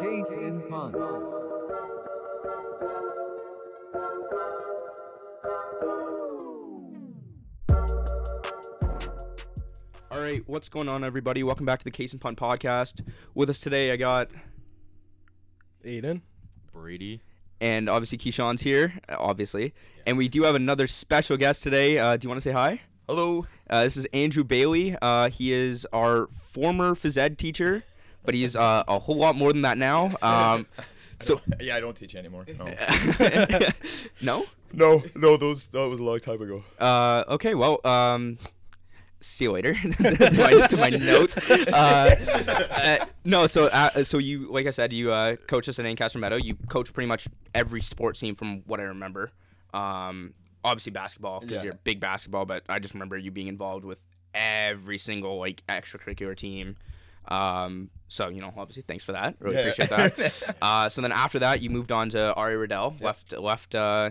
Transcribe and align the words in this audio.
Case 0.00 0.32
in 0.34 0.62
Punt. 0.70 0.94
All 10.10 10.20
right, 10.20 10.42
what's 10.46 10.68
going 10.68 10.88
on, 10.88 11.04
everybody? 11.04 11.42
Welcome 11.42 11.66
back 11.66 11.78
to 11.80 11.84
the 11.84 11.90
Case 11.90 12.12
and 12.12 12.20
Pun 12.20 12.34
podcast. 12.34 13.06
With 13.34 13.48
us 13.48 13.60
today, 13.60 13.92
I 13.92 13.96
got, 13.96 14.28
Aiden. 15.84 16.22
Brady. 16.72 17.20
and 17.60 17.88
obviously 17.88 18.18
Keyshawn's 18.18 18.62
here, 18.62 18.94
uh, 19.08 19.16
obviously, 19.18 19.74
and 20.06 20.16
we 20.16 20.28
do 20.28 20.42
have 20.44 20.54
another 20.54 20.86
special 20.86 21.36
guest 21.36 21.62
today. 21.62 21.98
Uh, 21.98 22.16
do 22.16 22.26
you 22.26 22.28
want 22.28 22.38
to 22.38 22.48
say 22.48 22.52
hi? 22.52 22.80
Hello. 23.08 23.46
Uh, 23.68 23.84
this 23.84 23.96
is 23.96 24.06
Andrew 24.12 24.44
Bailey. 24.44 24.96
Uh, 25.02 25.28
he 25.30 25.52
is 25.52 25.86
our 25.92 26.28
former 26.28 26.94
phys 26.94 27.18
ed 27.18 27.38
teacher, 27.38 27.82
but 28.24 28.34
he's 28.34 28.56
uh, 28.56 28.84
a 28.88 28.98
whole 28.98 29.16
lot 29.16 29.36
more 29.36 29.52
than 29.52 29.62
that 29.62 29.78
now. 29.78 30.10
Um, 30.22 30.66
so, 31.20 31.40
yeah, 31.60 31.76
I 31.76 31.80
don't 31.80 31.96
teach 31.96 32.14
anymore. 32.14 32.46
No. 32.58 32.66
no. 34.20 34.46
no, 34.72 35.02
no, 35.14 35.36
those 35.36 35.64
that 35.66 35.88
was 35.88 36.00
a 36.00 36.04
long 36.04 36.20
time 36.20 36.40
ago. 36.40 36.64
Uh, 36.78 37.24
okay, 37.28 37.54
well, 37.54 37.80
um, 37.84 38.38
see 39.20 39.44
you 39.44 39.52
later. 39.52 39.74
to, 39.74 40.32
my, 40.38 40.66
to 40.66 40.76
my 40.78 40.90
notes. 40.90 41.36
Uh, 41.50 42.98
uh, 43.00 43.06
no, 43.24 43.46
so 43.46 43.66
uh, 43.66 44.02
so 44.04 44.18
you, 44.18 44.50
like 44.50 44.66
I 44.66 44.70
said, 44.70 44.92
you 44.92 45.12
uh, 45.12 45.36
coach 45.36 45.68
us 45.68 45.78
at 45.78 45.86
Ancaster 45.86 46.18
Meadow. 46.18 46.36
You 46.36 46.56
coach 46.68 46.92
pretty 46.92 47.08
much 47.08 47.28
every 47.54 47.82
sports 47.82 48.20
team 48.20 48.34
from 48.34 48.62
what 48.66 48.80
I 48.80 48.84
remember. 48.84 49.32
Um, 49.72 50.34
obviously 50.64 50.92
basketball 50.92 51.40
because 51.40 51.58
Yeah. 51.58 51.64
you're 51.64 51.78
big 51.84 52.00
basketball, 52.00 52.44
but 52.44 52.64
I 52.68 52.78
just 52.78 52.94
remember 52.94 53.16
you 53.16 53.30
being 53.30 53.48
involved 53.48 53.84
with 53.84 54.00
every 54.34 54.98
single 54.98 55.38
like 55.38 55.62
extracurricular 55.68 56.36
team. 56.36 56.76
Um, 57.28 57.90
so 58.12 58.28
you 58.28 58.40
know, 58.40 58.52
obviously, 58.56 58.82
thanks 58.82 59.04
for 59.04 59.12
that. 59.12 59.36
Really 59.38 59.54
Yeah. 59.56 59.60
appreciate 59.62 59.88
that. 59.90 60.56
uh, 60.62 60.88
so 60.88 61.00
then 61.00 61.12
after 61.12 61.38
that, 61.38 61.62
you 61.62 61.70
moved 61.70 61.92
on 61.92 62.10
to 62.10 62.34
R.A. 62.34 62.58
Riddell, 62.58 62.96
left 63.00 63.32
left 63.32 63.74
uh, 63.74 64.10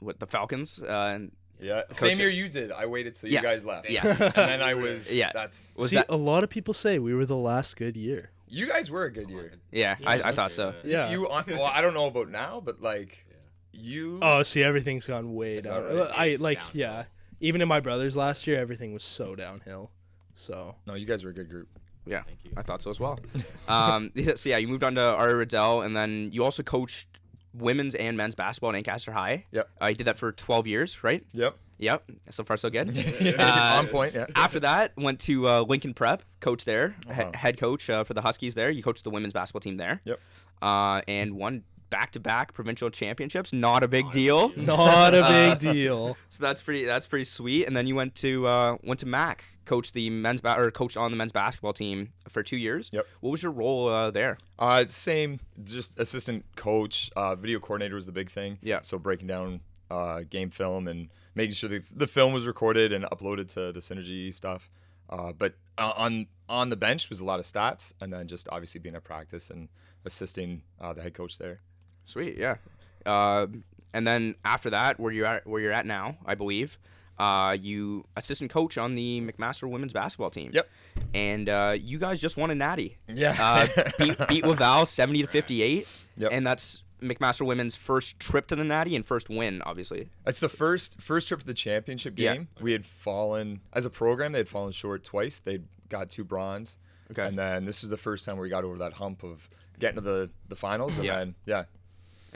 with 0.00 0.18
the 0.18 0.26
Falcons. 0.26 0.82
Uh, 0.82 1.12
and 1.14 1.32
Yeah, 1.60 1.82
Coach 1.82 1.96
same 1.96 2.18
year 2.18 2.28
you 2.30 2.48
did. 2.48 2.72
I 2.72 2.86
waited 2.86 3.14
till 3.14 3.30
Yes. 3.30 3.42
you 3.42 3.48
guys 3.48 3.64
left. 3.64 3.88
Yeah. 3.90 4.06
and 4.06 4.32
then 4.34 4.62
I 4.62 4.74
was. 4.84 5.12
Yeah. 5.12 5.30
that's 5.34 5.74
Was 5.76 5.90
See, 5.90 5.96
that- 5.96 6.06
a 6.08 6.16
lot 6.16 6.44
of 6.44 6.50
people 6.50 6.74
say 6.74 6.98
we 6.98 7.14
were 7.14 7.26
the 7.26 7.36
last 7.36 7.76
good 7.76 7.96
year. 7.96 8.30
you 8.48 8.66
guys 8.68 8.90
were 8.90 9.04
a 9.04 9.12
good 9.12 9.28
year. 9.30 9.52
yeah, 9.72 9.96
I, 10.06 10.14
I 10.30 10.32
thought 10.32 10.50
so. 10.52 10.72
Yeah. 10.84 11.10
You 11.10 11.28
on, 11.28 11.44
well, 11.48 11.64
I 11.64 11.80
don't 11.82 11.94
know 11.94 12.06
about 12.06 12.28
now, 12.30 12.60
but 12.64 12.80
like 12.80 13.24
you. 13.72 14.18
Oh, 14.22 14.42
see, 14.44 14.62
everything's 14.62 15.06
gone 15.06 15.34
way 15.34 15.60
down. 15.60 15.82
right? 15.96 16.10
I 16.16 16.26
It's 16.26 16.42
like, 16.42 16.58
downhill. 16.58 16.80
yeah. 16.80 17.04
Even 17.40 17.60
in 17.60 17.68
my 17.68 17.80
brother's 17.80 18.16
last 18.16 18.46
year, 18.46 18.58
everything 18.58 18.94
was 18.94 19.04
so 19.04 19.34
downhill. 19.34 19.90
So 20.34 20.74
no, 20.86 20.94
you 20.94 21.04
guys 21.06 21.24
were 21.24 21.30
a 21.30 21.34
good 21.34 21.48
group. 21.50 21.68
Yeah, 22.06 22.22
Thank 22.22 22.38
you. 22.44 22.50
I 22.56 22.62
thought 22.62 22.82
so 22.82 22.90
as 22.90 23.00
well. 23.00 23.18
um, 23.68 24.10
yeah, 24.14 24.34
so 24.34 24.48
yeah, 24.48 24.56
you 24.58 24.68
moved 24.68 24.84
on 24.84 24.94
to 24.94 25.02
R.A. 25.02 25.34
Riddell, 25.34 25.82
and 25.82 25.96
then 25.96 26.30
you 26.32 26.44
also 26.44 26.62
coached 26.62 27.08
women's 27.52 27.94
and 27.94 28.16
men's 28.16 28.34
basketball 28.34 28.70
at 28.70 28.76
Ancaster 28.76 29.12
High. 29.12 29.44
Yep. 29.52 29.68
Uh, 29.80 29.88
did 29.92 30.04
that 30.06 30.18
for 30.18 30.30
12 30.32 30.66
years, 30.66 31.02
right? 31.02 31.24
Yep. 31.32 31.56
Yep. 31.78 32.10
So 32.30 32.44
far, 32.44 32.56
so 32.56 32.70
good. 32.70 32.88
on 33.40 33.86
point. 33.88 34.14
Yeah. 34.14 34.26
After 34.34 34.60
that, 34.60 34.92
went 34.96 35.20
to 35.20 35.46
uh, 35.48 35.60
Lincoln 35.62 35.92
Prep, 35.94 36.22
coach 36.40 36.64
there, 36.64 36.96
Uh-huh. 37.08 37.30
head 37.34 37.58
coach 37.58 37.90
uh, 37.90 38.04
for 38.04 38.14
the 38.14 38.22
Huskies 38.22 38.54
there. 38.54 38.70
You 38.70 38.82
coached 38.82 39.04
the 39.04 39.10
women's 39.10 39.32
basketball 39.34 39.60
team 39.60 39.76
there. 39.76 40.00
Yep. 40.04 40.20
Uh, 40.62 41.00
and 41.08 41.34
won 41.36 41.64
back-to-back 41.90 42.52
provincial 42.54 42.90
championships. 42.90 43.52
Not 43.52 43.82
a 43.82 43.88
big 43.88 44.10
deal. 44.10 44.50
not 44.56 45.14
a 45.14 45.20
Uh, 45.26 45.50
big 45.54 45.58
deal. 45.74 46.16
So 46.28 46.42
that's 46.42 46.62
pretty. 46.62 46.84
That's 46.84 47.06
pretty 47.06 47.24
sweet. 47.24 47.66
And 47.66 47.76
then 47.76 47.86
you 47.86 47.94
went 47.94 48.14
to 48.16 48.46
uh, 48.46 48.76
went 48.82 49.00
to 49.00 49.06
Mac, 49.06 49.44
coached 49.64 49.94
the 49.94 50.10
men's 50.10 50.40
ba- 50.40 50.58
or 50.58 50.70
coached 50.70 50.96
on 50.96 51.10
the 51.10 51.16
men's 51.16 51.32
basketball 51.32 51.72
team 51.72 52.12
for 52.28 52.42
two 52.42 52.56
years. 52.56 52.90
Yep. 52.92 53.06
What 53.20 53.30
was 53.30 53.42
your 53.42 53.52
role 53.52 53.88
uh, 53.88 54.10
there? 54.10 54.38
Uh, 54.58 54.84
same, 54.88 55.40
just 55.64 55.98
assistant 55.98 56.44
coach, 56.56 57.10
uh, 57.16 57.34
video 57.34 57.58
coordinator 57.60 57.94
was 57.94 58.06
the 58.06 58.12
big 58.12 58.30
thing. 58.30 58.58
Yeah. 58.62 58.80
So 58.82 58.98
breaking 58.98 59.26
down 59.28 59.60
uh, 59.90 60.20
game 60.28 60.50
film 60.50 60.88
and 60.88 61.08
making 61.34 61.54
sure 61.54 61.68
the, 61.68 61.82
the 61.94 62.06
film 62.06 62.32
was 62.32 62.46
recorded 62.46 62.92
and 62.92 63.04
uploaded 63.06 63.48
to 63.54 63.72
the 63.72 63.80
synergy 63.80 64.32
stuff. 64.32 64.70
Uh, 65.08 65.32
but 65.32 65.54
uh, 65.78 65.92
on 65.96 66.26
on 66.48 66.68
the 66.70 66.76
bench 66.76 67.08
was 67.08 67.20
a 67.20 67.24
lot 67.24 67.38
of 67.40 67.44
stats, 67.44 67.92
and 68.00 68.12
then 68.12 68.26
just 68.28 68.48
obviously 68.50 68.80
being 68.80 68.94
at 68.94 69.04
practice 69.04 69.50
and 69.50 69.68
assisting 70.04 70.62
uh, 70.80 70.92
the 70.92 71.02
head 71.02 71.14
coach 71.14 71.38
there. 71.38 71.60
Sweet, 72.06 72.38
yeah. 72.38 72.56
Uh, 73.04 73.46
and 73.92 74.06
then 74.06 74.34
after 74.44 74.70
that, 74.70 74.98
where 74.98 75.12
you're 75.12 75.26
at, 75.26 75.46
where 75.46 75.60
you're 75.60 75.72
at 75.72 75.84
now, 75.86 76.16
I 76.24 76.34
believe, 76.34 76.78
uh, 77.18 77.56
you 77.60 78.04
assistant 78.16 78.50
coach 78.50 78.78
on 78.78 78.94
the 78.94 79.20
McMaster 79.20 79.68
women's 79.70 79.92
basketball 79.92 80.30
team. 80.30 80.50
Yep. 80.54 80.68
And 81.14 81.48
uh, 81.48 81.74
you 81.78 81.98
guys 81.98 82.20
just 82.20 82.36
won 82.36 82.50
a 82.50 82.54
natty. 82.54 82.96
Yeah. 83.08 83.36
Uh, 83.38 83.82
beat, 83.98 84.16
beat 84.28 84.46
Laval 84.46 84.86
seventy 84.86 85.20
to 85.22 85.28
fifty 85.28 85.62
eight. 85.62 85.86
Yep. 86.16 86.30
And 86.32 86.46
that's 86.46 86.82
McMaster 87.02 87.44
women's 87.46 87.76
first 87.76 88.18
trip 88.20 88.46
to 88.48 88.56
the 88.56 88.64
natty 88.64 88.96
and 88.96 89.04
first 89.04 89.28
win, 89.28 89.62
obviously. 89.66 90.08
It's 90.26 90.40
the 90.40 90.48
first 90.48 91.00
first 91.00 91.28
trip 91.28 91.40
to 91.40 91.46
the 91.46 91.54
championship 91.54 92.14
game. 92.14 92.48
Yeah. 92.56 92.62
We 92.62 92.72
had 92.72 92.84
fallen 92.86 93.60
as 93.72 93.84
a 93.84 93.90
program. 93.90 94.32
They 94.32 94.38
had 94.38 94.48
fallen 94.48 94.72
short 94.72 95.04
twice. 95.04 95.38
They 95.40 95.60
got 95.88 96.10
two 96.10 96.24
bronze, 96.24 96.78
Okay. 97.12 97.26
and 97.26 97.38
then 97.38 97.64
this 97.64 97.82
is 97.84 97.88
the 97.90 97.96
first 97.96 98.24
time 98.26 98.36
where 98.36 98.42
we 98.42 98.48
got 98.50 98.64
over 98.64 98.76
that 98.78 98.92
hump 98.94 99.22
of 99.24 99.48
getting 99.78 99.96
to 99.96 100.00
the 100.02 100.30
the 100.48 100.56
finals. 100.56 100.96
And 100.96 101.04
Yeah. 101.04 101.18
then 101.18 101.34
yeah, 101.46 101.64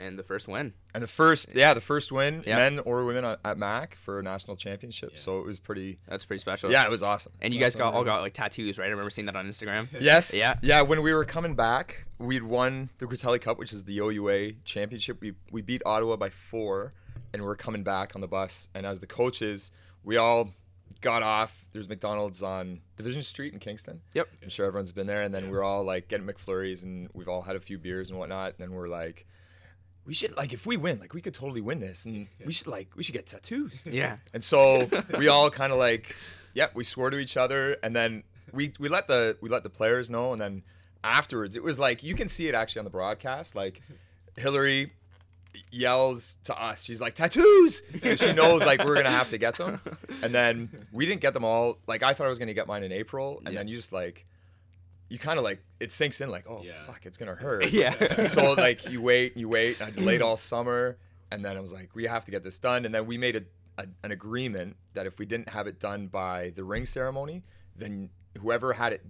And 0.01 0.17
the 0.17 0.23
first 0.23 0.47
win. 0.47 0.73
And 0.95 1.03
the 1.03 1.07
first, 1.07 1.53
yeah, 1.53 1.73
the 1.75 1.81
first 1.81 2.11
win, 2.11 2.43
Yeah. 2.45 2.57
men 2.57 2.79
or 2.79 3.05
women 3.05 3.23
at, 3.23 3.39
at 3.45 3.57
MAC 3.57 3.95
for 3.95 4.19
a 4.19 4.23
national 4.23 4.55
championship. 4.57 5.19
So 5.19 5.39
it 5.39 5.45
was 5.45 5.59
pretty. 5.59 5.99
That's 6.07 6.25
pretty 6.25 6.39
special. 6.39 6.71
Yeah, 6.71 6.83
it 6.85 6.89
was 6.89 7.03
awesome. 7.03 7.33
And 7.41 7.53
you 7.53 7.59
guys 7.59 7.75
got 7.75 7.93
all 7.93 8.03
got 8.03 8.21
like 8.21 8.33
tattoos, 8.33 8.77
right? 8.79 8.85
I 8.87 8.89
remember 8.89 9.09
seeing 9.11 9.27
that 9.27 9.35
on 9.35 9.45
Instagram. 9.47 9.87
Yes. 10.01 10.33
Yeah. 10.33 10.55
Yeah. 10.61 10.81
When 10.81 11.01
we 11.03 11.13
were 11.13 11.23
coming 11.25 11.55
back, 11.55 12.05
we'd 12.17 12.43
won 12.43 12.89
the 12.97 13.05
Critelli 13.05 13.39
Cup, 13.39 13.59
which 13.59 13.71
is 13.71 13.83
the 13.83 13.99
OUA 13.99 14.53
championship. 14.65 15.21
We 15.21 15.33
we 15.51 15.61
beat 15.61 15.81
Ottawa 15.85 16.15
by 16.15 16.29
four, 16.29 16.93
and 17.33 17.43
we 17.43 17.47
are 17.47 17.55
coming 17.55 17.83
back 17.83 18.13
on 18.15 18.21
the 18.21 18.27
bus. 18.27 18.69
And 18.73 18.85
as 18.85 18.99
the 18.99 19.07
coaches, 19.07 19.71
we 20.03 20.17
all 20.17 20.53
got 21.01 21.23
off. 21.23 21.67
There's 21.71 21.89
McDonald's 21.89 22.41
on 22.43 22.79
Division 22.95 23.21
Street 23.23 23.53
in 23.53 23.59
Kingston. 23.59 24.01
Yep. 24.13 24.27
I'm 24.43 24.49
sure 24.49 24.65
everyone's 24.65 24.91
been 24.93 25.07
there. 25.07 25.21
And 25.23 25.33
then 25.33 25.49
we're 25.49 25.63
all 25.63 25.83
like 25.83 26.07
getting 26.07 26.27
McFlurries, 26.27 26.83
and 26.83 27.07
we've 27.13 27.27
all 27.29 27.41
had 27.41 27.55
a 27.55 27.59
few 27.59 27.77
beers 27.77 28.09
and 28.09 28.17
whatnot. 28.19 28.49
And 28.49 28.57
then 28.59 28.71
we're 28.71 28.87
like. 28.87 29.25
We 30.05 30.13
should 30.13 30.35
like 30.35 30.51
if 30.53 30.65
we 30.65 30.77
win, 30.77 30.99
like 30.99 31.13
we 31.13 31.21
could 31.21 31.33
totally 31.33 31.61
win 31.61 31.79
this, 31.79 32.05
and 32.05 32.27
we 32.45 32.51
should 32.51 32.67
like 32.67 32.89
we 32.95 33.03
should 33.03 33.13
get 33.13 33.27
tattoos. 33.27 33.85
Yeah. 33.91 34.17
And 34.33 34.43
so 34.43 34.89
we 35.17 35.27
all 35.27 35.49
kind 35.51 35.71
of 35.71 35.77
like, 35.79 36.15
yep, 36.53 36.73
we 36.75 36.83
swore 36.83 37.09
to 37.11 37.17
each 37.19 37.37
other, 37.37 37.77
and 37.83 37.95
then 37.95 38.23
we 38.51 38.73
we 38.79 38.89
let 38.89 39.07
the 39.07 39.37
we 39.41 39.49
let 39.49 39.63
the 39.63 39.69
players 39.69 40.09
know, 40.09 40.33
and 40.33 40.41
then 40.41 40.63
afterwards 41.03 41.55
it 41.55 41.63
was 41.63 41.77
like 41.79 42.01
you 42.03 42.15
can 42.15 42.27
see 42.29 42.47
it 42.47 42.55
actually 42.55 42.79
on 42.79 42.85
the 42.85 42.91
broadcast, 42.91 43.55
like 43.55 43.81
Hillary 44.37 44.91
yells 45.69 46.37
to 46.45 46.59
us, 46.61 46.83
she's 46.83 47.01
like 47.01 47.13
tattoos, 47.15 47.81
because 47.91 48.19
she 48.19 48.33
knows 48.33 48.61
like 48.63 48.83
we're 48.83 48.95
gonna 48.95 49.09
have 49.11 49.29
to 49.29 49.37
get 49.37 49.55
them, 49.55 49.79
and 50.23 50.33
then 50.33 50.69
we 50.91 51.05
didn't 51.05 51.21
get 51.21 51.33
them 51.33 51.43
all. 51.45 51.77
Like 51.87 52.03
I 52.03 52.13
thought 52.13 52.25
I 52.25 52.29
was 52.29 52.39
gonna 52.39 52.53
get 52.53 52.67
mine 52.67 52.83
in 52.83 52.91
April, 52.91 53.39
and 53.45 53.53
Yeah. 53.53 53.59
then 53.59 53.67
you 53.67 53.75
just 53.75 53.91
like. 53.93 54.25
You 55.11 55.19
kind 55.19 55.37
of 55.37 55.43
like 55.43 55.61
it 55.79 55.91
sinks 55.91 56.21
in 56.21 56.29
like 56.29 56.45
oh 56.49 56.61
Yeah. 56.63 56.81
fuck 56.87 57.05
it's 57.05 57.17
gonna 57.17 57.35
hurt 57.35 57.71
Yeah. 57.73 58.27
so 58.27 58.53
like 58.53 58.89
you 58.89 59.01
wait 59.01 59.33
and 59.33 59.41
you 59.41 59.49
wait. 59.49 59.79
And 59.81 59.89
I 59.89 59.91
delayed 59.91 60.21
all 60.21 60.37
summer, 60.37 60.97
and 61.31 61.43
then 61.43 61.57
I 61.57 61.59
was 61.59 61.73
like, 61.73 61.89
we 61.93 62.05
have 62.05 62.25
to 62.25 62.31
get 62.31 62.43
this 62.43 62.57
done. 62.59 62.85
And 62.85 62.95
then 62.95 63.05
we 63.05 63.17
made 63.17 63.35
a, 63.35 63.43
a 63.77 63.85
an 64.03 64.11
agreement 64.11 64.77
that 64.93 65.05
if 65.05 65.19
we 65.19 65.25
didn't 65.25 65.49
have 65.49 65.67
it 65.67 65.79
done 65.79 66.07
by 66.07 66.51
the 66.55 66.63
ring 66.63 66.85
ceremony, 66.85 67.43
then 67.75 68.09
whoever 68.39 68.73
had 68.73 68.93
it 68.93 69.05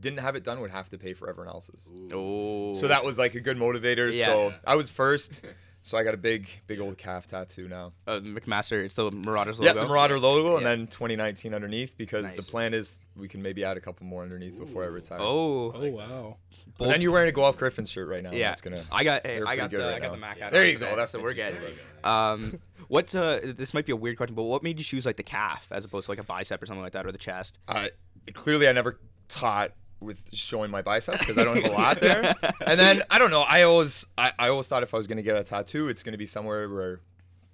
didn't 0.00 0.18
have 0.20 0.34
it 0.36 0.42
done 0.42 0.60
would 0.60 0.70
have 0.70 0.88
to 0.90 0.98
pay 0.98 1.12
for 1.14 1.28
everyone 1.28 1.52
else's. 1.52 1.92
Oh. 2.12 2.72
So 2.74 2.88
that 2.88 3.04
was 3.04 3.18
like 3.18 3.34
a 3.34 3.40
good 3.40 3.56
motivator. 3.58 4.12
Yeah. 4.12 4.26
So 4.26 4.54
I 4.66 4.74
was 4.76 4.90
first. 4.90 5.42
So 5.84 5.98
I 5.98 6.04
got 6.04 6.14
a 6.14 6.18
big, 6.18 6.48
big 6.68 6.80
old 6.80 6.96
calf 6.96 7.26
tattoo 7.26 7.66
now. 7.66 7.92
uh, 8.06 8.20
McMaster. 8.20 8.84
It's 8.84 8.94
the 8.94 9.10
Marauders 9.10 9.58
logo. 9.58 9.74
Yeah, 9.74 9.82
the 9.82 9.88
Marauder 9.88 10.18
logo, 10.18 10.56
and 10.56 10.64
then 10.64 10.86
2019 10.86 11.52
underneath 11.54 11.96
because 11.98 12.30
the 12.30 12.42
plan 12.42 12.72
is 12.72 13.00
we 13.16 13.26
can 13.26 13.42
maybe 13.42 13.64
add 13.64 13.76
a 13.76 13.80
couple 13.80 14.06
more 14.06 14.22
underneath 14.22 14.56
before 14.56 14.84
I 14.84 14.86
retire. 14.86 15.18
Oh. 15.20 15.72
Oh 15.74 15.90
wow. 15.90 16.36
But 16.78 16.88
then 16.88 17.00
you're 17.00 17.10
wearing 17.10 17.28
a 17.28 17.32
Golf 17.32 17.58
Griffin 17.58 17.84
shirt 17.84 18.08
right 18.08 18.22
now. 18.22 18.30
Yeah, 18.30 18.52
it's 18.52 18.60
gonna. 18.60 18.84
I 18.92 19.02
got. 19.02 19.26
Hey, 19.26 19.42
I 19.42 19.56
got 19.56 19.70
the. 19.70 19.78
good 19.78 19.86
I 19.94 19.98
got 19.98 20.06
now. 20.06 20.10
the 20.12 20.16
Mac 20.18 20.38
hat. 20.38 20.52
There 20.52 20.64
you 20.64 20.74
today, 20.74 20.90
go. 20.90 20.96
That's 20.96 21.12
so 21.12 21.18
what 21.18 21.24
we're 21.24 21.34
getting. 21.34 21.60
good. 21.60 21.70
you 21.70 21.74
feel 21.74 21.84
good. 22.02 22.08
Um, 22.08 22.60
what? 22.88 23.14
Uh, 23.14 23.40
this 23.42 23.74
might 23.74 23.84
be 23.84 23.92
a 23.92 23.96
weird 23.96 24.16
question, 24.16 24.36
but 24.36 24.44
what 24.44 24.62
made 24.62 24.78
you 24.78 24.84
choose 24.84 25.04
like 25.04 25.16
the 25.16 25.22
calf 25.24 25.66
as 25.72 25.84
opposed 25.84 26.06
to 26.06 26.12
like 26.12 26.20
a 26.20 26.24
bicep 26.24 26.62
or 26.62 26.66
something 26.66 26.82
like 26.82 26.92
that, 26.92 27.06
or 27.06 27.12
the 27.12 27.18
chest? 27.18 27.58
uh, 27.68 27.88
clearly 28.34 28.68
I 28.68 28.72
never 28.72 29.00
taught 29.28 29.72
with 30.02 30.22
showing 30.32 30.70
my 30.70 30.82
biceps 30.82 31.20
because 31.20 31.38
I 31.38 31.44
don't 31.44 31.60
have 31.62 31.72
a 31.72 31.74
lot 31.74 32.00
there. 32.08 32.34
And 32.66 32.78
then 32.78 33.02
I 33.10 33.18
don't 33.18 33.30
know. 33.30 33.42
I 33.42 33.62
always 33.62 34.06
I, 34.18 34.32
I 34.38 34.48
always 34.48 34.66
thought 34.66 34.82
if 34.82 34.92
I 34.94 34.96
was 34.96 35.06
gonna 35.06 35.22
get 35.22 35.36
a 35.36 35.44
tattoo, 35.44 35.88
it's 35.88 36.02
gonna 36.02 36.18
be 36.18 36.26
somewhere 36.26 36.68
where 36.68 37.00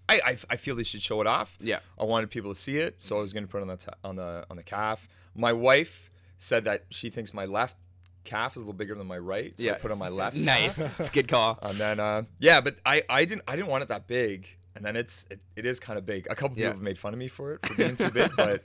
I, 0.09 0.21
I, 0.25 0.39
I 0.50 0.56
feel 0.56 0.75
they 0.75 0.83
should 0.85 1.03
show 1.03 1.21
it 1.21 1.27
off. 1.27 1.56
Yeah. 1.61 1.81
I 1.99 2.05
wanted 2.05 2.31
people 2.31 2.55
to 2.55 2.59
see 2.59 2.79
it, 2.79 3.03
so 3.03 3.19
I 3.19 3.21
was 3.21 3.33
gonna 3.33 3.47
put 3.47 3.59
it 3.59 3.62
on 3.62 3.69
the 3.69 3.77
ta- 3.77 3.95
on 4.03 4.17
the 4.17 4.47
on 4.50 4.56
the 4.56 4.62
calf. 4.62 5.06
My 5.35 5.53
wife 5.53 6.11
said 6.39 6.65
that 6.65 6.85
she 6.91 7.11
thinks 7.11 7.35
my 7.35 7.45
left 7.45 7.77
calf 8.25 8.53
is 8.53 8.59
a 8.59 8.61
little 8.61 8.73
bigger 8.73 8.95
than 8.95 9.06
my 9.06 9.19
right, 9.19 9.59
so 9.59 9.69
I 9.69 9.73
put 9.75 9.91
it 9.91 9.93
on 9.93 9.99
my 9.99 10.09
left. 10.09 10.37
Nice. 10.55 10.79
it's 10.79 11.09
a 11.09 11.12
good 11.12 11.29
call. 11.29 11.59
And 11.62 11.77
then 11.79 12.00
uh, 12.00 12.23
yeah, 12.39 12.61
but 12.61 12.77
I, 12.87 13.03
I 13.09 13.25
didn't 13.25 13.43
I 13.47 13.55
didn't 13.56 13.69
want 13.69 13.83
it 13.83 13.89
that 13.91 14.06
big. 14.06 14.49
And 14.77 14.85
then 14.85 14.95
it's 14.97 15.27
it, 15.31 15.41
it 15.56 15.67
is 15.67 15.81
kind 15.81 15.99
of 15.99 16.06
big. 16.06 16.27
A 16.31 16.35
couple 16.37 16.56
Yeah. 16.56 16.67
people 16.69 16.77
have 16.79 16.83
made 16.83 16.99
fun 16.99 17.12
of 17.12 17.19
me 17.19 17.27
for 17.29 17.55
it 17.55 17.67
for 17.67 17.75
being 17.75 17.97
too 17.97 18.11
big, 18.12 18.31
but 18.37 18.62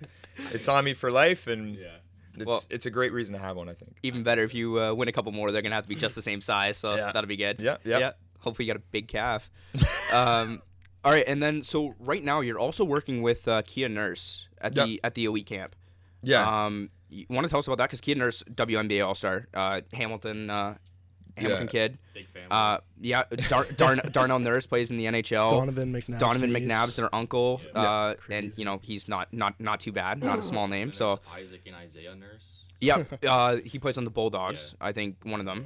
it's 0.51 0.67
on 0.67 0.85
me 0.85 0.93
for 0.93 1.09
life. 1.11 1.47
And 1.47 1.75
Yeah. 1.75 1.87
It's 2.37 2.47
Well- 2.47 2.63
it's 2.69 2.85
a 2.85 2.89
great 2.89 3.11
reason 3.13 3.33
to 3.33 3.39
have 3.39 3.55
one, 3.55 3.69
I 3.69 3.73
think. 3.73 3.97
Even 4.03 4.23
better 4.23 4.41
if 4.43 4.53
you 4.53 4.79
uh, 4.81 4.93
win 4.93 5.07
a 5.07 5.11
couple 5.11 5.31
more, 5.31 5.51
they're 5.51 5.61
gonna 5.61 5.75
have 5.75 5.83
to 5.83 5.89
be 5.89 5.95
just 5.95 6.15
the 6.15 6.21
same 6.21 6.41
size, 6.41 6.77
so 6.77 6.95
Yeah. 6.95 7.11
that'll 7.11 7.27
be 7.27 7.37
good. 7.37 7.59
Yeah, 7.59 7.77
yeah. 7.85 7.99
Yeah. 7.99 8.11
Hopefully, 8.39 8.65
you 8.67 8.73
got 8.73 8.79
a 8.81 8.85
big 8.91 9.07
calf. 9.07 9.49
um, 10.13 10.61
all 11.05 11.11
right, 11.11 11.23
and 11.27 11.41
then 11.43 11.61
so 11.61 11.95
right 11.99 12.23
now 12.23 12.41
you're 12.41 12.59
also 12.59 12.83
working 12.83 13.21
with 13.21 13.47
uh, 13.47 13.61
Kia 13.65 13.87
Nurse 13.89 14.47
at 14.59 14.75
Yeah. 14.75 14.85
the 14.85 14.99
at 15.03 15.13
the 15.15 15.25
elite 15.25 15.45
camp. 15.45 15.75
Yeah. 16.21 16.65
Um, 16.65 16.89
you 17.09 17.25
want 17.29 17.45
to 17.45 17.49
tell 17.49 17.59
us 17.59 17.67
about 17.67 17.77
that? 17.77 17.85
Because 17.89 18.01
Kia 18.01 18.15
Nurse, 18.15 18.41
WNBA 18.43 19.05
All 19.05 19.13
Star, 19.13 19.47
uh, 19.53 19.81
Hamilton, 19.93 20.49
uh, 20.49 20.75
Hamilton 21.37 21.65
Yeah. 21.67 21.71
kid. 21.71 21.97
Big 22.13 22.27
family. 22.29 22.47
Uh, 22.51 22.77
yeah, 23.01 23.23
Dar- 23.49 23.65
Darn- 23.77 24.01
Darnell 24.11 24.39
Nurse 24.39 24.65
plays 24.67 24.91
in 24.91 24.97
the 24.97 25.05
NHL. 25.05 25.51
Donovan 25.51 25.91
McNabb. 25.93 26.19
Donovan 26.19 26.51
McNabb's 26.51 26.95
their 26.95 27.13
uncle, 27.13 27.61
Yeah. 27.75 27.81
uh, 27.81 28.15
and 28.29 28.55
you 28.57 28.65
know 28.65 28.79
he's 28.83 29.07
not 29.07 29.31
not 29.33 29.59
not 29.59 29.79
too 29.79 29.91
bad, 29.91 30.23
not 30.23 30.39
a 30.39 30.43
small 30.43 30.67
name. 30.75 30.89
And 30.89 30.95
So 30.95 31.19
Isaac 31.35 31.61
and 31.65 31.75
Isaiah 31.75 32.15
Nurse. 32.15 32.65
yeah, 32.79 33.03
uh, 33.27 33.57
he 33.65 33.79
plays 33.79 33.97
on 33.97 34.03
the 34.03 34.11
Bulldogs. 34.11 34.75
I 34.79 34.91
think 34.91 35.17
one 35.23 35.39
of 35.39 35.45
them. 35.45 35.65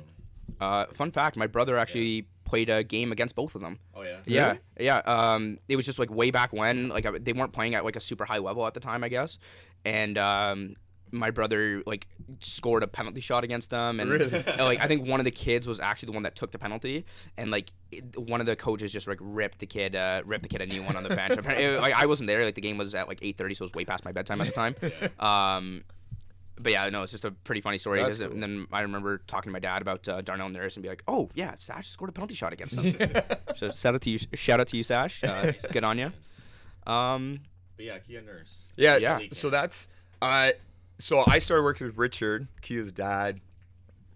Uh, 0.61 0.85
fun 0.93 1.11
fact: 1.11 1.35
my 1.37 1.47
brother 1.47 1.77
actually 1.77 2.25
played 2.45 2.69
a 2.69 2.81
game 2.81 3.11
against 3.11 3.35
both 3.35 3.55
of 3.55 3.61
them. 3.61 3.77
Oh 3.93 4.03
yeah. 4.03 4.19
Yeah, 4.25 4.55
yeah. 4.79 4.97
Um, 4.99 5.59
it 5.67 5.75
was 5.75 5.85
just 5.85 5.99
like 5.99 6.09
way 6.09 6.31
back 6.31 6.53
when, 6.53 6.87
like 6.87 7.05
I- 7.05 7.17
they 7.17 7.33
weren't 7.33 7.51
playing 7.51 7.75
at 7.75 7.83
like 7.83 7.97
a 7.97 7.99
super 7.99 8.23
high 8.23 8.37
level 8.37 8.65
at 8.65 8.73
the 8.73 8.79
time, 8.79 9.03
I 9.03 9.09
guess. 9.09 9.37
And 9.83 10.17
um, 10.17 10.75
my 11.11 11.31
brother 11.31 11.81
like 11.85 12.07
scored 12.39 12.83
a 12.83 12.87
penalty 12.87 13.21
shot 13.21 13.43
against 13.43 13.69
them, 13.69 13.99
and 13.99 14.09
Really? 14.11 14.33
uh, 14.45 14.63
like 14.65 14.79
I 14.81 14.87
think 14.87 15.07
one 15.07 15.19
of 15.19 15.23
the 15.25 15.31
kids 15.31 15.67
was 15.67 15.79
actually 15.79 16.07
the 16.07 16.11
one 16.13 16.23
that 16.23 16.35
took 16.35 16.51
the 16.51 16.59
penalty, 16.59 17.05
and 17.37 17.49
like 17.51 17.71
it, 17.91 18.17
one 18.17 18.39
of 18.41 18.45
the 18.47 18.55
coaches 18.55 18.91
just 18.91 19.07
like 19.07 19.19
ripped 19.21 19.59
the 19.59 19.65
kid, 19.65 19.95
uh, 19.95 20.21
ripped 20.25 20.43
the 20.43 20.49
kid 20.49 20.61
a 20.61 20.65
new 20.65 20.83
one 20.83 20.95
on 20.95 21.03
the 21.03 21.09
bench. 21.15 21.33
Apparently, 21.37 21.65
it- 21.65 21.81
like, 21.81 21.93
I 21.93 22.05
wasn't 22.05 22.27
there. 22.27 22.43
Like 22.43 22.55
the 22.55 22.61
game 22.61 22.77
was 22.77 22.93
at 22.95 23.07
like 23.07 23.19
eight 23.21 23.37
thirty, 23.37 23.53
so 23.55 23.63
it 23.63 23.65
was 23.65 23.73
way 23.73 23.85
past 23.85 24.03
my 24.05 24.11
bedtime 24.11 24.41
at 24.41 24.47
the 24.47 24.53
time. 24.53 24.75
Um, 25.25 25.83
but 26.59 26.71
yeah, 26.71 26.89
no, 26.89 27.03
it's 27.03 27.11
just 27.11 27.23
a 27.23 27.29
pretty 27.31 27.61
funny 27.61 27.77
story. 27.77 27.99
Cool. 27.99 28.31
And 28.31 28.41
then 28.41 28.65
I 28.71 28.81
remember 28.81 29.19
talking 29.27 29.51
to 29.51 29.53
my 29.53 29.59
dad 29.59 29.83
about 29.83 30.07
uh, 30.09 30.21
Darnell 30.21 30.49
Nurse 30.49 30.75
and 30.75 30.81
be 30.81 30.89
like, 30.89 31.03
"Oh 31.07 31.29
yeah, 31.35 31.53
Sash 31.59 31.87
scored 31.89 32.09
a 32.09 32.13
penalty 32.13 32.33
shot 32.33 32.51
against 32.51 32.75
them." 32.75 32.95
so 33.55 33.71
shout 33.71 33.93
out 33.93 34.01
to 34.01 34.09
you, 34.09 34.17
shout 34.33 34.59
out 34.59 34.67
to 34.69 34.77
you, 34.77 34.81
Sash. 34.83 35.23
Uh, 35.23 35.51
good 35.71 35.83
on 35.83 35.99
you. 35.99 36.11
Um, 36.91 37.41
But 37.75 37.85
yeah, 37.85 37.99
Kia 37.99 38.21
Nurse. 38.21 38.55
Yeah, 38.75 38.97
Yeah. 38.97 39.19
So 39.33 39.49
that's 39.51 39.87
uh, 40.21 40.49
so 40.97 41.23
I 41.27 41.39
started 41.39 41.63
working 41.63 41.87
with 41.87 41.97
Richard, 41.97 42.47
Kia's 42.61 42.91
dad, 42.91 43.39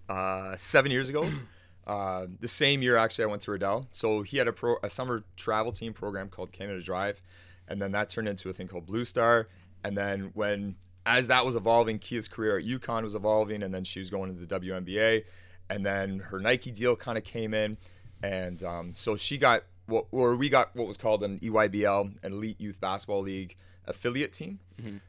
uh, 0.10 0.56
seven 0.58 0.92
years 0.92 1.10
ago. 1.10 1.30
Uh, 1.88 2.28
the 2.40 2.48
same 2.48 2.84
year, 2.84 2.96
actually, 2.96 3.24
I 3.24 3.28
went 3.28 3.42
to 3.42 3.52
Riddell. 3.52 3.88
So 3.90 4.22
he 4.22 4.38
had 4.38 4.48
a 4.48 4.54
pro, 4.54 4.76
a 4.84 4.90
summer 4.90 5.24
travel 5.36 5.72
team 5.72 5.94
program 5.94 6.30
called 6.30 6.52
Canada 6.52 6.80
Drive, 6.80 7.22
and 7.68 7.82
then 7.82 7.92
that 7.94 8.08
turned 8.08 8.28
into 8.28 8.50
a 8.50 8.54
thing 8.54 8.68
called 8.68 8.86
Blue 8.86 9.04
Star. 9.04 9.48
And 9.84 9.98
then 9.98 10.30
when 10.36 10.76
as 11.06 11.28
that 11.28 11.46
was 11.46 11.56
evolving, 11.56 12.00
Kia's 12.00 12.28
career 12.28 12.60
at 12.60 12.66
UConn 12.66 13.04
was 13.04 13.16
evolving, 13.16 13.64
and 13.64 13.74
then 13.74 13.84
she 13.84 14.00
was 14.00 14.10
going 14.10 14.30
into 14.30 14.46
the 14.46 14.60
WNBA, 14.60 15.24
and 15.70 15.86
then 15.86 16.20
her 16.20 16.40
Nike 16.40 16.72
deal 16.72 16.96
kind 16.96 17.18
of 17.18 17.24
came 17.24 17.54
in, 17.54 17.78
and 18.22 18.64
um, 18.64 18.94
so 18.94 19.18
she 19.18 19.38
got 19.38 19.64
what 19.88 20.06
or 20.12 20.36
we 20.36 20.50
got 20.50 20.76
what 20.76 20.88
was 20.88 20.98
called 20.98 21.24
an 21.24 21.40
EYBL, 21.40 22.24
an 22.24 22.32
Elite 22.32 22.62
Youth 22.62 22.80
Basketball 22.80 23.22
League 23.24 23.58
affiliate 23.86 24.34
team. 24.34 24.60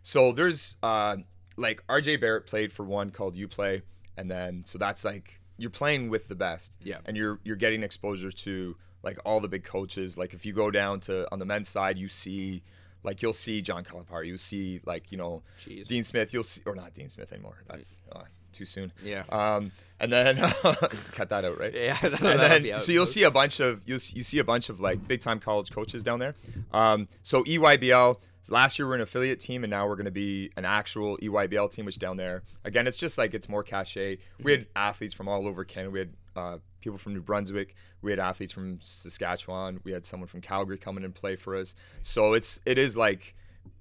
So 0.02 0.32
there's 0.32 0.76
uh, 0.82 1.16
like 1.56 1.86
RJ 1.86 2.20
Barrett 2.20 2.46
played 2.46 2.72
for 2.72 2.84
one 2.84 3.10
called 3.10 3.36
UPLAY, 3.36 3.82
and 4.16 4.30
then 4.30 4.64
so 4.64 4.78
that's 4.78 5.04
like 5.04 5.40
you're 5.58 5.70
playing 5.70 6.08
with 6.08 6.28
the 6.28 6.34
best, 6.34 6.76
Yeah. 6.82 6.98
and 7.04 7.16
you're 7.16 7.40
you're 7.44 7.56
getting 7.56 7.82
exposure 7.82 8.30
to 8.30 8.76
like 9.02 9.18
all 9.24 9.40
the 9.40 9.48
big 9.48 9.64
coaches. 9.64 10.16
Like 10.16 10.32
if 10.34 10.46
you 10.46 10.52
go 10.52 10.70
down 10.70 11.00
to 11.00 11.26
on 11.32 11.38
the 11.38 11.46
men's 11.46 11.68
side, 11.68 11.98
you 11.98 12.08
see. 12.08 12.62
Like 13.04 13.20
you'll 13.20 13.32
see 13.32 13.62
John 13.62 13.82
Calipari, 13.82 14.28
you 14.28 14.36
see 14.36 14.80
like 14.86 15.10
you 15.10 15.18
know 15.18 15.42
Jeez. 15.60 15.88
Dean 15.88 16.04
Smith, 16.04 16.32
you'll 16.32 16.44
see 16.44 16.62
or 16.64 16.76
not 16.76 16.94
Dean 16.94 17.08
Smith 17.08 17.32
anymore. 17.32 17.64
That's 17.68 18.00
uh, 18.12 18.22
too 18.52 18.64
soon. 18.64 18.92
Yeah. 19.04 19.24
Um, 19.28 19.72
and 20.00 20.12
then 20.12 20.36
cut 21.12 21.28
that 21.28 21.44
out, 21.44 21.58
right? 21.58 21.72
yeah. 21.72 21.98
and 22.02 22.14
then 22.18 22.78
so 22.80 22.92
you'll 22.92 23.06
see 23.06 23.22
a 23.22 23.30
bunch 23.30 23.60
of 23.60 23.80
you'll 23.86 24.00
you 24.12 24.22
see 24.22 24.38
a 24.38 24.44
bunch 24.44 24.68
of 24.68 24.80
like 24.80 25.06
big 25.06 25.20
time 25.20 25.40
college 25.40 25.70
coaches 25.70 26.02
down 26.02 26.18
there. 26.18 26.34
Um, 26.72 27.08
so 27.22 27.44
EYBL. 27.44 28.18
Last 28.48 28.76
year 28.76 28.86
we 28.86 28.90
we're 28.90 28.96
an 28.96 29.02
affiliate 29.02 29.38
team, 29.38 29.62
and 29.62 29.70
now 29.70 29.86
we're 29.86 29.94
going 29.94 30.06
to 30.06 30.10
be 30.10 30.50
an 30.56 30.64
actual 30.64 31.16
EYBL 31.18 31.70
team, 31.70 31.84
which 31.84 32.00
down 32.00 32.16
there 32.16 32.42
again 32.64 32.88
it's 32.88 32.96
just 32.96 33.16
like 33.16 33.34
it's 33.34 33.48
more 33.48 33.62
cachet. 33.62 34.18
We 34.42 34.50
had 34.50 34.66
athletes 34.74 35.14
from 35.14 35.28
all 35.28 35.46
over 35.46 35.64
Canada. 35.64 35.92
We 35.92 35.98
had 36.00 36.10
uh, 36.34 36.58
people 36.80 36.98
from 36.98 37.14
New 37.14 37.22
Brunswick. 37.22 37.76
We 38.00 38.10
had 38.10 38.18
athletes 38.18 38.50
from 38.50 38.80
Saskatchewan. 38.82 39.80
We 39.84 39.92
had 39.92 40.04
someone 40.04 40.26
from 40.26 40.40
Calgary 40.40 40.76
coming 40.76 41.02
in 41.02 41.06
and 41.06 41.14
play 41.14 41.36
for 41.36 41.54
us. 41.54 41.76
So 42.02 42.32
it's 42.32 42.58
it 42.66 42.78
is 42.78 42.96
like 42.96 43.36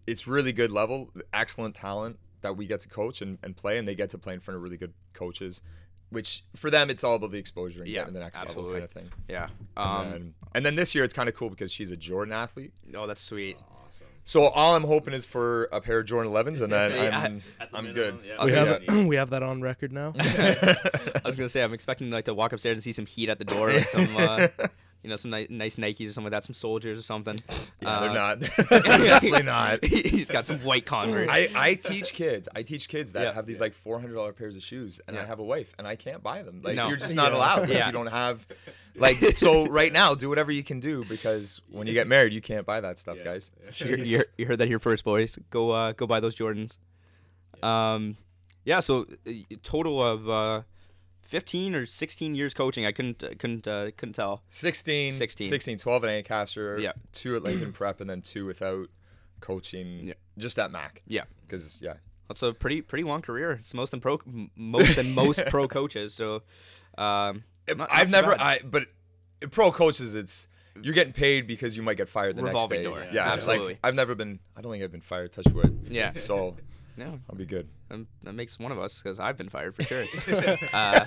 it's 0.05 0.27
really 0.27 0.53
good 0.53 0.71
level, 0.71 1.09
excellent 1.33 1.73
talent 1.73 2.19
that 2.41 2.57
we 2.57 2.67
get 2.67 2.79
to 2.81 2.89
coach 2.89 3.21
and, 3.21 3.37
and 3.43 3.55
play, 3.55 3.77
and 3.77 3.87
they 3.87 3.95
get 3.95 4.09
to 4.11 4.17
play 4.17 4.33
in 4.33 4.39
front 4.39 4.55
of 4.57 4.63
really 4.63 4.77
good 4.77 4.93
coaches. 5.13 5.61
Which 6.09 6.43
for 6.57 6.69
them, 6.69 6.89
it's 6.89 7.05
all 7.05 7.15
about 7.15 7.31
the 7.31 7.37
exposure 7.37 7.79
and 7.79 7.87
Yeah, 7.87 8.01
getting 8.01 8.15
the 8.15 8.19
next 8.19 8.37
absolutely. 8.41 8.81
level 8.81 8.87
kind 8.89 9.05
of 9.05 9.11
thing. 9.13 9.19
yeah. 9.29 9.47
And, 9.77 10.07
Um, 10.07 10.11
then, 10.11 10.33
and 10.55 10.65
then 10.65 10.75
this 10.75 10.93
year, 10.93 11.05
it's 11.05 11.13
kind 11.13 11.29
of 11.29 11.35
cool 11.35 11.49
because 11.49 11.71
she's 11.71 11.89
a 11.89 11.95
Jordan 11.95 12.33
athlete. 12.33 12.73
oh, 12.95 13.07
that's 13.07 13.21
sweet. 13.21 13.57
Awesome. 13.85 14.07
So 14.25 14.47
all 14.47 14.75
I'm 14.75 14.83
hoping 14.83 15.13
is 15.13 15.25
for 15.25 15.69
a 15.71 15.79
pair 15.79 15.99
of 15.99 16.05
Jordan 16.07 16.31
11s, 16.33 16.59
and 16.59 16.71
then 16.73 16.91
Yeah, 16.95 17.17
I'm, 17.17 17.39
the 17.39 17.43
I'm 17.77 17.85
minimum, 17.85 17.93
good. 17.93 18.27
yeah. 18.27 18.43
We 18.43 18.51
have, 18.51 18.85
gonna 18.85 19.07
we 19.07 19.15
have 19.15 19.29
that 19.29 19.41
on 19.41 19.61
record 19.61 19.93
now. 19.93 20.11
I 20.19 21.21
was 21.23 21.37
gonna 21.37 21.47
say 21.47 21.63
I'm 21.63 21.73
expecting 21.73 22.11
like 22.11 22.25
to 22.25 22.33
walk 22.33 22.51
upstairs 22.51 22.77
and 22.77 22.83
see 22.83 22.91
some 22.91 23.05
heat 23.05 23.29
at 23.29 23.39
the 23.39 23.45
door 23.45 23.67
with 23.67 23.87
some, 23.87 24.15
uh, 24.17 24.49
you 25.03 25.09
know, 25.09 25.15
some 25.15 25.31
ni- 25.31 25.47
nice 25.49 25.77
Nikes 25.77 26.07
or 26.09 26.11
something 26.11 26.31
like 26.31 26.41
that, 26.41 26.43
some 26.45 26.53
soldiers 26.53 26.99
or 26.99 27.01
something. 27.01 27.37
Yeah, 27.81 27.89
Uh, 27.89 27.99
they're 28.01 28.13
not. 28.13 28.39
Definitely 28.39 29.41
not. 29.41 29.83
He's 29.83 30.29
got 30.29 30.45
some 30.45 30.59
white 30.59 30.85
Converse. 30.85 31.29
I, 31.31 31.49
I 31.55 31.73
teach 31.73 32.13
kids. 32.13 32.47
I 32.55 32.61
teach 32.61 32.87
kids 32.87 33.13
that 33.13 33.23
Yeah. 33.23 33.33
have 33.33 33.47
these 33.47 33.59
like 33.59 33.73
four 33.73 33.99
hundred 33.99 34.13
dollar 34.13 34.33
pairs 34.33 34.55
of 34.55 34.61
shoes, 34.61 34.99
and 35.07 35.17
I 35.17 35.25
have 35.25 35.39
a 35.39 35.43
wife, 35.43 35.73
and 35.79 35.87
I 35.87 35.95
can't 35.95 36.21
buy 36.21 36.43
them. 36.43 36.61
Like 36.63 36.75
No. 36.75 36.87
you're 36.89 36.97
just 36.97 37.15
not 37.15 37.31
Yeah. 37.31 37.37
allowed. 37.39 37.69
Yeah. 37.69 37.87
You 37.87 37.91
don't 37.91 38.05
have, 38.07 38.45
like 38.95 39.17
so 39.37 39.65
right 39.65 39.91
now. 39.91 40.13
Do 40.13 40.29
whatever 40.29 40.51
you 40.51 40.63
can 40.63 40.79
do 40.79 41.03
because 41.05 41.59
when 41.71 41.87
you 41.87 41.93
get 41.93 42.07
married, 42.07 42.33
you 42.33 42.41
can't 42.41 42.67
buy 42.67 42.81
that 42.81 42.99
stuff, 42.99 43.17
Yeah. 43.17 43.23
guys. 43.23 43.51
you, 43.77 43.95
you, 43.95 44.19
you 44.37 44.45
heard 44.45 44.59
that 44.59 44.67
here 44.67 44.77
first, 44.79 45.03
boys. 45.03 45.39
Go 45.49 45.71
uh, 45.71 45.93
go 45.93 46.05
buy 46.05 46.19
those 46.19 46.35
Jordans. 46.35 46.77
Um, 47.63 48.15
yeah. 48.63 48.79
So 48.79 49.07
uh, 49.27 49.31
total 49.63 50.03
of 50.03 50.29
uh, 50.29 50.61
15 51.31 51.75
or 51.75 51.85
16 51.85 52.35
years 52.35 52.53
coaching. 52.53 52.85
I 52.85 52.91
couldn't 52.91 53.23
uh, 53.23 53.29
couldn't 53.39 53.65
uh, 53.65 53.91
couldn't 53.95 54.13
tell. 54.13 54.43
16, 54.49 55.13
16. 55.13 55.47
16 55.47 55.77
12 55.77 56.03
at 56.03 56.09
Ancaster, 56.09 56.77
Yeah. 56.77 56.91
two 57.13 57.37
at 57.37 57.43
Lincoln 57.43 57.71
Prep, 57.73 58.01
and 58.01 58.09
then 58.09 58.21
two 58.21 58.45
without 58.45 58.87
coaching 59.39 60.07
Yeah. 60.07 60.13
just 60.37 60.59
at 60.59 60.71
Mac. 60.71 61.01
Yeah. 61.07 61.23
Because, 61.47 61.81
yeah. 61.81 61.93
That's 62.27 62.43
a 62.43 62.51
pretty 62.53 62.81
pretty 62.81 63.03
long 63.05 63.21
career. 63.21 63.53
It's 63.53 63.73
most 63.73 63.91
than 63.91 64.01
pro 64.01 64.19
most 64.55 64.97
than 64.97 65.13
most 65.15 65.45
pro 65.47 65.67
coaches. 65.79 66.13
So, 66.13 66.43
um, 66.97 67.43
not- 67.67 67.77
not 67.77 67.89
I've 67.93 68.11
never, 68.11 68.31
bad. 68.31 68.41
I, 68.41 68.59
but 68.63 68.87
pro 69.51 69.71
coaches, 69.71 70.15
it's, 70.15 70.47
you're 70.81 70.93
getting 70.93 71.13
paid 71.13 71.47
because 71.47 71.75
you 71.77 71.83
might 71.83 71.97
get 71.97 72.07
fired 72.09 72.35
the 72.35 72.43
Revolving 72.43 72.83
next 72.83 72.89
day. 72.95 73.01
door. 73.03 73.07
Yeah, 73.13 73.25
it's 73.25 73.33
Absolutely. 73.47 73.67
Like, 73.73 73.79
I've 73.83 73.95
never 73.95 74.15
been, 74.15 74.39
I 74.55 74.61
don't 74.61 74.71
think 74.71 74.83
I've 74.83 74.91
been 74.91 75.01
fired, 75.01 75.31
touch 75.33 75.47
wood. 75.47 75.87
Yeah. 75.89 76.13
So 76.13 76.55
yeah. 77.01 77.17
I'll 77.29 77.35
be 77.35 77.45
good. 77.45 77.67
Um, 77.89 78.07
that 78.23 78.33
makes 78.33 78.59
one 78.59 78.71
of 78.71 78.79
us 78.79 79.01
because 79.01 79.19
I've 79.19 79.37
been 79.37 79.49
fired 79.49 79.75
for 79.75 79.81
sure. 79.81 80.05
uh, 80.73 81.05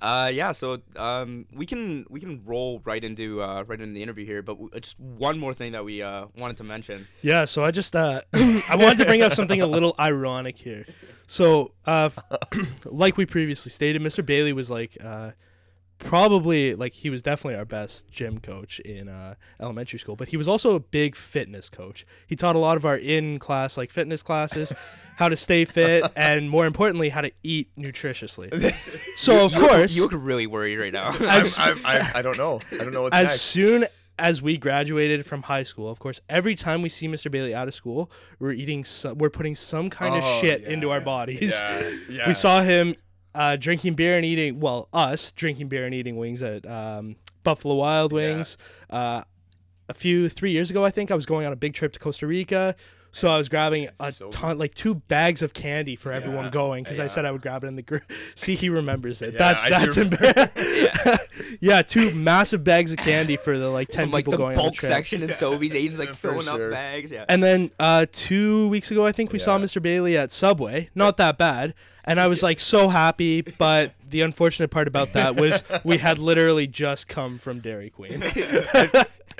uh, 0.00 0.30
yeah, 0.32 0.52
so 0.52 0.82
um, 0.96 1.46
we 1.54 1.64
can 1.64 2.04
we 2.10 2.20
can 2.20 2.42
roll 2.44 2.82
right 2.84 3.02
into 3.02 3.42
uh, 3.42 3.62
right 3.66 3.80
into 3.80 3.94
the 3.94 4.02
interview 4.02 4.26
here, 4.26 4.42
but 4.42 4.54
w- 4.54 4.70
just 4.78 5.00
one 5.00 5.38
more 5.38 5.54
thing 5.54 5.72
that 5.72 5.84
we 5.84 6.02
uh, 6.02 6.26
wanted 6.38 6.58
to 6.58 6.64
mention. 6.64 7.08
Yeah, 7.22 7.46
so 7.46 7.64
I 7.64 7.70
just 7.70 7.96
uh, 7.96 8.20
I 8.34 8.76
wanted 8.76 8.98
to 8.98 9.06
bring 9.06 9.22
up 9.22 9.32
something 9.32 9.62
a 9.62 9.66
little 9.66 9.94
ironic 9.98 10.58
here. 10.58 10.84
So, 11.26 11.72
uh, 11.86 12.10
like 12.84 13.16
we 13.16 13.24
previously 13.24 13.70
stated, 13.70 14.02
Mr. 14.02 14.24
Bailey 14.24 14.52
was 14.52 14.70
like 14.70 14.98
uh, 15.02 15.30
probably 15.98 16.74
like 16.74 16.92
he 16.92 17.10
was 17.10 17.22
definitely 17.22 17.56
our 17.58 17.64
best 17.64 18.08
gym 18.10 18.38
coach 18.38 18.80
in 18.80 19.08
uh, 19.08 19.34
elementary 19.60 19.98
school, 19.98 20.16
but 20.16 20.28
he 20.28 20.36
was 20.36 20.48
also 20.48 20.74
a 20.74 20.80
big 20.80 21.16
fitness 21.16 21.68
coach. 21.70 22.06
He 22.26 22.36
taught 22.36 22.56
a 22.56 22.58
lot 22.58 22.76
of 22.76 22.84
our 22.84 22.96
in-class 22.98 23.76
like 23.76 23.90
fitness 23.90 24.22
classes, 24.22 24.72
how 25.16 25.28
to 25.28 25.36
stay 25.36 25.64
fit, 25.64 26.04
and 26.16 26.50
more 26.50 26.66
importantly, 26.66 27.08
how 27.08 27.20
to 27.22 27.32
eat 27.42 27.68
nutritiously. 27.78 28.50
So 29.16 29.44
of 29.44 29.52
You 29.52 29.60
look- 29.60 29.70
course, 29.70 29.94
you 29.96 30.02
look 30.02 30.12
really 30.14 30.46
worried 30.48 30.76
right 30.76 30.92
now. 30.92 31.10
As- 31.20 31.58
I, 31.58 31.74
I, 31.84 32.12
I 32.16 32.22
don't 32.22 32.36
know. 32.36 32.60
I 32.72 32.76
don't 32.78 32.92
know 32.92 33.02
what's 33.02 33.14
as 33.16 33.28
next. 33.28 33.40
soon 33.42 33.84
as 34.18 34.42
we 34.42 34.56
graduated 34.56 35.24
from 35.24 35.42
high 35.42 35.62
school, 35.62 35.88
of 35.88 35.98
course, 36.00 36.20
every 36.28 36.54
time 36.56 36.82
we 36.82 36.88
see 36.88 37.06
Mr. 37.08 37.30
Bailey 37.30 37.54
out 37.54 37.66
of 37.68 37.74
school, 37.74 38.10
we're 38.40 38.52
eating, 38.52 38.84
some, 38.84 39.18
we're 39.18 39.30
putting 39.30 39.54
some 39.54 39.88
kind 39.90 40.14
of 40.16 40.22
Oh, 40.24 40.40
shit 40.40 40.62
yeah. 40.62 40.70
into 40.70 40.90
our 40.90 41.00
bodies. 41.00 41.52
Yeah, 41.52 41.90
yeah. 42.10 42.28
We 42.28 42.34
saw 42.34 42.60
him 42.62 42.94
uh, 43.34 43.56
drinking 43.56 43.94
beer 43.94 44.16
and 44.16 44.24
eating, 44.24 44.60
well, 44.60 44.88
us 44.92 45.32
drinking 45.32 45.68
beer 45.68 45.86
and 45.86 45.94
eating 45.94 46.16
wings 46.16 46.42
at 46.42 46.66
um, 46.66 47.16
Buffalo 47.42 47.74
Wild 47.74 48.12
Wings. 48.12 48.56
Uh, 48.90 49.22
a 49.88 49.94
few 49.94 50.28
three 50.28 50.50
years 50.50 50.70
ago, 50.70 50.84
I 50.84 50.90
think 50.90 51.10
I 51.10 51.14
was 51.14 51.26
going 51.26 51.46
on 51.46 51.52
a 51.52 51.56
big 51.56 51.74
trip 51.74 51.92
to 51.92 51.98
Costa 51.98 52.26
Rica. 52.26 52.74
So 53.14 53.28
I 53.28 53.38
was 53.38 53.48
grabbing 53.48 53.88
a 54.00 54.10
So 54.10 54.28
ton, 54.30 54.58
like 54.58 54.74
two 54.74 54.96
bags 54.96 55.40
of 55.42 55.52
candy 55.54 55.94
for 55.94 56.10
everyone 56.10 56.46
Yeah, 56.46 56.50
going 56.50 56.82
because 56.82 56.98
I 56.98 57.06
said 57.06 57.24
I 57.24 57.30
would 57.30 57.42
grab 57.42 57.62
it 57.62 57.68
in 57.68 57.76
the 57.76 57.82
group. 57.82 58.02
See, 58.34 58.56
he 58.56 58.68
remembers 58.68 59.22
it. 59.22 59.34
Yeah, 59.34 59.38
that's 59.38 59.64
I 59.64 59.70
that's 59.70 59.96
embarrassing. 59.96 61.18
yeah. 61.60 61.82
two 61.82 62.12
massive 62.14 62.64
bags 62.64 62.92
of 62.92 62.98
candy 62.98 63.36
for 63.36 63.56
the 63.56 63.68
like 63.70 63.88
ten 63.88 64.06
From, 64.06 64.12
like 64.12 64.24
people 64.24 64.32
the 64.32 64.38
going 64.38 64.50
on 64.50 64.56
the 64.56 64.62
bulk 64.62 64.74
trip. 64.74 64.90
section 64.90 65.22
in 65.22 65.28
Sobeys, 65.30 65.72
Aiden's 65.72 65.98
like 66.00 66.10
filling 66.14 66.42
sure. 66.42 66.66
up 66.66 66.72
bags. 66.72 67.12
Yeah. 67.12 67.24
And 67.28 67.42
then 67.42 67.70
uh, 67.78 68.06
two 68.10 68.68
weeks 68.68 68.90
ago, 68.90 69.06
I 69.06 69.12
think 69.12 69.32
we 69.32 69.38
saw 69.38 69.58
Mr. 69.58 69.80
Bailey 69.80 70.16
at 70.16 70.32
Subway. 70.32 70.90
Not 70.94 71.16
that 71.18 71.38
bad. 71.38 71.74
And 72.04 72.20
I 72.20 72.26
was 72.26 72.42
like 72.42 72.60
so 72.60 72.88
happy, 72.88 73.40
but 73.40 73.94
the 74.10 74.20
unfortunate 74.20 74.70
part 74.70 74.88
about 74.88 75.14
that 75.14 75.36
was 75.36 75.62
we 75.84 75.98
had 75.98 76.18
literally 76.18 76.66
just 76.66 77.08
come 77.08 77.38
from 77.38 77.60
Dairy 77.60 77.90
Queen. 77.90 78.22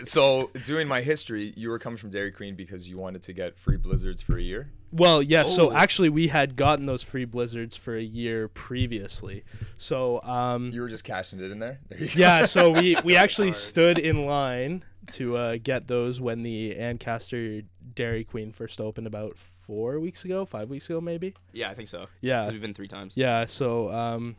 So 0.02 0.50
doing 0.64 0.88
my 0.88 1.00
history, 1.00 1.52
you 1.56 1.70
were 1.70 1.78
coming 1.78 1.96
from 1.96 2.10
Dairy 2.10 2.32
Queen 2.32 2.54
because 2.56 2.88
you 2.88 2.96
wanted 2.98 3.22
to 3.24 3.32
get 3.32 3.56
free 3.58 3.76
blizzards 3.76 4.20
for 4.20 4.36
a 4.36 4.42
year. 4.42 4.70
Well, 4.92 5.22
yes. 5.22 5.54
So 5.54 5.70
Oh. 5.70 5.72
actually, 5.74 6.08
we 6.08 6.28
had 6.28 6.56
gotten 6.56 6.86
those 6.86 7.02
free 7.02 7.24
blizzards 7.24 7.76
for 7.76 7.96
a 7.96 8.02
year 8.02 8.48
previously. 8.48 9.44
So 9.76 10.20
um, 10.22 10.70
You 10.72 10.82
were 10.82 10.88
just 10.88 11.04
cashing 11.04 11.40
it 11.40 11.50
in 11.50 11.58
there. 11.58 11.80
There 11.88 11.98
you 11.98 12.06
go. 12.08 12.12
yeah, 12.16 12.44
so 12.44 12.70
we 12.70 12.96
we 13.04 13.16
actually 13.16 13.52
stood 13.52 13.98
in 13.98 14.26
line 14.26 14.84
to 15.12 15.36
uh, 15.36 15.58
get 15.62 15.86
those 15.88 16.20
when 16.20 16.42
the 16.42 16.76
Ancaster 16.76 17.62
Dairy 17.94 18.24
Queen 18.24 18.52
first 18.52 18.80
opened 18.80 19.06
about 19.06 19.36
four 19.36 19.98
weeks 20.00 20.24
ago, 20.24 20.44
five 20.44 20.70
weeks 20.70 20.88
ago, 20.88 21.00
maybe. 21.00 21.34
Yeah, 21.52 21.70
I 21.70 21.74
think 21.74 21.88
so. 21.88 22.06
Yeah, 22.20 22.50
we've 22.50 22.60
been 22.60 22.74
three 22.74 22.88
times. 22.88 23.14
yeah. 23.16 23.46
So 23.46 23.90
um, 23.92 24.36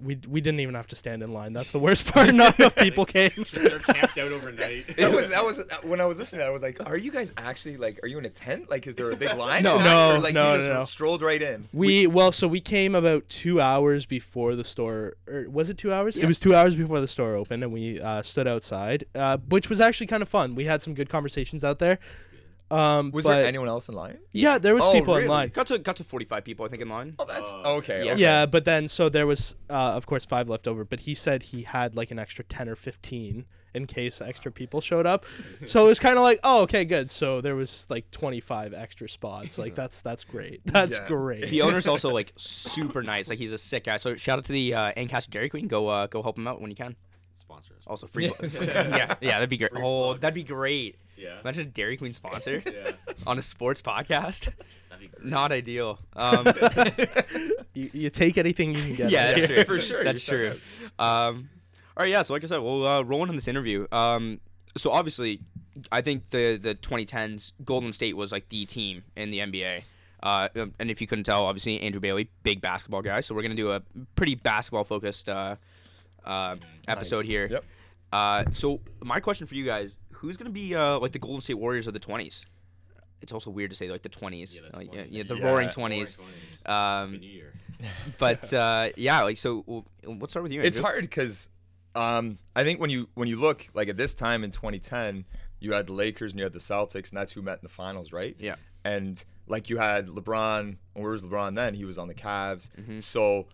we 0.00 0.18
we 0.28 0.40
didn't 0.40 0.60
even 0.60 0.74
have 0.74 0.86
to 0.88 0.96
stand 0.96 1.22
in 1.22 1.32
line. 1.32 1.52
That's 1.52 1.72
the 1.72 1.78
worst 1.78 2.06
part. 2.06 2.32
Not 2.34 2.58
enough 2.58 2.74
people 2.76 3.04
came. 3.04 3.30
They're 3.52 3.78
camped 3.78 4.18
out 4.18 4.32
overnight. 4.32 4.86
That 4.98 5.12
was 5.12 5.28
that 5.28 5.44
was 5.44 5.62
when 5.84 6.00
I 6.00 6.06
was 6.06 6.18
listening. 6.18 6.44
I 6.46 6.50
was 6.50 6.62
like, 6.62 6.86
"Are 6.86 6.96
you 6.96 7.10
guys 7.10 7.32
actually 7.36 7.76
like? 7.76 8.00
Are 8.02 8.06
you 8.06 8.18
in 8.18 8.24
a 8.24 8.30
tent? 8.30 8.70
Like, 8.70 8.86
is 8.86 8.96
there 8.96 9.10
a 9.10 9.16
big 9.16 9.34
line? 9.36 9.62
No. 9.62 9.78
No, 9.78 10.16
or, 10.16 10.18
like, 10.18 10.34
no, 10.34 10.52
you 10.52 10.58
just 10.58 10.68
no, 10.68 10.74
no. 10.74 10.84
strolled 10.84 11.22
right 11.22 11.40
in. 11.40 11.68
We 11.72 12.06
well, 12.06 12.32
so 12.32 12.48
we 12.48 12.60
came 12.60 12.94
about 12.94 13.28
two 13.28 13.60
hours 13.60 14.06
before 14.06 14.56
the 14.56 14.64
store. 14.64 15.14
Or 15.26 15.48
was 15.48 15.70
it 15.70 15.78
two 15.78 15.92
hours? 15.92 16.16
Yeah. 16.16 16.24
It 16.24 16.26
was 16.26 16.40
two 16.40 16.54
hours 16.54 16.74
before 16.74 17.00
the 17.00 17.08
store 17.08 17.34
opened, 17.34 17.62
and 17.62 17.72
we 17.72 18.00
uh, 18.00 18.22
stood 18.22 18.48
outside, 18.48 19.04
uh, 19.14 19.38
which 19.48 19.68
was 19.68 19.80
actually 19.80 20.08
kind 20.08 20.22
of 20.22 20.28
fun. 20.28 20.54
We 20.54 20.64
had 20.64 20.82
some 20.82 20.94
good 20.94 21.08
conversations 21.08 21.64
out 21.64 21.78
there. 21.78 21.98
Um, 22.70 23.10
Was 23.12 23.24
but- 23.24 23.36
there 23.36 23.44
anyone 23.46 23.68
else 23.68 23.88
in 23.88 23.94
line? 23.94 24.18
Yeah, 24.32 24.58
there 24.58 24.74
was 24.74 24.82
Oh, 24.84 24.92
people 24.92 25.16
in 25.16 25.26
line. 25.26 25.48
Got 25.48 25.68
to 25.68 25.78
got 25.78 25.96
to 25.96 26.04
45 26.04 26.44
people, 26.44 26.66
I 26.66 26.68
think, 26.68 26.82
in 26.82 26.88
line. 26.88 27.14
Oh, 27.18 27.24
that's 27.24 27.50
Oh, 27.64 27.76
okay. 27.76 28.04
yeah. 28.04 28.12
okay. 28.12 28.20
Yeah, 28.20 28.46
but 28.46 28.64
then 28.64 28.88
so 28.88 29.08
there 29.08 29.26
was, 29.26 29.56
uh, 29.70 29.72
of 29.96 30.06
course, 30.06 30.24
five 30.26 30.48
left 30.48 30.68
over. 30.68 30.84
But 30.84 31.00
he 31.00 31.14
said 31.14 31.42
he 31.44 31.62
had 31.62 31.96
like 31.96 32.10
an 32.10 32.18
extra 32.18 32.44
ten 32.44 32.68
or 32.68 32.76
fifteen 32.76 33.46
in 33.74 33.86
case 33.86 34.20
extra 34.20 34.50
people 34.50 34.80
showed 34.80 35.06
up. 35.06 35.24
So 35.66 35.84
it 35.84 35.88
was 35.88 35.98
kind 36.00 36.16
of 36.16 36.22
like, 36.24 36.40
oh, 36.44 36.62
okay, 36.62 36.84
good. 36.84 37.10
So 37.10 37.40
there 37.40 37.54
was 37.56 37.86
like 37.90 38.10
twenty 38.10 38.40
five 38.40 38.72
extra 38.74 39.08
spots. 39.08 39.56
Like 39.58 39.74
that's 39.74 40.02
that's 40.02 40.24
great. 40.24 40.60
That's 40.66 40.98
Yeah. 40.98 41.08
great. 41.08 41.48
The 41.48 41.62
owner's 41.62 41.88
also 41.94 42.10
like 42.10 42.32
super 42.36 43.02
nice. 43.02 43.28
Like 43.30 43.38
he's 43.38 43.52
a 43.52 43.58
sick 43.58 43.84
guy. 43.84 43.96
So 43.96 44.14
shout 44.16 44.38
out 44.38 44.44
to 44.44 44.52
the 44.52 44.74
uh, 44.74 44.92
Ancaster 44.96 45.30
Dairy 45.30 45.48
Queen. 45.48 45.68
Go 45.68 45.88
uh, 45.88 46.06
go 46.06 46.22
help 46.22 46.36
him 46.38 46.46
out 46.46 46.60
when 46.60 46.70
you 46.70 46.76
can. 46.76 46.96
Sponsors. 47.38 47.82
Also 47.86 48.06
free. 48.06 48.26
Yeah. 48.26 48.30
plug. 48.32 48.52
yeah, 48.62 49.14
yeah, 49.20 49.30
that'd 49.32 49.48
be 49.48 49.56
great. 49.56 49.72
Free 49.72 49.80
Oh, 49.82 50.04
plug. 50.10 50.20
that'd 50.20 50.34
be 50.34 50.44
great. 50.44 50.96
Yeah. 51.16 51.40
Imagine 51.40 51.62
a 51.62 51.70
Dairy 51.70 51.96
Queen 51.96 52.12
sponsor 52.12 52.62
Yeah. 52.66 52.92
on 53.26 53.38
a 53.38 53.42
sports 53.42 53.80
podcast. 53.82 54.50
That'd 54.90 55.00
be 55.00 55.08
great. 55.08 55.24
Not 55.24 55.50
ideal. 55.52 55.98
Um, 56.14 56.46
You, 57.74 57.90
you 57.92 58.10
take 58.10 58.38
anything 58.38 58.72
you 58.74 58.82
can 58.82 58.94
get. 58.94 59.10
yeah, 59.10 59.32
that's 59.34 59.46
true. 59.46 59.64
For 59.64 59.78
sure, 59.78 60.04
That's 60.04 60.26
you're 60.28 60.50
true. 60.52 60.60
Um, 60.98 61.48
all 61.96 62.04
right, 62.04 62.08
yeah. 62.08 62.22
So 62.22 62.32
like 62.32 62.42
I 62.42 62.46
said, 62.46 62.58
we'll 62.58 62.86
uh, 62.86 63.02
roll 63.02 63.22
into 63.22 63.34
this 63.34 63.48
interview. 63.48 63.86
Um, 63.92 64.40
so 64.76 64.90
obviously, 64.90 65.40
I 65.92 66.00
think 66.00 66.30
the 66.30 66.56
the 66.56 66.74
2010s 66.74 67.52
Golden 67.64 67.92
State 67.92 68.16
was 68.16 68.32
like 68.32 68.48
the 68.48 68.64
team 68.66 69.04
in 69.16 69.30
the 69.30 69.38
NBA. 69.40 69.82
Uh, 70.22 70.48
um, 70.56 70.74
and 70.80 70.90
if 70.90 71.00
you 71.00 71.06
couldn't 71.06 71.24
tell, 71.24 71.44
obviously 71.46 71.80
Andrew 71.80 72.00
Bailey, 72.00 72.28
big 72.42 72.60
basketball 72.60 73.02
guy. 73.02 73.20
So 73.20 73.34
we're 73.34 73.42
gonna 73.42 73.54
do 73.54 73.70
a 73.72 73.82
pretty 74.16 74.34
basketball 74.34 74.84
focused 74.84 75.28
uh, 75.28 75.56
uh, 76.24 76.56
episode 76.86 77.18
Nice. 77.20 77.26
here. 77.26 77.48
Yep. 77.50 77.64
Uh, 78.12 78.44
so 78.52 78.80
my 79.02 79.20
question 79.20 79.46
for 79.46 79.54
you 79.54 79.64
guys: 79.64 79.96
Who's 80.12 80.36
gonna 80.36 80.50
be 80.50 80.74
uh, 80.74 80.98
like 80.98 81.12
the 81.12 81.18
Golden 81.18 81.40
State 81.40 81.54
Warriors 81.54 81.86
of 81.86 81.94
the 81.94 82.00
20s? 82.00 82.44
It's 83.20 83.32
also 83.32 83.50
weird 83.50 83.70
to 83.70 83.76
say 83.76 83.90
like 83.90 84.02
the 84.02 84.08
20s. 84.08 84.54
Yeah, 84.56 84.62
the 84.70 84.76
like, 84.78 84.94
yeah, 84.94 85.04
yeah, 85.08 85.22
the 85.24 85.36
Yeah. 85.36 85.44
roaring 85.44 85.70
Roaring 85.76 85.92
20s. 86.00 86.16
20s. 86.64 86.70
Um, 86.70 87.12
Happy 87.12 87.18
New 87.26 87.30
Year. 87.32 87.52
but 88.18 88.52
uh, 88.54 88.90
yeah, 88.96 89.22
like 89.22 89.36
so. 89.36 89.64
We'll, 89.66 89.84
let's 90.04 90.32
start 90.32 90.42
with 90.44 90.52
you. 90.52 90.62
It's 90.62 90.78
hard 90.78 91.02
because 91.02 91.48
um, 91.94 92.38
I 92.56 92.64
think 92.64 92.80
when 92.80 92.90
you 92.90 93.08
when 93.14 93.28
you 93.28 93.38
look 93.38 93.66
like 93.74 93.88
at 93.88 93.96
this 93.96 94.14
time 94.14 94.44
in 94.44 94.50
2010, 94.50 95.24
you 95.60 95.72
had 95.72 95.86
the 95.88 95.92
Lakers 95.92 96.32
and 96.32 96.38
you 96.38 96.44
had 96.44 96.52
the 96.52 96.58
Celtics, 96.60 97.10
and 97.10 97.18
that's 97.18 97.32
who 97.32 97.42
met 97.42 97.54
in 97.54 97.60
the 97.64 97.68
finals, 97.68 98.12
right? 98.12 98.36
Yeah. 98.38 98.54
And 98.84 99.22
like 99.48 99.68
you 99.68 99.78
had 99.78 100.06
LeBron, 100.06 100.60
and 100.60 100.76
where 100.94 101.12
was 101.12 101.22
LeBron 101.22 101.54
then? 101.56 101.74
He 101.74 101.84
was 101.84 101.98
on 101.98 102.06
the 102.08 102.14
Cavs. 102.14 102.70
Mhm. 102.80 103.02
So, 103.02 103.46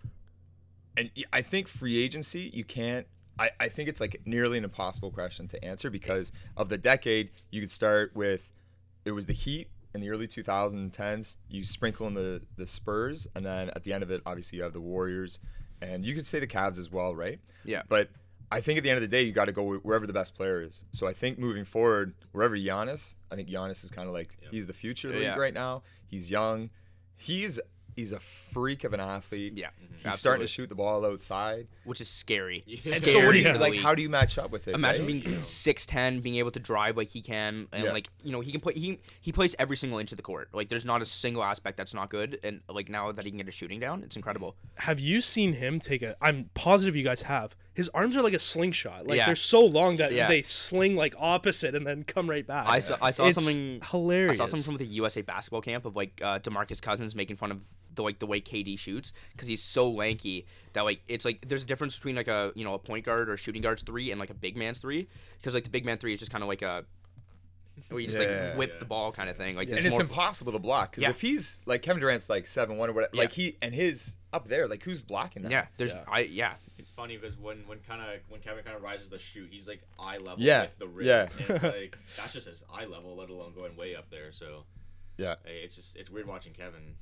and 0.97 1.11
I 1.33 1.43
think 1.43 1.69
free 1.69 2.03
agency, 2.03 2.51
you 2.53 2.65
can't. 2.65 3.07
I, 3.39 3.51
I 3.59 3.69
think 3.69 3.89
it's 3.89 4.01
like 4.01 4.21
nearly 4.27 4.59
an 4.59 4.65
impossible 4.65 5.11
question 5.11 5.49
to 5.49 5.65
answer 5.65 5.91
because 5.91 6.31
of 6.57 6.69
the 6.69 6.79
decade. 6.79 7.33
You 7.51 7.61
could 7.61 7.71
start 7.71 8.13
with 8.15 8.53
it 9.05 9.11
was 9.11 9.27
the 9.27 9.33
Heat 9.33 9.69
in 9.95 10.01
the 10.01 10.11
early 10.11 10.29
2010s. 10.29 11.37
You 11.49 11.65
sprinkle 11.65 12.07
in 12.07 12.15
the 12.15 12.43
the 12.57 12.67
Spurs, 12.67 13.27
and 13.35 13.45
then 13.45 13.71
at 13.71 13.83
the 13.83 13.93
end 13.93 14.03
of 14.03 14.11
it, 14.11 14.23
obviously 14.27 14.59
you 14.59 14.63
have 14.65 14.73
the 14.73 14.81
Warriors, 14.81 15.41
and 15.83 16.05
you 16.05 16.15
could 16.15 16.27
say 16.27 16.39
the 16.41 16.47
Cavs 16.47 16.79
as 16.79 16.93
well, 16.93 17.15
right? 17.15 17.41
Yeah. 17.65 17.83
But 17.89 18.11
I 18.53 18.61
think 18.61 18.77
at 18.79 18.85
the 18.85 18.91
end 18.91 18.99
of 18.99 19.03
the 19.03 19.09
day, 19.09 19.23
you 19.23 19.33
got 19.33 19.47
to 19.47 19.53
go 19.53 19.75
wherever 19.79 20.07
the 20.07 20.13
best 20.13 20.37
player 20.37 20.63
is. 20.63 20.85
So 20.93 21.09
I 21.09 21.13
think 21.13 21.39
moving 21.39 21.65
forward, 21.65 22.15
wherever 22.33 22.57
Giannis, 22.57 23.17
I 23.33 23.35
think 23.35 23.49
Giannis 23.49 23.83
is 23.83 23.91
kind 23.91 24.07
of 24.07 24.15
like 24.15 24.37
Yep. 24.43 24.53
he's 24.53 24.67
the 24.69 24.73
future 24.75 25.11
the 25.11 25.21
Yeah. 25.21 25.31
league 25.31 25.41
right 25.41 25.55
now. 25.55 25.83
He's 26.07 26.31
young. 26.31 26.71
He's 27.17 27.59
he's 27.97 28.13
a 28.13 28.21
freak 28.21 28.85
of 28.85 28.93
an 28.93 29.01
athlete. 29.01 29.55
Yeah, 29.57 29.71
He's 30.05 30.15
starting 30.17 30.43
to 30.45 30.47
shoot 30.47 30.69
the 30.69 30.75
ball 30.75 31.05
outside. 31.07 31.67
which 31.85 32.01
is 32.01 32.09
scary. 32.09 32.63
Yeah. 32.67 32.77
And 32.77 33.03
Scary 33.03 33.13
so 33.21 33.27
what 33.27 33.33
do 33.33 33.39
you 33.39 33.45
for 33.53 33.59
like? 33.59 33.75
How 33.77 33.95
do 33.95 34.03
you 34.03 34.09
match 34.09 34.39
up 34.39 34.51
with 34.51 34.69
it? 34.69 34.75
Imagine 34.75 35.07
right? 35.07 35.23
being 35.25 35.43
six 35.43 35.87
ten, 35.87 36.21
being 36.21 36.37
able 36.37 36.51
to 36.53 36.61
drive 36.61 36.97
like 36.97 37.09
he 37.09 37.21
can, 37.23 37.69
and 37.73 37.85
Yeah. 37.85 37.93
like 37.93 38.09
you 38.23 38.33
know 38.33 38.41
he 38.41 38.53
can 38.53 38.61
play. 38.61 38.75
He 38.75 38.99
he 39.21 39.33
plays 39.33 39.55
every 39.59 39.77
single 39.77 39.99
inch 39.99 40.13
of 40.13 40.17
the 40.17 40.23
court. 40.23 40.49
Like 40.53 40.69
there's 40.69 40.85
not 40.85 41.03
a 41.03 41.05
single 41.07 41.43
aspect 41.45 41.77
that's 41.77 41.95
not 41.95 42.11
good. 42.11 42.39
And 42.45 42.61
like 42.69 42.89
now 42.89 43.13
that 43.13 43.25
he 43.25 43.31
can 43.31 43.39
get 43.39 43.49
a 43.49 43.53
shooting 43.53 43.81
down, 43.81 44.03
it's 44.03 44.17
incredible. 44.17 44.57
Have 44.77 45.01
you 45.01 45.21
seen 45.21 45.53
him 45.55 45.81
take 45.81 46.03
a? 46.03 46.17
I'm 46.21 46.51
positive 46.55 46.97
you 46.97 47.05
guys 47.05 47.23
have. 47.23 47.57
His 47.75 47.89
arms 47.89 48.17
are 48.17 48.23
like 48.23 48.35
a 48.35 48.39
slingshot. 48.39 49.07
Like 49.09 49.17
Yeah. 49.19 49.27
they're 49.27 49.35
so 49.37 49.65
long 49.65 49.97
that 49.97 50.13
Yeah. 50.13 50.29
they 50.29 50.43
sling 50.43 50.95
like 50.95 51.15
opposite 51.19 51.75
and 51.75 51.85
then 51.87 52.05
come 52.05 52.31
right 52.31 52.47
back. 52.47 52.69
I 52.69 52.79
saw 52.79 52.97
I 53.03 53.11
saw 53.11 53.27
It's 53.27 53.35
something. 53.35 53.81
hilarious. 53.91 54.37
I 54.37 54.45
saw 54.45 54.47
something 54.47 54.65
from 54.65 54.77
the 54.77 54.87
USA 54.87 55.23
basketball 55.23 55.61
camp 55.63 55.85
of 55.85 55.97
like 55.97 56.21
uh, 56.23 56.39
Demarcus 56.39 56.81
Cousins 56.81 57.17
making 57.17 57.35
fun 57.37 57.51
of 57.51 57.61
the 57.95 58.03
like 58.03 58.19
the 58.19 58.27
way 58.27 58.41
KD 58.41 58.79
shoots 58.79 59.13
because 59.33 59.49
he's 59.49 59.63
so 59.63 59.89
lanky 59.91 60.47
that 60.73 60.83
like 60.83 61.01
it's 61.09 61.25
like 61.25 61.47
there's 61.49 61.63
a 61.63 61.67
difference 61.67 61.97
between 61.97 62.17
like 62.17 62.29
a 62.29 62.53
you 62.55 62.65
know 62.65 62.75
a 62.75 62.79
point 62.79 63.05
guard 63.05 63.29
or 63.31 63.37
shooting 63.37 63.63
guard's 63.63 63.83
three 63.83 64.11
and 64.11 64.19
like 64.21 64.31
a 64.31 64.35
big 64.35 64.57
man's 64.57 64.79
three 64.79 65.09
because 65.39 65.55
like 65.55 65.65
the 65.65 65.71
big 65.71 65.85
man 65.85 65.99
three 65.99 66.13
is 66.13 66.21
just 66.21 66.31
kind 66.33 66.43
of 66.43 66.49
like 66.49 66.63
a 66.63 66.85
where 67.89 68.01
you 68.01 68.07
just 68.07 68.21
Yeah. 68.21 68.49
like 68.51 68.59
whip 68.59 68.71
Yeah. 68.75 68.79
the 68.79 68.85
ball 68.85 69.11
kind 69.13 69.29
of 69.29 69.37
thing 69.37 69.57
like 69.57 69.69
and 69.69 69.77
it's 69.77 69.85
it's 69.87 69.93
more 69.93 70.01
impossible 70.03 70.53
to 70.53 70.59
block 70.61 70.93
because 70.93 71.03
Yeah. 71.03 71.11
if 71.11 71.21
he's 71.21 71.61
like 71.67 71.83
Kevin 71.83 72.01
Durant's 72.01 72.29
like 72.31 72.47
seven 72.47 72.77
one 72.79 72.89
or 72.89 72.93
whatever, 72.93 73.11
Yeah. 73.15 73.21
like 73.23 73.33
he 73.33 73.57
and 73.61 73.75
his 73.75 74.17
up 74.33 74.47
there, 74.49 74.69
like 74.69 74.83
who's 74.85 75.03
blocking 75.03 75.43
that? 75.43 75.51
yeah 75.51 75.67
there's 75.77 75.93
Yeah. 75.93 76.05
I 76.09 76.21
yeah 76.21 76.55
It's 76.79 76.91
funny 76.91 77.17
because 77.17 77.37
when 77.37 77.59
when 77.67 77.79
kind 77.81 78.01
of 78.01 78.21
when 78.29 78.41
Kevin 78.41 78.63
kind 78.65 78.77
of 78.77 78.83
rises 78.83 79.09
the 79.09 79.19
shoot, 79.19 79.49
he's 79.51 79.67
like 79.69 79.83
eye 79.99 80.19
level 80.19 80.41
Yeah, 80.41 80.63
with 80.63 80.79
the 80.79 80.87
rim. 80.89 81.07
yeah. 81.07 81.29
And 81.41 81.51
it's 81.51 81.65
like 81.65 81.99
that's 82.17 82.33
just 82.33 82.47
his 82.47 82.63
eye 82.73 82.85
level, 82.87 83.17
let 83.17 83.29
alone 83.31 83.55
going 83.59 83.77
way 83.77 83.97
up 83.97 84.09
there. 84.11 84.31
So 84.33 84.65
Yeah. 85.19 85.35
it's 85.45 85.75
just 85.75 85.97
it's 85.97 86.11
weird 86.11 86.27
watching 86.29 86.53
Kevin, 86.53 86.95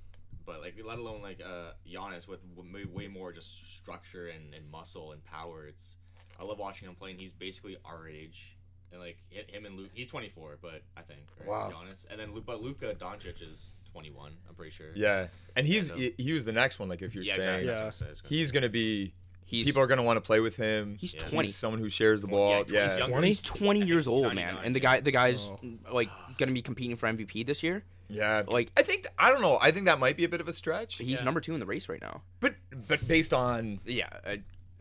but 0.44 0.60
like 0.60 0.74
let 0.84 0.98
alone 0.98 1.22
like 1.22 1.40
uh 1.40 1.72
Giannis 1.88 2.28
with 2.28 2.40
way, 2.56 2.84
way 2.84 3.08
more 3.08 3.32
just 3.32 3.76
structure 3.78 4.28
and, 4.28 4.54
and 4.54 4.70
muscle 4.70 5.12
and 5.12 5.24
power. 5.24 5.66
It's 5.66 5.96
I 6.40 6.44
love 6.44 6.58
watching 6.58 6.88
him 6.88 6.94
playing. 6.94 7.18
He's 7.18 7.32
basically 7.32 7.76
our 7.84 8.08
age. 8.08 8.56
And 8.90 9.00
like 9.00 9.16
him 9.30 9.64
and 9.64 9.78
Luke, 9.78 9.88
he's 9.94 10.08
24, 10.08 10.58
but 10.60 10.82
I 10.98 11.00
think 11.00 11.20
right? 11.40 11.48
Wow. 11.48 11.72
Giannis, 11.72 12.04
and 12.10 12.20
then 12.20 12.30
but 12.44 12.62
Luka 12.62 12.94
Doncic 12.94 13.40
is 13.40 13.72
21. 13.90 14.32
I'm 14.48 14.54
pretty 14.54 14.70
sure. 14.70 14.88
Yeah, 14.94 15.28
and 15.56 15.66
he's 15.66 15.88
so- 15.88 15.96
he, 15.96 16.14
he 16.18 16.32
was 16.34 16.44
the 16.44 16.52
next 16.52 16.78
one. 16.78 16.88
Like 16.90 17.00
if 17.00 17.14
you're 17.14 17.24
yeah, 17.24 17.34
saying 17.34 17.40
exactly. 17.42 17.66
Yeah. 17.66 17.72
That's 17.72 17.80
what 17.80 17.86
I'm 17.86 17.92
saying. 17.92 18.10
It's 18.10 18.20
gonna- 18.20 18.28
he's 18.34 18.52
gonna 18.52 18.68
be, 18.68 19.14
he's 19.44 19.66
people 19.66 19.82
are 19.82 19.86
gonna 19.86 20.02
want 20.02 20.16
to 20.16 20.20
play 20.20 20.40
with 20.40 20.56
him. 20.56 20.96
he's 21.00 21.14
Yeah. 21.14 21.20
20 21.20 21.46
He's 21.48 21.56
someone 21.56 21.80
who 21.80 21.88
shares 21.88 22.20
the 22.20 22.26
ball. 22.28 22.50
yeah, 22.50 22.62
Yeah, 22.68 22.88
he's 22.88 22.98
younger. 22.98 23.12
20? 23.14 23.26
he's 23.26 23.40
20 23.40 23.80
years 23.84 24.06
old 24.08 24.24
man 24.26 24.36
99, 24.36 24.64
and 24.64 24.76
the 24.76 24.80
guy 24.80 25.00
the 25.00 25.12
guy's 25.12 25.48
Oh. 25.48 25.58
like 25.92 26.08
gonna 26.38 26.52
be 26.52 26.62
competing 26.62 26.96
for 26.96 27.06
MVP 27.08 27.42
this 27.46 27.62
year 27.62 27.84
yeah. 28.08 28.42
Like- 28.46 28.70
I 28.76 28.82
think 28.82 29.06
I 29.18 29.30
don't 29.30 29.40
know. 29.40 29.56
I 29.60 29.70
think 29.70 29.86
that 29.86 29.98
might 29.98 30.18
be 30.18 30.24
a 30.24 30.28
bit 30.28 30.40
of 30.42 30.48
a 30.48 30.52
stretch. 30.52 30.98
he's 30.98 31.20
Yeah. 31.20 31.24
number 31.24 31.40
two 31.40 31.54
in 31.54 31.60
the 31.60 31.66
race 31.66 31.88
right 31.88 32.00
now 32.02 32.22
But 32.40 32.56
but 32.88 33.06
based 33.08 33.32
on 33.32 33.80
yeah 33.86 34.08
uh, 34.26 34.36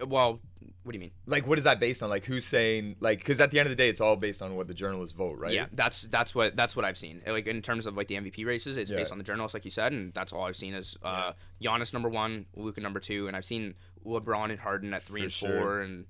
well 0.06 0.40
what 0.84 0.94
do 0.94 0.96
you 0.98 1.00
mean 1.00 1.12
like 1.28 1.46
what 1.46 1.60
is 1.60 1.64
that 1.66 1.80
based 1.80 2.02
on? 2.02 2.10
Like 2.10 2.26
who's 2.26 2.44
saying 2.44 2.96
like 3.00 3.20
because 3.20 3.40
at 3.40 3.52
the 3.52 3.60
end 3.60 3.68
of 3.68 3.72
the 3.72 3.76
day, 3.76 3.88
it's 3.88 4.02
all 4.02 4.16
based 4.16 4.42
on 4.42 4.56
what 4.56 4.68
the 4.68 4.74
journalists 4.74 5.16
vote, 5.16 5.38
right? 5.38 5.54
Yeah, 5.54 5.68
that's 5.74 6.02
that's 6.04 6.34
what 6.34 6.56
that's 6.56 6.76
what 6.76 6.86
I've 6.86 6.98
seen. 6.98 7.22
Like 7.28 7.46
in 7.46 7.62
terms 7.62 7.86
of 7.86 7.96
like 7.96 8.08
the 8.08 8.16
MVP 8.16 8.46
races, 8.48 8.78
it's 8.78 8.90
Yeah. 8.90 8.98
based 8.98 9.12
on 9.12 9.20
the 9.20 9.24
journalists, 9.24 9.54
like 9.54 9.64
you 9.64 9.70
said, 9.70 9.92
and 9.94 10.12
that's 10.12 10.34
all 10.34 10.44
I've 10.44 10.56
seen 10.56 10.74
is 10.74 10.98
uh, 11.04 11.34
Giannis 11.62 11.94
number 11.94 12.10
one, 12.10 12.48
Luka 12.56 12.82
number 12.82 13.00
two, 13.00 13.28
and 13.28 13.38
I've 13.38 13.46
seen 13.46 13.76
LeBron 14.06 14.50
and 14.52 14.60
Harden 14.60 14.94
at 14.94 15.04
three 15.04 15.22
For 15.22 15.24
and 15.26 15.32
sure. 15.34 15.60
four, 15.60 15.82
and 15.82 16.06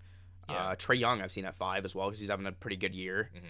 uh, 0.49 0.53
Yeah. 0.53 0.75
Trae 0.75 0.99
Young 0.99 1.21
I've 1.21 1.31
seen 1.31 1.45
at 1.45 1.55
five 1.55 1.85
as 1.85 1.95
well 1.95 2.07
because 2.07 2.19
he's 2.19 2.29
having 2.29 2.45
a 2.47 2.51
pretty 2.51 2.77
good 2.77 2.95
year. 2.95 3.29
Mhm. 3.35 3.41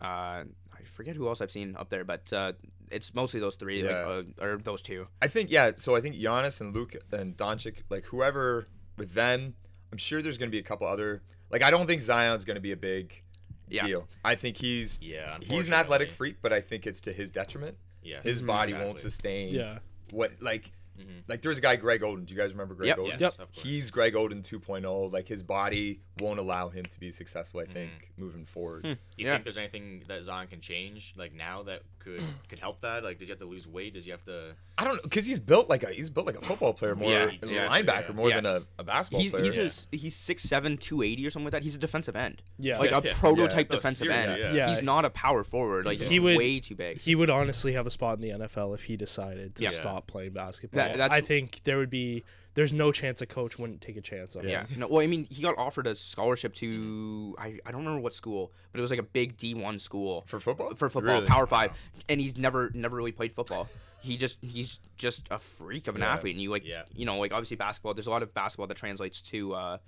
Uh, 0.00 0.44
I 0.72 0.82
forget 0.84 1.16
who 1.16 1.26
else 1.28 1.40
I've 1.40 1.50
seen 1.50 1.74
up 1.76 1.88
there, 1.88 2.04
but 2.04 2.30
uh, 2.32 2.52
it's 2.90 3.14
mostly 3.14 3.40
those 3.40 3.56
three, 3.56 3.82
Yeah. 3.82 4.04
like, 4.06 4.26
uh, 4.40 4.44
or 4.44 4.58
those 4.58 4.82
two. 4.82 5.08
I 5.22 5.28
think 5.28 5.50
yeah. 5.50 5.72
So 5.76 5.96
I 5.96 6.00
think 6.00 6.16
Giannis 6.16 6.60
and 6.60 6.74
Luke 6.74 6.94
and 7.12 7.36
Doncic, 7.36 7.76
like 7.88 8.04
whoever 8.06 8.68
with 8.96 9.14
them, 9.14 9.54
I'm 9.92 9.98
sure 9.98 10.20
there's 10.22 10.38
gonna 10.38 10.50
be 10.50 10.58
a 10.58 10.62
couple 10.62 10.86
other. 10.86 11.22
Like 11.50 11.62
I 11.62 11.70
don't 11.70 11.86
think 11.86 12.02
Zion's 12.02 12.44
gonna 12.44 12.60
be 12.60 12.72
a 12.72 12.76
big 12.76 13.22
Yeah. 13.68 13.86
deal. 13.86 14.08
I 14.24 14.34
think 14.34 14.58
he's 14.58 15.00
Yeah, 15.02 15.38
he's 15.42 15.66
an 15.68 15.74
athletic 15.74 16.12
freak, 16.12 16.36
but 16.42 16.52
I 16.52 16.60
think 16.60 16.86
it's 16.86 17.00
to 17.02 17.12
his 17.12 17.30
detriment. 17.30 17.78
Yeah, 18.02 18.20
His 18.22 18.40
body 18.42 18.72
won't 18.72 18.98
sustain. 19.00 19.52
Yeah. 19.54 19.78
What 20.10 20.32
like 20.40 20.70
Mhm. 20.98 21.22
like 21.28 21.42
there's 21.42 21.58
a 21.58 21.60
guy 21.60 21.76
Greg 21.76 22.00
Oden. 22.02 22.24
Do 22.26 22.34
you 22.34 22.40
guys 22.40 22.52
remember 22.52 22.74
Greg 22.74 22.88
Yep. 22.88 22.98
Oden? 22.98 23.08
Yes, 23.08 23.20
Yep. 23.20 23.32
of 23.32 23.52
course. 23.52 23.62
He's 23.66 23.90
Greg 23.90 24.14
Oden 24.14 24.42
2.0. 24.42 25.08
Like 25.12 25.28
his 25.28 25.42
body 25.42 26.00
won't 26.20 26.38
allow 26.38 26.68
him 26.70 26.84
to 26.84 26.98
be 27.00 27.10
successful. 27.12 27.60
I 27.60 27.66
think 27.66 27.90
Mm-hmm. 27.90 28.22
moving 28.24 28.46
forward. 28.46 28.82
Do 28.84 28.88
you 28.88 28.96
Yeah. 29.26 29.32
think 29.34 29.44
there's 29.44 29.58
anything 29.58 30.02
that 30.08 30.24
Zion 30.24 30.48
can 30.48 30.60
change 30.60 31.12
like 31.16 31.34
now 31.34 31.62
that 31.64 31.82
could 31.98 32.20
could 32.48 32.58
help 32.58 32.80
that? 32.80 33.04
Like, 33.04 33.18
does 33.18 33.28
he 33.28 33.32
have 33.32 33.38
to 33.40 33.44
lose 33.46 33.68
weight? 33.68 33.94
Does 33.94 34.04
he 34.06 34.10
have 34.12 34.24
to? 34.24 34.54
I 34.78 34.84
don't 34.84 34.96
know 34.96 35.02
because 35.02 35.26
he's 35.26 35.38
built 35.38 35.68
like 35.68 35.82
a 35.82 35.92
he's 35.92 36.08
built 36.10 36.26
like 36.26 36.36
a 36.36 36.40
football 36.42 36.72
player 36.72 36.94
more, 36.94 37.10
Yeah, 37.10 37.30
as 37.42 37.52
a 37.52 37.54
linebacker 37.68 38.08
Yeah. 38.08 38.14
more 38.14 38.28
Yeah. 38.30 38.40
than 38.40 38.46
a, 38.46 38.62
a 38.78 38.84
basketball 38.84 39.20
He's 39.20 39.32
player. 39.32 39.44
he's 39.44 39.56
Yeah. 39.56 39.86
a, 39.92 39.96
he's 39.96 40.14
six 40.16 40.42
seven, 40.44 40.78
two 40.78 41.02
eighty 41.02 41.26
or 41.26 41.30
something 41.30 41.44
like 41.46 41.52
that. 41.52 41.62
He's 41.62 41.74
a 41.74 41.78
defensive 41.78 42.16
end. 42.16 42.42
Yeah. 42.58 42.78
Like 42.78 42.92
a 42.92 43.02
Yeah. 43.04 43.12
prototype 43.14 43.68
No, 43.70 43.76
defensive 43.76 44.06
seriously, 44.06 44.32
end. 44.42 44.54
yeah. 44.54 44.66
Yeah. 44.66 44.68
He's 44.68 44.82
not 44.82 45.04
a 45.04 45.10
power 45.10 45.44
forward. 45.44 45.84
Like 45.86 45.98
He 45.98 46.18
would- 46.18 46.38
way 46.38 46.60
too 46.60 46.74
big. 46.76 46.98
he 46.98 47.14
would 47.14 47.28
honestly 47.30 47.72
have 47.74 47.86
a 47.86 47.90
spot 47.90 48.16
in 48.16 48.22
the 48.22 48.30
NFL 48.30 48.74
if 48.74 48.84
he 48.84 48.96
decided 48.96 49.54
to 49.56 49.64
Yeah. 49.64 49.70
stop 49.70 50.06
playing 50.06 50.32
basketball. 50.32 50.78
That- 50.82 50.96
that's- 50.96 51.12
I 51.12 51.20
think 51.20 51.60
there 51.64 51.76
would 51.78 51.90
be 51.90 52.24
there's 52.56 52.72
no 52.72 52.90
chance 52.90 53.20
a 53.20 53.26
coach 53.26 53.58
wouldn't 53.58 53.80
take 53.80 53.96
a 53.96 54.00
chance 54.00 54.34
on 54.34 54.48
Yeah. 54.48 54.66
him. 54.66 54.80
No, 54.80 54.88
well, 54.88 55.00
I 55.02 55.06
mean, 55.06 55.26
he 55.30 55.42
got 55.42 55.56
offered 55.58 55.86
a 55.86 55.94
scholarship 55.94 56.54
to 56.54 57.36
I, 57.38 57.58
I 57.64 57.70
don't 57.70 57.82
remember 57.84 58.00
what 58.00 58.14
school, 58.14 58.50
but 58.72 58.78
it 58.78 58.80
was 58.80 58.90
like 58.90 58.98
a 58.98 59.04
big 59.04 59.36
D 59.36 59.54
one 59.54 59.78
school 59.78 60.24
for 60.26 60.40
football. 60.40 60.74
for 60.74 60.88
football, 60.90 61.14
Really? 61.14 61.26
Power 61.26 61.46
Five, 61.46 61.72
and 62.08 62.20
he's 62.20 62.36
never 62.36 62.70
never 62.74 62.96
really 62.96 63.12
played 63.12 63.32
football. 63.34 63.68
He 64.02 64.16
just 64.16 64.38
he's 64.42 64.80
just 64.96 65.22
a 65.30 65.38
freak 65.38 65.86
of 65.86 65.94
an 65.96 66.00
Yeah. 66.00 66.12
athlete, 66.14 66.34
and 66.34 66.42
you 66.42 66.50
like 66.50 66.64
Yeah. 66.66 66.82
you 66.94 67.04
know 67.06 67.18
like 67.18 67.32
obviously 67.32 67.56
basketball. 67.56 67.94
There's 67.94 68.06
a 68.08 68.10
lot 68.10 68.22
of 68.22 68.34
basketball 68.34 68.66
that 68.68 68.76
translates 68.76 69.20
to 69.22 69.54
uh, 69.54 69.78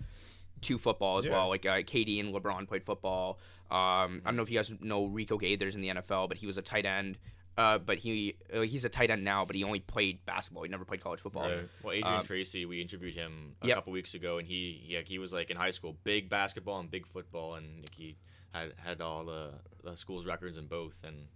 to 0.62 0.76
football 0.78 1.18
as 1.18 1.26
Yeah. 1.26 1.32
well. 1.32 1.48
Like 1.48 1.64
uh, 1.66 1.76
KD 1.82 2.20
and 2.20 2.34
LeBron 2.34 2.68
played 2.68 2.84
football. 2.84 3.38
Um, 3.70 4.22
I 4.24 4.26
don't 4.26 4.36
know 4.36 4.42
if 4.42 4.50
you 4.50 4.58
guys 4.58 4.72
know 4.80 5.04
Rico 5.06 5.36
Gathers 5.38 5.74
in 5.74 5.80
the 5.82 5.88
NFL, 5.88 6.28
but 6.28 6.36
he 6.38 6.46
was 6.46 6.58
a 6.58 6.62
tight 6.62 6.84
end. 6.86 7.18
Uh, 7.58 7.76
but 7.76 7.98
he 7.98 8.36
uh, 8.54 8.60
he's 8.60 8.84
a 8.84 8.88
tight 8.88 9.10
end 9.10 9.24
now, 9.24 9.44
but 9.44 9.56
he 9.56 9.64
only 9.64 9.80
played 9.80 10.24
basketball. 10.24 10.62
He 10.62 10.68
never 10.68 10.84
played 10.84 11.00
college 11.02 11.20
football. 11.20 11.48
Right. 11.50 11.68
Well, 11.82 11.92
Adrian 11.92 12.18
Um, 12.20 12.24
Tracy, 12.24 12.64
we 12.66 12.80
interviewed 12.80 13.14
him 13.16 13.56
a 13.62 13.66
Yep. 13.66 13.74
couple 13.78 13.92
weeks 13.92 14.14
ago, 14.14 14.38
and 14.38 14.46
he 14.46 14.80
yeah 14.86 15.00
he 15.00 15.18
was 15.18 15.32
like 15.32 15.50
in 15.50 15.56
high 15.56 15.72
school, 15.72 15.96
big 16.04 16.28
basketball 16.28 16.78
and 16.78 16.88
big 16.88 17.04
football, 17.04 17.56
and 17.56 17.80
like, 17.80 17.94
he 17.96 18.16
had 18.54 18.74
had 18.76 19.00
all 19.00 19.24
the, 19.24 19.54
the 19.82 19.96
school's 19.96 20.24
records 20.24 20.56
in 20.56 20.66
both, 20.68 21.00
and 21.04 21.26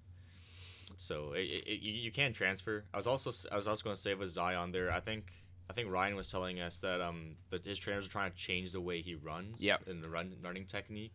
so 0.96 1.32
it, 1.32 1.40
it, 1.66 1.80
you, 1.80 1.92
you 1.92 2.12
can 2.12 2.32
transfer. 2.32 2.84
I 2.94 2.98
was 2.98 3.08
also 3.08 3.32
I 3.50 3.56
was 3.56 3.66
also 3.66 3.82
going 3.82 3.96
to 3.96 4.00
say 4.00 4.14
with 4.14 4.28
Zion 4.30 4.70
there, 4.70 4.92
I 4.92 5.00
think. 5.00 5.32
I 5.68 5.72
think 5.74 5.90
Ryan 5.90 6.16
was 6.16 6.30
telling 6.30 6.60
us 6.60 6.78
that 6.80 7.00
um 7.00 7.36
that 7.50 7.64
his 7.64 7.78
trainers 7.78 8.06
are 8.06 8.10
trying 8.10 8.30
to 8.30 8.36
change 8.36 8.70
the 8.72 8.80
way 8.80 9.00
he 9.00 9.14
runs 9.16 9.60
Yep. 9.60 9.88
and 9.88 10.02
the 10.04 10.08
run 10.08 10.36
running 10.42 10.66
technique. 10.66 11.14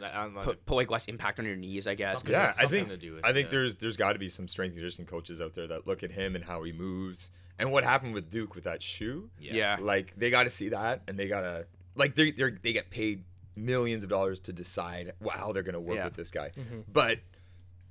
That, 0.00 0.14
I 0.14 0.22
don't 0.24 0.34
know, 0.34 0.42
Put, 0.42 0.64
put 0.66 0.74
like 0.76 0.90
less 0.90 1.06
impact 1.06 1.38
on 1.40 1.46
your 1.46 1.56
knees, 1.56 1.86
I 1.86 1.94
guess. 1.94 2.22
Yeah, 2.26 2.52
I 2.58 2.66
think 2.66 2.88
to 2.88 2.96
do 2.96 3.14
with 3.14 3.24
I 3.24 3.32
think 3.32 3.48
it. 3.48 3.50
there's 3.50 3.76
there's 3.76 3.96
got 3.96 4.12
to 4.14 4.18
be 4.18 4.28
some 4.28 4.48
strength 4.48 4.72
and 4.72 4.78
conditioning 4.80 5.06
coaches 5.06 5.40
out 5.40 5.54
there 5.54 5.66
that 5.68 5.86
look 5.86 6.02
at 6.02 6.10
him 6.12 6.34
and 6.36 6.44
how 6.44 6.62
he 6.62 6.72
moves 6.72 7.30
and 7.58 7.72
what 7.72 7.84
happened 7.84 8.14
with 8.14 8.30
Duke 8.30 8.54
with 8.54 8.64
that 8.64 8.82
shoe. 8.82 9.30
Yeah. 9.38 9.76
Like 9.80 10.14
they 10.16 10.30
got 10.30 10.44
to 10.44 10.50
see 10.50 10.68
that 10.70 11.02
and 11.08 11.18
they 11.18 11.26
got 11.28 11.40
to 11.40 11.66
like 11.94 12.14
they 12.14 12.30
they 12.30 12.50
they 12.62 12.72
get 12.72 12.90
paid 12.90 13.24
millions 13.56 14.04
of 14.04 14.08
dollars 14.10 14.38
to 14.40 14.52
decide 14.52 15.12
how 15.30 15.52
they're 15.52 15.64
gonna 15.64 15.80
work 15.80 15.96
Yeah. 15.96 16.04
with 16.04 16.14
this 16.14 16.30
guy. 16.30 16.52
Mm-hmm. 16.56 16.80
But 16.92 17.18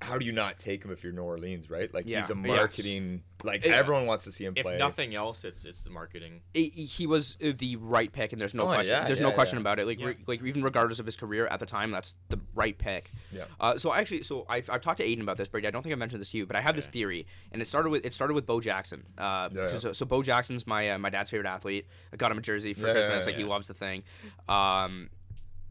how 0.01 0.17
do 0.17 0.25
you 0.25 0.31
not 0.31 0.57
take 0.57 0.83
him 0.85 0.91
if 0.91 1.03
you're 1.03 1.11
New 1.13 1.23
Orleans, 1.23 1.69
right? 1.71 1.91
Like 1.93 2.05
Yeah. 2.07 2.19
he's 2.21 2.29
a 2.29 2.35
Yeah. 2.35 2.39
marketing 2.41 3.23
like 3.43 3.63
Yeah. 3.65 3.73
everyone 3.75 4.05
wants 4.07 4.23
to 4.23 4.31
see 4.31 4.45
him 4.45 4.53
If 4.55 4.63
play. 4.63 4.77
nothing 4.77 5.13
else, 5.13 5.43
it's 5.45 5.63
it's 5.65 5.81
the 5.81 5.89
marketing. 5.91 6.41
he 6.53 6.69
he 6.69 7.05
was 7.07 7.37
uh, 7.43 7.51
the 7.57 7.75
right 7.77 8.11
pick, 8.11 8.31
and 8.31 8.41
there's 8.41 8.53
no 8.55 8.63
Oh, 8.63 8.73
question. 8.73 8.95
yeah, 8.95 9.05
there's 9.05 9.19
no 9.19 9.31
question 9.31 9.57
yeah. 9.57 9.61
about 9.61 9.79
it. 9.79 9.85
Like, 9.87 9.99
Yeah. 9.99 10.07
re- 10.07 10.17
like 10.27 10.43
even 10.43 10.63
regardless 10.63 10.99
of 10.99 11.05
his 11.05 11.15
career 11.17 11.45
at 11.47 11.59
the 11.59 11.65
time, 11.65 11.91
that's 11.91 12.15
the 12.29 12.39
right 12.55 12.77
pick. 12.77 13.11
Yeah. 13.31 13.45
Uh, 13.59 13.77
so 13.77 13.93
actually, 13.93 14.23
so 14.23 14.45
I've, 14.49 14.69
I've 14.69 14.81
talked 14.81 14.97
to 14.97 15.05
Aiden 15.05 15.21
about 15.21 15.37
this, 15.37 15.49
Brady. 15.49 15.67
I 15.67 15.71
don't 15.71 15.81
think 15.83 15.93
I 15.93 15.95
mentioned 15.97 16.21
this 16.21 16.31
to 16.31 16.37
you, 16.37 16.45
but 16.47 16.55
I 16.55 16.61
have 16.61 16.75
this 16.75 16.87
theory, 16.87 17.25
and 17.51 17.61
it 17.61 17.65
started 17.65 17.89
with 17.89 18.05
it 18.05 18.13
started 18.13 18.33
with 18.33 18.45
Bo 18.47 18.59
Jackson. 18.59 19.03
Uh, 19.17 19.49
Yeah, 19.53 19.61
yeah. 19.71 19.77
So, 19.77 19.91
so 19.93 20.05
Bo 20.05 20.23
Jackson's 20.23 20.65
my 20.67 20.91
uh, 20.91 20.97
my 20.97 21.09
dad's 21.11 21.29
favorite 21.29 21.47
athlete. 21.49 21.85
I 22.13 22.15
got 22.17 22.31
him 22.31 22.37
a 22.37 22.41
jersey 22.41 22.73
for 22.73 22.81
Yeah, 22.81 22.87
yeah, 22.87 22.93
Christmas. 22.93 23.23
yeah, 23.25 23.29
like 23.31 23.35
he 23.37 23.43
loves 23.43 23.67
the 23.67 23.73
thing. 23.75 24.03
Um, 24.49 25.09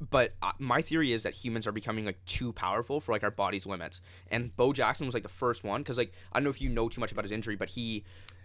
but 0.00 0.34
uh, 0.42 0.52
my 0.58 0.82
theory 0.82 1.12
is 1.12 1.22
that 1.22 1.34
humans 1.34 1.66
are 1.66 1.72
becoming 1.72 2.04
like 2.04 2.22
too 2.26 2.52
powerful 2.52 3.00
for 3.00 3.12
like 3.12 3.22
our 3.22 3.30
body's 3.30 3.66
limits. 3.66 4.00
And 4.30 4.54
Bo 4.56 4.72
Jackson 4.72 5.06
was 5.06 5.14
like 5.14 5.22
the 5.22 5.28
first 5.28 5.64
one 5.64 5.82
because 5.82 5.96
like 5.98 6.12
I 6.32 6.38
don't 6.38 6.44
know 6.44 6.50
if 6.50 6.60
you 6.60 6.68
know 6.68 6.88
too 6.88 7.00
much 7.00 7.12
about 7.12 7.24
his 7.24 7.32
injury, 7.32 7.56
but 7.56 7.70
he 7.70 8.04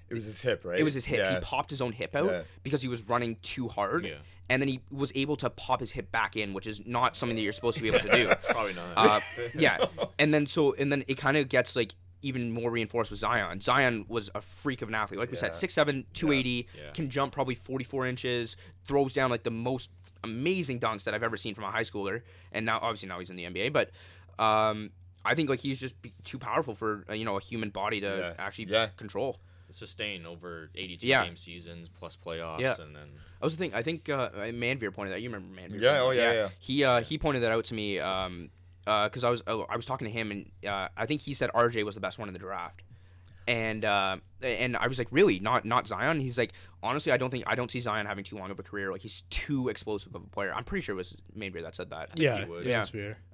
It 0.09 0.13
was 0.15 0.25
his 0.25 0.41
hip, 0.41 0.63
right? 0.63 0.79
it 0.79 0.83
was 0.83 0.93
his 0.93 1.05
hip. 1.05 1.19
Yeah. 1.19 1.35
He 1.35 1.41
popped 1.41 1.69
his 1.69 1.81
own 1.81 1.91
hip 1.91 2.15
out 2.15 2.29
Yeah. 2.29 2.41
because 2.63 2.81
he 2.81 2.87
was 2.87 3.03
running 3.07 3.35
too 3.41 3.67
hard. 3.67 4.05
Yeah. 4.05 4.15
And 4.49 4.61
then 4.61 4.67
he 4.69 4.81
was 4.91 5.11
able 5.15 5.35
to 5.37 5.49
pop 5.49 5.79
his 5.79 5.91
hip 5.93 6.11
back 6.11 6.35
in, 6.35 6.53
which 6.53 6.67
is 6.67 6.85
not 6.85 7.15
something 7.15 7.35
that 7.35 7.41
you're 7.41 7.53
supposed 7.53 7.77
to 7.77 7.83
be 7.83 7.89
able 7.89 7.99
to 7.99 8.09
do. 8.11 8.27
Probably 8.49 8.73
not. 8.73 8.91
uh, 8.97 9.19
yeah. 9.53 9.77
And 10.19 10.33
then 10.33 10.45
so 10.45 10.73
and 10.75 10.91
then 10.91 11.03
it 11.07 11.15
kind 11.17 11.35
of 11.37 11.49
gets 11.49 11.75
like 11.75 11.95
even 12.23 12.51
more 12.51 12.69
reinforced 12.69 13.09
with 13.09 13.19
Zion. 13.19 13.59
Zion 13.61 14.05
was 14.07 14.29
a 14.35 14.41
freak 14.41 14.83
of 14.83 14.89
an 14.89 14.93
athlete. 14.93 15.19
Like 15.19 15.31
we 15.31 15.35
said, 15.37 15.53
Yeah. 15.53 15.67
6'7", 15.67 16.05
280, 16.13 16.67
Yeah. 16.77 16.91
can 16.91 17.09
jump 17.09 17.33
probably 17.33 17.55
44 17.55 18.05
inches, 18.05 18.57
throws 18.85 19.11
down 19.11 19.31
like 19.31 19.41
the 19.41 19.49
most 19.49 19.89
amazing 20.23 20.79
dunks 20.79 21.03
that 21.05 21.13
I've 21.13 21.23
ever 21.23 21.37
seen 21.37 21.55
from 21.55 21.63
a 21.65 21.71
high 21.71 21.81
schooler. 21.83 22.21
And 22.51 22.65
now 22.65 22.79
obviously 22.81 23.09
now 23.09 23.19
he's 23.19 23.29
in 23.29 23.35
the 23.35 23.43
NBA, 23.45 23.73
but 23.73 23.91
um 24.43 24.91
I 25.23 25.35
think 25.35 25.49
like 25.49 25.59
he's 25.59 25.79
just 25.79 25.95
too 26.23 26.39
powerful 26.39 26.73
for 26.73 27.05
uh, 27.09 27.13
you 27.13 27.25
know 27.25 27.37
a 27.37 27.41
human 27.41 27.69
body 27.69 28.01
to 28.01 28.07
Yeah. 28.37 28.43
actually 28.43 28.65
Yeah. 28.65 28.87
control. 28.97 29.39
sustain 29.73 30.25
over 30.25 30.69
82 30.75 31.07
Yeah. 31.07 31.23
game 31.23 31.37
seasons 31.37 31.87
plus 31.87 32.17
playoffs 32.17 32.59
Yeah. 32.59 32.75
and 32.81 32.93
then 32.93 33.07
I 33.41 33.45
was 33.45 33.53
thinking. 33.55 33.73
I 33.77 33.81
think 33.81 34.09
uh, 34.09 34.29
Manveer 34.31 34.93
pointed 34.93 35.13
that. 35.13 35.21
You 35.21 35.29
remember 35.31 35.55
Manveer? 35.61 35.79
Yeah, 35.81 36.01
pointed 36.01 36.01
oh, 36.01 36.09
that. 36.09 36.35
yeah, 36.35 36.41
yeah. 36.41 36.49
He 36.59 36.83
uh, 36.83 37.01
he 37.01 37.17
pointed 37.17 37.41
that 37.43 37.51
out 37.53 37.63
to 37.65 37.73
me 37.73 37.97
um, 37.97 38.49
because 38.83 39.23
I 39.23 39.29
was 39.29 39.41
uh, 39.47 39.59
I 39.61 39.77
was 39.77 39.85
talking 39.85 40.07
to 40.07 40.11
him 40.11 40.29
and 40.31 40.51
uh, 40.67 40.89
I 40.97 41.05
think 41.05 41.21
he 41.21 41.33
said 41.33 41.49
RJ 41.55 41.85
was 41.85 41.95
the 41.95 42.01
best 42.01 42.19
one 42.19 42.27
in 42.27 42.33
the 42.33 42.39
draft. 42.39 42.83
And 43.47 43.83
uh, 43.83 44.17
and 44.43 44.77
I 44.77 44.87
was 44.87 44.99
like, 44.99 45.07
really, 45.11 45.39
not 45.39 45.65
not 45.65 45.87
Zion. 45.87 46.19
He's 46.19 46.37
like, 46.37 46.53
honestly, 46.83 47.11
I 47.11 47.17
don't 47.17 47.29
think 47.31 47.43
I 47.47 47.55
don't 47.55 47.71
see 47.71 47.79
Zion 47.79 48.05
having 48.05 48.23
too 48.23 48.37
long 48.37 48.51
of 48.51 48.59
a 48.59 48.63
career. 48.63 48.91
Like 48.91 49.01
he's 49.01 49.23
too 49.29 49.67
explosive 49.69 50.13
of 50.15 50.23
a 50.23 50.27
player. 50.27 50.53
I'm 50.53 50.63
pretty 50.63 50.83
sure 50.83 50.93
it 50.93 50.97
was 50.97 51.15
Manveer 51.35 51.63
that 51.63 51.75
said 51.75 51.89
that. 51.89 52.11
Yeah, 52.19 52.45
he 52.45 52.49
would. 52.49 52.65
Yeah. 52.65 52.83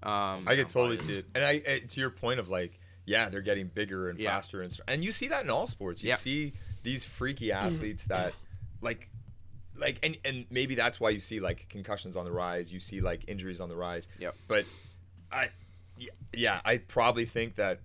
Um, 0.04 0.48
I 0.48 0.56
could 0.56 0.70
totally 0.70 0.96
biased. 0.96 1.06
see 1.08 1.18
it, 1.18 1.26
and 1.36 1.44
I 1.44 1.62
eh, 1.66 1.80
to 1.88 2.00
your 2.00 2.10
point 2.10 2.40
of 2.40 2.48
like, 2.50 2.80
yeah, 3.06 3.28
they're 3.30 3.42
getting 3.42 3.68
bigger 3.68 4.10
and 4.10 4.18
Yeah. 4.20 4.30
faster, 4.32 4.62
and 4.62 4.78
and 4.88 5.04
you 5.04 5.12
see 5.12 5.28
that 5.28 5.44
in 5.44 5.50
all 5.50 5.68
sports. 5.68 6.02
You 6.04 6.10
Yeah. 6.10 6.16
see 6.16 6.54
these 6.84 7.04
freaky 7.04 7.52
athletes 7.52 8.06
that, 8.06 8.34
like, 8.82 9.10
like, 9.78 10.00
and 10.04 10.18
and 10.24 10.46
maybe 10.50 10.76
that's 10.76 11.00
why 11.02 11.10
you 11.10 11.20
see 11.20 11.40
like 11.42 11.68
concussions 11.70 12.16
on 12.16 12.24
the 12.24 12.32
rise. 12.32 12.72
You 12.72 12.80
see 12.80 13.02
like 13.02 13.26
injuries 13.28 13.60
on 13.60 13.68
the 13.68 13.76
rise. 13.76 14.08
Yeah, 14.20 14.32
But 14.48 14.66
I, 15.32 15.50
yeah, 15.98 16.10
yeah, 16.34 16.62
I 16.64 16.78
probably 16.78 17.26
think 17.26 17.56
that 17.56 17.82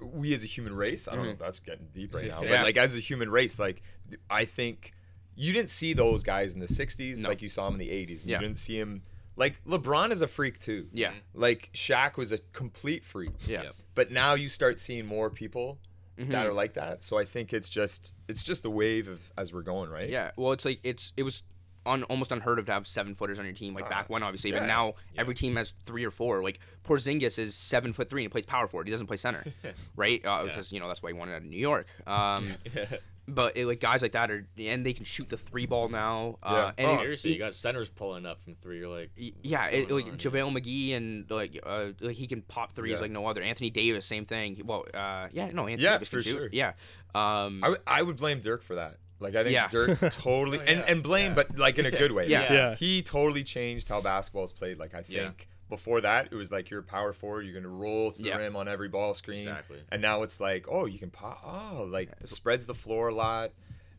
we 0.00 0.32
as 0.34 0.42
a 0.44 0.46
human 0.46 0.74
race, 0.74 1.08
I 1.08 1.14
don't 1.16 1.24
know 1.24 1.30
if 1.32 1.38
that's 1.38 1.60
getting 1.60 1.88
deep 1.92 2.14
right 2.14 2.26
now, 2.28 2.42
Yeah. 2.42 2.50
but 2.58 2.62
like 2.64 2.76
as 2.76 2.94
a 2.94 2.98
human 3.00 3.30
race, 3.30 3.58
like 3.58 3.82
I 4.30 4.44
think 4.44 4.92
you 5.34 5.52
didn't 5.52 5.70
see 5.70 5.92
those 5.92 6.22
guys 6.24 6.54
in 6.54 6.60
the 6.60 6.66
'60s 6.68 7.20
No. 7.20 7.28
like 7.28 7.42
you 7.42 7.48
saw 7.48 7.64
them 7.70 7.80
in 7.80 7.86
the 7.86 7.90
'80s. 7.92 8.22
And 8.22 8.30
Yeah. 8.30 8.36
You 8.38 8.46
didn't 8.46 8.58
see 8.58 8.78
him 8.78 9.02
like 9.36 9.62
LeBron 9.64 10.10
is 10.10 10.20
a 10.22 10.26
freak 10.28 10.58
too. 10.58 10.88
yeah, 10.92 11.12
Like 11.34 11.70
Shaq 11.72 12.16
was 12.16 12.32
a 12.32 12.38
complete 12.52 13.04
freak. 13.04 13.32
yeah, 13.46 13.62
Yep. 13.64 13.74
But 13.94 14.10
now 14.10 14.34
you 14.34 14.48
start 14.48 14.78
seeing 14.78 15.06
more 15.06 15.30
people 15.30 15.78
Mhm. 16.18 16.30
that 16.30 16.46
are 16.46 16.52
like 16.52 16.74
that. 16.74 17.04
So 17.04 17.18
I 17.18 17.24
think 17.24 17.52
it's 17.52 17.68
just 17.68 18.14
it's 18.28 18.42
just 18.42 18.62
the 18.64 18.70
wave 18.70 19.06
of 19.08 19.20
as 19.36 19.52
we're 19.52 19.62
going, 19.62 19.90
right? 19.90 20.08
yeah. 20.10 20.32
Well, 20.36 20.52
it's 20.52 20.64
like 20.64 20.80
it's 20.82 21.12
it 21.16 21.22
was. 21.22 21.42
Un, 21.88 22.02
almost 22.04 22.30
unheard 22.32 22.58
of 22.58 22.66
to 22.66 22.72
have 22.72 22.86
seven 22.86 23.14
footers 23.14 23.38
on 23.38 23.44
your 23.44 23.54
team, 23.54 23.74
like 23.74 23.88
back 23.88 24.08
when, 24.10 24.22
obviously. 24.22 24.52
But 24.52 24.62
yeah. 24.62 24.66
now 24.66 24.94
every 25.16 25.34
team 25.34 25.56
has 25.56 25.72
three 25.84 26.04
or 26.04 26.10
four. 26.10 26.42
Like 26.42 26.60
Porzingis 26.84 27.38
is 27.38 27.54
seven 27.54 27.92
foot 27.92 28.08
three 28.10 28.22
and 28.22 28.30
he 28.30 28.32
plays 28.32 28.46
power 28.46 28.66
forward. 28.68 28.86
He 28.86 28.90
doesn't 28.90 29.06
play 29.06 29.16
center, 29.16 29.44
right? 29.96 30.24
Uh, 30.24 30.44
Because 30.44 30.72
you 30.72 30.80
know 30.80 30.88
that's 30.88 31.02
why 31.02 31.10
he 31.10 31.14
wanted 31.14 31.32
out 31.32 31.38
of 31.42 31.44
New 31.48 31.58
York. 31.58 31.86
Um, 32.06 32.52
but 33.28 33.56
it, 33.58 33.66
like 33.66 33.78
guys 33.80 34.00
like 34.00 34.12
that 34.12 34.30
are, 34.30 34.46
and 34.58 34.86
they 34.86 34.92
can 34.94 35.04
shoot 35.04 35.28
the 35.28 35.36
three 35.36 35.66
ball 35.66 35.88
now. 35.88 36.38
Uh, 36.42 36.72
and 36.78 36.88
Oh, 36.88 36.94
it- 36.94 37.00
seriously, 37.00 37.32
you 37.32 37.38
got 37.38 37.52
centers 37.54 37.88
pulling 37.90 38.24
up 38.24 38.42
from 38.42 38.54
three. 38.56 38.78
You're 38.78 38.88
like, 38.88 39.10
yeah, 39.16 39.66
it, 39.68 39.90
like 39.90 40.06
on? 40.06 40.12
JaVale 40.16 40.56
McGee 40.58 40.96
and 40.96 41.30
like, 41.30 41.58
uh, 41.64 41.88
like 42.00 42.16
he 42.16 42.26
can 42.26 42.40
pop 42.42 42.74
threes 42.74 42.92
Yeah. 42.94 43.00
like 43.00 43.10
no 43.10 43.26
other. 43.26 43.42
Anthony 43.42 43.68
Davis, 43.70 44.06
same 44.06 44.24
thing. 44.24 44.60
Well, 44.64 44.84
uh, 44.94 45.28
yeah, 45.32 45.50
no, 45.52 45.66
Anthony 45.66 45.82
Yeah, 45.84 45.92
Davis 45.92 46.08
can 46.08 46.18
for 46.20 46.22
sure. 46.24 46.48
Yeah, 46.52 46.68
um, 47.14 47.62
I, 47.62 47.66
w- 47.68 47.82
I 47.86 48.02
would 48.02 48.16
blame 48.16 48.40
Dirk 48.40 48.62
for 48.62 48.76
that. 48.76 48.96
Like 49.20 49.34
I 49.34 49.42
think 49.44 49.54
Yeah. 49.54 49.68
Dirk 49.68 49.98
totally 50.12 50.58
Oh, 50.58 50.62
and, 50.66 50.78
yeah. 50.80 50.84
and 50.88 51.02
blame, 51.02 51.30
Yeah. 51.30 51.34
but 51.34 51.58
like 51.58 51.78
in 51.78 51.86
a 51.86 51.90
good 51.90 52.12
way. 52.12 52.28
Yeah. 52.28 52.52
Yeah. 52.52 52.74
He 52.76 53.02
totally 53.02 53.42
changed 53.44 53.88
how 53.88 54.00
basketball 54.00 54.44
is 54.44 54.52
played. 54.52 54.78
Like 54.78 54.94
I 54.94 55.02
Yeah. 55.08 55.24
think 55.24 55.48
before 55.68 56.00
that 56.00 56.28
it 56.30 56.34
was 56.34 56.50
like 56.50 56.70
you're 56.70 56.82
power 56.82 57.12
forward, 57.12 57.42
you're 57.42 57.54
gonna 57.54 57.68
roll 57.74 58.12
to 58.12 58.22
the 58.22 58.28
Yeah. 58.28 58.36
rim 58.38 58.56
on 58.56 58.68
every 58.68 58.88
ball 58.88 59.14
screen. 59.14 59.38
Exactly. 59.40 59.82
And 59.90 60.00
now 60.00 60.22
it's 60.22 60.40
like, 60.40 60.66
oh, 60.68 60.86
you 60.86 60.98
can 60.98 61.10
pop. 61.10 61.40
Oh, 61.44 61.84
like 61.90 62.10
spreads 62.24 62.66
the 62.66 62.74
floor 62.74 63.08
a 63.08 63.14
lot. 63.14 63.52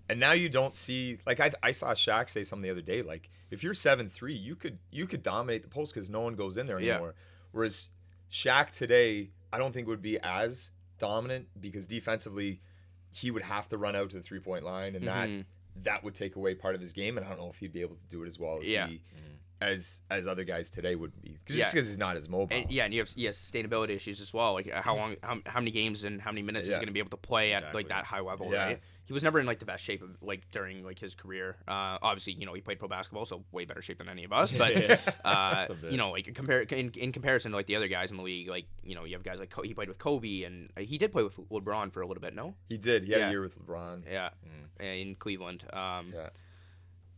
And 0.07 0.19
now 0.19 0.31
you 0.31 0.49
don't 0.49 0.75
see 0.75 1.19
like 1.27 1.39
I, 1.39 1.51
I 1.61 1.71
saw 1.71 1.91
Shaq 1.93 2.29
say 2.29 2.43
something 2.43 2.63
the 2.63 2.71
other 2.71 2.81
day. 2.81 3.01
Like 3.01 3.29
if 3.51 3.63
you're 3.63 3.73
seven 3.75 4.09
three, 4.09 4.33
you 4.33 4.55
could 4.55 4.79
you 4.89 5.05
could 5.05 5.21
dominate 5.21 5.61
the 5.63 5.69
post 5.69 5.93
because 5.93 6.09
no 6.09 6.21
one 6.21 6.35
goes 6.35 6.57
in 6.57 6.65
there 6.65 6.79
Yeah. 6.79 6.93
anymore. 6.93 7.15
Whereas 7.51 7.89
Shaq 8.31 8.71
today 8.71 9.31
I 9.51 9.57
don't 9.57 9.71
think 9.73 9.87
would 9.87 10.01
be 10.01 10.19
as 10.21 10.71
dominant 10.97 11.47
because 11.59 11.85
defensively, 11.85 12.61
he 13.13 13.31
would 13.31 13.43
have 13.43 13.67
to 13.69 13.77
run 13.77 13.95
out 13.95 14.09
to 14.11 14.17
the 14.17 14.23
three 14.23 14.39
point 14.39 14.63
line, 14.63 14.95
and 14.95 15.07
that 15.07 15.29
Mhm. 15.29 15.45
that 15.83 16.03
would 16.03 16.15
take 16.15 16.35
away 16.35 16.55
part 16.55 16.75
of 16.75 16.81
his 16.81 16.91
game. 16.93 17.17
And 17.17 17.25
I 17.25 17.29
don't 17.29 17.39
know 17.39 17.49
if 17.49 17.57
he'd 17.57 17.71
be 17.73 17.81
able 17.81 17.95
to 17.95 18.07
do 18.09 18.23
it 18.23 18.27
as 18.27 18.37
well 18.39 18.59
as 18.61 18.69
Yeah. 18.71 18.87
he 18.87 19.01
as 19.61 20.01
as 20.09 20.25
other 20.27 20.43
guys 20.45 20.69
today 20.69 20.95
would 20.95 21.21
be. 21.21 21.37
Cause 21.45 21.55
Yeah. 21.57 21.63
Just 21.63 21.73
because 21.73 21.87
he's 21.89 21.97
not 21.97 22.15
as 22.15 22.29
mobile. 22.29 22.55
And, 22.55 22.71
yeah, 22.71 22.85
and 22.85 22.93
you 22.93 23.01
have, 23.01 23.11
you 23.15 23.25
have 23.27 23.35
sustainability 23.35 23.89
issues 23.89 24.21
as 24.21 24.33
well. 24.33 24.53
Like 24.53 24.71
uh, 24.71 24.81
how 24.81 24.95
long, 24.95 25.17
how, 25.21 25.39
how 25.45 25.59
many 25.59 25.71
games 25.71 26.03
and 26.05 26.21
how 26.21 26.31
many 26.31 26.41
minutes 26.43 26.67
Yeah. 26.67 26.71
he's 26.73 26.77
going 26.77 26.87
to 26.87 26.93
be 26.93 26.99
able 26.99 27.09
to 27.09 27.17
play 27.17 27.51
at 27.51 27.59
Exactly. 27.59 27.79
like 27.83 27.89
that 27.89 28.05
high 28.05 28.21
level, 28.21 28.51
Yeah. 28.51 28.63
right? 28.65 28.79
He 29.09 29.13
was 29.13 29.23
never 29.23 29.39
in 29.39 29.47
like 29.47 29.57
the 29.57 29.65
best 29.65 29.83
shape 29.83 30.03
of 30.03 30.11
like 30.21 30.51
during 30.51 30.83
like 30.85 30.99
his 30.99 31.15
career. 31.15 31.55
Uh, 31.67 31.97
obviously, 31.99 32.33
you 32.33 32.45
know, 32.45 32.53
he 32.53 32.61
played 32.61 32.77
pro 32.77 32.87
basketball, 32.87 33.25
so 33.25 33.43
way 33.51 33.65
better 33.65 33.81
shape 33.81 33.97
than 33.97 34.07
any 34.07 34.23
of 34.23 34.31
us. 34.31 34.51
But 34.51 34.71
uh, 35.25 35.65
you 35.89 35.97
know, 35.97 36.11
like 36.11 36.31
compare 36.35 36.61
in, 36.61 36.91
in 36.91 37.11
comparison 37.11 37.49
to 37.51 37.57
like 37.57 37.65
the 37.65 37.75
other 37.75 37.87
guys 37.87 38.11
in 38.11 38.17
the 38.17 38.23
league, 38.23 38.47
like 38.49 38.67
you 38.83 38.93
know, 38.93 39.05
you 39.05 39.13
have 39.15 39.23
guys 39.23 39.39
like 39.39 39.49
Co- 39.49 39.63
he 39.63 39.73
played 39.73 39.87
with 39.89 39.97
Kobe 39.97 40.43
and 40.43 40.69
uh, 40.77 40.81
he 40.81 40.99
did 40.99 41.11
play 41.11 41.23
with 41.23 41.37
LeBron 41.49 41.91
for 41.91 42.01
a 42.01 42.07
little 42.07 42.21
bit. 42.21 42.35
No, 42.35 42.53
He 42.69 42.77
did. 42.77 43.03
He 43.03 43.11
had 43.13 43.21
Yeah. 43.21 43.27
a 43.27 43.31
year 43.31 43.41
with 43.41 43.57
LeBron. 43.59 44.03
yeah, 44.07 44.29
in 44.79 45.15
Cleveland. 45.15 45.63
Um, 45.73 46.11
Yeah. 46.13 46.29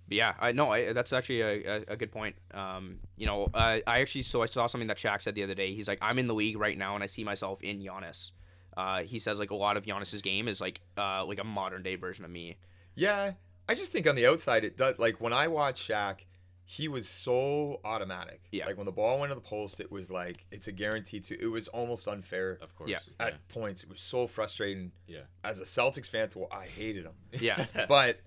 Yeah, 0.10 0.34
I 0.42 0.52
know. 0.52 0.70
I, 0.72 0.92
that's 0.92 1.14
actually 1.14 1.40
a, 1.42 1.78
a, 1.78 1.84
a 1.90 1.96
good 1.96 2.12
point. 2.12 2.36
Um, 2.54 3.00
you 3.16 3.26
know, 3.26 3.48
uh, 3.54 3.80
I 3.88 4.02
actually 4.02 4.24
so 4.24 4.42
I 4.44 4.46
saw 4.46 4.66
something 4.66 4.88
that 4.90 4.98
Shaq 4.98 5.22
said 5.22 5.36
the 5.36 5.44
other 5.44 5.54
day. 5.54 5.74
He's 5.74 5.88
like, 5.88 6.00
I'm 6.02 6.20
in 6.20 6.28
the 6.28 6.34
league 6.34 6.58
right 6.58 6.78
now, 6.78 6.96
and 6.96 7.04
I 7.04 7.08
see 7.08 7.24
myself 7.24 7.62
in 7.62 7.80
Giannis. 7.80 8.32
Uh, 8.78 9.04
he 9.04 9.20
says 9.20 9.40
like 9.40 9.52
a 9.52 9.56
lot 9.56 9.78
of 9.78 9.86
Giannis's 9.86 10.22
game 10.22 10.48
is 10.48 10.62
like 10.62 10.82
uh, 10.98 11.26
like 11.26 11.40
a 11.40 11.44
modern 11.44 11.84
day 11.84 11.96
version 11.96 12.24
of 12.26 12.32
me. 12.32 12.58
Yeah, 12.96 13.34
I 13.68 13.74
just 13.74 13.92
think 13.92 14.08
on 14.08 14.16
the 14.16 14.26
outside 14.28 14.64
it 14.64 14.78
does. 14.78 14.98
Like 15.00 15.20
when 15.22 15.34
I 15.34 15.48
watched 15.48 15.88
Shaq, 15.90 16.20
he 16.66 16.88
was 16.88 17.08
so 17.10 17.82
automatic. 17.84 18.42
Yeah. 18.52 18.66
Like 18.66 18.78
when 18.78 18.86
the 18.86 18.92
ball 18.94 19.20
went 19.20 19.32
to 19.32 19.36
the 19.36 19.42
post, 19.42 19.80
it 19.82 19.92
was 19.92 20.10
like 20.10 20.46
it's 20.52 20.68
a 20.68 20.72
guarantee 20.72 21.20
to. 21.22 21.42
It 21.42 21.48
was 21.48 21.68
almost 21.68 22.08
unfair 22.08 22.58
Of 22.62 22.74
course. 22.76 22.90
Yeah. 22.90 23.00
at 23.20 23.46
points. 23.50 23.84
It 23.84 23.90
was 23.90 24.00
so 24.00 24.26
frustrating. 24.28 24.92
Yeah. 25.08 25.22
As 25.44 25.60
a 25.60 25.66
Celtics 25.66 26.10
fan, 26.10 26.30
to 26.30 26.48
I 26.52 26.66
hated 26.68 27.06
him. 27.06 27.14
Yeah, 27.42 27.66
but 27.90 28.22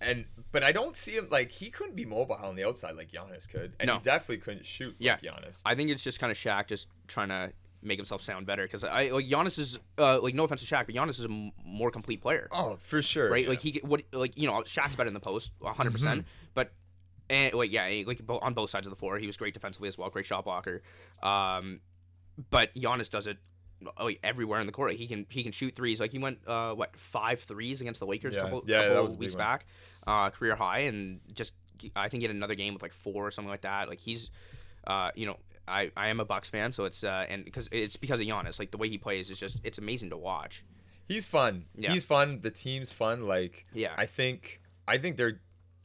and 0.00 0.26
but 0.52 0.62
I 0.62 0.70
don't 0.72 0.96
see 0.96 1.16
him 1.16 1.28
like 1.30 1.50
he 1.50 1.70
couldn't 1.70 1.96
be 1.96 2.04
mobile 2.04 2.34
on 2.36 2.56
the 2.56 2.64
outside 2.64 2.94
like 2.94 3.10
Giannis 3.10 3.48
could, 3.48 3.72
and 3.80 3.88
No. 3.88 3.94
he 3.94 4.00
definitely 4.00 4.38
couldn't 4.38 4.66
shoot 4.66 4.94
Yeah. 4.98 5.12
like 5.14 5.22
Giannis. 5.22 5.62
I 5.64 5.74
think 5.74 5.90
it's 5.90 6.04
just 6.04 6.20
kind 6.20 6.30
of 6.30 6.36
Shaq 6.36 6.66
just 6.66 6.88
trying 7.06 7.28
to 7.30 7.52
make 7.82 7.98
himself 7.98 8.20
sound 8.22 8.44
better 8.46 8.64
because 8.64 8.82
I 8.84 9.08
like 9.10 9.26
Giannis 9.26 9.58
is 9.58 9.78
uh, 9.98 10.20
like 10.20 10.34
no 10.34 10.44
offense 10.44 10.66
to 10.66 10.74
Shaq, 10.74 10.86
but 10.86 10.94
Giannis 10.94 11.18
is 11.18 11.24
a 11.24 11.28
m- 11.30 11.52
more 11.64 11.90
complete 11.90 12.20
player. 12.20 12.48
Oh, 12.50 12.76
for 12.80 13.00
sure. 13.02 13.30
right? 13.30 13.48
Like 13.48 13.60
he 13.60 13.80
what 13.84 14.02
like 14.12 14.36
you 14.36 14.46
know 14.46 14.54
Shaq's 14.62 14.96
better 14.96 15.08
in 15.08 15.14
the 15.14 15.20
post, 15.20 15.52
100. 15.60 15.90
percent 15.92 16.26
But 16.54 16.72
and 17.30 17.54
like 17.54 17.70
yeah, 17.72 18.02
like 18.06 18.20
on 18.28 18.54
both 18.54 18.70
sides 18.70 18.86
of 18.86 18.90
the 18.90 18.96
floor, 18.96 19.18
he 19.18 19.26
was 19.26 19.36
great 19.36 19.54
defensively 19.54 19.88
as 19.88 19.96
well, 19.98 20.08
great 20.10 20.26
shot 20.26 20.44
blocker. 20.44 20.82
Um, 21.22 21.80
but 22.50 22.74
Giannis 22.74 23.10
does 23.10 23.26
it 23.26 23.38
like 24.00 24.18
everywhere 24.24 24.58
in 24.60 24.66
the 24.66 24.72
court. 24.72 24.94
He 24.94 25.06
can 25.06 25.26
he 25.28 25.42
can 25.44 25.52
shoot 25.52 25.74
threes. 25.74 26.00
Like 26.00 26.10
he 26.12 26.18
went 26.18 26.38
uh 26.48 26.74
what 26.74 26.96
five 26.96 27.40
threes 27.40 27.80
against 27.80 28.00
the 28.00 28.06
Lakers 28.06 28.34
Yeah. 28.34 28.40
a 28.40 28.44
couple, 28.44 28.64
Yeah, 28.66 28.88
couple 28.88 29.02
was 29.04 29.12
a 29.12 29.16
big 29.16 29.20
weeks 29.20 29.34
one. 29.34 29.38
back, 29.44 29.66
uh, 30.06 30.30
career 30.30 30.56
high, 30.56 30.80
and 30.80 31.20
just 31.32 31.52
I 31.94 32.08
think 32.08 32.22
he 32.22 32.26
had 32.26 32.34
another 32.34 32.56
game 32.56 32.74
with 32.74 32.82
like 32.82 32.92
four 32.92 33.24
or 33.26 33.30
something 33.30 33.50
like 33.50 33.60
that. 33.60 33.88
Like 33.88 34.00
he's, 34.00 34.30
uh, 34.86 35.12
you 35.14 35.26
know. 35.26 35.36
I, 35.68 35.90
I 35.96 36.08
am 36.08 36.20
a 36.20 36.24
Bucks 36.24 36.50
fan, 36.50 36.72
so 36.72 36.84
it's 36.84 37.04
uh 37.04 37.26
and 37.28 37.44
because 37.44 37.68
it's 37.70 37.96
because 37.96 38.20
of 38.20 38.26
Giannis, 38.26 38.58
like 38.58 38.70
the 38.70 38.78
way 38.78 38.88
he 38.88 38.98
plays 38.98 39.30
is 39.30 39.38
just 39.38 39.58
it's 39.64 39.78
amazing 39.78 40.10
to 40.10 40.16
watch. 40.16 40.64
He's 41.06 41.26
fun. 41.26 41.64
Yeah. 41.76 41.90
He's 41.92 42.04
fun. 42.04 42.40
The 42.42 42.50
team's 42.50 42.92
fun. 42.92 43.26
Like 43.26 43.66
Yeah. 43.72 43.94
I 43.96 44.06
think 44.06 44.60
I 44.86 44.98
think 44.98 45.16
they're 45.16 45.40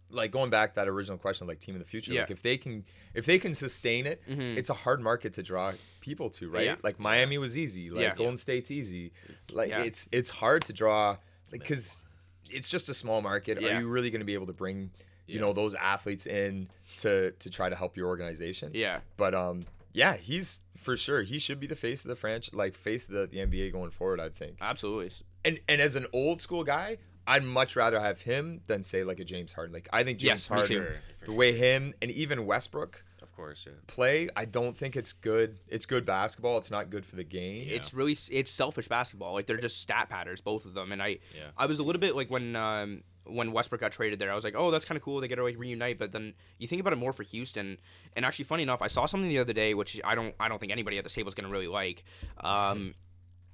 like 0.09 0.31
going 0.31 0.49
back 0.51 0.73
to 0.73 0.75
that 0.75 0.87
original 0.87 1.17
question 1.17 1.47
like 1.47 1.59
team 1.59 1.75
of 1.75 1.79
the 1.79 1.87
future. 1.87 2.13
Yeah. 2.13 2.21
Like 2.21 2.31
if 2.31 2.41
they 2.41 2.57
can 2.57 2.83
if 3.13 3.25
they 3.25 3.39
can 3.39 3.53
sustain 3.53 4.05
it, 4.05 4.21
Mhm. 4.29 4.57
it's 4.57 4.69
a 4.69 4.73
hard 4.73 5.01
market 5.01 5.33
to 5.33 5.43
draw 5.43 5.71
people 6.01 6.29
to, 6.31 6.49
right? 6.49 6.65
Yeah. 6.65 6.75
Like 6.83 6.99
Miami 6.99 7.37
was 7.37 7.57
easy. 7.57 7.89
Like 7.89 8.03
Yeah. 8.03 8.15
Golden 8.15 8.37
State's 8.37 8.69
easy. 8.71 9.11
Like 9.51 9.71
it's 9.71 10.07
it's 10.11 10.29
hard 10.29 10.65
to 10.65 10.73
draw 10.73 11.17
like 11.51 11.63
cuz 11.65 12.05
it's 12.49 12.69
just 12.69 12.89
a 12.89 12.93
small 12.93 13.21
market. 13.21 13.57
Are 13.57 13.79
you 13.79 13.87
really 13.87 14.11
going 14.11 14.19
to 14.19 14.25
be 14.25 14.35
able 14.35 14.45
to 14.47 14.53
bring 14.53 14.91
you 15.27 15.35
Yeah. 15.35 15.41
know 15.41 15.53
those 15.53 15.73
athletes 15.75 16.25
in 16.25 16.69
to 16.99 17.31
to 17.31 17.49
try 17.49 17.69
to 17.69 17.75
help 17.75 17.97
your 17.97 18.07
organization? 18.07 18.71
Yeah, 18.73 18.99
But 19.17 19.33
um 19.33 19.65
yeah, 19.93 20.15
he's 20.17 20.61
for 20.77 20.97
sure. 20.97 21.21
He 21.21 21.37
should 21.37 21.59
be 21.59 21.67
the 21.67 21.75
face 21.75 22.03
of 22.03 22.09
the 22.09 22.15
franchise, 22.15 22.53
like 22.55 22.75
face 22.75 23.05
of 23.07 23.11
the, 23.13 23.27
the 23.27 23.37
NBA 23.37 23.71
going 23.71 23.91
forward. 23.91 24.19
I 24.19 24.29
think 24.29 24.57
absolutely. 24.61 25.11
and 25.45 25.59
and 25.69 25.81
as 25.81 25.95
an 25.95 26.07
old 26.13 26.41
school 26.41 26.63
guy, 26.63 26.97
I'd 27.27 27.43
much 27.43 27.75
rather 27.75 27.99
have 28.01 28.21
him 28.21 28.61
than 28.67 28.83
say 28.83 29.03
like 29.03 29.19
a 29.19 29.23
James 29.23 29.53
Harden. 29.53 29.73
Like 29.73 29.87
I 29.93 30.03
think 30.03 30.17
James 30.19 30.29
Yes, 30.29 30.47
Harden. 30.47 30.67
Sure, 30.67 30.95
the 31.21 31.25
sure. 31.27 31.35
way 31.35 31.55
him 31.55 31.93
and 32.01 32.11
even 32.11 32.45
Westbrook 32.45 33.01
Of 33.21 33.33
course, 33.35 33.63
yeah. 33.65 33.73
play, 33.87 34.29
I 34.35 34.45
don't 34.45 34.75
think 34.75 34.95
it's 34.97 35.13
good. 35.13 35.57
It's 35.69 35.85
good 35.85 36.05
basketball. 36.05 36.57
It's 36.57 36.69
not 36.71 36.89
good 36.89 37.05
for 37.05 37.15
the 37.15 37.23
game. 37.23 37.67
it's 37.69 37.93
really 37.93 38.17
it's 38.31 38.51
selfish 38.51 38.87
basketball. 38.89 39.33
Like 39.33 39.45
they're 39.45 39.57
just 39.57 39.79
stat 39.79 40.09
patterns, 40.09 40.41
both 40.41 40.65
of 40.65 40.73
them. 40.73 40.91
And 40.91 41.01
I 41.01 41.19
Yeah. 41.37 41.51
I 41.55 41.65
was 41.67 41.79
a 41.79 41.83
little 41.83 42.01
bit 42.01 42.15
like 42.15 42.29
when 42.29 42.55
um, 42.57 43.03
when 43.25 43.51
Westbrook 43.51 43.81
got 43.81 43.91
traded 43.91 44.19
there, 44.19 44.31
I 44.31 44.35
was 44.35 44.43
like, 44.43 44.55
oh, 44.57 44.69
that's 44.71 44.85
kind 44.85 44.97
of 44.97 45.03
cool. 45.03 45.21
They 45.21 45.27
get 45.27 45.35
to 45.35 45.43
like 45.43 45.57
reunite. 45.57 45.97
But 45.97 46.11
then 46.11 46.33
you 46.57 46.67
think 46.67 46.79
about 46.81 46.93
it 46.93 46.97
more 46.97 47.13
for 47.13 47.23
Houston. 47.23 47.77
And 48.15 48.25
actually, 48.25 48.45
funny 48.45 48.63
enough, 48.63 48.81
I 48.81 48.87
saw 48.87 49.05
something 49.05 49.29
the 49.29 49.39
other 49.39 49.53
day 49.53 49.73
which 49.73 49.99
I 50.03 50.15
don't 50.15 50.35
I 50.39 50.49
don't 50.49 50.59
think 50.59 50.71
anybody 50.71 50.97
at 50.97 51.03
this 51.03 51.13
table 51.13 51.29
is 51.29 51.35
gonna 51.35 51.49
really 51.49 51.67
like. 51.67 52.03
Um, 52.39 52.93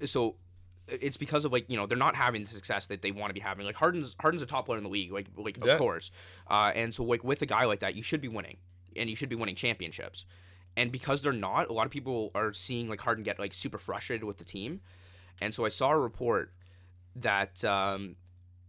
so. 0.04 0.36
It's 0.92 1.18
because 1.18 1.46
of 1.46 1.52
like 1.52 1.70
you 1.70 1.78
know 1.78 1.86
they're 1.86 1.96
not 2.00 2.16
having 2.16 2.42
the 2.42 2.50
success 2.50 2.88
that 2.88 3.04
they 3.04 3.12
want 3.12 3.30
to 3.30 3.36
be 3.36 3.40
having. 3.40 3.64
Like 3.64 3.76
Harden's 3.76 4.16
Harden's 4.20 4.42
a 4.42 4.48
top 4.48 4.66
player 4.66 4.80
in 4.80 4.84
the 4.84 4.90
league, 4.90 5.12
like 5.12 5.28
like 5.38 5.60
Yeah. 5.64 5.74
of 5.74 5.78
course. 5.78 6.10
Uh, 6.48 6.72
and 6.74 6.92
so 6.92 7.04
like 7.04 7.24
with 7.24 7.44
a 7.44 7.46
guy 7.46 7.66
like 7.66 7.82
that, 7.82 7.94
you 7.94 8.02
should 8.02 8.22
be 8.22 8.28
winning, 8.28 8.58
and 8.96 9.08
you 9.08 9.16
should 9.16 9.30
be 9.30 9.36
winning 9.36 9.54
championships. 9.54 10.26
And 10.76 10.92
because 10.92 11.22
they're 11.22 11.32
not, 11.32 11.70
a 11.70 11.74
lot 11.74 11.86
of 11.86 11.92
people 11.92 12.32
are 12.34 12.54
seeing 12.54 12.90
like 12.90 13.02
Harden 13.02 13.24
get 13.24 13.38
like 13.38 13.54
super 13.54 13.78
frustrated 13.78 14.24
with 14.24 14.38
the 14.38 14.44
team. 14.44 14.82
And 15.40 15.54
so 15.54 15.64
I 15.64 15.70
saw 15.70 15.92
a 15.92 16.00
report 16.00 16.54
that 17.18 17.64
um, 17.64 18.16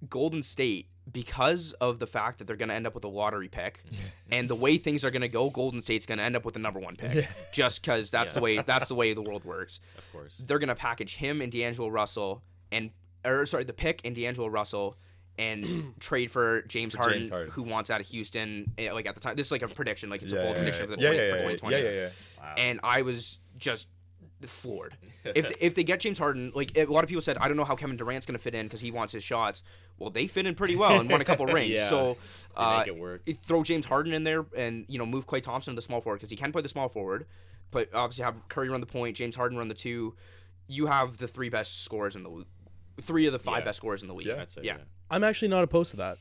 Golden 0.09 0.43
State, 0.43 0.87
because 1.13 1.73
of 1.75 1.99
the 1.99 2.07
fact 2.07 2.39
that 2.39 2.47
they're 2.47 2.57
going 2.57 2.69
to 2.69 2.75
end 2.75 2.87
up 2.87 2.95
with 2.95 3.05
a 3.05 3.09
lottery 3.09 3.49
pick, 3.49 3.83
and 4.33 4.49
the 4.49 4.55
way 4.55 4.79
things 4.79 5.05
are 5.05 5.11
going 5.11 5.23
to 5.23 5.29
go, 5.29 5.51
Golden 5.51 5.83
State's 5.83 6.07
going 6.07 6.19
to 6.19 6.25
end 6.25 6.37
up 6.37 6.45
with 6.45 6.55
the 6.55 6.61
number 6.61 6.81
one 6.81 6.97
pick, 6.97 7.29
just 7.53 7.83
because 7.83 8.11
that's 8.11 8.33
the 8.33 8.41
way 8.41 8.61
that's 8.63 8.89
the 8.89 8.95
way 8.95 9.13
the 9.15 9.23
world 9.23 9.45
works. 9.45 9.81
Of 9.99 10.13
course. 10.13 10.41
They're 10.45 10.59
going 10.59 10.69
to 10.69 10.75
package 10.75 11.17
him 11.17 11.41
and 11.43 11.51
D'Angelo 11.53 11.89
Russell, 11.89 12.43
and 12.73 12.91
or 13.25 13.45
sorry, 13.47 13.65
the 13.65 13.73
pick 13.73 14.01
and 14.05 14.15
D'Angelo 14.15 14.49
Russell. 14.49 14.97
And 15.39 15.95
trade 16.01 16.31
for 16.31 16.63
James, 16.63 16.93
For 16.93 16.99
Harden, 16.99 17.19
James 17.21 17.31
Harden. 17.31 17.51
who 17.53 17.63
wants 17.63 17.89
out 17.89 18.01
of 18.01 18.07
Houston. 18.09 18.71
eh, 18.77 18.93
Like 18.93 19.07
at 19.07 19.15
the 19.15 19.21
time, 19.23 19.37
this 19.37 19.47
is 19.47 19.53
like 19.53 19.63
a 19.63 19.69
prediction, 19.69 20.11
like 20.11 20.21
it's 20.23 20.35
a 20.35 20.37
bold 20.37 20.49
yeah, 20.49 20.55
prediction 20.57 20.83
yeah, 20.87 20.95
for 20.95 21.01
the 21.01 21.03
yeah, 21.03 21.09
20, 21.09 21.17
yeah, 21.17 21.31
for 21.31 21.37
yeah, 21.37 21.57
2020 21.57 21.77
yeah, 21.77 21.83
yeah, 21.83 21.91
yeah. 21.91 22.09
Wow. 22.39 22.55
and 22.59 22.81
I 22.83 23.03
was 23.03 23.39
just 23.57 23.89
floored. 24.49 24.97
if 25.25 25.61
if 25.61 25.75
they 25.75 25.85
get 25.85 26.01
James 26.01 26.19
Harden, 26.19 26.53
like 26.55 26.77
a 26.77 26.85
lot 26.87 27.05
of 27.05 27.09
people 27.09 27.21
said, 27.21 27.37
I 27.39 27.49
don't 27.49 27.57
know 27.57 27.65
how 27.65 27.77
Kevin 27.77 27.97
Durant's 27.97 28.27
going 28.27 28.37
to 28.39 28.43
fit 28.43 28.55
in 28.55 28.67
because 28.67 28.81
he 28.81 28.91
wants 28.91 29.13
his 29.13 29.23
shots. 29.25 29.63
Well, 29.99 30.11
they 30.11 30.27
fit 30.27 30.47
in 30.47 30.55
pretty 30.55 30.77
well 30.77 30.99
and 30.99 31.11
won 31.11 31.21
a 31.21 31.25
couple 31.25 31.47
rings. 31.59 31.73
Yeah. 31.75 31.89
So 31.89 32.17
uh, 32.57 32.79
make 32.79 32.89
it 32.89 32.97
work. 32.99 33.23
throw 33.43 33.63
James 33.63 33.87
Harden 33.87 34.13
in 34.13 34.25
there 34.25 34.47
and 34.57 34.85
you 34.89 34.99
know 34.99 35.07
move 35.07 35.27
Klay 35.27 35.43
Thompson 35.43 35.73
to 35.75 35.77
the 35.77 35.83
small 35.83 36.01
forward 36.01 36.17
because 36.17 36.31
he 36.31 36.37
can 36.37 36.53
play 36.53 36.63
the 36.63 36.69
small 36.69 36.89
forward, 36.89 37.27
but 37.71 37.89
obviously 37.95 38.25
have 38.25 38.37
Curry 38.49 38.69
run 38.69 38.81
the 38.81 38.87
point, 38.87 39.17
James 39.17 39.37
Harden 39.37 39.59
run 39.59 39.69
the 39.69 39.75
two. 39.75 40.15
You 40.69 40.87
have 40.87 41.17
the 41.19 41.27
three 41.29 41.49
best 41.49 41.83
scorers 41.85 42.17
in 42.17 42.23
the. 42.23 42.45
Three 43.03 43.27
of 43.27 43.33
the 43.33 43.39
five 43.39 43.61
Yeah. 43.61 43.65
best 43.67 43.77
scorers 43.79 44.03
in 44.03 44.09
the 44.09 44.15
league. 44.15 44.27
Yeah. 44.27 44.35
That's 44.37 44.57
it. 44.59 44.65
yeah. 44.65 44.77
Yeah. 44.77 44.85
I'm 45.11 45.25
actually 45.25 45.49
not 45.49 45.65
opposed 45.65 45.91
to 45.93 45.97
that. 45.99 46.19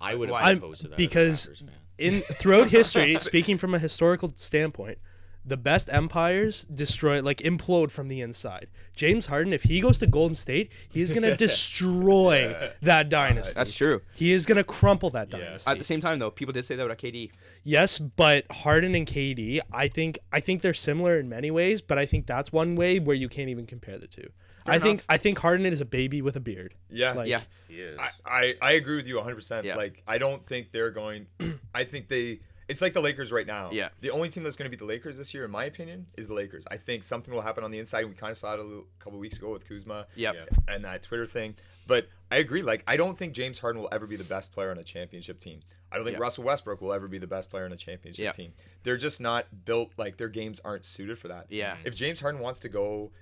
I 0.00 0.14
would 0.16 0.30
Why? 0.30 0.40
have 0.40 0.48
I'm- 0.48 0.58
opposed 0.58 0.82
to 0.82 0.88
that 0.88 0.96
because 0.96 1.46
as 1.46 1.60
a 1.60 1.64
fan. 1.64 1.74
in 1.96 2.20
throughout 2.22 2.68
history, 2.70 3.16
speaking 3.20 3.56
from 3.56 3.72
a 3.72 3.78
historical 3.78 4.32
standpoint, 4.34 4.98
the 5.44 5.56
best 5.56 5.88
empires 5.92 6.64
destroy 6.66 7.20
like 7.20 7.38
implode 7.38 7.90
from 7.90 8.08
the 8.08 8.20
inside. 8.20 8.68
James 8.94 9.26
Harden, 9.26 9.52
if 9.52 9.64
he 9.64 9.80
goes 9.80 9.98
to 9.98 10.06
Golden 10.06 10.34
State, 10.36 10.70
he 10.88 11.00
is 11.02 11.12
gonna 11.12 11.36
destroy 11.82 12.70
that 12.82 13.08
dynasty. 13.08 13.54
That's 13.54 13.74
true. 13.74 14.02
he 14.14 14.32
is 14.32 14.46
gonna 14.46 14.64
crumple 14.64 15.10
that 15.10 15.28
Yeah. 15.32 15.38
dynasty. 15.38 15.70
At 15.70 15.78
the 15.78 15.84
same 15.84 16.00
time, 16.00 16.18
though, 16.18 16.30
people 16.30 16.52
did 16.52 16.64
say 16.64 16.76
that 16.76 16.84
about 16.84 16.98
KD. 16.98 17.30
Yes, 17.64 17.98
but 17.98 18.44
Harden 18.50 18.94
and 18.94 19.06
KD, 19.06 19.60
I 19.72 19.88
think 19.88 20.18
I 20.32 20.40
think 20.40 20.62
they're 20.62 20.74
similar 20.74 21.18
in 21.18 21.28
many 21.28 21.50
ways, 21.50 21.82
but 21.82 21.98
I 21.98 22.06
think 22.06 22.26
that's 22.26 22.52
one 22.52 22.76
way 22.76 22.98
where 22.98 23.16
you 23.16 23.28
can't 23.28 23.48
even 23.48 23.66
compare 23.66 23.98
the 23.98 24.06
two. 24.06 24.28
I 24.64 24.78
think. 24.78 25.02
I 25.08 25.16
think 25.16 25.40
Harden 25.40 25.66
is 25.66 25.80
a 25.80 25.84
baby 25.84 26.22
with 26.22 26.36
a 26.36 26.40
beard. 26.40 26.74
Yeah. 26.88 27.14
Like, 27.14 27.28
Yeah. 27.28 27.40
He 27.66 27.80
is. 27.80 27.98
I, 27.98 28.10
I, 28.24 28.54
I 28.62 28.70
agree 28.72 28.94
with 28.94 29.08
you 29.08 29.16
100%. 29.16 29.64
Yeah. 29.64 29.74
Like, 29.74 30.04
I 30.06 30.18
don't 30.18 30.40
think 30.44 30.70
they're 30.70 30.92
going. 30.92 31.26
I 31.74 31.82
think 31.82 32.08
they. 32.08 32.38
It's 32.72 32.80
like 32.80 32.94
the 32.94 33.00
Lakers 33.02 33.30
right 33.30 33.46
now. 33.46 33.70
Yeah. 33.70 33.90
The 34.00 34.10
only 34.10 34.28
team 34.30 34.42
that's 34.42 34.56
going 34.56 34.64
to 34.64 34.70
beat 34.70 34.78
the 34.80 34.86
Lakers 34.86 35.18
this 35.18 35.32
year, 35.34 35.44
in 35.44 35.50
my 35.50 35.66
opinion, 35.66 36.06
is 36.16 36.26
the 36.26 36.34
Lakers. 36.34 36.64
I 36.70 36.78
think 36.78 37.02
something 37.04 37.32
will 37.32 37.42
happen 37.42 37.62
on 37.64 37.70
the 37.70 37.78
inside. 37.78 38.06
We 38.06 38.14
kind 38.14 38.30
of 38.30 38.36
saw 38.38 38.54
it 38.54 38.58
a 38.60 38.62
little, 38.62 38.86
couple 38.98 39.18
weeks 39.18 39.36
ago 39.38 39.50
with 39.52 39.68
Kuzma 39.68 40.06
Yep. 40.16 40.34
Yeah. 40.34 40.74
and 40.74 40.84
that 40.84 41.02
Twitter 41.02 41.26
thing. 41.26 41.54
But 41.86 42.08
I 42.30 42.36
agree. 42.36 42.62
Like, 42.62 42.82
I 42.86 42.96
don't 42.96 43.16
think 43.16 43.34
James 43.34 43.58
Harden 43.58 43.82
will 43.82 43.90
ever 43.92 44.06
be 44.06 44.16
the 44.16 44.24
best 44.24 44.52
player 44.52 44.70
on 44.70 44.78
a 44.78 44.84
championship 44.84 45.38
team. 45.38 45.60
I 45.92 45.96
don't 45.96 46.04
think 46.06 46.16
Yeah. 46.16 46.22
Russell 46.22 46.44
Westbrook 46.44 46.80
will 46.80 46.94
ever 46.94 47.06
be 47.08 47.18
the 47.18 47.26
best 47.26 47.50
player 47.50 47.66
on 47.66 47.72
a 47.72 47.76
championship 47.76 48.24
Yeah. 48.24 48.32
team. 48.32 48.54
They're 48.82 48.96
just 48.96 49.20
not 49.20 49.64
built, 49.66 49.92
like, 49.98 50.16
their 50.16 50.30
games 50.30 50.60
aren't 50.64 50.86
suited 50.86 51.18
for 51.18 51.28
that. 51.28 51.46
Yeah. 51.50 51.76
If 51.84 51.94
James 51.94 52.20
Harden 52.20 52.40
wants 52.40 52.60
to 52.60 52.68
go, 52.70 53.12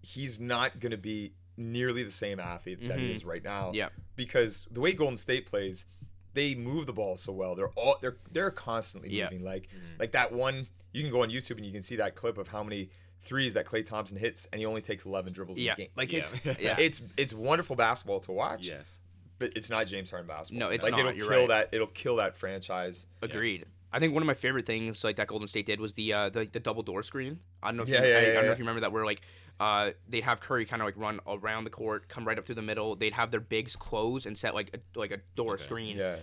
he's 0.00 0.40
not 0.40 0.80
going 0.80 0.92
to 0.92 0.96
be 0.96 1.34
nearly 1.58 2.02
the 2.02 2.10
same 2.10 2.38
athlete 2.38 2.86
that 2.88 2.98
he 2.98 3.08
Mhm. 3.08 3.12
is 3.14 3.24
right 3.24 3.42
now. 3.42 3.72
Yeah. 3.74 3.88
Because 4.14 4.66
the 4.70 4.80
way 4.80 4.92
Golden 4.92 5.16
State 5.16 5.46
plays, 5.46 5.86
they 6.36 6.54
move 6.54 6.86
the 6.86 6.92
ball 6.92 7.16
so 7.16 7.32
well. 7.32 7.56
They're 7.56 7.70
all 7.70 7.96
they're 8.00 8.18
they're 8.30 8.50
constantly 8.52 9.10
Yeah. 9.10 9.24
moving. 9.24 9.42
Like 9.42 9.62
mm-hmm. 9.68 9.98
like 9.98 10.12
that 10.12 10.30
one 10.32 10.68
you 10.92 11.02
can 11.02 11.10
go 11.10 11.22
on 11.22 11.30
YouTube 11.30 11.56
and 11.56 11.66
you 11.66 11.72
can 11.72 11.82
see 11.82 11.96
that 11.96 12.14
clip 12.14 12.38
of 12.38 12.46
how 12.48 12.62
many 12.62 12.90
threes 13.22 13.54
that 13.54 13.66
Klay 13.66 13.84
Thompson 13.84 14.16
hits, 14.16 14.46
and 14.52 14.60
he 14.60 14.66
only 14.66 14.80
takes 14.80 15.04
11 15.04 15.32
dribbles 15.32 15.58
Yeah. 15.58 15.72
in 15.72 15.76
the 15.76 15.82
game. 15.82 15.90
Like 15.96 16.12
Yeah. 16.12 16.18
it's 16.20 16.34
Yeah. 16.60 16.76
it's 16.78 17.02
it's 17.16 17.34
wonderful 17.34 17.74
basketball 17.74 18.20
to 18.20 18.32
watch. 18.32 18.66
Yes. 18.66 18.98
but 19.38 19.52
it's 19.56 19.68
not 19.68 19.86
James 19.86 20.10
Harden 20.10 20.26
basketball. 20.28 20.68
No, 20.68 20.74
it's 20.74 20.84
like, 20.84 20.92
not, 20.92 21.00
It'll 21.00 21.12
you're 21.12 21.28
kill 21.28 21.40
right. 21.40 21.48
that. 21.48 21.68
It'll 21.72 21.86
kill 21.88 22.16
that 22.16 22.36
franchise. 22.36 23.06
Agreed. 23.20 23.66
I 23.96 23.98
think 23.98 24.12
one 24.12 24.22
of 24.22 24.26
my 24.26 24.34
favorite 24.34 24.66
things 24.66 25.02
like 25.02 25.16
that 25.16 25.26
Golden 25.26 25.48
State 25.48 25.64
did 25.64 25.80
was 25.80 25.94
the 25.94 26.12
uh, 26.12 26.28
the, 26.28 26.44
the 26.44 26.60
double 26.60 26.82
door 26.82 27.02
screen. 27.02 27.40
I 27.62 27.68
don't 27.68 27.78
know 27.78 27.82
if 27.82 27.88
Yeah, 27.88 28.04
you, 28.04 28.04
yeah, 28.04 28.18
I, 28.18 28.20
I 28.20 28.32
don't 28.34 28.46
know 28.46 28.52
if 28.52 28.58
you 28.58 28.64
remember 28.64 28.80
that 28.82 28.92
where 28.92 29.06
like 29.06 29.22
uh, 29.58 29.92
they'd 30.06 30.24
have 30.24 30.40
Curry 30.40 30.66
kind 30.66 30.82
of 30.82 30.86
like 30.86 30.98
run 30.98 31.18
around 31.26 31.64
the 31.64 31.70
court, 31.70 32.06
come 32.08 32.26
right 32.26 32.38
up 32.38 32.44
through 32.44 32.56
the 32.56 32.62
middle. 32.62 32.94
They'd 32.94 33.14
have 33.14 33.30
their 33.30 33.40
bigs 33.40 33.74
close 33.74 34.26
and 34.26 34.36
set 34.36 34.54
like 34.54 34.76
a, 34.76 34.98
like 34.98 35.12
a 35.12 35.18
door 35.34 35.54
Okay. 35.54 35.62
screen. 35.64 35.96
Yeah, 35.96 36.16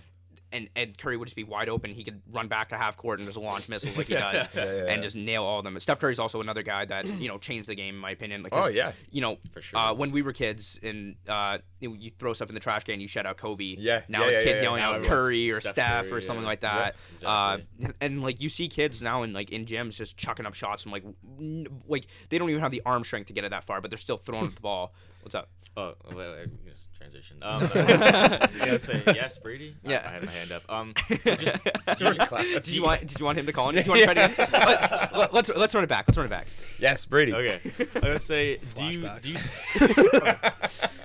and 0.54 0.70
and 0.76 0.96
Curry 0.96 1.16
would 1.16 1.26
just 1.26 1.36
be 1.36 1.44
wide 1.44 1.68
open. 1.68 1.92
He 1.92 2.04
could 2.04 2.22
run 2.32 2.48
back 2.48 2.70
to 2.70 2.76
half 2.76 2.96
court 2.96 3.18
and 3.18 3.26
just 3.28 3.36
launch 3.36 3.68
missiles 3.68 3.96
like 3.96 4.06
he 4.06 4.14
does, 4.14 4.48
Yeah, 4.54 4.64
yeah, 4.64 4.84
and 4.88 5.02
just 5.02 5.16
nail 5.16 5.42
all 5.44 5.58
of 5.58 5.64
them. 5.64 5.78
Steph 5.80 6.00
Curry's 6.00 6.18
also 6.18 6.40
another 6.40 6.62
guy 6.62 6.84
that 6.86 7.06
you 7.20 7.28
know 7.28 7.36
changed 7.38 7.68
the 7.68 7.74
game 7.74 7.96
in 7.96 8.00
my 8.00 8.12
opinion. 8.12 8.42
Like, 8.42 8.54
Oh 8.54 8.68
yeah, 8.68 8.92
you 9.10 9.20
know, 9.20 9.36
For 9.52 9.60
sure. 9.60 9.78
uh, 9.78 9.92
when 9.92 10.10
we 10.12 10.22
were 10.22 10.32
kids 10.32 10.78
and 10.82 11.16
uh, 11.28 11.58
you, 11.80 12.10
throw 12.18 12.32
stuff 12.32 12.48
in 12.48 12.54
the 12.54 12.60
trash 12.60 12.84
can, 12.84 13.00
you 13.00 13.08
shout 13.08 13.26
out 13.26 13.36
Kobe. 13.36 13.76
Yeah, 13.78 14.02
Now 14.08 14.24
it's 14.24 14.38
kids 14.38 14.62
yelling 14.62 14.80
Now 14.80 14.94
out 14.94 15.02
Curry 15.04 15.50
or 15.50 15.60
Steph 15.60 15.72
Steph 15.72 16.02
Curry, 16.08 16.12
or 16.18 16.20
something 16.20 16.44
like 16.46 16.60
that. 16.60 16.94
Uh, 17.24 17.58
exactly. 17.58 17.94
and 18.00 18.22
like 18.22 18.40
you 18.40 18.48
see 18.48 18.68
kids 18.68 19.02
now 19.02 19.22
in 19.24 19.32
like 19.32 19.50
in 19.50 19.66
gyms 19.66 19.96
just 19.96 20.16
chucking 20.16 20.46
up 20.46 20.54
shots 20.54 20.84
from 20.84 20.92
like 20.92 21.04
n- 21.38 21.66
like 21.88 22.06
they 22.28 22.38
don't 22.38 22.48
even 22.50 22.62
have 22.62 22.70
the 22.70 22.82
arm 22.86 23.02
strength 23.04 23.26
to 23.26 23.32
get 23.32 23.44
it 23.44 23.50
that 23.50 23.64
far, 23.64 23.80
but 23.80 23.90
they're 23.90 23.98
still 23.98 24.16
throwing 24.18 24.50
the 24.54 24.60
ball. 24.60 24.94
What's 25.24 25.34
up? 25.34 25.48
Oh, 25.74 25.94
wait, 26.10 26.16
wait, 26.16 26.64
just 26.66 26.92
transition. 26.94 27.38
Um, 27.40 27.62
uh, 27.62 27.68
you 28.52 28.58
gotta 28.58 28.78
say 28.78 29.02
yes, 29.06 29.38
Brady. 29.38 29.74
Yeah. 29.82 30.02
I, 30.06 30.10
had 30.10 30.22
my 30.26 30.30
hand 30.30 30.52
up. 30.52 30.62
Um, 30.68 30.92
just, 31.08 31.98
do 31.98 32.14
Did 32.60 32.68
you 32.68 32.82
want 32.82 33.06
Did 33.06 33.18
you 33.18 33.24
want 33.24 33.38
him 33.38 33.46
to 33.46 33.52
call 33.52 33.70
in? 33.70 33.76
Did 33.76 33.86
you 33.86 33.92
want 33.92 34.06
to 34.06 34.12
try 34.12 34.26
to 34.28 34.52
let, 34.52 35.16
let, 35.16 35.34
let's 35.34 35.48
let's 35.48 35.74
run 35.74 35.82
it 35.82 35.86
back. 35.86 36.06
Let's 36.06 36.18
run 36.18 36.26
it 36.26 36.30
back. 36.30 36.46
yes, 36.78 37.06
Brady. 37.06 37.32
okay, 37.32 37.58
I 37.80 38.00
gotta 38.00 38.18
say, 38.18 38.58
do 38.74 38.84
you 38.84 39.08
do 39.22 39.30
you 39.30 39.38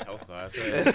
health 0.03 0.25
class? 0.25 0.58
Right? 0.58 0.86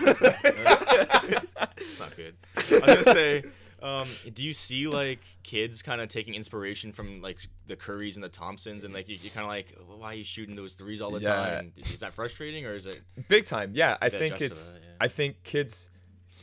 it's 1.79 2.01
not 2.01 2.15
good. 2.15 2.35
I 2.57 2.61
was 2.61 2.81
gonna 2.81 3.05
say, 3.05 3.43
um, 3.85 4.09
do 4.33 4.43
you 4.43 4.53
see 4.55 4.89
like 4.89 5.21
kids 5.43 5.83
kind 5.83 6.01
of 6.01 6.09
taking 6.09 6.35
inspiration 6.35 6.91
from 6.93 7.21
like 7.21 7.39
the 7.67 7.77
Currys 7.77 8.15
and 8.17 8.25
the 8.25 8.29
Thompsons, 8.29 8.85
and 8.85 8.93
like 8.95 9.09
you, 9.09 9.19
you're 9.23 9.31
kind 9.33 9.45
of 9.45 9.51
like, 9.51 9.77
why 9.99 10.13
are 10.13 10.15
you 10.15 10.25
shooting 10.25 10.57
those 10.57 10.75
threes 10.75 11.01
all 11.01 11.11
the 11.11 11.21
Yeah. 11.21 11.35
time? 11.57 11.73
Is 11.93 12.01
that 12.01 12.15
frustrating, 12.15 12.65
or 12.67 12.73
is 12.75 12.87
it? 12.87 13.01
Big 13.29 13.45
time. 13.45 13.73
Yeah, 13.75 13.97
I 14.01 14.09
think 14.09 14.41
it's. 14.41 14.71
that, 14.73 14.81
yeah. 14.81 14.89
I 15.01 15.09
think 15.09 15.43
kids, 15.45 15.91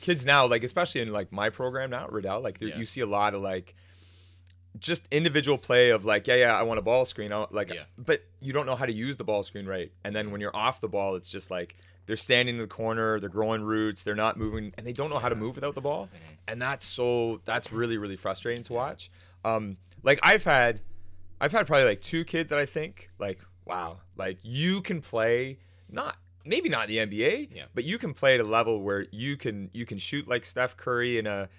kids 0.02 0.26
now, 0.26 0.46
like 0.46 0.64
especially 0.64 1.02
in 1.02 1.12
like 1.12 1.32
my 1.32 1.50
program 1.50 1.90
now, 1.90 2.08
Riddell, 2.08 2.42
like 2.42 2.62
Yeah. 2.62 2.78
you 2.78 2.86
see 2.86 3.02
a 3.02 3.06
lot 3.08 3.34
of 3.34 3.42
like. 3.42 3.76
Just 4.80 5.06
individual 5.12 5.58
play 5.58 5.90
of 5.90 6.06
like, 6.06 6.28
yeah, 6.28 6.36
yeah, 6.36 6.58
I 6.58 6.64
want 6.64 6.80
a 6.80 6.82
ball 6.82 7.04
screen. 7.04 7.34
I 7.34 7.46
like, 7.52 7.74
but 7.98 8.24
you 8.40 8.54
don't 8.54 8.66
know 8.66 8.78
how 8.78 8.86
to 8.86 8.94
use 8.94 9.18
the 9.18 9.26
ball 9.26 9.44
screen 9.44 9.66
right. 9.66 9.92
And 10.06 10.16
then 10.16 10.32
when 10.32 10.40
you're 10.40 10.56
off 10.56 10.80
the 10.80 10.88
ball, 10.88 11.16
it's 11.16 11.30
just 11.30 11.52
like 11.52 11.76
they're 12.08 12.16
standing 12.16 12.56
in 12.56 12.62
the 12.62 12.68
corner, 12.68 13.20
they're 13.20 13.30
growing 13.30 13.62
roots, 13.64 14.04
they're 14.04 14.16
not 14.16 14.38
moving, 14.38 14.74
and 14.78 14.86
they 14.86 14.94
don't 14.94 15.10
know 15.10 15.20
how 15.20 15.30
to 15.30 15.36
move 15.36 15.56
without 15.56 15.76
the 15.76 15.82
ball. 15.82 16.10
And 16.48 16.62
that's 16.62 16.86
so 16.86 17.42
that's 17.46 17.72
really 17.72 17.98
really 17.98 18.18
frustrating 18.18 18.64
to 18.64 18.74
watch. 18.74 19.10
Um, 19.46 19.78
like 20.04 20.20
I've 20.24 20.44
had, 20.44 20.82
I've 21.40 21.52
had 21.52 21.68
probably 21.68 21.86
like 21.86 22.02
two 22.02 22.24
kids 22.26 22.50
that 22.50 22.60
I 22.60 22.66
think 22.66 23.10
like, 23.20 23.40
wow, 23.66 24.00
like 24.18 24.38
you 24.44 24.82
can 24.82 25.02
play 25.02 25.60
not 25.90 26.18
maybe 26.44 26.70
not 26.70 26.88
the 26.88 26.98
NBA, 26.98 27.50
Yeah. 27.56 27.66
but 27.76 27.84
you 27.84 27.98
can 28.00 28.14
play 28.14 28.34
at 28.34 28.40
a 28.40 28.44
level 28.44 28.82
where 28.82 29.06
you 29.12 29.38
can 29.38 29.70
you 29.74 29.86
can 29.86 29.98
shoot 30.00 30.28
like 30.28 30.46
Steph 30.46 30.76
Curry 30.78 31.18
in 31.20 31.28
a 31.28 31.50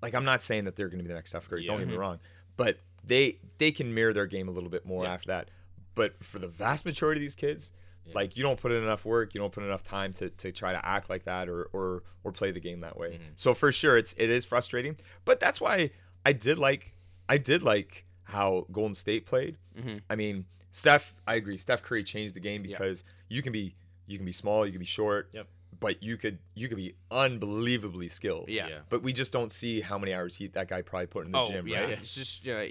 like 0.00 0.14
I'm 0.14 0.24
not 0.24 0.42
saying 0.42 0.64
that 0.64 0.76
they're 0.76 0.88
going 0.88 0.98
to 0.98 1.04
be 1.04 1.08
the 1.08 1.14
next 1.14 1.30
Steph 1.30 1.48
Curry. 1.48 1.66
Don't 1.66 1.78
get 1.80 1.88
me 1.88 1.96
wrong, 1.96 2.20
but 2.56 2.78
they 3.04 3.38
they 3.58 3.72
can 3.72 3.92
mirror 3.92 4.12
their 4.12 4.26
game 4.26 4.48
a 4.48 4.52
little 4.52 4.70
bit 4.70 4.86
more 4.86 5.04
Yeah. 5.04 5.12
after 5.14 5.26
that. 5.28 5.50
But 5.96 6.22
for 6.22 6.38
the 6.38 6.46
vast 6.46 6.84
majority 6.86 7.18
of 7.18 7.22
these 7.22 7.34
kids, 7.34 7.72
like 8.14 8.36
you 8.36 8.42
don't 8.42 8.58
put 8.60 8.72
in 8.72 8.82
enough 8.82 9.04
work, 9.04 9.34
you 9.34 9.40
don't 9.40 9.52
put 9.52 9.62
in 9.62 9.68
enough 9.68 9.84
time 9.84 10.12
to, 10.14 10.30
to 10.30 10.52
try 10.52 10.72
to 10.72 10.84
act 10.86 11.08
like 11.10 11.24
that 11.24 11.48
or 11.48 11.64
or 11.72 12.02
or 12.24 12.32
play 12.32 12.50
the 12.50 12.60
game 12.60 12.80
that 12.80 12.96
way. 12.96 13.10
Mm-hmm. 13.12 13.32
So 13.36 13.54
for 13.54 13.70
sure, 13.72 13.96
it's 13.96 14.14
it 14.18 14.30
is 14.30 14.44
frustrating. 14.44 14.96
But 15.24 15.40
that's 15.40 15.60
why 15.60 15.90
I 16.26 16.32
did 16.32 16.58
like 16.58 16.94
I 17.28 17.38
did 17.38 17.62
like 17.62 18.04
how 18.24 18.66
Golden 18.72 18.94
State 18.94 19.26
played. 19.26 19.56
Mhm. 19.78 20.00
I 20.10 20.16
mean, 20.16 20.44
Steph, 20.70 21.14
I 21.26 21.34
agree. 21.36 21.56
Steph 21.56 21.82
Curry 21.82 22.04
changed 22.04 22.34
the 22.34 22.40
game 22.40 22.64
Yeah. 22.64 22.76
because 22.78 23.04
you 23.28 23.42
can 23.42 23.52
be 23.52 23.74
you 24.06 24.16
can 24.18 24.24
be 24.26 24.32
small, 24.32 24.64
you 24.66 24.72
can 24.72 24.78
be 24.80 24.84
short, 24.86 25.28
Yep. 25.32 25.46
but 25.80 26.02
you 26.02 26.16
could 26.16 26.38
you 26.54 26.68
could 26.68 26.76
be 26.78 26.94
unbelievably 27.10 28.08
skilled. 28.08 28.48
Yeah. 28.48 28.68
Yeah. 28.68 28.78
But 28.88 29.02
we 29.02 29.12
just 29.12 29.32
don't 29.32 29.52
see 29.52 29.80
how 29.80 29.98
many 29.98 30.12
hours 30.14 30.36
he 30.36 30.46
that 30.48 30.68
guy 30.68 30.82
probably 30.82 31.06
put 31.06 31.26
in 31.26 31.32
the 31.32 31.38
oh 31.40 31.48
gym, 31.50 31.66
yeah, 31.66 31.80
right? 31.80 31.90
it's 31.90 32.14
just 32.14 32.46
uh, 32.48 32.62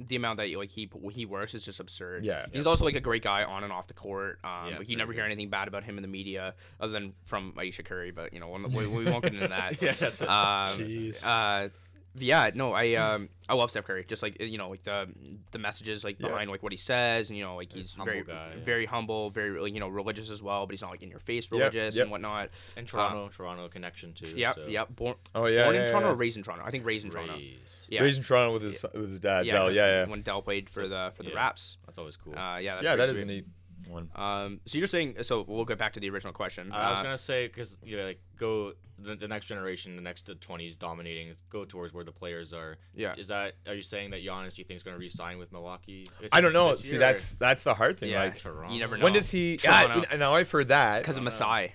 the 0.00 0.16
amount 0.16 0.38
that 0.38 0.50
like 0.58 0.70
he 0.70 0.90
he 1.12 1.24
works 1.24 1.54
is 1.54 1.64
just 1.64 1.78
absurd. 1.80 2.24
Yeah. 2.24 2.46
he's 2.52 2.66
also 2.66 2.84
like 2.84 2.96
a 2.96 3.00
great 3.00 3.22
guy 3.22 3.44
on 3.44 3.62
and 3.62 3.72
off 3.72 3.86
the 3.86 3.94
court. 3.94 4.38
Um, 4.42 4.70
Yeah, 4.70 4.78
like, 4.78 4.88
you 4.88 4.96
never 4.96 5.12
hear 5.12 5.24
anything 5.24 5.50
bad 5.50 5.68
about 5.68 5.84
him 5.84 5.96
in 5.98 6.02
the 6.02 6.08
media 6.08 6.54
other 6.80 6.92
than 6.92 7.12
from 7.26 7.54
Ayesha 7.58 7.82
Curry, 7.84 8.10
but 8.10 8.32
you 8.32 8.40
know 8.40 8.48
we, 8.48 8.86
we 8.86 9.04
won't 9.04 9.22
get 9.22 9.34
into 9.34 9.48
that. 9.48 9.80
Yeah, 9.82 9.92
that's- 9.92 10.20
um, 10.22 10.78
Jeez. 10.80 11.24
uh, 11.24 11.68
yeah, 12.16 12.50
no, 12.54 12.72
I 12.72 12.94
um 12.94 13.28
I 13.48 13.54
love 13.54 13.70
Steph 13.70 13.84
Curry. 13.84 14.04
Just 14.06 14.22
like 14.22 14.40
you 14.40 14.58
know, 14.58 14.70
like 14.70 14.82
the 14.82 15.08
the 15.50 15.58
messages 15.58 16.04
like 16.04 16.16
Yeah. 16.20 16.28
behind 16.28 16.50
like 16.50 16.62
what 16.62 16.72
he 16.72 16.78
says, 16.78 17.28
and 17.30 17.36
you 17.36 17.44
know, 17.44 17.56
like 17.56 17.72
he's 17.72 17.92
Humble 17.94 18.12
very 18.12 18.24
guy, 18.24 18.52
yeah. 18.56 18.64
very 18.64 18.86
humble, 18.86 19.30
very 19.30 19.70
you 19.70 19.80
know 19.80 19.88
religious 19.88 20.30
as 20.30 20.42
well, 20.42 20.66
but 20.66 20.72
he's 20.72 20.82
not 20.82 20.90
like 20.90 21.02
in 21.02 21.10
your 21.10 21.18
face 21.18 21.50
religious 21.50 21.96
yep. 21.96 22.04
and 22.04 22.10
whatnot. 22.10 22.50
And 22.76 22.86
Toronto, 22.86 23.28
Toronto 23.28 23.68
connection 23.68 24.12
too. 24.12 24.36
Yep, 24.36 24.54
so. 24.54 24.66
yep. 24.66 24.88
Born, 24.94 25.14
Oh 25.34 25.46
yeah, 25.46 25.64
born 25.64 25.74
yeah, 25.74 25.82
in 25.82 25.88
Toronto 25.88 26.08
yeah. 26.08 26.12
or 26.12 26.16
raised 26.16 26.36
in 26.36 26.42
Toronto? 26.42 26.64
I 26.64 26.70
think 26.70 26.84
raised 26.86 27.04
in 27.04 27.10
Toronto. 27.10 27.34
Rays. 27.34 27.86
Yeah, 27.88 28.02
Raised 28.02 28.18
in 28.18 28.24
Toronto 28.24 28.52
with 28.54 28.62
his 28.62 28.84
with 28.94 29.08
his 29.08 29.20
dad, 29.20 29.46
yeah, 29.46 29.54
Dell. 29.54 29.72
Yeah, 29.74 29.86
yeah. 30.02 30.08
When 30.08 30.22
Dell 30.22 30.42
played 30.42 30.70
for 30.70 30.86
the 30.88 31.12
for 31.14 31.22
the 31.22 31.30
Yeah. 31.30 31.36
Raps. 31.36 31.78
That's 31.86 31.98
always 31.98 32.16
cool. 32.16 32.38
Uh, 32.38 32.58
yeah, 32.58 32.74
that's 32.76 32.84
yeah, 32.84 32.94
pretty 32.94 33.06
that 33.08 33.14
is 33.16 33.20
a 33.20 33.24
neat 33.24 33.46
one. 33.88 34.10
Um, 34.14 34.60
so 34.64 34.78
you're 34.78 34.86
saying 34.86 35.16
so 35.22 35.44
we'll 35.46 35.64
get 35.64 35.78
back 35.78 35.92
to 35.94 36.00
the 36.00 36.08
original 36.10 36.32
question. 36.32 36.72
I 36.72 36.90
was 36.90 36.98
Uh, 37.00 37.02
gonna 37.02 37.18
say 37.18 37.46
because 37.48 37.78
you 37.84 37.96
know, 37.96 38.04
like 38.04 38.20
go 38.38 38.72
the, 38.98 39.16
the 39.16 39.28
next 39.28 39.46
generation, 39.46 39.96
the 39.96 40.02
next 40.02 40.30
twenties 40.40 40.76
dominating, 40.76 41.32
go 41.50 41.64
towards 41.64 41.92
where 41.92 42.04
the 42.04 42.12
players 42.12 42.52
are. 42.52 42.76
Yeah. 42.94 43.14
Is 43.16 43.28
that 43.28 43.54
are 43.66 43.74
you 43.74 43.82
saying 43.82 44.10
that 44.10 44.24
Giannis 44.24 44.56
you 44.58 44.64
think 44.64 44.76
is 44.76 44.82
gonna 44.82 44.98
re-sign 44.98 45.38
with 45.38 45.52
Milwaukee? 45.52 46.08
Is 46.20 46.30
I 46.32 46.40
don't 46.40 46.52
know. 46.52 46.72
See, 46.74 46.90
year, 46.90 46.98
that's 46.98 47.34
that's 47.36 47.62
the 47.62 47.74
hard 47.74 47.98
thing. 47.98 48.10
yeah, 48.10 48.24
Like, 48.24 48.38
Toronto. 48.38 48.72
you 48.72 48.80
never 48.80 48.96
know. 48.96 49.04
when 49.04 49.12
does 49.12 49.30
he? 49.30 49.56
Toronto. 49.56 50.04
Yeah, 50.10 50.16
now 50.16 50.34
I've 50.34 50.50
heard 50.50 50.68
that. 50.68 51.02
because 51.02 51.16
of 51.18 51.22
I 51.26 51.28
don't 51.30 51.38
know. 51.40 51.46
Masai. 51.46 51.74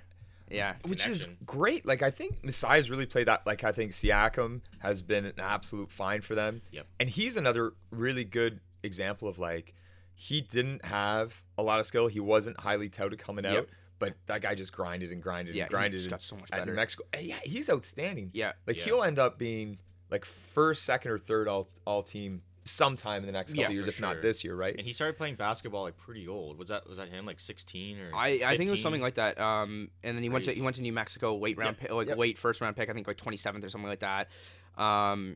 Yeah, 0.52 0.76
which 0.88 1.06
is 1.06 1.28
great. 1.46 1.86
Like 1.86 2.02
I 2.02 2.10
think 2.10 2.42
Masai's 2.44 2.90
really 2.90 3.06
played 3.06 3.28
that. 3.28 3.46
Like 3.46 3.64
I 3.64 3.72
think 3.72 3.92
Siakam 3.92 4.62
has 4.80 5.04
been 5.04 5.26
an 5.26 5.34
absolute 5.40 5.92
find 5.92 6.24
for 6.24 6.34
them. 6.34 6.62
Yep. 6.72 6.88
And 7.00 7.10
he's 7.10 7.38
another 7.38 7.74
really 7.92 8.24
good 8.24 8.60
example 8.82 9.28
of 9.28 9.38
like 9.38 9.76
he 10.16 10.42
didn't 10.42 10.84
have 10.86 11.44
a 11.58 11.62
lot 11.64 11.80
of 11.80 11.86
skill. 11.86 12.08
He 12.08 12.20
wasn't 12.20 12.60
highly 12.60 12.90
touted 12.90 13.20
coming 13.20 13.46
out, 13.46 13.54
Yep. 13.54 13.68
But 14.00 14.16
that 14.28 14.42
guy 14.42 14.56
just 14.56 14.74
grinded 14.74 15.12
and 15.12 15.22
grinded 15.22 15.54
Yeah, 15.56 15.64
and 15.64 15.70
he 15.70 15.74
grinded. 15.74 16.00
just 16.00 16.10
got 16.10 16.22
so 16.24 16.36
much 16.38 16.50
at 16.52 16.60
better. 16.60 16.72
New 16.72 16.76
Mexico. 16.78 17.04
And 17.14 17.26
yeah, 17.28 17.40
he's 17.44 17.70
outstanding. 17.70 18.32
yeah. 18.34 18.54
Like 18.66 18.78
Yeah. 18.78 18.84
he'll 18.86 19.04
end 19.04 19.20
up 19.20 19.38
being 19.38 19.78
like 20.10 20.26
first, 20.26 20.84
second, 20.84 21.12
or 21.12 21.18
third 21.18 21.48
all 21.48 21.68
all 21.86 22.02
team 22.02 22.42
sometime 22.66 23.22
in 23.22 23.26
the 23.26 23.32
next 23.32 23.52
couple 23.54 23.64
Yeah, 23.64 23.70
years, 23.72 23.86
for 23.86 23.90
if 23.90 24.00
not 24.02 24.22
this 24.22 24.44
year, 24.44 24.56
right? 24.56 24.76
And 24.78 24.86
he 24.86 24.94
started 24.94 25.18
playing 25.18 25.36
basketball 25.36 25.84
like 25.84 25.98
pretty 25.98 26.28
old. 26.28 26.58
Was 26.60 26.68
that 26.70 26.88
was 26.88 26.98
that 26.98 27.10
him 27.10 27.26
like 27.26 27.40
sixteen 27.40 28.00
or? 28.00 28.12
I, 28.16 28.40
I 28.46 28.58
think 28.58 28.68
it 28.70 28.72
was 28.72 28.82
something 28.82 29.02
like 29.02 29.16
that. 29.16 29.40
Um, 29.40 29.90
and 30.04 30.16
then 30.16 30.24
he 30.24 30.30
went 30.30 30.46
to 30.46 30.52
he 30.52 30.62
went 30.62 30.76
to 30.78 30.82
New 30.82 30.94
Mexico, 30.94 31.36
late 31.38 31.58
round, 31.58 31.78
Yep, 31.80 31.80
pick, 31.80 31.92
like 31.92 32.08
yep. 32.10 32.18
late 32.18 32.38
first 32.38 32.62
round 32.62 32.76
pick. 32.76 32.90
I 32.90 32.94
think 32.94 33.08
like 33.08 33.18
twenty 33.18 33.38
seventh 33.38 33.64
or 33.66 33.70
something 33.70 33.90
like 33.90 34.00
that. 34.02 34.30
Um, 34.78 35.36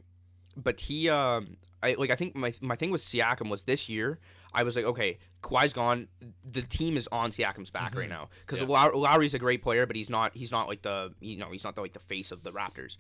but 0.56 0.80
he, 0.80 1.10
um, 1.10 1.58
I 1.82 1.96
like 1.96 2.12
I 2.12 2.16
think 2.16 2.36
my 2.36 2.54
my 2.62 2.76
thing 2.76 2.92
with 2.92 3.02
Siakam 3.02 3.50
was 3.50 3.64
this 3.64 3.90
year. 3.90 4.20
I 4.54 4.64
was 4.64 4.76
like, 4.76 4.86
okay, 4.86 5.18
Kawhi's 5.42 5.74
gone. 5.74 6.08
The 6.50 6.62
team 6.62 6.96
is 6.98 7.08
on 7.12 7.32
Siakam's 7.32 7.72
back 7.72 7.96
right 7.96 8.10
mm-hmm. 8.10 8.14
now 8.14 8.30
because 8.42 8.62
Yeah. 8.62 8.68
Low- 8.68 8.98
Lowry's 9.00 9.34
a 9.34 9.40
great 9.40 9.62
player, 9.62 9.86
but 9.86 9.96
he's 9.96 10.10
not 10.10 10.36
he's 10.36 10.52
not 10.52 10.68
like 10.68 10.82
the 10.82 11.14
you 11.20 11.38
know 11.38 11.52
he's 11.52 11.64
not 11.64 11.76
the, 11.76 11.82
like 11.82 11.94
the 11.94 12.00
face 12.00 12.32
of 12.32 12.44
the 12.44 12.52
Raptors. 12.52 12.98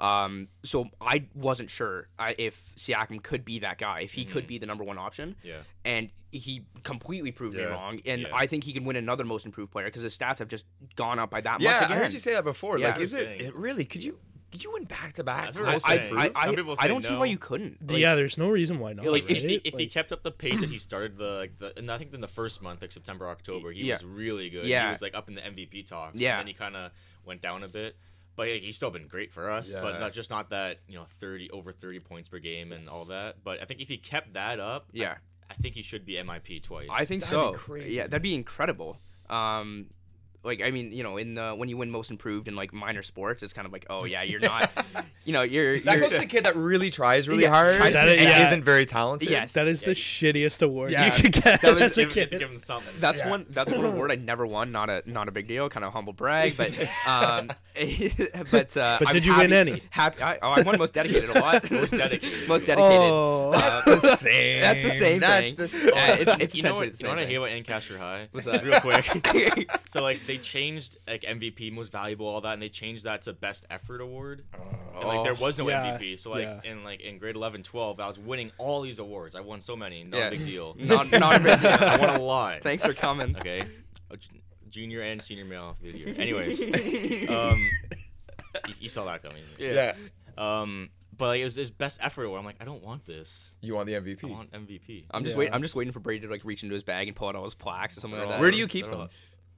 Um, 0.00 0.48
so 0.62 0.88
I 1.00 1.26
wasn't 1.34 1.70
sure 1.70 2.08
I, 2.18 2.34
if 2.36 2.74
Siakam 2.76 3.22
could 3.22 3.44
be 3.44 3.60
that 3.60 3.78
guy, 3.78 4.00
if 4.00 4.12
he 4.12 4.24
could 4.24 4.42
mm-hmm. 4.42 4.48
be 4.48 4.58
the 4.58 4.66
number 4.66 4.84
one 4.84 4.98
option 4.98 5.36
Yeah. 5.42 5.60
and 5.86 6.10
he 6.32 6.66
completely 6.82 7.32
proved 7.32 7.56
me 7.56 7.64
wrong. 7.64 8.00
And 8.04 8.22
Yeah. 8.22 8.28
I 8.34 8.46
think 8.46 8.64
he 8.64 8.74
can 8.74 8.84
win 8.84 8.96
another 8.96 9.24
most 9.24 9.46
improved 9.46 9.72
player 9.72 9.86
because 9.86 10.02
his 10.02 10.16
stats 10.16 10.38
have 10.40 10.48
just 10.48 10.66
gone 10.96 11.18
up 11.18 11.30
by 11.30 11.40
that 11.40 11.60
yeah, 11.60 11.72
much 11.72 11.82
I 11.82 11.84
again. 11.86 11.98
heard 11.98 12.12
you 12.12 12.18
say 12.18 12.34
that 12.34 12.44
before. 12.44 12.78
Yeah. 12.78 12.88
like, 12.88 13.00
is 13.00 13.14
it, 13.14 13.40
it 13.40 13.54
really? 13.56 13.86
Could 13.86 14.04
you 14.04 14.18
you 14.52 14.72
win 14.72 14.84
back 14.84 15.14
to 15.14 15.24
back? 15.24 15.44
That's 15.44 15.58
what 15.58 15.68
I, 15.68 15.72
I, 15.72 15.78
saying. 15.78 16.16
I, 16.16 16.30
I, 16.34 16.46
Some 16.46 16.54
people 16.56 16.74
I 16.78 16.88
don't 16.88 17.04
see 17.04 17.14
why 17.14 17.26
you 17.26 17.36
couldn't. 17.38 17.90
Like, 17.90 17.98
yeah, 17.98 18.14
there's 18.14 18.38
no 18.38 18.48
reason 18.48 18.78
why 18.78 18.92
not. 18.92 19.04
Yeah, 19.04 19.10
like, 19.10 19.28
if, 19.30 19.38
he, 19.38 19.46
right? 19.46 19.60
if 19.64 19.74
he 19.74 19.86
kept 19.86 20.12
up 20.12 20.22
the 20.22 20.30
pace 20.30 20.60
that 20.60 20.70
he 20.70 20.78
started 20.78 21.18
the 21.18 21.32
like 21.32 21.58
the 21.58 21.76
and 21.78 21.90
I 21.90 21.98
think 21.98 22.14
in 22.14 22.20
the 22.20 22.28
first 22.28 22.62
month 22.62 22.80
like 22.82 22.92
September 22.92 23.28
October 23.28 23.72
he 23.72 23.84
Yeah. 23.84 23.94
was 23.94 24.04
really 24.04 24.48
good. 24.50 24.66
Yeah. 24.66 24.84
He 24.84 24.90
was 24.90 25.02
like 25.02 25.14
up 25.16 25.28
in 25.28 25.34
the 25.34 25.40
MVP 25.42 25.86
talks. 25.86 26.20
Yeah. 26.20 26.32
And 26.32 26.40
then 26.40 26.46
he 26.46 26.52
kind 26.54 26.76
of 26.76 26.92
went 27.24 27.42
down 27.42 27.62
a 27.64 27.68
bit. 27.68 27.96
But 28.36 28.48
like, 28.48 28.60
he's 28.62 28.76
still 28.76 28.90
been 28.90 29.08
great 29.08 29.32
for 29.32 29.50
us. 29.50 29.72
But 29.72 29.98
not 29.98 30.12
just 30.12 30.30
not 30.30 30.50
that 30.50 30.78
you 30.88 30.94
know 30.94 31.04
thirty 31.20 31.50
over 31.50 31.72
thirty 31.72 32.00
points 32.00 32.28
per 32.28 32.38
game 32.38 32.72
and 32.72 32.88
all 32.88 33.06
that. 33.06 33.42
But 33.42 33.60
I 33.62 33.64
think 33.64 33.80
if 33.80 33.88
he 33.88 33.96
kept 33.98 34.34
that 34.34 34.60
up, 34.60 34.88
Yeah. 34.92 35.16
I, 35.48 35.54
think 35.54 35.74
he 35.74 35.82
should 35.82 36.04
be 36.04 36.14
MIP 36.16 36.62
twice. 36.62 36.88
I 36.90 37.04
think 37.04 37.22
That'd 37.22 37.38
be 37.38 37.44
so. 37.44 37.52
crazy. 37.52 37.94
Yeah, 37.96 38.04
that'd 38.08 38.20
be 38.22 38.34
incredible. 38.34 38.98
Um, 39.30 39.86
like 40.46 40.62
I 40.62 40.70
mean, 40.70 40.92
you 40.92 41.02
know, 41.02 41.16
in 41.18 41.34
the 41.34 41.50
when 41.54 41.68
you 41.68 41.76
win 41.76 41.90
most 41.90 42.10
improved 42.10 42.48
in 42.48 42.56
like 42.56 42.72
minor 42.72 43.02
sports, 43.02 43.42
it's 43.42 43.52
kind 43.52 43.66
of 43.66 43.72
like, 43.72 43.84
oh 43.90 44.04
yeah, 44.06 44.22
you're 44.22 44.40
not, 44.52 44.70
you 45.24 45.32
know, 45.32 45.42
you're. 45.42 45.78
That 45.80 45.92
you're 45.98 46.00
goes 46.02 46.12
to 46.12 46.18
the 46.18 46.26
kid 46.26 46.44
that 46.44 46.56
really 46.56 46.88
tries 46.90 47.28
really 47.28 47.42
Yeah, 47.42 47.50
hard 47.50 47.74
tries 47.76 47.94
to- 47.94 48.00
and 48.00 48.20
yeah. 48.20 48.46
isn't 48.46 48.64
very 48.64 48.86
talented. 48.86 49.28
Yes. 49.28 49.52
That 49.52 49.68
is 49.68 49.82
the 49.82 49.90
shittiest 49.92 50.62
award 50.62 50.90
Yeah. 50.92 51.06
you 51.14 51.22
could 51.22 51.32
get 51.32 51.60
That 51.60 51.74
was- 51.74 51.82
as 51.82 51.98
a 51.98 52.02
Give, 52.04 52.10
kid. 52.12 52.30
give 52.38 52.50
him 52.50 52.58
something. 52.58 52.94
That's 53.00 53.18
Yeah. 53.18 53.30
one. 53.30 53.46
That's 53.50 53.72
one 53.72 53.84
award 53.84 54.12
I 54.12 54.16
never 54.16 54.46
won. 54.46 54.72
Not 54.72 54.88
a 54.88 55.02
not 55.04 55.28
a 55.28 55.32
big 55.32 55.48
deal. 55.48 55.68
Kind 55.68 55.84
of 55.84 55.92
humble 55.92 56.12
brag, 56.12 56.56
but 56.56 56.70
um, 57.06 57.50
but 58.50 58.76
uh, 58.76 58.96
But 59.00 59.08
I 59.08 59.12
did 59.12 59.14
was 59.14 59.26
you 59.26 59.36
win 59.36 59.52
any? 59.52 59.82
Happy. 59.90 60.22
I, 60.22 60.36
oh, 60.42 60.48
I 60.52 60.62
won 60.62 60.78
most 60.78 60.94
dedicated 60.94 61.30
a 61.30 61.40
lot. 61.40 61.70
Most 61.70 61.90
dedicated. 61.90 62.48
most 62.48 62.66
dedicated. 62.66 62.92
Oh. 63.10 63.52
Uh, 63.54 63.82
That's 63.84 64.02
the 64.02 64.16
same. 64.16 64.60
That's 64.60 64.82
the 64.82 64.90
same 64.90 65.20
That's 65.20 65.46
thing. 65.48 65.56
the 65.56 65.68
same. 65.68 65.92
Yeah, 65.94 66.14
it's 66.14 66.36
it's 66.40 66.54
you 66.56 66.62
know 66.62 66.72
essentially 66.72 66.88
what, 66.88 66.98
the 66.98 66.98
you 66.98 67.04
know 67.04 67.10
same 67.10 67.16
what 67.16 67.18
I 67.18 67.26
hate 67.26 67.34
about 67.36 67.48
Ancaster 67.50 67.98
High? 67.98 68.28
What's 68.32 68.46
that? 68.46 68.64
Real 68.64 68.80
quick. 68.80 69.70
so 69.88 70.02
like 70.02 70.24
they 70.26 70.35
changed 70.38 70.98
like 71.06 71.22
MVP, 71.22 71.72
most 71.72 71.92
valuable, 71.92 72.26
all 72.26 72.40
that, 72.40 72.52
and 72.54 72.62
they 72.62 72.68
changed 72.68 73.04
that 73.04 73.22
to 73.22 73.32
best 73.32 73.66
effort 73.70 74.00
award. 74.00 74.44
And 74.98 75.06
like 75.06 75.22
there 75.24 75.34
Oh. 75.36 75.40
was 75.40 75.58
no 75.58 75.68
Yeah, 75.68 75.96
MVP. 75.98 76.18
So 76.18 76.30
like 76.30 76.42
yeah. 76.42 76.60
in 76.70 76.84
like 76.84 77.00
in 77.00 77.18
grade 77.18 77.36
11, 77.36 77.62
12, 77.62 78.00
I 78.00 78.06
was 78.06 78.18
winning 78.18 78.50
all 78.58 78.80
these 78.82 78.98
awards. 78.98 79.34
I 79.34 79.40
won 79.40 79.60
so 79.60 79.76
many. 79.76 80.04
Not 80.04 80.18
Yeah. 80.18 80.26
a 80.28 80.30
big 80.30 80.44
deal. 80.44 80.74
Not 80.78 81.10
not 81.10 81.36
a 81.36 81.40
big 81.40 81.60
deal. 81.60 81.70
I 81.80 81.96
won 81.98 82.10
a 82.10 82.18
lot. 82.22 82.62
Thanks 82.62 82.84
for 82.84 82.94
coming. 82.94 83.36
Okay. 83.36 83.62
Junior 84.70 85.00
and 85.00 85.22
senior 85.22 85.44
male 85.44 85.70
of 85.70 85.80
the 85.80 85.96
year. 85.96 86.14
Anyways, 86.18 86.62
um, 87.30 87.70
you, 88.68 88.74
you 88.80 88.88
saw 88.88 89.04
that 89.06 89.22
coming. 89.22 89.42
yeah. 89.58 89.94
Um, 90.36 90.90
but 91.16 91.28
like 91.28 91.40
it 91.40 91.44
was 91.44 91.54
his 91.54 91.70
best 91.70 91.98
effort 92.02 92.24
award. 92.24 92.40
I'm 92.40 92.44
like, 92.44 92.56
I 92.60 92.66
don't 92.66 92.82
want 92.82 93.06
this. 93.06 93.54
You 93.62 93.74
want 93.74 93.86
the 93.86 93.94
MVP. 93.94 94.24
I 94.24 94.26
want 94.26 94.52
MVP. 94.52 95.04
I'm 95.10 95.22
just 95.22 95.34
Yeah. 95.34 95.38
waiting. 95.38 95.54
I'm 95.54 95.62
just 95.62 95.74
waiting 95.74 95.92
for 95.92 96.00
Brady 96.00 96.26
to 96.26 96.30
like 96.32 96.44
reach 96.44 96.62
into 96.62 96.74
his 96.74 96.82
bag 96.82 97.08
and 97.08 97.16
pull 97.16 97.28
out 97.28 97.36
all 97.36 97.44
his 97.44 97.54
plaques 97.54 97.96
or 97.96 98.00
something 98.00 98.20
like 98.20 98.28
that. 98.28 98.40
Where 98.40 98.50
do 98.50 98.58
you 98.58 98.66
keep 98.68 98.84
they're 98.86 98.96
them? 98.96 99.08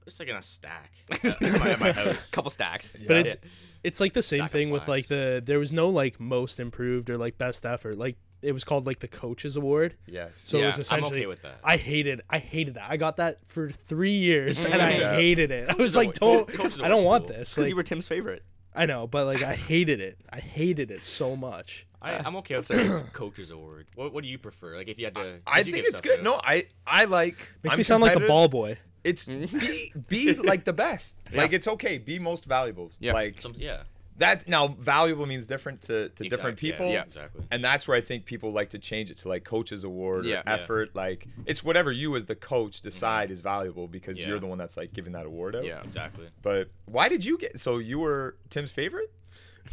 All- 0.09 0.17
Just 0.17 0.19
like 0.19 0.29
in 0.29 0.35
a 0.35 0.41
stack 0.41 0.91
at 1.23 1.41
my, 1.61 1.69
at 1.71 1.79
my 1.79 1.91
house. 1.91 2.29
Couple 2.31 2.51
stacks. 2.51 2.93
But 3.07 3.15
Yeah. 3.15 3.21
it's 3.31 3.37
it's 3.83 3.99
like 3.99 4.13
the 4.13 4.23
same 4.23 4.39
Stack 4.39 4.47
of 4.49 4.51
thing 4.51 4.69
with 4.71 4.81
like 4.87 5.07
plaques. 5.07 5.07
the 5.09 5.41
there 5.45 5.59
was 5.59 5.71
no 5.71 5.89
like 5.89 6.19
most 6.19 6.59
improved 6.59 7.09
or 7.09 7.17
like 7.17 7.37
best 7.37 7.65
effort. 7.65 7.97
Like 7.97 8.17
it 8.41 8.51
was 8.53 8.63
called 8.63 8.85
like 8.85 8.99
the 8.99 9.07
coaches 9.07 9.55
award. 9.57 9.95
Yes. 10.07 10.41
So 10.45 10.59
it 10.59 10.65
was 10.65 10.79
essentially 10.79 11.09
I'm 11.11 11.13
okay 11.17 11.25
with 11.27 11.41
that. 11.43 11.59
I 11.63 11.77
hated 11.77 12.21
I 12.29 12.39
hated 12.39 12.73
that. 12.75 12.89
I 12.89 12.97
got 12.97 13.17
that 13.17 13.45
for 13.45 13.69
three 13.71 14.11
years 14.11 14.63
and 14.65 14.81
I 14.81 14.91
Yeah. 14.97 15.15
hated 15.15 15.51
it. 15.51 15.69
I 15.69 15.73
was 15.73 15.93
Coaches 15.93 15.95
like, 15.95 16.17
award- 16.21 16.47
don't, 16.47 16.57
Coaches 16.57 16.81
I 16.81 16.87
don't 16.89 16.91
award's 17.01 17.05
want 17.05 17.27
cool. 17.27 17.35
this. 17.37 17.49
Because 17.51 17.63
Like, 17.63 17.69
you 17.69 17.75
were 17.75 17.83
Tim's 17.83 18.07
favorite. 18.07 18.43
I 18.75 18.85
know, 18.85 19.07
but 19.07 19.25
like 19.25 19.41
I 19.41 19.55
hated 19.55 19.99
it. 19.99 20.19
I 20.29 20.39
hated 20.39 20.91
it 20.91 21.03
so 21.03 21.35
much. 21.35 21.85
I, 22.01 22.13
I'm 22.15 22.35
okay 22.37 22.55
with 22.55 22.67
the 22.67 23.03
coaches 23.13 23.51
award. 23.51 23.87
What, 23.95 24.13
what 24.13 24.23
do 24.23 24.29
you 24.29 24.37
prefer? 24.37 24.77
Like 24.77 24.87
if 24.87 24.99
you 24.99 25.05
had 25.05 25.15
to, 25.15 25.39
I 25.45 25.59
if 25.61 25.67
you 25.67 25.73
think 25.73 25.85
give 25.85 25.89
it's 25.89 25.97
stuff 25.97 26.03
good. 26.03 26.19
out. 26.19 26.23
No, 26.23 26.39
I 26.41 26.67
I 26.87 27.05
like. 27.05 27.35
Makes 27.63 27.73
I'm 27.73 27.77
me 27.77 27.83
sound 27.83 28.01
like 28.03 28.11
a 28.11 28.13
competitive. 28.13 28.29
ball 28.29 28.47
boy. 28.47 28.77
It's 29.03 29.25
be 29.27 29.93
be 30.07 30.33
like 30.35 30.65
the 30.65 30.73
best. 30.73 31.17
Like 31.33 31.53
it's 31.53 31.67
okay. 31.67 31.97
Be 31.97 32.19
most 32.19 32.45
valuable. 32.45 32.91
Yeah. 32.99 33.13
Like 33.13 33.39
Some, 33.39 33.53
yeah. 33.57 33.83
that. 34.17 34.47
Now 34.47 34.67
valuable 34.67 35.25
means 35.25 35.45
different 35.45 35.81
to, 35.83 36.09
to 36.09 36.23
different 36.23 36.59
Exact- 36.59 36.63
yeah, 36.63 36.71
people. 36.71 36.91
Yeah. 36.91 37.03
exactly. 37.03 37.43
And 37.51 37.63
that's 37.63 37.87
where 37.87 37.95
I 37.95 38.01
think 38.01 38.25
people 38.25 38.51
like 38.51 38.71
to 38.71 38.79
change 38.79 39.09
it 39.11 39.17
to 39.17 39.29
like 39.29 39.43
coaches 39.45 39.83
award 39.83 40.25
Yeah. 40.25 40.39
or 40.39 40.43
Yeah. 40.45 40.53
effort. 40.53 40.95
Like 40.95 41.27
it's 41.45 41.63
whatever 41.63 41.91
you 41.91 42.15
as 42.15 42.25
the 42.25 42.35
coach 42.35 42.81
decide 42.81 43.31
is 43.31 43.41
valuable 43.41 43.87
because 43.87 44.19
Yeah. 44.19 44.27
you're 44.29 44.39
the 44.39 44.47
one 44.47 44.57
that's 44.57 44.75
like 44.77 44.91
giving 44.93 45.13
that 45.13 45.25
award 45.25 45.55
out. 45.55 45.63
Yeah. 45.63 45.81
Exactly. 45.83 46.27
But 46.41 46.69
why 46.85 47.07
did 47.09 47.23
you 47.23 47.37
get? 47.37 47.59
So 47.59 47.77
you 47.77 47.99
were 47.99 48.35
Tim's 48.49 48.71
favorite? 48.71 49.11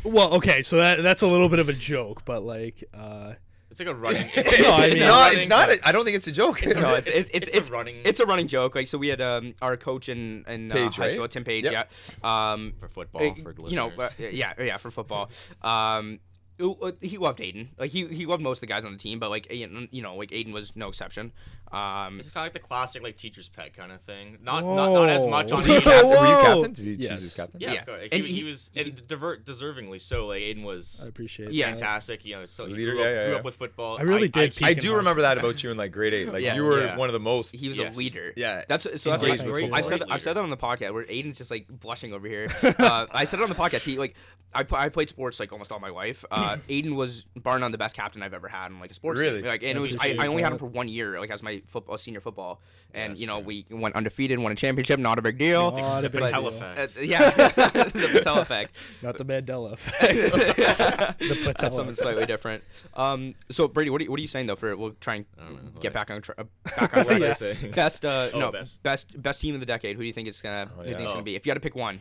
Well, 0.04 0.34
okay, 0.34 0.62
so 0.62 0.76
that 0.76 1.02
that's 1.02 1.22
a 1.22 1.26
little 1.26 1.48
bit 1.48 1.58
of 1.58 1.68
a 1.68 1.72
joke, 1.72 2.24
but 2.24 2.44
like 2.44 2.84
uh 2.94 3.32
It's 3.70 3.80
like 3.80 3.88
a 3.88 3.94
running. 3.94 4.28
No, 4.36 4.72
I 4.74 4.86
mean- 4.88 4.96
it's 4.96 5.04
not. 5.04 5.32
It's 5.34 5.48
not. 5.48 5.70
A, 5.70 5.88
I 5.88 5.92
don't 5.92 6.04
think 6.04 6.16
it's 6.16 6.26
a 6.28 6.32
joke. 6.32 6.62
It's 6.62 6.74
No, 6.76 6.94
a- 6.94 6.98
it's 6.98 7.08
it's 7.08 7.30
it's, 7.34 7.48
it's 7.48 7.68
a 7.68 7.72
running- 7.72 8.00
It's 8.04 8.20
a 8.20 8.26
running 8.26 8.46
joke. 8.46 8.74
Like 8.74 8.86
so, 8.86 8.96
we 8.98 9.08
had 9.08 9.20
um 9.20 9.54
our 9.60 9.76
coach 9.76 10.08
in 10.08 10.44
in 10.46 10.70
uh, 10.70 10.74
Page, 10.74 10.96
high 10.96 11.02
right? 11.04 11.12
school, 11.12 11.28
Tim 11.28 11.44
Page. 11.44 11.64
Yep. 11.64 11.90
Yeah. 12.22 12.52
Um, 12.52 12.74
for 12.78 12.88
football 12.88 13.22
uh, 13.30 13.34
for 13.42 13.52
the 13.52 13.62
you 13.68 13.76
know, 13.76 13.90
uh, 13.98 14.08
yeah, 14.18 14.52
yeah, 14.58 14.76
for 14.76 14.90
football. 14.90 15.30
Um, 15.62 16.20
uh, 16.58 16.92
he 17.02 17.18
loved 17.18 17.40
Aiden. 17.40 17.68
Like 17.78 17.90
he 17.90 18.06
he 18.06 18.24
loved 18.24 18.42
most 18.42 18.58
of 18.58 18.60
the 18.62 18.66
guys 18.68 18.84
on 18.84 18.92
the 18.92 18.98
team, 18.98 19.18
but 19.18 19.28
like 19.30 19.52
you 19.52 20.02
know, 20.02 20.14
like 20.16 20.30
Aiden 20.30 20.52
was 20.52 20.74
no 20.76 20.88
exception. 20.88 21.32
Um, 21.72 22.20
It's 22.20 22.30
kind 22.30 22.42
of 22.46 22.54
like 22.54 22.62
the 22.62 22.66
classic 22.66 23.02
like 23.02 23.16
teacher's 23.16 23.48
pet 23.48 23.74
kind 23.74 23.90
of 23.92 24.00
thing. 24.02 24.38
Not 24.42 24.64
not, 24.64 24.92
not 24.92 25.08
as 25.08 25.26
much 25.26 25.50
on 25.52 25.62
Whoa. 25.62 25.74
the 25.74 25.80
captain? 25.80 26.08
Were 26.10 26.14
you 26.26 26.34
captain? 26.44 26.72
Did 26.72 26.84
he 26.84 26.94
choose 26.96 27.04
Yes. 27.04 27.20
his 27.20 27.34
captain? 27.34 27.60
Yeah, 27.60 27.72
Yeah. 27.72 27.80
of 27.80 27.86
course. 27.86 28.02
He, 28.04 28.08
And 28.12 28.24
he, 28.24 28.32
he- 28.34 28.44
was 28.44 28.70
he- 28.72 28.80
and 28.82 29.06
diver- 29.08 29.36
deservingly 29.38 30.00
so. 30.00 30.26
Like 30.28 30.42
Aiden 30.42 30.62
was, 30.62 31.02
I 31.04 31.08
appreciate 31.08 31.50
Yeah. 31.52 31.66
fantastic. 31.66 32.24
You 32.24 32.36
know, 32.36 32.44
so 32.44 32.66
he 32.66 32.74
Leader, 32.74 32.92
grew, 32.92 33.00
up, 33.00 33.04
yeah, 33.06 33.12
yeah, 33.20 33.26
grew 33.26 33.36
up 33.36 33.44
with 33.44 33.56
football. 33.56 33.98
I 33.98 34.02
really 34.02 34.28
did 34.28 34.54
peak 34.54 34.66
I 34.66 34.74
do 34.74 34.90
high 34.92 34.96
remember 34.98 35.22
that 35.22 35.38
about 35.38 35.62
you 35.64 35.70
in 35.70 35.76
like 35.76 35.92
grade 35.92 36.14
eight. 36.14 36.32
Like 36.32 36.42
Yeah. 36.42 36.54
you 36.54 36.62
were 36.64 36.84
Yeah. 36.84 36.96
one 36.96 37.08
of 37.08 37.12
the 37.14 37.20
most. 37.20 37.54
he 37.54 37.68
was 37.68 37.78
Yes. 37.78 37.94
a 37.96 37.98
leader. 37.98 38.32
Yeah. 38.36 38.62
That's 38.68 38.84
so. 38.84 39.10
That's 39.10 39.24
Engaged 39.24 39.44
what 39.44 39.54
with 39.62 39.72
I've 39.72 39.84
said. 39.84 39.98
football. 39.98 40.14
I've 40.14 40.22
said 40.22 40.36
that 40.36 40.40
on 40.42 40.50
the 40.50 40.56
podcast 40.56 40.92
where 40.94 41.04
Aiden's 41.04 41.38
just 41.38 41.50
like 41.50 41.66
blushing 41.68 42.12
over 42.12 42.26
here. 42.28 42.46
Uh, 42.78 43.06
I 43.10 43.24
said 43.24 43.40
it 43.40 43.42
on 43.42 43.48
the 43.48 43.54
podcast. 43.54 43.84
He 43.84 43.98
like 43.98 44.14
I, 44.54 44.64
I 44.72 44.88
played 44.88 45.08
sports 45.08 45.40
like 45.40 45.52
almost 45.52 45.72
all 45.72 45.80
my 45.80 45.88
life. 45.90 46.24
Uh, 46.30 46.56
Aiden 46.68 46.94
was 46.94 47.26
bar 47.36 47.58
none 47.58 47.72
the 47.72 47.78
best 47.78 47.96
captain 47.96 48.22
I've 48.22 48.34
ever 48.34 48.48
had 48.48 48.70
in 48.70 48.78
like 48.80 48.90
a 48.90 48.94
sports 48.94 49.18
Really? 49.20 49.42
team. 49.42 49.50
Like 49.50 49.62
and 49.62 49.76
it 49.76 49.80
was 49.80 49.96
I, 50.00 50.16
I 50.18 50.26
only 50.28 50.42
had 50.42 50.52
him 50.52 50.58
for 50.58 50.66
one 50.66 50.88
year 50.88 51.18
like 51.18 51.30
as 51.30 51.42
my 51.42 51.55
football 51.66 51.96
senior 51.98 52.20
football 52.20 52.60
and 52.94 53.12
That's 53.12 53.20
you 53.20 53.26
know 53.26 53.38
true. 53.38 53.46
we 53.46 53.66
went 53.70 53.94
undefeated, 53.96 54.38
won 54.38 54.52
a 54.52 54.54
championship, 54.54 54.98
not 55.00 55.18
a 55.18 55.22
big 55.22 55.38
deal. 55.38 55.72
Not 55.72 56.04
a 56.04 56.10
big 56.10 56.22
Patel 56.22 56.42
deal. 56.42 56.50
effect. 56.50 56.96
Uh, 56.98 57.00
yeah, 57.00 57.30
the 57.30 58.10
Patel 58.12 58.38
effect. 58.40 58.76
Not 59.02 59.18
the 59.18 59.24
Mandela 59.24 59.72
effect. 59.72 60.32
Patel 61.18 61.52
That's 61.58 61.76
something 61.76 61.94
slightly 61.94 62.26
different. 62.26 62.62
Um, 62.94 63.34
so 63.50 63.68
Brady, 63.68 63.90
what 63.90 64.00
are 64.00 64.04
you, 64.04 64.10
what 64.10 64.18
are 64.18 64.22
you 64.22 64.26
saying 64.28 64.46
though? 64.46 64.56
For 64.56 64.76
we'll 64.76 64.92
try 65.00 65.16
and 65.16 65.26
know, 65.36 65.58
get 65.80 65.88
like- 65.88 65.92
back 65.94 66.10
on 66.10 66.22
tra- 66.22 66.34
uh, 66.38 66.44
back 66.78 66.96
on 66.96 67.04
What 67.04 67.14
was 67.14 67.22
I 67.22 67.26
track. 67.26 67.36
saying? 67.36 67.72
Best, 67.72 68.04
uh, 68.04 68.30
Oh, 68.34 68.38
no, 68.40 68.52
best. 68.52 68.82
best. 68.82 69.20
best 69.22 69.40
team 69.40 69.54
of 69.54 69.60
the 69.60 69.66
decade. 69.66 69.96
Who 69.96 70.02
do 70.02 70.06
you 70.06 70.12
think 70.12 70.28
it's 70.28 70.40
gonna? 70.42 70.66
who 70.66 70.82
do 70.82 70.88
you 70.88 70.92
yeah. 70.92 70.96
think 70.96 71.00
it's 71.04 71.10
Oh. 71.12 71.14
gonna 71.14 71.24
be? 71.24 71.36
If 71.36 71.46
you 71.46 71.50
had 71.50 71.54
to 71.54 71.60
pick 71.60 71.74
one, 71.76 72.00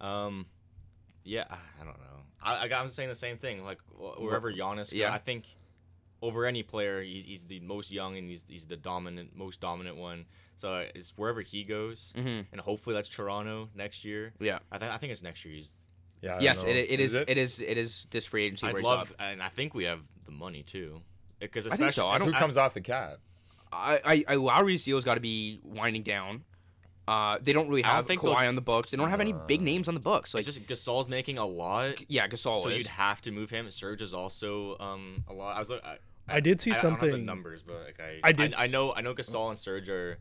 Um, 0.00 0.46
yeah, 1.24 1.44
I 1.50 1.56
I 1.80 1.84
don't 1.84 1.98
know. 1.98 2.04
I, 2.42 2.64
I 2.64 2.68
got- 2.68 2.82
I'm 2.82 2.90
saying 2.90 3.08
the 3.08 3.14
same 3.14 3.38
thing. 3.38 3.64
Like 3.64 3.78
wh- 3.96 4.20
wherever 4.20 4.52
Giannis, 4.52 4.92
Yeah. 4.92 5.08
yeah, 5.08 5.14
I 5.14 5.18
think 5.18 5.46
over 6.22 6.46
any 6.46 6.62
player, 6.62 7.02
he's, 7.02 7.24
he's 7.24 7.44
the 7.44 7.60
most 7.60 7.90
young 7.92 8.16
and 8.16 8.28
he's 8.30 8.44
he's 8.48 8.64
the 8.66 8.76
dominant, 8.76 9.36
most 9.36 9.60
dominant 9.60 9.96
one. 9.96 10.24
So 10.56 10.72
uh, 10.72 10.84
it's 10.94 11.12
wherever 11.16 11.40
he 11.40 11.64
goes, 11.64 12.12
Mhm. 12.16 12.46
and 12.52 12.60
hopefully 12.60 12.94
that's 12.94 13.08
Toronto 13.08 13.68
next 13.74 14.04
year. 14.04 14.32
yeah. 14.40 14.60
I 14.70 14.78
think 14.78 14.92
I 14.92 14.96
think 14.98 15.12
it's 15.12 15.22
next 15.22 15.44
year. 15.44 15.54
He's. 15.54 15.76
Yeah, 16.22 16.36
I 16.36 16.40
Yes, 16.40 16.62
it, 16.62 16.76
it 16.76 17.00
is. 17.00 17.14
it? 17.16 17.28
It 17.28 17.36
is. 17.36 17.60
It 17.60 17.76
is 17.76 18.06
this 18.10 18.24
free 18.26 18.44
agency 18.44 18.66
I'd 18.68 18.76
love, 18.76 19.10
up. 19.10 19.16
and 19.18 19.42
I 19.42 19.48
think 19.48 19.74
we 19.74 19.84
have 19.84 20.00
the 20.24 20.30
money 20.30 20.62
too, 20.62 21.00
because 21.40 21.66
I 21.66 21.74
think 21.76 21.90
so. 21.90 22.06
I 22.06 22.18
don't- 22.18 22.28
who 22.28 22.32
comes 22.32 22.56
off 22.56 22.74
the 22.74 22.80
cap? 22.80 23.18
I, 23.72 24.00
I, 24.04 24.24
I 24.28 24.34
Lowry's 24.36 24.84
deal's 24.84 25.02
got 25.02 25.14
to 25.14 25.20
be 25.20 25.58
winding 25.64 26.04
down. 26.04 26.44
Uh, 27.08 27.38
they 27.42 27.52
don't 27.52 27.68
really 27.68 27.82
I 27.82 27.88
don't 27.88 27.96
have 27.96 28.06
think 28.06 28.20
Kawhi 28.20 28.38
they'll- 28.38 28.48
on 28.50 28.54
the 28.54 28.60
books. 28.60 28.90
They 28.92 28.96
don't 28.96 29.10
have 29.10 29.20
any 29.20 29.34
big 29.48 29.60
names 29.62 29.88
on 29.88 29.94
the 29.94 30.00
books. 30.00 30.34
Like, 30.34 30.46
It's 30.46 30.56
just 30.56 30.66
Gasol's 30.68 31.08
making 31.08 31.38
a 31.38 31.44
lot, 31.46 31.96
yeah, 32.08 32.28
Gasol 32.28 32.62
so 32.62 32.68
is. 32.68 32.78
you'd 32.78 32.86
have 32.86 33.20
to 33.22 33.32
move 33.32 33.50
him. 33.50 33.68
Serge 33.72 34.00
is 34.02 34.14
also 34.14 34.76
um 34.78 35.24
a 35.26 35.32
lot. 35.32 35.56
I 35.56 35.58
was. 35.58 35.70
I, 35.72 35.98
I 36.28 36.40
did 36.40 36.60
see 36.60 36.72
I, 36.72 36.78
I 36.78 36.82
don't 36.82 36.90
have 36.92 37.00
the 37.00 37.06
something- 37.08 37.24
numbers, 37.26 37.62
but 37.62 37.76
like 37.84 38.00
I, 38.00 38.20
I 38.28 38.32
did 38.32 38.54
I, 38.54 38.64
s- 38.64 38.72
know 38.72 38.94
I 38.94 39.00
know 39.00 39.14
Gasol 39.14 39.50
and 39.50 39.58
Serge 39.58 39.88
are 39.88 40.18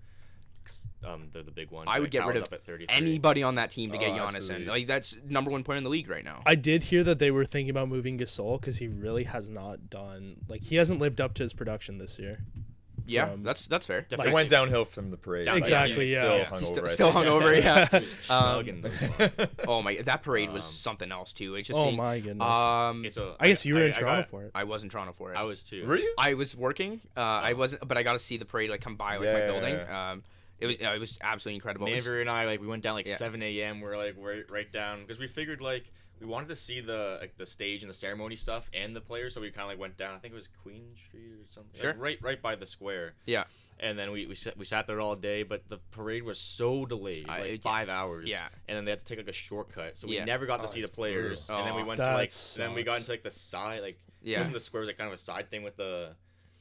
um, 1.03 1.29
they're 1.33 1.41
the 1.41 1.51
big 1.51 1.71
ones. 1.71 1.87
I 1.91 1.97
would 1.99 2.05
Like, 2.05 2.11
get 2.11 2.27
rid 2.27 2.37
of 2.37 2.43
up 2.43 2.53
at 2.53 2.61
Anybody 2.89 3.41
on 3.41 3.55
that 3.55 3.71
team 3.71 3.91
to 3.91 3.97
get 3.97 4.11
Oh, 4.11 4.13
Giannis 4.13 4.35
absolutely. 4.35 4.63
in. 4.65 4.69
Like 4.69 4.87
that's 4.87 5.17
number 5.27 5.49
one 5.49 5.63
player 5.63 5.77
in 5.77 5.83
the 5.83 5.89
league 5.89 6.07
right 6.09 6.23
now. 6.23 6.43
I 6.45 6.53
did 6.55 6.83
hear 6.83 7.03
that 7.03 7.17
they 7.19 7.31
were 7.31 7.45
thinking 7.45 7.71
about 7.71 7.89
moving 7.89 8.17
Gasol 8.19 8.59
because 8.61 8.77
he 8.77 8.87
really 8.87 9.23
has 9.23 9.49
not 9.49 9.89
done 9.89 10.37
like 10.47 10.61
he 10.61 10.75
hasn't 10.75 10.99
lived 10.99 11.19
up 11.19 11.33
to 11.35 11.43
his 11.43 11.53
production 11.53 11.97
this 11.97 12.19
year. 12.19 12.43
Yeah, 13.07 13.29
from- 13.31 13.43
that's 13.43 13.67
that's 13.67 13.85
fair. 13.85 14.05
It 14.09 14.31
went 14.31 14.49
downhill 14.49 14.85
from 14.85 15.11
the 15.11 15.17
parade. 15.17 15.45
Yeah, 15.47 15.55
exactly, 15.55 15.95
he's 16.05 16.13
yeah. 16.13 16.19
Still 16.21 16.37
Yeah. 16.37 16.45
hungover, 16.45 16.59
He's 16.59 16.67
still, 16.67 16.83
I 16.85 16.87
still 16.87 17.11
hungover. 17.11 17.57
Yeah. 17.61 17.85
Just 17.99 18.31
Um, 18.31 18.43
chugging 18.65 18.81
those 18.81 19.01
ones. 19.37 19.49
oh 19.67 19.81
my, 19.81 19.95
that 20.03 20.23
parade 20.23 20.51
was 20.51 20.63
Um, 20.63 20.69
something 20.71 21.11
else 21.11 21.33
too. 21.33 21.55
It's 21.55 21.67
just 21.67 21.79
Oh 21.79 21.83
seeing- 21.83 21.97
my 21.97 22.19
goodness. 22.19 22.45
Um, 22.47 22.99
Okay, 23.01 23.09
so 23.09 23.35
I 23.39 23.47
guess 23.47 23.65
you 23.65 23.75
were 23.75 23.85
in 23.85 23.91
I 23.93 23.95
Toronto 23.99 24.21
got- 24.21 24.29
for 24.29 24.43
it. 24.43 24.51
I 24.55 24.63
was 24.63 24.83
in 24.83 24.89
Toronto 24.89 25.13
for 25.13 25.33
it. 25.33 25.37
I 25.37 25.43
was 25.43 25.63
too. 25.63 25.85
Were 25.87 25.97
you? 25.97 26.13
I 26.17 26.33
was 26.35 26.55
working. 26.55 27.01
Uh, 27.15 27.19
I 27.21 27.53
wasn't, 27.53 27.87
but 27.87 27.97
I 27.97 28.03
got 28.03 28.13
to 28.13 28.19
see 28.19 28.37
the 28.37 28.45
parade 28.45 28.69
like 28.69 28.81
come 28.81 28.95
by 28.95 29.17
like 29.17 29.25
Yeah, 29.25 29.33
my 29.33 29.39
yeah, 29.39 29.47
building. 29.47 29.75
yeah. 29.75 30.11
Um, 30.11 30.23
it 30.59 30.67
was 30.67 30.75
uh, 30.75 30.93
it 30.95 30.99
was 30.99 31.17
absolutely 31.21 31.55
incredible. 31.55 31.87
It 31.87 31.91
Manver 31.91 32.21
and 32.21 32.29
I 32.29 32.45
like 32.45 32.61
we 32.61 32.67
went 32.67 32.83
down 32.83 32.93
like 32.93 33.07
Yeah. 33.07 33.15
7 33.15 33.41
a.m. 33.41 33.81
We're 33.81 33.97
like 33.97 34.15
we're 34.15 34.43
right 34.49 34.71
down 34.71 35.01
because 35.01 35.17
we 35.19 35.25
figured 35.27 35.59
like 35.59 35.91
we 36.21 36.27
wanted 36.27 36.49
to 36.49 36.55
see 36.55 36.79
the 36.81 37.17
like 37.19 37.35
the 37.37 37.45
stage 37.47 37.81
and 37.81 37.89
the 37.89 37.93
ceremony 37.95 38.35
stuff 38.35 38.69
and 38.73 38.95
the 38.95 39.01
players, 39.01 39.33
so 39.33 39.41
we 39.41 39.49
kind 39.49 39.63
of 39.63 39.69
like 39.69 39.79
went 39.79 39.97
down. 39.97 40.15
I 40.15 40.19
think 40.19 40.33
it 40.33 40.37
was 40.37 40.47
Queen 40.61 40.85
Street 40.95 41.31
or 41.33 41.45
something. 41.49 41.83
like, 41.83 41.99
right, 41.99 42.19
right 42.21 42.41
by 42.41 42.55
the 42.55 42.67
square. 42.67 43.13
Yeah. 43.25 43.45
And 43.79 43.97
then 43.97 44.11
we 44.11 44.27
we 44.27 44.35
sat, 44.35 44.55
we 44.55 44.65
sat 44.65 44.85
there 44.85 45.01
all 45.01 45.15
day, 45.15 45.41
but 45.41 45.67
the 45.67 45.79
parade 45.89 46.21
was 46.23 46.39
so 46.39 46.85
delayed, 46.85 47.27
I- 47.27 47.39
like 47.39 47.49
it- 47.49 47.63
five 47.63 47.89
hours. 47.89 48.25
yeah. 48.27 48.47
And 48.67 48.77
then 48.77 48.85
they 48.85 48.91
had 48.91 48.99
to 48.99 49.05
take 49.05 49.17
like 49.17 49.27
a 49.27 49.33
shortcut, 49.33 49.97
so 49.97 50.07
we 50.07 50.15
Yeah. 50.17 50.25
never 50.25 50.45
got 50.45 50.57
to 50.57 50.63
Oh, 50.63 50.67
see 50.67 50.81
the 50.81 50.87
it's 50.87 50.95
players. 50.95 51.47
brutal. 51.47 51.57
And 51.57 51.67
then 51.67 51.75
we 51.75 51.81
Oh. 51.81 51.85
went 51.85 51.99
to 52.01 52.13
like 52.13 52.29
That 52.31 52.53
then 52.57 52.73
we 52.75 52.83
got 52.83 52.91
sucks. 52.93 53.01
into 53.03 53.11
like 53.13 53.23
the 53.23 53.31
side 53.31 53.81
like 53.81 53.95
it 54.21 54.29
Yeah. 54.29 54.37
wasn't 54.37 54.53
the 54.53 54.59
square, 54.59 54.81
it 54.81 54.85
was 54.85 54.89
like 54.89 54.97
kind 54.99 55.07
of 55.07 55.15
a 55.15 55.17
side 55.17 55.49
thing 55.49 55.63
with 55.63 55.77
the 55.77 56.15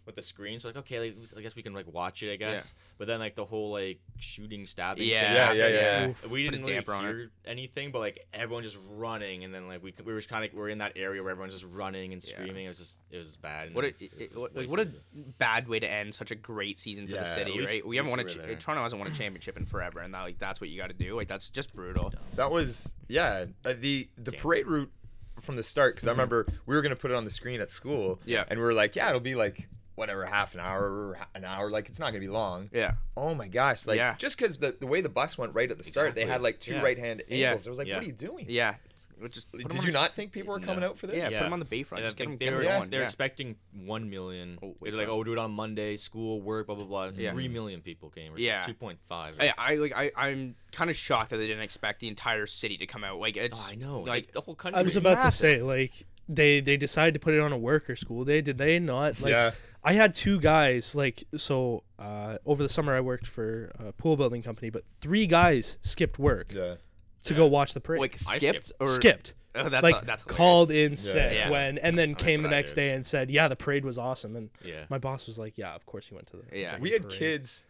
with 0.07 0.17
the 0.17 0.23
screen. 0.23 0.59
So 0.59 0.69
like, 0.69 0.77
okay, 0.79 0.99
like, 1.01 1.17
I 1.37 1.41
guess 1.41 1.55
we 1.55 1.63
can 1.63 1.73
like 1.75 1.87
watch 1.93 2.23
it, 2.23 2.33
I 2.33 2.37
guess. 2.37 2.75
But 2.99 3.07
then 3.07 3.19
like 3.21 3.35
the 3.35 3.45
whole 3.45 3.71
like 3.71 3.99
shooting, 4.19 4.67
stabbing. 4.67 5.07
Yeah, 5.07 5.49
thing 5.51 5.59
Yeah, 5.59 5.67
yeah, 5.69 5.81
yeah. 6.03 6.09
Oof. 6.09 6.29
We 6.31 6.45
Put 6.47 6.51
didn't 6.53 6.67
really 6.67 6.73
damper 6.75 6.95
it. 6.95 7.01
hear 7.01 7.31
anything, 7.45 7.91
but 7.93 7.99
like 8.01 8.27
everyone 8.33 8.63
just 8.63 8.79
running, 8.91 9.45
and 9.45 9.55
then 9.55 9.69
like 9.69 9.83
we 9.83 9.95
we 10.05 10.13
were 10.13 10.21
kind 10.23 10.45
of 10.45 10.53
we're 10.55 10.69
in 10.69 10.79
that 10.79 10.93
area 10.97 11.23
where 11.23 11.31
everyone's 11.31 11.53
just 11.55 11.67
running 11.73 12.13
and 12.13 12.23
Yeah. 12.25 12.35
screaming. 12.35 12.65
It 12.65 12.69
was 12.69 12.79
just 12.79 13.01
it 13.11 13.19
was 13.19 13.37
bad. 13.37 13.75
What 13.75 13.85
a, 13.85 13.89
it 13.89 14.11
it, 14.19 14.35
was 14.35 14.37
what, 14.41 14.57
like, 14.57 14.71
what 14.71 14.81
a 14.81 14.89
bad 15.39 15.69
way 15.69 15.79
to 15.81 15.91
end 15.91 16.15
such 16.15 16.31
a 16.31 16.35
great 16.35 16.79
season 16.79 17.07
for 17.07 17.15
Yeah, 17.15 17.21
the 17.21 17.27
city, 17.27 17.53
least- 17.53 17.71
right? 17.73 17.87
We 17.87 17.97
haven't 17.97 18.11
won 18.11 18.21
a 18.21 18.23
least 18.25 18.37
ch- 18.37 18.65
Toronto 18.65 18.83
hasn't 18.83 18.99
won 19.01 19.11
a 19.11 19.15
championship 19.15 19.57
in 19.57 19.65
forever, 19.65 20.01
and 20.01 20.13
that 20.15 20.23
like 20.23 20.39
that's 20.39 20.61
what 20.61 20.71
you 20.71 20.79
got 20.81 20.89
to 20.89 20.95
do. 20.95 21.15
Like 21.17 21.29
that's 21.29 21.49
just 21.51 21.75
brutal. 21.75 22.13
That 22.37 22.51
was 22.51 22.95
yeah. 23.09 23.45
Uh, 23.65 23.75
the 23.79 24.09
the 24.17 24.31
Damn. 24.33 24.41
parade 24.41 24.67
route 24.67 24.91
from 25.41 25.57
the 25.57 25.63
start 25.63 25.95
because 25.95 26.07
I 26.07 26.11
remember 26.11 26.47
we 26.67 26.75
were 26.75 26.83
gonna 26.83 26.97
put 26.97 27.11
it 27.11 27.15
on 27.17 27.25
the 27.25 27.31
screen 27.31 27.61
at 27.61 27.71
school. 27.71 28.19
Yeah. 28.27 28.45
And 28.49 28.59
we 28.59 28.65
were 28.65 28.75
like, 28.75 28.95
yeah, 28.97 29.09
it'll 29.09 29.21
be 29.21 29.35
like 29.35 29.69
whatever, 30.01 30.25
half 30.25 30.55
an 30.55 30.61
hour 30.61 30.83
or 30.83 31.19
an 31.37 31.45
hour. 31.45 31.71
Like 31.71 31.89
it's 31.89 32.01
not 32.01 32.09
gonna 32.09 32.19
be 32.21 32.29
long. 32.29 32.69
Yeah, 32.73 32.95
Oh 33.17 33.35
my 33.35 33.47
gosh! 33.47 33.87
Like 33.87 33.99
Yeah. 33.99 34.17
just 34.19 34.37
because 34.37 34.57
the 34.59 34.75
the 34.81 34.87
way 34.89 35.01
the 35.01 35.09
bus 35.09 35.39
went 35.39 35.55
right 35.55 35.71
at 35.71 35.79
the 35.79 35.85
start, 35.85 36.15
they 36.17 36.27
had 36.27 36.43
like 36.43 36.59
two 36.59 36.73
Yeah. 36.75 36.83
right 36.83 36.99
hand 36.99 37.23
Yeah. 37.29 37.49
angles. 37.49 37.67
It 37.67 37.71
was 37.71 37.79
like, 37.79 37.87
Yeah. 37.87 37.95
what 37.97 38.03
are 38.03 38.07
you 38.07 38.13
doing? 38.13 38.47
yeah. 38.49 38.75
Just 39.29 39.53
Did 39.53 39.75
you 39.75 39.81
the- 39.83 39.91
not 39.93 40.15
think 40.15 40.33
people 40.33 40.51
were 40.55 40.61
coming 40.61 40.81
No. 40.81 40.89
out 40.89 40.99
for 40.99 41.07
this? 41.07 41.15
Yeah, 41.31 41.41
put 41.41 41.45
them 41.45 41.53
on 41.53 41.59
the 41.61 41.67
Bayfront. 41.67 41.99
And 41.99 42.07
Just 42.07 42.17
get 42.17 42.25
them, 42.25 42.39
think 42.39 42.41
get 42.41 42.47
they 42.47 42.53
'em 42.53 42.57
were, 42.57 42.63
Yeah. 42.63 42.85
they're 42.89 43.01
yeah. 43.01 43.05
expecting 43.05 43.57
one 43.85 44.09
million. 44.09 44.59
Oh, 44.63 44.75
They're 44.81 44.93
like, 44.93 45.09
oh, 45.09 45.23
do 45.23 45.33
it 45.35 45.39
on 45.39 45.51
Monday, 45.51 45.99
school, 45.99 46.41
work, 46.41 46.69
blah 46.69 46.75
blah 46.75 46.87
blah. 46.87 47.11
Yeah. 47.15 47.33
Three 47.33 47.47
million 47.49 47.83
people 47.83 48.09
came. 48.09 48.33
Or 48.33 48.39
Yeah. 48.39 48.63
two 48.63 48.73
point 48.73 48.99
five. 49.03 49.37
I, 49.39 49.53
I 49.59 49.75
like 49.75 49.93
I 49.95 50.11
I'm 50.17 50.57
kind 50.73 50.89
of 50.89 50.97
shocked 50.97 51.31
that 51.33 51.37
they 51.37 51.47
didn't 51.49 51.63
expect 51.65 52.01
the 52.01 52.09
entire 52.09 52.47
city 52.47 52.79
to 52.79 52.87
come 52.87 53.05
out. 53.05 53.19
Like 53.21 53.37
it's 53.37 53.69
Oh, 53.69 53.73
I 53.73 53.75
know. 53.75 54.01
like 54.01 54.09
Like 54.09 54.33
the 54.33 54.41
whole 54.41 54.55
country. 54.55 54.81
I 54.81 54.85
was 54.85 54.97
about 54.97 55.21
to 55.23 55.31
say 55.31 55.61
like 55.61 56.07
they 56.27 56.61
they 56.61 56.79
decided 56.79 57.13
to 57.13 57.21
put 57.21 57.35
it 57.35 57.41
on 57.41 57.53
a 57.53 57.59
work 57.59 57.91
or 57.91 57.97
school 57.97 58.25
day. 58.25 58.41
Did 58.41 58.57
they 58.57 58.79
not? 58.79 59.21
Like, 59.21 59.33
yeah. 59.33 59.51
I 59.83 59.95
had 59.95 60.15
two 60.15 60.39
guys 60.41 60.95
like 60.95 61.25
so 61.37 61.85
uh, 61.99 62.39
over 62.45 62.63
the 62.63 62.69
summer 62.69 62.95
I 62.95 63.01
worked 63.01 63.27
for 63.27 63.73
a 63.79 63.93
pool 63.93 64.17
building 64.17 64.43
company, 64.43 64.71
but 64.71 64.85
three 65.01 65.27
guys 65.27 65.79
skipped 65.83 66.19
work 66.19 66.53
Yeah. 66.55 66.75
to 67.25 67.35
go 67.35 67.47
watch 67.47 67.73
the 67.75 67.81
parade. 67.81 68.01
like 68.01 68.19
skipped 68.19 68.43
skipped. 68.67 68.73
or 68.81 68.87
skipped. 68.89 69.35
Oh, 69.55 69.69
that's 69.69 69.83
like 69.83 69.97
uh, 69.97 70.01
that's 70.05 70.23
hilarious. 70.23 70.37
called 70.39 70.71
in 70.71 70.97
sick 70.97 71.33
Yeah. 71.35 71.51
when 71.51 71.79
and 71.79 71.99
then 71.99 72.13
That's 72.13 72.23
came 72.23 72.43
the 72.43 72.49
next 72.51 72.75
day 72.75 72.91
and 72.95 73.05
said, 73.05 73.31
"Yeah, 73.31 73.49
the 73.49 73.57
parade 73.57 73.85
was 73.85 73.99
awesome." 73.99 74.37
And 74.37 74.51
Yeah. 74.65 74.85
my 74.91 74.99
boss 74.99 75.27
was 75.27 75.39
like, 75.41 75.59
"Yeah, 75.59 75.75
of 75.75 75.87
course 75.87 76.09
you 76.11 76.15
went 76.15 76.29
to 76.29 76.37
the 76.37 76.45
Yeah. 76.57 76.79
We 76.79 76.91
had 76.91 77.03
parade." 77.03 77.19
kids 77.19 77.67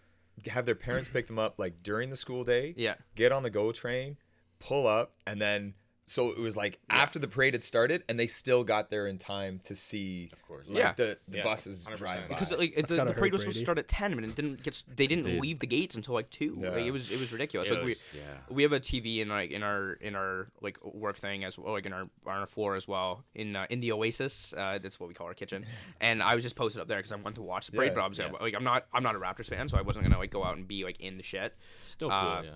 have 0.47 0.67
their 0.67 0.75
parents 0.75 1.09
pick 1.09 1.27
them 1.27 1.39
up 1.39 1.59
like 1.59 1.83
during 1.83 2.11
the 2.11 2.17
school 2.17 2.45
day. 2.45 2.75
Yeah, 2.77 2.97
Get 3.15 3.33
on 3.33 3.43
the 3.43 3.51
go 3.51 3.73
train, 3.73 4.19
pull 4.59 4.87
up, 4.87 5.15
and 5.27 5.41
then 5.41 5.75
so 6.11 6.31
it 6.31 6.39
was 6.39 6.57
like 6.57 6.79
after 6.91 7.19
the 7.19 7.29
parade 7.29 7.55
had 7.55 7.63
started, 7.63 8.03
and 8.09 8.19
they 8.19 8.27
still 8.27 8.65
got 8.65 8.91
there 8.91 9.07
in 9.07 9.17
time 9.19 9.61
to 9.65 9.75
see 9.75 10.29
Of 10.33 10.43
course. 10.43 10.67
like 10.69 10.77
Yeah. 10.77 10.93
the, 10.95 11.19
the 11.29 11.39
Yeah, 11.39 11.45
buses 11.45 11.87
100%. 11.87 11.97
drive 11.99 12.23
by. 12.23 12.29
because 12.35 12.51
like 12.53 12.75
That's 12.75 12.91
the, 12.91 13.05
the 13.05 13.13
parade 13.15 13.33
was 13.33 13.43
supposed 13.43 13.59
to 13.59 13.65
start 13.65 13.79
at 13.79 13.87
ten, 13.87 14.13
and 14.13 14.25
it 14.25 14.35
didn't 14.35 14.63
get 14.63 14.83
they 14.97 15.07
didn't 15.07 15.25
They- 15.25 15.39
leave 15.39 15.61
the 15.61 15.67
gates 15.69 15.95
until 15.95 16.15
like 16.15 16.29
two. 16.31 16.59
Yeah. 16.61 16.71
Like, 16.71 16.85
it 16.85 16.91
was 16.91 17.11
it 17.11 17.21
was 17.21 17.33
ridiculous. 17.33 17.71
It 17.71 17.75
like 17.75 17.85
was- 17.85 18.09
we 18.13 18.19
yeah. 18.21 18.25
we 18.51 18.63
have 18.65 18.73
a 18.73 18.81
TV 18.81 19.21
in 19.21 19.29
like 19.29 19.51
in 19.53 19.63
our 19.63 19.93
in 19.95 20.15
our 20.17 20.49
like 20.61 20.83
work 20.85 21.17
thing 21.17 21.45
as 21.45 21.59
well, 21.59 21.73
like 21.73 21.87
in 21.87 21.93
our 21.93 22.03
on 22.27 22.39
our 22.41 22.47
floor 22.47 22.75
as 22.75 22.89
well 22.89 23.25
in 23.35 23.55
uh, 23.55 23.67
in 23.71 23.79
the 23.81 23.93
Oasis. 23.93 24.53
Uh, 24.53 24.79
that's 24.83 24.99
what 24.99 25.09
we 25.09 25.15
call 25.15 25.27
our 25.29 25.35
kitchen. 25.35 25.65
And 26.01 26.23
I 26.23 26.35
was 26.35 26.43
just 26.43 26.57
posted 26.57 26.81
up 26.83 26.89
there 26.89 26.99
because 26.99 27.13
I 27.13 27.17
wanted 27.17 27.37
to 27.37 27.43
watch 27.43 27.67
the 27.67 27.73
parade. 27.73 27.91
Yeah, 27.91 27.95
but 27.97 28.01
obviously, 28.03 28.25
yeah. 28.33 28.43
like 28.43 28.55
I'm 28.55 28.65
not 28.65 28.87
I'm 28.93 29.03
not 29.03 29.15
a 29.15 29.19
Raptors 29.21 29.49
fan, 29.49 29.69
so 29.69 29.79
I 29.79 29.83
wasn't 29.83 30.05
gonna 30.07 30.19
like 30.19 30.31
go 30.31 30.43
out 30.43 30.57
and 30.57 30.67
be 30.67 30.83
like 30.83 30.99
in 31.01 31.17
the 31.19 31.23
shit. 31.23 31.55
Still 31.85 32.09
cool. 32.09 32.19
uh, 32.19 32.43
yeah. 32.43 32.51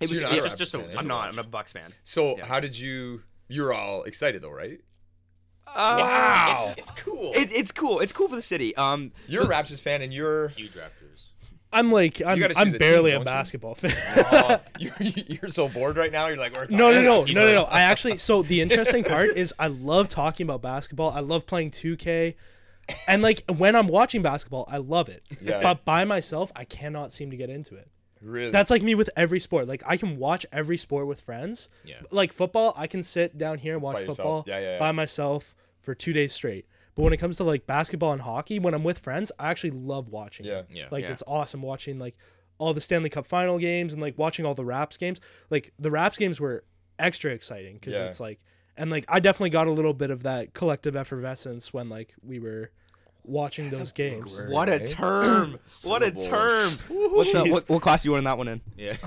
It 0.00 0.08
So 0.08 0.10
was 0.12 0.20
you're 0.20 0.30
it's 0.30 0.36
not 0.38 0.46
a 0.46 0.48
just 0.48 0.58
just 0.58 0.72
Raptors 0.72 0.84
a, 0.84 0.88
fan, 0.88 0.98
I'm 0.98 1.06
not 1.08 1.28
I'm 1.32 1.38
a 1.38 1.42
Bucks 1.44 1.72
fan. 1.72 1.92
so 2.04 2.36
yeah. 2.38 2.46
how 2.46 2.60
did 2.60 2.78
you? 2.78 3.22
You're 3.48 3.72
all 3.72 4.04
excited 4.04 4.42
though, 4.42 4.50
right? 4.50 4.80
Uh, 5.66 6.02
Wow. 6.04 6.74
It's, 6.76 6.90
it's 6.90 7.00
cool. 7.02 7.30
It, 7.34 7.52
it's 7.52 7.70
cool. 7.72 8.00
It's 8.00 8.12
cool 8.12 8.28
for 8.28 8.36
the 8.36 8.42
city. 8.42 8.74
Um, 8.76 9.12
You're 9.28 9.42
so- 9.42 9.48
a 9.48 9.52
Raptors 9.52 9.80
fan, 9.80 10.02
and 10.02 10.12
you're 10.12 10.48
huge 10.48 10.72
Raptors. 10.72 11.26
I'm 11.72 11.92
like 11.92 12.20
I'm, 12.20 12.42
I'm 12.56 12.74
a 12.74 12.78
barely 12.78 13.12
team, 13.12 13.20
a 13.22 13.24
don't 13.24 13.32
you? 13.32 13.38
basketball 13.38 13.74
fan. 13.76 13.92
oh, 14.32 14.58
you're, 14.80 14.92
you're 15.00 15.48
so 15.48 15.68
bored 15.68 15.96
right 15.96 16.10
now. 16.10 16.26
You're 16.26 16.36
like, 16.36 16.52
we're 16.52 16.66
no, 16.70 16.90
no, 16.90 17.00
no, 17.00 17.22
no, 17.22 17.32
no, 17.32 17.52
no. 17.54 17.62
I 17.64 17.82
actually 17.82 18.18
so 18.18 18.42
the 18.42 18.60
interesting 18.62 19.04
part 19.04 19.30
is 19.30 19.54
I 19.56 19.68
love 19.68 20.08
talking 20.08 20.44
about 20.44 20.62
basketball. 20.62 21.10
I 21.10 21.20
love 21.20 21.46
playing 21.46 21.70
2K. 21.70 22.34
And 23.06 23.22
like 23.22 23.44
when 23.56 23.76
I'm 23.76 23.86
watching 23.86 24.20
basketball, 24.20 24.64
I 24.68 24.78
love 24.78 25.08
it. 25.08 25.22
Yeah. 25.40 25.60
But 25.62 25.84
by 25.84 26.04
myself, 26.04 26.50
I 26.56 26.64
cannot 26.64 27.12
seem 27.12 27.30
to 27.30 27.36
get 27.36 27.50
into 27.50 27.76
it. 27.76 27.88
Really? 28.22 28.50
That's 28.50 28.70
like 28.70 28.82
me 28.82 28.94
with 28.94 29.08
every 29.16 29.40
sport. 29.40 29.66
Like 29.68 29.82
I 29.86 29.96
can 29.96 30.18
watch 30.18 30.44
every 30.52 30.76
sport 30.76 31.06
with 31.06 31.20
friends. 31.20 31.68
Yeah. 31.84 31.96
Like 32.10 32.32
football, 32.32 32.74
I 32.76 32.86
can 32.86 33.02
sit 33.02 33.38
down 33.38 33.58
here 33.58 33.74
and 33.74 33.82
watch 33.82 33.96
By 33.96 34.04
football 34.06 34.44
Yeah, 34.46 34.58
yeah, 34.58 34.72
yeah. 34.72 34.78
by 34.78 34.92
myself 34.92 35.54
for 35.80 35.94
two 35.94 36.12
days 36.12 36.34
straight. 36.34 36.66
But 36.94 37.02
when 37.04 37.12
it 37.12 37.16
comes 37.18 37.36
to 37.38 37.44
like 37.44 37.66
basketball 37.66 38.12
and 38.12 38.20
hockey, 38.20 38.58
when 38.58 38.74
I'm 38.74 38.84
with 38.84 38.98
friends, 38.98 39.32
I 39.38 39.50
actually 39.50 39.70
love 39.70 40.08
watching. 40.08 40.44
Yeah. 40.46 40.58
it. 40.60 40.66
Yeah. 40.70 40.88
Like 40.90 41.04
Yeah. 41.04 41.12
it's 41.12 41.22
awesome 41.26 41.62
watching 41.62 41.98
like 41.98 42.16
all 42.58 42.74
the 42.74 42.80
Stanley 42.80 43.08
Cup 43.08 43.24
final 43.24 43.58
games 43.58 43.94
and 43.94 44.02
like 44.02 44.18
watching 44.18 44.44
all 44.44 44.54
the 44.54 44.64
Raps 44.66 44.96
games. 44.98 45.18
Like 45.48 45.72
the 45.78 45.90
Raps 45.90 46.18
games 46.18 46.38
were 46.38 46.64
extra 46.98 47.30
exciting 47.32 47.74
because 47.76 47.94
Yeah. 47.94 48.04
it's 48.06 48.20
like 48.20 48.40
and 48.76 48.90
like 48.90 49.06
I 49.08 49.20
definitely 49.20 49.50
got 49.50 49.66
a 49.66 49.70
little 49.72 49.94
bit 49.94 50.10
of 50.10 50.22
that 50.24 50.52
collective 50.52 50.94
effervescence 50.94 51.72
when 51.72 51.88
like 51.88 52.14
we 52.22 52.38
were 52.38 52.70
watching 53.24 53.70
those 53.70 53.92
games. 53.92 54.34
word. 54.36 54.50
what 54.50 54.68
a 54.68 54.72
right? 54.78 54.86
term! 54.86 55.58
what 55.84 56.02
a 56.02 56.10
term! 56.10 56.70
What's 56.88 57.30
Jeez. 57.32 57.50
what, 57.50 57.68
what 57.68 57.82
class 57.82 58.04
you 58.04 58.12
were 58.12 58.18
in 58.18 58.24
that 58.24 58.38
one 58.38 58.48
in? 58.48 58.60
Yeah. 58.76 58.96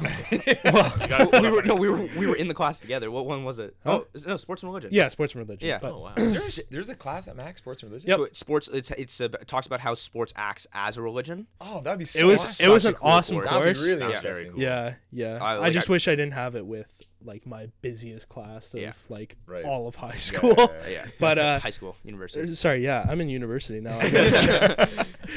Well, 0.74 1.30
we 1.42 1.50
were 1.50 1.62
no, 1.64 1.76
we 1.76 1.90
were 1.90 2.08
we 2.18 2.28
were 2.28 2.36
in 2.36 2.48
the 2.48 2.54
class 2.54 2.80
together. 2.80 3.12
What 3.12 3.26
one 3.26 3.44
was 3.44 3.60
it? 3.60 3.76
Huh? 3.84 4.02
Oh, 4.02 4.08
no, 4.26 4.38
sports 4.38 4.64
and 4.64 4.70
religion. 4.72 4.90
yeah, 4.94 5.08
sports 5.10 5.34
and 5.34 5.46
religion. 5.48 5.68
Yeah. 5.68 5.80
But 5.82 5.92
Oh 5.94 6.00
wow. 6.00 6.14
There's, 6.16 6.60
there's 6.72 6.90
a 6.90 6.96
class 6.96 7.28
at 7.28 7.36
Max 7.36 7.60
Sports 7.60 7.84
and 7.84 7.92
Religion. 7.92 8.10
Yep. 8.10 8.18
So 8.18 8.24
it- 8.26 8.36
sports, 8.36 8.68
it's 8.74 8.92
it's 8.92 9.22
uh, 9.22 9.26
it 9.26 9.48
talks 9.48 9.68
about 9.68 9.80
how 9.82 9.94
sports 9.94 10.34
acts 10.36 10.68
as 10.74 10.98
a 10.98 11.02
religion. 11.02 11.48
Oh, 11.62 11.82
that'd 11.82 12.00
be 12.00 12.06
so. 12.06 12.20
it 12.20 12.24
was 12.24 12.40
awesome. 12.40 12.66
it 12.66 12.70
was 12.74 12.86
an 12.86 12.94
cool 12.96 13.10
awesome 13.10 13.36
course. 13.38 13.50
That'd 13.50 13.64
be 13.64 13.68
course. 13.74 13.86
really 13.86 13.98
Sounds 13.98 14.14
interesting. 14.16 14.34
very 14.44 14.50
cool. 14.54 14.62
Yeah, 14.62 14.94
yeah. 15.12 15.40
I 15.44 15.64
I, 15.66 15.70
just 15.70 15.90
I- 15.90 15.94
wish 15.94 16.08
I 16.08 16.12
didn't 16.16 16.34
have 16.34 16.56
it 16.56 16.66
with 16.66 16.88
like 17.26 17.46
my 17.46 17.68
busiest 17.82 18.30
class 18.30 18.74
of 18.74 18.80
Yeah. 18.80 18.94
like 19.10 19.38
Right. 19.46 19.64
all 19.66 19.88
of 19.88 19.96
high 19.96 20.18
school. 20.18 20.54
yeah, 20.58 20.68
yeah. 20.86 20.90
Yeah, 20.90 21.06
But, 21.20 21.38
uh, 21.40 21.60
high 21.60 21.70
school, 21.70 21.96
university. 22.04 22.54
Sorry, 22.56 22.84
yeah, 22.84 23.06
I'm 23.08 23.22
in 23.22 23.30
university 23.30 23.80
now. 23.82 23.98
I 24.00 24.10
guess. 24.10 24.46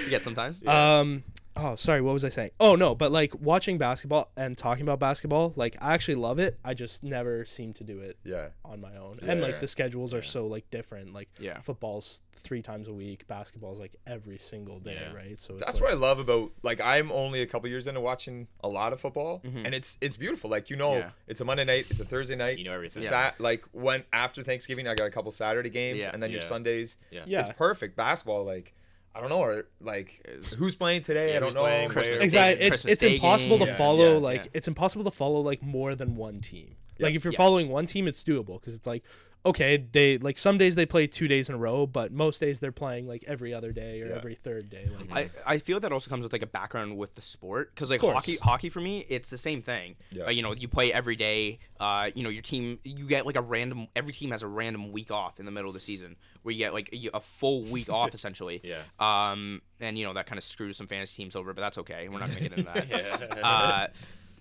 you 0.05 0.11
get 0.11 0.25
sometimes. 0.25 0.67
um. 0.67 1.23
Oh, 1.59 1.75
sorry. 1.75 2.03
What 2.03 2.13
was 2.13 2.23
I 2.23 2.29
saying? 2.29 2.51
Oh 2.61 2.75
no, 2.77 2.95
but 2.95 3.11
like 3.11 3.35
watching 3.41 3.79
basketball 3.79 4.31
and 4.37 4.59
talking 4.59 4.83
about 4.83 4.99
basketball, 5.01 5.55
like 5.57 5.75
I 5.81 5.95
actually 5.95 6.17
love 6.17 6.39
it. 6.39 6.59
I 6.63 6.75
just 6.75 7.03
never 7.03 7.47
seem 7.47 7.73
to 7.75 7.83
do 7.85 8.01
it 8.01 8.19
Yeah. 8.25 8.49
on 8.63 8.79
my 8.83 8.95
own. 8.99 9.21
and 9.23 9.41
Yeah. 9.41 9.47
like 9.47 9.61
the 9.61 9.67
schedules 9.67 10.13
are 10.13 10.21
so 10.21 10.47
like 10.47 10.71
different. 10.71 11.15
Like 11.15 11.31
Yeah. 11.41 11.61
football's 11.63 12.21
three 12.39 12.63
times 12.63 12.89
a 12.89 12.93
week, 12.93 13.27
Basketball 13.27 13.73
is 13.73 13.79
like 13.79 13.97
every 14.07 14.39
single 14.39 14.79
day, 14.81 14.99
Yeah. 15.01 15.13
right? 15.15 15.39
So 15.39 15.55
it's 15.55 15.65
That's 15.65 15.75
like, 15.81 15.85
what 15.85 15.93
I 15.93 15.97
love 15.97 16.19
about 16.19 16.53
like 16.63 16.81
I'm 16.81 17.11
only 17.13 17.43
a 17.43 17.47
couple 17.47 17.69
years 17.69 17.87
into 17.87 18.01
watching 18.01 18.49
a 18.63 18.69
lot 18.69 18.93
of 18.93 19.01
football, 19.01 19.41
and 19.45 19.75
it's 19.75 19.99
it's 20.01 20.17
beautiful. 20.17 20.51
Like 20.51 20.71
you 20.71 20.77
know, 20.77 20.91
Mm-hmm. 20.93 21.01
Yeah. 21.07 21.11
it's 21.27 21.41
a 21.41 21.45
Monday 21.45 21.65
night, 21.65 21.87
it's 21.91 22.01
a 22.01 22.05
Thursday 22.05 22.37
night, 22.37 22.59
You 22.59 22.65
know 22.65 22.81
it's 22.81 22.97
a 22.97 22.99
everything. 23.01 23.09
sat 23.11 23.41
like 23.41 23.65
when 23.73 24.05
after 24.13 24.43
Thanksgiving 24.43 24.87
I 24.89 24.95
got 24.95 25.07
a 25.07 25.11
couple 25.11 25.31
Saturday 25.31 25.71
games, 25.71 26.01
Yeah. 26.05 26.11
and 26.13 26.23
then 26.23 26.31
your 26.31 26.41
Sundays. 26.43 26.97
Yeah. 27.11 27.25
Yeah. 27.27 27.41
it's 27.41 27.53
perfect. 27.57 27.97
Basketball, 27.97 28.45
like 28.45 28.75
I 29.15 29.21
don't 29.21 29.31
know, 29.31 29.39
or 29.39 29.65
like 29.81 30.27
who's 30.59 30.77
playing 30.77 31.01
today? 31.03 31.31
Yeah, 31.31 31.37
I 31.37 31.41
don't 31.41 31.55
know. 31.55 31.63
playing, 31.63 31.89
Christmas 31.89 32.23
exactly 32.23 32.57
Day- 32.59 32.65
it's 32.67 32.71
Christmas 32.83 32.93
it's 32.93 33.01
Day 33.01 33.15
impossible 33.15 33.59
to 33.61 33.75
follow 33.75 34.13
Yeah, 34.13 34.19
like 34.19 34.45
yeah. 34.45 34.51
it's 34.55 34.69
impossible 34.69 35.05
to 35.05 35.11
follow 35.11 35.41
like 35.41 35.63
more 35.63 35.95
than 35.95 36.17
one 36.17 36.41
team 36.41 36.77
like 36.99 37.15
if 37.15 37.25
you're 37.25 37.33
Yes. 37.33 37.37
following 37.39 37.69
one 37.69 37.85
team 37.87 38.09
it's 38.09 38.23
doable 38.25 38.59
because 38.61 38.75
it's 38.75 38.87
like 38.87 39.03
okay 39.47 39.77
they 39.93 40.19
like 40.19 40.37
some 40.37 40.59
days 40.59 40.75
they 40.75 40.85
play 40.87 41.07
two 41.07 41.29
days 41.29 41.49
in 41.49 41.55
a 41.55 41.59
row 41.59 41.87
but 41.87 42.13
most 42.13 42.41
days 42.41 42.61
they're 42.61 42.73
playing 42.73 43.07
like 43.09 43.25
every 43.27 43.55
other 43.55 43.73
day 43.73 44.03
or 44.03 44.09
Yeah. 44.09 44.17
every 44.17 44.35
third 44.35 44.69
day 44.69 44.87
like 45.11 45.33
I, 45.47 45.55
I 45.55 45.59
feel 45.59 45.81
that 45.81 45.93
also 45.93 46.09
comes 46.11 46.23
with 46.25 46.33
like 46.33 46.43
a 46.43 46.47
background 46.47 46.97
with 46.99 47.15
the 47.15 47.21
sport 47.21 47.75
because 47.75 47.91
like 47.91 48.01
hockey 48.03 48.37
hockey 48.37 48.69
for 48.69 48.81
me 48.81 49.07
it's 49.09 49.31
the 49.31 49.39
same 49.39 49.63
thing 49.63 49.97
Yeah. 50.11 50.25
Uh, 50.27 50.31
you 50.31 50.43
know 50.43 50.53
you 50.53 50.69
play 50.69 50.93
every 50.93 51.17
day 51.17 51.59
uh, 51.81 52.11
you 52.15 52.23
know 52.23 52.31
your 52.31 52.43
team 52.43 52.79
you 52.85 53.07
get 53.07 53.25
like 53.27 53.37
a 53.37 53.43
random 53.43 53.89
every 53.97 54.13
team 54.13 54.31
has 54.33 54.43
a 54.43 54.49
random 54.49 54.93
week 54.93 55.11
off 55.11 55.39
in 55.41 55.47
the 55.47 55.53
middle 55.53 55.71
of 55.71 55.75
the 55.75 55.81
season 55.81 56.17
where 56.43 56.53
you 56.53 56.59
get 56.59 56.75
like 56.75 56.89
a, 56.93 57.11
a 57.15 57.21
full 57.21 57.63
week 57.63 57.89
off 57.89 58.15
essentially 58.19 58.61
Yeah. 58.65 58.83
um 58.99 59.63
and 59.81 59.99
you 59.99 60.05
know 60.05 60.15
that 60.15 60.27
kind 60.27 60.39
of 60.39 60.45
screws 60.45 60.77
some 60.77 60.87
fantasy 60.87 61.17
teams 61.23 61.37
over 61.37 61.53
but 61.53 61.61
that's 61.61 61.79
okay 61.79 62.09
we're 62.09 62.19
not 62.19 62.29
gonna 62.29 62.41
get 62.41 62.53
into 62.53 62.65
that 62.65 62.89
Yeah. 62.91 63.41
uh, 63.43 63.87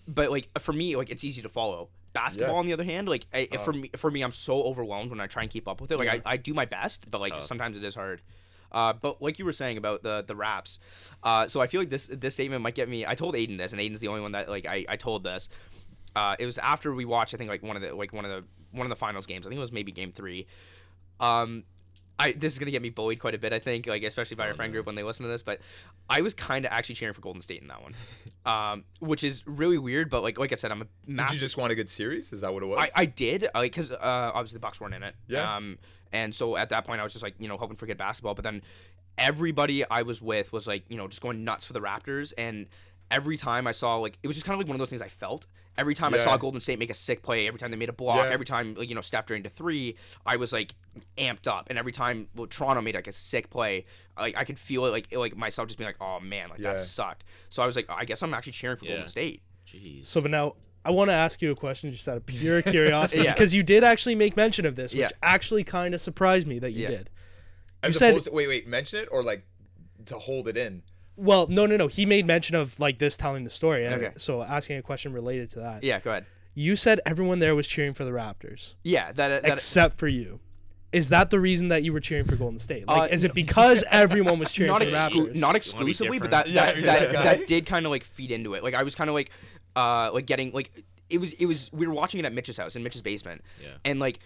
but 0.07 0.31
like 0.31 0.49
for 0.59 0.73
me, 0.73 0.95
like 0.95 1.09
it's 1.09 1.23
easy 1.23 1.41
to 1.41 1.49
follow. 1.49 1.89
Basketball, 2.13 2.55
Yes. 2.55 2.59
on 2.59 2.65
the 2.65 2.71
other 2.73 2.85
hand, 2.85 3.09
like 3.09 3.25
I, 3.33 3.47
for 3.57 3.73
me, 3.73 3.91
for 3.97 4.09
me, 4.09 4.21
I'm 4.21 4.31
so 4.31 4.63
overwhelmed 4.63 5.11
when 5.11 5.19
I 5.19 5.27
try 5.27 5.41
and 5.41 5.51
keep 5.51 5.67
up 5.67 5.81
with 5.81 5.91
it. 5.91 5.97
Like 5.97 6.07
I, 6.09 6.21
I 6.25 6.37
do 6.37 6.53
my 6.53 6.63
best, 6.63 7.09
but 7.11 7.19
like 7.19 7.33
tough. 7.33 7.43
sometimes 7.45 7.75
it 7.75 7.83
is 7.83 7.93
hard. 7.93 8.21
Uh, 8.71 8.93
but 8.93 9.21
like 9.21 9.37
you 9.37 9.43
were 9.45 9.51
saying 9.53 9.77
about 9.77 10.01
the 10.01 10.23
the 10.25 10.35
raps, 10.35 10.79
uh, 11.23 11.47
so 11.47 11.59
I 11.59 11.67
feel 11.67 11.81
like 11.81 11.89
this 11.89 12.07
this 12.07 12.33
statement 12.35 12.61
might 12.61 12.75
get 12.75 12.87
me. 12.87 13.05
I 13.05 13.15
told 13.15 13.35
Aiden 13.35 13.57
this, 13.57 13.73
and 13.73 13.81
Aiden's 13.81 13.99
the 13.99 14.07
only 14.07 14.21
one 14.21 14.31
that 14.31 14.49
like 14.49 14.65
I, 14.65 14.85
I 14.87 14.95
told 14.95 15.23
this. 15.23 15.49
Uh, 16.15 16.35
it 16.39 16.45
was 16.45 16.57
after 16.57 16.93
we 16.93 17.03
watched, 17.03 17.33
I 17.33 17.37
think 17.37 17.49
like 17.49 17.61
one 17.63 17.75
of 17.75 17.81
the 17.81 17.93
like 17.93 18.13
one 18.13 18.23
of 18.23 18.31
the 18.31 18.43
one 18.71 18.85
of 18.85 18.89
the 18.89 18.95
finals 18.95 19.25
games. 19.25 19.45
I 19.45 19.49
think 19.49 19.57
it 19.57 19.61
was 19.61 19.71
maybe 19.73 19.91
game 19.91 20.11
three. 20.13 20.47
Um, 21.19 21.63
I 22.17 22.31
this 22.31 22.53
is 22.53 22.59
gonna 22.59 22.71
get 22.71 22.81
me 22.81 22.89
bullied 22.89 23.19
quite 23.19 23.35
a 23.35 23.37
bit. 23.37 23.51
I 23.53 23.59
think, 23.59 23.87
like 23.87 24.03
especially 24.03 24.35
by 24.35 24.47
our 24.47 24.53
friend 24.53 24.71
group 24.71 24.85
when 24.85 24.95
they 24.95 25.03
listen 25.03 25.25
to 25.25 25.31
this. 25.31 25.41
But 25.41 25.59
I 26.09 26.21
was 26.21 26.33
kind 26.33 26.65
of 26.65 26.71
actually 26.71 26.95
cheering 26.95 27.13
for 27.13 27.21
Golden 27.21 27.41
State 27.41 27.61
in 27.61 27.67
that 27.67 27.81
one, 27.81 27.93
um, 28.45 28.85
which 28.99 29.23
is 29.23 29.45
really 29.45 29.77
weird. 29.77 30.09
But 30.09 30.23
like 30.23 30.37
like 30.37 30.53
I 30.53 30.55
said, 30.55 30.71
I'm 30.71 30.81
a 30.81 30.85
Did 30.85 31.15
massive 31.15 31.35
you 31.35 31.39
just 31.39 31.57
want 31.57 31.71
a 31.71 31.75
good 31.75 31.89
series? 31.89 32.31
Is 32.31 32.41
that 32.41 32.53
what 32.53 32.63
it 32.63 32.67
was? 32.67 32.89
I, 32.95 33.01
I 33.01 33.05
did 33.05 33.47
because 33.59 33.91
uh, 33.91 33.97
obviously 34.01 34.55
the 34.55 34.61
Bucks 34.61 34.79
weren't 34.79 34.93
in 34.93 35.03
it. 35.03 35.15
Yeah. 35.27 35.55
Um, 35.55 35.77
and 36.13 36.33
so 36.33 36.55
at 36.55 36.69
that 36.69 36.85
point, 36.85 37.01
I 37.01 37.03
was 37.03 37.11
just 37.11 37.23
like, 37.23 37.35
you 37.39 37.49
know, 37.49 37.57
hoping 37.57 37.75
for 37.75 37.85
good 37.85 37.97
basketball. 37.97 38.35
But 38.35 38.43
then 38.43 38.61
everybody 39.17 39.87
I 39.89 40.03
was 40.03 40.21
with 40.21 40.53
was 40.53 40.67
like, 40.67 40.83
you 40.89 40.97
know, 40.97 41.07
just 41.07 41.21
going 41.21 41.43
nuts 41.43 41.65
for 41.65 41.73
the 41.73 41.81
Raptors. 41.81 42.33
And 42.37 42.67
every 43.11 43.37
time 43.37 43.67
I 43.67 43.71
saw 43.71 43.97
like, 43.97 44.17
it 44.23 44.27
was 44.27 44.35
just 44.35 44.45
kind 44.45 44.55
of 44.55 44.59
like 44.59 44.67
one 44.67 44.75
of 44.75 44.79
those 44.79 44.89
things 44.89 45.01
I 45.01 45.09
felt. 45.09 45.47
Every 45.77 45.93
time 45.93 46.13
I 46.13 46.17
saw 46.17 46.37
Golden 46.37 46.61
State 46.61 46.79
make 46.79 46.89
a 46.89 46.93
sick 46.93 47.21
play, 47.21 47.47
every 47.47 47.59
time 47.59 47.69
they 47.69 47.77
made 47.77 47.89
a 47.89 47.93
block, 47.93 48.25
Yeah. 48.27 48.33
every 48.33 48.45
time 48.45 48.77
you 48.79 48.95
know 48.95 49.01
Steph 49.01 49.25
drained 49.25 49.45
a 49.45 49.49
three, 49.49 49.95
I 50.25 50.37
was 50.37 50.53
like 50.53 50.73
amped 51.17 51.47
up. 51.47 51.67
And 51.69 51.77
every 51.77 51.91
time 51.91 52.27
well, 52.35 52.47
Toronto 52.47 52.81
made 52.81 52.95
like 52.95 53.07
a 53.07 53.11
sick 53.11 53.49
play, 53.49 53.85
like 54.17 54.37
I 54.37 54.45
could 54.45 54.57
feel 54.57 54.85
it 54.85 54.91
like 54.91 55.13
like 55.13 55.35
myself 55.35 55.67
just 55.67 55.77
being 55.77 55.87
like, 55.89 55.97
oh 56.01 56.19
man, 56.21 56.49
like 56.49 56.59
Yeah. 56.59 56.73
that 56.73 56.79
sucked. 56.79 57.25
So 57.49 57.61
I 57.61 57.65
was 57.67 57.75
like, 57.75 57.87
I 57.89 58.05
guess 58.05 58.21
I'm 58.23 58.33
actually 58.33 58.53
cheering 58.53 58.77
for 58.77 58.85
Yeah. 58.85 58.91
Golden 58.91 59.07
State. 59.09 59.41
Jeez. 59.67 60.05
So, 60.05 60.21
but 60.21 60.31
now 60.31 60.55
I 60.85 60.91
want 60.91 61.09
to 61.09 61.13
ask 61.13 61.41
you 61.41 61.51
a 61.51 61.55
question 61.55 61.91
just 61.91 62.07
out 62.07 62.15
of 62.17 62.25
pure 62.25 62.61
curiosity 62.61 63.23
Yeah. 63.23 63.33
because 63.33 63.53
you 63.53 63.63
did 63.63 63.83
actually 63.83 64.15
make 64.15 64.37
mention 64.37 64.65
of 64.65 64.75
this, 64.75 64.93
which 64.93 64.99
Yeah. 65.01 65.09
actually 65.23 65.63
kind 65.63 65.93
of 65.93 65.99
surprised 66.01 66.47
me 66.47 66.59
that 66.59 66.71
you 66.71 66.83
Yeah. 66.83 66.89
did. 66.89 67.09
As 67.83 67.95
you 67.95 67.99
said- 67.99 68.09
opposed 68.11 68.25
to 68.27 68.31
wait, 68.31 68.47
wait, 68.47 68.67
mention 68.67 68.99
it 68.99 69.09
or 69.11 69.23
like 69.23 69.43
to 70.05 70.17
hold 70.19 70.47
it 70.47 70.55
in. 70.55 70.83
Well, 71.17 71.47
no, 71.47 71.65
no, 71.65 71.77
no. 71.77 71.87
He 71.87 72.05
made 72.05 72.25
mention 72.25 72.55
of 72.55 72.79
like 72.79 72.99
this 72.99 73.15
telling 73.17 73.43
the 73.43 73.49
story. 73.49 73.85
and 73.85 73.95
Okay. 73.95 74.13
So 74.17 74.41
asking 74.41 74.77
a 74.77 74.81
question 74.81 75.13
related 75.13 75.49
to 75.51 75.59
that. 75.59 75.83
Yeah, 75.83 75.99
go 75.99 76.11
ahead. 76.11 76.25
You 76.53 76.75
said 76.75 77.01
everyone 77.05 77.39
there 77.39 77.55
was 77.55 77.67
cheering 77.67 77.93
for 77.93 78.05
the 78.05 78.11
Raptors 78.11 78.75
Yeah, 78.83 79.11
that 79.13 79.43
that 79.43 79.51
except 79.53 79.97
for 79.97 80.07
you. 80.07 80.39
Is 80.91 81.09
that 81.09 81.29
the 81.29 81.39
reason 81.41 81.67
that 81.69 81.83
you 81.83 81.91
were 81.91 81.99
cheering 81.99 82.23
for 82.25 82.37
Golden 82.37 82.57
State? 82.59 82.87
Like, 82.87 83.11
Uh, 83.11 83.13
is 83.13 83.25
it 83.25 83.33
because 83.33 83.83
everyone 83.91 84.39
was 84.39 84.53
cheering 84.53 84.71
not 84.71 84.79
for 84.81 84.85
the 84.89 84.91
exclu- 84.95 85.27
Raptors? 85.31 85.35
not 85.35 85.55
exclusively, 85.57 86.19
but 86.19 86.31
different? 86.31 86.45
that 86.45 86.53
Yeah, 86.53 86.65
that, 86.65 86.75
you're 86.77 86.85
that, 86.85 87.11
that 87.11 87.23
that 87.39 87.47
did 87.47 87.65
kind 87.65 87.85
of 87.85 87.91
like 87.91 88.05
feed 88.05 88.31
into 88.31 88.53
it. 88.53 88.63
Like 88.63 88.73
I 88.75 88.83
was 88.83 88.95
kind 88.95 89.09
of 89.09 89.13
like 89.13 89.31
uh 89.75 90.11
like 90.13 90.25
getting 90.25 90.51
like 90.53 90.71
it 91.09 91.19
was 91.19 91.33
it 91.33 91.45
was 91.45 91.69
we 91.73 91.85
were 91.85 91.93
watching 91.93 92.19
it 92.19 92.25
at 92.25 92.31
Mitch's 92.33 92.55
house 92.57 92.75
in 92.77 92.83
Mitch's 92.83 93.01
basement. 93.01 93.41
Yeah. 93.61 93.69
And 93.83 93.99
like 93.99 94.19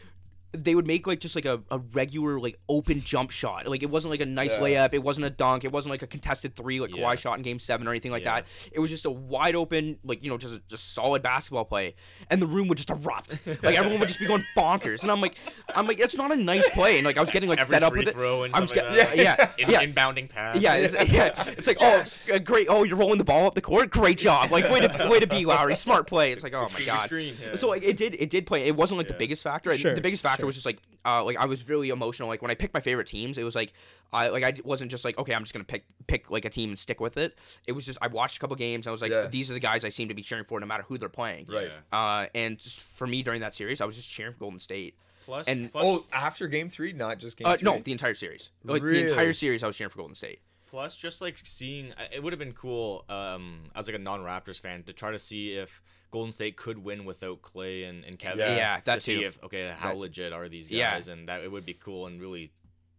they 0.52 0.74
would 0.74 0.88
make 0.88 1.06
like 1.06 1.20
just 1.20 1.36
like 1.36 1.45
a, 1.45 1.62
a 1.70 1.78
regular 1.80 2.39
like 2.39 2.58
open 2.68 3.02
jump 3.02 3.30
shot. 3.32 3.68
Like 3.68 3.84
it 3.84 3.89
wasn't 3.89 4.12
like 4.12 4.22
a 4.22 4.26
nice 4.26 4.52
Yeah. 4.54 4.60
layup. 4.88 4.93
It 4.93 5.04
wasn't 5.04 5.26
a 5.28 5.30
dunk. 5.30 5.64
It 5.64 5.72
wasn't 5.72 5.91
like 5.91 6.02
a 6.02 6.08
contested 6.08 6.56
three 6.56 6.80
like 6.80 6.95
Yeah. 6.95 7.04
Kawhi 7.04 7.18
shot 7.20 7.38
in 7.38 7.43
Game 7.43 7.60
Seven 7.60 7.88
or 7.88 7.91
anything 7.91 8.12
like 8.12 8.24
Yeah. 8.24 8.36
that. 8.36 8.45
It 8.72 8.80
was 8.80 8.89
just 8.89 9.06
a 9.06 9.12
wide 9.12 9.56
open 9.56 10.00
like 10.04 10.24
you 10.24 10.30
know 10.30 10.38
just 10.38 10.60
just 10.68 10.93
solid 10.93 11.22
basketball 11.22 11.66
play, 11.66 11.95
and 12.32 12.41
the 12.41 12.47
room 12.47 12.68
would 12.68 12.78
just 12.78 12.89
erupt. 12.89 13.39
like 13.64 13.76
everyone 13.78 14.00
would 14.00 14.08
just 14.10 14.20
be 14.20 14.26
going 14.26 14.43
bonkers, 14.58 15.02
and 15.04 15.12
I'm 15.12 15.22
like 15.22 15.36
I'm 15.76 15.86
like 15.88 16.00
it's 16.00 16.16
not 16.16 16.32
a 16.32 16.36
nice 16.36 16.68
play, 16.70 16.97
and 16.97 17.06
like 17.06 17.18
I 17.18 17.22
was 17.22 17.32
getting 17.32 17.50
like 17.50 17.60
Every 17.60 17.74
fed 17.76 17.84
up 17.84 17.91
free 17.93 18.00
with 18.06 18.08
it. 18.10 18.16
and 18.16 18.56
I 18.56 18.60
was 18.60 18.70
stuff 18.72 18.86
like 18.86 18.95
get- 18.95 19.16
that. 19.16 19.18
yeah 19.18 19.52
In, 19.60 19.70
yeah 19.70 19.84
Inbounding 19.84 20.30
pass. 20.30 20.58
yeah, 20.60 20.76
it's, 20.76 20.93
yeah. 21.12 21.34
It's 21.58 21.68
like, 21.68 21.78
oh, 21.82 22.04
uh, 22.34 22.39
great. 22.39 22.68
Oh, 22.70 22.84
you're 22.84 22.97
rolling 22.97 23.18
the 23.18 23.24
ball 23.24 23.45
up 23.47 23.56
the 23.56 23.62
court. 23.62 23.89
Great 23.89 24.18
job. 24.18 24.52
Like, 24.52 24.70
way 24.72 24.80
to, 24.82 25.08
way 25.10 25.20
to 25.20 25.28
be, 25.28 25.45
Lowry. 25.45 25.76
Smart 25.76 26.08
play. 26.08 26.32
It's 26.32 26.43
like, 26.43 26.54
oh 26.54 26.68
my 26.74 26.86
god. 26.86 27.02
screen, 27.04 27.34
yeah. 27.41 27.56
So 27.56 27.68
like, 27.70 27.84
it 27.84 27.97
did, 27.97 28.16
it 28.20 28.30
did 28.30 28.45
play. 28.45 28.64
It 28.68 28.76
wasn't 28.76 28.97
like 29.00 29.08
the 29.08 29.14
biggest 29.14 29.43
factor. 29.43 29.76
Sure, 29.78 29.93
the 29.95 30.02
biggest 30.02 30.22
factor 30.24 30.39
sure. 30.40 30.46
was 30.48 30.56
just 30.56 30.66
like, 30.66 30.80
uh, 31.06 31.24
like 31.24 31.38
I 31.38 31.46
was 31.46 31.68
really 31.70 31.90
emotional. 31.90 32.28
Like 32.30 32.42
when 32.42 32.52
I 32.52 32.56
picked 32.56 32.74
my 32.74 32.80
favorite 32.80 33.08
teams, 33.08 33.38
it 33.38 33.44
was 33.44 33.56
like, 33.56 33.74
I 34.12 34.30
like 34.30 34.44
I 34.44 34.54
wasn't 34.64 34.92
just 34.92 35.06
like, 35.06 35.18
okay, 35.18 35.34
I'm 35.34 35.42
just 35.42 35.54
gonna 35.54 35.64
pick 35.66 35.86
pick 36.08 36.30
like 36.32 36.46
a 36.46 36.50
team 36.50 36.70
and 36.70 36.78
stick 36.80 37.00
with 37.00 37.18
it. 37.18 37.38
It 37.68 37.74
was 37.74 37.86
just 37.86 37.98
I 38.02 38.08
watched 38.08 38.38
a 38.38 38.40
couple 38.40 38.56
games. 38.56 38.88
I 38.88 38.92
was 38.92 39.02
like, 39.02 39.12
Yeah. 39.12 39.28
these 39.28 39.50
are 39.50 39.54
the 39.54 39.60
guys 39.60 39.86
I 39.86 39.90
seem 39.90 40.08
to 40.10 40.14
be 40.14 40.22
cheering 40.22 40.46
for, 40.46 40.60
no 40.60 40.66
matter 40.66 40.84
who 40.88 40.98
they're 40.98 41.10
playing. 41.10 41.48
Right. 41.48 41.72
Uh, 41.92 42.28
and 42.36 42.58
just 42.58 42.80
for 42.82 43.08
me 43.08 43.24
during 43.24 43.42
that 43.42 43.54
series, 43.54 43.82
I 43.82 43.86
was 43.86 43.96
just 43.96 44.10
cheering 44.10 44.34
for 44.34 44.40
Golden 44.40 44.60
State. 44.60 44.96
Plus, 45.26 45.48
And- 45.48 45.72
plus, 45.72 45.84
Oh, 45.86 46.06
after 46.12 46.48
game 46.48 46.70
three, 46.70 46.92
not 46.92 47.20
just 47.20 47.38
game 47.38 47.46
Uh, 47.48 47.56
three. 47.58 47.64
no, 47.70 47.80
the 47.80 47.92
entire 47.92 48.16
series. 48.16 48.50
Like 48.64 48.82
the 48.82 49.02
entire 49.02 49.34
series, 49.34 49.62
I 49.64 49.68
was 49.68 49.78
cheering 49.78 49.90
for 49.92 49.98
Golden 50.00 50.16
State. 50.16 50.40
plus, 50.68 50.96
just 50.96 51.20
like 51.22 51.36
seeing, 51.44 51.94
it 52.12 52.22
would 52.24 52.32
have 52.34 52.40
been 52.40 52.54
cool 52.54 53.04
um, 53.10 53.64
as 53.76 53.88
like 53.88 53.96
a 53.96 54.00
non-Raptors 54.00 54.60
fan 54.60 54.84
to 54.84 54.94
try 54.94 55.12
to 55.12 55.18
see 55.20 55.54
if 55.54 55.82
Golden 56.12 56.32
State 56.32 56.57
could 56.57 56.78
win 56.80 57.05
without 57.05 57.41
Klay 57.41 57.88
and, 57.88 58.03
and 58.03 58.18
Kevin. 58.18 58.39
Yeah. 58.39 58.55
Yeah, 58.55 58.80
that 58.86 58.95
to 58.95 58.99
see 59.01 59.20
too. 59.20 59.26
if 59.28 59.43
okay, 59.43 59.72
how 59.78 59.89
Right. 59.89 59.97
legit 59.97 60.34
are 60.34 60.49
these 60.49 60.68
guys? 60.68 60.78
Yeah. 60.78 60.91
guys, 60.95 61.07
and 61.07 61.28
that 61.30 61.41
it 61.43 61.51
would 61.51 61.66
be 61.66 61.74
cool 61.76 62.07
and 62.07 62.20
really 62.20 62.51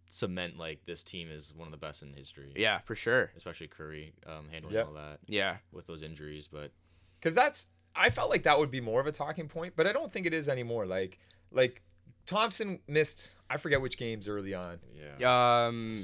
cement 0.08 0.58
like 0.58 0.84
this 0.86 1.02
team 1.04 1.30
is 1.30 1.54
one 1.54 1.66
of 1.68 1.72
the 1.72 1.78
best 1.78 2.02
in 2.02 2.12
history. 2.12 2.52
Yeah, 2.56 2.78
for 2.78 2.94
sure. 2.94 3.30
especially 3.36 3.68
Curry 3.68 4.12
um, 4.26 4.48
handling 4.50 4.74
Yep. 4.74 4.86
all 4.88 4.92
that 4.94 5.20
Yeah. 5.26 5.56
with 5.72 5.86
those 5.86 6.02
injuries, 6.02 6.48
but 6.48 6.72
because 7.20 7.34
that's 7.34 7.66
I 7.94 8.11
felt 8.11 8.30
like 8.30 8.44
that 8.44 8.58
would 8.58 8.70
be 8.70 8.80
more 8.80 9.00
of 9.00 9.06
a 9.06 9.12
talking 9.12 9.48
point, 9.48 9.74
but 9.76 9.86
I 9.86 9.92
don't 9.92 10.12
think 10.12 10.24
it 10.26 10.32
is 10.34 10.48
anymore. 10.48 10.86
Like 10.86 11.18
like 11.52 11.82
Thompson 12.26 12.80
missed 12.86 13.30
I 13.48 13.56
forget 13.56 13.80
which 13.80 13.98
games 13.98 14.28
early 14.28 14.54
on. 14.54 14.78
yeah. 15.18 15.66
Um. 15.66 15.98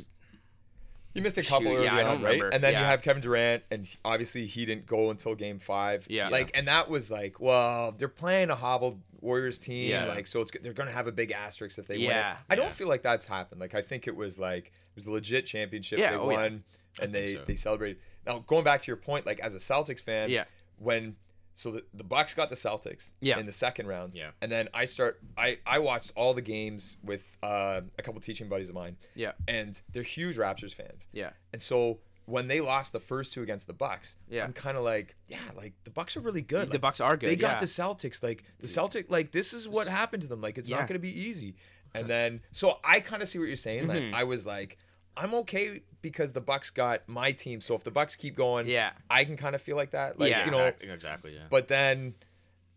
He 1.16 1.20
missed 1.22 1.38
a 1.38 1.42
couple 1.42 1.68
Shoot, 1.70 1.76
early 1.76 1.84
yeah, 1.86 1.96
I 1.96 2.02
on, 2.02 2.04
don't 2.16 2.22
right? 2.22 2.30
remember. 2.34 2.48
And 2.50 2.62
then 2.62 2.74
you 2.74 2.78
Yeah. 2.80 2.90
have 2.90 3.02
Kevin 3.02 3.22
Durant, 3.22 3.62
and 3.70 3.86
he- 3.86 3.98
obviously 4.04 4.46
he 4.46 4.64
didn't 4.66 4.86
go 4.86 5.10
until 5.10 5.34
Game 5.34 5.58
Five. 5.58 6.06
Yeah. 6.08 6.28
like 6.28 6.50
and 6.54 6.68
that 6.68 6.88
was 6.90 7.10
like, 7.10 7.40
well, 7.40 7.92
they're 7.92 8.06
playing 8.08 8.50
a 8.50 8.54
hobbled 8.54 9.00
Warriors 9.22 9.58
team, 9.58 9.90
Yeah. 9.90 10.04
like 10.04 10.26
so 10.26 10.42
it's 10.42 10.52
they're 10.62 10.72
gonna 10.74 10.92
have 10.92 11.06
a 11.06 11.12
big 11.12 11.32
asterisk 11.32 11.78
if 11.78 11.86
they 11.86 11.96
win. 11.96 12.04
Yeah. 12.04 12.32
It. 12.32 12.38
I 12.50 12.54
don't 12.54 12.72
feel 12.72 12.86
like 12.86 13.02
that's 13.02 13.26
happened. 13.26 13.60
Like 13.60 13.74
I 13.74 13.82
think 13.82 14.06
it 14.06 14.14
was 14.14 14.38
like 14.38 14.66
it 14.66 14.72
was 14.94 15.06
a 15.06 15.10
legit 15.10 15.46
championship. 15.46 15.98
Yeah, 15.98 16.10
they 16.12 16.16
oh, 16.18 16.30
yeah. 16.30 16.36
won, 16.36 16.44
and 16.46 16.64
think 16.98 17.12
they 17.12 17.34
so. 17.34 17.42
they 17.46 17.54
celebrated. 17.56 17.98
Now 18.26 18.40
going 18.46 18.62
back 18.64 18.82
to 18.82 18.86
your 18.88 18.96
point, 18.98 19.24
like 19.26 19.40
as 19.40 19.54
a 19.54 19.58
Celtics 19.58 20.02
fan, 20.02 20.28
Yeah. 20.30 20.44
when 20.78 21.16
so 21.56 21.70
the, 21.72 21.84
the 21.94 22.04
Bucks 22.04 22.34
got 22.34 22.50
the 22.50 22.54
Celtics 22.56 23.12
Yeah. 23.20 23.38
in 23.38 23.46
the 23.46 23.52
second 23.52 23.88
round. 23.88 24.14
Yeah. 24.14 24.30
And 24.40 24.52
then 24.52 24.68
I 24.72 24.84
start 24.84 25.18
I 25.36 25.58
I 25.66 25.78
watched 25.80 26.12
all 26.14 26.32
the 26.34 26.42
games 26.42 26.96
with 27.02 27.36
uh, 27.42 27.80
a 27.98 28.02
couple 28.02 28.20
teaching 28.20 28.48
buddies 28.48 28.68
of 28.68 28.74
mine. 28.76 28.96
Yeah. 29.14 29.32
And 29.48 29.80
they're 29.92 30.02
huge 30.04 30.36
Raptors 30.36 30.74
fans. 30.74 31.08
Yeah. 31.12 31.30
And 31.52 31.60
so 31.60 31.98
when 32.26 32.48
they 32.48 32.60
lost 32.60 32.92
the 32.92 33.00
first 33.00 33.32
two 33.32 33.42
against 33.42 33.66
the 33.66 33.72
Bucks, 33.72 34.16
Yeah. 34.28 34.44
I'm 34.44 34.52
kind 34.52 34.76
of 34.76 34.82
like, 34.84 35.16
yeah, 35.28 35.38
like 35.56 35.72
the 35.84 35.90
Bucks 35.90 36.16
are 36.16 36.20
really 36.20 36.42
good. 36.42 36.68
The 36.68 36.72
Like, 36.74 36.80
Bucks 36.82 37.00
are 37.00 37.16
good. 37.16 37.28
They 37.30 37.36
got 37.36 37.56
yeah. 37.56 37.60
the 37.60 37.66
Celtics. 37.66 38.22
Like 38.22 38.44
the 38.60 38.68
Celtic, 38.68 39.10
like 39.10 39.32
this 39.32 39.52
is 39.54 39.68
what 39.68 39.88
happened 39.88 40.22
to 40.22 40.28
them. 40.28 40.40
Like 40.40 40.58
it's 40.58 40.68
Yeah. 40.68 40.76
not 40.78 40.88
going 40.88 41.00
to 41.00 41.06
be 41.06 41.18
easy. 41.28 41.56
And 41.94 42.08
then 42.08 42.42
so 42.52 42.78
I 42.84 43.00
kind 43.00 43.22
of 43.22 43.28
see 43.28 43.38
what 43.38 43.48
you're 43.48 43.56
saying. 43.56 43.86
Like 43.88 44.02
I 44.12 44.24
was 44.24 44.44
like, 44.44 44.76
I'm 45.16 45.34
okay 45.34 45.82
because 46.02 46.32
the 46.32 46.40
Bucks 46.40 46.70
got 46.70 47.08
my 47.08 47.32
team. 47.32 47.60
So 47.60 47.74
if 47.74 47.84
the 47.84 47.90
Bucks 47.90 48.16
keep 48.16 48.36
going, 48.36 48.66
Yeah. 48.68 48.90
I 49.10 49.24
can 49.24 49.36
kind 49.36 49.54
of 49.54 49.62
feel 49.62 49.76
like 49.76 49.92
that. 49.92 50.18
Like 50.20 50.30
Yeah. 50.30 50.44
you 50.44 50.50
know, 50.50 50.58
exactly, 50.66 50.90
exactly, 50.90 51.34
yeah. 51.34 51.44
but 51.50 51.68
then, 51.68 52.14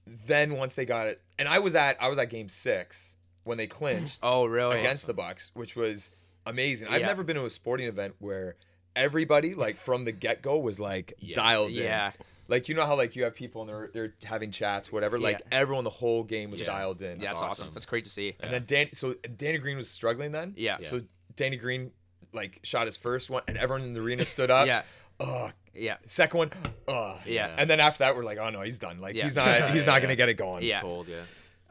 then 0.06 0.56
once 0.56 0.74
they 0.76 0.86
got 0.86 1.08
it, 1.08 1.22
and 1.38 1.48
I 1.48 1.60
was 1.60 1.76
at 1.76 2.02
I 2.02 2.08
was 2.10 2.18
at 2.18 2.30
Game 2.30 2.50
Six 2.50 3.16
when 3.44 3.58
they 3.58 3.68
clinched 3.68 4.20
Oh, 4.24 4.46
really? 4.46 4.80
against 4.80 5.06
the 5.08 5.14
Bucks, 5.14 5.52
which 5.54 5.76
was 5.76 6.12
amazing. 6.46 6.88
I've 6.88 7.02
never 7.02 7.24
been 7.24 7.36
to 7.36 7.46
a 7.46 7.50
sporting 7.50 7.88
event 7.88 8.16
where 8.20 8.56
everybody 8.96 9.54
like 9.54 9.76
from 9.78 10.06
the 10.06 10.12
get 10.12 10.42
go 10.42 10.58
was 10.58 10.80
like 10.80 11.14
Yeah. 11.20 11.36
dialed 11.36 11.72
Yeah. 11.72 12.08
in. 12.08 12.14
Like 12.48 12.68
you 12.68 12.74
know 12.76 12.86
how 12.86 12.96
like 12.96 13.16
you 13.16 13.24
have 13.26 13.36
people 13.36 13.62
and 13.62 13.70
they're 13.70 13.90
they're 13.94 14.14
having 14.24 14.50
chats, 14.52 14.92
whatever. 14.92 15.20
Like 15.20 15.40
Yeah. 15.40 15.60
everyone 15.60 15.84
the 15.84 15.90
whole 15.92 16.24
game 16.24 16.50
was 16.52 16.62
Yeah. 16.62 16.66
dialed 16.68 17.02
in. 17.02 17.20
Yeah, 17.22 17.30
that's 17.30 17.42
awesome. 17.42 17.66
awesome. 17.66 17.74
That's 17.76 17.86
great 17.86 18.06
to 18.06 18.10
see. 18.10 18.36
And 18.40 18.52
then 18.52 18.64
Dan, 18.66 18.94
so 18.94 19.14
Danny 19.38 19.60
Green 19.60 19.78
was 19.78 19.90
struggling 19.90 20.32
then. 20.32 20.54
Yeah. 20.58 20.78
So 20.82 21.04
Danny 21.36 21.58
Green 21.58 21.92
like 22.34 22.60
shot 22.64 22.86
his 22.86 22.98
first 22.98 23.30
one, 23.30 23.44
and 23.48 23.58
everyone 23.58 23.82
in 23.88 23.94
the 23.94 24.02
arena 24.02 24.26
stood 24.26 24.52
up. 24.52 24.68
Yeah. 24.68 24.84
Ugh. 25.20 25.52
Yeah. 25.74 25.98
Second 26.08 26.38
one. 26.38 26.52
Ugh. 26.88 27.18
Yeah. 27.26 27.54
And 27.58 27.70
then 27.70 27.80
after 27.80 28.00
that, 28.00 28.16
we're 28.16 28.24
like, 28.24 28.38
oh 28.38 28.50
no, 28.50 28.62
he's 28.62 28.78
done. 28.78 29.00
Like 29.00 29.16
Yeah. 29.16 29.24
he's 29.26 29.36
not. 29.36 29.48
Yeah, 29.48 29.72
he's 29.72 29.82
yeah, 29.84 29.92
not 29.92 30.02
gonna 30.04 30.16
get 30.16 30.30
it 30.30 30.36
going. 30.36 30.64
Yeah. 30.64 30.82
Cold, 30.82 31.08
yeah. 31.08 31.22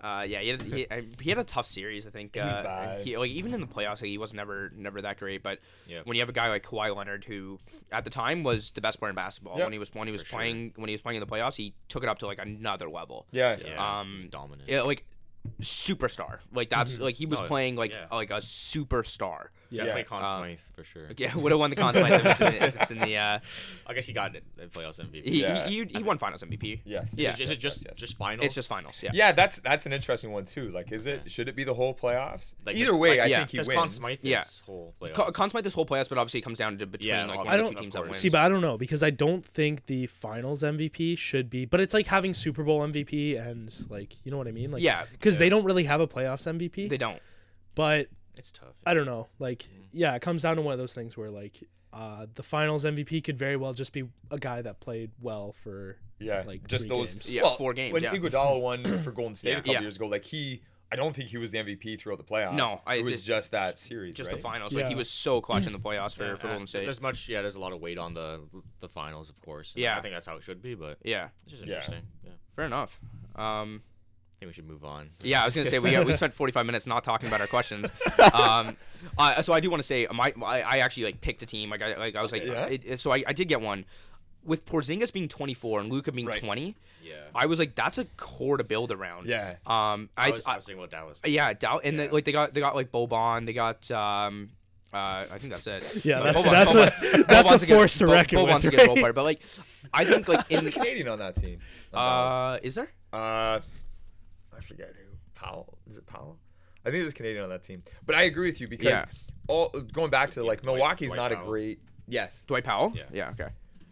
Uh, 0.01 0.23
yeah, 0.23 0.39
he 0.41 0.49
had, 0.51 0.63
he, 0.63 0.87
he 1.21 1.29
had 1.31 1.39
a 1.41 1.45
tough 1.45 1.67
series. 1.67 2.07
I 2.07 2.11
think 2.11 2.33
He 2.37 2.41
was 2.41 2.57
uh, 2.57 2.63
bad. 2.63 3.01
He, 3.05 3.17
like 3.19 3.31
even 3.33 3.53
in 3.53 3.61
the 3.61 3.67
playoffs, 3.67 4.01
like, 4.01 4.11
he 4.11 4.17
was 4.19 4.33
never 4.33 4.71
never 4.77 5.03
that 5.03 5.19
great. 5.19 5.43
But 5.43 5.59
Yeah. 5.89 6.03
when 6.05 6.15
you 6.15 6.21
have 6.23 6.29
a 6.29 6.33
guy 6.33 6.47
like 6.49 6.65
Kawhi 6.65 6.95
Leonard, 6.95 7.25
who 7.25 7.59
at 7.91 8.05
the 8.05 8.11
time 8.11 8.45
was 8.45 8.71
the 8.71 8.81
best 8.81 9.01
player 9.01 9.11
in 9.11 9.17
basketball, 9.17 9.59
Yeah. 9.59 9.65
when 9.65 9.73
he 9.73 9.79
was 9.81 9.93
when 9.93 10.07
he 10.07 10.13
was 10.13 10.23
For 10.23 10.29
sure. 10.29 10.39
playing 10.39 10.73
when 10.77 10.89
he 10.89 10.95
was 10.95 11.03
playing 11.03 11.21
in 11.21 11.27
the 11.29 11.33
playoffs, 11.35 11.57
he 11.57 11.75
took 11.89 12.05
it 12.05 12.09
up 12.09 12.19
to 12.21 12.27
like 12.27 12.39
another 12.39 12.89
level. 12.89 13.27
Yeah. 13.33 13.57
Yeah, 13.65 14.01
Um, 14.01 14.19
he's 14.21 14.27
dominant. 14.31 14.69
Yeah, 14.69 14.83
like 14.83 15.05
superstar. 15.61 16.39
Like 16.53 16.71
that's 16.71 16.99
like 16.99 17.15
he 17.17 17.27
was 17.27 17.41
Oh, 17.41 17.47
playing 17.47 17.77
like 17.77 17.93
yeah. 17.93 18.07
like 18.13 18.31
a 18.31 18.35
superstar. 18.35 19.47
Definitely 19.71 20.01
Yeah. 20.01 20.05
Conn 20.05 20.23
Um, 20.25 20.29
Smythe 20.31 20.59
for 20.75 20.85
sure. 20.85 21.09
Yeah, 21.19 21.37
would 21.37 21.53
have 21.53 21.59
won 21.59 21.71
the 21.71 21.77
Conn 21.77 21.93
Smythe 21.95 22.13
if 22.13 22.27
it's 22.27 22.41
in 22.41 22.47
the, 22.53 22.65
if 22.65 22.77
it's 22.77 22.91
in 22.91 22.99
the 23.01 23.17
uh, 23.17 23.39
I 23.87 23.93
guess 23.95 24.07
he 24.07 24.13
got 24.15 24.35
it 24.35 24.43
in 24.61 24.69
playoffs 24.71 24.99
MVP. 24.99 25.25
he, 25.25 25.41
Yeah. 25.43 25.69
he, 25.69 25.85
he, 25.85 25.99
he 25.99 26.03
won 26.03 26.17
Finals 26.19 26.43
MVP. 26.43 26.81
Yes. 26.87 27.15
Yeah. 27.19 27.33
Is 27.35 27.41
it, 27.41 27.43
is 27.45 27.51
it 27.51 27.59
just 27.59 27.79
yes, 27.85 27.85
yes. 27.91 27.97
just 27.99 28.17
finals? 28.17 28.47
It's 28.47 28.55
just 28.55 28.69
finals. 28.69 29.03
Yeah. 29.03 29.11
Yeah, 29.13 29.33
that's 29.33 29.61
that's 29.61 29.85
an 29.87 29.93
interesting 29.93 30.33
one 30.33 30.45
too. 30.47 30.71
Like, 30.71 30.91
is 30.93 31.07
it 31.07 31.21
Yeah. 31.25 31.29
should 31.31 31.49
it 31.49 31.57
be 31.57 31.65
the 31.65 31.75
whole 31.75 31.95
playoffs? 31.95 32.55
Like, 32.65 32.77
Either 32.77 32.97
way, 32.97 33.11
like- 33.11 33.21
I 33.21 33.25
yeah, 33.27 33.39
think 33.41 33.51
he 33.51 33.57
Because 33.59 33.69
wins. 33.69 33.79
Conn 33.79 33.89
Smythe 33.91 34.19
Yeah. 34.23 34.41
is 34.41 34.63
whole 34.65 34.95
playoffs. 35.01 35.15
Con- 35.15 35.33
Conn 35.33 35.51
Smythe 35.51 35.65
this 35.65 35.75
whole 35.75 35.87
playoffs, 35.87 36.09
but 36.09 36.17
obviously 36.19 36.41
it 36.41 36.45
comes 36.45 36.57
down 36.59 36.79
to 36.79 36.87
between 36.87 37.09
Yeah, 37.11 37.27
like 37.27 37.37
one 37.37 37.47
of 37.47 37.53
I 37.53 37.57
two 37.59 37.63
don't- 37.65 37.77
teams 37.83 37.93
that 37.95 38.03
wins. 38.05 38.17
See, 38.17 38.29
but 38.31 38.39
I 38.41 38.49
don't 38.49 38.63
know 38.63 38.79
because 38.79 39.03
I 39.03 39.11
don't 39.11 39.45
think 39.45 39.85
the 39.87 40.07
Finals 40.07 40.63
MVP 40.63 41.17
should 41.19 41.51
be. 41.51 41.67
But 41.67 41.81
it's 41.81 41.93
like 41.93 42.07
having 42.07 42.33
Super 42.33 42.63
Bowl 42.63 42.81
MVP 42.81 43.37
and 43.37 43.71
like 43.91 44.17
you 44.25 44.31
know 44.31 44.39
what 44.39 44.49
I 44.49 44.53
mean. 44.53 44.71
Like 44.71 44.83
Yeah. 44.83 45.05
because 45.13 45.37
they 45.37 45.51
don't 45.51 45.65
really 45.65 45.85
have 45.85 46.01
a 46.01 46.07
playoffs 46.09 46.47
MVP. 46.47 46.89
They 46.89 46.97
don't. 46.97 47.21
but 47.75 48.07
it's 48.39 48.53
tough. 48.53 48.75
I 48.87 48.95
don't 48.95 49.07
know. 49.07 49.29
Like 49.39 49.67
yeah, 49.93 50.15
it 50.15 50.23
comes 50.23 50.43
down 50.43 50.57
to 50.57 50.63
one 50.63 50.73
of 50.73 50.79
those 50.79 50.95
things 50.95 51.17
where 51.17 51.31
like 51.31 51.63
uh, 51.93 52.27
the 52.35 52.43
Finals 52.43 52.85
MVP 52.85 53.25
could 53.25 53.39
very 53.39 53.57
well 53.57 53.73
just 53.73 53.93
be 53.93 54.05
a 54.31 54.39
guy 54.39 54.61
that 54.63 54.79
played 54.81 55.11
well 55.21 55.53
for 55.53 55.97
Yeah, 56.19 56.43
like 56.47 56.67
just 56.69 56.89
those. 56.89 57.15
games. 57.15 57.35
Yeah, 57.35 57.43
well, 57.43 57.55
four 57.57 57.73
games, 57.73 57.93
When 57.95 58.03
yeah. 58.03 58.13
Iguodala 58.15 58.61
won 58.61 58.85
for 59.05 59.11
Golden 59.13 59.35
State 59.35 59.51
Yeah. 59.51 59.57
a 59.57 59.61
couple 59.61 59.73
Yeah. 59.75 59.81
years 59.81 59.97
ago, 59.97 60.07
like 60.07 60.25
he 60.25 60.63
I 60.91 60.97
don't 60.97 61.15
think 61.15 61.29
he 61.29 61.37
was 61.37 61.51
the 61.51 61.59
MVP 61.59 61.99
throughout 62.01 62.17
the 62.17 62.25
playoffs. 62.25 62.55
No, 62.55 62.81
I- 62.87 62.95
it 62.97 63.05
was 63.05 63.17
it- 63.19 63.23
just 63.23 63.51
that 63.53 63.79
series, 63.79 64.17
Just 64.17 64.29
right? 64.31 64.37
the 64.37 64.43
finals. 64.43 64.75
Like 64.75 64.87
he 64.87 64.95
was 64.95 65.11
so 65.11 65.41
clutch 65.43 65.67
in 65.67 65.73
the 65.75 65.79
playoffs 65.89 66.15
for, 66.17 66.25
Yeah, 66.25 66.37
for 66.37 66.47
uh, 66.47 66.51
Golden 66.51 66.67
State. 66.67 66.85
There's 66.87 67.01
much, 67.03 67.29
yeah. 67.29 67.43
There's 67.43 67.57
a 67.57 67.61
lot 67.61 67.73
of 67.73 67.81
weight 67.81 67.99
on 67.99 68.15
the 68.15 68.41
the 68.81 68.89
finals, 68.89 69.29
of 69.29 69.41
course. 69.43 69.75
Yeah. 69.77 69.97
I 69.99 70.01
think 70.01 70.15
that's 70.15 70.27
how 70.27 70.37
it 70.37 70.43
should 70.43 70.63
be, 70.63 70.75
but 70.75 70.97
Yeah, 71.05 71.29
it's 71.43 71.53
just 71.53 71.65
Yeah. 71.67 71.77
interesting. 71.77 72.05
Yeah. 72.25 72.31
fair 72.57 72.65
enough. 72.67 72.99
Um, 73.37 73.83
I 74.39 74.41
think 74.41 74.51
we 74.51 74.55
should 74.55 74.69
move 74.69 74.85
on. 74.85 75.11
Yeah, 75.25 75.43
I 75.43 75.47
was 75.47 75.57
gonna 75.57 75.69
say 75.69 75.81
we 75.81 75.99
we 76.05 76.15
spent 76.15 76.33
45 76.33 76.65
minutes 76.65 76.87
not 76.87 77.03
talking 77.03 77.27
about 77.29 77.41
our 77.41 77.49
questions. 77.49 77.91
Um, 78.33 78.77
uh, 79.17 79.43
so 79.43 79.53
I 79.53 79.59
do 79.61 79.69
want 79.71 79.81
to 79.83 79.87
say 79.87 80.07
my, 80.13 80.33
my 80.37 80.61
I 80.63 80.79
actually 80.79 81.05
like 81.05 81.21
picked 81.21 81.43
a 81.43 81.47
team. 81.47 81.71
Like 81.71 81.83
I 81.83 81.97
like 81.97 82.15
I 82.17 82.23
was 82.23 82.31
like 82.31 82.45
Yeah? 82.45 82.67
it, 82.67 82.85
it- 82.85 83.01
so 83.01 83.13
I, 83.13 83.25
I 83.27 83.33
did 83.33 83.49
get 83.49 83.61
one 83.61 83.85
with 84.45 84.65
Porzingis 84.65 85.13
being 85.13 85.27
24 85.29 85.81
and 85.81 85.91
Luka 85.93 86.13
being 86.13 86.27
Right. 86.27 86.41
20. 86.41 86.77
Yeah. 87.03 87.15
I 87.35 87.47
was 87.47 87.59
like 87.59 87.75
that's 87.75 87.99
a 87.99 88.05
core 88.17 88.57
to 88.59 88.65
build 88.65 88.93
around. 88.93 89.27
Yeah. 89.27 89.57
Um, 89.67 90.09
I 90.17 90.29
I, 90.29 90.31
was, 90.31 90.47
I, 90.47 90.53
I 90.53 90.55
was 90.57 90.67
thinking 90.67 90.83
about 90.85 90.91
Dallas. 90.91 91.21
yeah, 91.25 91.53
doubt 91.53 91.81
and 91.85 91.97
Yeah. 91.97 92.07
They, 92.07 92.11
like 92.13 92.25
they 92.25 92.33
got 92.33 92.55
they 92.55 92.61
got 92.61 92.77
like 92.77 92.93
Boban, 92.93 93.45
they 93.47 93.53
got 93.53 93.91
um. 93.91 94.51
Uh, 94.93 95.27
I 95.31 95.37
think 95.39 95.53
that's 95.53 95.67
it. 95.67 96.03
Yeah, 96.05 96.21
But 96.21 96.33
that's 96.33 96.47
Boban- 96.47 96.51
that's 96.51 96.73
Boban- 96.73 97.21
a 97.21 97.23
that's 97.25 97.51
Boban's 97.51 97.63
a 97.63 97.67
good- 97.67 97.75
force 97.77 97.99
to 97.99 98.07
Bo- 98.07 98.13
reckon 98.13 98.39
Boban's 98.39 98.65
with. 98.65 98.73
a 98.73 98.77
good 98.79 98.87
role 98.87 98.95
right? 98.97 99.01
player, 99.03 99.13
but 99.13 99.25
like, 99.25 99.41
I 99.93 100.05
think 100.07 100.29
like 100.29 100.47
Who's 100.51 100.63
in 100.63 100.69
a 100.69 100.71
Canadian 100.71 101.09
on 101.09 101.19
that 101.19 101.37
team? 101.37 101.59
on 101.93 102.55
uh, 102.55 102.59
is 102.63 102.75
there? 102.77 102.89
Uh, 103.13 103.61
I 104.59 104.63
forget 104.63 104.95
who. 104.97 105.17
Powell. 105.35 105.79
Is 105.89 105.99
it 105.99 106.07
Powell? 106.07 106.39
I 106.85 106.91
think 106.91 107.03
it 107.03 107.05
was 107.05 107.15
Canadian 107.15 107.45
on 107.45 107.51
that 107.51 107.63
team. 107.63 107.83
But 108.07 108.15
I 108.17 108.23
agree 108.23 108.49
with 108.51 108.61
you 108.61 108.67
because 108.69 108.87
Yeah. 108.91 109.05
all 109.47 109.69
going 109.71 110.11
back 110.11 110.31
to 110.33 110.41
Yeah, 110.41 110.47
like 110.49 110.63
Dwight- 110.63 110.77
Milwaukee's 110.77 111.13
Dwight 111.13 111.31
not 111.31 111.43
a 111.43 111.45
great. 111.47 111.81
Yes. 112.07 112.45
Dwight 112.47 112.65
Powell. 112.65 112.93
Yeah. 112.95 113.05
Yeah. 113.13 113.31
Okay. 113.31 113.49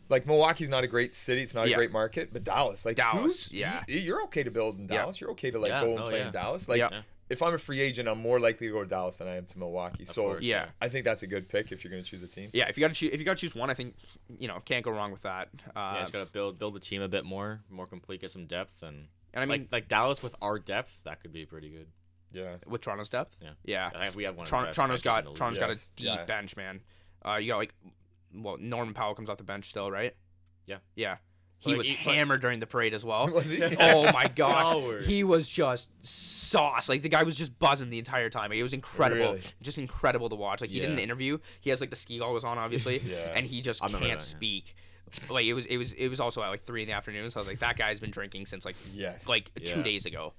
Like 0.08 0.26
Milwaukee's 0.26 0.70
not 0.70 0.84
a 0.84 0.86
great 0.86 1.14
city. 1.14 1.42
It's 1.42 1.54
not 1.54 1.68
Yeah. 1.68 1.74
a 1.74 1.76
great 1.76 1.92
market. 1.92 2.32
But 2.32 2.44
Dallas, 2.44 2.84
like 2.84 2.96
Dallas, 2.96 3.50
yeah. 3.52 3.82
you, 3.88 3.98
you're 4.00 4.22
okay 4.24 4.42
to 4.42 4.50
build 4.50 4.78
in 4.78 4.82
Yeah. 4.88 4.98
Dallas. 4.98 5.20
You're 5.20 5.30
okay 5.32 5.50
to 5.50 5.58
like 5.58 5.70
Yeah, 5.70 5.80
go 5.82 5.86
and 5.88 5.96
no, 5.96 6.08
play 6.08 6.18
yeah. 6.20 6.26
in 6.28 6.32
Dallas. 6.32 6.68
Like 6.68 6.78
Yeah. 6.78 6.88
Yeah. 6.92 7.02
if 7.28 7.42
I'm 7.42 7.52
a 7.54 7.58
free 7.58 7.80
agent, 7.80 8.08
I'm 8.08 8.20
more 8.20 8.38
likely 8.38 8.68
to 8.68 8.72
go 8.72 8.82
to 8.82 8.88
Dallas 8.88 9.16
than 9.16 9.26
I 9.28 9.34
am 9.36 9.46
to 9.46 9.58
Milwaukee. 9.58 10.04
so 10.04 10.22
course, 10.22 10.44
Yeah. 10.44 10.68
I 10.80 10.88
think 10.88 11.04
that's 11.04 11.22
a 11.24 11.26
good 11.26 11.48
pick 11.48 11.72
if 11.72 11.82
you're 11.82 11.90
going 11.90 12.02
to 12.04 12.08
choose 12.08 12.22
a 12.22 12.28
team. 12.28 12.50
Yeah. 12.52 12.68
If 12.68 12.78
you 12.78 12.82
got 12.82 12.88
to 12.88 12.94
choose, 12.94 13.12
if 13.12 13.18
you 13.18 13.24
got 13.26 13.36
to 13.36 13.40
choose 13.40 13.54
one, 13.54 13.68
I 13.68 13.74
think 13.74 13.94
you 14.38 14.46
know 14.48 14.60
can't 14.64 14.84
go 14.84 14.92
wrong 14.92 15.10
with 15.12 15.22
that. 15.22 15.48
Uh, 15.68 15.70
yeah, 15.96 16.02
it's 16.02 16.10
got 16.12 16.20
to 16.24 16.32
build 16.32 16.58
build 16.58 16.74
the 16.74 16.80
team 16.80 17.02
a 17.02 17.08
bit 17.08 17.24
more, 17.24 17.62
more 17.68 17.86
complete, 17.86 18.20
get 18.20 18.30
some 18.30 18.46
depth, 18.46 18.82
and 18.84 19.08
and 19.36 19.42
I 19.42 19.46
mean 19.46 19.62
like 19.62 19.72
like 19.72 19.88
Dallas 19.88 20.22
with 20.22 20.34
our 20.42 20.58
depth, 20.58 21.00
that 21.04 21.20
could 21.20 21.32
be 21.32 21.46
pretty 21.46 21.70
good. 21.70 21.86
Yeah. 22.32 22.56
with 22.66 22.80
Toronto's 22.82 23.08
depth. 23.08 23.36
Yeah. 23.40 23.50
Yeah. 23.64 23.90
I 23.94 24.04
think 24.06 24.16
we 24.16 24.24
have 24.24 24.34
one. 24.36 24.42
of 24.42 24.46
the 24.46 24.50
Toronto, 24.50 24.66
best 24.68 24.76
Toronto's 24.76 25.02
benches 25.02 25.04
in 25.06 25.10
got 25.12 25.22
the 25.24 25.28
league. 25.30 25.36
Toronto's 25.38 25.58
got 25.58 25.66
a 25.70 25.72
Yes, 25.72 25.90
deep 25.96 26.06
yeah. 26.08 26.24
bench, 26.24 26.56
man. 26.56 26.80
Uh, 27.24 27.36
you 27.36 27.48
got 27.52 27.56
like, 27.58 27.74
well, 28.34 28.56
Norman 28.58 28.92
Powell 28.94 29.14
comes 29.14 29.30
off 29.30 29.38
the 29.38 29.44
bench 29.44 29.70
still, 29.70 29.90
right? 29.90 30.14
Yeah. 30.66 30.78
Yeah. 30.96 31.16
He 31.58 31.70
Like, 31.70 31.78
was 31.78 31.86
he- 31.88 31.96
but- 32.04 32.14
hammered 32.14 32.42
during 32.42 32.60
the 32.60 32.66
parade 32.66 32.92
as 32.92 33.04
well. 33.06 33.28
Was 33.32 33.48
he? 33.48 33.62
oh 33.80 34.12
my 34.12 34.28
gosh, 34.34 34.66
Howard. 34.66 35.04
he 35.04 35.24
was 35.24 35.48
just 35.48 35.88
sauce. 36.04 36.88
Like 36.90 37.00
the 37.00 37.08
guy 37.08 37.22
was 37.22 37.36
just 37.36 37.58
buzzing 37.58 37.88
the 37.88 37.98
entire 37.98 38.28
time. 38.28 38.50
Like, 38.50 38.58
it 38.58 38.62
was 38.62 38.74
incredible, 38.74 39.20
Really? 39.34 39.42
just 39.62 39.78
incredible 39.78 40.28
to 40.28 40.36
watch. 40.36 40.60
Like 40.60 40.68
he 40.70 40.80
did 40.80 40.90
an 40.90 40.98
interview. 40.98 41.38
He 41.62 41.70
has 41.70 41.80
like 41.80 41.88
the 41.90 41.96
ski 41.96 42.18
goggles 42.18 42.44
on, 42.44 42.58
obviously, 42.58 42.98
Yeah. 42.98 43.32
and 43.34 43.46
he 43.46 43.62
just 43.62 43.82
I 43.82 43.86
remember 43.86 44.08
can't 44.08 44.20
that, 44.20 44.24
yeah. 44.26 44.28
Speak. 45.12 45.30
Like 45.30 45.44
it 45.44 45.54
was, 45.54 45.66
it 45.66 45.76
was, 45.76 45.92
it 45.92 46.08
was 46.08 46.20
also 46.20 46.42
at 46.42 46.48
like 46.48 46.64
three 46.64 46.82
in 46.82 46.88
the 46.88 46.94
afternoon. 46.94 47.30
So 47.30 47.38
I 47.38 47.40
was 47.40 47.48
like, 47.48 47.58
that 47.60 47.76
guy's 47.76 48.00
been 48.00 48.10
drinking 48.10 48.46
since 48.46 48.64
like, 48.64 48.76
Yes. 48.92 49.28
like 49.28 49.50
two 49.64 49.82
days 49.82 50.06
ago. 50.06 50.32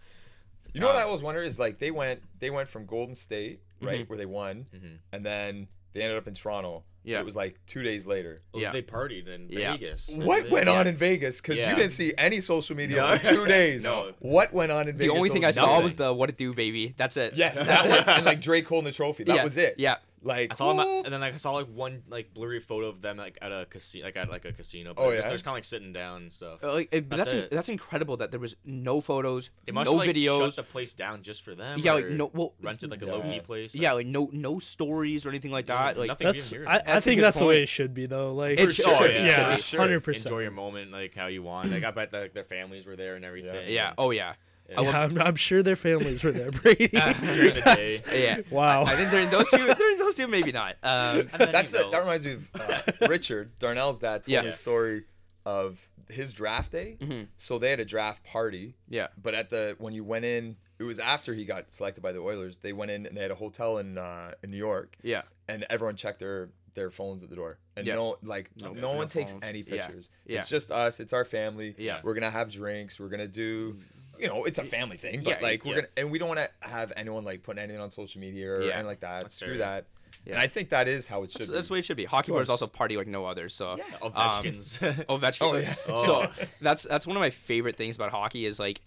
You 0.73 0.81
know 0.81 0.87
what 0.87 0.95
Uh, 0.95 0.99
I 0.99 1.03
always 1.03 1.21
wonder 1.23 1.41
is 1.41 1.57
like 1.57 1.79
they 1.79 1.91
went 1.91 2.21
they 2.39 2.49
went 2.49 2.67
from 2.67 2.85
Golden 2.85 3.15
State 3.15 3.61
right 3.81 4.01
Mhm. 4.05 4.09
where 4.09 4.17
they 4.17 4.25
won, 4.25 4.65
Mhm. 4.75 4.97
and 5.13 5.25
then 5.25 5.67
they 5.93 6.01
ended 6.01 6.17
up 6.17 6.27
in 6.27 6.33
Toronto. 6.35 6.83
Yeah. 7.03 7.19
It 7.19 7.25
was 7.25 7.35
like 7.37 7.57
two 7.65 7.83
days 7.83 8.05
later. 8.05 8.37
Well, 8.53 8.61
Yeah. 8.61 8.71
They 8.73 8.81
partied 8.81 9.27
in 9.29 9.47
Yeah. 9.49 9.71
Vegas. 9.71 10.09
What 10.09 10.43
They- 10.43 10.49
went 10.49 10.67
yeah. 10.67 10.73
on 10.79 10.87
in 10.87 10.95
Vegas? 10.95 11.39
Because 11.39 11.57
Yeah. 11.57 11.69
you 11.69 11.75
didn't 11.77 11.93
see 11.93 12.13
any 12.17 12.41
social 12.41 12.75
media 12.75 12.97
No. 12.97 13.17
for 13.17 13.33
two 13.33 13.45
days. 13.47 13.85
No. 13.85 14.13
What 14.19 14.51
went 14.51 14.71
on 14.73 14.81
in 14.89 14.97
The 14.97 15.05
Vegas? 15.05 15.07
The 15.13 15.17
only 15.17 15.29
thing 15.29 15.45
I 15.45 15.47
those 15.47 15.55
saw 15.55 15.75
days? 15.77 15.83
was 15.83 15.95
the 15.95 16.13
"What 16.13 16.29
it 16.29 16.35
do, 16.37 16.53
baby." 16.53 16.93
That's 16.97 17.15
it. 17.15 17.33
yes, 17.35 17.55
that's 17.55 17.85
that 17.85 18.01
it. 18.01 18.07
and 18.17 18.25
like 18.25 18.41
Drake 18.41 18.67
holding 18.67 18.85
the 18.85 18.91
trophy. 18.91 19.23
That 19.23 19.37
yeah. 19.37 19.43
was 19.45 19.55
it. 19.57 19.75
Yeah. 19.77 19.95
Like 20.27 20.51
I 20.51 20.55
saw 20.55 20.73
them, 20.73 20.79
at, 20.79 21.05
and 21.05 21.13
then 21.13 21.21
like 21.21 21.33
I 21.33 21.37
saw 21.37 21.51
like 21.53 21.67
one 21.67 22.03
like 22.09 22.33
blurry 22.33 22.59
photo 22.59 22.87
of 22.87 23.01
them 23.01 23.17
like 23.17 23.37
at 23.41 23.51
a 23.51 23.65
casino, 23.69 24.05
like 24.05 24.17
at 24.17 24.29
like 24.29 24.45
a 24.45 24.51
casino. 24.51 24.93
But 24.93 25.01
Oh, 25.01 25.09
yeah? 25.11 25.21
they're 25.21 25.31
just 25.31 25.43
kind 25.45 25.53
of 25.53 25.57
like 25.57 25.65
sitting 25.65 25.93
down 25.93 26.23
and 26.23 26.33
stuff. 26.33 26.63
Uh, 26.63 26.73
Like, 26.73 26.89
it- 26.91 27.07
but 27.09 27.15
that's 27.17 27.31
That's 27.31 27.49
in- 27.51 27.55
that's 27.55 27.69
incredible 27.69 28.17
that 28.17 28.31
there 28.31 28.39
was 28.39 28.55
no 28.65 29.01
photos, 29.01 29.49
They 29.65 29.71
must 29.71 29.89
no 29.89 29.97
have, 29.97 30.07
like, 30.07 30.15
videos. 30.15 30.39
shut 30.39 30.55
the 30.57 30.63
place 30.63 30.93
down 30.93 31.21
just 31.23 31.41
for 31.41 31.55
them. 31.55 31.79
yeah, 31.79 31.93
like 31.93 32.07
no, 32.09 32.29
well, 32.33 32.53
rented 32.61 32.91
like 32.91 33.01
a 33.01 33.05
Yeah. 33.05 33.11
low 33.13 33.21
key 33.21 33.39
place. 33.39 33.73
yeah, 33.75 33.93
like 33.93 34.07
no 34.07 34.29
no 34.33 34.59
stories 34.59 35.25
or 35.25 35.29
anything 35.29 35.51
like 35.51 35.67
that. 35.67 35.97
Like 35.97 36.17
That's 36.17 36.49
didn't 36.49 36.67
I. 36.67 36.75
I 36.75 36.81
That's 36.85 37.05
think 37.05 37.17
good 37.19 37.23
that's 37.25 37.39
the 37.39 37.45
way 37.45 37.63
it 37.63 37.69
should 37.69 37.93
be 37.93 38.05
though. 38.05 38.33
Like 38.33 38.59
It 38.59 38.73
should 38.73 38.85
be, 38.85 38.95
sure, 38.95 39.07
yeah, 39.11 39.25
yeah, 39.25 39.55
should 39.55 39.77
be. 39.77 39.81
hundred 39.81 40.03
percent. 40.03 40.25
enjoy 40.25 40.41
your 40.41 40.51
moment, 40.51 40.91
like 40.91 41.15
how 41.15 41.27
you 41.27 41.43
want. 41.43 41.71
Like 41.71 41.83
I 41.83 41.91
bet 41.91 42.11
like 42.13 42.33
their 42.33 42.43
families 42.43 42.85
were 42.85 42.95
there 42.95 43.15
and 43.15 43.23
everything. 43.25 43.71
yeah, 43.71 43.93
oh 43.97 44.11
yeah, 44.11 44.33
Yeah. 44.69 44.81
Yeah, 44.81 44.99
I'm, 45.03 45.21
I'm 45.21 45.35
sure 45.35 45.63
their 45.63 45.75
families 45.77 46.23
were 46.23 46.31
there, 46.31 46.51
Brady. 46.61 46.87
during 46.89 47.53
the 47.55 47.61
day. 47.63 47.97
yeah. 48.23 48.41
wow. 48.51 48.83
I 48.83 48.95
think 48.95 49.11
during 49.11 49.29
those 49.29 49.49
two, 49.49 49.73
during 49.73 49.97
those 49.97 50.15
two, 50.15 50.27
maybe 50.27 50.51
not. 50.51 50.75
Um, 50.83 51.29
That's 51.37 51.71
you 51.71 51.79
it. 51.79 51.83
know, 51.83 51.91
That 51.91 51.99
reminds 51.99 52.25
me 52.25 52.33
of 52.33 52.49
uh, 52.55 53.07
Richard 53.07 53.57
Darnell's 53.59 53.97
dad 53.99 54.23
told 54.25 54.27
Yeah. 54.27 54.41
the 54.41 54.53
story 54.53 55.05
of 55.45 55.87
his 56.09 56.33
draft 56.33 56.71
day. 56.73 56.97
Mhm. 56.99 57.27
So 57.37 57.57
they 57.59 57.69
had 57.69 57.79
a 57.79 57.85
draft 57.85 58.23
party, 58.23 58.75
yeah, 58.89 59.07
but 59.21 59.33
at 59.33 59.49
the 59.49 59.75
when 59.77 59.93
you 59.93 60.03
went 60.03 60.25
in, 60.25 60.57
it 60.79 60.83
was 60.83 60.99
after 60.99 61.33
he 61.33 61.45
got 61.45 61.71
selected 61.73 62.01
by 62.01 62.11
the 62.11 62.19
Oilers. 62.19 62.57
They 62.57 62.73
went 62.73 62.91
in 62.91 63.05
and 63.05 63.15
they 63.17 63.21
had 63.21 63.31
a 63.31 63.35
hotel 63.35 63.77
in 63.77 63.97
uh, 63.97 64.33
in 64.43 64.51
New 64.51 64.57
York, 64.57 64.95
yeah, 65.01 65.23
and 65.47 65.65
everyone 65.69 65.95
checked 65.95 66.19
their 66.19 66.49
their 66.75 66.91
phones 66.91 67.23
at 67.23 67.29
the 67.29 67.35
door. 67.35 67.57
And 67.75 67.87
Yeah. 67.87 67.95
no, 67.95 68.17
like 68.23 68.51
No- 68.55 68.71
no, 68.73 68.81
no 68.81 68.91
one 68.91 69.07
takes 69.09 69.31
phones. 69.31 69.43
any 69.43 69.63
pictures. 69.63 70.09
Yeah. 70.25 70.37
It's 70.37 70.47
just 70.49 70.71
us. 70.71 70.99
It's 70.99 71.11
our 71.11 71.25
family. 71.25 71.73
Yeah. 71.77 72.01
we're 72.03 72.13
gonna 72.13 72.29
have 72.29 72.51
drinks. 72.51 72.99
We're 72.99 73.09
gonna 73.09 73.27
do. 73.27 73.79
You 74.19 74.27
know, 74.27 74.43
it's 74.45 74.57
a 74.59 74.63
family 74.63 74.97
thing, 74.97 75.23
but 75.23 75.41
Yeah, 75.41 75.47
like 75.47 75.63
we're 75.65 75.71
yeah. 75.71 75.75
gonna, 75.81 75.87
and 75.97 76.11
we 76.11 76.19
don't 76.19 76.27
want 76.29 76.39
to 76.39 76.49
have 76.67 76.91
anyone 76.95 77.23
like 77.23 77.43
putting 77.43 77.61
anything 77.63 77.81
on 77.81 77.89
social 77.89 78.19
media 78.21 78.51
or 78.51 78.61
Yeah. 78.61 78.73
anything 78.73 78.87
like 78.87 78.99
that. 79.01 79.21
That's 79.23 79.35
Screw 79.35 79.49
fair. 79.49 79.57
that. 79.59 79.85
And 80.25 80.35
Yeah. 80.35 80.41
I 80.41 80.47
think 80.47 80.69
that 80.69 80.87
is 80.87 81.07
how 81.07 81.23
it 81.23 81.31
should 81.31 81.41
that's, 81.41 81.49
be. 81.49 81.55
that's 81.55 81.67
the 81.67 81.73
way 81.73 81.79
it 81.79 81.85
should 81.85 81.97
be. 81.97 82.05
Hockey 82.05 82.31
players 82.31 82.47
course. 82.47 82.61
also 82.61 82.67
party 82.67 82.97
like 82.97 83.07
no 83.07 83.25
others. 83.25 83.53
So 83.53 83.77
Yeah. 83.77 83.83
Um, 84.01 84.11
Ovechkin's. 84.13 84.77
Ovechkin. 85.09 85.37
Oh, 85.41 85.55
yeah. 85.55 85.73
So 86.05 86.23
oh. 86.27 86.33
that's 86.61 86.83
that's 86.83 87.05
one 87.07 87.15
of 87.15 87.21
my 87.21 87.29
favorite 87.29 87.75
things 87.77 87.95
about 87.95 88.11
hockey 88.11 88.45
is 88.45 88.59
like 88.59 88.81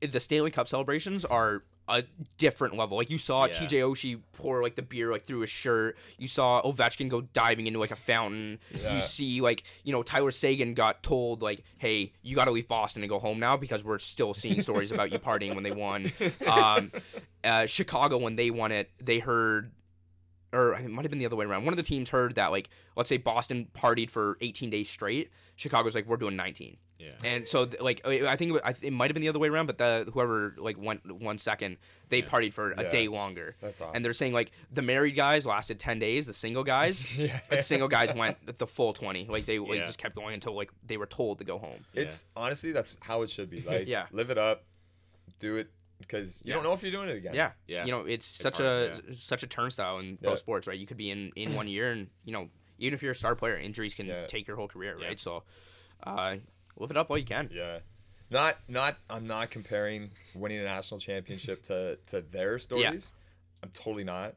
the 0.00 0.20
Stanley 0.20 0.50
Cup 0.50 0.68
celebrations 0.68 1.24
are 1.24 1.62
a 1.88 2.02
different 2.38 2.76
level. 2.76 2.96
Like 2.96 3.10
you 3.10 3.18
saw 3.18 3.44
Yeah. 3.46 3.52
TJ 3.52 3.70
Oshie 3.82 4.20
pour 4.32 4.62
like 4.62 4.74
the 4.74 4.82
beer 4.82 5.12
like 5.12 5.24
through 5.24 5.40
his 5.40 5.50
shirt. 5.50 5.96
You 6.18 6.26
saw 6.28 6.62
Ovechkin 6.62 7.08
go 7.08 7.20
diving 7.20 7.66
into 7.66 7.78
like 7.78 7.90
a 7.90 7.96
fountain. 7.96 8.58
Yeah. 8.74 8.96
You 8.96 9.02
see 9.02 9.40
like 9.40 9.64
you 9.84 9.92
know 9.92 10.02
Tyler 10.02 10.30
Seguin 10.30 10.74
got 10.74 11.02
told 11.02 11.42
like, 11.42 11.62
hey, 11.78 12.12
you 12.22 12.34
got 12.34 12.46
to 12.46 12.50
leave 12.52 12.68
Boston 12.68 13.02
and 13.02 13.10
go 13.10 13.18
home 13.18 13.38
now 13.38 13.56
because 13.56 13.84
we're 13.84 13.98
still 13.98 14.32
seeing 14.34 14.62
stories 14.62 14.92
about 14.92 15.12
you 15.12 15.18
partying 15.18 15.54
when 15.54 15.62
they 15.64 15.72
won. 15.72 16.10
Um, 16.46 16.90
uh, 17.42 17.66
Chicago 17.66 18.16
when 18.18 18.36
they 18.36 18.50
won 18.50 18.72
it, 18.72 18.90
they 18.98 19.18
heard. 19.18 19.70
Or 20.52 20.72
it 20.74 20.88
might 20.88 21.02
have 21.02 21.10
been 21.10 21.18
the 21.18 21.26
other 21.26 21.34
way 21.34 21.44
around. 21.46 21.64
One 21.64 21.72
of 21.72 21.76
the 21.76 21.82
teams 21.82 22.10
heard 22.10 22.36
that, 22.36 22.52
like, 22.52 22.70
let's 22.96 23.08
say 23.08 23.16
Boston 23.16 23.66
partied 23.74 24.08
for 24.08 24.38
18 24.40 24.70
days 24.70 24.88
straight. 24.88 25.32
Chicago's 25.56 25.96
like, 25.96 26.06
we're 26.06 26.16
doing 26.16 26.36
19. 26.36 26.76
Yeah. 26.98 27.10
And 27.24 27.48
so, 27.48 27.66
th- 27.66 27.82
like, 27.82 28.00
I 28.04 28.26
I 28.26 28.36
think 28.36 28.54
it, 28.56 28.62
I 28.64 28.72
th- 28.72 28.84
it 28.84 28.92
might 28.92 29.10
have 29.10 29.14
been 29.14 29.22
the 29.22 29.28
other 29.28 29.38
way 29.38 29.48
around, 29.48 29.66
but 29.66 29.78
the 29.78 30.08
whoever 30.12 30.54
like 30.58 30.78
went 30.78 31.10
one 31.10 31.38
second, 31.38 31.76
they 32.08 32.18
Yeah. 32.18 32.26
partied 32.26 32.52
for 32.52 32.70
a 32.72 32.82
Yeah. 32.84 32.90
day 32.90 33.08
longer. 33.08 33.56
That's 33.60 33.80
awesome. 33.80 33.96
And 33.96 34.04
they're 34.04 34.14
saying 34.14 34.32
like 34.32 34.52
the 34.72 34.82
married 34.82 35.16
guys 35.16 35.44
lasted 35.46 35.78
ten 35.80 35.98
days, 35.98 36.26
the 36.26 36.32
single 36.32 36.62
guys, 36.64 37.18
Yeah. 37.18 37.40
the 37.50 37.62
single 37.62 37.88
guys 37.88 38.14
went 38.14 38.36
the 38.58 38.66
full 38.66 38.92
twenty. 38.92 39.26
Like 39.26 39.44
they 39.46 39.58
like, 39.58 39.78
Yeah. 39.78 39.86
just 39.86 39.98
kept 39.98 40.14
going 40.14 40.34
until 40.34 40.54
like 40.54 40.70
they 40.86 40.96
were 40.96 41.06
told 41.06 41.38
to 41.38 41.44
go 41.44 41.58
home. 41.58 41.84
It's 41.94 42.24
honestly 42.36 42.72
that's 42.72 42.96
how 43.00 43.22
it 43.22 43.30
should 43.30 43.50
be. 43.50 43.60
Like, 43.66 43.88
Yeah. 43.88 44.06
live 44.12 44.30
it 44.30 44.38
up, 44.38 44.64
do 45.40 45.56
it 45.56 45.68
because 45.98 46.42
you 46.44 46.50
Yeah. 46.50 46.54
don't 46.56 46.64
know 46.64 46.72
if 46.74 46.82
you're 46.82 46.92
doing 46.92 47.08
it 47.08 47.16
again. 47.16 47.34
Yeah, 47.34 47.52
Yeah. 47.66 47.84
You 47.86 47.90
know, 47.92 48.04
it's, 48.04 48.26
such 48.26 48.58
hard, 48.58 49.00
a 49.08 49.14
such 49.14 49.42
a 49.42 49.46
turnstile 49.46 49.98
in 49.98 50.16
pro 50.18 50.30
Yeah. 50.32 50.36
sports, 50.36 50.66
right? 50.66 50.78
You 50.78 50.86
could 50.86 50.96
be 50.98 51.10
in 51.10 51.32
in 51.34 51.54
one 51.54 51.66
year, 51.66 51.90
and 51.92 52.08
you 52.24 52.32
know, 52.32 52.50
even 52.78 52.94
if 52.94 53.02
you're 53.02 53.12
a 53.12 53.16
star 53.16 53.34
player, 53.34 53.56
injuries 53.56 53.94
can 53.94 54.06
Yeah. 54.06 54.26
take 54.26 54.46
your 54.46 54.56
whole 54.56 54.68
career, 54.68 54.96
Yeah. 55.00 55.06
right? 55.08 55.20
So, 55.20 55.44
uh, 56.02 56.36
live 56.76 56.90
it 56.90 56.96
up 56.96 57.10
while 57.10 57.18
you 57.18 57.24
can. 57.24 57.48
Yeah. 57.52 57.78
Not 58.30 58.56
not 58.68 58.96
I'm 59.08 59.26
not 59.26 59.50
comparing 59.50 60.10
winning 60.34 60.58
a 60.58 60.64
national 60.64 60.98
championship 61.00 61.62
to 61.64 61.98
to 62.06 62.20
their 62.20 62.58
stories. 62.58 63.12
Yeah. 63.14 63.64
I'm 63.64 63.70
totally 63.70 64.04
not. 64.04 64.34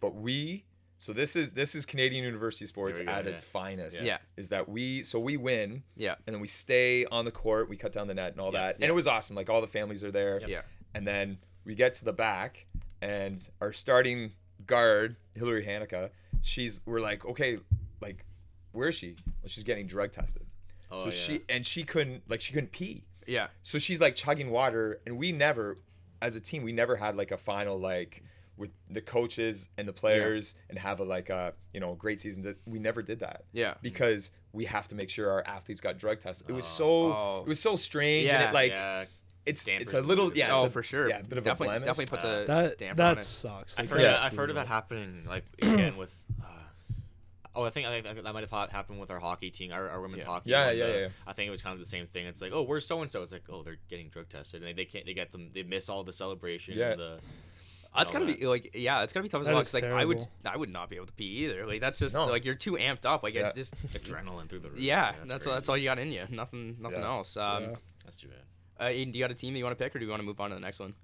But 0.00 0.14
we 0.14 0.64
so 0.98 1.12
this 1.12 1.34
is 1.34 1.50
this 1.50 1.74
is 1.74 1.86
Canadian 1.86 2.24
University 2.24 2.66
sports 2.66 3.00
we 3.00 3.06
go, 3.06 3.12
at 3.12 3.24
yeah. 3.24 3.30
its 3.30 3.42
finest. 3.42 4.02
Yeah. 4.02 4.18
Is 4.36 4.48
that 4.48 4.68
we 4.68 5.02
so 5.02 5.18
we 5.18 5.36
win 5.36 5.82
Yeah, 5.96 6.14
and 6.26 6.34
then 6.34 6.40
we 6.40 6.48
stay 6.48 7.06
on 7.06 7.24
the 7.24 7.30
court, 7.30 7.68
we 7.68 7.76
cut 7.76 7.92
down 7.92 8.06
the 8.06 8.14
net 8.14 8.32
and 8.32 8.40
all 8.40 8.52
Yeah. 8.52 8.60
that. 8.66 8.76
Yeah. 8.78 8.84
And 8.84 8.90
it 8.90 8.94
was 8.94 9.06
awesome. 9.06 9.34
Like 9.34 9.48
all 9.48 9.60
the 9.62 9.66
families 9.66 10.04
are 10.04 10.10
there. 10.10 10.40
yeah, 10.46 10.62
And 10.94 11.06
then 11.06 11.38
we 11.64 11.74
get 11.74 11.94
to 11.94 12.04
the 12.04 12.12
back, 12.12 12.66
and 13.02 13.46
our 13.60 13.72
starting 13.72 14.32
guard, 14.66 15.16
Hillary 15.34 15.64
Hanukkah, 15.64 16.10
she's 16.42 16.80
we're 16.86 17.00
like, 17.00 17.24
okay, 17.24 17.58
like, 18.00 18.24
where 18.72 18.88
is 18.88 18.94
she? 18.94 19.16
Well, 19.42 19.48
she's 19.48 19.64
getting 19.64 19.86
drug 19.86 20.12
tested. 20.12 20.46
Oh, 20.90 20.98
so 20.98 21.04
yeah. 21.06 21.10
she 21.10 21.42
and 21.48 21.64
she 21.66 21.82
couldn't 21.84 22.22
like 22.28 22.40
she 22.40 22.52
couldn't 22.52 22.72
pee. 22.72 23.04
yeah, 23.26 23.48
So 23.62 23.78
she's 23.78 24.00
like 24.00 24.14
chugging 24.14 24.50
water, 24.50 25.00
and 25.06 25.16
we 25.18 25.30
never, 25.32 25.78
as 26.20 26.34
a 26.36 26.40
team, 26.40 26.62
we 26.64 26.72
never 26.72 26.96
had 26.96 27.16
like 27.16 27.30
a 27.30 27.36
final 27.38 27.78
like 27.78 28.24
with 28.56 28.70
the 28.90 29.00
coaches 29.00 29.68
and 29.78 29.88
the 29.88 29.92
players 29.92 30.54
and 30.68 30.78
have 30.78 31.00
a 31.00 31.04
like 31.04 31.30
a 31.30 31.54
you 31.72 31.80
know 31.80 31.94
great 31.94 32.20
season. 32.20 32.42
That 32.42 32.56
we 32.66 32.78
never 32.78 33.02
did 33.02 33.20
that 33.20 33.44
yeah. 33.52 33.74
because 33.82 34.32
we 34.52 34.64
have 34.66 34.88
to 34.88 34.94
make 34.94 35.08
sure 35.10 35.30
our 35.30 35.42
athletes 35.46 35.80
got 35.80 35.96
drug 35.96 36.20
tested. 36.20 36.48
It 36.50 36.52
was 36.52 36.66
so 36.66 37.12
Oh. 37.12 37.42
it 37.46 37.48
was 37.48 37.60
so 37.60 37.76
strange, 37.76 38.30
and 38.30 38.42
Yeah. 38.42 38.48
it 38.50 38.54
like 38.54 38.70
yeah. 38.72 39.04
it's 39.46 39.64
dampers 39.64 39.82
it's 39.84 39.94
a 39.94 40.00
little 40.02 40.30
yeah. 40.36 40.52
oh, 40.54 40.64
a- 40.64 40.70
for 40.70 40.82
sure. 40.82 41.08
Yeah, 41.08 41.20
a 41.20 41.24
bit 41.24 41.38
of 41.38 41.44
definitely, 41.44 41.76
a 41.76 41.80
blemish. 41.80 41.86
definitely 41.86 42.10
puts 42.10 42.24
Uh, 42.24 42.42
a 42.42 42.46
That 42.46 42.78
damper 42.78 43.02
on 43.02 43.14
that 43.14 43.22
it. 43.22 43.24
sucks. 43.24 43.78
I've 43.78 43.88
heard, 43.88 44.00
Yeah. 44.00 44.12
that, 44.12 44.22
I've 44.24 44.36
heard 44.36 44.50
of 44.50 44.56
that 44.56 44.66
happening 44.66 45.24
like 45.28 45.44
again 45.62 45.96
with. 45.96 46.12
Oh, 47.54 47.64
I 47.64 47.70
think, 47.70 47.86
I 47.86 48.00
think 48.00 48.22
that 48.22 48.32
might 48.32 48.48
have 48.48 48.70
happened 48.70 49.00
with 49.00 49.10
our 49.10 49.18
hockey 49.18 49.50
team, 49.50 49.72
our, 49.72 49.88
our 49.88 50.00
women's 50.00 50.22
Yeah. 50.22 50.28
hockey. 50.28 50.50
Yeah, 50.50 50.66
when 50.68 50.76
yeah, 50.78 50.86
the- 50.86 50.98
yeah. 51.00 51.08
I 51.26 51.32
think 51.32 51.48
it 51.48 51.50
was 51.50 51.62
kind 51.62 51.72
of 51.72 51.80
the 51.80 51.84
same 51.88 52.06
thing. 52.06 52.26
It's 52.26 52.40
like, 52.40 52.52
oh, 52.52 52.62
where's 52.62 52.86
so 52.86 53.00
and 53.02 53.10
so? 53.10 53.22
It's 53.22 53.32
like, 53.32 53.42
oh, 53.50 53.62
they're 53.62 53.78
getting 53.88 54.08
drug 54.08 54.28
tested, 54.28 54.62
and 54.62 54.68
they, 54.68 54.72
they 54.72 54.84
can't. 54.84 55.04
They 55.04 55.14
get 55.14 55.32
them. 55.32 55.50
They 55.52 55.62
miss 55.64 55.88
all 55.88 56.04
the 56.04 56.12
celebration. 56.12 56.76
Yeah. 56.78 56.90
And 56.92 57.00
the, 57.00 57.18
That's 57.96 58.10
all 58.12 58.20
gotta 58.20 58.26
that. 58.32 58.38
be 58.40 58.46
like 58.46 58.70
yeah, 58.74 59.02
it's 59.02 59.12
gotta 59.12 59.24
be 59.24 59.28
tough 59.28 59.40
as 59.40 59.46
That 59.48 59.52
well. 59.54 59.62
is 59.62 59.66
'cause, 59.66 59.74
like 59.82 59.84
I 59.84 60.04
would. 60.04 60.24
I 60.46 60.56
would 60.56 60.70
not 60.70 60.90
be 60.90 60.94
able 60.96 61.06
to 61.06 61.12
pee 61.12 61.44
either. 61.44 61.66
Like 61.66 61.80
that's 61.80 61.98
just 61.98 62.14
No. 62.14 62.26
like 62.26 62.44
you're 62.44 62.54
too 62.54 62.72
amped 62.74 63.04
up. 63.04 63.24
Like 63.24 63.34
Yeah. 63.34 63.48
it 63.48 63.56
just 63.56 63.74
adrenaline 63.92 64.48
through 64.48 64.60
the 64.60 64.70
roof. 64.70 64.78
yeah, 64.78 65.14
man, 65.18 65.26
that's 65.26 65.44
crazy. 65.46 65.54
that's 65.56 65.68
all 65.68 65.76
you 65.76 65.86
got 65.86 65.98
in 65.98 66.12
you. 66.12 66.24
Nothing 66.30 66.76
nothing 66.78 67.00
Yeah. 67.00 67.06
else. 67.08 67.36
Um, 67.36 67.62
Yeah. 67.64 67.74
That's 68.04 68.16
too 68.16 68.28
bad. 68.28 68.38
uh, 68.78 68.90
Aiden, 68.90 69.12
do 69.12 69.18
you 69.18 69.24
got 69.24 69.32
a 69.32 69.34
team 69.34 69.52
that 69.54 69.58
you 69.58 69.64
want 69.64 69.76
to 69.76 69.84
pick, 69.84 69.94
or 69.96 69.98
do 69.98 70.04
you 70.04 70.10
want 70.10 70.20
to 70.20 70.26
move 70.26 70.40
on 70.40 70.50
to 70.50 70.54
the 70.54 70.60
next 70.60 70.78
one? 70.78 70.94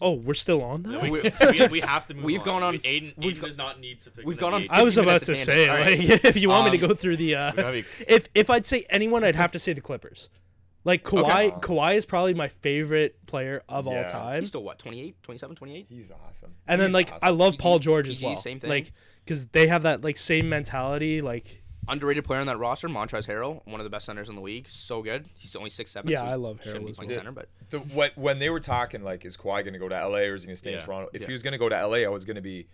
Oh, 0.00 0.12
we're 0.12 0.34
still 0.34 0.62
on 0.62 0.82
that. 0.82 1.02
we, 1.02 1.10
we- 1.10 1.22
we, 1.60 1.66
we 1.68 1.80
have 1.80 2.06
to 2.08 2.14
move 2.14 2.24
we've 2.24 2.40
on. 2.40 2.44
gone 2.46 2.62
on 2.62 2.72
We- 2.74 2.78
Aiden, 2.80 3.14
we've 3.16 3.38
Aiden 3.38 3.40
does 3.42 3.56
not 3.56 3.80
need 3.80 4.02
to 4.02 4.10
pick 4.10 4.26
we've 4.26 4.36
gone 4.38 4.52
on 4.54 4.66
I 4.70 4.82
was 4.82 4.98
about 4.98 5.22
to 5.22 5.36
say, 5.36 5.66
tangent. 5.66 6.10
like, 6.12 6.24
if 6.24 6.36
you 6.36 6.48
want 6.50 6.70
me 6.70 6.78
to 6.78 6.84
Um, 6.84 6.88
go 6.90 6.94
through 6.94 7.16
the, 7.16 7.34
uh, 7.34 7.52
be- 7.72 7.84
if 8.06 8.28
if 8.34 8.50
I'd 8.50 8.66
say 8.66 8.84
anyone, 8.90 9.24
I'd 9.24 9.34
have 9.36 9.52
to 9.52 9.58
say 9.58 9.72
the 9.72 9.80
Clippers. 9.80 10.28
Like 10.84 11.02
Kawhi, 11.02 11.48
Okay. 11.48 11.50
Kawhi 11.66 11.96
is 11.96 12.04
probably 12.04 12.34
my 12.34 12.46
favorite 12.46 13.16
player 13.26 13.60
of 13.68 13.88
all 13.88 14.04
time. 14.04 14.40
He's 14.42 14.48
still 14.50 14.62
what 14.62 14.78
28, 14.78 15.20
27, 15.22 15.56
28? 15.56 15.86
He's 15.88 16.12
awesome. 16.28 16.54
And 16.68 16.80
then 16.80 16.90
He's 16.90 16.94
like 16.94 17.08
awesome. 17.08 17.18
I 17.22 17.30
love 17.30 17.52
PG 17.54 17.62
Paul 17.62 17.78
George 17.80 18.08
as 18.08 18.22
well. 18.22 18.36
same 18.36 18.60
thing. 18.60 18.70
Like 18.70 18.92
because 19.24 19.46
they 19.46 19.66
have 19.66 19.82
that 19.82 20.04
like 20.04 20.16
same 20.16 20.48
mentality. 20.48 21.22
Like 21.22 21.64
Underrated 21.88 22.24
player 22.24 22.40
on 22.40 22.46
that 22.46 22.58
roster, 22.58 22.88
Montrezl 22.88 23.28
Harrell, 23.28 23.60
one 23.66 23.80
of 23.80 23.84
the 23.84 23.90
best 23.90 24.06
centers 24.06 24.28
in 24.28 24.34
the 24.34 24.40
league. 24.40 24.66
So 24.68 25.02
good. 25.02 25.24
He's 25.38 25.54
only 25.54 25.70
six 25.70 25.90
seven. 25.90 26.10
Yeah, 26.10 26.18
so 26.18 26.24
I 26.26 26.34
love 26.34 26.58
Harrell. 26.60 26.64
Shouldn't 26.64 26.86
be 26.86 26.92
playing 26.92 27.08
well. 27.10 27.16
center, 27.18 27.32
but 27.32 27.48
the, 27.70 27.78
what 27.78 28.16
when 28.18 28.38
they 28.38 28.50
were 28.50 28.60
talking 28.60 29.02
like 29.04 29.24
is 29.24 29.36
Kawhi 29.36 29.62
going 29.62 29.72
to 29.74 29.78
go 29.78 29.88
to 29.88 29.94
LA 30.08 30.18
or 30.18 30.34
is 30.34 30.42
he 30.42 30.46
going 30.46 30.54
to 30.54 30.56
stay 30.58 30.72
in 30.72 30.78
Yeah. 30.78 30.84
Toronto? 30.84 31.10
If 31.12 31.22
Yeah. 31.22 31.26
he 31.28 31.32
was 31.32 31.42
going 31.42 31.52
to 31.52 31.58
go 31.58 31.68
to 31.68 31.86
LA, 31.86 31.98
I 31.98 32.08
was 32.08 32.24
going 32.24 32.36
to 32.36 32.42
be 32.42 32.66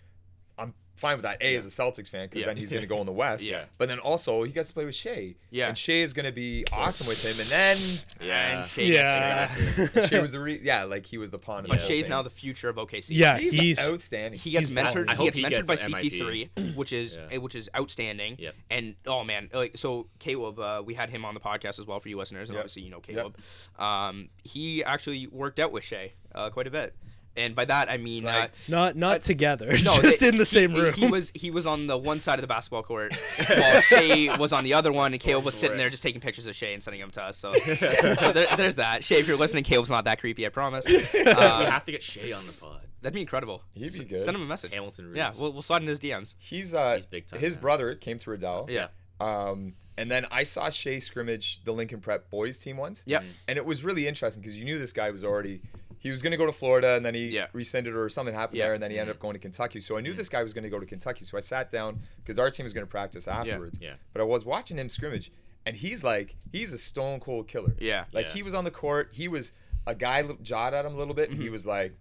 I'm 0.58 0.74
fine 0.95 1.16
with 1.16 1.22
that. 1.22 1.38
A 1.43 1.57
as 1.57 1.66
a 1.66 1.68
Celtics 1.70 2.09
fan 2.09 2.26
because 2.26 2.40
Yeah. 2.40 2.47
then 2.47 2.57
he's 2.57 2.70
going 2.70 2.82
to 2.82 2.86
go 2.86 3.01
in 3.01 3.07
the 3.07 3.12
West. 3.24 3.43
Yeah. 3.45 3.64
But 3.78 3.88
then 3.88 3.99
also 3.99 4.43
he 4.45 4.53
gets 4.53 4.68
to 4.68 4.74
play 4.74 4.84
with 4.84 4.95
Shai. 4.95 5.34
Yeah. 5.51 5.68
And 5.68 5.76
Shai 5.78 5.95
is 5.95 6.12
going 6.12 6.26
to 6.26 6.32
be 6.32 6.64
awesome 6.72 7.07
with 7.07 7.22
him. 7.24 7.38
And 7.40 7.49
then 7.49 7.78
Yeah. 8.20 8.59
and 8.61 8.68
Shai 8.70 8.82
Yeah. 8.82 9.55
exactly. 9.55 10.03
Shai 10.09 10.20
was 10.20 10.32
the 10.32 10.40
re- 10.40 10.61
yeah 10.62 10.84
like 10.84 11.07
he 11.07 11.18
was 11.18 11.30
the 11.30 11.38
pawn. 11.38 11.64
in 11.64 11.70
But 11.70 11.80
Shai's 11.80 12.05
thing. 12.05 12.11
now 12.11 12.22
the 12.22 12.30
future 12.30 12.68
of 12.68 12.76
OKC. 12.76 13.07
yeah, 13.16 13.38
he's, 13.38 13.55
he's, 13.55 13.80
outstanding. 13.80 14.38
he 14.38 14.51
gets 14.53 14.68
He's 14.68 14.76
mentored. 14.76 15.09
I 15.09 15.14
he 15.16 15.24
gets 15.24 15.36
he 15.36 15.43
mentored 15.45 15.66
by 15.66 15.76
CP3, 15.76 16.74
which 16.76 16.93
is 16.93 17.18
Yeah. 17.30 17.38
which 17.38 17.55
is 17.55 17.68
outstanding. 17.76 18.36
Yep. 18.38 18.55
And 18.70 18.95
oh 19.07 19.24
man, 19.24 19.51
like 19.53 19.76
so 19.76 20.07
Caleb, 20.18 20.59
uh, 20.59 20.82
we 20.84 20.95
had 20.95 21.11
him 21.11 21.24
on 21.24 21.34
the 21.34 21.40
podcast 21.40 21.78
as 21.78 21.86
well 21.86 21.99
for 22.01 22.09
you 22.09 22.16
listeners, 22.18 22.49
and 22.49 22.55
Yep. 22.57 22.61
obviously 22.64 22.82
you 22.82 22.90
know 22.90 23.01
Caleb. 23.01 23.36
Um, 23.78 24.28
he 24.45 24.84
actually 24.84 25.26
worked 25.26 25.59
out 25.59 25.72
with 25.72 25.84
Shea 25.84 26.12
uh, 26.34 26.51
quite 26.51 26.66
a 26.66 26.70
bit, 26.70 26.95
and 27.37 27.55
by 27.55 27.64
that 27.64 27.91
I 27.91 27.97
mean. 27.97 28.26
uh, 28.26 28.49
not 28.68 28.97
not 28.97 29.16
Uh, 29.16 29.18
together. 29.20 29.66
no, 29.70 29.76
just 30.03 30.20
they- 30.20 30.28
in 30.28 30.37
the 30.37 30.45
same 30.47 30.70
he, 30.72 30.80
room. 30.80 30.93
He 30.95 31.07
was 31.07 31.33
he 31.35 31.51
was 31.51 31.66
on 31.66 31.87
the 31.87 31.97
one 31.97 32.20
side 32.20 32.35
of 32.39 32.43
the 32.43 32.47
basketball 32.47 32.83
court, 32.83 33.14
while 33.49 33.80
Shai 33.80 34.37
was 34.39 34.53
on 34.53 34.64
the 34.64 34.74
other 34.74 34.93
one, 34.93 35.12
and 35.12 35.20
Caleb 35.20 35.45
was 35.45 35.55
sitting 35.55 35.76
there 35.76 35.89
just 35.89 36.03
taking 36.03 36.20
pictures 36.20 36.47
of 36.47 36.55
Shai 36.55 36.68
and 36.68 36.83
sending 36.83 37.01
them 37.01 37.11
to 37.12 37.22
us. 37.22 37.37
So, 37.39 37.53
so 37.55 38.33
there, 38.33 38.47
there's 38.57 38.76
that. 38.76 39.05
Shai, 39.05 39.16
if 39.16 39.28
you're 39.28 39.37
listening, 39.37 39.64
Caleb's 39.64 39.91
not 39.91 40.05
that 40.05 40.20
creepy, 40.20 40.45
I 40.47 40.49
promise. 40.51 40.87
we 40.89 40.99
Uh, 41.20 41.70
have 41.70 41.85
to 41.87 41.93
get 41.93 42.03
Shai 42.03 42.33
on 42.33 42.47
the 42.47 42.53
pod. 42.53 42.80
that'd 43.01 43.14
be 43.14 43.20
incredible. 43.20 43.62
He'd 43.74 43.80
be 43.80 43.87
S- 43.87 43.99
good. 44.01 44.24
Send 44.24 44.37
him 44.37 44.43
a 44.43 44.47
message. 44.47 44.72
Hamilton 44.74 45.07
Reeves. 45.07 45.16
Yeah, 45.16 45.30
we'll, 45.41 45.53
we'll 45.53 45.62
slide 45.62 45.83
in 45.83 45.89
his 45.89 45.99
DMs. 46.01 46.35
He's 46.39 46.74
uh 46.74 46.95
He's 46.97 47.07
big 47.07 47.26
time, 47.26 47.41
his 47.41 47.55
man. 47.57 47.62
brother 47.62 47.95
came 47.95 48.18
to 48.18 48.30
Riddell. 48.30 48.66
Yeah. 48.70 48.89
Um, 49.20 49.74
and 49.99 50.11
then 50.11 50.26
I 50.30 50.43
saw 50.45 50.70
Shai 50.70 50.99
scrimmage 51.01 51.62
the 51.64 51.72
Lincoln 51.72 52.01
Prep 52.01 52.30
boys 52.30 52.57
team 52.59 52.76
once. 52.78 53.05
Yeah. 53.07 53.22
And 53.47 53.59
it 53.59 53.64
was 53.66 53.85
really 53.85 54.09
interesting 54.09 54.41
because 54.43 54.59
you 54.59 54.64
knew 54.64 54.78
this 54.78 54.93
guy 54.93 55.11
was 55.11 55.22
already 55.22 55.61
he 56.03 56.11
was 56.11 56.20
going 56.20 56.32
to 56.32 56.36
go 56.36 56.46
to 56.46 56.53
Florida 56.53 56.96
and 56.96 57.07
then 57.07 57.14
he 57.14 57.26
Yeah. 57.26 57.46
rescinded 57.53 57.94
or 57.94 58.09
something 58.09 58.34
happened 58.34 58.59
Yeah. 58.59 58.64
there 58.66 58.74
and 58.74 58.82
then 58.82 58.90
he 58.90 58.98
ended 58.98 59.14
up 59.14 59.20
going 59.20 59.34
to 59.34 59.38
Kentucky. 59.38 59.78
So 59.78 59.96
I 59.96 60.00
knew 60.00 60.12
this 60.12 60.28
guy 60.28 60.42
was 60.42 60.53
going 60.53 60.64
to 60.64 60.70
go 60.70 60.80
to 60.80 60.84
Kentucky. 60.86 61.24
So 61.24 61.38
I 61.38 61.40
sat 61.40 61.70
down 61.70 62.00
because 62.18 62.38
our 62.40 62.50
team 62.50 62.64
was 62.64 62.72
going 62.72 62.84
to 62.84 62.90
practice 62.90 63.28
afterwards. 63.28 63.78
Yeah. 63.80 63.94
But 64.12 64.20
I 64.20 64.24
was 64.24 64.44
watching 64.44 64.78
him 64.78 64.88
scrimmage 64.88 65.30
and 65.64 65.76
he's 65.76 66.03
like 66.03 66.34
he's 66.50 66.72
a 66.72 66.78
stone 66.78 67.20
cold 67.20 67.46
killer. 67.46 67.74
Yeah. 67.78 68.07
Like 68.12 68.26
Yeah. 68.26 68.32
he 68.32 68.42
was 68.42 68.53
on 68.53 68.64
the 68.64 68.72
court. 68.72 69.11
He 69.12 69.28
was 69.28 69.53
a 69.86 69.94
guy 69.94 70.22
jawed 70.42 70.74
at 70.74 70.84
him 70.84 70.94
a 70.94 70.96
little 70.96 71.14
bit 71.14 71.30
and 71.30 71.40
he 71.40 71.48
was 71.50 71.64
like 71.64 71.94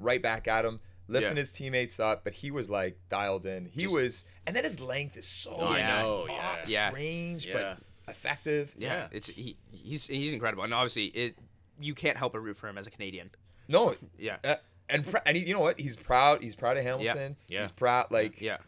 right 0.00 0.20
back 0.20 0.48
at 0.48 0.64
him. 0.64 0.80
Lifting 1.06 1.28
Mm-hmm. 1.30 1.36
Yeah. 1.36 1.40
his 1.40 1.52
teammates 1.52 2.00
up, 2.00 2.24
but 2.24 2.32
he 2.32 2.50
was 2.50 2.68
like 2.70 2.98
dialed 3.10 3.46
in. 3.46 3.66
He 3.66 3.82
Just- 3.82 3.94
was, 3.94 4.24
and 4.46 4.56
then 4.56 4.64
his 4.64 4.80
length 4.80 5.16
is 5.18 5.26
so 5.28 5.54
Oh, 5.60 5.66
I 5.68 5.82
know. 5.86 6.26
Yeah. 6.28 6.56
Yeah. 6.66 6.88
strange 6.90 7.46
Yeah. 7.46 7.52
but 7.52 7.78
effective. 8.08 8.74
Yeah, 8.78 8.94
Yeah. 8.94 9.08
it's 9.12 9.28
he, 9.28 9.56
he's 9.70 10.06
he's 10.06 10.32
incredible, 10.32 10.64
and 10.64 10.72
obviously 10.74 11.06
it 11.06 11.36
you 11.80 11.94
can't 11.94 12.16
help 12.16 12.32
but 12.32 12.40
root 12.40 12.56
for 12.56 12.68
him 12.68 12.78
as 12.78 12.86
a 12.86 12.90
Canadian. 12.90 13.30
No, 13.68 13.94
Yeah, 14.18 14.36
uh, 14.44 14.54
and 14.88 15.06
pr- 15.06 15.18
and 15.24 15.36
he, 15.36 15.44
you 15.46 15.54
know 15.54 15.60
what? 15.60 15.80
He's 15.80 15.96
proud. 15.96 16.42
He's 16.42 16.54
proud 16.54 16.76
of 16.76 16.84
Hamilton. 16.84 17.36
Yeah. 17.48 17.62
He's 17.62 17.70
proud. 17.70 18.10
Like 18.10 18.40
yeah, 18.40 18.58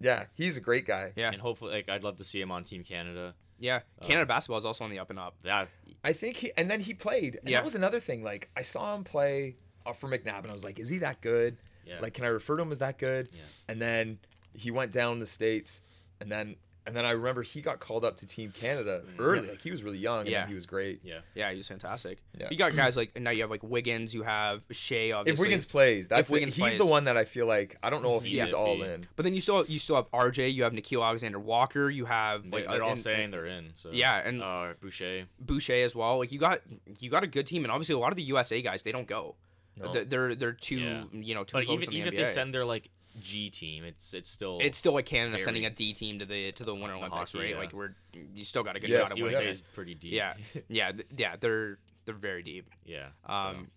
yeah, 0.00 0.26
he's 0.34 0.56
a 0.56 0.60
great 0.60 0.86
guy. 0.86 1.12
yeah, 1.16 1.30
And 1.32 1.40
hopefully, 1.40 1.72
like, 1.72 1.88
I'd 1.88 2.04
love 2.04 2.16
to 2.16 2.24
see 2.24 2.40
him 2.40 2.50
on 2.50 2.64
Team 2.64 2.82
Canada. 2.84 3.34
yeah. 3.58 3.80
Canada 4.02 4.26
basketball 4.26 4.58
is 4.58 4.64
also 4.64 4.84
on 4.84 4.90
the 4.90 4.98
up 4.98 5.10
and 5.10 5.18
up. 5.18 5.34
Yeah. 5.42 5.66
I 6.04 6.12
think 6.12 6.36
he 6.36 6.52
and 6.56 6.70
then 6.70 6.80
he 6.80 6.94
played. 6.94 7.36
And 7.36 7.48
Yeah. 7.48 7.58
that 7.58 7.64
was 7.64 7.74
another 7.74 8.00
thing. 8.00 8.22
Like 8.24 8.50
I 8.56 8.62
saw 8.62 8.94
him 8.94 9.04
play 9.04 9.56
uh, 9.86 9.92
for 9.92 10.08
McNabb, 10.08 10.40
and 10.40 10.48
I 10.50 10.52
was 10.52 10.64
like, 10.64 10.78
is 10.78 10.88
he 10.88 10.98
that 10.98 11.20
good? 11.20 11.56
Yeah. 11.86 12.00
Like, 12.00 12.14
can 12.14 12.24
I 12.24 12.28
refer 12.28 12.56
to 12.56 12.62
him 12.62 12.70
as 12.72 12.78
that 12.78 12.98
good? 12.98 13.28
Yeah. 13.32 13.40
And 13.68 13.80
then 13.80 14.18
he 14.54 14.70
went 14.70 14.92
down 14.92 15.14
in 15.14 15.18
the 15.20 15.26
states, 15.26 15.82
and 16.20 16.30
then 16.30 16.56
and 16.86 16.96
then 16.96 17.04
I 17.04 17.10
remember 17.12 17.42
he 17.42 17.60
got 17.60 17.78
called 17.80 18.04
up 18.04 18.16
to 18.16 18.26
Team 18.26 18.52
Canada 18.52 19.02
early. 19.18 19.48
Like 19.48 19.60
he 19.62 19.70
was 19.70 19.82
really 19.82 19.98
young, 19.98 20.20
and 20.20 20.28
Yeah. 20.28 20.40
then 20.40 20.48
he 20.48 20.54
was 20.54 20.66
great. 20.66 21.00
yeah. 21.04 21.20
Yeah, 21.34 21.50
he 21.50 21.56
was 21.58 21.68
fantastic. 21.68 22.18
Yeah. 22.38 22.48
You 22.50 22.56
got 22.56 22.74
guys 22.74 22.96
like 22.96 23.18
now 23.20 23.30
you 23.30 23.42
have 23.42 23.50
like 23.50 23.62
Wiggins, 23.62 24.12
you 24.14 24.22
have 24.22 24.62
Shai, 24.70 25.12
If. 25.26 25.38
Wiggins 25.38 25.64
plays, 25.64 26.08
that's 26.08 26.28
the- 26.28 26.32
Wiggins 26.32 26.54
he's 26.54 26.76
the 26.76 26.86
one 26.86 27.04
that 27.04 27.16
I 27.16 27.24
feel 27.24 27.46
like 27.46 27.76
I 27.82 27.90
don't 27.90 28.02
know 28.02 28.16
if 28.16 28.24
He's 28.24 28.40
he's 28.40 28.52
all 28.52 28.82
in. 28.82 29.06
But 29.16 29.22
then 29.24 29.34
you 29.34 29.40
still 29.40 29.64
you 29.66 29.78
still 29.78 29.96
have 29.96 30.10
RJ, 30.12 30.52
you 30.52 30.64
have 30.64 30.72
Nickeil 30.72 31.04
Alexander 31.04 31.38
Walker, 31.38 31.88
you 31.90 32.04
have 32.06 32.44
They, 32.50 32.58
like 32.58 32.68
they're 32.68 32.82
all 32.82 32.90
and- 32.90 32.98
saying 32.98 33.30
they're 33.30 33.46
in. 33.46 33.70
So 33.74 33.90
Yeah, 33.92 34.16
and- 34.26 34.42
uh, 34.42 34.74
Boucher. 34.80 35.26
Boucher 35.40 35.82
as 35.84 35.94
well. 35.94 36.18
Like 36.18 36.32
you 36.32 36.38
got 36.38 36.62
you 36.98 37.10
got 37.10 37.22
a 37.22 37.28
good 37.28 37.46
team, 37.46 37.64
and 37.64 37.70
obviously 37.72 37.94
a 37.94 37.98
lot 37.98 38.10
of 38.12 38.16
the 38.16 38.22
USA 38.24 38.60
guys 38.62 38.82
they 38.82 38.92
don't 38.92 39.06
go. 39.06 39.36
No. 39.76 39.90
They're- 39.92 40.04
They're 40.04 40.34
they're 40.34 40.52
too 40.52 40.76
Yeah. 40.78 41.04
you 41.12 41.34
know 41.34 41.44
too 41.44 41.52
But 41.54 41.64
focused 41.66 41.84
even 41.84 41.88
on 41.88 41.92
the 41.92 41.98
even 41.98 42.12
if 42.14 42.26
they 42.28 42.32
send 42.32 42.52
their 42.54 42.64
like 42.64 42.90
G 43.20 43.50
team, 43.50 43.84
it's 43.84 44.14
it's 44.14 44.30
still 44.30 44.58
it's 44.60 44.78
still 44.78 44.92
like 44.94 45.06
Canada 45.06 45.32
very- 45.32 45.44
sending 45.44 45.64
a 45.66 45.70
D 45.70 45.92
team 45.92 46.18
to 46.20 46.24
the 46.24 46.52
to 46.52 46.64
the 46.64 46.74
Winter 46.74 46.94
Olympics, 46.94 47.32
hockey, 47.32 47.38
right? 47.38 47.50
yeah. 47.50 47.58
Like 47.58 47.72
we're 47.72 47.94
you 48.34 48.44
still 48.44 48.62
got 48.62 48.76
a 48.76 48.80
good 48.80 48.90
Yes, 48.90 48.98
shot 49.00 49.10
at 49.10 49.16
winning. 49.16 49.32
USA 49.32 49.44
it. 49.46 49.50
is 49.50 49.62
pretty 49.74 49.94
deep. 49.94 50.12
Yeah, 50.12 50.34
yeah, 50.68 50.92
yeah. 51.16 51.36
They're 51.38 51.78
they're 52.04 52.14
very 52.14 52.42
deep. 52.42 52.68
yeah. 52.86 53.08
Um, 53.26 53.68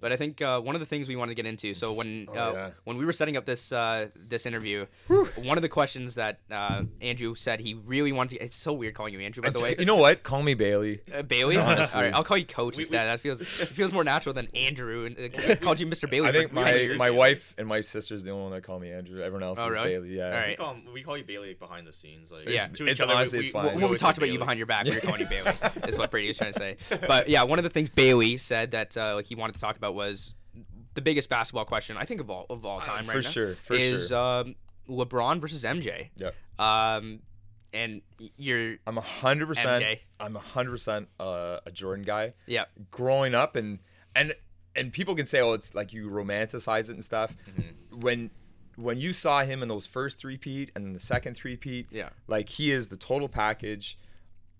but 0.00 0.12
I 0.12 0.16
think 0.16 0.40
uh, 0.42 0.60
one 0.60 0.74
of 0.74 0.80
the 0.80 0.86
things 0.86 1.08
we 1.08 1.16
wanted 1.16 1.32
to 1.36 1.42
get 1.42 1.46
into. 1.46 1.74
So 1.74 1.92
when 1.92 2.26
Oh, 2.30 2.32
uh, 2.38 2.52
yeah. 2.52 2.70
when 2.84 2.96
we 2.96 3.04
were 3.04 3.12
setting 3.12 3.36
up 3.36 3.44
this 3.44 3.72
uh, 3.72 4.08
this 4.16 4.46
interview, 4.46 4.86
one 5.36 5.58
of 5.58 5.62
the 5.62 5.68
questions 5.68 6.14
that 6.16 6.40
uh, 6.50 6.82
Andrew 7.00 7.34
said 7.34 7.60
he 7.60 7.74
really 7.74 8.12
wanted. 8.12 8.38
to... 8.38 8.44
It's 8.44 8.56
so 8.56 8.72
weird 8.72 8.94
calling 8.94 9.12
you 9.14 9.20
Andrew, 9.20 9.42
by 9.42 9.50
the 9.50 9.60
way. 9.62 9.76
you 9.78 9.84
know 9.84 9.96
what? 9.96 10.22
Call 10.22 10.42
me 10.42 10.54
Bailey. 10.54 11.00
Uh, 11.14 11.22
Bailey, 11.22 11.56
Honestly. 11.56 11.98
All 11.98 12.04
right, 12.04 12.14
I'll 12.14 12.24
call 12.24 12.36
you 12.38 12.44
Coach 12.46 12.76
We- 12.76 12.82
instead. 12.82 13.04
that 13.06 13.20
feels 13.20 13.40
it 13.40 13.46
feels 13.46 13.92
more 13.92 14.04
natural 14.04 14.32
than 14.34 14.48
Andrew. 14.54 15.06
And 15.06 15.16
uh, 15.34 15.56
called 15.56 15.80
you 15.80 15.86
Mr. 15.86 16.08
Bailey. 16.10 16.28
I 16.28 16.32
think 16.32 16.48
for 16.50 16.54
my 16.56 16.74
years. 16.74 16.98
my 16.98 17.10
wife 17.10 17.54
and 17.58 17.66
my 17.68 17.80
sister's 17.80 18.22
the 18.24 18.30
only 18.30 18.42
one 18.44 18.52
that 18.52 18.62
call 18.62 18.78
me 18.78 18.90
Andrew. 18.92 19.20
Everyone 19.20 19.42
else 19.42 19.58
Oh, 19.60 19.66
is 19.68 19.74
really? 19.74 19.88
Bailey. 19.90 20.16
Yeah. 20.16 20.40
All 20.40 20.46
we 20.48 20.54
call 20.56 20.74
him, 20.74 20.82
we 20.94 21.02
call 21.02 21.16
you 21.18 21.24
Bailey 21.24 21.54
behind 21.54 21.86
the 21.86 21.92
scenes. 21.92 22.30
Like 22.32 22.48
Yeah. 22.48 22.68
to 22.68 22.86
It's 22.86 23.00
each 23.00 23.06
honestly, 23.06 23.38
we, 23.40 23.44
it's 23.46 23.48
we, 23.48 23.52
fine. 23.52 23.62
we 23.64 23.68
when 23.70 23.76
we 23.78 23.84
always 23.84 24.00
talked 24.00 24.16
say 24.16 24.24
about 24.24 24.32
you 24.32 24.38
behind 24.38 24.58
your 24.58 24.66
back, 24.66 24.84
we 24.84 24.92
were 24.94 25.00
calling 25.00 25.20
you 25.20 25.26
Bailey. 25.26 25.52
Is 25.86 25.98
what 25.98 26.10
Brady 26.10 26.28
was 26.28 26.36
trying 26.38 26.52
to 26.52 26.58
say. 26.58 26.76
But 27.06 27.28
yeah, 27.28 27.42
one 27.42 27.58
of 27.58 27.62
the 27.64 27.70
things 27.70 27.88
Bailey 27.88 28.38
said 28.38 28.70
that 28.72 28.96
uh, 28.96 29.14
like 29.16 29.26
he 29.26 29.34
wanted 29.34 29.54
to 29.54 29.60
talk 29.60 29.76
about 29.76 29.89
was 29.94 30.34
the 30.94 31.00
biggest 31.00 31.28
basketball 31.28 31.64
question 31.64 31.96
I 31.96 32.04
think 32.04 32.20
of 32.20 32.30
all 32.30 32.46
of 32.50 32.64
all 32.66 32.80
time 32.80 33.04
Uh, 33.08 33.12
for 33.12 33.16
right 33.18 33.24
now. 33.24 33.30
sure, 33.30 33.54
for 33.64 33.74
is 33.74 34.08
sure. 34.08 34.18
um, 34.18 34.54
LeBron 34.88 35.40
versus 35.40 35.62
MJ. 35.64 36.10
Yeah. 36.16 36.30
Um, 36.58 37.20
and 37.72 38.02
you're 38.36 38.76
I'm 38.86 38.98
a 38.98 39.02
hundred 39.02 39.46
percent. 39.46 39.84
I'm 40.18 40.34
a 40.36 40.40
hundred 40.40 40.72
percent 40.72 41.08
uh, 41.20 41.60
a 41.64 41.70
Jordan 41.70 42.04
guy. 42.04 42.34
yeah 42.46 42.64
Growing 42.90 43.34
up 43.34 43.54
and 43.56 43.78
and 44.16 44.34
and 44.76 44.92
people 44.92 45.14
can 45.14 45.26
say, 45.26 45.40
oh, 45.40 45.52
it's 45.52 45.74
like 45.74 45.92
you 45.92 46.08
romanticize 46.10 46.88
it 46.90 46.94
and 46.94 47.04
stuff. 47.04 47.36
Mm-hmm. 47.48 48.00
When 48.00 48.30
when 48.76 48.98
you 48.98 49.12
saw 49.12 49.44
him 49.44 49.62
in 49.62 49.68
those 49.68 49.86
first 49.86 50.18
three 50.18 50.36
peat 50.38 50.70
and 50.74 50.84
then 50.84 50.92
the 50.94 51.00
second 51.00 51.34
three 51.36 51.56
peat, 51.56 51.86
Yeah. 51.92 52.08
like 52.26 52.48
he 52.48 52.72
is 52.72 52.88
the 52.88 52.96
total 52.96 53.28
package, 53.28 53.98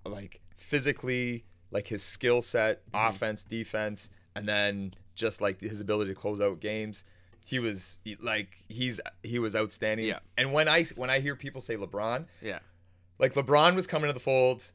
like 0.05 0.41
physically, 0.57 1.45
like 1.71 1.89
his 1.89 2.03
skill 2.03 2.41
set, 2.43 2.87
Mm-hmm. 2.93 3.09
offense, 3.09 3.43
defense, 3.43 4.11
and 4.37 4.47
then 4.49 4.95
just 5.21 5.41
like 5.41 5.61
his 5.61 5.81
ability 5.81 6.11
to 6.15 6.19
close 6.19 6.41
out 6.41 6.59
games. 6.61 7.05
He 7.47 7.59
was 7.59 7.99
like 8.21 8.65
he's 8.69 9.01
he 9.23 9.39
was 9.39 9.55
outstanding. 9.55 10.07
Yeah. 10.07 10.19
And 10.37 10.53
when 10.53 10.69
I 10.69 10.85
when 10.97 11.11
I 11.11 11.21
hear 11.21 11.37
people 11.37 11.61
say 11.61 11.77
LeBron, 11.77 12.25
yeah 12.43 12.59
like 13.19 13.35
LeBron 13.35 13.75
was 13.75 13.87
coming 13.87 14.09
to 14.09 14.15
the 14.15 14.21
fold, 14.21 14.73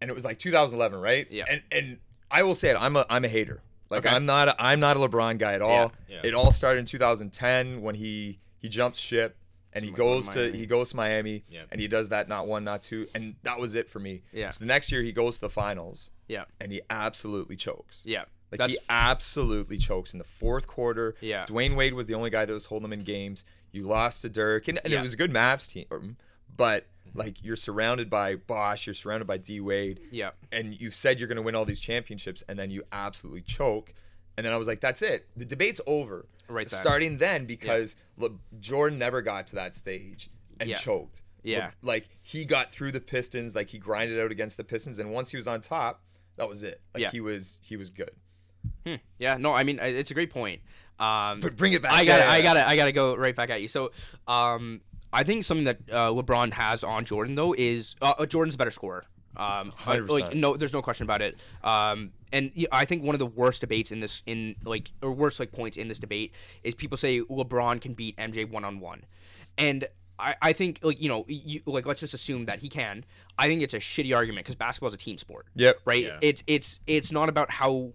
and 0.00 0.10
it 0.10 0.14
was 0.14 0.24
like 0.24 0.38
2011, 0.38 1.00
right? 1.00 1.26
Yeah. 1.30 1.44
And 1.50 1.62
and 1.72 1.98
I 2.30 2.42
will 2.44 2.54
say 2.54 2.70
it, 2.70 2.76
I'm 2.80 2.96
a 2.96 3.04
I'm 3.10 3.24
a 3.24 3.28
hater. 3.28 3.62
Like 3.90 4.04
Okay. 4.06 4.14
I'm 4.14 4.26
not 4.26 4.48
a, 4.48 4.56
I'm 4.62 4.80
not 4.80 4.96
a 4.96 5.00
LeBron 5.00 5.38
guy 5.38 5.54
at 5.54 5.62
all. 5.62 5.92
Yeah. 6.08 6.16
Yeah. 6.22 6.28
It 6.28 6.34
all 6.34 6.52
started 6.52 6.80
in 6.80 6.84
2010 6.84 7.80
when 7.82 7.94
he 7.94 8.38
he 8.58 8.68
jumps 8.68 8.98
ship 8.98 9.36
and 9.72 9.84
he 9.84 9.90
goes 9.90 10.28
to 10.30 10.38
Miami. 10.40 10.58
he 10.58 10.66
goes 10.66 10.90
to 10.90 10.96
Miami 10.96 11.44
Yeah. 11.48 11.62
and 11.70 11.80
he 11.80 11.88
does 11.88 12.08
that 12.08 12.28
not 12.28 12.46
one 12.48 12.64
not 12.64 12.82
two 12.82 13.06
and 13.14 13.34
that 13.44 13.58
was 13.60 13.74
it 13.74 13.88
for 13.88 13.98
me. 14.00 14.22
Yeah. 14.32 14.50
So 14.50 14.58
the 14.60 14.66
next 14.66 14.90
year 14.92 15.02
he 15.02 15.12
goes 15.12 15.36
to 15.36 15.42
the 15.42 15.48
finals 15.50 16.10
yeah 16.26 16.44
and 16.60 16.70
he 16.72 16.80
absolutely 16.90 17.56
chokes. 17.56 18.02
yeah 18.04 18.24
Like 18.50 18.58
That's- 18.60 18.78
he 18.78 18.84
absolutely 18.88 19.76
chokes 19.78 20.12
in 20.12 20.18
the 20.18 20.24
fourth 20.24 20.66
quarter. 20.66 21.14
Yeah. 21.20 21.44
Dwyane 21.46 21.76
Wade 21.76 21.94
was 21.94 22.06
the 22.06 22.14
only 22.14 22.30
guy 22.30 22.44
that 22.44 22.52
was 22.52 22.66
holding 22.66 22.86
him 22.86 22.92
in 22.94 23.00
games. 23.00 23.44
You 23.72 23.86
lost 23.86 24.22
to 24.22 24.30
Dirk, 24.30 24.68
and, 24.68 24.80
and 24.84 24.92
Yeah. 24.92 25.00
it 25.00 25.02
was 25.02 25.12
a 25.14 25.16
good 25.18 25.30
Mavs 25.32 25.70
team, 25.70 26.16
but 26.56 26.86
like 27.14 27.42
you're 27.44 27.56
surrounded 27.56 28.08
by 28.10 28.36
Bosh, 28.36 28.86
you're 28.86 28.94
surrounded 28.94 29.26
by 29.26 29.36
D 29.38 29.60
Wade, 29.60 30.00
Yeah. 30.10 30.30
and 30.52 30.78
you've 30.80 30.94
said 30.94 31.18
you're 31.20 31.28
going 31.28 31.36
to 31.36 31.42
win 31.42 31.54
all 31.54 31.64
these 31.64 31.80
championships, 31.80 32.42
and 32.48 32.58
then 32.58 32.70
you 32.70 32.82
absolutely 32.92 33.42
choke. 33.42 33.92
And 34.36 34.46
then 34.46 34.52
I 34.52 34.56
was 34.56 34.66
like, 34.68 34.80
that's 34.80 35.02
it. 35.02 35.26
The 35.36 35.44
debate's 35.44 35.80
over. 35.86 36.26
Right 36.48 36.68
then. 36.68 36.80
Starting 36.80 37.18
then, 37.18 37.44
because 37.44 37.96
look, 38.16 38.34
Jordan 38.60 38.98
never 38.98 39.20
got 39.20 39.46
to 39.48 39.56
that 39.56 39.74
stage 39.74 40.30
and 40.60 40.70
Yeah. 40.70 40.76
choked. 40.76 41.22
Yeah. 41.42 41.66
Look, 41.66 41.74
like 41.82 42.08
he 42.22 42.44
got 42.44 42.70
through 42.70 42.92
the 42.92 43.00
Pistons, 43.00 43.54
like 43.54 43.68
he 43.70 43.78
grinded 43.78 44.18
out 44.20 44.30
against 44.30 44.56
the 44.56 44.64
Pistons, 44.64 44.98
and 44.98 45.10
once 45.12 45.30
he 45.30 45.36
was 45.36 45.46
on 45.46 45.60
top, 45.60 46.02
that 46.36 46.48
was 46.48 46.62
it. 46.62 46.80
Like 46.94 47.02
Yeah. 47.02 47.10
he 47.10 47.20
was 47.20 47.58
he 47.62 47.76
was 47.76 47.90
good. 47.90 48.12
Hmm. 48.86 48.94
Yeah. 49.18 49.36
No, 49.38 49.52
I 49.52 49.62
mean 49.64 49.78
it's 49.80 50.10
a 50.10 50.14
great 50.14 50.30
point. 50.30 50.60
Um, 50.98 51.40
But 51.40 51.56
bring 51.56 51.72
it 51.74 51.82
back. 51.82 51.92
I 51.92 52.04
got 52.04 52.20
I 52.20 52.42
got 52.42 52.56
I 52.56 52.76
got 52.76 52.86
to 52.86 52.92
go 52.92 53.14
right 53.16 53.34
back 53.36 53.50
at 53.50 53.62
you. 53.62 53.68
So, 53.68 53.92
um, 54.26 54.80
I 55.12 55.22
think 55.22 55.44
something 55.44 55.64
that 55.64 55.78
uh, 55.92 56.08
LeBron 56.10 56.52
has 56.52 56.82
on 56.84 57.04
Jordan 57.04 57.34
though 57.34 57.54
is 57.56 57.94
uh, 58.02 58.14
uh, 58.18 58.26
Jordan's 58.26 58.54
a 58.54 58.58
better 58.58 58.70
scorer. 58.72 59.04
Um, 59.36 59.72
like 59.86 60.00
100%. 60.02 60.34
no, 60.34 60.56
there's 60.56 60.72
no 60.72 60.82
question 60.82 61.04
about 61.04 61.22
it. 61.22 61.36
Um, 61.62 62.10
and 62.32 62.50
I 62.72 62.84
think 62.84 63.04
one 63.04 63.14
of 63.14 63.20
the 63.20 63.26
worst 63.26 63.60
debates 63.60 63.92
in 63.92 64.00
this, 64.00 64.24
in 64.26 64.56
like, 64.64 64.90
or 65.00 65.12
worst 65.12 65.38
like 65.38 65.52
points 65.52 65.76
in 65.76 65.86
this 65.86 66.00
debate 66.00 66.34
is 66.64 66.74
people 66.74 66.96
say 66.96 67.20
LeBron 67.20 67.80
can 67.80 67.94
beat 67.94 68.16
MJ 68.16 68.50
one 68.50 68.64
on 68.64 68.80
one, 68.80 69.04
and 69.56 69.86
I, 70.18 70.34
I 70.42 70.52
think 70.52 70.80
like 70.82 71.00
you 71.00 71.08
know 71.08 71.24
you 71.28 71.60
like 71.66 71.86
let's 71.86 72.00
just 72.00 72.14
assume 72.14 72.46
that 72.46 72.58
he 72.58 72.68
can. 72.68 73.04
I 73.38 73.46
think 73.46 73.62
it's 73.62 73.74
a 73.74 73.78
shitty 73.78 74.14
argument 74.16 74.44
because 74.44 74.56
basketball 74.56 74.88
is 74.88 74.94
a 74.94 74.98
team 74.98 75.16
sport 75.18 75.46
Yep. 75.54 75.78
right? 75.84 76.04
Yeah. 76.04 76.18
It's 76.20 76.42
it's 76.48 76.80
it's 76.88 77.12
not 77.12 77.28
about 77.28 77.50
how 77.52 77.92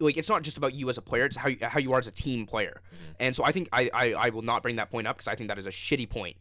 like 0.00 0.16
it's 0.16 0.28
not 0.28 0.42
just 0.42 0.56
about 0.56 0.74
you 0.74 0.88
as 0.88 0.98
a 0.98 1.02
player. 1.02 1.24
It's 1.26 1.36
how 1.36 1.48
you, 1.48 1.58
how 1.62 1.78
you 1.78 1.92
are 1.92 1.98
as 1.98 2.06
a 2.06 2.12
team 2.12 2.46
player. 2.46 2.80
And 3.18 3.36
so 3.36 3.44
I 3.44 3.52
think 3.52 3.68
I, 3.72 3.90
I 3.92 4.12
I 4.12 4.28
will 4.30 4.42
not 4.42 4.62
bring 4.62 4.76
that 4.76 4.90
point 4.90 5.06
up 5.06 5.16
because 5.16 5.28
I 5.28 5.34
think 5.36 5.48
that 5.48 5.58
is 5.58 5.66
a 5.66 5.70
shitty 5.70 6.08
point. 6.08 6.36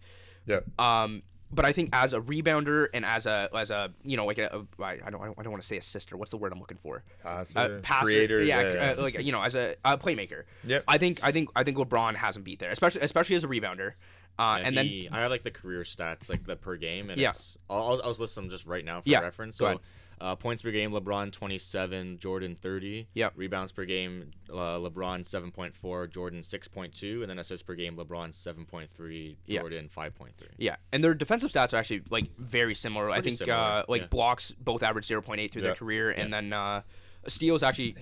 Yeah. 0.46 0.60
Um, 0.80 1.22
but 1.52 1.66
I 1.66 1.74
think 1.74 1.90
as 1.94 2.14
a 2.14 2.22
rebounder 2.22 2.88
and 2.94 3.04
as 3.06 3.26
a 3.26 3.50
as 3.54 3.72
a 3.72 3.92
you 4.04 4.16
know 4.18 4.26
like 4.26 4.38
a, 4.38 4.48
a 4.80 4.84
I 4.84 5.00
I 5.06 5.10
don't 5.10 5.22
I 5.22 5.26
don't 5.44 5.50
want 5.52 5.62
to 5.62 5.68
say 5.68 5.78
a 5.78 5.82
sister. 5.82 6.16
What's 6.16 6.32
the 6.32 6.38
word 6.38 6.54
I'm 6.54 6.60
looking 6.60 6.78
for? 6.78 7.04
Passer, 7.24 7.58
Uh, 7.60 7.80
passer, 7.82 8.06
creator. 8.06 8.44
yeah, 8.44 8.62
yeah. 8.62 8.96
Uh, 8.98 9.02
like 9.02 9.20
you 9.22 9.32
know, 9.32 9.42
as 9.42 9.56
a, 9.56 9.76
a 9.84 9.98
playmaker. 9.98 10.44
Yeah, 10.64 10.80
I 10.88 10.98
think 10.98 11.24
I 11.24 11.32
think 11.32 11.50
I 11.56 11.64
think 11.64 11.78
LeBron 11.78 12.16
hasn't 12.16 12.46
beat 12.46 12.60
there, 12.60 12.70
especially 12.72 13.02
especially 13.02 13.36
as 13.36 13.44
a 13.44 13.48
rebounder. 13.48 13.94
Uh, 14.38 14.60
Yeah, 14.62 14.68
and 14.68 14.78
he, 14.80 15.10
I 15.12 15.20
have 15.22 15.32
like 15.32 15.44
the 15.44 15.52
career 15.52 15.82
stats, 15.82 16.30
like 16.30 16.46
the 16.46 16.56
per 16.56 16.78
game, 16.78 17.10
and 17.10 17.20
Yeah. 17.20 17.30
it's 17.30 17.58
I'll, 17.70 17.82
I'll, 17.96 18.02
I'll 18.06 18.14
list 18.14 18.36
them 18.36 18.48
just 18.50 18.66
right 18.66 18.86
now 18.86 19.02
for 19.02 19.10
Yeah, 19.10 19.20
reference. 19.20 19.58
go 19.60 19.66
So, 19.66 19.68
ahead. 19.68 19.80
Uh, 20.22 20.36
points 20.36 20.62
per 20.62 20.72
game: 20.72 20.92
LeBron 20.92 21.32
twenty 21.32 21.58
seven, 21.58 22.18
Jordan 22.18 22.56
thirty. 22.56 23.08
Yeah. 23.14 23.30
Rebounds 23.36 23.72
per 23.72 23.86
game: 23.86 24.32
uh, 24.52 24.78
LeBron 24.80 25.26
seven 25.26 25.52
point 25.52 25.76
four, 25.76 26.08
Jordan 26.08 26.44
six 26.44 26.68
point 26.68 26.94
two, 26.94 27.22
and 27.22 27.30
then 27.30 27.40
assists 27.40 27.64
per 27.64 27.76
game: 27.76 27.96
LeBron 27.96 28.34
seven 28.34 28.66
point 28.66 28.90
three, 28.90 29.38
Yeah. 29.46 29.62
Jordan 29.62 29.90
five 29.90 30.16
point 30.16 30.36
three. 30.38 30.50
Yeah, 30.58 30.76
and 30.92 31.04
their 31.04 31.14
defensive 31.14 31.52
stats 31.52 31.74
are 31.74 31.78
actually 31.78 32.02
like 32.10 32.36
very 32.38 32.76
similar. 32.76 33.10
I 33.10 33.16
Pretty 33.16 33.30
think 33.32 33.38
similar, 33.40 33.58
uh, 33.58 33.84
like 33.88 34.02
yeah. 34.04 34.08
blocks 34.08 34.52
both 34.60 34.84
average 34.84 35.06
zero 35.06 35.22
point 35.22 35.40
eight 35.42 35.52
through 35.52 35.62
their 35.64 35.72
Yeah. 35.72 35.76
career, 35.78 36.10
and 36.12 36.32
then 36.34 36.52
uh, 36.54 36.82
steals 37.28 37.64
actually. 37.64 37.96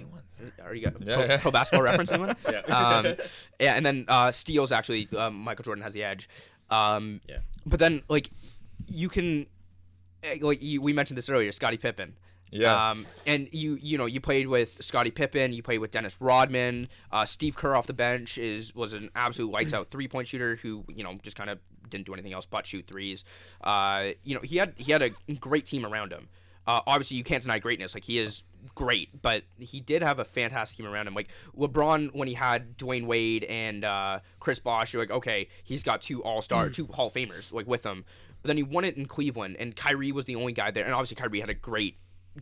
Already 0.61 0.81
got 0.81 0.93
Yeah, 1.05 1.15
pro, 1.15 1.25
yeah. 1.25 1.37
pro 1.41 1.51
basketball 1.51 1.83
reference 1.83 2.11
anyone? 2.11 2.35
Yeah. 2.49 2.59
Um, 2.61 3.15
yeah, 3.59 3.73
and 3.75 3.85
then 3.85 4.05
uh, 4.07 4.31
steals 4.31 4.71
actually 4.71 5.07
um, 5.17 5.35
Michael 5.35 5.63
Jordan 5.63 5.83
has 5.83 5.93
the 5.93 6.03
edge. 6.03 6.29
Um, 6.69 7.21
Yeah. 7.27 7.39
But 7.65 7.79
then 7.79 8.03
like 8.09 8.29
you 8.87 9.09
can 9.09 9.47
like 10.41 10.61
you, 10.61 10.81
we 10.81 10.93
mentioned 10.93 11.17
this 11.17 11.29
earlier, 11.29 11.51
Scottie 11.51 11.77
Pippen. 11.77 12.15
Yeah. 12.51 12.91
Um, 12.91 13.05
and 13.25 13.49
you 13.51 13.75
you 13.81 13.97
know 13.97 14.05
you 14.05 14.21
played 14.21 14.47
with 14.47 14.81
Scottie 14.81 15.11
Pippen, 15.11 15.51
you 15.51 15.61
played 15.61 15.79
with 15.79 15.91
Dennis 15.91 16.17
Rodman, 16.21 16.87
uh, 17.11 17.25
Steve 17.25 17.57
Kerr 17.57 17.75
off 17.75 17.87
the 17.87 17.93
bench 17.93 18.37
is 18.37 18.73
was 18.73 18.93
an 18.93 19.09
absolute 19.15 19.51
lights 19.51 19.73
out 19.73 19.91
three 19.91 20.07
point 20.07 20.27
shooter 20.27 20.55
who 20.57 20.85
you 20.87 21.03
know 21.03 21.17
just 21.23 21.37
kind 21.37 21.49
of 21.49 21.59
didn't 21.89 22.05
do 22.05 22.13
anything 22.13 22.33
else 22.33 22.45
but 22.45 22.65
shoot 22.65 22.87
threes. 22.87 23.23
Uh, 23.61 24.09
you 24.23 24.33
know 24.33 24.41
he 24.41 24.57
had 24.57 24.73
he 24.77 24.91
had 24.91 25.01
a 25.01 25.09
great 25.39 25.65
team 25.65 25.85
around 25.85 26.11
him. 26.11 26.29
Uh, 26.65 26.81
obviously, 26.85 27.15
you 27.15 27.23
can't 27.23 27.41
deny 27.41 27.59
greatness. 27.59 27.93
Like 27.93 28.03
he 28.03 28.19
is 28.19 28.43
great, 28.75 29.21
but 29.21 29.43
he 29.57 29.79
did 29.79 30.01
have 30.01 30.19
a 30.19 30.25
fantastic 30.25 30.77
team 30.77 30.85
around 30.85 31.07
him. 31.07 31.13
Like 31.13 31.29
LeBron, 31.57 32.13
when 32.13 32.27
he 32.27 32.33
had 32.33 32.77
Dwyane 32.77 33.05
Wade 33.05 33.45
and 33.45 33.85
uh, 33.85 34.19
Chris 34.41 34.59
Bosh, 34.59 34.93
you're 34.93 35.01
like, 35.01 35.11
okay, 35.11 35.47
he's 35.63 35.81
got 35.81 36.01
two 36.01 36.21
All 36.23 36.41
Star, 36.41 36.69
two 36.69 36.87
Hall 36.87 37.07
of 37.07 37.13
Famers 37.13 37.53
like 37.53 37.67
with 37.67 37.85
him. 37.85 38.03
But 38.47 38.55
then 38.55 38.57
he 38.57 38.63
won 38.63 38.85
it 38.85 38.95
in 38.95 39.05
Cleveland, 39.07 39.57
and 39.59 39.75
Kyrie 39.75 40.13
was 40.13 40.23
the 40.23 40.37
only 40.37 40.53
guy 40.53 40.71
there. 40.71 40.85
And 40.85 40.93
obviously, 40.93 41.15
Kyrie 41.15 41.41
had 41.41 41.49
a 41.49 41.53
great, 41.53 41.97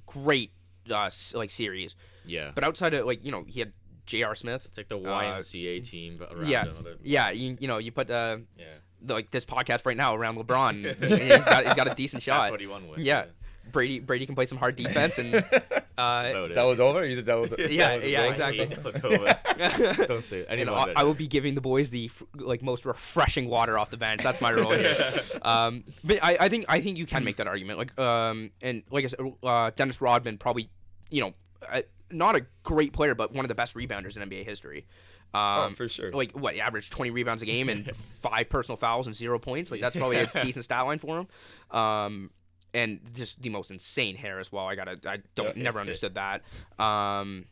great 0.06 0.52
uh, 0.92 1.10
like 1.34 1.50
series. 1.50 1.96
Yeah. 2.28 2.52
But 2.54 2.64
outside 2.64 2.94
of 2.94 3.08
like 3.08 3.26
you 3.26 3.32
know 3.32 3.44
he 3.48 3.60
had 3.60 3.74
J.R. 4.06 4.36
Smith. 4.36 4.66
it's 4.68 4.78
like 4.78 4.88
the 4.88 4.98
uh, 4.98 5.40
YMCA 5.40 5.84
team, 5.84 6.18
but 6.20 6.32
around 6.32 6.48
yeah, 6.48 6.66
him. 6.66 6.76
Other- 6.78 6.98
yeah. 7.02 7.32
You, 7.32 7.58
you 7.60 7.68
know 7.68 7.80
you 7.80 7.92
put 7.92 8.12
uh, 8.12 8.38
yeah. 8.56 8.66
the, 9.02 9.16
like 9.16 9.32
this 9.32 9.46
podcast 9.46 9.88
right 9.88 9.98
now 9.98 10.16
around 10.16 10.38
LeBron. 10.38 10.84
he's 11.34 11.46
got 11.46 11.66
he's 11.66 11.74
got 11.74 11.92
a 11.92 11.96
decent 11.96 12.22
shot. 12.22 12.42
That's 12.42 12.52
what 12.52 12.62
he 12.62 12.68
won 12.68 12.88
with. 12.88 13.00
yeah. 13.00 13.26
Brady 13.72 13.98
Brady 13.98 14.28
can 14.28 14.36
play 14.36 14.46
some 14.46 14.60
hard 14.60 14.76
defense 14.76 15.18
and 15.18 15.44
uh, 15.98 16.24
About 16.32 16.52
it. 16.52 16.58
Dellavedova? 16.58 17.10
You 17.10 17.16
the 17.16 17.22
Della- 17.22 17.48
Yeah, 17.70 17.98
Dellavedova? 18.00 18.12
yeah, 18.12 18.24
exactly. 18.26 20.06
Don't 20.08 20.24
say 20.24 20.40
it. 20.40 20.70
I, 20.74 20.94
I 20.98 21.04
will 21.04 21.14
be 21.14 21.28
giving 21.28 21.56
the 21.56 21.62
boys 21.62 21.90
the 21.90 22.12
like 22.36 22.62
most 22.62 22.86
refreshing 22.86 23.48
water 23.50 23.78
off 23.80 23.90
the 23.90 23.98
bench. 23.98 24.22
That's 24.24 24.42
my 24.42 24.52
role 24.52 24.72
here. 24.72 24.96
um, 25.42 25.84
but 26.04 26.20
I, 26.24 26.38
I 26.42 26.50
think 26.50 26.66
I 26.68 26.82
think 26.82 26.98
you 26.98 27.06
can 27.06 27.24
make 27.24 27.38
that 27.38 27.48
argument. 27.48 27.80
Like 27.80 27.98
um, 28.00 28.52
and 28.62 28.84
like 28.92 29.04
I 29.04 29.08
said, 29.08 29.20
uh, 29.44 29.72
Dennis 29.76 30.02
Rodman 30.02 30.38
probably, 30.38 30.70
you 31.10 31.22
know, 31.22 31.34
uh, 31.72 31.82
not 32.12 32.36
a 32.36 32.46
great 32.64 32.94
player, 32.94 33.16
but 33.16 33.34
one 33.34 33.46
of 33.46 33.50
the 33.50 33.56
best 33.56 33.76
rebounders 33.76 34.18
in 34.22 34.28
NBA 34.30 34.46
history. 34.46 34.86
Um, 35.34 35.42
Oh, 35.44 35.70
for 35.76 35.88
sure. 35.88 36.12
Like 36.12 36.32
what? 36.34 36.56
Average 36.58 36.90
twenty 36.92 37.12
rebounds 37.12 37.42
a 37.44 37.46
game 37.46 37.68
and 37.70 37.94
five 37.96 38.48
personal 38.50 38.78
fouls 38.78 39.08
and 39.08 39.16
zero 39.16 39.38
points. 39.40 39.72
Like 39.72 39.82
that's 39.82 39.96
probably 39.96 40.18
a 40.18 40.28
decent 40.42 40.66
stat 40.66 40.86
line 40.86 41.00
for 41.00 41.20
him. 41.20 41.78
Um, 41.78 42.30
and 42.76 43.00
just 43.16 43.42
the 43.42 43.50
most 43.50 43.72
insane 43.72 44.16
hair 44.16 44.40
as 44.40 44.52
well. 44.52 44.68
I 44.68 44.76
gotta. 44.76 45.00
I 45.08 45.18
don't 45.36 45.56
Yeah. 45.58 45.64
never 45.64 45.80
understood 45.86 46.16
that. 46.16 46.44
Um. 46.78 47.46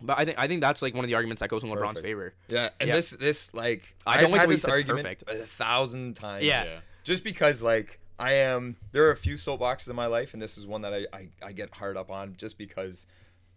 But 0.00 0.18
I 0.20 0.24
think 0.24 0.38
I 0.38 0.46
think 0.46 0.60
that's 0.60 0.80
like 0.80 0.94
one 0.94 1.04
of 1.04 1.08
the 1.08 1.16
arguments 1.16 1.40
that 1.40 1.48
goes 1.50 1.64
in 1.64 1.70
LeBron's 1.70 1.80
Perfect. 2.00 2.02
favor. 2.04 2.34
Yeah, 2.48 2.68
and 2.80 2.88
Yeah. 2.88 2.94
this 2.96 3.10
this 3.10 3.52
like 3.54 3.82
I 4.06 4.14
I've 4.14 4.20
don't 4.20 4.30
like 4.30 4.40
way 4.42 4.46
you 4.46 4.52
this 4.52 4.64
argument 4.64 5.04
perfect. 5.26 5.28
a 5.42 5.46
thousand 5.46 6.14
times. 6.14 6.44
Yeah. 6.44 6.64
yeah. 6.64 6.78
just 7.02 7.24
because 7.24 7.60
like 7.62 7.98
I 8.18 8.32
am 8.34 8.76
there 8.92 9.04
are 9.06 9.10
a 9.10 9.16
few 9.16 9.34
soapboxes 9.34 9.90
in 9.90 9.96
my 9.96 10.06
life 10.06 10.34
and 10.34 10.40
this 10.42 10.56
is 10.56 10.66
one 10.66 10.82
that 10.82 10.94
I, 10.94 11.06
I, 11.12 11.28
I 11.42 11.52
get 11.52 11.74
hard 11.74 11.96
up 11.96 12.10
on 12.12 12.34
just 12.36 12.58
because 12.58 13.06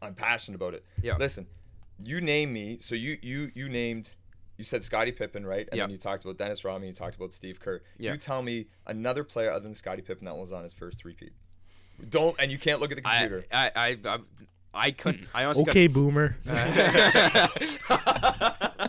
I'm 0.01 0.15
passionate 0.15 0.55
about 0.55 0.73
it. 0.73 0.83
Yeah. 1.03 1.17
Listen, 1.17 1.45
you 2.03 2.21
name 2.21 2.51
me 2.53 2.79
so 2.79 2.95
you 2.95 3.17
you 3.21 3.51
you 3.53 3.69
named 3.69 4.15
you 4.62 4.66
said 4.66 4.84
Scottie 4.84 5.12
Pippen, 5.12 5.43
right? 5.43 5.68
And 5.72 5.78
Yeah. 5.78 5.86
then 5.86 5.89
you 5.89 5.97
talked 5.97 6.24
about 6.24 6.38
Dennis 6.38 6.64
Rodman, 6.64 6.88
you 6.88 6.93
talked 6.93 7.16
about 7.16 7.34
Steve 7.34 7.59
Kerr. 7.59 7.82
Yeah. 7.97 8.12
You 8.12 8.18
tell 8.20 8.43
me 8.43 8.68
another 8.86 9.24
player 9.24 9.49
other 9.51 9.64
than 9.64 9.74
Scottie 9.74 10.03
Pippen 10.03 10.26
that 10.26 10.38
was 10.38 10.51
on 10.51 10.62
his 10.62 10.72
first 10.74 10.99
three-peat. 10.99 11.32
Don't 12.09 12.36
and 12.39 12.51
you 12.51 12.59
can't 12.59 12.80
look 12.80 12.91
at 12.91 12.95
the 12.97 13.01
computer. 13.01 13.43
I 13.51 13.72
I, 13.76 13.97
I, 14.05 14.20
I 14.74 14.91
couldn't. 14.91 15.28
I 15.34 15.45
honestly 15.45 15.64
Okay, 15.64 15.88
boomer. 15.88 16.38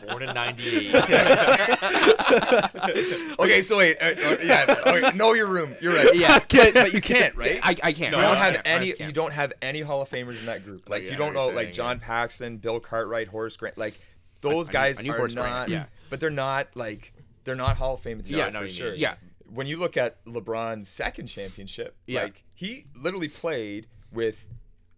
Born 0.09 0.23
in 0.23 0.35
'98. 0.35 0.95
okay, 3.41 3.63
so 3.63 3.79
wait, 3.79 3.97
uh, 4.01 4.05
uh, 4.05 4.37
yeah, 4.43 4.75
okay, 4.87 5.17
know 5.17 5.35
your 5.35 5.47
room. 5.47 5.75
You're 5.81 5.95
right. 5.95 6.15
Yeah. 6.15 6.39
but, 6.39 6.75
but 6.75 6.93
you 6.93 7.01
can't, 7.01 7.35
right? 7.35 7.61
I, 7.63 7.77
I 7.83 7.93
can't. 7.93 8.13
No, 8.13 8.19
you 8.19 8.25
don't 8.25 8.37
have 8.37 8.55
can't. 8.55 8.67
Any. 8.67 8.95
You 8.99 9.13
don't 9.13 9.33
have 9.33 9.53
any 9.61 9.81
Hall 9.81 10.03
of 10.03 10.09
Famers 10.09 10.41
in 10.41 10.47
that 10.47 10.65
group. 10.65 10.89
Like 10.89 11.05
yeah, 11.05 11.13
you 11.13 11.17
don't 11.17 11.35
know 11.35 11.49
know 11.49 11.55
like 11.55 11.67
saying, 11.67 11.73
John 11.75 12.01
Paxson, 12.01 12.59
Bill 12.59 12.81
Cartwright, 12.81 13.29
Horace 13.29 13.57
Grant. 13.57 13.77
Like 13.77 13.99
those 14.43 14.69
I 14.69 14.73
guys 14.73 14.99
I 15.01 15.03
knew 15.03 15.13
are 15.13 15.17
Horace 15.17 15.35
Grant, 15.35 15.51
not. 15.51 15.69
yeah. 15.71 15.85
But 16.11 16.21
they're 16.21 16.31
not 16.31 16.69
like 16.75 17.13
they're 17.45 17.57
not 17.57 17.77
Hall 17.77 17.95
of 17.95 18.01
Fame 18.01 18.19
Yeah, 18.19 18.23
material 18.23 18.47
I 18.47 18.51
know 18.51 18.59
for 18.61 18.65
you 18.67 18.71
sure. 18.71 18.95
Yeah. 18.95 19.15
When 19.53 19.67
you 19.67 19.79
look 19.79 19.97
at 19.97 20.25
LeBron's 20.25 20.89
second 20.89 21.27
championship, 21.27 21.97
Yeah. 22.07 22.23
like 22.25 22.45
he 22.55 22.87
literally 22.95 23.29
played 23.29 23.87
with 24.13 24.47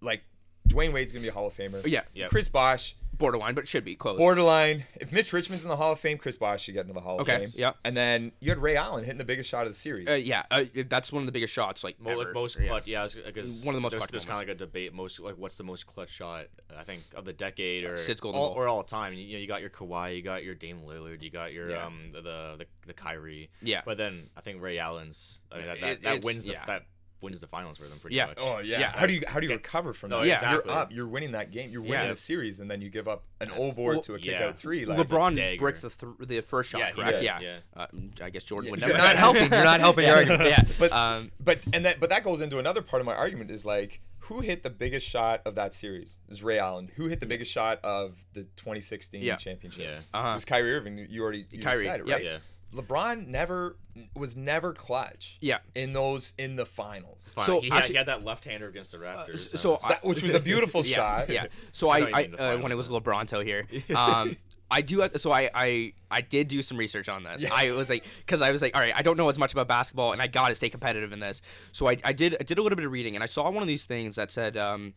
like 0.00 0.22
Dwyane 0.68 0.92
Wade's 0.92 1.12
gonna 1.12 1.22
be 1.22 1.28
a 1.28 1.32
Hall 1.32 1.46
of 1.46 1.56
Famer. 1.56 1.86
Yeah. 1.86 2.02
Yeah. 2.14 2.28
Chris 2.28 2.48
Bosh, 2.48 2.96
borderline, 3.18 3.54
but 3.54 3.66
should 3.68 3.84
be 3.84 3.94
close. 3.94 4.18
borderline. 4.18 4.84
If 5.00 5.12
Mitch 5.12 5.32
Richmond's 5.32 5.64
in 5.64 5.68
the 5.70 5.76
Hall 5.76 5.92
of 5.92 5.98
Fame, 6.00 6.18
Chris 6.18 6.36
Bosh 6.36 6.62
should 6.62 6.74
get 6.74 6.82
into 6.82 6.94
the 6.94 7.00
Hall 7.00 7.20
Okay, 7.20 7.44
of 7.44 7.50
Fame. 7.50 7.50
yeah. 7.54 7.72
And 7.84 7.96
then 7.96 8.32
you 8.40 8.50
had 8.50 8.58
Ray 8.58 8.76
Allen 8.76 9.04
hitting 9.04 9.18
the 9.18 9.24
biggest 9.24 9.48
shot 9.48 9.62
of 9.66 9.68
the 9.72 9.78
series. 9.78 10.08
Uh, 10.08 10.12
yeah, 10.12 10.42
uh, 10.50 10.64
that's 10.88 11.12
one 11.12 11.22
of 11.22 11.26
the 11.26 11.32
biggest 11.32 11.52
shots 11.52 11.82
like 11.84 12.00
Mo- 12.00 12.10
ever. 12.10 12.24
like 12.24 12.34
most 12.34 12.58
Yeah. 12.58 12.68
clutch, 12.68 12.86
yeah, 12.86 13.06
because 13.26 13.64
One 13.64 13.74
of 13.74 13.76
the 13.78 13.80
most 13.82 13.92
there's, 13.92 14.06
There's 14.08 14.24
kind 14.26 14.42
of 14.42 14.48
like 14.48 14.54
a 14.56 14.58
debate, 14.58 14.92
most 14.94 15.20
like 15.20 15.36
what's 15.36 15.56
the 15.56 15.64
most 15.64 15.86
clutch 15.86 16.10
shot 16.10 16.46
I 16.76 16.82
think 16.84 17.02
of 17.14 17.24
the 17.24 17.32
decade 17.32 17.84
or 17.84 17.96
Sid's 17.96 18.20
golden 18.20 18.40
all, 18.40 18.48
goal. 18.54 18.58
or 18.62 18.68
all 18.68 18.82
time. 18.82 19.12
You, 19.14 19.22
you 19.24 19.32
know, 19.34 19.38
you 19.40 19.46
got 19.46 19.60
your 19.60 19.70
Kawhi, 19.70 20.16
you 20.16 20.22
got 20.22 20.44
your 20.44 20.54
Dame 20.54 20.82
Lillard, 20.86 21.22
you 21.22 21.30
got 21.30 21.52
your 21.52 21.70
Yeah. 21.70 21.86
um 21.86 22.10
the, 22.12 22.20
the 22.22 22.54
the 22.58 22.66
the 22.88 22.92
Kyrie. 22.94 23.50
Yeah. 23.62 23.82
But 23.84 23.96
then 23.98 24.28
I 24.36 24.40
think 24.40 24.60
Ray 24.60 24.78
Allen's 24.78 25.42
I 25.52 25.56
mean, 25.58 25.66
that 25.66 25.76
It- 25.76 25.80
that, 25.80 26.02
that 26.02 26.24
wins 26.24 26.44
the, 26.44 26.52
yeah. 26.52 26.64
that 26.66 26.84
wins 27.24 27.40
the 27.40 27.46
finals 27.48 27.78
for 27.78 27.84
them 27.88 27.98
pretty 27.98 28.14
Yeah. 28.16 28.26
much. 28.26 28.38
Oh 28.40 28.58
yeah. 28.60 28.78
Yeah. 28.80 28.92
How 28.96 29.06
do 29.06 29.12
you 29.12 29.22
how 29.26 29.40
do 29.40 29.46
you 29.46 29.52
recover 29.52 29.92
from 29.92 30.10
No, 30.10 30.20
that? 30.20 30.26
Yeah. 30.28 30.34
exactly. 30.34 30.70
You're 30.70 30.78
up. 30.80 30.92
You're 30.92 31.08
winning 31.08 31.32
that 31.32 31.50
game. 31.50 31.70
You're 31.70 31.80
winning 31.82 31.94
Yeah. 32.04 32.10
the 32.10 32.16
series, 32.16 32.60
and 32.60 32.70
then 32.70 32.80
you 32.80 32.90
give 32.90 33.08
up 33.08 33.24
an 33.40 33.48
That's- 33.48 33.72
O 33.72 33.74
board 33.74 33.96
Well, 33.96 34.02
to 34.04 34.14
a 34.14 34.18
kick 34.18 34.26
yeah. 34.26 34.46
out 34.46 34.56
three. 34.58 34.84
Like, 34.84 34.98
LeBron 35.08 35.34
dagger. 35.34 35.58
bricked 35.58 35.82
the 35.82 35.90
th- 35.90 36.12
the 36.28 36.40
first 36.42 36.70
shot, 36.70 36.78
Yeah, 36.80 36.90
correct? 36.92 37.10
did, 37.18 37.22
Yeah. 37.24 37.40
yeah. 37.40 37.58
Uh, 37.76 37.86
I 38.22 38.30
guess 38.30 38.44
Jordan 38.44 38.70
would 38.70 38.80
never. 38.80 38.92
You're 38.92 39.02
not 39.02 39.16
helping. 39.26 39.42
You're 39.52 39.64
not 39.64 39.80
helping 39.80 40.04
your 40.06 40.16
argument. 40.16 40.48
Yeah. 40.48 40.62
But 40.78 40.92
Um, 40.92 41.32
but 41.40 41.58
and 41.72 41.84
that 41.86 41.98
but 41.98 42.10
that 42.10 42.22
goes 42.22 42.40
into 42.40 42.58
another 42.58 42.82
part 42.82 43.00
of 43.00 43.06
my 43.06 43.14
argument 43.14 43.50
is 43.50 43.64
like 43.64 44.00
who 44.18 44.40
hit 44.40 44.62
the 44.62 44.70
biggest 44.70 45.06
shot 45.06 45.42
of 45.44 45.54
that 45.56 45.74
series? 45.74 46.18
Is 46.30 46.42
Ray 46.42 46.58
Allen. 46.58 46.90
Who 46.96 47.08
hit 47.08 47.20
the 47.20 47.26
biggest 47.26 47.50
shot 47.52 47.78
of 47.84 48.24
the 48.32 48.44
2016 48.56 49.22
Yeah. 49.22 49.36
championship? 49.36 49.84
Yeah. 49.84 49.98
Uh-huh. 50.18 50.30
It 50.30 50.32
was 50.34 50.44
Kyrie 50.46 50.72
Irving. 50.74 50.96
You 51.10 51.22
already 51.22 51.40
you 51.50 51.58
just 51.58 51.62
Kyrie, 51.62 51.84
said 51.84 52.00
it, 52.00 52.06
yep. 52.06 52.16
right? 52.16 52.24
Yeah. 52.24 52.38
LeBron 52.74 53.26
never 53.28 53.76
was 54.16 54.36
never 54.36 54.72
clutch. 54.72 55.38
Yeah. 55.40 55.58
In 55.74 55.92
those 55.92 56.32
in 56.38 56.56
the 56.56 56.66
finals. 56.66 57.30
Fine. 57.34 57.46
So 57.46 57.60
he, 57.60 57.68
had, 57.68 57.78
actually- 57.78 57.92
he 57.94 57.98
had 57.98 58.06
that 58.08 58.24
left-hander 58.24 58.68
against 58.68 58.90
the 58.92 58.98
Raptors. 58.98 59.34
s- 59.34 59.50
that 59.52 59.58
so 59.58 59.78
I- 59.84 59.88
That, 59.90 60.04
which 60.04 60.22
was 60.22 60.34
a 60.34 60.40
beautiful 60.40 60.82
yeah, 60.84 60.96
shot. 60.96 61.28
Yeah. 61.30 61.46
So 61.72 61.88
I 61.88 61.98
I, 61.98 62.30
I 62.38 62.42
uh, 62.54 62.58
when 62.58 62.72
it 62.72 62.76
was 62.76 62.88
though. 62.88 63.00
LeBronto 63.00 63.44
here, 63.44 63.66
um, 63.96 64.36
I 64.70 64.80
do. 64.80 65.00
have- 65.00 65.20
So 65.20 65.30
I, 65.30 65.50
I, 65.54 65.92
I 66.10 66.20
did 66.20 66.48
do 66.48 66.60
some 66.62 66.76
research 66.76 67.08
on 67.08 67.22
this. 67.22 67.42
Yeah. 67.44 67.50
I 67.52 67.70
was 67.72 67.88
like, 67.90 68.04
because 68.18 68.42
I 68.42 68.50
was 68.50 68.62
like, 68.62 68.74
all 68.76 68.82
right, 68.82 68.92
I 68.96 69.02
don't 69.02 69.16
know 69.16 69.28
as 69.28 69.38
much 69.38 69.52
about 69.52 69.68
basketball, 69.68 70.12
and 70.12 70.20
I 70.20 70.26
got 70.26 70.48
to 70.48 70.54
stay 70.54 70.68
competitive 70.68 71.12
in 71.12 71.20
this. 71.20 71.42
So 71.72 71.88
I, 71.88 71.96
I 72.02 72.12
did, 72.12 72.36
I 72.40 72.42
did 72.44 72.58
a 72.58 72.62
little 72.62 72.76
bit 72.76 72.84
of 72.86 72.90
reading, 72.92 73.14
and 73.14 73.22
I 73.22 73.26
saw 73.26 73.48
one 73.50 73.62
of 73.62 73.68
these 73.68 73.84
things 73.84 74.16
that 74.16 74.30
said, 74.32 74.56
um, 74.56 74.94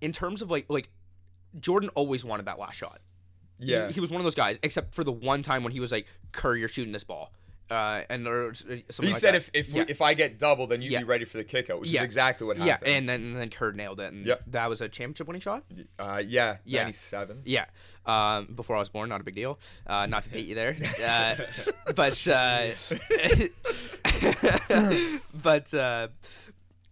in 0.00 0.12
terms 0.12 0.42
of 0.42 0.50
like, 0.50 0.66
like, 0.68 0.90
Jordan 1.58 1.88
always 1.94 2.24
wanted 2.24 2.46
that 2.46 2.58
last 2.58 2.76
shot. 2.76 3.00
He- 3.58 3.72
Yeah. 3.72 3.90
He, 3.90 4.00
was 4.00 4.10
one 4.10 4.20
of 4.20 4.24
those 4.24 4.34
guys, 4.34 4.58
except 4.62 4.94
for 4.94 5.04
the 5.04 5.12
one 5.12 5.42
time 5.42 5.62
when 5.64 5.72
he 5.72 5.80
was 5.80 5.92
like, 5.92 6.06
Curry, 6.32 6.60
you're 6.60 6.68
shooting 6.68 6.92
this 6.92 7.04
ball. 7.04 7.32
Uh, 7.68 8.02
and 8.08 8.28
or 8.28 8.54
something 8.54 8.84
He 9.00 9.06
like 9.10 9.14
said 9.20 9.34
that. 9.34 9.38
if 9.38 9.50
if, 9.52 9.68
Yeah. 9.70 9.82
we, 9.82 9.88
if 9.90 10.00
I 10.00 10.14
get 10.14 10.38
double, 10.38 10.68
then 10.68 10.82
you 10.82 10.90
Yeah. 10.92 10.98
be 11.00 11.04
ready 11.04 11.24
for 11.24 11.36
the 11.38 11.42
kick 11.42 11.68
out, 11.68 11.80
which 11.80 11.90
Yeah. 11.90 12.02
is 12.02 12.04
exactly 12.04 12.46
what 12.46 12.58
happened. 12.58 12.86
yeah, 12.88 12.96
and 12.96 13.08
then 13.08 13.20
and 13.22 13.36
then 13.36 13.50
Kerr 13.50 13.72
nailed 13.72 13.98
it, 13.98 14.12
and 14.12 14.24
Yep. 14.24 14.42
that 14.52 14.68
was 14.68 14.80
a 14.82 14.88
championship 14.88 15.26
winning 15.26 15.40
shot. 15.40 15.64
uh, 15.98 16.22
yeah, 16.24 16.58
Yeah. 16.64 16.84
97. 16.84 17.42
Yeah, 17.44 17.64
um, 18.04 18.46
before 18.54 18.76
I 18.76 18.78
was 18.78 18.88
born, 18.88 19.08
not 19.08 19.20
a 19.20 19.24
big 19.24 19.34
deal. 19.34 19.58
Uh, 19.84 20.06
not 20.06 20.22
to 20.22 20.30
date 20.30 20.46
you 20.46 20.54
there, 20.54 20.76
uh, 21.04 21.34
but 21.96 22.28
uh, 22.28 22.68
but 25.42 25.74
uh, 25.74 26.08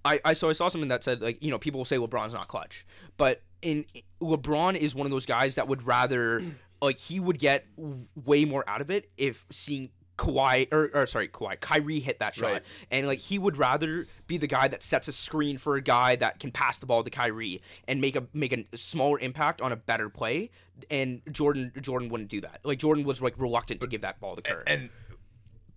I 0.04 0.20
I 0.24 0.32
so 0.32 0.48
I 0.50 0.52
saw 0.54 0.68
something 0.68 0.88
that 0.88 1.04
said 1.04 1.20
like 1.22 1.42
you 1.42 1.50
know 1.50 1.58
people 1.58 1.78
will 1.78 1.84
say 1.84 1.96
LeBron's 1.98 2.34
not 2.34 2.48
clutch, 2.48 2.84
but 3.16 3.42
in 3.64 3.84
LeBron 4.22 4.76
is 4.76 4.94
one 4.94 5.06
of 5.06 5.10
those 5.10 5.26
guys 5.26 5.56
that 5.56 5.66
would 5.68 5.86
rather 5.86 6.42
like 6.82 6.98
he 6.98 7.18
would 7.18 7.38
get 7.38 7.64
w- 7.76 8.06
way 8.24 8.44
more 8.44 8.62
out 8.68 8.80
of 8.80 8.90
it 8.90 9.10
if 9.16 9.44
seeing. 9.50 9.90
Kawhi 10.16 10.72
or, 10.72 10.92
or 10.94 11.06
sorry, 11.08 11.26
Kawhi, 11.26 11.58
Kyrie 11.60 11.98
hit 11.98 12.20
that 12.20 12.36
shot, 12.36 12.52
Right. 12.52 12.62
and 12.92 13.08
like 13.08 13.18
he 13.18 13.36
would 13.36 13.56
rather 13.56 14.06
be 14.28 14.38
the 14.38 14.46
guy 14.46 14.68
that 14.68 14.80
sets 14.80 15.08
a 15.08 15.12
screen 15.12 15.58
for 15.58 15.74
a 15.74 15.80
guy 15.82 16.14
that 16.14 16.38
can 16.38 16.52
pass 16.52 16.78
the 16.78 16.86
ball 16.86 17.02
to 17.02 17.10
Kyrie 17.10 17.60
and 17.88 18.00
make 18.00 18.14
a 18.14 18.22
make 18.32 18.52
a 18.52 18.64
smaller 18.76 19.18
impact 19.18 19.60
on 19.60 19.72
a 19.72 19.76
better 19.76 20.08
play. 20.08 20.50
And 20.88 21.20
Jordan 21.32 21.72
Jordan 21.80 22.10
wouldn't 22.10 22.30
do 22.30 22.40
that. 22.42 22.60
Like 22.62 22.78
Jordan 22.78 23.02
was 23.02 23.20
like 23.20 23.34
reluctant 23.38 23.80
to 23.80 23.88
give 23.88 24.02
that 24.02 24.20
ball 24.20 24.36
to 24.36 24.42
Kerr. 24.42 24.62
And 24.68 24.88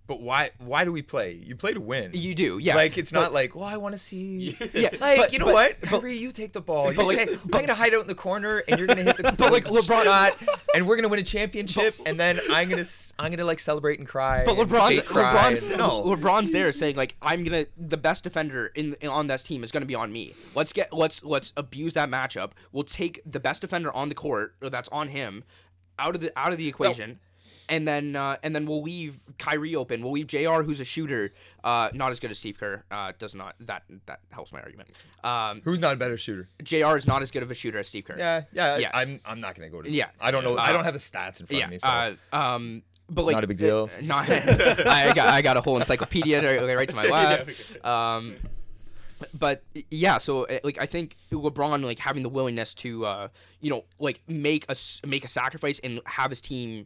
but 0.08 0.22
why 0.22 0.49
why 0.60 0.84
do 0.86 0.91
we 0.91 1.01
play? 1.01 1.34
You 1.34 1.55
play 1.55 1.74
to 1.74 1.82
win. 1.82 2.12
you 2.14 2.34
do, 2.34 2.58
yeah. 2.60 2.76
Like 2.76 2.97
it's 2.97 3.12
But- 3.12 3.20
not 3.22 3.34
like, 3.34 3.55
well, 3.55 3.66
I 3.66 3.78
want 3.78 3.93
to 3.93 3.97
see. 3.99 4.58
yeah, 4.74 4.89
Like 4.99 5.18
but- 5.20 5.34
you 5.34 5.39
know 5.39 5.45
but- 5.45 5.53
what, 5.53 5.82
but- 5.82 5.89
Kyrie, 6.01 6.18
you 6.18 6.32
take 6.32 6.53
the 6.53 6.62
ball. 6.62 6.91
You 6.91 7.03
like- 7.03 7.18
take, 7.18 7.32
I'm 7.43 7.49
gonna 7.49 7.76
hide 7.76 7.93
out 7.93 8.01
in 8.01 8.08
the 8.08 8.16
corner, 8.16 8.64
and 8.68 8.78
you're 8.78 8.88
gonna 8.88 9.03
hit 9.03 9.18
the 9.18 9.24
but 9.38 9.51
like, 9.51 9.66
LeBron- 9.66 10.03
shot, 10.05 10.38
and 10.74 10.88
we're 10.88 10.95
gonna 10.95 11.10
win 11.10 11.20
a 11.20 11.24
championship, 11.24 11.95
and 12.05 12.20
then 12.20 12.39
I'm 12.49 12.70
gonna 12.70 12.82
s- 12.82 13.14
I'm 13.20 13.32
gonna 13.32 13.45
like 13.45 13.60
celebrate 13.60 13.99
and 13.99 14.08
cry. 14.08 14.43
But 14.45 14.58
and 14.58 14.70
LeBron's 14.70 14.99
fake 14.99 15.05
cry 15.05 15.51
LeBron's 15.51 15.70
and- 15.70 15.80
no. 15.80 16.03
LeBron's 16.03 16.51
there 16.51 16.72
saying 16.72 16.95
like 16.95 17.16
I'm 17.22 17.43
gonna 17.43 17.66
the 17.78 17.97
best 17.97 18.24
defender 18.24 18.68
in 18.76 18.95
on 19.08 19.28
this 19.28 19.43
team 19.43 19.64
is 19.64 19.72
gonna 19.72 19.86
be 19.86 19.95
on 19.95 20.12
me. 20.14 20.34
Let's 20.55 20.72
get 20.74 20.93
let's 20.93 21.24
let's 21.24 21.51
abuse 21.58 21.93
that 21.93 22.10
matchup. 22.10 22.51
We'll 22.72 22.84
take 22.84 23.22
the 23.26 23.39
best 23.39 23.62
defender 23.62 23.91
on 23.93 24.10
the 24.10 24.16
court 24.16 24.55
or 24.62 24.70
that's 24.70 24.89
on 24.89 25.10
him 25.10 25.43
out 25.99 26.16
of 26.16 26.22
the 26.22 26.32
out 26.39 26.51
of 26.51 26.58
the 26.58 26.68
equation. 26.68 27.20
And 27.70 27.86
then, 27.86 28.15
uh, 28.15 28.38
and 28.43 28.55
then 28.55 28.65
we'll 28.65 28.82
leave 28.82 29.20
Kyrie 29.38 29.76
open. 29.76 30.01
We'll 30.01 30.13
leave 30.13 30.28
J.R. 30.28 30.63
who's 30.63 30.80
a 30.80 30.86
shooter, 30.86 31.34
uh, 31.65 31.89
not 31.93 32.11
as 32.11 32.20
good 32.22 32.32
as 32.32 32.39
Steve 32.39 32.57
Kerr. 32.57 32.84
Uh, 32.89 33.11
does 33.20 33.36
not 33.36 33.55
that 33.59 33.84
that 34.05 34.22
helps 34.32 34.53
my 34.53 34.61
argument. 34.61 34.89
Um, 35.24 35.61
Who's 35.65 35.82
not 35.82 35.93
a 35.93 35.97
better 35.97 36.15
shooter? 36.15 36.47
J.R. 36.63 36.95
is 36.95 37.05
not 37.05 37.22
as 37.22 37.30
good 37.30 37.43
of 37.43 37.51
a 37.51 37.53
shooter 37.53 37.78
as 37.80 37.88
Steve 37.89 38.05
Kerr. 38.05 38.15
Yeah, 38.18 38.43
yeah. 38.53 38.78
Yeah. 38.78 38.91
I, 38.93 39.01
am 39.01 39.20
I'm 39.26 39.41
not 39.41 39.55
gonna 39.55 39.70
go 39.70 39.82
to. 39.82 39.91
Yeah. 39.91 40.07
I 40.22 40.32
don't 40.32 40.45
know. 40.45 40.55
I 40.55 40.70
Uh, 40.70 40.74
don't 40.74 40.86
have 40.86 40.93
the 40.93 40.99
stats 40.99 41.41
in 41.41 41.45
front 41.47 41.59
yeah. 41.59 41.65
of 41.65 41.72
me. 41.72 41.78
So. 41.80 41.88
Uh, 41.89 42.15
um, 42.32 42.84
but 43.09 43.26
like 43.26 43.34
Not 43.36 43.43
a 43.43 43.47
big 43.47 43.57
deal. 43.57 43.89
uh, 43.97 44.01
Not. 44.01 44.30
I 44.30 45.13
got 45.13 45.28
I 45.28 45.41
got 45.41 45.57
a 45.57 45.61
whole 45.61 45.78
encyclopedia 45.78 46.41
right, 46.65 46.76
right 46.76 46.88
to 46.89 46.95
my 46.95 47.03
left. 47.09 47.86
Um, 47.86 48.36
but 49.34 49.63
yeah, 49.89 50.20
so 50.20 50.43
uh, 50.45 50.59
like 50.63 50.78
I 50.80 50.86
think 50.86 51.15
LeBron 51.32 51.84
like 51.84 51.99
having 51.99 52.24
the 52.24 52.30
willingness 52.30 52.74
to 52.76 53.05
uh, 53.05 53.28
you 53.61 53.70
know 53.72 53.84
like 53.99 54.22
make 54.28 54.65
a 54.68 54.72
s- 54.72 55.01
make 55.05 55.26
a 55.26 55.28
sacrifice 55.28 55.80
and 55.80 55.99
have 56.05 56.30
his 56.30 56.39
team 56.39 56.86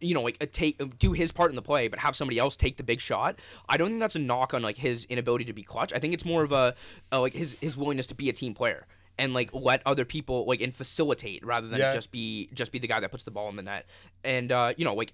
you 0.00 0.14
know 0.14 0.22
like 0.22 0.36
uh, 0.40 0.46
take 0.50 0.98
do 0.98 1.12
his 1.12 1.32
part 1.32 1.50
in 1.50 1.56
the 1.56 1.62
play 1.62 1.88
but 1.88 1.98
have 1.98 2.14
somebody 2.16 2.38
else 2.38 2.56
take 2.56 2.76
the 2.76 2.82
big 2.82 3.00
shot 3.00 3.38
i 3.68 3.76
don't 3.76 3.88
think 3.88 4.00
that's 4.00 4.16
a 4.16 4.18
knock 4.20 4.54
on 4.54 4.62
like 4.62 4.76
his 4.76 5.04
inability 5.06 5.44
to 5.44 5.52
be 5.52 5.62
clutch 5.62 5.92
i 5.92 5.98
think 5.98 6.14
it's 6.14 6.24
more 6.24 6.42
of 6.42 6.52
a 6.52 6.74
uh, 7.12 7.20
like 7.20 7.32
his 7.34 7.56
his 7.60 7.76
willingness 7.76 8.06
to 8.06 8.14
be 8.14 8.28
a 8.28 8.32
team 8.32 8.54
player 8.54 8.86
and 9.18 9.34
like 9.34 9.50
let 9.52 9.82
other 9.84 10.04
people 10.04 10.44
like 10.46 10.60
and 10.60 10.74
facilitate 10.76 11.44
rather 11.44 11.66
than 11.68 11.80
Yeah. 11.80 11.92
just 11.92 12.12
be 12.12 12.48
just 12.54 12.70
be 12.72 12.78
the 12.78 12.86
guy 12.86 13.00
that 13.00 13.10
puts 13.10 13.24
the 13.24 13.30
ball 13.32 13.48
in 13.48 13.56
the 13.56 13.62
net 13.62 13.86
and 14.22 14.52
uh 14.52 14.72
you 14.76 14.84
know 14.84 14.94
like 14.94 15.12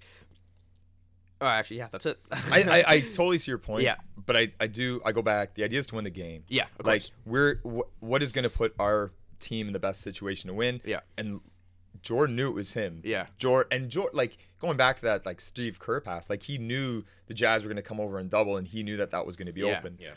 uh, 1.41 1.45
actually 1.45 1.77
yeah 1.77 1.87
that's 1.91 2.05
it 2.05 2.19
I, 2.31 2.61
I, 2.63 2.83
I 2.93 2.99
totally 3.13 3.37
see 3.37 3.51
your 3.51 3.57
point. 3.57 3.83
Yeah. 3.83 3.95
But 4.25 4.37
I, 4.37 4.47
I 4.59 4.67
do 4.67 5.01
I 5.05 5.11
go 5.11 5.21
back. 5.21 5.53
The 5.55 5.63
idea 5.63 5.79
is 5.79 5.85
to 5.87 5.95
win 5.95 6.03
the 6.05 6.09
game. 6.09 6.43
Yeah, 6.47 6.63
of 6.79 6.85
like 6.85 7.01
course. 7.01 7.11
we're 7.25 7.55
wh- 7.63 8.01
what 8.03 8.23
is 8.23 8.31
going 8.31 8.43
to 8.43 8.49
put 8.49 8.73
our 8.79 9.11
team 9.39 9.67
in 9.67 9.73
the 9.73 9.79
best 9.79 10.01
situation 10.01 10.47
to 10.47 10.53
win? 10.53 10.81
Yeah. 10.85 11.01
And 11.17 11.41
Jordan 12.05 12.37
knew 12.37 12.47
it 12.47 12.53
was 12.55 12.71
him. 12.73 13.01
Yeah. 13.03 13.25
Jordan 13.37 13.81
and 13.81 13.89
Jordan 13.91 14.15
like 14.15 14.37
going 14.61 14.77
back 14.77 14.95
to 14.97 15.01
that 15.01 15.25
like 15.25 15.41
Steve 15.41 15.79
Kerr 15.79 15.99
pass. 15.99 16.29
Like 16.29 16.43
he 16.43 16.57
knew 16.57 17.03
the 17.27 17.33
Jazz 17.33 17.63
were 17.63 17.67
going 17.67 17.75
to 17.75 17.81
come 17.81 17.99
over 17.99 18.17
and 18.19 18.29
double, 18.29 18.55
and 18.55 18.65
he 18.65 18.81
knew 18.83 18.95
that 18.97 19.11
that 19.11 19.25
was 19.25 19.35
going 19.35 19.47
to 19.47 19.51
be 19.53 19.61
Yeah, 19.61 19.79
open. 19.79 19.97
yeah. 19.99 20.11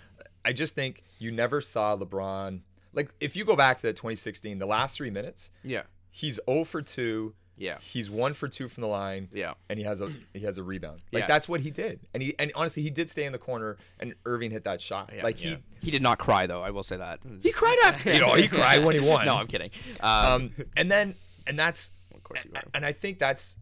I 0.45 0.53
just 0.53 0.75
think 0.77 1.03
you 1.19 1.33
never 1.33 1.61
saw 1.61 1.97
LeBron. 1.97 2.61
Like 2.93 3.11
if 3.21 3.35
you 3.37 3.45
go 3.45 3.57
back 3.57 3.79
to 3.79 3.83
that 3.89 3.97
2016, 3.97 4.59
the 4.59 4.67
last 4.67 4.95
three 4.97 5.11
minutes, 5.11 5.51
yeah 5.65 5.83
he's 6.11 6.39
0 6.49 6.65
for 6.65 6.83
2. 6.83 7.35
Yeah. 7.61 7.79
He's 7.81 8.09
1 8.11 8.35
for 8.35 8.49
2 8.49 8.67
from 8.69 8.81
the 8.83 8.87
line. 8.89 9.29
Yeah. 9.33 9.55
And 9.69 9.79
he 9.79 9.85
has 9.85 10.01
a 10.01 10.13
he 10.33 10.41
has 10.41 10.59
a 10.59 10.63
rebound. 10.63 11.01
Like 11.13 11.23
Yeah. 11.23 11.27
that's 11.27 11.49
what 11.49 11.61
he 11.61 11.71
did. 11.71 12.01
And 12.15 12.23
he 12.23 12.35
and 12.39 12.51
honestly 12.55 12.83
he 12.83 12.91
did 12.91 13.11
stay 13.11 13.25
in 13.25 13.33
the 13.33 13.39
corner 13.39 13.77
and 14.01 14.15
Irving 14.27 14.51
hit 14.51 14.65
that 14.65 14.81
shot. 14.81 15.11
Yeah. 15.15 15.23
Like 15.23 15.37
he 15.39 15.59
he 15.83 15.91
did 15.91 16.03
not 16.03 16.19
cry 16.19 16.47
though 16.47 16.63
i 16.63 16.71
will 16.71 16.83
say 16.83 16.97
that 16.97 17.21
he 17.43 17.51
cried 17.53 17.77
after. 17.85 18.13
you 18.15 18.21
know, 18.21 18.35
he 18.35 18.47
cried 18.49 18.85
when 18.85 18.99
he 19.01 19.09
won. 19.09 19.27
no 19.27 19.37
i'm 19.37 19.47
kidding 19.47 19.71
um, 20.01 20.11
Um 20.33 20.53
and 20.77 20.91
then 20.91 21.15
and 21.49 21.59
that's 21.59 21.91
Of 22.15 22.23
course 22.23 22.43
he 22.43 22.51
and, 22.55 22.65
and 22.75 22.87
I 22.87 22.93
think 22.93 23.19
that's 23.19 23.57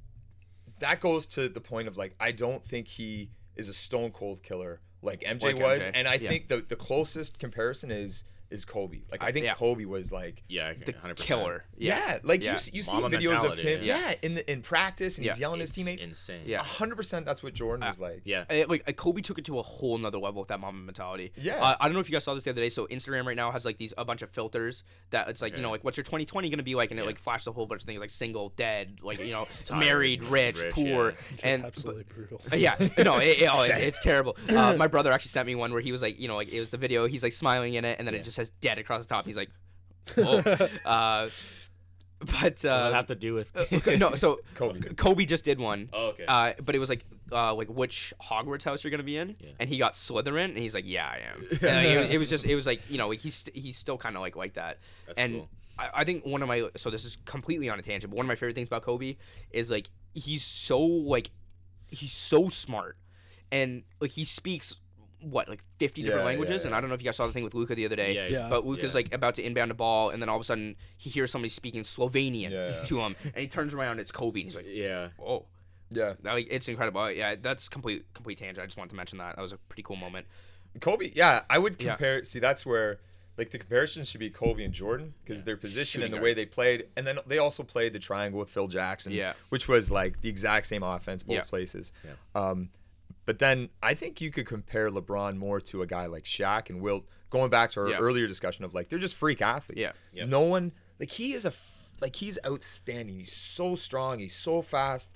that 0.81 1.01
goes 1.01 1.27
to 1.29 1.49
the 1.49 1.61
point 1.61 1.89
of 1.89 1.97
like 1.97 2.15
I 2.21 2.33
don't 2.33 2.65
think 2.65 2.89
he 2.89 3.31
is 3.55 3.69
a 3.69 3.73
stone 3.73 4.11
cold 4.11 4.43
killer 4.43 4.81
like 5.03 5.21
MJ 5.21 5.43
Like 5.43 5.59
was. 5.59 5.79
MJ, 5.81 5.91
And 5.95 6.09
I 6.09 6.15
yeah. 6.15 6.29
think 6.29 6.49
the 6.49 6.65
the 6.69 6.77
closest 6.77 7.39
comparison 7.39 7.91
is 7.91 8.25
is 8.51 8.65
Kobe. 8.65 9.01
Like 9.11 9.23
I 9.23 9.33
think 9.33 9.47
Yeah. 9.47 9.55
Kobe 9.55 9.85
was 9.85 10.13
like 10.13 10.43
Yeah, 10.49 10.73
the 10.75 10.93
100%. 10.93 11.17
killer 11.17 11.65
yeah, 11.77 12.19
like 12.23 12.43
Yeah. 12.43 12.53
you 12.53 12.59
see, 12.59 12.71
you 12.77 12.83
see 12.83 12.93
Mamba 13.01 13.19
videos 13.19 13.45
of 13.45 13.59
him, 13.59 13.83
yeah. 13.83 14.11
yeah, 14.11 14.15
in 14.23 14.35
the 14.37 14.51
in 14.51 14.63
practice, 14.63 15.17
and 15.19 15.27
he's 15.27 15.37
Yeah. 15.39 15.41
yelling 15.49 15.61
at 15.61 15.69
his 15.69 15.75
teammates. 15.77 16.05
insane. 16.07 16.43
Yeah. 16.47 16.63
hundred 16.63 16.97
percent, 16.97 17.27
that's 17.27 17.43
what 17.43 17.55
Jordan 17.55 17.87
was 17.87 17.99
like. 17.99 18.23
Yeah. 18.25 18.45
Uh, 18.51 18.65
like 18.69 18.85
uh, 18.89 18.93
Kobe 18.93 19.21
took 19.23 19.39
it 19.39 19.45
to 19.47 19.59
a 19.59 19.63
whole 19.63 19.99
nother 19.99 20.19
level 20.19 20.41
with 20.43 20.49
that 20.49 20.61
Mamba 20.61 20.81
mentality. 20.81 21.33
Yeah. 21.37 21.57
Uh, 21.63 21.77
I 21.81 21.87
don't 21.87 21.95
know 21.95 22.01
if 22.01 22.09
you 22.09 22.13
guys 22.15 22.25
saw 22.25 22.35
this 22.35 22.45
the 22.45 22.51
other 22.51 22.61
day. 22.63 22.69
So 22.69 22.87
Instagram 22.87 23.25
right 23.27 23.37
now 23.37 23.51
has 23.51 23.65
like 23.65 23.77
these 23.79 23.93
a 23.99 24.05
bunch 24.05 24.23
of 24.23 24.31
filters 24.31 24.85
that 25.11 25.29
it's 25.29 25.43
like 25.43 25.57
you 25.57 25.63
know 25.63 25.71
like 25.71 25.83
what's 25.85 25.97
your 25.97 26.05
2020 26.05 26.49
gonna 26.51 26.63
be 26.63 26.75
like, 26.75 26.91
and 26.91 27.01
it 27.01 27.07
like 27.07 27.19
flashes 27.19 27.47
a 27.49 27.53
whole 27.53 27.67
bunch 27.67 27.83
of 27.83 27.87
things 27.87 28.01
like 28.01 28.11
single, 28.11 28.51
dead, 28.57 28.99
like 29.03 29.19
you 29.19 29.33
know 29.33 29.47
married, 29.73 30.25
rich, 30.25 30.63
rich, 30.63 30.73
poor, 30.73 31.15
yeah. 31.39 31.41
and 31.43 31.65
absolutely 31.65 32.05
brutal. 32.05 32.41
Uh, 32.53 32.57
yeah, 32.57 32.77
no, 32.99 33.17
it, 33.19 33.43
it- 33.43 33.49
oh, 33.53 33.63
it- 33.63 33.71
it's 33.89 33.99
terrible. 34.01 34.37
Uh, 34.49 34.77
my 34.77 34.87
brother 34.87 35.11
actually 35.11 35.29
sent 35.31 35.47
me 35.47 35.55
one 35.55 35.73
where 35.73 35.81
he 35.81 35.91
was 35.91 36.01
like, 36.03 36.19
you 36.21 36.29
know, 36.29 36.37
like 36.37 36.53
it 36.53 36.61
was 36.61 36.71
the 36.71 36.77
video. 36.77 37.07
He's 37.07 37.23
like 37.23 37.33
smiling 37.33 37.75
in 37.75 37.85
it, 37.85 37.99
and 37.99 38.07
then 38.07 38.15
it 38.15 38.23
just 38.25 38.36
says 38.37 38.51
"dead" 38.61 38.79
across 38.79 39.03
the 39.03 39.09
top. 39.09 39.27
He's 39.27 39.37
like, 39.37 39.51
oh. 40.19 40.39
uh, 40.85 41.29
but 42.19 42.31
What 42.33 42.57
does 42.57 42.65
uh, 42.65 42.93
have 42.93 43.07
to 43.09 43.15
do 43.15 43.35
with? 43.35 43.55
okay, 43.73 43.97
no, 43.97 44.15
so 44.15 44.41
Kobe. 44.55 44.81
Kobe 44.95 45.25
just 45.27 45.45
did 45.45 45.61
one. 45.61 45.91
Oh, 45.93 46.09
okay. 46.09 46.25
Uh, 46.27 46.53
but 46.65 46.75
it 46.75 46.79
was 46.79 46.89
like, 46.89 47.05
uh, 47.31 47.53
like 47.55 47.69
which 47.69 48.15
Hogwarts 48.23 48.65
house 48.65 48.83
you're 48.83 48.91
gonna 48.91 49.03
be 49.03 49.19
in, 49.19 49.37
Yeah. 49.41 49.51
and 49.61 49.69
he 49.69 49.77
got 49.77 49.93
Slytherin, 49.93 50.47
and 50.47 50.57
he's 50.59 50.75
like, 50.75 50.85
yeah, 50.87 51.07
I 51.07 51.21
am. 51.33 51.41
And, 51.51 51.61
like, 51.63 51.87
it, 52.09 52.13
it 52.13 52.19
was 52.19 52.31
just, 52.31 52.47
it 52.47 52.55
was 52.55 52.67
like, 52.67 52.81
you 52.89 52.97
know, 52.99 53.09
like 53.09 53.21
he's 53.21 53.35
st- 53.35 53.55
he's 53.57 53.77
still 53.77 53.99
kind 53.99 54.17
of 54.17 54.23
like 54.23 54.35
like 54.37 54.55
that. 54.55 54.79
That's 55.07 55.19
and 55.19 55.35
cool. 55.35 55.49
I, 55.79 55.89
I 55.93 56.05
think 56.05 56.25
one 56.25 56.41
of 56.41 56.49
my 56.49 56.69
so 56.77 56.89
this 56.91 57.05
is 57.05 57.19
completely 57.27 57.69
on 57.69 57.79
a 57.79 57.83
tangent, 57.83 58.11
but 58.11 58.17
one 58.17 58.25
of 58.25 58.29
my 58.29 58.35
favorite 58.35 58.55
things 58.55 58.69
about 58.69 58.83
Kobe 58.83 59.17
is 59.51 59.71
like 59.71 59.91
he's 60.15 60.43
so 60.45 60.81
like 60.81 61.31
he's 61.91 62.15
so 62.15 62.49
smart, 62.49 62.97
and 63.53 63.83
like 64.01 64.13
he 64.13 64.25
speaks 64.25 64.79
what 65.31 65.49
like 65.49 65.63
50 65.79 66.03
different 66.03 66.19
Yeah, 66.19 66.21
yeah, 66.23 66.27
languages 66.27 66.65
and 66.65 66.75
i 66.75 66.81
don't 66.81 66.89
know 66.89 66.95
if 66.95 67.01
you 67.03 67.07
guys 67.07 67.17
saw 67.17 67.27
the 67.27 67.33
thing 67.33 67.45
with 67.45 67.55
Luka 67.55 67.75
the 67.75 67.85
other 67.85 67.97
day 67.97 68.15
Yeah, 68.15 68.27
Yeah. 68.29 68.49
but 68.49 68.65
Luka's 68.67 68.93
yeah. 68.93 68.99
like 68.99 69.15
about 69.15 69.35
to 69.37 69.43
inbound 69.43 69.71
a 69.71 69.75
ball 69.75 70.11
and 70.11 70.23
then 70.23 70.29
all 70.29 70.37
of 70.37 70.41
a 70.41 70.45
sudden 70.45 70.77
he 70.97 71.11
hears 71.11 71.31
somebody 71.31 71.49
speaking 71.49 71.83
slovenian 71.83 72.51
Yeah. 72.51 72.85
to 72.85 73.01
him 73.01 73.17
and 73.25 73.37
he 73.37 73.49
turns 73.49 73.75
around 73.75 73.99
it's 73.99 74.13
kobe 74.13 74.41
and 74.41 74.47
he's 74.47 74.57
like 74.57 74.67
yeah. 74.69 75.09
oh 75.21 75.47
Yeah. 75.91 76.15
Like 76.23 76.49
it's 76.51 76.69
incredible. 76.69 77.11
Yeah, 77.13 77.37
that's 77.41 77.69
complete 77.69 78.05
complete 78.15 78.39
tangent. 78.39 78.59
I 78.63 78.67
just 78.67 78.77
wanted 78.77 78.91
to 78.91 78.97
mention 78.97 79.19
that. 79.19 79.37
That 79.37 79.43
was 79.43 79.53
a 79.53 79.57
pretty 79.69 79.83
cool 79.85 79.95
moment. 79.97 80.27
Kobe, 80.81 81.13
yeah, 81.15 81.43
I 81.49 81.59
would 81.59 81.81
Yeah. 81.81 81.91
compare. 81.93 82.23
See, 82.25 82.41
that's 82.41 82.67
where 82.67 82.99
like 83.39 83.51
the 83.51 83.59
comparison 83.59 84.03
should 84.03 84.19
be 84.19 84.29
Kobe 84.31 84.65
and 84.65 84.75
Jordan 84.75 85.15
because 85.23 85.45
their 85.45 85.57
position 85.57 86.03
and 86.03 86.07
Shooting 86.09 86.11
the 86.13 86.17
guard. 86.17 86.25
way 86.25 86.35
they 86.35 86.47
played, 86.47 86.89
and 86.97 87.07
then 87.07 87.19
they 87.27 87.39
also 87.39 87.63
played 87.63 87.93
the 87.93 87.99
triangle 88.01 88.41
with 88.41 88.49
Phil 88.49 88.67
Jackson, 88.67 89.13
Yeah. 89.13 89.35
which 89.51 89.69
was 89.69 89.91
like 89.91 90.21
the 90.23 90.29
exact 90.29 90.67
same 90.67 90.83
offense 90.83 91.23
both 91.23 91.37
Yeah. 91.37 91.45
places. 91.45 91.93
Yeah. 92.05 92.11
Um, 92.35 92.71
but 93.27 93.39
then 93.39 93.69
I 93.83 93.95
think 93.95 94.21
you 94.21 94.31
could 94.31 94.47
compare 94.47 94.89
LeBron 94.91 95.37
more 95.37 95.61
to 95.61 95.83
a 95.83 95.87
guy 95.87 96.07
like 96.07 96.25
Shaq 96.25 96.71
and 96.71 96.81
Wilt. 96.81 97.05
Going 97.29 97.51
back 97.51 97.71
to 97.73 97.81
our 97.81 97.89
Yeah. 97.91 97.99
earlier 97.99 98.27
discussion 98.27 98.65
of 98.65 98.73
like 98.73 98.89
they're 98.89 98.99
just 99.01 99.17
freak 99.17 99.43
athletes. 99.43 99.81
Yeah. 99.81 99.93
Yep. 100.13 100.29
No 100.29 100.41
one 100.43 100.73
like 100.99 101.11
he 101.11 101.33
is 101.35 101.45
a 101.45 101.53
like 102.01 102.17
he's 102.17 102.39
outstanding. 102.47 103.19
He's 103.19 103.33
so 103.33 103.75
strong. 103.75 104.21
He's 104.21 104.37
so 104.37 104.63
fast. 104.63 105.11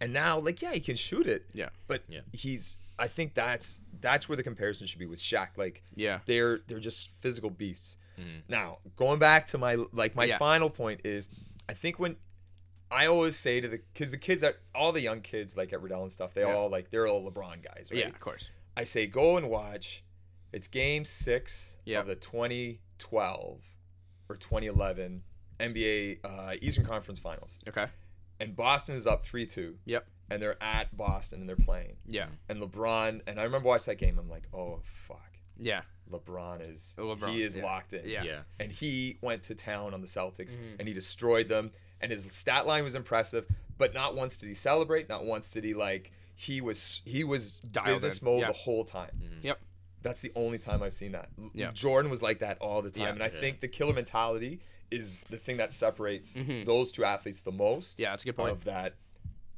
And 0.00 0.12
now 0.12 0.38
like 0.38 0.62
yeah, 0.62 0.72
he 0.72 0.80
can 0.80 0.96
shoot 0.96 1.26
it. 1.26 1.44
Yeah. 1.52 1.70
But 1.88 2.04
Yeah. 2.08 2.20
he's 2.32 2.76
I 2.98 3.08
think 3.08 3.34
that's 3.34 3.80
that's 4.00 4.28
where 4.28 4.36
the 4.36 4.42
comparison 4.42 4.86
should 4.86 4.98
be 5.00 5.06
with 5.06 5.18
Shaq. 5.18 5.48
Like 5.56 5.82
Yeah. 5.94 6.20
they're 6.26 6.58
they're 6.68 6.78
just 6.80 7.10
physical 7.20 7.50
beasts. 7.50 7.98
Mm-hmm. 8.18 8.38
Now, 8.48 8.78
going 8.96 9.18
back 9.18 9.48
to 9.48 9.58
my 9.58 9.74
like 9.92 10.14
my 10.14 10.24
Yeah. 10.24 10.38
final 10.38 10.70
point 10.70 11.00
is 11.04 11.28
I 11.68 11.74
think 11.74 11.98
when 11.98 12.16
I 12.90 13.06
always 13.06 13.36
say 13.36 13.60
to 13.60 13.68
the 13.68 13.80
because 13.92 14.10
the 14.12 14.16
kids 14.18 14.42
at 14.42 14.56
all 14.74 14.92
the 14.92 15.00
young 15.00 15.20
kids 15.20 15.56
like 15.56 15.72
at 15.72 15.82
Riddell 15.82 16.02
and 16.02 16.12
stuff, 16.12 16.34
they 16.34 16.42
Yeah. 16.42 16.54
all 16.54 16.68
like 16.70 16.90
they're 16.90 17.06
all 17.06 17.28
LeBron 17.30 17.62
guys, 17.62 17.88
right? 17.90 18.00
Yeah, 18.00 18.08
of 18.08 18.20
course. 18.20 18.48
I 18.76 18.84
say 18.84 19.06
go 19.06 19.36
and 19.36 19.48
watch. 19.50 20.04
It's 20.52 20.68
game 20.68 21.04
six 21.04 21.76
Yeah. 21.84 22.00
of 22.00 22.06
the 22.06 22.14
2012 22.14 23.60
or 24.28 24.36
2011 24.36 25.22
NBA 25.60 26.18
uh, 26.24 26.54
Eastern 26.60 26.84
Conference 26.84 27.18
Finals, 27.18 27.58
Okay. 27.68 27.86
and 28.40 28.54
Boston 28.54 28.94
is 28.94 29.06
up 29.06 29.24
three 29.24 29.46
two, 29.46 29.78
Yep. 29.86 30.06
and 30.30 30.42
they're 30.42 30.62
at 30.62 30.94
Boston 30.96 31.40
and 31.40 31.48
they're 31.48 31.56
playing, 31.56 31.96
Yeah. 32.06 32.28
and 32.48 32.60
LeBron 32.60 33.22
and 33.26 33.40
I 33.40 33.44
remember 33.44 33.68
watching 33.68 33.92
that 33.92 33.96
game. 33.98 34.18
I'm 34.18 34.28
like, 34.28 34.46
oh 34.52 34.80
fuck, 34.84 35.38
Yeah. 35.58 35.82
LeBron 36.10 36.70
is 36.70 36.94
LeBron, 36.98 37.30
he 37.32 37.42
is 37.42 37.56
yeah. 37.56 37.64
locked 37.64 37.92
in, 37.94 38.08
Yeah. 38.08 38.22
Yeah. 38.22 38.42
and 38.60 38.70
he 38.70 39.18
went 39.22 39.42
to 39.44 39.54
town 39.54 39.94
on 39.94 40.00
the 40.02 40.06
Celtics 40.06 40.56
Mm-hmm. 40.58 40.76
and 40.78 40.88
he 40.88 40.94
destroyed 40.94 41.48
them. 41.48 41.72
And 42.00 42.12
his 42.12 42.26
stat 42.30 42.66
line 42.66 42.84
was 42.84 42.94
impressive, 42.94 43.46
but 43.78 43.94
not 43.94 44.14
once 44.14 44.36
did 44.36 44.48
he 44.48 44.54
celebrate. 44.54 45.08
Not 45.08 45.24
once 45.24 45.50
did 45.50 45.64
he 45.64 45.74
like. 45.74 46.12
He 46.34 46.60
was 46.60 47.00
he 47.04 47.24
was 47.24 47.58
Dialed 47.60 47.86
business 47.86 48.18
in, 48.18 48.24
mode 48.26 48.40
yeah. 48.42 48.46
the 48.48 48.52
whole 48.52 48.84
time. 48.84 49.10
Yep. 49.42 49.58
That's 50.02 50.20
the 50.20 50.30
only 50.36 50.58
time 50.58 50.82
I've 50.82 50.92
seen 50.94 51.12
that. 51.12 51.30
Yeah. 51.54 51.70
Jordan 51.72 52.10
was 52.10 52.20
like 52.22 52.40
that 52.40 52.58
all 52.58 52.82
the 52.82 52.90
time, 52.90 53.02
Yeah. 53.02 53.12
and 53.12 53.22
I 53.22 53.26
Yeah. 53.34 53.40
think 53.40 53.60
the 53.60 53.68
killer 53.68 53.94
mentality 53.94 54.60
is 54.90 55.18
the 55.30 55.36
thing 55.38 55.56
that 55.56 55.72
separates 55.72 56.36
Mhm. 56.36 56.64
those 56.66 56.92
two 56.92 57.04
athletes 57.04 57.40
the 57.40 57.50
most. 57.52 57.98
Yeah, 57.98 58.10
that's 58.10 58.22
a 58.22 58.26
good 58.26 58.36
point. 58.36 58.52
Of 58.52 58.64
that, 58.64 58.94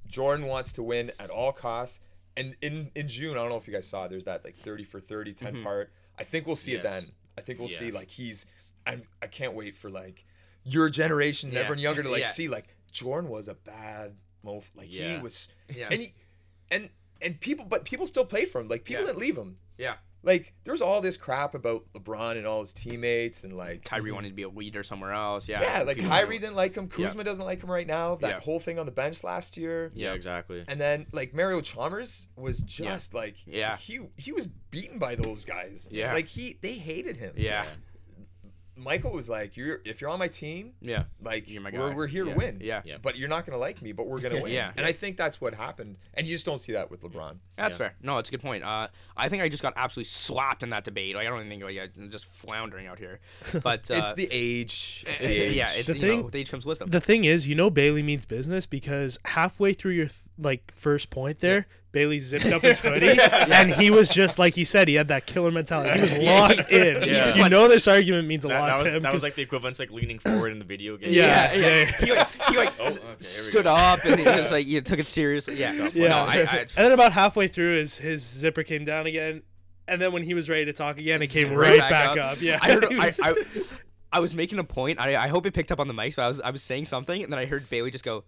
Jordan 0.06 0.46
wants 0.46 0.72
to 0.74 0.82
win 0.82 1.12
at 1.18 1.30
all 1.30 1.52
costs. 1.52 2.00
And 2.36 2.54
in 2.62 2.90
in 2.94 3.08
June, 3.08 3.32
I 3.32 3.40
don't 3.40 3.48
know 3.48 3.56
if 3.56 3.66
you 3.66 3.74
guys 3.74 3.88
saw, 3.88 4.06
there's 4.06 4.24
that 4.24 4.44
like 4.44 4.56
30 4.56 4.84
for 4.84 5.00
30, 5.00 5.34
10 5.34 5.54
Mm-hmm. 5.54 5.64
part. 5.64 5.92
I 6.16 6.24
think 6.24 6.46
we'll 6.46 6.56
see 6.56 6.74
it 6.74 6.82
then. 6.82 7.04
I 7.36 7.40
think 7.40 7.58
we'll 7.58 7.68
Yeah. 7.70 7.78
see 7.78 7.90
like 7.90 8.08
he's. 8.08 8.46
I'm. 8.86 9.02
I 9.20 9.26
can't 9.26 9.54
wait 9.54 9.76
for 9.76 9.90
like 9.90 10.24
your 10.64 10.88
generation, 10.90 11.48
and 11.48 11.54
Yeah. 11.56 11.62
everyone 11.62 11.78
younger, 11.78 12.02
to 12.02 12.10
like 12.10 12.24
Yeah. 12.24 12.30
see 12.30 12.48
like 12.48 12.66
Jordan 12.92 13.30
was 13.30 13.48
a 13.48 13.54
bad 13.54 14.16
mo. 14.42 14.62
Like 14.74 14.88
he 14.88 15.18
was. 15.18 15.48
Yeah. 15.74 15.88
And 15.90 16.02
he, 16.02 16.14
and 16.70 16.90
and 17.20 17.40
people, 17.40 17.64
but 17.64 17.84
people 17.84 18.06
still 18.06 18.24
played 18.24 18.48
for 18.48 18.60
him. 18.60 18.68
Like 18.68 18.84
people 18.84 19.02
Yeah. 19.02 19.08
didn't 19.08 19.18
leave 19.20 19.36
him 19.36 19.58
Yeah. 19.76 19.96
like 20.22 20.54
there's 20.64 20.80
all 20.80 21.00
this 21.00 21.16
crap 21.16 21.54
about 21.54 21.84
LeBron 21.92 22.36
and 22.36 22.46
all 22.46 22.60
his 22.60 22.72
teammates 22.72 23.42
and 23.44 23.56
like 23.56 23.84
Kyrie 23.84 24.12
wanted 24.12 24.28
to 24.30 24.34
be 24.34 24.42
a 24.42 24.48
leader 24.48 24.82
somewhere 24.84 25.12
else. 25.12 25.48
Yeah. 25.48 25.60
yeah, 25.62 25.82
like 25.82 25.98
Kyrie 25.98 26.38
didn't 26.38 26.54
like 26.56 26.74
him, 26.76 26.88
Kuzma 26.88 27.24
doesn't 27.24 27.44
like 27.44 27.62
him 27.62 27.70
right 27.70 27.86
now. 27.86 28.14
That 28.16 28.28
Yeah. 28.30 28.40
whole 28.40 28.60
thing 28.60 28.78
on 28.78 28.86
the 28.86 28.92
bench 28.92 29.24
last 29.24 29.56
year. 29.56 29.90
Yeah, 29.94 30.12
exactly. 30.14 30.64
And 30.68 30.80
then 30.80 31.06
like 31.12 31.34
Mario 31.34 31.60
Chalmers 31.60 32.28
was 32.36 32.60
just 32.60 33.14
like 33.14 33.36
Yeah. 33.46 33.76
he 33.76 34.00
he 34.16 34.32
was 34.32 34.46
beaten 34.70 34.98
by 34.98 35.14
those 35.16 35.44
guys. 35.44 35.88
Yeah. 35.90 36.12
Like 36.12 36.26
he 36.26 36.58
they 36.62 36.74
hated 36.74 37.16
him. 37.16 37.34
Yeah. 37.36 37.66
Michael 38.78 39.10
was 39.12 39.28
like, 39.28 39.56
You're 39.56 39.80
if 39.84 40.00
you're 40.00 40.10
on 40.10 40.18
my 40.18 40.28
team, 40.28 40.72
Yeah. 40.80 41.04
like 41.22 41.50
You're 41.50 41.60
my 41.62 41.70
we're, 41.70 41.88
guy. 41.90 41.94
we're 41.94 42.06
here 42.06 42.24
Yeah. 42.26 42.32
to 42.32 42.38
win. 42.38 42.58
Yeah. 42.62 42.82
Yeah. 42.84 42.96
But 43.02 43.18
you're 43.18 43.28
not 43.28 43.44
gonna 43.44 43.58
like 43.58 43.82
me, 43.82 43.92
but 43.92 44.06
we're 44.06 44.20
gonna 44.20 44.40
win. 44.42 44.52
Yeah. 44.52 44.72
And 44.76 44.86
I 44.86 44.92
think 44.92 45.16
that's 45.16 45.40
what 45.40 45.54
happened. 45.54 45.96
And 46.14 46.26
you 46.26 46.34
just 46.34 46.46
don't 46.46 46.62
see 46.62 46.72
that 46.72 46.90
with 46.90 47.02
LeBron. 47.02 47.36
That's 47.56 47.74
Yeah. 47.74 47.78
fair. 47.78 47.94
No, 48.02 48.18
it's 48.18 48.28
a 48.28 48.32
good 48.32 48.40
point. 48.40 48.62
Uh, 48.64 48.88
I 49.16 49.28
think 49.28 49.42
I 49.42 49.48
just 49.48 49.62
got 49.62 49.72
absolutely 49.76 50.04
slapped 50.04 50.62
in 50.62 50.70
that 50.70 50.84
debate. 50.84 51.14
Like, 51.16 51.26
I 51.26 51.30
don't 51.30 51.38
even 51.46 51.48
think 51.50 51.62
like 51.64 51.90
I'm 51.98 52.10
just 52.10 52.24
floundering 52.26 52.86
out 52.86 52.98
here. 52.98 53.20
But 53.62 53.90
uh, 53.90 53.94
it's 53.94 54.12
the 54.14 54.28
age. 54.30 55.04
It's 55.06 55.20
the 55.22 55.26
age. 55.44 55.52
yeah, 55.54 55.68
it's 55.74 55.86
The 55.88 55.94
you 55.94 56.00
thing- 56.00 56.18
know, 56.20 56.24
with 56.26 56.34
age 56.34 56.50
comes 56.50 56.64
wisdom. 56.64 56.90
The 56.90 57.00
thing 57.00 57.24
is, 57.24 57.46
you 57.48 57.54
know, 57.54 57.70
Bailey 57.70 58.02
means 58.02 58.24
business 58.26 58.66
because 58.66 59.18
halfway 59.24 59.72
through 59.72 59.92
your 59.92 60.06
th- 60.06 60.18
like 60.38 60.70
first 60.72 61.10
point 61.10 61.40
there, 61.40 61.66
Bailey 61.90 62.18
zipped 62.20 62.44
up 62.46 62.60
his 62.62 62.80
hoodie, 62.82 63.18
and 63.20 63.70
he 63.72 63.90
was 63.90 64.10
just 64.10 64.38
like 64.38 64.54
he 64.54 64.64
said, 64.64 64.88
he 64.88 64.94
had 64.94 65.08
that 65.08 65.24
killer 65.26 65.50
mentality. 65.50 65.94
He 65.94 66.02
was 66.02 66.12
locked 66.18 66.68
in. 66.70 67.02
Yeah. 67.02 67.34
You 67.34 67.48
know, 67.48 67.66
this 67.66 67.88
argument 67.88 68.28
means 68.28 68.44
a 68.44 68.48
That, 68.48 68.60
lot 68.60 68.76
that 68.78 68.84
to 68.90 68.96
him. 68.96 69.02
that 69.02 69.08
'cause- 69.08 69.14
was 69.14 69.22
like 69.22 69.34
the 69.36 69.42
equivalent 69.42 69.76
to 69.76 69.82
like 69.82 69.90
leaning 69.90 70.18
forward 70.18 70.52
in 70.52 70.58
the 70.58 70.64
video 70.66 70.96
game. 70.98 71.12
Yeah, 71.12 71.52
yeah, 71.54 71.66
yeah. 71.66 71.84
He 71.86 72.12
like, 72.14 72.30
he 72.50 72.56
like 72.56 72.72
Oh, 72.80 72.86
okay, 72.88 72.98
stood 73.20 73.66
up 73.66 74.04
and 74.04 74.20
he 74.20 74.26
was 74.26 74.50
like, 74.50 74.66
you 74.66 74.74
know, 74.76 74.80
took 74.82 74.98
it 74.98 75.06
seriously. 75.08 75.54
Yeah. 75.56 75.72
Yeah. 75.94 76.08
No, 76.08 76.16
I, 76.18 76.34
I, 76.48 76.58
and 76.58 76.68
then 76.76 76.92
about 76.92 77.12
halfway 77.12 77.48
through, 77.48 77.78
his 77.78 77.96
his 77.96 78.22
zipper 78.22 78.62
came 78.64 78.84
down 78.84 79.06
again, 79.06 79.42
and 79.86 80.00
then 80.00 80.12
when 80.12 80.22
he 80.22 80.34
was 80.34 80.48
ready 80.50 80.66
to 80.66 80.72
talk 80.74 80.98
again, 80.98 81.22
it 81.22 81.30
came 81.30 81.52
Right 81.54 81.80
right, 81.80 81.90
back, 81.90 82.18
up. 82.18 82.40
Yeah, 82.42 82.58
I, 82.60 82.72
heard, 82.72 82.84
I, 82.92 83.04
was- 83.06 83.20
I, 83.22 83.34
I 84.12 84.20
was 84.20 84.34
making 84.34 84.58
a 84.58 84.64
point. 84.64 85.00
I, 85.00 85.16
I 85.24 85.28
hope 85.28 85.46
it 85.46 85.54
picked 85.54 85.72
up 85.72 85.80
on 85.80 85.88
the 85.88 85.94
mics, 85.94 86.16
but 86.16 86.22
I 86.24 86.28
was 86.28 86.40
I 86.42 86.50
was 86.50 86.62
saying 86.62 86.84
something, 86.84 87.22
and 87.22 87.32
then 87.32 87.38
I 87.38 87.46
heard 87.46 87.68
Bailey 87.70 87.90
just 87.90 88.04
go, 88.04 88.24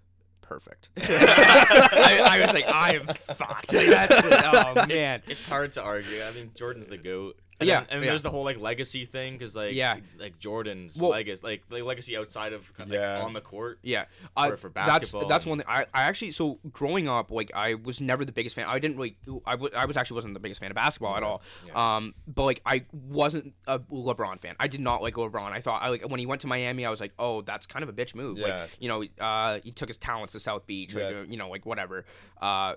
"Perfect." 0.50 0.88
I, 0.98 2.20
I 2.24 2.40
was 2.44 2.52
like, 2.52 2.66
"I 2.66 2.96
am 2.96 3.06
fucked." 3.14 3.72
Like, 3.72 3.86
that's 3.86 4.24
it. 4.24 4.40
Oh 4.44 4.84
man. 4.86 5.20
It's 5.28 5.48
hard 5.48 5.70
to 5.72 5.82
argue. 5.82 6.20
I 6.22 6.32
mean, 6.32 6.50
Jordan's 6.56 6.88
the 6.88 6.98
goat. 6.98 7.38
And 7.60 7.68
Yeah, 7.68 7.80
then, 7.80 7.86
and 7.90 8.00
yeah. 8.02 8.08
there's 8.10 8.22
the 8.22 8.30
whole 8.30 8.42
like 8.44 8.58
legacy 8.58 9.04
thing 9.04 9.34
because 9.34 9.54
like 9.54 9.74
Yeah. 9.74 9.98
like 10.18 10.38
Jordan's 10.38 10.98
Well- 11.00 11.10
legacy 11.10 11.40
like 11.44 11.68
the 11.68 11.82
legacy 11.82 12.16
outside 12.16 12.52
of 12.54 12.72
like, 12.78 12.88
Yeah. 12.88 13.22
on 13.22 13.34
the 13.34 13.40
court. 13.42 13.78
Yeah, 13.82 14.06
uh, 14.36 14.48
For- 14.50 14.56
for 14.56 14.68
that's 14.70 14.86
basketball 14.88 15.28
that's 15.28 15.44
and- 15.44 15.50
one 15.50 15.58
thing. 15.58 15.66
I, 15.68 15.82
I 15.92 16.02
actually 16.04 16.30
so 16.30 16.58
growing 16.72 17.06
up, 17.06 17.30
like 17.30 17.50
I 17.54 17.74
was 17.74 18.00
never 18.00 18.24
the 18.24 18.32
biggest 18.32 18.54
fan. 18.56 18.66
I 18.66 18.78
didn't 18.78 18.96
really. 18.96 19.16
I, 19.46 19.52
w- 19.52 19.72
I 19.76 19.84
was 19.84 19.96
actually 19.98 20.14
wasn't 20.16 20.34
the 20.34 20.40
biggest 20.40 20.60
fan 20.60 20.70
of 20.70 20.74
basketball 20.74 21.16
at 21.16 21.22
all. 21.22 21.42
Um, 21.74 22.14
but 22.26 22.44
like 22.44 22.62
I 22.64 22.84
wasn't 22.92 23.54
a 23.66 23.78
LeBron 23.78 24.40
fan. 24.40 24.56
I 24.58 24.66
did 24.66 24.80
not 24.80 25.02
like 25.02 25.14
LeBron. 25.14 25.52
I 25.52 25.60
thought 25.60 25.82
I 25.82 25.90
like 25.90 26.08
when 26.08 26.18
he 26.18 26.26
went 26.26 26.40
to 26.40 26.46
Miami, 26.46 26.86
I 26.86 26.90
was 26.90 27.00
like, 27.00 27.12
oh, 27.18 27.42
that's 27.42 27.66
kind 27.66 27.82
of 27.82 27.88
a 27.88 27.92
bitch 27.92 28.14
move. 28.14 28.38
Yeah. 28.38 28.46
Like 28.62 28.70
you 28.80 28.88
know, 28.88 29.04
uh, 29.22 29.60
he 29.62 29.70
took 29.70 29.88
his 29.90 29.98
talents 29.98 30.32
to 30.32 30.40
South 30.40 30.66
Beach. 30.66 30.96
Uh, 30.96 31.24
you 31.28 31.36
know, 31.36 31.50
like 31.50 31.66
whatever. 31.66 32.06
Uh, 32.40 32.74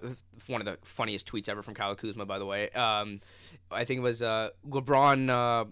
one 0.48 0.60
of 0.60 0.66
the 0.66 0.78
funniest 0.86 1.32
tweets 1.32 1.48
ever 1.48 1.62
from 1.64 1.74
Kyle 1.74 1.96
Kuzma, 1.96 2.26
by 2.26 2.38
the 2.38 2.46
way. 2.46 2.70
Um, 2.72 3.22
I 3.72 3.86
think 3.86 4.00
it 4.00 4.02
was 4.02 4.22
uh 4.22 4.50
LeBron. 4.74 5.30
Uh, 5.30 5.66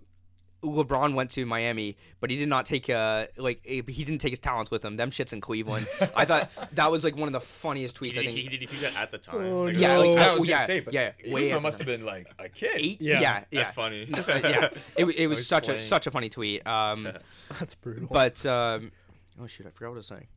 LeBron 0.64 1.16
went 1.16 1.32
to 1.32 1.44
Miami, 1.44 1.98
but 2.20 2.30
he 2.30 2.38
did 2.38 2.48
not 2.48 2.68
take 2.68 2.88
uh 2.88 3.26
like 3.36 3.66
he 3.66 3.82
didn't 3.82 4.20
take 4.20 4.32
his 4.32 4.38
talents 4.38 4.70
with 4.70 4.86
him. 4.86 4.96
Them 4.96 5.10
shits 5.10 5.34
in 5.34 5.42
Cleveland. 5.42 5.88
I 6.16 6.24
thought 6.24 6.52
that 6.74 6.92
was 6.92 7.04
like 7.04 7.16
one 7.16 7.28
of 7.28 7.34
the 7.34 7.40
funniest 7.42 7.98
He 7.98 8.12
tweets. 8.12 8.14
did, 8.14 8.20
I 8.20 8.26
think. 8.28 8.38
he, 8.38 8.48
did 8.48 8.62
he 8.62 8.68
tweet 8.68 8.82
that 8.82 8.96
at 8.96 9.10
the 9.10 9.18
time? 9.18 9.48
Oh, 9.48 9.64
Like, 9.64 9.78
Yeah, 9.78 9.94
no. 9.94 10.02
like 10.02 10.18
I 10.20 10.30
oh, 10.30 10.34
was 10.34 10.40
gonna 10.42 10.50
yeah, 10.50 10.66
say, 10.68 10.80
but 10.82 10.94
yeah, 10.94 11.14
way 11.30 11.48
Kuzma 11.48 11.62
must 11.62 11.80
have 11.80 11.88
been 11.88 12.06
like 12.06 12.28
a 12.38 12.48
kid. 12.48 12.72
eight. 12.76 13.02
Yeah. 13.02 13.22
Yeah, 13.22 13.44
yeah, 13.50 13.60
That's 13.60 13.72
funny. 13.72 14.08
Yeah, 14.16 14.70
it, 14.96 15.06
it 15.06 15.26
was 15.28 15.40
He's 15.40 15.48
such 15.48 15.68
a 15.68 15.80
such 15.80 16.06
a 16.06 16.12
funny 16.12 16.30
tweet. 16.30 16.66
Um, 16.68 17.08
that's 17.60 17.74
brutal. 17.74 18.08
but 18.12 18.46
um, 18.46 18.92
oh 19.42 19.48
shoot, 19.48 19.66
I 19.66 19.72
forgot 19.72 19.90
what 19.90 19.96
I 19.96 19.98
was 19.98 20.06
saying. 20.08 20.28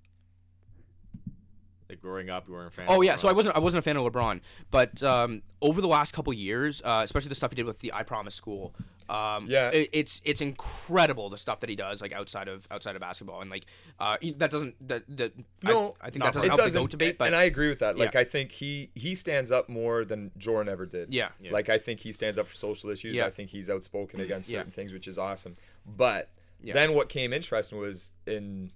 Like 1.88 2.00
growing 2.00 2.30
up, 2.30 2.46
you 2.48 2.54
weren't 2.54 2.68
a 2.68 2.70
fan. 2.70 2.86
Oh 2.88 2.98
of 2.98 3.04
yeah, 3.04 3.16
so 3.16 3.28
I 3.28 3.32
wasn't 3.32 3.56
I 3.56 3.58
wasn't 3.60 3.78
a 3.80 3.82
fan 3.82 3.96
of 3.96 4.10
LeBron, 4.10 4.40
but 4.70 5.02
um, 5.02 5.42
over 5.60 5.80
the 5.80 5.88
last 5.88 6.12
couple 6.14 6.32
years, 6.32 6.80
uh, 6.84 7.00
especially 7.04 7.28
the 7.28 7.34
stuff 7.34 7.50
he 7.50 7.56
did 7.56 7.66
with 7.66 7.80
the 7.80 7.92
I 7.92 8.02
Promise 8.04 8.34
School, 8.34 8.74
um, 9.10 9.46
Yeah. 9.48 9.68
it, 9.70 9.90
it's 9.92 10.22
it's 10.24 10.40
incredible 10.40 11.28
the 11.28 11.36
stuff 11.36 11.60
that 11.60 11.68
he 11.68 11.76
does 11.76 12.00
like 12.00 12.12
outside 12.12 12.48
of 12.48 12.66
outside 12.70 12.94
of 12.96 13.00
basketball, 13.02 13.42
and 13.42 13.50
like 13.50 13.66
uh, 14.00 14.16
he- 14.20 14.32
that 14.32 14.50
doesn't 14.50 14.74
that, 14.88 15.02
that 15.16 15.32
No, 15.62 15.94
I, 16.00 16.06
I 16.06 16.10
think 16.10 16.24
that 16.24 16.32
doesn't 16.32 16.46
it 16.46 16.48
help 16.50 16.58
doesn't, 16.60 16.72
the 16.72 16.78
goat 16.84 16.90
debate, 16.90 17.08
and- 17.10 17.18
but 17.18 17.26
and 17.28 17.36
I 17.36 17.42
agree 17.44 17.68
with 17.68 17.80
that. 17.80 17.98
Like 17.98 18.14
Yeah. 18.14 18.20
I 18.20 18.24
think 18.24 18.50
he 18.52 18.90
he 18.94 19.14
stands 19.14 19.50
up 19.52 19.68
more 19.68 20.04
than 20.06 20.30
Jordan 20.38 20.72
ever 20.72 20.86
did. 20.86 21.12
yeah, 21.12 21.28
Yeah. 21.40 21.52
Like 21.52 21.68
I 21.68 21.76
think 21.78 22.00
he 22.00 22.12
stands 22.12 22.38
up 22.38 22.46
for 22.46 22.54
social 22.54 22.88
issues. 22.90 23.14
Yeah. 23.16 23.26
I 23.26 23.30
think 23.30 23.50
he's 23.50 23.68
outspoken 23.68 24.20
against 24.20 24.48
Yeah. 24.48 24.60
certain 24.60 24.72
things, 24.72 24.92
which 24.94 25.06
is 25.06 25.18
awesome. 25.18 25.54
But 25.84 26.30
Yeah. 26.62 26.72
then 26.72 26.94
what 26.94 27.10
came 27.10 27.34
interesting 27.34 27.78
was 27.78 28.12
in 28.26 28.66
it 28.66 28.72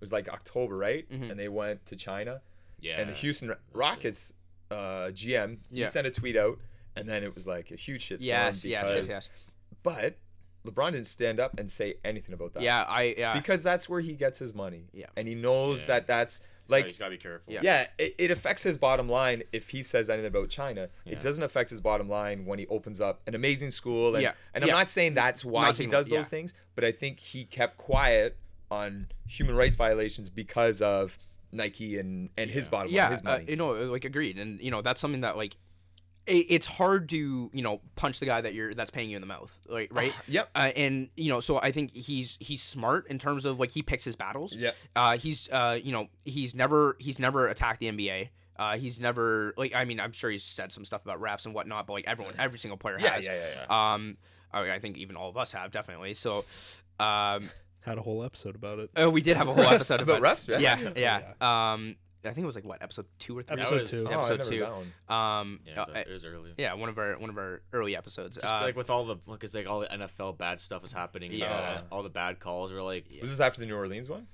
was 0.00 0.12
like 0.12 0.28
October, 0.28 0.76
right? 0.76 1.08
Mhm. 1.10 1.30
And 1.30 1.38
they 1.38 1.48
went 1.48 1.84
to 1.86 1.96
China, 1.96 2.40
Yeah. 2.80 3.00
and 3.00 3.08
the 3.10 3.14
Houston 3.14 3.54
Rockets 3.72 4.32
uh, 4.70 5.10
GM 5.12 5.58
he 5.72 5.86
sent 5.86 6.06
a 6.06 6.10
tweet 6.10 6.36
out, 6.36 6.58
and 6.96 7.08
then 7.08 7.22
it 7.24 7.34
was 7.34 7.46
like 7.46 7.70
a 7.70 7.76
huge 7.76 8.08
shitstorm. 8.08 8.24
yes, 8.26 8.64
yes, 8.64 8.92
yes, 8.94 9.08
yes, 9.08 9.30
But 9.82 10.16
LeBron 10.64 10.92
didn't 10.92 11.06
stand 11.06 11.40
up 11.40 11.58
and 11.58 11.70
say 11.70 11.94
anything 12.04 12.34
about 12.34 12.52
that. 12.54 12.62
yeah, 12.62 12.82
I 12.86 13.14
yeah, 13.18 13.32
Because 13.34 13.62
that's 13.62 13.88
where 13.88 14.00
he 14.00 14.14
gets 14.14 14.38
his 14.38 14.54
money. 14.54 14.84
Yeah. 14.92 15.06
And 15.16 15.26
he 15.26 15.34
knows 15.34 15.80
Yeah. 15.80 15.86
that 15.88 16.06
that's 16.06 16.40
like 16.68 16.82
like 16.82 16.86
he's 16.86 16.98
gotta 16.98 17.10
be 17.10 17.16
careful. 17.16 17.52
Yeah. 17.52 17.60
yeah, 17.64 17.86
it, 17.98 18.14
it 18.18 18.30
affects 18.30 18.62
his 18.62 18.78
bottom 18.78 19.08
line 19.08 19.42
if 19.52 19.70
he 19.70 19.82
says 19.82 20.08
anything 20.08 20.28
about 20.28 20.50
China. 20.50 20.88
Yeah. 21.04 21.14
It 21.14 21.20
doesn't 21.20 21.42
affect 21.42 21.70
his 21.70 21.80
bottom 21.80 22.08
line 22.08 22.44
when 22.46 22.60
he 22.60 22.66
opens 22.68 23.00
up 23.00 23.22
an 23.26 23.34
amazing 23.34 23.72
school. 23.72 24.14
And, 24.14 24.22
Yeah. 24.22 24.34
and 24.54 24.62
I'm 24.62 24.68
Yeah. 24.68 24.74
not 24.74 24.88
saying 24.90 25.14
that's 25.14 25.44
why 25.44 25.64
Not 25.64 25.78
he 25.78 25.86
does 25.86 26.06
that- 26.06 26.12
yeah. 26.12 26.18
those 26.18 26.28
things, 26.28 26.54
but 26.76 26.84
I 26.84 26.92
think 26.92 27.18
he 27.18 27.44
kept 27.44 27.76
quiet 27.76 28.36
on 28.70 29.06
human 29.26 29.54
rights 29.56 29.76
violations 29.76 30.30
because 30.30 30.80
of 30.82 31.18
Nike 31.52 31.98
and 31.98 32.30
and 32.36 32.50
his 32.50 32.64
Yeah. 32.66 32.70
bottom 32.70 32.92
yeah, 32.92 33.02
line, 33.04 33.12
his 33.12 33.22
uh, 33.26 33.40
you 33.48 33.56
know, 33.56 33.72
like 33.72 34.04
agreed, 34.04 34.38
and 34.38 34.60
you 34.60 34.70
know 34.70 34.82
that's 34.82 35.00
something 35.00 35.22
that 35.22 35.36
like 35.36 35.56
it, 36.26 36.46
it's 36.48 36.66
hard 36.66 37.08
to 37.08 37.50
you 37.52 37.62
know 37.62 37.80
punch 37.96 38.20
the 38.20 38.26
guy 38.26 38.40
that 38.40 38.54
you're 38.54 38.72
that's 38.74 38.90
paying 38.90 39.10
you 39.10 39.16
in 39.16 39.20
the 39.20 39.26
mouth, 39.26 39.52
like 39.68 39.88
right? 39.92 40.12
yep. 40.28 40.48
Uh, 40.54 40.70
and 40.76 41.08
you 41.16 41.28
know, 41.28 41.40
so 41.40 41.58
I 41.60 41.72
think 41.72 41.90
he's 41.92 42.36
he's 42.40 42.62
smart 42.62 43.08
in 43.08 43.18
terms 43.18 43.44
of 43.44 43.58
like 43.58 43.70
he 43.70 43.82
picks 43.82 44.04
his 44.04 44.14
battles. 44.16 44.54
yeah 44.54 44.70
Uh, 44.94 45.16
he's 45.16 45.48
uh, 45.50 45.78
you 45.82 45.90
know, 45.92 46.06
he's 46.24 46.54
never 46.54 46.96
he's 47.00 47.18
never 47.18 47.48
attacked 47.48 47.80
the 47.80 47.86
NBA. 47.86 48.28
Uh, 48.56 48.76
he's 48.76 49.00
never 49.00 49.54
like 49.56 49.72
I 49.74 49.84
mean 49.86 49.98
I'm 49.98 50.12
sure 50.12 50.30
he's 50.30 50.44
said 50.44 50.70
some 50.70 50.84
stuff 50.84 51.02
about 51.04 51.20
refs 51.20 51.46
and 51.46 51.54
whatnot, 51.54 51.86
but 51.86 51.94
like 51.94 52.04
everyone 52.06 52.34
every 52.38 52.58
single 52.58 52.76
player 52.76 52.98
Yeah, 53.00 53.14
has. 53.14 53.24
yeah, 53.26 53.34
yeah, 53.34 53.66
yeah. 53.68 53.92
Um, 53.94 54.18
I, 54.52 54.72
I 54.72 54.78
think 54.78 54.98
even 54.98 55.16
all 55.16 55.28
of 55.30 55.36
us 55.38 55.52
have 55.52 55.70
definitely. 55.72 56.12
So, 56.14 56.44
um, 57.00 57.48
Had 57.82 57.98
a 57.98 58.02
whole 58.02 58.22
episode 58.24 58.54
about 58.54 58.78
it. 58.78 58.90
oh, 58.96 59.08
we 59.08 59.20
did 59.22 59.36
have 59.36 59.48
a 59.48 59.52
whole 59.52 59.64
episode 59.66 60.00
About 60.00 60.18
about 60.18 60.36
refs, 60.38 60.46
yeah. 60.48 60.58
Yeah, 60.58 61.22
yeah. 61.40 61.72
Um, 61.72 61.96
I 62.22 62.28
think 62.34 62.44
it 62.44 62.46
was 62.46 62.54
like 62.54 62.66
what 62.66 62.82
episode 62.82 63.06
two 63.18 63.38
or 63.38 63.42
three. 63.42 63.56
Episode 63.58 63.80
was- 63.80 63.90
two. 63.90 64.04
Oh, 64.10 64.18
episode 64.20 64.40
I've 64.40 64.50
never 64.50 64.74
two. 65.08 65.14
Um, 65.14 65.60
Yeah, 65.64 65.72
it 65.72 65.78
was, 65.78 65.88
uh, 65.88 65.92
it 65.98 66.08
was 66.10 66.24
early. 66.26 66.52
yeah, 66.58 66.74
one 66.74 66.90
of 66.90 66.98
our 66.98 67.18
one 67.18 67.30
of 67.30 67.38
our 67.38 67.62
early 67.72 67.96
episodes. 67.96 68.36
Just 68.36 68.52
Uh, 68.52 68.60
like 68.60 68.76
with 68.76 68.90
all 68.90 69.04
the 69.06 69.16
because 69.16 69.54
like 69.54 69.66
all 69.66 69.80
the 69.80 69.86
NFL 69.86 70.36
bad 70.36 70.60
stuff 70.60 70.84
is 70.84 70.92
happening. 70.92 71.32
Yeah. 71.32 71.46
Yeah, 71.48 71.80
all 71.90 72.02
the 72.02 72.10
bad 72.10 72.38
calls 72.38 72.72
were 72.72 72.82
like, 72.82 73.06
Was 73.22 73.30
this 73.30 73.40
after 73.40 73.60
the 73.60 73.66
New 73.66 73.74
Orleans 73.76 74.08
one? 74.08 74.26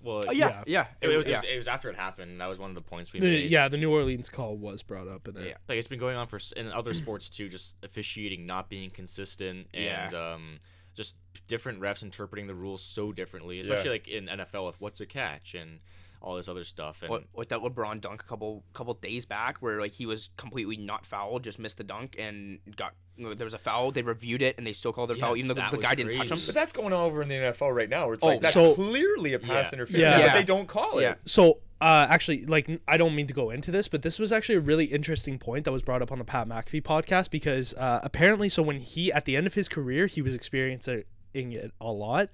well, 0.00 0.22
oh, 0.28 0.30
yeah, 0.30 0.62
yeah, 0.64 0.86
It, 1.00 1.08
was, 1.08 1.26
yeah. 1.26 1.32
it, 1.32 1.36
was, 1.38 1.44
it 1.54 1.56
was 1.56 1.66
after 1.66 1.90
it 1.90 1.96
happened. 1.96 2.40
That 2.40 2.46
was 2.46 2.60
one 2.60 2.70
of 2.70 2.76
the 2.76 2.80
points 2.80 3.12
we 3.12 3.18
The- 3.18 3.26
made. 3.42 3.50
yeah, 3.50 3.66
the 3.66 3.76
New 3.78 3.92
Orleans 3.92 4.30
call 4.30 4.56
was 4.56 4.84
brought 4.84 5.08
up 5.08 5.26
in 5.26 5.36
it. 5.36 5.44
Yeah. 5.44 5.54
like 5.68 5.76
it's 5.76 5.88
been 5.88 5.98
going 5.98 6.16
on 6.16 6.28
for 6.28 6.38
in 6.56 6.70
other 6.70 6.94
sports 6.94 7.28
too. 7.28 7.48
Just 7.48 7.74
officiating 7.82 8.46
not 8.46 8.68
being 8.68 8.90
consistent 8.90 9.66
Yeah. 9.74 10.04
and 10.04 10.14
um, 10.14 10.58
just 10.98 11.16
different 11.46 11.80
refs 11.80 12.02
interpreting 12.02 12.46
the 12.48 12.54
rules 12.54 12.82
so 12.82 13.12
differently, 13.12 13.58
especially 13.60 13.90
like 13.90 14.08
in 14.08 14.26
NFL 14.26 14.66
with 14.66 14.80
what's 14.80 15.00
a 15.00 15.06
catch 15.06 15.54
and 15.54 15.78
all 16.20 16.34
this 16.34 16.48
other 16.48 16.64
stuff. 16.64 17.00
And 17.02 17.10
What, 17.10 17.22
what 17.32 17.48
that 17.50 17.60
LeBron 17.60 18.00
dunk 18.00 18.22
a 18.22 18.26
couple 18.26 18.64
couple 18.74 18.92
days 18.94 19.24
back, 19.24 19.58
where 19.58 19.80
like 19.80 19.92
he 19.92 20.04
was 20.04 20.30
completely 20.36 20.76
not 20.76 21.06
foul, 21.06 21.38
just 21.38 21.58
missed 21.60 21.78
the 21.78 21.84
dunk 21.84 22.16
and 22.18 22.58
got 22.76 22.92
there 23.16 23.44
was 23.46 23.54
a 23.54 23.58
foul. 23.58 23.92
They 23.92 24.02
reviewed 24.02 24.42
it 24.42 24.58
and 24.58 24.66
they 24.66 24.72
still 24.72 24.92
called 24.92 25.10
it 25.10 25.16
a 25.16 25.18
Yeah, 25.18 25.26
foul, 25.26 25.36
even 25.36 25.48
though 25.48 25.54
the, 25.54 25.66
the 25.70 25.76
was 25.78 25.86
guy 25.86 25.94
didn't 25.94 26.14
touch 26.14 26.30
him. 26.30 26.38
But 26.44 26.54
that's 26.54 26.72
going 26.72 26.92
on 26.92 27.04
over 27.06 27.22
in 27.22 27.28
the 27.28 27.34
NFL 27.36 27.74
right 27.74 27.88
now, 27.88 28.06
where 28.06 28.14
it's 28.14 28.24
Oh, 28.24 28.28
like 28.28 28.40
that's 28.40 28.54
so- 28.54 28.74
clearly 28.74 29.32
a 29.34 29.38
pass 29.38 29.70
Yeah. 29.70 29.76
interference, 29.76 30.02
Yeah. 30.02 30.18
but 30.18 30.24
Yeah. 30.26 30.34
they 30.34 30.44
don't 30.44 30.66
call 30.68 30.98
it. 30.98 31.02
Yeah. 31.02 31.14
So, 31.24 31.60
uh, 31.80 32.06
actually, 32.10 32.44
like, 32.46 32.80
I 32.88 32.96
don't 32.96 33.14
mean 33.14 33.26
to 33.28 33.34
go 33.34 33.50
into 33.50 33.70
this, 33.70 33.86
but 33.88 34.02
this 34.02 34.18
was 34.18 34.32
actually 34.32 34.56
a 34.56 34.60
really 34.60 34.86
interesting 34.86 35.38
point 35.38 35.64
that 35.64 35.72
was 35.72 35.82
brought 35.82 36.02
up 36.02 36.10
on 36.10 36.18
the 36.18 36.24
Pat 36.24 36.48
McAfee 36.48 36.82
podcast 36.82 37.30
because 37.30 37.72
uh, 37.74 38.00
apparently, 38.02 38.48
so 38.48 38.62
when 38.62 38.78
he, 38.80 39.12
at 39.12 39.24
the 39.24 39.36
end 39.36 39.46
of 39.46 39.54
his 39.54 39.68
career, 39.68 40.06
he 40.06 40.20
was 40.22 40.34
experiencing 40.34 41.04
it 41.34 41.72
a 41.80 41.92
lot. 41.92 42.28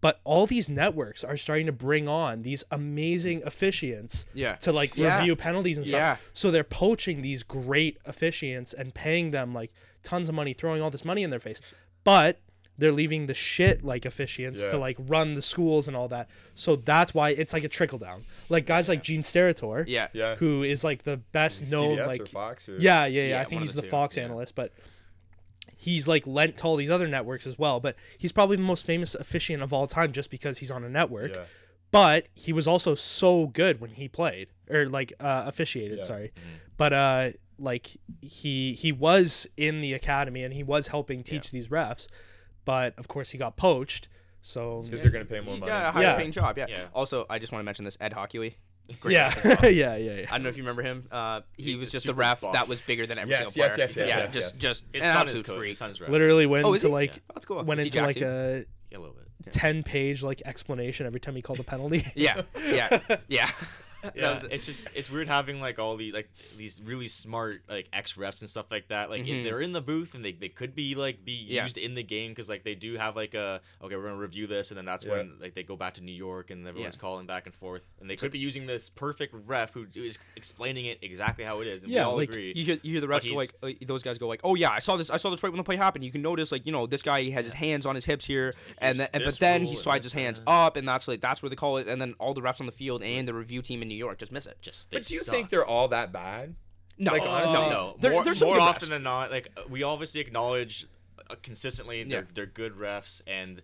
But 0.00 0.20
all 0.24 0.46
these 0.46 0.68
networks 0.68 1.24
are 1.24 1.36
starting 1.38 1.64
to 1.64 1.72
bring 1.72 2.08
on 2.08 2.42
these 2.42 2.62
amazing 2.70 3.40
officiants 3.40 4.26
Yeah. 4.34 4.56
to 4.56 4.70
like 4.70 4.94
Yeah. 4.98 5.16
review 5.18 5.34
penalties 5.34 5.78
and 5.78 5.86
stuff. 5.86 5.98
Yeah. 5.98 6.16
So 6.34 6.50
they're 6.50 6.62
poaching 6.62 7.22
these 7.22 7.42
great 7.42 7.96
officiants 8.04 8.74
and 8.74 8.92
paying 8.92 9.30
them 9.30 9.54
like 9.54 9.72
tons 10.02 10.28
of 10.28 10.34
money, 10.34 10.52
throwing 10.52 10.82
all 10.82 10.90
this 10.90 11.06
money 11.06 11.22
in 11.22 11.30
their 11.30 11.40
face. 11.40 11.62
But 12.04 12.38
they're 12.76 12.92
leaving 12.92 13.26
the 13.26 13.34
shit 13.34 13.84
like 13.84 14.02
officiants 14.02 14.58
Yeah. 14.60 14.70
to 14.72 14.78
like 14.78 14.96
run 14.98 15.34
the 15.34 15.42
schools 15.42 15.86
and 15.86 15.96
all 15.96 16.08
that. 16.08 16.28
So 16.54 16.76
that's 16.76 17.14
why 17.14 17.30
it's 17.30 17.52
like 17.52 17.64
a 17.64 17.68
trickle 17.68 17.98
down. 17.98 18.24
Like 18.48 18.66
guys 18.66 18.88
like 18.88 19.02
Gene 19.02 19.22
Steratore, 19.22 19.84
Yeah. 19.86 20.08
Yeah. 20.12 20.34
who 20.36 20.62
is 20.62 20.82
like 20.82 21.04
the 21.04 21.18
best 21.18 21.62
Is 21.62 21.70
known 21.72 21.98
like 21.98 22.22
or 22.22 22.26
Fox 22.26 22.68
or 22.68 22.76
yeah, 22.78 23.06
yeah, 23.06 23.22
yeah. 23.22 23.28
Yeah, 23.28 23.40
I 23.40 23.44
think 23.44 23.60
he's 23.60 23.74
the 23.74 23.82
the 23.82 23.88
Fox 23.88 24.16
yeah. 24.16 24.24
analyst, 24.24 24.54
but 24.54 24.72
he's 25.76 26.08
like 26.08 26.26
lent 26.26 26.56
to 26.58 26.64
all 26.64 26.76
these 26.76 26.90
other 26.90 27.06
networks 27.08 27.46
as 27.46 27.58
well. 27.58 27.80
But 27.80 27.96
he's 28.18 28.32
probably 28.32 28.56
the 28.56 28.62
most 28.62 28.84
famous 28.84 29.14
officiant 29.14 29.62
of 29.62 29.72
all 29.72 29.86
time 29.86 30.12
just 30.12 30.30
because 30.30 30.58
he's 30.58 30.70
on 30.70 30.84
a 30.84 30.88
network. 30.88 31.32
Yeah. 31.32 31.44
But 31.90 32.26
he 32.34 32.52
was 32.52 32.66
also 32.66 32.96
so 32.96 33.46
good 33.46 33.80
when 33.80 33.90
he 33.90 34.08
played 34.08 34.48
or 34.68 34.86
like 34.86 35.12
uh, 35.20 35.44
officiated. 35.46 35.98
Yeah. 35.98 36.04
Sorry, 36.04 36.32
but 36.76 36.92
uh, 36.92 37.30
like 37.56 37.88
he 38.20 38.72
he 38.72 38.90
was 38.90 39.46
in 39.56 39.80
the 39.80 39.92
academy 39.92 40.42
and 40.42 40.52
he 40.52 40.64
was 40.64 40.88
helping 40.88 41.22
teach 41.22 41.52
these 41.52 41.68
refs. 41.68 42.08
But 42.64 42.98
of 42.98 43.08
course, 43.08 43.30
he 43.30 43.38
got 43.38 43.56
poached. 43.56 44.08
So 44.42 44.82
because 44.84 45.00
they're 45.00 45.10
gonna 45.10 45.24
pay 45.24 45.40
more 45.40 45.56
money. 45.56 45.70
got 45.70 45.86
a 45.86 45.90
higher 45.90 46.02
Yeah. 46.02 46.16
paying 46.16 46.32
job. 46.32 46.58
Yeah. 46.58 46.66
Yeah. 46.68 46.84
Also, 46.92 47.24
I 47.30 47.38
just 47.38 47.52
want 47.52 47.60
to 47.62 47.64
mention 47.64 47.84
this 47.84 47.96
Ed 48.00 48.12
Hochuli. 48.12 48.54
Great 49.00 49.14
yeah, 49.14 49.28
ref 49.28 49.46
as 49.46 49.62
well. 49.62 49.70
yeah, 49.72 49.96
yeah, 49.96 50.12
yeah. 50.12 50.26
I 50.28 50.32
don't 50.32 50.42
know 50.42 50.50
if 50.50 50.58
you 50.58 50.62
remember 50.62 50.82
him. 50.82 51.08
Uh, 51.10 51.40
he, 51.56 51.62
He 51.62 51.74
was 51.76 51.86
was 51.86 51.92
just 51.92 52.04
a 52.04 52.08
super 52.08 52.20
ref 52.20 52.42
buff. 52.42 52.52
that 52.52 52.68
was 52.68 52.82
bigger 52.82 53.06
than 53.06 53.16
every 53.18 53.30
Yes, 53.30 53.54
single 53.54 53.66
yes, 53.68 53.74
player. 53.76 53.86
yes, 53.86 53.96
yes, 53.96 54.08
yeah, 54.10 54.18
yes, 54.24 54.34
just 54.34 54.52
yes. 54.54 54.58
just 54.60 54.84
his 54.92 55.04
an 55.06 55.12
son 55.14 55.24
is 55.26 55.30
absolute 55.32 55.46
coach. 55.46 55.56
freak. 55.58 55.68
His 55.68 55.78
son's 55.78 56.00
ref. 56.02 56.10
Literally 56.10 56.44
went 56.44 56.66
Oh, 56.66 56.74
is 56.74 56.84
into 56.84 56.88
he? 56.88 56.92
like 57.00 57.14
Yeah. 57.14 57.20
That's 57.32 57.46
cool. 57.46 57.62
went 57.64 57.80
Is 57.80 57.84
he 57.84 57.88
into 57.88 57.96
Jack 57.98 58.06
like 58.08 58.16
too? 58.16 58.26
a 58.26 58.56
Yeah, 58.90 58.98
a 58.98 59.00
little 59.00 59.14
bit. 59.14 59.52
ten 59.54 59.82
page 59.82 60.22
like 60.22 60.42
explanation 60.44 61.06
every 61.06 61.20
time 61.20 61.34
he 61.34 61.40
called 61.40 61.60
a 61.60 61.64
penalty. 61.64 62.04
Yeah, 62.14 62.42
yeah, 62.62 62.98
yeah. 63.28 63.50
Yeah, 64.14 64.34
was- 64.34 64.44
it's 64.44 64.66
just 64.66 64.88
it's 64.94 65.10
weird 65.10 65.28
having 65.28 65.60
like 65.60 65.78
all 65.78 65.96
the 65.96 66.12
like 66.12 66.28
these 66.56 66.80
really 66.84 67.08
smart 67.08 67.62
like 67.68 67.88
ex 67.92 68.14
refs 68.14 68.40
and 68.40 68.50
stuff 68.50 68.70
like 68.70 68.88
that. 68.88 69.10
Like 69.10 69.24
Mhm. 69.24 69.44
they're 69.44 69.60
in 69.60 69.72
the 69.72 69.80
booth 69.80 70.14
and 70.14 70.24
they, 70.24 70.32
they 70.32 70.48
could 70.48 70.74
be 70.74 70.94
like 70.94 71.24
be 71.24 71.32
Yeah. 71.48 71.62
used 71.62 71.78
in 71.78 71.94
the 71.94 72.02
game 72.02 72.30
because 72.32 72.48
like 72.48 72.64
they 72.64 72.74
do 72.74 72.94
have 72.96 73.16
like 73.16 73.34
a 73.34 73.60
okay 73.82 73.96
we're 73.96 74.02
gonna 74.04 74.16
review 74.16 74.46
this 74.46 74.70
and 74.70 74.78
then 74.78 74.84
that's 74.84 75.04
Yeah. 75.04 75.12
when 75.12 75.38
like 75.40 75.54
they 75.54 75.62
go 75.62 75.76
back 75.76 75.94
to 75.94 76.02
New 76.02 76.12
York 76.12 76.50
and 76.50 76.66
everyone's 76.66 76.96
Yeah. 76.96 77.00
calling 77.00 77.26
back 77.26 77.46
and 77.46 77.54
forth 77.54 77.84
and 78.00 78.08
they 78.10 78.16
could 78.16 78.32
be 78.32 78.38
using 78.38 78.66
this 78.66 78.90
perfect 78.90 79.34
ref 79.46 79.72
who 79.74 79.86
is 79.94 80.18
explaining 80.36 80.86
it 80.86 80.98
exactly 81.02 81.44
how 81.44 81.60
it 81.60 81.66
is 81.66 81.82
and 81.82 81.92
Yeah, 81.92 82.00
we 82.00 82.04
all 82.04 82.16
like, 82.16 82.28
agree. 82.28 82.52
You 82.54 82.64
hear, 82.64 82.78
you 82.82 82.92
hear 82.92 83.00
the 83.00 83.06
refs 83.06 83.28
go 83.28 83.36
like, 83.36 83.50
uh, 83.62 83.70
those 83.86 84.02
guys 84.02 84.18
go 84.18 84.28
like, 84.28 84.40
oh 84.44 84.54
yeah, 84.54 84.70
I 84.70 84.78
saw 84.78 84.96
this, 84.96 85.10
I 85.10 85.16
saw 85.16 85.30
this 85.30 85.42
right 85.42 85.50
when 85.50 85.58
the 85.58 85.64
play 85.64 85.76
happened. 85.76 86.04
You 86.04 86.12
can 86.12 86.22
notice 86.22 86.52
like, 86.52 86.66
you 86.66 86.72
know, 86.72 86.86
this 86.86 87.02
guy 87.02 87.30
has 87.30 87.44
his 87.44 87.54
hands 87.54 87.86
on 87.86 87.94
his 87.94 88.04
hips 88.04 88.24
here, 88.24 88.54
and, 88.78 89.00
then, 89.00 89.08
and 89.12 89.24
but 89.24 89.38
then 89.38 89.64
he 89.64 89.76
slides 89.76 90.04
his 90.04 90.12
hands 90.12 90.40
up, 90.46 90.76
and 90.76 90.86
that's 90.86 91.08
like 91.08 91.20
that's 91.20 91.42
where 91.42 91.50
they 91.50 91.56
call 91.56 91.78
it, 91.78 91.86
and 91.88 92.00
then 92.00 92.14
all 92.18 92.34
the 92.34 92.40
refs 92.42 92.60
on 92.60 92.66
the 92.66 92.72
field 92.72 93.02
and 93.02 93.26
the 93.28 93.34
review 93.34 93.62
team 93.62 93.82
in 93.82 93.88
New 93.88 93.93
York 93.94 94.18
just 94.18 94.32
miss 94.32 94.46
it. 94.46 94.58
just 94.60 94.90
they 94.90 94.98
But 94.98 95.06
do 95.06 95.14
you 95.14 95.20
suck. 95.20 95.34
think 95.34 95.50
they're 95.50 95.64
all 95.66 95.88
that 95.88 96.12
bad? 96.12 96.54
No, 96.96 97.10
Like, 97.12 97.22
honestly, 97.22 97.54
no, 97.54 97.70
no, 97.70 97.96
There- 97.98 98.12
more, 98.12 98.22
there's 98.24 98.38
some 98.38 98.48
more 98.48 98.60
often 98.60 98.86
refs. 98.86 98.90
than 98.90 99.02
not, 99.02 99.30
like 99.30 99.48
we 99.68 99.82
obviously 99.82 100.20
acknowledge 100.20 100.86
uh, 101.30 101.34
consistently 101.42 102.02
they're 102.04 102.20
Yeah. 102.20 102.26
they're 102.34 102.46
good 102.46 102.74
refs 102.74 103.20
and 103.26 103.62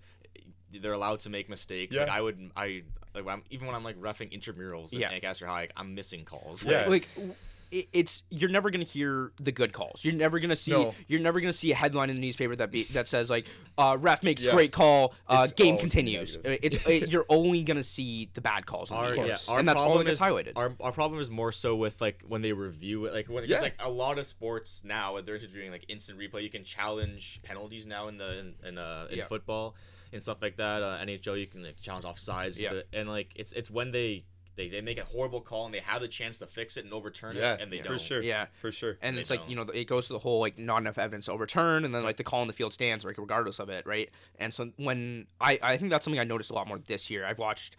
they're 0.72 0.92
allowed 0.92 1.20
to 1.20 1.30
make 1.30 1.48
mistakes. 1.48 1.94
Yeah. 1.96 2.02
Like 2.02 2.10
I 2.12 2.20
would, 2.20 2.50
I 2.56 2.82
like 3.14 3.24
when 3.24 3.34
I'm, 3.34 3.42
even 3.50 3.66
when 3.66 3.74
I'm 3.76 3.82
like 3.84 4.00
refing 4.00 4.32
intramurals 4.32 4.92
Yeah. 4.92 5.08
at 5.08 5.14
Ancaster 5.14 5.46
High, 5.46 5.62
like, 5.62 5.72
I'm 5.76 5.94
missing 5.94 6.24
calls. 6.24 6.64
Yeah. 6.64 6.86
like 6.86 7.12
w- 7.14 7.34
it- 7.70 7.88
it's 7.92 8.22
you're 8.30 8.50
never 8.50 8.70
gonna 8.70 8.84
hear 8.84 9.32
the 9.40 9.52
good 9.52 9.72
calls. 9.72 10.04
You're 10.04 10.14
never 10.14 10.38
gonna 10.40 10.56
see. 10.56 10.70
No. 10.72 10.94
You're 11.08 11.20
never 11.20 11.40
gonna 11.40 11.52
see 11.52 11.70
a 11.72 11.74
headline 11.74 12.10
in 12.10 12.16
the 12.16 12.22
newspaper 12.22 12.56
that 12.56 12.70
be, 12.70 12.82
that 12.92 13.08
says 13.08 13.30
like, 13.30 13.46
uh, 13.78 13.96
"Ref 14.00 14.22
makes 14.22 14.44
Yes. 14.44 14.54
great 14.54 14.72
call, 14.72 15.14
uh, 15.26 15.46
game 15.48 15.78
continues." 15.78 16.36
negative. 16.36 16.58
It's 16.62 16.76
it, 16.86 17.08
you're 17.10 17.26
only 17.28 17.62
gonna 17.62 17.82
see 17.82 18.30
the 18.34 18.40
bad 18.40 18.66
calls, 18.66 18.90
Our, 18.90 19.14
yeah, 19.14 19.36
and 19.48 19.68
that's 19.68 19.80
all 19.80 19.86
problem 19.86 19.98
that 20.06 20.10
gets 20.10 20.20
is, 20.20 20.26
highlighted. 20.26 20.52
Our, 20.56 20.74
our 20.80 20.92
problem 20.92 21.20
is 21.20 21.30
more 21.30 21.52
so 21.52 21.76
with 21.76 22.00
like 22.00 22.22
when 22.26 22.42
they 22.42 22.52
review 22.52 23.06
it, 23.06 23.12
like 23.12 23.28
when 23.28 23.44
Yeah. 23.44 23.56
it's 23.56 23.62
like 23.62 23.76
a 23.78 23.90
lot 23.90 24.18
of 24.18 24.26
sports 24.26 24.82
now 24.84 25.20
they're 25.20 25.38
doing 25.38 25.70
like 25.70 25.84
instant 25.88 26.18
replay. 26.18 26.42
You 26.42 26.50
can 26.50 26.64
challenge 26.64 27.40
penalties 27.42 27.86
now 27.86 28.08
in 28.08 28.16
the 28.18 28.38
in, 28.38 28.54
in, 28.66 28.78
uh, 28.78 29.06
in 29.10 29.18
Yeah. 29.18 29.24
football 29.26 29.74
and 30.12 30.22
stuff 30.22 30.38
like 30.42 30.56
that. 30.56 30.82
Uh, 30.82 30.98
NHL 31.02 31.38
you 31.38 31.46
can 31.46 31.62
like, 31.62 31.80
challenge 31.80 32.04
offsides. 32.04 32.58
Yeah. 32.60 32.80
And 32.92 33.08
like 33.08 33.32
it's 33.36 33.52
it's 33.52 33.70
when 33.70 33.92
they, 33.92 34.24
they 34.60 34.68
they 34.68 34.80
make 34.80 34.98
a 34.98 35.04
horrible 35.04 35.40
call 35.40 35.64
and 35.66 35.74
they 35.74 35.80
have 35.80 36.00
the 36.00 36.08
chance 36.08 36.38
to 36.38 36.46
fix 36.46 36.76
it 36.76 36.84
and 36.84 36.92
overturn 36.92 37.34
Yeah, 37.36 37.54
it 37.54 37.60
and 37.62 37.72
they 37.72 37.78
for 37.78 37.84
don't. 37.84 37.92
For 37.98 38.04
sure. 38.04 38.22
Yeah. 38.22 38.46
for 38.60 38.70
sure. 38.70 38.98
and 39.02 39.16
They 39.16 39.20
it's 39.22 39.30
like 39.30 39.40
don't. 39.40 39.50
you 39.50 39.56
know 39.56 39.62
it 39.62 39.84
goes 39.86 40.06
to 40.08 40.12
the 40.12 40.18
whole 40.18 40.40
like 40.40 40.58
not 40.58 40.80
enough 40.80 40.98
evidence 40.98 41.26
to 41.26 41.32
overturn 41.32 41.84
and 41.84 41.94
then 41.94 42.02
like 42.02 42.16
the 42.16 42.24
call 42.24 42.42
in 42.42 42.46
the 42.48 42.52
field 42.52 42.72
stands 42.72 43.04
like 43.04 43.18
regardless 43.18 43.58
of 43.58 43.68
it 43.70 43.86
right 43.86 44.10
and 44.38 44.52
so 44.52 44.70
when 44.76 45.26
i 45.40 45.58
i 45.62 45.76
think 45.76 45.90
that's 45.90 46.04
something 46.04 46.20
i 46.20 46.24
noticed 46.24 46.50
a 46.50 46.54
lot 46.54 46.68
more 46.68 46.78
this 46.86 47.10
year 47.10 47.24
i've 47.26 47.38
watched 47.38 47.76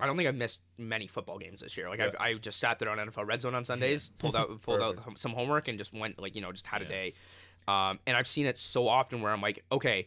I 0.00 0.06
don't 0.06 0.16
think 0.16 0.28
I've 0.28 0.36
missed 0.36 0.60
many 0.78 1.08
football 1.08 1.38
games 1.38 1.60
this 1.60 1.76
year. 1.76 1.88
Like 1.88 1.98
Yeah. 1.98 2.06
I've, 2.06 2.16
I 2.20 2.34
just 2.34 2.60
sat 2.60 2.78
there 2.78 2.88
on 2.88 2.98
NFL 2.98 3.26
Red 3.26 3.42
Zone 3.42 3.56
on 3.56 3.64
Sundays, 3.64 4.08
pulled 4.20 4.36
out 4.36 4.62
pulled 4.62 4.80
out 4.80 4.96
some 5.16 5.32
homework, 5.32 5.66
and 5.66 5.76
just 5.76 5.92
went 5.92 6.20
like 6.22 6.36
you 6.36 6.40
know 6.40 6.52
just 6.52 6.68
had 6.68 6.82
a 6.82 6.84
day. 6.84 7.14
Um, 7.66 7.98
and 8.06 8.16
I've 8.16 8.28
seen 8.28 8.46
it 8.46 8.60
so 8.60 8.86
often 8.86 9.22
where 9.22 9.32
I'm 9.32 9.42
like, 9.42 9.64
okay, 9.72 10.06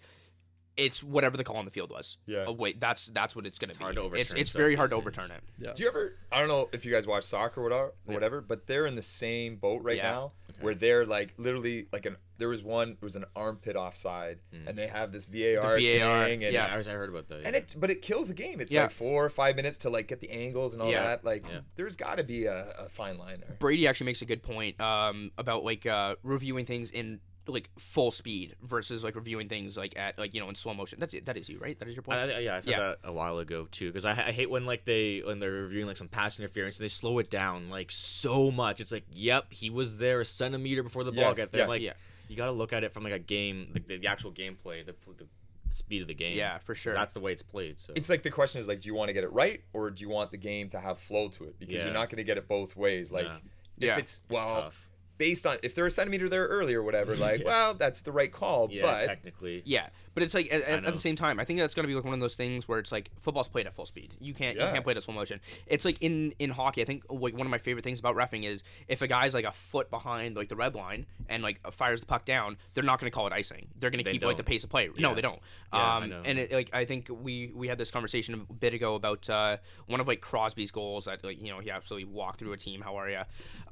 it's 0.78 1.04
whatever 1.04 1.36
the 1.38 1.44
call 1.44 1.58
on 1.58 1.66
the 1.66 1.72
field 1.72 1.90
was. 1.92 2.18
Yeah. 2.26 2.46
Oh 2.48 2.54
wait, 2.54 2.80
that's 2.80 3.08
that's 3.08 3.36
what 3.36 3.46
it's 3.46 3.60
gonna 3.60 3.74
be. 3.74 3.80
hard 3.84 3.96
to 3.96 4.02
it's 4.02 4.08
overturn 4.08 4.38
it's 4.40 4.50
stuff 4.52 4.60
very 4.60 4.76
hard 4.76 4.90
to 4.92 4.96
days. 4.96 5.02
overturn 5.02 5.32
it. 5.32 5.44
Yeah. 5.60 5.74
Do 5.74 5.84
you 5.84 5.90
ever? 5.90 6.16
I 6.32 6.40
don't 6.40 6.48
know 6.48 6.70
if 6.72 6.86
you 6.86 6.92
guys 6.92 7.06
watch 7.08 7.24
soccer 7.26 7.60
or 7.60 7.64
whatever, 7.64 7.84
or 7.88 7.94
Yeah. 8.08 8.14
whatever, 8.14 8.42
but 8.42 8.68
they're 8.68 8.86
in 8.86 8.96
the 8.96 9.02
same 9.04 9.58
boat 9.58 9.82
right 9.84 9.98
Yeah. 9.98 10.12
now, 10.12 10.32
where 10.62 10.74
they're 10.76 11.06
like 11.06 11.34
literally 11.38 11.88
like 11.92 12.06
an. 12.06 12.18
There 12.38 12.50
was 12.50 12.64
one. 12.64 12.92
It 12.94 13.02
was 13.04 13.16
an 13.16 13.26
armpit 13.36 13.76
offside, 13.76 14.40
and 14.66 14.76
they 14.76 14.88
have 14.88 15.12
this 15.12 15.26
VAR, 15.26 15.62
VAR, 15.62 15.78
thing, 16.26 16.44
and 16.44 16.52
yeah. 16.54 16.64
it's- 16.64 16.88
I, 16.88 16.92
heard 16.92 17.10
about 17.10 17.28
that. 17.30 17.42
and 17.46 17.56
it, 17.56 17.76
but 17.78 17.92
it 17.92 18.02
kills 18.02 18.30
the 18.30 18.34
game. 18.34 18.60
It's 18.60 18.72
Yeah. 18.72 18.84
like 18.84 18.92
four 18.92 19.24
or 19.24 19.30
five 19.30 19.56
minutes 19.56 19.78
to 19.80 19.92
like 19.92 20.08
get 20.08 20.22
the 20.22 20.32
angles 20.32 20.74
and 20.74 20.82
all 20.82 20.90
Yeah. 20.90 21.04
that. 21.04 21.24
Like, 21.24 21.46
Yeah. 21.48 21.60
there's 21.76 21.96
got 21.96 22.16
to 22.16 22.24
be 22.24 22.46
a, 22.46 22.70
a 22.80 22.90
fine 22.90 23.20
line 23.20 23.42
there. 23.42 23.56
Brady 23.60 23.88
actually 23.88 24.06
makes 24.06 24.24
a 24.24 24.26
good 24.26 24.42
point 24.42 24.82
um, 24.82 25.32
about 25.38 25.64
like 25.64 25.86
uh, 25.86 26.16
reviewing 26.24 26.66
things 26.66 26.90
in 26.90 27.20
like 27.48 27.70
full 27.80 28.12
speed 28.12 28.56
versus 28.62 29.04
like 29.04 29.16
reviewing 29.16 29.50
things 29.50 29.76
like 29.78 29.98
at 29.98 30.18
like 30.20 30.34
you 30.34 30.40
know 30.40 30.48
in 30.50 30.56
slow 30.56 30.74
motion. 30.74 31.00
That's 31.00 31.14
it. 31.14 31.26
That 31.26 31.38
is 31.38 31.50
you, 31.50 31.58
right? 31.60 31.78
That 31.80 31.88
is 31.90 31.96
your 31.96 32.04
point. 32.04 32.20
I, 32.20 32.24
I- 32.32 32.40
yeah, 32.40 32.56
I 32.56 32.60
said 32.60 32.72
Yeah. 32.72 32.80
that 32.80 32.98
a 33.04 33.12
while 33.12 33.40
ago 33.40 33.68
too. 33.72 33.88
Because 33.88 34.06
I, 34.06 34.12
I 34.12 34.32
hate 34.32 34.50
when 34.50 34.66
like 34.66 34.86
they 34.86 35.20
when 35.26 35.40
they're 35.40 35.52
reviewing 35.52 35.88
like 35.88 35.98
some 35.98 36.08
pass 36.08 36.38
interference 36.40 36.78
and 36.78 36.84
they 36.84 36.90
slow 36.90 37.20
it 37.20 37.30
down 37.30 37.70
like 37.70 37.92
so 37.92 38.52
much. 38.52 38.80
It's 38.80 38.92
like, 38.92 39.06
yep, 39.12 39.52
he 39.52 39.70
was 39.70 39.98
there 39.98 40.22
a 40.22 40.26
centimeter 40.26 40.84
before 40.84 41.04
the 41.04 41.12
ball 41.12 41.24
Yes, 41.30 41.38
got 41.38 41.52
there. 41.52 41.62
yes. 41.62 41.70
Like, 41.70 41.82
Yeah. 41.82 41.94
you 42.30 42.36
got 42.38 42.46
to 42.46 42.52
look 42.52 42.74
at 42.74 42.84
it 42.84 42.92
from 42.92 43.04
like 43.04 43.14
a 43.14 43.20
game, 43.20 43.68
the, 43.74 43.98
the 43.98 44.08
actual 44.08 44.32
gameplay, 44.32 44.86
the, 44.86 44.94
the 45.18 45.26
speed 45.70 46.02
of 46.02 46.08
the 46.10 46.14
game. 46.14 46.38
Yeah, 46.38 46.58
for 46.60 46.76
sure. 46.76 46.94
That's 46.94 47.14
the 47.14 47.20
way 47.22 47.32
it's 47.32 47.44
played. 47.44 47.80
So 47.80 47.94
It's 47.96 48.10
like 48.10 48.24
the 48.24 48.30
question 48.30 48.60
is 48.60 48.68
like, 48.68 48.82
do 48.82 48.88
you 48.88 48.94
want 48.96 49.08
to 49.10 49.14
get 49.14 49.24
it 49.24 49.32
right 49.34 49.62
or 49.74 49.90
do 49.90 50.04
you 50.04 50.10
want 50.10 50.30
the 50.32 50.38
game 50.38 50.70
to 50.70 50.80
have 50.80 51.00
flow 51.00 51.30
to 51.30 51.46
it? 51.46 51.60
Because 51.60 51.76
Yeah. 51.76 51.86
you're 51.86 51.94
not 51.94 52.10
going 52.10 52.18
to 52.18 52.24
get 52.24 52.38
it 52.38 52.48
both 52.48 52.76
ways. 52.76 53.12
Like, 53.12 53.26
Yeah. 53.26 53.36
if 53.78 53.84
Yeah. 53.84 53.98
it's 53.98 54.22
well, 54.30 54.48
tough. 54.48 54.88
Based 55.22 55.46
on 55.46 55.56
if 55.62 55.76
they're 55.76 55.86
a 55.86 55.92
centimeter 55.92 56.28
there 56.28 56.48
early 56.48 56.74
or 56.74 56.82
whatever, 56.82 57.16
like, 57.28 57.42
Yeah. 57.42 57.46
well, 57.46 57.74
that's 57.76 58.02
the 58.02 58.12
right 58.12 58.32
call. 58.32 58.70
yeah, 58.72 58.82
but 58.82 59.06
technically. 59.06 59.62
Yeah, 59.66 59.90
but 60.14 60.24
it's 60.24 60.34
like 60.34 60.52
at, 60.52 60.62
at, 60.62 60.86
at 60.86 60.94
the 60.94 61.00
same 61.00 61.16
time, 61.16 61.40
I 61.40 61.46
think 61.46 61.60
that's 61.60 61.74
gonna 61.74 61.88
be 61.88 61.96
like 61.96 62.04
one 62.04 62.14
of 62.14 62.20
those 62.20 62.36
things 62.36 62.68
where 62.68 62.80
it's 62.80 62.92
like 62.92 63.10
football's 63.20 63.48
played 63.48 63.68
at 63.68 63.74
full 63.74 63.86
speed. 63.86 64.16
You 64.20 64.34
can't 64.34 64.58
you 64.58 64.64
can't 64.66 64.84
play 64.84 64.92
it 64.92 64.98
at 64.98 65.04
slow 65.04 65.14
motion. 65.14 65.40
It's 65.68 65.86
like 65.86 65.98
in 66.02 66.34
in 66.40 66.50
hockey. 66.50 66.82
I 66.82 66.86
think 66.86 67.04
like 67.10 67.36
one 67.36 67.48
of 67.48 67.52
my 67.52 67.58
favorite 67.58 67.84
things 67.84 68.00
about 68.00 68.16
refing 68.16 68.44
is 68.46 68.64
if 68.88 69.02
a 69.02 69.08
guy's 69.08 69.34
like 69.34 69.46
a 69.46 69.52
foot 69.52 69.90
behind 69.90 70.36
like 70.36 70.50
the 70.50 70.56
red 70.56 70.76
line 70.76 71.06
and 71.30 71.44
like 71.44 71.60
fires 71.72 72.00
the 72.02 72.06
puck 72.06 72.26
down, 72.26 72.58
they're 72.74 72.84
not 72.84 73.00
gonna 73.00 73.12
call 73.12 73.28
it 73.28 73.34
icing. 73.34 73.68
They're 73.80 73.90
gonna 73.90 74.04
They 74.04 74.14
keep 74.14 74.24
like 74.24 74.38
the 74.38 74.44
pace 74.44 74.64
of 74.64 74.70
play. 74.70 74.90
No, 74.98 75.16
they 75.16 75.22
don't. 75.22 75.40
Yeah, 75.74 75.96
um, 75.98 76.14
and 76.26 76.38
it, 76.38 76.52
like 76.52 76.74
I 76.74 76.86
think 76.86 77.10
we 77.10 77.52
we 77.56 77.68
had 77.68 77.78
this 77.78 77.92
conversation 77.92 78.46
a 78.50 78.54
bit 78.54 78.74
ago 78.74 78.96
about 78.96 79.30
uh, 79.30 79.58
one 79.88 80.00
of 80.00 80.08
like 80.08 80.22
Crosby's 80.22 80.72
goals 80.72 81.06
that 81.06 81.24
like 81.24 81.42
you 81.42 81.50
know 81.50 81.60
he 81.60 81.72
absolutely 81.72 82.12
walked 82.12 82.40
through 82.40 82.54
a 82.54 82.58
team. 82.58 82.82
How 82.82 82.98
are 82.98 83.10
you? 83.10 83.22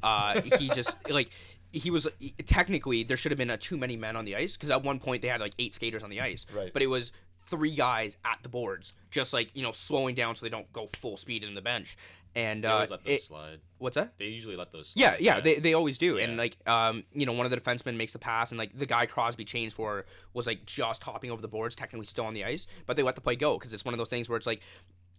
Uh, 0.01 0.41
he 0.57 0.69
just 0.69 0.95
like 1.09 1.31
he 1.71 1.89
was 1.91 2.07
technically 2.45 3.03
there 3.03 3.17
should 3.17 3.31
have 3.31 3.37
been 3.37 3.49
a 3.49 3.57
too 3.57 3.77
many 3.77 3.95
men 3.95 4.15
on 4.15 4.25
the 4.25 4.35
ice 4.35 4.55
because 4.57 4.71
at 4.71 4.83
one 4.83 4.99
point 4.99 5.21
they 5.21 5.27
had 5.27 5.41
like 5.41 5.53
eight 5.59 5.73
skaters 5.73 6.03
on 6.03 6.09
the 6.09 6.21
ice. 6.21 6.45
Right. 6.53 6.71
But 6.73 6.81
it 6.81 6.87
was 6.87 7.11
three 7.41 7.75
guys 7.75 8.17
at 8.25 8.39
the 8.43 8.49
boards, 8.49 8.93
just 9.11 9.33
like 9.33 9.49
you 9.55 9.63
know 9.63 9.71
slowing 9.71 10.15
down 10.15 10.35
so 10.35 10.45
they 10.45 10.49
don't 10.49 10.71
go 10.73 10.87
full 10.97 11.17
speed 11.17 11.43
in 11.43 11.53
the 11.53 11.61
bench. 11.61 11.97
And 12.35 12.63
They 12.63 12.67
uh, 12.67 12.73
always 12.73 12.91
let 12.91 13.03
those 13.03 13.13
it- 13.15 13.23
slide. 13.23 13.59
what's 13.79 13.95
that? 13.95 14.13
They 14.19 14.25
usually 14.25 14.55
let 14.55 14.71
those. 14.71 14.89
Slide. 14.89 15.01
Yeah, 15.01 15.15
yeah, 15.19 15.39
they, 15.39 15.55
they 15.55 15.73
always 15.73 15.97
do. 15.97 16.19
And 16.19 16.37
like, 16.37 16.57
um, 16.67 17.03
you 17.11 17.25
know, 17.25 17.31
one 17.33 17.47
of 17.47 17.51
the 17.51 17.57
defensemen 17.57 17.95
makes 17.97 18.13
the 18.13 18.19
pass, 18.19 18.51
and 18.51 18.59
like 18.59 18.77
the 18.77 18.85
guy 18.85 19.07
Crosby 19.07 19.45
changed 19.45 19.75
for 19.75 20.05
was 20.35 20.45
like 20.45 20.63
just 20.67 21.01
hopping 21.03 21.31
over 21.31 21.41
the 21.41 21.47
boards, 21.47 21.73
technically 21.73 22.05
still 22.05 22.25
on 22.25 22.35
the 22.35 22.45
ice, 22.45 22.67
but 22.85 22.95
they 22.95 23.01
let 23.01 23.15
the 23.15 23.21
play 23.21 23.35
go 23.35 23.57
because 23.57 23.73
it's 23.73 23.83
one 23.83 23.95
of 23.95 23.97
those 23.97 24.09
things 24.09 24.29
where 24.29 24.37
it's 24.37 24.45
like, 24.45 24.61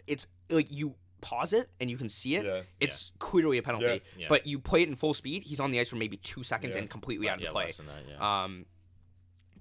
it's 0.07 0.29
like 0.51 0.71
you 0.71 0.95
pause 1.21 1.53
it 1.53 1.71
and 1.81 1.91
you 1.91 1.97
can 1.97 2.09
see 2.09 2.37
it. 2.37 2.45
Yeah. 2.45 2.63
It's 2.81 3.13
clearly 3.19 3.59
a 3.59 3.63
penalty, 3.63 3.87
Yeah. 3.87 3.99
Yeah. 4.17 4.27
but 4.29 4.47
you 4.47 4.59
play 4.59 4.83
it 4.83 4.89
in 4.89 4.95
full 4.97 5.15
speed. 5.15 5.45
He's 5.45 5.61
on 5.61 5.71
the 5.71 5.81
ice 5.81 5.89
for 5.89 5.97
maybe 5.97 6.17
two 6.17 6.43
seconds 6.43 6.75
Yeah. 6.75 6.81
and 6.83 6.91
completely 6.91 7.29
out 7.29 7.37
of 7.37 7.43
yeah, 7.43 7.49
the 7.49 7.53
play. 7.53 7.65
less 7.65 7.77
than 7.77 7.87
that. 7.87 8.03
Yeah. 8.09 8.43
Um, 8.45 8.67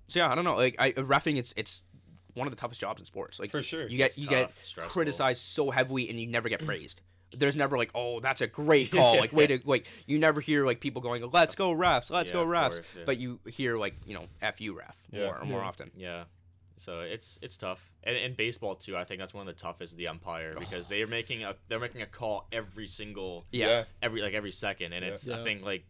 so 0.08 0.20
yeah, 0.20 0.32
I 0.32 0.36
don't 0.36 0.44
know. 0.46 0.56
Like, 0.56 0.76
I 0.80 0.92
refing, 0.94 1.38
it's 1.38 1.54
it's 1.56 1.84
one 2.34 2.48
of 2.48 2.52
the 2.52 2.58
toughest 2.58 2.80
jobs 2.82 3.00
in 3.02 3.06
sports. 3.06 3.40
Like 3.40 3.52
For 3.52 3.62
sure. 3.62 3.88
you 3.88 3.98
get 3.98 4.08
It's 4.08 4.18
you 4.18 4.28
get 4.28 4.52
stressful. 4.62 4.92
criticized 4.92 5.42
so 5.42 5.70
heavily, 5.72 6.10
and 6.10 6.20
you 6.20 6.28
never 6.28 6.50
get 6.50 6.66
praised. 6.66 7.02
There's 7.38 7.56
never 7.56 7.78
like, 7.78 7.92
oh, 7.94 8.20
that's 8.20 8.42
a 8.42 8.48
great 8.48 8.90
call. 8.94 9.18
Like, 9.18 9.32
way 9.34 9.46
to 9.46 9.60
like. 9.66 9.86
You 10.08 10.18
never 10.18 10.42
hear 10.42 10.66
like 10.66 10.80
people 10.80 11.02
going, 11.02 11.24
let's 11.32 11.54
go 11.54 11.72
refs, 11.72 12.10
let's 12.10 12.32
Yeah, 12.32 12.38
go 12.38 12.46
refs. 12.46 12.70
course, 12.70 12.82
yeah. 12.98 13.04
But 13.06 13.18
you 13.20 13.40
hear 13.48 13.78
like, 13.78 13.96
you 14.06 14.16
know, 14.16 14.26
f 14.42 14.60
you 14.62 14.74
ref 14.78 14.98
Yeah. 15.12 15.26
more 15.26 15.40
more 15.46 15.64
often. 15.64 15.92
Yeah. 15.96 16.24
So 16.80 17.02
it's 17.02 17.38
it's 17.42 17.58
tough, 17.58 17.92
and 18.04 18.16
in 18.16 18.34
baseball 18.36 18.76
too. 18.76 18.96
I 18.96 19.04
think 19.04 19.20
that's 19.20 19.34
one 19.34 19.48
of 19.48 19.54
the 19.54 19.62
toughest. 19.62 19.98
The 19.98 20.08
umpire 20.08 20.56
because 20.60 20.88
they 20.88 21.02
are 21.02 21.08
making 21.08 21.44
a 21.44 21.56
they're 21.68 21.80
making 21.80 22.02
a 22.02 22.06
call 22.06 22.48
every 22.52 22.88
single 22.88 23.46
Yeah. 23.52 23.68
Yeah. 23.68 23.84
every 24.02 24.22
like 24.22 24.34
every 24.34 24.52
second, 24.52 24.94
and 24.94 25.04
Yeah. 25.06 25.12
it's 25.12 25.28
Yeah. 25.28 25.40
I 25.40 25.44
think 25.44 25.62
like 25.64 25.84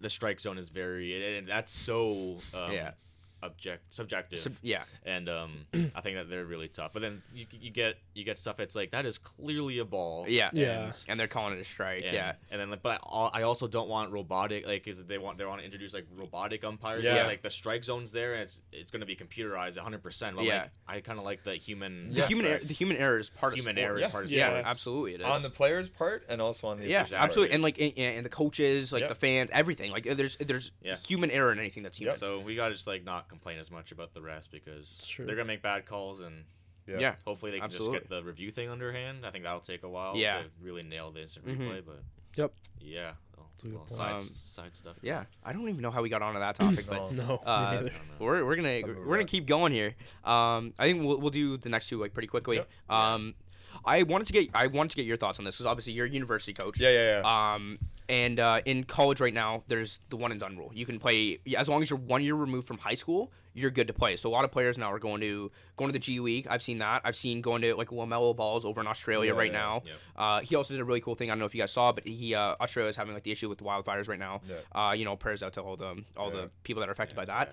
the 0.00 0.08
strike 0.08 0.40
zone 0.40 0.56
is 0.56 0.70
very 0.70 1.38
and 1.38 1.46
that's 1.48 1.72
so 1.72 2.38
um, 2.54 2.72
Yeah. 2.72 2.92
Object 3.42 3.94
subjective. 3.94 4.38
Sub- 4.38 4.52
yeah. 4.62 4.82
and 5.04 5.28
um, 5.28 5.66
I 5.94 6.00
think 6.00 6.16
that 6.16 6.28
they're 6.30 6.44
really 6.44 6.68
tough. 6.68 6.92
But 6.92 7.02
then 7.02 7.22
you, 7.34 7.46
you 7.52 7.70
get 7.70 7.96
you 8.14 8.24
get 8.24 8.38
stuff 8.38 8.56
that's 8.56 8.76
like 8.76 8.90
that 8.92 9.06
is 9.06 9.18
clearly 9.18 9.78
a 9.78 9.84
ball. 9.84 10.26
Yeah. 10.28 10.50
Yeah. 10.52 10.84
And, 10.84 11.04
And 11.08 11.20
they're 11.20 11.28
calling 11.28 11.54
it 11.54 11.60
a 11.60 11.64
strike. 11.64 12.04
and, 12.04 12.12
yeah. 12.14 12.32
and 12.50 12.60
then 12.60 12.70
like, 12.70 12.82
but 12.82 13.00
I, 13.10 13.30
I 13.34 13.42
also 13.42 13.66
don't 13.66 13.88
want 13.88 14.12
robotic 14.12 14.66
like 14.66 14.86
is 14.88 15.04
they 15.04 15.18
want 15.18 15.38
they 15.38 15.44
want 15.44 15.60
to 15.60 15.64
introduce 15.64 15.94
like 15.94 16.06
robotic 16.16 16.64
umpires. 16.64 17.04
Yeah. 17.04 17.16
Yeah, 17.16 17.26
like 17.26 17.42
the 17.42 17.50
strike 17.50 17.84
zone's 17.84 18.12
there 18.12 18.32
and 18.34 18.42
it's 18.42 18.60
it's 18.72 18.90
going 18.90 19.00
to 19.00 19.06
be 19.06 19.16
computerized 19.16 19.76
100. 19.76 20.02
percent 20.02 20.36
But 20.36 20.44
Yeah. 20.44 20.62
like 20.62 20.70
I 20.96 21.00
kind 21.00 21.18
of 21.18 21.24
like 21.24 21.42
the 21.44 21.54
human 21.54 22.10
The 22.12 22.20
Yes, 22.20 22.28
human 22.28 22.46
error, 22.46 22.60
the 22.62 22.74
human 22.74 22.96
error 22.96 23.18
is 23.18 23.30
part 23.30 23.54
human 23.54 23.70
of 23.70 23.76
human 23.76 23.84
error 23.84 23.96
is 23.98 24.02
Yes. 24.02 24.10
part 24.12 24.24
of 24.26 24.30
Yeah. 24.32 24.50
Yeah, 24.50 24.62
absolutely 24.66 25.14
it 25.14 25.20
is. 25.20 25.26
On 25.26 25.42
the 25.42 25.50
player's 25.50 25.88
part 25.88 26.24
and 26.28 26.40
also 26.42 26.68
on 26.68 26.78
the 26.78 26.86
yeah, 26.86 27.02
official's 27.02 27.20
absolutely, 27.20 27.54
and 27.54 27.62
like 27.62 27.78
and, 27.80 27.96
and 27.98 28.24
the 28.26 28.30
coaches, 28.30 28.92
like 28.92 29.00
Yep. 29.00 29.08
the 29.08 29.14
fans, 29.14 29.50
everything. 29.52 29.90
Like 29.90 30.04
there's 30.04 30.36
there's 30.36 30.70
Yeah. 30.82 30.96
human 31.06 31.30
error 31.30 31.52
in 31.52 31.58
anything 31.58 31.82
that's 31.82 31.98
human. 31.98 32.16
So 32.16 32.40
we 32.40 32.56
gotta 32.56 32.72
just 32.74 32.86
like 32.86 33.04
not 33.04 33.28
complain 33.30 33.58
as 33.58 33.70
much 33.70 33.92
about 33.92 34.12
the 34.12 34.20
rest 34.20 34.50
because 34.50 34.96
It's 34.98 35.08
true. 35.08 35.24
they're 35.24 35.36
gonna 35.36 35.46
make 35.46 35.62
bad 35.62 35.86
calls 35.86 36.20
and 36.20 36.44
Yeah. 36.86 36.98
Yeah. 36.98 37.14
hopefully 37.24 37.52
they 37.52 37.58
can 37.58 37.64
Absolutely. 37.64 37.98
just 38.00 38.10
get 38.10 38.16
the 38.16 38.22
review 38.24 38.50
thing 38.50 38.68
underhand. 38.68 39.24
I 39.24 39.30
think 39.30 39.44
that'll 39.44 39.60
take 39.60 39.84
a 39.84 39.88
while 39.88 40.16
Yeah. 40.16 40.42
to 40.42 40.50
really 40.60 40.82
nail 40.82 41.10
the 41.12 41.22
instant 41.22 41.46
Mhm. 41.46 41.58
replay, 41.58 41.84
but 41.86 42.02
Yep. 42.36 42.52
yeah, 42.80 43.12
well, 43.36 43.50
a 43.58 43.62
good 43.62 43.74
well, 43.74 43.86
side 43.88 44.12
Um, 44.14 44.18
side 44.20 44.74
stuff. 44.76 44.96
Yeah, 45.02 45.24
I 45.44 45.52
don't 45.52 45.68
even 45.68 45.80
know 45.82 45.90
how 45.90 46.02
we 46.02 46.08
got 46.08 46.22
onto 46.22 46.40
that 46.40 46.56
topic, 46.56 46.86
but 46.86 47.12
No. 47.12 47.26
No. 47.28 47.36
Uh, 47.44 47.70
me 47.70 47.76
neither. 47.76 47.76
I 47.76 47.98
don't 47.98 48.08
know. 48.08 48.14
we're, 48.26 48.44
we're 48.44 48.56
gonna 48.56 48.80
Some 48.80 48.96
we're 48.96 49.04
gonna 49.16 49.24
us. 49.24 49.30
keep 49.30 49.46
going 49.46 49.72
here. 49.72 49.94
Um, 50.24 50.74
I 50.78 50.84
think 50.86 51.04
we'll, 51.04 51.18
we'll 51.18 51.30
do 51.30 51.56
the 51.56 51.68
next 51.68 51.88
two 51.88 51.98
like 52.00 52.12
pretty 52.12 52.28
quickly. 52.28 52.56
Yep. 52.56 52.68
Um, 52.90 53.34
I 53.84 54.02
wanted 54.02 54.26
to 54.28 54.32
get 54.32 54.50
I 54.54 54.66
wanted 54.66 54.90
to 54.90 54.96
get 54.96 55.06
your 55.06 55.16
thoughts 55.16 55.38
on 55.38 55.44
this 55.44 55.56
because 55.56 55.66
obviously 55.66 55.92
you're 55.94 56.06
a 56.06 56.10
university 56.10 56.52
coach. 56.52 56.78
Yeah, 56.78 56.90
yeah, 56.90 57.20
yeah. 57.22 57.54
Um, 57.54 57.78
and 58.08 58.40
uh, 58.40 58.60
in 58.64 58.84
college 58.84 59.20
right 59.20 59.32
now, 59.34 59.62
there's 59.68 60.00
the 60.10 60.16
one 60.16 60.32
and 60.32 60.40
done 60.40 60.56
rule. 60.58 60.70
You 60.74 60.84
can 60.86 60.98
play 60.98 61.38
as 61.56 61.68
long 61.68 61.80
as 61.82 61.90
you're 61.90 61.98
one 61.98 62.22
year 62.22 62.34
removed 62.34 62.66
from 62.66 62.78
high 62.78 62.94
school, 62.94 63.30
you're 63.54 63.70
good 63.70 63.86
to 63.86 63.92
play. 63.92 64.16
So 64.16 64.28
a 64.28 64.32
lot 64.32 64.44
of 64.44 64.50
players 64.50 64.76
now 64.78 64.92
are 64.92 64.98
going 64.98 65.20
to 65.20 65.50
going 65.76 65.88
to 65.88 65.92
the 65.92 65.98
G 65.98 66.20
League. 66.20 66.46
I've 66.50 66.62
seen 66.62 66.78
that. 66.78 67.02
I've 67.04 67.16
seen 67.16 67.40
going 67.40 67.62
to 67.62 67.74
like 67.74 67.88
Lamelo 67.88 68.34
Balls 68.34 68.64
over 68.64 68.80
in 68.80 68.86
Australia 68.86 69.32
Yeah, 69.32 69.38
right 69.38 69.52
yeah, 69.52 69.58
now. 69.58 69.82
Yep. 69.86 69.96
Uh, 70.16 70.40
he 70.40 70.56
also 70.56 70.74
did 70.74 70.80
a 70.80 70.84
really 70.84 71.00
cool 71.00 71.14
thing. 71.14 71.30
I 71.30 71.32
don't 71.32 71.38
know 71.40 71.44
if 71.46 71.54
you 71.54 71.62
guys 71.62 71.72
saw, 71.72 71.92
but 71.92 72.06
he 72.06 72.34
uh, 72.34 72.56
Australia 72.60 72.88
is 72.90 72.96
having 72.96 73.14
like 73.14 73.22
the 73.22 73.32
issue 73.32 73.48
with 73.48 73.58
the 73.58 73.64
wildfires 73.64 74.08
right 74.08 74.18
now. 74.18 74.40
Yeah. 74.48 74.88
Uh, 74.88 74.92
you 74.92 75.04
know, 75.04 75.16
prayers 75.16 75.42
out 75.42 75.52
to 75.54 75.62
all 75.62 75.76
the 75.76 76.02
all 76.16 76.30
Yeah. 76.34 76.42
the 76.42 76.50
people 76.64 76.80
that 76.80 76.88
are 76.88 76.92
affected 76.92 77.16
Yeah, 77.16 77.24
by 77.24 77.46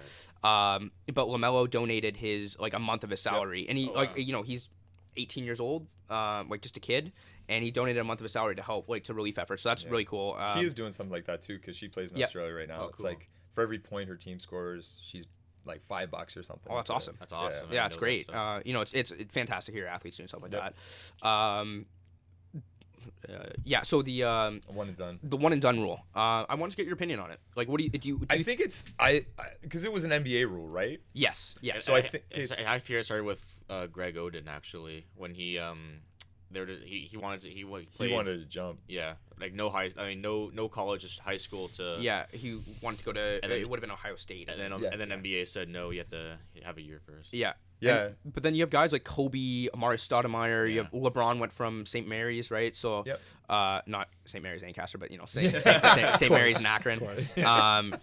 that. 0.44 0.48
Um, 0.48 0.91
but 1.14 1.27
Lamelo 1.27 1.69
donated 1.69 2.18
his 2.18 2.57
like 2.60 2.73
a 2.73 2.80
month 2.80 3.03
of 3.03 3.10
his 3.10 3.22
salary, 3.22 3.65
and 3.69 3.77
he 3.77 3.89
Oh, 3.89 3.94
like 3.94 4.10
wow. 4.11 4.15
you 4.18 4.34
know 4.34 4.41
he's 4.44 4.69
18 5.18 5.44
years 5.44 5.60
old, 5.60 5.88
um, 6.10 6.49
like 6.49 6.61
just 6.61 6.77
a 6.77 6.80
kid, 6.80 7.11
and 7.49 7.64
he 7.64 7.72
donated 7.72 7.99
a 7.99 8.03
month 8.03 8.19
of 8.19 8.23
his 8.26 8.31
salary 8.34 8.56
to 8.56 8.61
help 8.61 8.88
like 8.89 9.03
to 9.06 9.14
relief 9.14 9.38
efforts. 9.38 9.61
So 9.64 9.69
that's 9.69 9.85
Yeah. 9.85 9.91
really 9.91 10.06
cool. 10.06 10.35
Um, 10.39 10.57
he 10.60 10.65
is 10.65 10.73
doing 10.73 10.91
something 10.91 11.11
like 11.11 11.26
that 11.26 11.41
too 11.41 11.57
because 11.57 11.76
she 11.77 11.88
plays 11.88 12.11
in 12.11 12.18
yeah. 12.18 12.26
Australia 12.26 12.53
right 12.53 12.68
now. 12.68 12.84
Oh, 12.84 12.88
it's 12.89 12.98
cool. 12.98 13.07
like 13.07 13.30
for 13.53 13.61
every 13.64 13.80
point 13.80 14.07
her 14.10 14.15
team 14.15 14.39
scores, 14.39 15.02
she's 15.03 15.26
like 15.65 15.81
five 15.88 16.10
bucks 16.10 16.38
or 16.38 16.44
something. 16.44 16.72
Oh, 16.72 16.77
that's 16.77 16.89
awesome. 16.89 17.15
That's 17.19 17.34
awesome. 17.34 17.68
I 17.69 17.73
yeah, 17.73 17.80
didn't 17.81 17.88
it's 17.88 17.98
great. 17.98 18.30
Uh, 18.30 18.61
you 18.64 18.72
know, 18.73 18.81
it's, 18.81 18.94
it's 18.94 19.11
it's 19.11 19.34
fantastic 19.34 19.73
to 19.73 19.80
hear 19.80 19.88
athletes 19.88 20.15
doing 20.18 20.27
stuff 20.27 20.41
like 20.41 20.53
Yep. 20.53 20.76
that. 21.22 21.27
Um, 21.27 21.85
uh, 23.30 23.50
yeah. 23.64 23.82
So 23.84 24.02
the 24.02 24.24
um, 24.24 24.62
One 24.68 24.88
and 24.90 24.98
done. 24.98 25.20
the 25.24 25.38
one 25.38 25.54
and 25.54 25.62
done 25.62 25.80
rule. 25.82 26.00
Uh, 26.16 26.46
I 26.50 26.56
wanted 26.56 26.72
to 26.72 26.78
get 26.78 26.86
your 26.86 26.94
opinion 26.96 27.20
on 27.20 27.32
it. 27.32 27.40
Like, 27.56 27.68
what 27.68 27.78
do 27.80 27.84
you 27.84 27.90
do? 27.90 28.08
You, 28.10 28.18
do 28.20 28.26
I 28.30 28.36
you 28.36 28.44
think 28.44 28.60
it's 28.60 28.86
I 29.00 29.26
because 29.62 29.86
it 29.86 29.92
was 29.92 30.04
an 30.04 30.12
NBA 30.12 30.50
rule, 30.50 30.68
right? 30.68 31.00
yes, 31.14 31.56
yes. 31.62 31.84
So 31.84 31.94
I 31.96 31.98
I, 31.98 32.02
think 32.02 32.24
it's, 32.32 32.52
it's- 32.52 32.68
I 32.68 32.80
fear 32.80 33.00
it 33.00 33.06
started 33.06 33.24
with 33.26 33.44
uh, 33.70 33.88
Greg 33.88 34.16
Oden 34.16 34.48
actually 34.48 35.06
when 35.16 35.34
he 35.34 35.58
um 35.58 36.02
there 36.50 36.66
he 36.66 37.00
he 37.12 37.18
wanted 37.18 37.42
to 37.42 37.50
he, 37.50 37.64
wa- 37.66 37.80
He 37.80 37.86
played 37.88 38.14
wanted 38.14 38.40
to 38.40 38.46
jump. 38.46 38.80
yeah 38.88 39.16
like 39.40 39.54
no 39.54 39.70
high 39.70 39.92
I 39.98 40.08
mean 40.08 40.22
no 40.22 40.50
no 40.54 40.70
college 40.70 41.02
just 41.02 41.20
high 41.20 41.36
school 41.38 41.68
to 41.70 41.98
yeah, 42.00 42.26
he 42.32 42.62
wanted 42.82 43.00
to 43.00 43.06
go 43.06 43.12
to. 43.14 43.40
And 43.44 43.52
then- 43.52 43.60
it 43.60 43.70
would 43.70 43.78
have 43.78 43.82
been 43.82 43.92
Ohio 43.92 44.16
State. 44.16 44.50
and 44.50 44.58
then 44.60 44.72
Yes. 44.82 44.94
and 44.94 45.02
then 45.02 45.22
NBA 45.22 45.48
said 45.48 45.68
no 45.68 45.90
you 45.90 46.00
have 46.00 46.10
to 46.12 46.38
have 46.64 46.78
a 46.78 46.82
year 46.82 47.02
first 47.06 47.34
yeah. 47.34 47.54
Yeah. 47.80 48.06
And- 48.06 48.16
but 48.34 48.44
then 48.44 48.56
you 48.56 48.62
have 48.62 48.70
guys 48.70 48.91
like 48.91 49.04
Kobe, 49.04 49.68
Amar'e 49.74 49.98
Stoudemire. 49.98 50.72
You 50.72 50.80
have 50.80 50.91
LeBron 50.91 51.40
went 51.40 51.54
from 51.54 51.86
St. 51.86 52.08
Mary's, 52.08 52.49
right? 52.52 52.76
So, 52.76 53.04
Yep. 53.06 53.22
uh, 53.49 53.82
not 53.86 54.10
St. 54.26 54.44
Mary's 54.44 54.64
Ancaster, 54.64 54.98
but 54.98 55.12
you 55.12 55.18
know, 55.18 55.26
St. 55.26 55.56
St. 55.58 55.84
St. 55.84 56.14
St. 56.16 56.32
Mary's 56.32 56.60
in 56.60 56.66
Akron. 56.66 57.02
Um, 57.45 57.95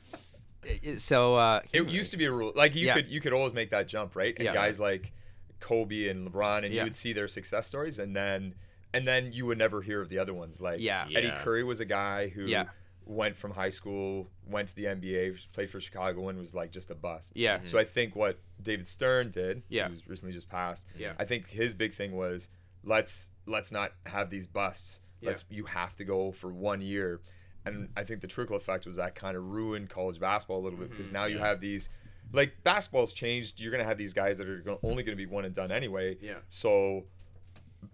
so 0.97 1.35
uh, 1.35 1.61
It 1.73 1.89
used 1.89 2.11
to 2.13 2.17
be 2.17 2.25
a 2.25 2.33
rule. 2.33 2.53
Like 2.55 2.75
you 2.75 2.87
Yeah. 2.87 2.95
could 2.95 3.09
you 3.09 3.21
could 3.21 3.33
always 3.33 3.53
make 3.53 3.71
that 3.71 3.87
jump, 3.89 4.17
right? 4.17 4.35
And 4.37 4.45
Yeah. 4.47 4.55
guys 4.55 4.81
like 4.81 5.13
Kobe 5.61 6.09
and 6.09 6.27
LeBron, 6.31 6.65
and 6.65 6.73
Yeah. 6.73 6.83
you 6.83 6.85
would 6.85 6.97
see 6.97 7.13
their 7.13 7.29
success 7.29 7.67
stories, 7.67 7.99
and 7.99 8.15
then 8.17 8.55
and 8.93 9.07
then 9.09 9.33
you 9.33 9.45
would 9.47 9.59
never 9.59 9.83
hear 9.83 10.01
of 10.01 10.09
the 10.09 10.19
other 10.19 10.33
ones. 10.33 10.61
Like 10.61 10.81
Yeah. 10.81 11.07
Eddie 11.15 11.27
Yeah. 11.29 11.43
Curry 11.43 11.65
was 11.65 11.81
a 11.81 11.85
guy 11.85 12.29
who 12.29 12.45
Yeah. 12.47 12.65
Went 13.07 13.37
from 13.37 13.51
high 13.51 13.71
school, 13.71 14.29
went 14.47 14.69
to 14.69 14.77
the 14.77 14.85
NBA, 14.85 15.53
played 15.53 15.71
for 15.71 15.81
Chicago, 15.81 16.29
and 16.29 16.39
was 16.39 16.55
like 16.55 16.71
just 16.71 16.91
a 16.91 16.95
bust. 16.95 17.33
Yeah. 17.35 17.59
Mm-hmm. 17.59 17.67
So 17.67 17.79
I 17.79 17.85
think 17.85 18.17
what 18.17 18.39
David 18.63 18.89
Stern 18.89 19.31
did, 19.31 19.63
Yeah. 19.69 19.89
who's 19.89 20.07
recently 20.09 20.33
just 20.33 20.49
passed, 20.49 20.89
Yeah. 20.97 21.13
I 21.19 21.25
think 21.25 21.49
his 21.49 21.75
big 21.75 21.93
thing 21.93 22.13
was 22.13 22.49
let's 22.83 23.31
let's 23.47 23.73
not 23.73 23.93
have 24.07 24.31
these 24.31 24.47
busts. 24.47 25.01
Yeah. 25.21 25.31
Let's 25.31 25.45
you 25.51 25.65
have 25.65 25.97
to 25.97 26.05
go 26.05 26.33
for 26.33 26.53
one 26.53 26.81
year. 26.81 27.21
And 27.67 27.89
I 27.97 28.05
think 28.05 28.21
the 28.21 28.27
trickle 28.27 28.57
effect 28.57 28.85
was 28.87 28.97
that 28.97 29.15
kind 29.15 29.37
of 29.37 29.45
ruined 29.45 29.89
college 29.89 30.21
basketball 30.21 30.59
a 30.59 30.65
little 30.65 30.79
bit 30.79 30.91
because 30.91 31.11
now 31.11 31.25
you 31.25 31.37
yeah. 31.37 31.47
have 31.47 31.61
these 31.61 31.89
like 32.33 32.63
basketball's 32.63 33.13
changed. 33.13 33.61
You're 33.61 33.73
gonna 33.73 33.85
have 33.85 33.99
these 33.99 34.13
guys 34.13 34.39
that 34.39 34.49
are 34.49 34.63
only 34.83 35.03
gonna 35.03 35.17
be 35.17 35.27
one 35.27 35.45
and 35.45 35.55
done 35.55 35.71
anyway. 35.71 36.17
Yeah. 36.21 36.35
So, 36.49 37.05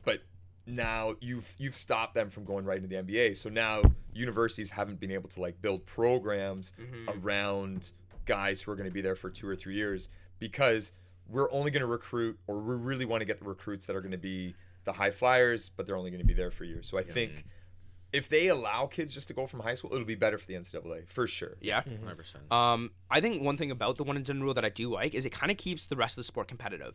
but 0.05 0.23
now 0.77 1.15
you've 1.21 1.53
you've 1.59 1.77
stopped 1.77 2.15
them 2.15 2.31
from 2.31 2.45
going 2.45 2.65
right 2.65 2.77
into 2.83 2.89
the 2.89 2.97
NBA. 3.03 3.37
So 3.37 3.49
now 3.49 3.83
universities 4.13 4.71
haven't 4.71 5.01
been 5.01 5.11
able 5.11 5.29
to 5.31 5.41
like 5.41 5.61
build 5.63 5.87
programs 5.87 6.73
Mm-hmm. 6.81 7.25
around 7.27 7.91
guys 8.27 8.61
who 8.63 8.71
are 8.71 8.77
going 8.77 8.89
to 8.89 8.93
be 8.95 9.01
there 9.01 9.15
for 9.17 9.31
two 9.31 9.49
or 9.49 9.57
three 9.57 9.75
years 9.75 10.09
because 10.39 10.93
we're 11.29 11.51
only 11.53 11.71
going 11.71 11.81
to 11.81 11.87
recruit 11.87 12.39
or 12.47 12.59
we 12.61 12.75
really 12.75 13.05
want 13.05 13.21
to 13.21 13.25
get 13.25 13.39
the 13.39 13.45
recruits 13.45 13.87
that 13.87 13.97
are 13.97 14.01
going 14.01 14.11
to 14.13 14.19
be 14.19 14.55
the 14.85 14.93
high 14.93 15.11
flyers, 15.11 15.69
but 15.69 15.87
they're 15.87 15.97
only 15.97 16.11
going 16.11 16.21
to 16.21 16.27
be 16.27 16.35
there 16.35 16.51
for 16.51 16.65
a 16.65 16.67
year. 16.67 16.83
So 16.83 16.99
I 16.99 17.03
think 17.03 17.45
if 18.13 18.29
they 18.29 18.49
allow 18.49 18.87
kids 18.87 19.13
just 19.13 19.29
to 19.29 19.35
go 19.35 19.47
from 19.47 19.61
high 19.61 19.75
school, 19.75 19.93
it'll 19.93 20.05
be 20.07 20.15
better 20.17 20.39
for 20.39 20.47
the 20.47 20.55
NCAA 20.55 21.07
for 21.09 21.27
sure. 21.27 21.57
Yeah. 21.61 21.83
Mm-hmm. 21.83 22.09
100%. 22.09 22.53
Um, 22.55 22.91
I 23.11 23.21
think 23.21 23.43
one 23.43 23.57
thing 23.57 23.71
about 23.71 23.97
the 23.97 24.05
one 24.05 24.17
and 24.17 24.25
done 24.25 24.43
rule 24.43 24.55
that 24.55 24.65
I 24.65 24.71
do 24.71 24.91
like 24.91 25.15
is 25.15 25.27
it 25.27 25.31
kind 25.31 25.51
of 25.53 25.59
keeps 25.59 25.87
the 25.87 25.97
rest 25.97 26.13
of 26.15 26.17
the 26.17 26.25
sport 26.25 26.49
competitive. 26.49 26.95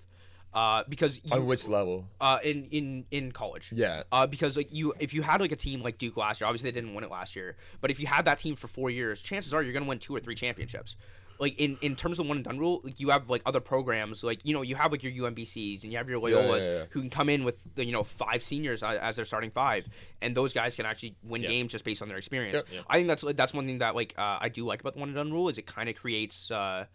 Uh, 0.53 0.84
because 0.88 1.19
you, 1.23 1.31
On 1.34 1.45
which 1.45 1.67
level? 1.67 2.05
uh, 2.22 2.39
in 2.43 2.65
in 2.72 3.05
in 3.11 3.31
college. 3.34 3.73
Yeah. 3.73 4.03
Uh, 4.11 4.26
because 4.26 4.55
like 4.55 4.72
you, 4.72 4.93
if 4.99 5.13
you 5.13 5.22
had 5.22 5.41
like 5.41 5.51
a 5.51 5.55
team 5.57 5.81
like 5.81 5.97
Duke 5.97 6.15
last 6.15 6.39
year, 6.39 6.47
obviously 6.47 6.72
they 6.72 6.80
didn't 6.80 6.93
win 6.95 7.03
it 7.03 7.11
last 7.11 7.35
year. 7.35 7.57
But 7.81 7.91
if 7.91 7.99
you 7.99 8.07
had 8.07 8.23
that 8.26 8.39
team 8.39 8.55
for 8.55 8.67
four 8.67 8.89
years, 8.89 9.22
chances 9.22 9.53
are 9.53 9.61
you're 9.61 9.73
gonna 9.73 9.85
win 9.85 9.99
two 9.99 10.15
or 10.15 10.19
three 10.22 10.35
championships. 10.35 10.95
Like 11.38 11.59
in, 11.59 11.77
in 11.81 11.97
terms 11.97 12.17
of 12.17 12.23
the 12.26 12.30
one 12.30 12.38
and 12.38 12.45
done 12.45 12.57
rule, 12.57 12.80
like 12.85 13.01
you 13.01 13.09
have 13.09 13.30
like 13.30 13.41
other 13.45 13.59
programs, 13.59 14.23
like 14.23 14.45
you 14.45 14.53
know 14.53 14.61
you 14.61 14.76
have 14.77 14.93
like 14.93 15.03
your 15.03 15.11
UMBCs 15.11 15.84
and 15.84 15.91
you 15.91 15.97
have 15.97 16.07
your 16.07 16.26
Yeah, 16.30 16.38
yeah, 16.38 16.41
Loyolas 16.43 16.65
yeah. 16.65 16.84
who 16.91 17.01
can 17.01 17.09
come 17.09 17.27
in 17.27 17.43
with 17.43 17.59
the, 17.76 17.84
you 17.85 17.91
know 17.91 18.03
five 18.03 18.41
seniors 18.41 18.81
as 18.81 19.17
their 19.17 19.26
starting 19.26 19.51
five, 19.51 19.85
and 20.22 20.34
those 20.38 20.53
guys 20.53 20.77
can 20.77 20.85
actually 20.85 21.17
win 21.23 21.43
Yeah. 21.43 21.49
games 21.49 21.73
just 21.73 21.84
based 21.84 22.01
on 22.01 22.07
their 22.07 22.15
experience. 22.17 22.63
Yeah. 22.72 22.80
I 22.89 22.95
think 22.95 23.09
that's 23.09 23.26
that's 23.35 23.53
one 23.53 23.65
thing 23.65 23.80
that 23.80 23.95
like 23.95 24.13
uh, 24.17 24.38
I 24.39 24.47
do 24.47 24.63
like 24.65 24.80
about 24.80 24.93
the 24.93 25.01
one 25.01 25.09
and 25.09 25.15
done 25.17 25.34
rule 25.34 25.49
is 25.49 25.57
it 25.57 25.65
kind 25.65 25.89
of 25.89 25.95
creates 25.97 26.49
uh, 26.51 26.85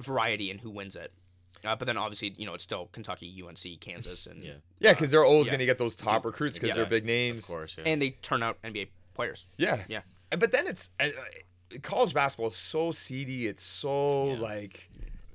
variety 0.00 0.50
in 0.50 0.58
who 0.58 0.70
wins 0.70 0.96
it. 0.96 1.12
Uh, 1.64 1.74
but 1.76 1.86
then 1.86 1.96
obviously 1.96 2.34
you 2.36 2.46
know 2.46 2.54
it's 2.54 2.64
still 2.64 2.88
Kentucky, 2.92 3.42
UNC, 3.46 3.80
Kansas, 3.80 4.26
and 4.26 4.42
Yeah. 4.42 4.52
Yeah, 4.80 4.92
because 4.92 5.10
they're 5.10 5.24
always 5.24 5.46
yeah. 5.46 5.52
going 5.52 5.60
to 5.60 5.66
get 5.66 5.78
those 5.78 5.96
top 5.96 6.24
recruits 6.24 6.56
because 6.58 6.68
Yeah. 6.70 6.74
they're 6.76 6.86
big 6.86 7.04
Of 7.04 7.06
names. 7.08 7.46
course, 7.46 7.76
yeah. 7.78 7.84
and 7.86 8.00
they 8.02 8.10
turn 8.10 8.42
out 8.42 8.58
NBA 8.62 8.88
players. 9.14 9.48
Yeah. 9.56 9.82
Yeah. 9.88 10.02
But 10.30 10.52
then 10.52 10.66
it's 10.66 10.90
uh, 11.00 11.04
uh, 11.04 11.78
college 11.82 12.12
basketball 12.14 12.48
is 12.48 12.56
so 12.56 12.92
seedy. 12.92 13.46
It's 13.46 13.62
so 13.62 14.32
Yeah. 14.34 14.38
like 14.40 14.90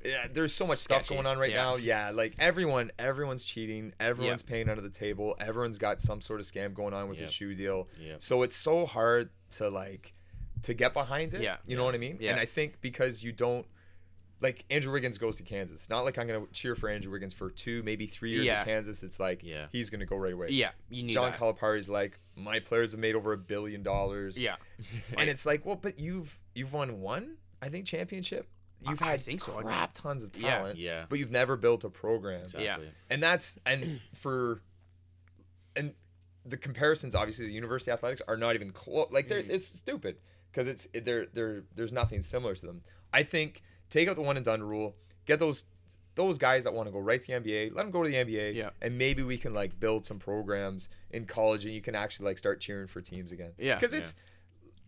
yeah, 0.05 0.27
there's 0.31 0.53
so 0.53 0.65
much 0.65 0.77
stuff 0.77 1.09
going 1.09 1.25
on 1.25 1.37
right 1.37 1.51
yeah. 1.51 1.57
now. 1.61 1.75
Yeah, 1.75 2.11
like 2.11 2.33
everyone 2.39 2.91
everyone's 2.97 3.43
cheating. 3.43 3.93
Everyone's 3.99 4.41
paying 4.43 4.69
under 4.69 4.81
the 4.81 4.89
table. 4.89 5.35
Everyone's 5.41 5.77
got 5.77 5.99
some 6.01 6.21
sort 6.21 6.39
of 6.39 6.45
scam 6.45 6.73
going 6.73 6.93
on 6.93 7.09
with 7.09 7.17
Yep. 7.19 7.27
the 7.27 7.33
shoe 7.33 7.53
deal. 7.53 7.87
Yep. 7.99 8.21
So 8.21 8.43
it's 8.43 8.55
so 8.55 8.85
hard 8.85 9.29
to 9.51 9.69
like 9.69 10.13
to 10.63 10.73
get 10.73 10.93
behind 10.93 11.33
it. 11.33 11.41
Yeah. 11.41 11.57
You 11.65 11.75
know 11.77 11.83
what 11.85 11.95
I 11.95 11.97
mean? 11.97 12.17
Yeah. 12.19 12.31
And 12.31 12.39
I 12.39 12.45
think 12.45 12.79
because 12.81 13.23
you 13.23 13.31
don't 13.33 13.65
like 14.41 14.63
Andrew 14.69 14.93
Wiggins 14.93 15.17
goes 15.17 15.35
to 15.37 15.43
Kansas. 15.43 15.79
It's 15.79 15.89
not 15.89 16.05
like 16.05 16.17
I'm 16.17 16.27
gonna 16.27 16.45
cheer 16.53 16.75
for 16.75 16.89
Andrew 16.89 17.11
Wiggins 17.11 17.33
for 17.33 17.49
two, 17.49 17.83
maybe 17.83 18.05
three 18.05 18.31
years 18.31 18.47
Yeah. 18.47 18.61
at 18.61 18.65
Kansas. 18.65 19.03
It's 19.03 19.19
like 19.19 19.41
Yeah. 19.43 19.67
he's 19.71 19.89
gonna 19.89 20.05
go 20.05 20.15
right 20.15 20.33
away. 20.33 20.47
Yeah, 20.51 20.71
you 20.89 21.03
need 21.03 21.11
John 21.11 21.31
that. 21.31 21.39
Calipari's 21.39 21.89
like, 21.89 22.19
my 22.35 22.59
players 22.59 22.91
have 22.91 22.99
made 22.99 23.15
over 23.15 23.33
a 23.33 23.37
billion 23.37 23.83
dollars. 23.83 24.39
Yeah, 24.39 24.55
And 25.17 25.29
it's 25.29 25.45
like, 25.45 25.65
well, 25.65 25.75
but 25.75 25.99
you've 25.99 26.39
you've 26.55 26.73
won 26.73 27.01
one, 27.01 27.37
I 27.61 27.69
think, 27.69 27.85
championship. 27.85 28.47
You've 28.81 29.01
I- 29.01 29.07
I 29.07 29.11
had 29.11 29.21
think 29.21 29.41
so. 29.41 29.51
Crap 29.51 29.93
tons 29.93 30.23
of 30.23 30.31
talent. 30.31 30.77
Yeah. 30.79 31.05
But 31.09 31.19
you've 31.19 31.31
never 31.31 31.57
built 31.57 31.83
a 31.83 31.89
program. 31.89 32.43
Exactly. 32.43 32.89
And 33.09 33.21
that's 33.21 33.59
and 33.65 33.99
for 34.13 34.61
and 35.75 35.93
the 36.45 36.57
comparisons 36.57 37.13
obviously 37.13 37.45
the 37.45 37.53
university 37.53 37.91
athletics 37.91 38.21
are 38.27 38.37
not 38.37 38.55
even 38.55 38.71
close. 38.71 39.09
Like 39.11 39.27
they're 39.27 39.43
mm. 39.43 39.49
it's 39.49 39.67
stupid 39.67 40.17
because 40.51 40.67
it's 40.67 40.87
it, 40.93 41.03
they're 41.05 41.25
they're 41.25 41.63
there's 41.75 41.91
nothing 41.91 42.21
similar 42.21 42.55
to 42.55 42.65
them. 42.65 42.81
I 43.13 43.23
think 43.23 43.61
take 43.89 44.07
out 44.09 44.15
the 44.15 44.21
one 44.21 44.35
and 44.37 44.45
done 44.45 44.61
rule, 44.63 44.95
get 45.25 45.39
those 45.39 45.65
those 46.15 46.37
guys 46.37 46.65
that 46.65 46.73
want 46.73 46.85
to 46.87 46.91
go 46.91 46.99
right 46.99 47.21
to 47.21 47.27
the 47.27 47.33
NBA, 47.39 47.73
let 47.73 47.83
them 47.83 47.91
go 47.91 48.03
to 48.03 48.09
the 48.09 48.15
NBA, 48.15 48.53
Yeah. 48.53 48.71
and 48.81 48.97
maybe 48.97 49.23
we 49.23 49.37
can 49.37 49.53
like 49.53 49.79
build 49.79 50.05
some 50.05 50.19
programs 50.19 50.89
in 51.11 51.25
college, 51.25 51.63
and 51.65 51.73
you 51.73 51.81
can 51.81 51.95
actually 51.95 52.25
like 52.25 52.37
start 52.37 52.59
cheering 52.59 52.87
for 52.87 52.99
teams 52.99 53.31
again. 53.31 53.51
Yeah. 53.57 53.75
because 53.75 53.93
it's 53.93 54.15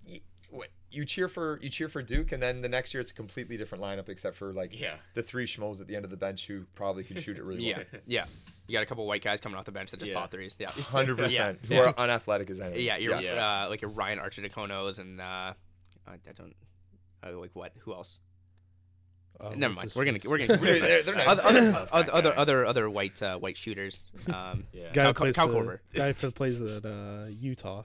y- 0.05 0.19
what 0.49 0.67
you 0.89 1.05
cheer 1.05 1.29
for 1.29 1.57
you 1.61 1.69
cheer 1.69 1.87
for 1.87 2.01
Duke, 2.01 2.33
and 2.33 2.43
then 2.43 2.61
the 2.61 2.67
next 2.67 2.93
year 2.93 2.99
it's 2.99 3.11
a 3.11 3.13
completely 3.13 3.55
different 3.55 3.81
lineup, 3.81 4.09
except 4.09 4.35
for 4.35 4.51
like 4.51 4.77
Yeah. 4.77 4.95
the 5.13 5.23
three 5.23 5.45
schmoes 5.45 5.79
at 5.79 5.87
the 5.87 5.95
end 5.95 6.03
of 6.03 6.11
the 6.11 6.17
bench 6.17 6.47
who 6.47 6.65
probably 6.75 7.03
can 7.05 7.17
shoot 7.17 7.37
it 7.37 7.43
really 7.43 7.63
yeah, 7.69 7.77
well. 7.77 8.01
yeah. 8.07 8.25
You 8.67 8.73
got 8.73 8.83
a 8.83 8.85
couple 8.85 9.05
white 9.05 9.23
guys 9.23 9.39
coming 9.39 9.57
off 9.57 9.63
the 9.65 9.71
bench 9.71 9.91
that 9.91 9.99
just 10.01 10.11
Yeah. 10.11 10.19
pop 10.19 10.31
threes. 10.31 10.55
Yeah, 10.59 10.69
Hundred 10.71 11.17
percent. 11.17 11.59
Who 11.67 11.75
Yeah. 11.75 11.81
are 11.81 11.93
unathletic 11.99 12.49
as 12.49 12.59
anything. 12.59 12.85
yeah. 12.85 12.97
You're 12.97 13.21
Yeah. 13.21 13.63
Uh, 13.65 13.69
like 13.69 13.81
your 13.81 13.91
Ryan 13.91 14.19
Arcidiaconos 14.19 14.99
and 14.99 15.21
uh, 15.21 15.23
I, 15.23 16.13
I 16.13 16.17
don't 16.35 16.55
uh, 17.23 17.37
like 17.39 17.51
what? 17.53 17.71
Who 17.79 17.93
else? 17.93 18.19
Uh, 19.41 19.53
Never 19.55 19.73
mind. 19.73 19.91
We're 19.95 20.05
gonna 20.05 20.19
we're 20.25 20.37
gonna 20.37 20.57
They're- 20.61 20.79
they're- 20.79 21.01
they're 21.03 21.15
not- 21.15 21.39
other 21.39 21.49
other, 21.49 21.87
other, 21.91 22.11
other 22.13 22.35
other 22.37 22.65
other 22.65 22.89
white 22.89 23.21
uh, 23.23 23.37
white 23.37 23.57
shooters. 23.57 24.03
Um, 24.27 24.65
Yeah. 24.71 24.91
guy 24.93 25.03
Cal- 25.05 25.13
plays 25.15 25.35
Cal 25.35 25.47
for, 25.49 25.63
Korver. 25.63 25.79
guy 25.93 26.13
who 26.13 26.31
plays 26.31 26.61
at 26.61 26.85
uh, 26.85 27.25
Utah. 27.29 27.83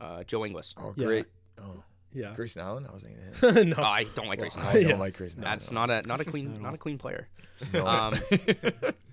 uh, 0.00 0.24
Joe 0.24 0.44
Ingles. 0.44 0.74
Oh, 0.76 0.92
Yeah. 0.96 1.06
great. 1.06 1.26
Oh, 1.58 1.82
Yeah. 2.12 2.34
Grayson 2.34 2.62
Allen. 2.62 2.86
I 2.88 2.92
was 2.92 3.04
thinking 3.04 3.62
him. 3.62 3.68
no. 3.70 3.76
Oh, 3.78 3.82
I 3.82 4.04
don't 4.14 4.26
like 4.26 4.38
Well, 4.40 4.48
Grayson. 4.50 4.62
I 4.62 4.72
don't 4.72 4.88
Yeah. 4.90 4.96
like 4.96 5.16
Grayson. 5.16 5.40
That's 5.40 5.70
Allen. 5.72 5.88
not 5.88 6.04
a 6.04 6.08
not 6.08 6.20
a 6.20 6.24
Not 6.24 6.30
clean 6.32 6.54
at 6.54 6.60
not 6.60 6.74
a 6.74 6.78
clean 6.78 6.98
player. 6.98 7.28
No. 7.72 7.86
Um, 7.86 8.14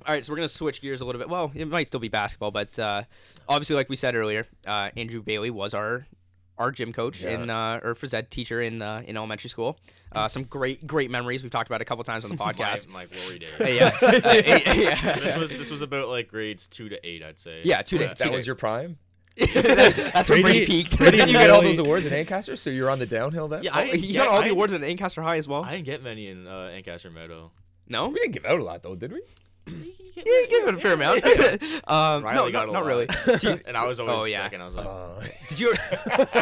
All 0.05 0.13
right, 0.13 0.25
so 0.25 0.34
we're 0.34 0.38
gonna 0.38 0.47
switch 0.49 0.81
gears 0.81 0.99
a 1.01 1.05
little 1.05 1.19
bit. 1.19 1.30
Well, 1.30 1.51
it 1.55 1.65
might 1.67 1.88
still 1.88 1.99
be 2.01 2.09
basketball, 2.09 2.51
but 2.51 2.77
uh, 2.80 3.03
obviously, 3.47 3.75
like 3.77 3.88
we 3.89 3.95
said 3.95 4.15
earlier, 4.15 4.45
uh, 4.67 4.89
Andrew 4.97 5.21
Bailey 5.21 5.49
was 5.49 5.73
our 5.73 6.05
our 6.57 6.71
gym 6.71 6.93
coach 6.93 7.23
Yeah. 7.23 7.31
in 7.41 7.49
uh, 7.49 7.80
or 7.84 7.95
phys 7.95 8.13
ed 8.13 8.30
teacher 8.31 8.61
in 8.61 8.81
uh, 8.81 9.01
in 9.05 9.17
elementary 9.17 9.49
school. 9.49 9.80
Uh, 10.11 10.27
some 10.27 10.43
great 10.43 10.85
great 10.85 11.09
memories 11.09 11.41
we've 11.43 11.51
talked 11.51 11.67
about 11.69 11.81
a 11.81 11.85
couple 11.85 12.03
times 12.03 12.23
on 12.25 12.31
the 12.31 12.38
podcast. 12.43 12.88
My, 12.88 13.01
my 13.01 13.05
glory 13.07 13.39
days. 13.39 13.49
Uh, 13.59 13.63
yeah, 13.65 13.97
Uh, 14.01 14.73
yeah, 14.73 15.15
this 15.15 15.35
was 15.35 15.51
this 15.51 15.69
was 15.69 15.81
about 15.81 16.07
like 16.09 16.27
grades 16.30 16.67
two 16.67 16.89
to 16.89 17.07
eight, 17.07 17.23
I'd 17.23 17.39
say. 17.39 17.61
yeah, 17.63 17.81
two 17.81 17.97
Was- 17.99 18.09
days. 18.09 18.17
that 18.19 18.31
was 18.31 18.45
your 18.47 18.55
prime. 18.55 18.97
That's 19.53 20.30
when 20.30 20.41
Brady 20.43 20.59
Brady- 20.59 20.65
peaked. 20.67 20.97
Brady 20.99 21.17
Did 21.17 21.27
you 21.30 21.34
get 21.34 21.49
all 21.49 21.63
those 21.63 21.80
awards 21.80 22.05
at 22.05 22.13
Ancaster? 22.13 22.55
So 22.55 22.69
you're 22.69 22.91
on 22.91 22.99
the 22.99 23.07
downhill 23.07 23.47
then? 23.47 23.63
Yeah, 23.63 23.71
Oh, 23.73 23.80
I, 23.80 23.85
he 23.95 24.07
yeah, 24.13 24.25
got 24.25 24.27
all 24.27 24.35
I 24.35 24.38
the 24.38 24.43
didn't- 24.43 24.57
awards 24.57 24.73
at 24.73 24.84
Ancaster 24.84 25.23
High 25.23 25.38
as 25.38 25.47
well. 25.47 25.63
I 25.63 25.71
didn't 25.71 25.85
get 25.85 26.03
many 26.03 26.27
in 26.27 26.45
uh, 26.47 26.69
Ancaster 26.71 27.09
Meadow. 27.09 27.49
no, 27.88 28.09
We 28.09 28.19
didn't 28.19 28.34
give 28.34 28.45
out 28.45 28.59
a 28.59 28.63
lot 28.63 28.84
though, 28.84 28.95
did 28.95 29.11
we? 29.11 29.21
Yeah, 29.68 29.73
you 30.26 30.48
gave 30.49 30.68
it 30.68 30.76
a 30.76 30.77
fair 30.77 30.94
amount. 30.94 31.23
um, 31.88 32.22
no, 32.23 32.27
Riley 32.30 32.52
not, 32.52 32.52
got 32.52 32.69
a 32.69 32.72
not 32.72 32.84
lot. 32.84 32.85
really. 32.85 33.07
Do 33.40 33.49
you- 33.49 33.60
and 33.65 33.76
I 33.76 33.85
was 33.85 33.99
always 33.99 34.15
Oh, 34.22 34.26
yeah. 34.26 34.44
second. 34.44 34.61
I 34.61 34.65
was 34.65 34.76
like, 34.76 34.85
Uh, 34.85 35.23
did 35.49 35.60
you 35.60 35.73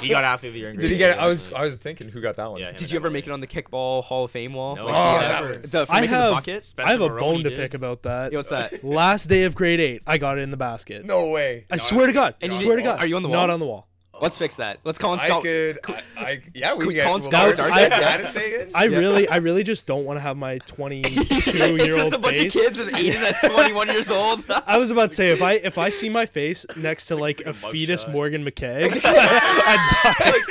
he 0.01 0.09
got 0.09 0.23
athlete 0.23 0.49
of 0.49 0.53
the 0.53 0.59
year. 0.59 0.73
did 0.73 0.89
he 0.89 0.97
get? 0.97 1.17
eight, 1.17 1.21
I 1.21 1.27
was 1.27 1.51
I 1.53 1.61
was 1.61 1.75
thinking 1.77 2.09
who 2.09 2.21
got 2.21 2.35
that 2.37 2.51
one. 2.51 2.59
Yeah, 2.59 2.71
did 2.71 2.91
you 2.91 2.97
ever 2.99 3.09
make 3.09 3.27
it 3.27 3.31
on 3.31 3.39
the 3.39 3.47
kickball 3.47 4.03
Hall 4.03 4.25
of 4.25 4.31
Fame 4.31 4.53
wall? 4.53 4.75
No, 4.75 4.85
Like, 4.85 4.95
Oh, 4.95 5.19
that 5.21 5.43
was- 5.47 5.71
the, 5.71 5.85
I 5.89 6.05
have- 6.05 6.29
the 6.29 6.35
bucket. 6.35 6.73
I 6.79 6.91
have 6.91 7.01
a 7.01 7.07
Maroney 7.09 7.21
bone 7.21 7.43
to 7.43 7.49
did. 7.49 7.59
pick 7.59 7.73
about 7.73 8.03
that. 8.03 8.31
Yeah, 8.31 8.37
what's 8.39 8.49
that? 8.49 8.83
Last 8.83 9.27
day 9.27 9.43
of 9.43 9.55
grade 9.55 9.79
eight, 9.79 10.01
I 10.05 10.17
got 10.17 10.37
it 10.37 10.41
in 10.41 10.51
the 10.51 10.57
basket. 10.57 11.05
No 11.05 11.29
way. 11.29 11.65
I 11.71 11.77
swear 11.77 12.07
to 12.07 12.13
God. 12.13 12.35
And 12.41 12.51
I 12.53 12.61
swear 12.61 12.75
to 12.75 12.81
God. 12.83 12.99
are 12.99 13.07
you 13.07 13.15
on 13.15 13.23
the 13.23 13.29
wall? 13.29 13.37
Not 13.37 13.49
on 13.49 13.59
the 13.59 13.65
wall. 13.65 13.87
Let's 14.21 14.37
fix 14.37 14.55
that. 14.57 14.79
Let's 14.83 14.97
call 14.99 15.13
in 15.15 15.19
I 15.19 15.23
Scout. 15.23 15.43
could. 15.43 15.79
I, 15.87 16.01
I 16.15 16.41
yeah, 16.53 16.73
we 16.73 16.79
Can 16.81 16.87
we 16.87 16.93
can 16.93 16.93
get 16.93 17.03
call 17.05 17.15
in 17.15 17.21
we'll 17.21 17.29
Scout 17.31 17.55
get 17.55 17.57
Darcy? 17.57 17.89
data 17.89 18.25
say 18.27 18.51
it. 18.51 18.69
I 18.75 18.83
really, 18.85 19.27
I 19.27 19.37
really 19.37 19.63
just 19.63 19.87
don't 19.87 20.05
want 20.05 20.17
to 20.17 20.21
have 20.21 20.37
my 20.37 20.59
22 20.59 21.09
it's 21.31 21.47
year 21.53 21.77
just 21.87 21.99
old 21.99 22.13
a 22.13 22.17
bunch 22.19 22.37
face. 22.37 22.55
of 22.55 22.61
kids 22.61 22.77
with 22.77 22.91
Aiden 22.93 23.19
that's 23.19 23.45
21 23.47 23.87
years 23.89 24.11
old. 24.11 24.43
I 24.67 24.77
was 24.77 24.91
about 24.91 25.09
to 25.09 25.15
say 25.15 25.31
if 25.31 25.41
I 25.41 25.53
if 25.63 25.77
I 25.79 25.89
see 25.89 26.07
my 26.09 26.25
face 26.27 26.65
next 26.77 27.07
to 27.07 27.15
like 27.15 27.39
like 27.39 27.47
a 27.47 27.49
a 27.49 27.53
fetus 27.53 28.01
shot. 28.03 28.11
Morgan 28.11 28.45
McKegg, 28.45 29.01
I'd 29.03 30.43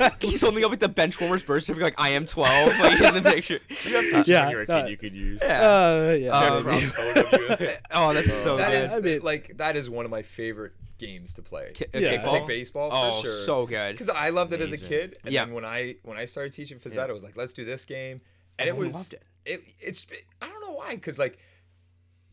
die. 0.00 0.10
He's 0.20 0.40
holding 0.40 0.64
up 0.64 0.70
like 0.70 0.80
the 0.80 0.88
bench 0.88 1.20
warmers 1.20 1.42
birth 1.42 1.64
certificate, 1.64 1.84
like 1.84 1.94
I 2.00 2.10
am 2.10 2.24
12, 2.24 2.78
like 2.80 3.00
in 3.00 3.14
the 3.22 3.30
picture. 3.30 3.58
You 3.84 4.12
have 4.14 4.26
Yeah, 4.28 4.50
you 4.50 4.56
were 4.56 4.62
a 4.62 4.66
uh, 4.72 4.82
kid 4.82 4.90
you 4.90 4.96
could 4.96 5.14
use. 5.14 5.40
Yeah. 5.42 5.60
Uh, 5.60 6.16
yeah. 6.18 6.30
Um, 6.38 6.62
Proud 6.64 6.82
photo 6.82 7.20
of 7.52 7.60
you. 7.60 7.68
Oh, 7.90 8.12
that's 8.12 8.32
so 8.32 8.56
That 8.56 8.70
good. 8.70 8.84
is 8.84 8.92
I 8.92 9.00
mean- 9.00 9.20
like 9.22 9.56
that 9.58 9.76
is 9.76 9.88
one 9.90 10.04
of 10.04 10.10
my 10.10 10.22
favorite 10.22 10.72
games 11.02 11.32
to 11.34 11.42
play. 11.42 11.72
Ki- 11.74 11.86
Yeah. 11.94 12.00
I 12.12 12.16
kickball? 12.16 12.32
think 12.32 12.46
baseball 12.48 12.90
Oh, 12.92 13.12
for 13.12 13.26
sure. 13.26 13.36
so 13.44 13.66
good. 13.66 13.92
because 13.92 14.08
I 14.08 14.30
loved 14.30 14.52
it 14.52 14.60
as 14.60 14.72
a 14.72 14.86
kid. 14.86 15.18
And 15.24 15.32
Yeah. 15.32 15.44
then 15.44 15.54
when 15.54 15.64
I 15.64 15.96
when 16.02 16.16
I 16.16 16.24
started 16.24 16.52
teaching 16.52 16.78
phys 16.78 16.92
ed, 16.92 16.96
Yeah. 16.96 17.04
I 17.06 17.12
was 17.12 17.22
like, 17.22 17.36
let's 17.36 17.52
do 17.52 17.64
this 17.64 17.84
game, 17.84 18.20
and 18.58 18.68
Everyone 18.68 18.86
it 18.86 18.88
was 18.88 18.94
loved 18.94 19.12
it. 19.14 19.22
it. 19.44 19.60
It's 19.80 20.06
I 20.40 20.48
don't 20.48 20.60
know 20.60 20.72
why 20.72 20.94
because 20.94 21.18
like. 21.18 21.38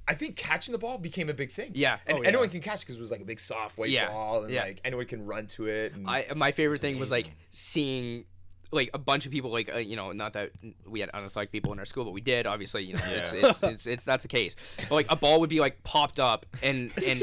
I 0.07 0.15
think 0.15 0.35
catching 0.37 0.71
the 0.71 0.79
ball 0.79 0.97
became 0.97 1.29
a 1.29 1.35
big 1.35 1.51
thing. 1.51 1.73
Yeah. 1.75 1.99
and 2.07 2.17
Oh, 2.17 2.21
yeah. 2.23 2.29
anyone 2.29 2.49
can 2.49 2.61
catch 2.61 2.79
because 2.79 2.95
it 2.97 2.99
was 3.01 3.11
like 3.11 3.21
a 3.21 3.25
big 3.25 3.39
soft 3.39 3.77
white 3.77 3.91
Yeah. 3.91 4.07
ball, 4.09 4.43
and 4.43 4.51
Yeah. 4.51 4.63
like 4.63 4.81
anyone 4.83 5.05
can 5.05 5.23
run 5.27 5.45
to 5.49 5.67
it. 5.67 5.93
And 5.93 6.09
I 6.09 6.25
my 6.35 6.51
favorite 6.51 6.81
thing 6.81 6.97
was 6.97 7.11
like 7.11 7.29
seeing 7.51 8.25
like 8.71 8.89
a 8.93 8.97
bunch 8.97 9.25
of 9.25 9.31
people 9.31 9.51
like 9.51 9.73
uh, 9.73 9.77
you 9.77 9.95
know 9.95 10.11
not 10.11 10.33
that 10.33 10.51
we 10.87 10.99
had 10.99 11.09
unathletic 11.11 11.51
people 11.51 11.73
in 11.73 11.79
our 11.79 11.85
school 11.85 12.03
but 12.05 12.11
we 12.11 12.21
did 12.21 12.45
obviously 12.45 12.83
you 12.83 12.93
know 12.93 12.99
it's, 13.07 13.33
Yeah. 13.33 13.49
it's, 13.49 13.63
it's 13.63 13.87
it's 13.87 14.05
that's 14.05 14.21
the 14.23 14.27
case 14.29 14.55
but 14.89 14.91
like 14.91 15.05
a 15.11 15.15
ball 15.15 15.39
would 15.39 15.49
be 15.49 15.59
like 15.59 15.81
popped 15.83 16.19
up 16.19 16.45
and 16.61 16.91
and 16.97 17.21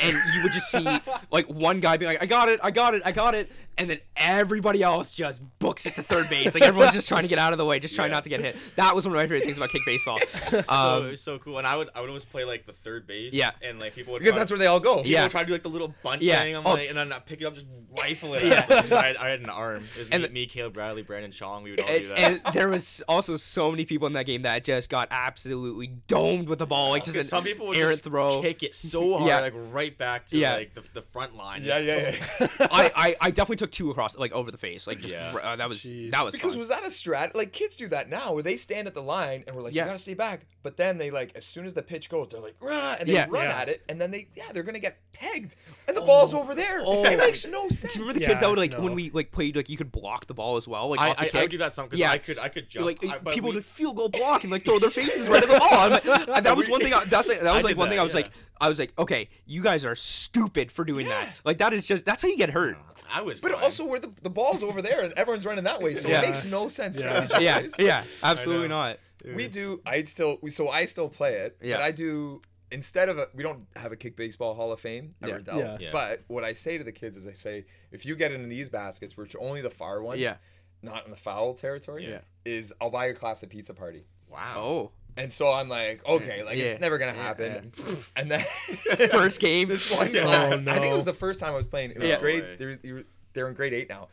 and 0.00 0.16
you 0.34 0.42
would 0.42 0.52
just 0.52 0.70
see 0.70 0.86
like 1.30 1.46
one 1.48 1.80
guy 1.80 1.96
being 1.96 2.10
like 2.12 2.22
I 2.22 2.26
got 2.26 2.48
it 2.48 2.60
I 2.62 2.70
got 2.70 2.94
it 2.94 3.02
I 3.04 3.12
got 3.12 3.34
it 3.34 3.50
and 3.76 3.90
then 3.90 3.98
everybody 4.16 4.82
else 4.82 5.12
just 5.14 5.40
books 5.58 5.86
it 5.86 5.96
to 5.96 6.02
third 6.02 6.28
base 6.28 6.54
like 6.54 6.62
everyone's 6.62 6.92
just 6.94 7.08
trying 7.08 7.22
to 7.22 7.28
get 7.28 7.38
out 7.38 7.52
of 7.52 7.58
the 7.58 7.64
way 7.64 7.78
just 7.78 7.94
trying 7.96 8.08
Yeah. 8.10 8.14
not 8.14 8.24
to 8.24 8.30
get 8.30 8.40
hit 8.40 8.56
that 8.76 8.94
was 8.94 9.06
one 9.06 9.14
of 9.14 9.18
my 9.18 9.24
favorite 9.24 9.42
things 9.44 9.56
about 9.56 9.70
kick 9.70 9.82
baseball 9.84 10.18
so 10.28 10.62
um, 10.72 11.06
it 11.06 11.10
was 11.10 11.20
so 11.20 11.38
cool, 11.38 11.58
and 11.58 11.66
I 11.66 11.76
would 11.76 11.88
I 11.94 12.00
would 12.00 12.08
always 12.08 12.24
play 12.24 12.44
like 12.44 12.66
the 12.66 12.72
third 12.72 13.06
base. 13.06 13.32
Yeah. 13.32 13.50
and 13.62 13.78
like 13.80 13.94
people 13.94 14.12
would 14.12 14.20
because 14.20 14.34
try- 14.34 14.38
that's 14.40 14.50
where 14.50 14.58
they 14.58 14.66
all 14.66 14.80
go. 14.80 14.96
people 14.98 15.10
Yeah. 15.10 15.22
would 15.22 15.30
try 15.30 15.40
to 15.40 15.46
do 15.46 15.52
like 15.52 15.62
the 15.62 15.68
little 15.70 15.94
bunt 16.02 16.22
Yeah. 16.22 16.42
thing. 16.42 16.54
I'm 16.56 16.66
Oh. 16.66 16.74
like, 16.74 16.88
and 16.88 16.96
then 16.96 17.12
I 17.12 17.18
pick 17.18 17.40
it 17.40 17.44
up, 17.44 17.54
just 17.54 17.66
rifle 17.98 18.34
it. 18.34 18.44
Yeah. 18.54 18.66
Yeah, 18.68 18.96
I 18.98 19.06
had, 19.06 19.16
I 19.16 19.28
had 19.30 19.40
an 19.40 19.48
arm. 19.50 19.84
It 19.94 19.98
was 19.98 20.08
And 20.10 20.22
me, 20.22 20.28
the- 20.28 20.34
me, 20.34 20.46
Caleb 20.46 20.76
Bradley, 20.84 21.02
Brandon 21.02 21.30
Chong. 21.30 21.62
We 21.62 21.70
would 21.70 21.80
all 21.80 21.86
do 21.98 22.08
that. 22.08 22.18
and 22.18 22.40
there 22.54 22.68
was 22.68 23.02
also 23.08 23.36
so 23.36 23.70
many 23.70 23.86
people 23.86 24.06
in 24.06 24.12
that 24.12 24.26
game 24.26 24.42
that 24.42 24.64
just 24.64 24.90
got 24.90 25.08
absolutely 25.10 25.86
domed 26.08 26.46
with 26.48 26.58
the 26.58 26.66
ball, 26.66 26.90
like 26.90 27.04
just 27.04 27.16
an 27.16 27.22
some 27.22 27.42
people 27.42 27.68
would 27.68 27.76
errant 27.78 27.92
just 27.92 28.04
throw. 28.04 28.42
kick 28.42 28.62
it 28.62 28.74
so 28.76 29.14
hard, 29.14 29.28
Yeah. 29.28 29.40
like 29.40 29.54
right 29.72 29.96
back 29.96 30.26
to 30.26 30.38
Yeah. 30.38 30.54
like 30.56 30.74
the, 30.74 30.82
the 30.92 31.02
front 31.02 31.36
line. 31.36 31.62
Yeah, 31.64 31.78
yeah, 31.78 32.14
yeah. 32.40 32.46
I, 32.60 32.92
I, 32.94 33.16
I 33.20 33.30
definitely 33.30 33.56
took 33.56 33.70
two 33.72 33.90
across, 33.90 34.16
like 34.18 34.32
over 34.32 34.50
the 34.50 34.58
face, 34.58 34.86
like 34.86 35.00
just 35.00 35.14
Yeah. 35.14 35.34
uh, 35.42 35.56
that 35.56 35.68
was 35.68 35.78
Jeez. 35.84 36.10
that 36.10 36.22
was 36.24 36.34
Because 36.34 36.52
fun. 36.52 36.58
was 36.60 36.68
that 36.68 36.82
a 36.84 36.88
strat? 36.88 37.34
Like 37.34 37.52
kids 37.52 37.76
do 37.76 37.88
that 37.88 38.10
now, 38.10 38.34
where 38.34 38.42
they 38.42 38.56
stand 38.56 38.86
at 38.86 38.94
the 38.94 39.02
line 39.02 39.44
and 39.46 39.56
we're 39.56 39.62
like, 39.62 39.72
Yeah. 39.74 39.84
you 39.84 39.88
gotta 39.88 39.98
stay 39.98 40.14
back. 40.14 40.42
But 40.62 40.76
then 40.76 40.98
they 40.98 41.10
like, 41.10 41.32
as 41.34 41.44
soon 41.46 41.64
as 41.66 41.72
the 41.74 41.82
pitch 41.82 42.10
goes, 42.10 42.28
they're 42.30 42.40
like, 42.40 42.56
Rah! 42.60 42.96
and 43.00 43.08
they 43.08 43.14
Yeah. 43.14 43.26
run 43.30 43.44
Yeah. 43.48 43.58
at 43.58 43.68
it, 43.70 43.82
and 43.88 43.98
then 44.00 44.10
they, 44.10 44.28
yeah, 44.34 44.52
they're 44.52 44.62
gonna 44.62 44.78
get 44.78 44.98
pegged, 45.12 45.56
and 45.88 45.96
the 45.96 46.00
ball's 46.02 46.34
over 46.34 46.54
there. 46.54 46.80
Oh. 46.84 47.04
It 47.04 47.16
makes 47.18 47.46
no 47.46 47.68
sense. 47.68 47.94
Do 47.94 48.00
you 48.00 48.04
remember 48.04 48.18
the 48.18 48.24
Yeah, 48.24 48.28
kids 48.28 48.40
that 48.40 48.48
would 48.50 48.58
like 48.58 48.72
no. 48.72 48.80
when 48.80 48.94
we 48.94 49.10
like 49.10 49.30
played 49.30 49.56
like 49.56 49.68
you 49.68 49.76
could 49.76 49.92
block 49.92 50.26
the 50.26 50.34
ball 50.34 50.56
as 50.56 50.66
well, 50.74 50.90
like 50.90 51.00
I, 51.00 51.10
off 51.10 51.16
the 51.16 51.36
I, 51.36 51.38
I 51.38 51.42
would 51.44 51.50
do 51.50 51.58
that 51.58 51.72
some 51.74 51.86
because 51.86 51.98
Yeah. 51.98 52.10
I 52.10 52.18
could 52.18 52.38
I 52.38 52.48
could 52.48 52.68
jump. 52.68 52.86
like 52.86 53.04
I, 53.04 53.18
people 53.32 53.50
we- 53.50 53.56
would 53.56 53.64
field 53.64 53.96
goal 53.96 54.08
block 54.08 54.42
and 54.42 54.50
like 54.52 54.62
throw 54.62 54.78
their 54.78 54.90
faces 54.90 55.26
right 55.28 55.42
at 55.42 55.48
the 55.48 55.58
ball. 55.58 55.68
I'm 55.72 55.90
like, 55.92 56.06
I- 56.08 56.24
uh, 56.36 56.40
that 56.40 56.56
was 56.56 56.68
one 56.68 56.80
thing. 56.80 56.92
I, 56.92 57.04
that, 57.04 57.26
that 57.26 57.54
was 57.54 57.64
like 57.64 57.70
did 57.72 57.76
one 57.78 57.88
thing 57.88 57.96
that, 57.96 58.00
I 58.02 58.04
was 58.04 58.12
yeah. 58.14 58.20
like, 58.22 58.30
I 58.60 58.68
was 58.68 58.78
like, 58.78 58.92
okay, 58.98 59.28
you 59.46 59.62
guys 59.62 59.84
are 59.84 59.94
stupid 59.94 60.70
for 60.72 60.84
doing 60.84 61.08
that. 61.08 61.40
Like 61.44 61.58
that 61.58 61.72
is 61.72 61.86
just 61.86 62.04
that's 62.04 62.22
how 62.22 62.28
you 62.28 62.36
get 62.36 62.50
hurt. 62.50 62.76
I 63.10 63.22
was. 63.22 63.40
But 63.40 63.52
fine. 63.52 63.62
also, 63.62 63.84
where 63.84 64.00
the, 64.00 64.12
the 64.22 64.30
ball's 64.30 64.62
over 64.62 64.80
there, 64.82 65.02
and 65.02 65.12
everyone's 65.16 65.44
running 65.46 65.64
that 65.64 65.80
way, 65.80 65.94
so 65.94 66.08
Yeah. 66.08 66.22
it 66.22 66.26
makes 66.26 66.44
no 66.44 66.68
sense. 66.68 67.00
Yeah. 67.00 67.24
strategy 67.24 67.44
yeah, 67.44 67.66
yeah, 67.78 68.04
absolutely 68.22 68.68
know. 68.68 68.78
not. 68.80 68.98
We 69.36 69.48
do. 69.48 69.80
I 69.86 70.02
still. 70.04 70.38
We, 70.42 70.50
so 70.50 70.68
I 70.68 70.84
still 70.86 71.08
play 71.08 71.34
it. 71.34 71.56
Yeah. 71.62 71.76
But 71.76 71.82
I 71.84 71.90
do. 71.92 72.40
Instead 72.70 73.08
of 73.08 73.18
a, 73.18 73.28
we 73.34 73.42
don't 73.44 73.66
have 73.76 73.92
a 73.92 73.96
kick 73.96 74.16
baseball 74.16 74.54
Hall 74.54 74.72
of 74.72 74.80
Fame 74.80 75.14
ever 75.22 75.36
Yeah. 75.36 75.38
dealt. 75.38 75.58
Yeah. 75.60 75.76
Yeah. 75.78 75.90
But 75.92 76.24
what 76.26 76.42
I 76.42 76.54
say 76.54 76.76
to 76.76 76.82
the 76.82 76.90
kids 76.92 77.16
is 77.16 77.26
I 77.26 77.32
say 77.32 77.66
if 77.92 78.04
you 78.04 78.16
get 78.16 78.32
into 78.32 78.48
these 78.48 78.68
baskets, 78.68 79.16
which 79.16 79.34
are 79.36 79.40
only 79.40 79.60
the 79.60 79.70
far 79.70 80.02
ones, 80.02 80.18
Yeah. 80.20 80.36
Not 80.84 81.04
in 81.04 81.10
the 81.10 81.16
foul 81.16 81.54
territory, 81.54 82.08
Yeah. 82.08 82.20
is 82.44 82.72
I'll 82.80 82.90
buy 82.90 83.06
you 83.06 83.12
a 83.12 83.14
class 83.14 83.42
of 83.42 83.48
pizza 83.50 83.74
party. 83.74 84.04
wow. 84.28 84.54
Oh, 84.56 84.90
And 85.16 85.32
so 85.32 85.50
I'm 85.52 85.68
like, 85.68 86.04
okay, 86.06 86.42
like 86.42 86.56
Yeah. 86.56 86.64
it's 86.64 86.80
never 86.80 86.98
gonna 86.98 87.12
Yeah, 87.12 87.22
happen. 87.22 87.72
And 88.16 88.30
then 88.30 88.40
first 89.10 89.40
game. 89.40 89.68
this 89.74 89.90
one 89.90 90.08
oh, 90.16 90.22
class, 90.22 90.52
I 90.66 90.78
think 90.80 90.92
it 90.92 90.96
was 90.96 91.04
the 91.04 91.12
first 91.12 91.38
time 91.40 91.52
I 91.52 91.56
was 91.56 91.68
playing. 91.68 91.92
It 91.92 91.98
was 92.00 92.08
Yeah. 92.08 92.18
grade. 92.18 92.44
They 92.58 92.66
were, 92.66 92.74
they 92.76 92.92
were- 92.92 93.04
they're 93.32 93.48
in 93.48 93.54
grade 93.54 93.72
eight 93.74 93.88
now. 93.88 94.08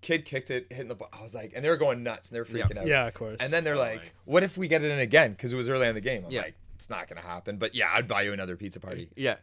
Kid 0.00 0.24
kicked 0.24 0.50
it, 0.50 0.66
hitting 0.70 0.88
the 0.88 0.94
ball. 0.94 1.08
I 1.12 1.22
was 1.22 1.34
like, 1.34 1.52
and 1.56 1.64
they 1.64 1.68
were 1.70 1.76
going 1.76 2.02
nuts 2.02 2.28
and 2.28 2.36
they 2.36 2.40
were 2.40 2.46
Yeah. 2.58 2.64
freaking 2.66 2.78
out. 2.78 2.86
Yeah, 2.86 3.06
of 3.06 3.14
course. 3.14 3.36
And 3.40 3.52
then 3.52 3.64
they're 3.64 3.74
Oh, 3.74 3.78
like, 3.80 4.00
my. 4.00 4.08
"What 4.26 4.42
if 4.42 4.56
we 4.56 4.68
get 4.68 4.82
it 4.84 4.90
in 4.92 4.98
again?" 5.00 5.32
Because 5.32 5.52
it 5.52 5.56
was 5.56 5.68
early 5.68 5.86
in 5.88 5.94
the 5.94 6.00
game. 6.00 6.24
I'm 6.24 6.30
Yeah. 6.30 6.42
like, 6.42 6.54
"It's 6.76 6.88
not 6.88 7.08
gonna 7.08 7.20
happen." 7.20 7.56
But 7.58 7.74
yeah, 7.74 7.90
I'd 7.92 8.06
buy 8.06 8.22
you 8.22 8.32
another 8.32 8.56
pizza 8.56 8.78
party. 8.80 9.10
Yeah, 9.16 9.36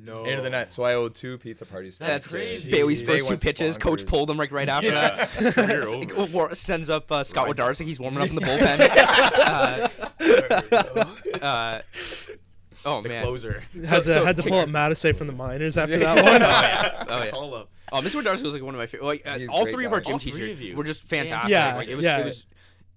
No. 0.00 0.24
Into 0.24 0.42
the 0.42 0.50
net. 0.50 0.72
So 0.72 0.84
I 0.84 0.94
owed 0.94 1.14
two 1.14 1.38
pizza 1.38 1.66
parties. 1.66 1.98
That's 1.98 2.12
that's 2.12 2.26
crazy. 2.28 2.70
Bailey's 2.70 3.00
They 3.00 3.06
first 3.06 3.24
two 3.26 3.30
went 3.30 3.40
pitches, 3.40 3.76
coach 3.76 4.06
pulled 4.06 4.30
him 4.30 4.36
like 4.36 4.52
right 4.52 4.68
after 4.68 4.88
Yeah. 4.90 5.24
that. 5.24 5.28
Career 5.54 5.82
S- 5.82 5.92
over. 5.94 6.24
War- 6.26 6.54
sends 6.54 6.88
up 6.88 7.10
uh, 7.10 7.24
Scott 7.24 7.48
Right. 7.48 7.56
Wodarczyk. 7.56 7.84
He's 7.84 7.98
warming 7.98 8.22
up 8.22 8.28
in 8.28 8.34
the 8.36 8.40
bullpen. 8.42 8.80
uh, 11.40 11.44
uh, 11.44 11.82
oh 12.84 13.02
The 13.02 13.08
man. 13.08 13.22
closer. 13.24 13.62
had 13.88 14.04
to 14.04 14.14
so 14.14 14.24
had 14.24 14.36
to 14.36 14.42
pull 14.42 14.54
up 14.54 14.66
kickers. 14.66 14.72
Matisse 14.72 15.16
from 15.16 15.26
the 15.26 15.32
minors 15.32 15.76
after 15.76 15.98
that 15.98 16.16
one. 16.24 16.42
Oh, 17.10 17.22
yeah. 17.24 17.30
Call 17.30 17.54
up. 17.54 17.70
Oh, 17.90 18.00
Mr. 18.00 18.22
Wodarczyk 18.22 18.42
was 18.42 18.54
like 18.54 18.62
one 18.62 18.74
of 18.74 18.78
my 18.78 18.86
favorite. 18.86 19.06
Like 19.06 19.26
uh, 19.26 19.38
all 19.50 19.64
great 19.64 19.74
three 19.74 19.84
of 19.86 19.92
our 19.92 20.00
gym 20.00 20.14
All 20.14 20.18
teachers 20.18 20.76
were 20.76 20.84
just 20.84 21.02
fantastic. 21.02 21.50
Yeah, 21.50 21.72
like, 21.74 21.88
it 21.88 21.96
was, 21.96 22.04
yeah. 22.04 22.18
it 22.18 22.24
was. 22.24 22.46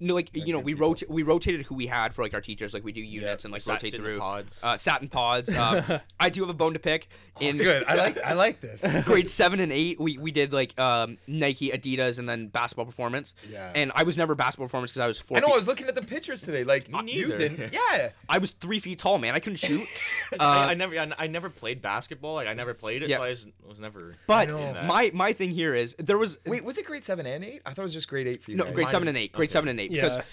No, 0.01 0.15
like 0.15 0.31
you 0.33 0.51
know, 0.51 0.59
we 0.59 0.73
rota- 0.73 1.05
we 1.07 1.23
rotated 1.23 1.65
who 1.65 1.75
we 1.75 1.87
had 1.87 2.13
for 2.13 2.23
like 2.23 2.33
our 2.33 2.41
teachers. 2.41 2.73
Like 2.73 2.83
we 2.83 2.91
do 2.91 3.01
units 3.01 3.45
and 3.45 3.51
like 3.51 3.61
Sat- 3.61 3.73
rotate 3.83 3.95
through. 3.95 4.19
pods. 4.19 4.63
Uh, 4.63 4.75
sat 4.77 5.01
in 5.01 5.07
pods. 5.07 5.49
Um, 5.61 5.83
I 6.19 6.29
do 6.29 6.41
have 6.41 6.49
a 6.49 6.53
bone 6.55 6.73
to 6.73 6.79
pick. 6.79 7.07
In 7.39 7.57
Good. 7.57 7.83
I 7.87 7.95
like. 7.95 8.21
I 8.23 8.33
like 8.33 8.61
this. 8.61 8.81
grade 9.05 9.29
seven 9.29 9.59
and 9.59 9.71
eight, 9.71 9.99
we, 9.99 10.17
we 10.17 10.31
did 10.31 10.51
like 10.51 10.77
um, 10.79 11.17
Nike, 11.27 11.69
Adidas, 11.69 12.17
and 12.19 12.27
then 12.27 12.47
basketball 12.47 12.85
performance. 12.85 13.35
Yeah. 13.49 13.71
And 13.75 13.91
I 13.95 14.03
was 14.03 14.17
never 14.17 14.33
basketball 14.35 14.67
performance 14.67 14.91
because 14.91 15.01
I 15.03 15.07
was 15.07 15.19
four. 15.19 15.37
I 15.37 15.39
know. 15.41 15.47
feet- 15.47 15.53
I 15.53 15.55
was 15.57 15.67
looking 15.67 15.87
at 15.87 15.95
the 15.95 16.01
pictures 16.01 16.41
today. 16.41 16.63
Like 16.63 16.87
you 16.89 17.01
neither. 17.03 17.37
didn't. 17.37 17.73
Yeah. 17.73 18.09
I 18.29 18.39
was 18.39 18.51
three 18.51 18.79
feet 18.79 18.99
tall, 18.99 19.17
man. 19.19 19.35
I 19.35 19.39
couldn't 19.39 19.57
shoot. 19.57 19.87
Uh, 20.33 20.43
I, 20.43 20.71
I 20.71 20.73
never 20.73 20.97
I, 20.97 21.11
I 21.19 21.27
never 21.27 21.49
played 21.49 21.81
basketball. 21.81 22.33
Like 22.35 22.47
I 22.47 22.53
never 22.53 22.73
played 22.73 23.03
it, 23.03 23.09
Yeah. 23.09 23.17
so 23.17 23.23
I 23.23 23.29
was, 23.29 23.47
was 23.67 23.79
never. 23.81 24.15
but 24.27 24.51
my 24.85 25.11
my 25.13 25.33
thing 25.33 25.51
here 25.51 25.75
is 25.75 25.95
there 25.99 26.17
was 26.17 26.39
Wait, 26.45 26.63
was 26.63 26.77
it 26.77 26.85
grade 26.85 27.05
seven 27.05 27.25
and 27.25 27.43
eight? 27.43 27.61
I 27.65 27.69
thought 27.73 27.83
it 27.83 27.83
was 27.83 27.93
just 27.93 28.07
grade 28.07 28.27
eight 28.27 28.41
for 28.43 28.51
you. 28.51 28.57
no 28.57 28.65
guys. 28.65 28.73
grade 28.75 28.87
seven 28.87 29.07
and 29.07 29.17
eight, 29.17 29.31
grade 29.31 29.49
Okay. 29.49 29.53
seven 29.53 29.69
and 29.69 29.79
eight 29.79 29.90
Yeah. 29.91 30.03
because 30.03 30.23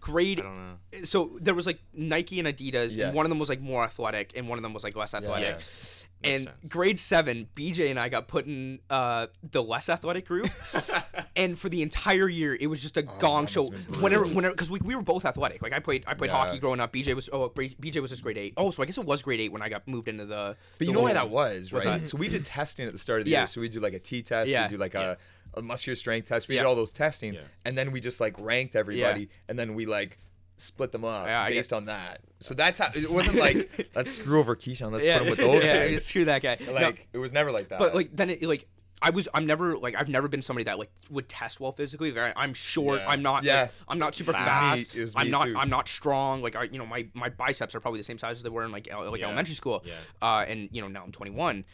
grade 0.00 0.40
I 0.40 0.42
don't 0.44 0.56
know. 0.56 1.04
so 1.04 1.36
there 1.40 1.54
was 1.54 1.66
like 1.66 1.78
Nike 1.92 2.38
and 2.38 2.48
Adidas, 2.48 2.96
Yes. 2.96 2.98
and 3.08 3.14
one 3.14 3.26
of 3.26 3.28
them 3.28 3.38
was 3.38 3.48
like 3.48 3.60
more 3.60 3.84
athletic, 3.84 4.32
and 4.34 4.48
one 4.48 4.58
of 4.58 4.62
them 4.62 4.72
was 4.72 4.82
like 4.84 4.96
less 4.96 5.12
athletic. 5.14 5.48
Yes. 5.48 6.04
And 6.22 6.44
sense. 6.44 6.56
grade 6.68 6.98
seven, 6.98 7.48
BJ 7.54 7.90
and 7.90 8.00
I 8.00 8.08
got 8.08 8.28
put 8.28 8.46
in 8.46 8.78
uh, 8.88 9.26
the 9.42 9.62
less 9.62 9.90
athletic 9.90 10.26
group, 10.26 10.48
and 11.36 11.58
for 11.58 11.68
the 11.68 11.82
entire 11.82 12.28
year, 12.28 12.54
it 12.58 12.66
was 12.66 12.80
just 12.82 12.96
a 12.96 13.04
oh, 13.06 13.18
gong 13.18 13.46
show. 13.46 13.70
must've 13.70 13.72
been 13.74 13.82
brutal. 13.84 14.02
Whenever, 14.02 14.24
whenever, 14.26 14.54
because 14.54 14.70
we, 14.70 14.80
we 14.80 14.94
were 14.94 15.02
both 15.02 15.24
athletic. 15.24 15.62
Like 15.62 15.72
I 15.72 15.78
played, 15.80 16.04
I 16.06 16.14
played 16.14 16.30
Yeah. 16.30 16.36
hockey 16.44 16.58
growing 16.58 16.80
up. 16.80 16.92
BJ 16.92 17.14
was 17.14 17.28
oh, 17.32 17.48
BJ 17.50 18.00
was 18.00 18.10
just 18.10 18.22
grade 18.22 18.38
eight. 18.38 18.54
Oh, 18.56 18.70
so 18.70 18.82
I 18.82 18.86
guess 18.86 18.98
it 18.98 19.04
was 19.04 19.22
grade 19.22 19.40
eight 19.40 19.52
when 19.52 19.62
I 19.62 19.68
got 19.68 19.86
moved 19.88 20.08
into 20.08 20.26
the. 20.26 20.56
But 20.56 20.78
the 20.78 20.84
you 20.86 20.92
know 20.92 21.00
why 21.00 21.12
that 21.14 21.30
was, 21.30 21.72
What's 21.72 21.86
right? 21.86 22.00
that? 22.00 22.06
So 22.06 22.16
we 22.18 22.28
did 22.28 22.44
testing 22.44 22.86
at 22.86 22.92
the 22.92 22.98
start 22.98 23.20
of 23.20 23.24
the 23.26 23.30
Yeah. 23.32 23.40
year. 23.40 23.46
So 23.46 23.60
we 23.60 23.68
do 23.68 23.80
like 23.80 23.94
a 23.94 23.98
T 23.98 24.22
test, 24.22 24.50
Yeah. 24.50 24.64
we 24.64 24.68
do 24.68 24.76
like 24.76 24.94
a, 24.94 25.16
a 25.54 25.62
muscular 25.62 25.96
strength 25.96 26.28
test. 26.28 26.48
We 26.48 26.56
Yeah. 26.56 26.62
did 26.62 26.66
all 26.68 26.74
those 26.76 26.92
testing, 26.92 27.34
Yeah. 27.34 27.40
and 27.64 27.76
then 27.76 27.92
we 27.92 28.00
just 28.00 28.20
like 28.20 28.34
ranked 28.40 28.76
everybody, 28.76 29.28
and 29.48 29.58
then 29.58 29.74
we 29.74 29.86
like 29.86 30.18
split 30.56 30.92
them 30.92 31.04
up 31.04 31.26
Yeah, 31.26 31.48
based 31.48 31.72
on 31.72 31.86
that. 31.86 32.20
So 32.38 32.54
that's 32.54 32.78
how 32.78 32.88
it 32.94 33.10
wasn't 33.10 33.36
like 33.38 33.88
let's 33.96 34.12
screw 34.12 34.38
over 34.38 34.54
Keyshawn, 34.54 34.92
let's 34.92 35.04
put 35.04 35.22
him 35.22 35.30
with 35.30 35.38
those 35.38 35.64
yeah, 35.64 35.88
guys. 35.88 36.04
screw 36.04 36.26
that 36.26 36.42
guy. 36.42 36.58
No, 36.64 36.72
Like 36.74 37.08
it 37.12 37.18
was 37.18 37.32
never 37.32 37.50
like 37.50 37.68
that. 37.70 37.78
but 37.80 37.94
like 37.94 38.14
then 38.14 38.30
it 38.30 38.42
like 38.42 38.66
I 39.06 39.10
was 39.10 39.28
I'm 39.34 39.44
never 39.46 39.76
like 39.76 39.94
I've 39.96 40.08
never 40.08 40.28
been 40.28 40.40
somebody 40.40 40.64
that 40.64 40.78
like 40.78 40.90
would 41.10 41.28
test 41.28 41.60
well 41.60 41.72
physically. 41.72 42.10
Like, 42.10 42.34
I, 42.36 42.42
I'm 42.42 42.54
short. 42.54 43.00
Yeah. 43.00 43.08
I'm 43.10 43.22
not. 43.22 43.44
Yeah. 43.44 43.60
like, 43.62 43.70
I'm 43.86 43.98
not 43.98 44.14
super 44.14 44.32
Fast. 44.32 44.46
fast. 44.92 44.96
Me- 44.96 45.02
it 45.02 45.12
I'm 45.14 45.30
not. 45.30 45.44
too. 45.46 45.56
I'm 45.58 45.68
not 45.68 45.88
strong. 45.88 46.40
Like 46.42 46.56
I, 46.56 46.62
you 46.64 46.78
know, 46.78 46.86
my 46.86 47.06
my 47.12 47.28
biceps 47.28 47.74
are 47.74 47.80
probably 47.80 48.00
the 48.00 48.04
same 48.04 48.16
size 48.18 48.36
as 48.38 48.42
they 48.42 48.48
were 48.48 48.64
in 48.64 48.72
like 48.72 48.88
like 48.90 49.20
Yeah. 49.20 49.26
elementary 49.26 49.54
school. 49.54 49.84
Yeah. 49.84 49.92
Uh, 50.22 50.44
and 50.48 50.70
you 50.72 50.80
know 50.80 50.88
now 50.88 51.04
I'm 51.04 51.12
21, 51.12 51.64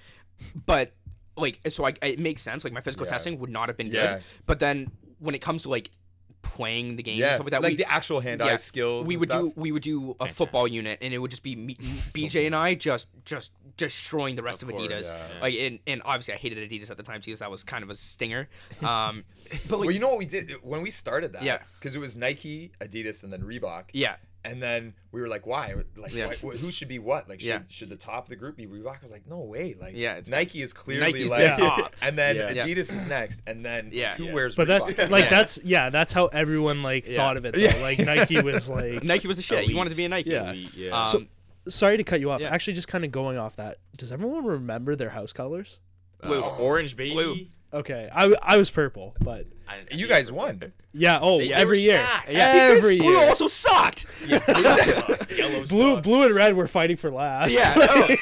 but 0.67 0.93
like 1.37 1.61
so 1.69 1.87
I 1.87 1.93
it 2.03 2.19
makes 2.19 2.43
sense. 2.43 2.65
Like 2.65 2.73
my 2.73 2.81
physical 2.81 3.07
Yeah. 3.07 3.13
testing 3.13 3.39
would 3.39 3.51
not 3.51 3.69
have 3.69 3.77
been 3.77 3.87
Yeah. 3.87 4.15
good. 4.17 4.23
But 4.47 4.59
then 4.59 4.91
when 5.21 5.35
it 5.35 5.41
comes 5.41 5.63
to 5.63 5.69
like 5.69 5.91
playing 6.43 6.97
the 6.97 7.03
game 7.03 7.13
and 7.15 7.21
yeah, 7.21 7.35
stuff 7.35 7.45
like 7.47 7.51
that, 7.53 7.63
like 7.63 7.73
we, 7.73 7.77
the 7.77 7.91
actual 7.91 8.21
hand-eye 8.21 8.47
yeah, 8.47 8.57
skills. 8.57 9.07
we 9.07 9.15
and 9.15 9.21
would 9.21 9.29
stuff. 9.31 9.43
do 9.43 9.53
we 9.57 9.73
would 9.73 9.83
do 9.83 10.17
a 10.21 10.29
football 10.29 10.67
unit 10.67 10.99
and 11.03 11.13
it 11.15 11.19
would 11.19 11.31
just 11.31 11.43
be 11.43 11.57
me, 11.57 11.75
BJ 12.15 12.47
and 12.47 12.55
I 12.55 12.75
just 12.75 13.09
just 13.25 13.53
destroying 13.77 14.37
the 14.37 14.43
rest 14.43 14.63
of, 14.63 14.69
Of 14.69 14.75
course, 14.77 14.89
Adidas. 14.89 15.09
yeah. 15.09 15.41
Like 15.41 15.55
and, 15.55 15.79
and 15.87 16.03
obviously 16.05 16.35
I 16.35 16.37
hated 16.37 16.71
Adidas 16.71 16.91
at 16.91 16.97
the 16.97 17.03
time 17.03 17.21
too, 17.21 17.27
because 17.31 17.39
that 17.41 17.51
was 17.51 17.65
kind 17.65 17.83
of 17.83 17.91
a 17.91 17.95
stinger. 17.95 18.49
Um, 18.83 19.25
but 19.69 19.79
like 19.79 19.87
well, 19.87 19.91
you 19.91 19.99
know 20.01 20.09
what 20.09 20.19
we 20.19 20.27
did 20.27 20.53
when 20.63 20.81
we 20.83 20.91
started 20.91 21.33
that? 21.35 21.43
Yeah. 21.43 21.59
Because 21.79 21.95
it 21.95 21.99
was 21.99 22.17
Nike, 22.17 22.73
Adidas, 22.81 23.23
and 23.23 23.33
then 23.33 23.43
Reebok. 23.43 23.85
yeah, 23.93 24.17
And 24.43 24.63
then 24.63 24.95
we 25.13 25.21
were 25.21 25.29
like, 25.29 25.47
why? 25.47 25.75
Like, 25.97 26.15
Yeah. 26.15 26.33
why, 26.41 26.57
who 26.57 26.71
should 26.71 26.89
be 26.89 26.99
what? 26.99 27.29
Like, 27.29 27.41
should, 27.41 27.49
Yeah. 27.49 27.61
should 27.69 27.91
the 27.91 27.97
top 27.97 28.25
of 28.25 28.31
the 28.31 28.37
group 28.37 28.57
be 28.57 28.67
Reebok? 28.67 28.97
I 28.97 29.03
was 29.03 29.11
like, 29.11 29.27
no 29.29 29.41
way. 29.41 29.77
Like, 29.79 29.95
Yeah, 29.95 30.13
it's- 30.13 30.31
Nike 30.31 30.63
is 30.63 30.73
clearly 30.73 31.13
Nike's 31.13 31.29
the 31.29 31.37
like, 31.37 31.57
top. 31.59 31.95
and 32.03 32.19
then 32.19 32.37
Yeah. 32.37 32.51
Yeah. 32.53 32.67
Adidas 32.67 32.91
is 32.91 33.07
next, 33.07 33.43
and 33.47 33.63
then 33.65 33.91
Yeah. 33.93 34.15
who 34.15 34.25
Yeah. 34.27 34.33
wears 34.33 34.57
But 34.57 34.67
that's 34.69 35.11
like 35.11 35.29
that's 35.29 35.59
yeah, 35.63 35.91
that's 35.91 36.13
how 36.13 36.27
everyone 36.29 36.83
like 36.83 37.07
Yeah. 37.07 37.19
thought 37.19 37.37
of 37.37 37.45
it. 37.45 37.53
Though. 37.55 37.61
Yeah. 37.61 37.77
Like 37.83 37.99
Nike 37.99 38.41
was 38.41 38.69
like. 38.71 39.03
Nike 39.05 39.29
was 39.29 39.37
the 39.37 39.43
shit. 39.43 39.67
You 39.69 39.77
wanted 39.77 39.91
to 39.91 39.97
be 39.99 40.05
a 40.07 40.09
Nike. 40.09 40.31
Yeah. 40.31 40.51
Elite, 40.51 40.75
yeah. 40.75 41.01
Um, 41.03 41.07
So- 41.07 41.27
Sorry 41.69 41.99
to 41.99 42.05
cut 42.05 42.21
you 42.21 42.31
off. 42.31 42.41
Yeah. 42.41 42.49
Actually, 42.51 42.73
just 42.73 42.89
kind 42.89 43.05
of 43.05 43.13
going 43.13 43.37
off 43.37 43.57
that. 43.57 43.77
Does 43.95 44.11
everyone 44.11 44.47
remember 44.47 44.97
their 44.97 45.11
house 45.11 45.35
colors? 45.35 45.79
blue. 46.23 46.43
Uh, 46.43 46.57
orange 46.59 46.97
baby. 46.97 47.13
Blue. 47.13 47.37
Okay, 47.73 48.09
I, 48.13 48.35
I 48.43 48.57
was 48.57 48.69
purple, 48.69 49.15
but 49.21 49.47
I, 49.69 49.79
you 49.93 50.09
guys 50.09 50.33
won. 50.33 50.73
yeah. 50.93 51.21
Oh, 51.23 51.39
They- 51.39 51.49
they 51.49 51.55
every 51.55 51.79
year, 51.79 52.03
stacked. 52.05 52.31
yeah, 52.31 52.53
every 52.55 52.95
because 52.97 53.03
blue 53.05 53.13
year. 53.21 53.29
also 53.29 53.47
sucked. 53.47 54.07
Yellow 54.27 55.65
blue, 55.67 55.95
sucks. 55.95 56.03
blue 56.03 56.25
and 56.25 56.35
red 56.35 56.57
were 56.57 56.67
fighting 56.67 56.97
for 56.97 57.11
last. 57.11 57.55
Yeah. 57.57 57.75
oh. 57.79 58.17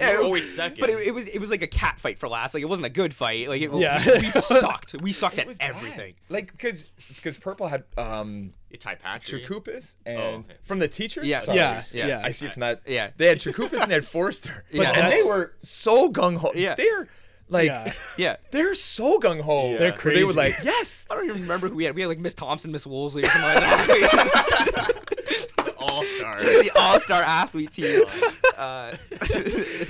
Yeah, 0.00 0.16
always 0.22 0.54
second. 0.54 0.80
But 0.80 0.90
it, 0.90 0.98
it 1.08 1.14
was 1.14 1.26
it 1.28 1.38
was 1.38 1.50
like 1.50 1.62
a 1.62 1.66
cat 1.66 1.98
fight 2.00 2.18
for 2.18 2.28
last. 2.28 2.54
Like 2.54 2.62
it 2.62 2.66
wasn't 2.68 2.86
a 2.86 2.90
good 2.90 3.12
fight. 3.14 3.48
Like 3.48 3.62
it, 3.62 3.72
Yeah. 3.72 4.02
we, 4.04 4.12
we 4.20 4.30
sucked. 4.30 4.94
We 5.00 5.12
sucked 5.12 5.36
It 5.38 5.40
at 5.42 5.46
was 5.46 5.58
bad. 5.58 5.70
everything. 5.76 6.14
Like, 6.28 6.52
because 6.52 6.84
because 7.08 7.36
purple 7.38 7.68
had 7.68 7.84
um 7.98 8.52
You 8.70 8.78
Ty 8.78 8.94
Patrick. 8.96 9.46
Chakupis 9.46 9.96
and 10.06 10.18
okay. 10.20 10.54
from 10.62 10.78
the 10.78 10.88
teachers. 10.88 11.26
Yeah. 11.26 11.40
Sorry. 11.40 11.56
yeah, 11.58 11.82
Yeah. 11.92 12.06
yeah. 12.06 12.20
I 12.24 12.30
see 12.30 12.48
from 12.48 12.60
that. 12.60 12.82
Yeah. 12.86 13.10
They 13.16 13.26
had 13.26 13.38
Chakupis 13.38 13.80
and 13.80 13.90
they 13.90 13.94
had 13.94 14.06
Forster. 14.06 14.64
Yeah. 14.70 14.90
And 14.94 15.12
they 15.12 15.22
were 15.22 15.52
so 15.58 16.10
gung 16.10 16.36
ho. 16.36 16.50
Yeah. 16.54 16.74
They're 16.76 17.08
like, 17.50 17.66
Yeah. 17.66 17.92
Yeah. 18.16 18.36
they're 18.50 18.74
so 18.74 19.18
gung 19.20 19.40
ho. 19.40 19.76
They're 19.76 19.92
They 19.92 20.24
were 20.24 20.32
like, 20.32 20.54
yes. 20.62 21.06
I 21.10 21.14
don't 21.14 21.24
even 21.26 21.42
remember 21.42 21.68
who 21.68 21.76
we 21.76 21.84
had. 21.84 21.94
We 21.94 22.02
had 22.02 22.08
like 22.08 22.18
Miss 22.18 22.34
Thompson, 22.34 22.72
Miss 22.72 22.86
Woolsey, 22.86 23.22
or 23.22 23.26
something 23.26 23.42
like 23.42 23.60
that. 23.60 24.96
All 26.00 26.04
stars. 26.06 26.42
Just 26.42 26.72
the 26.74 26.78
all-star 26.80 27.22
athlete 27.22 27.72
team. 27.72 28.04
Uh, 28.60 28.94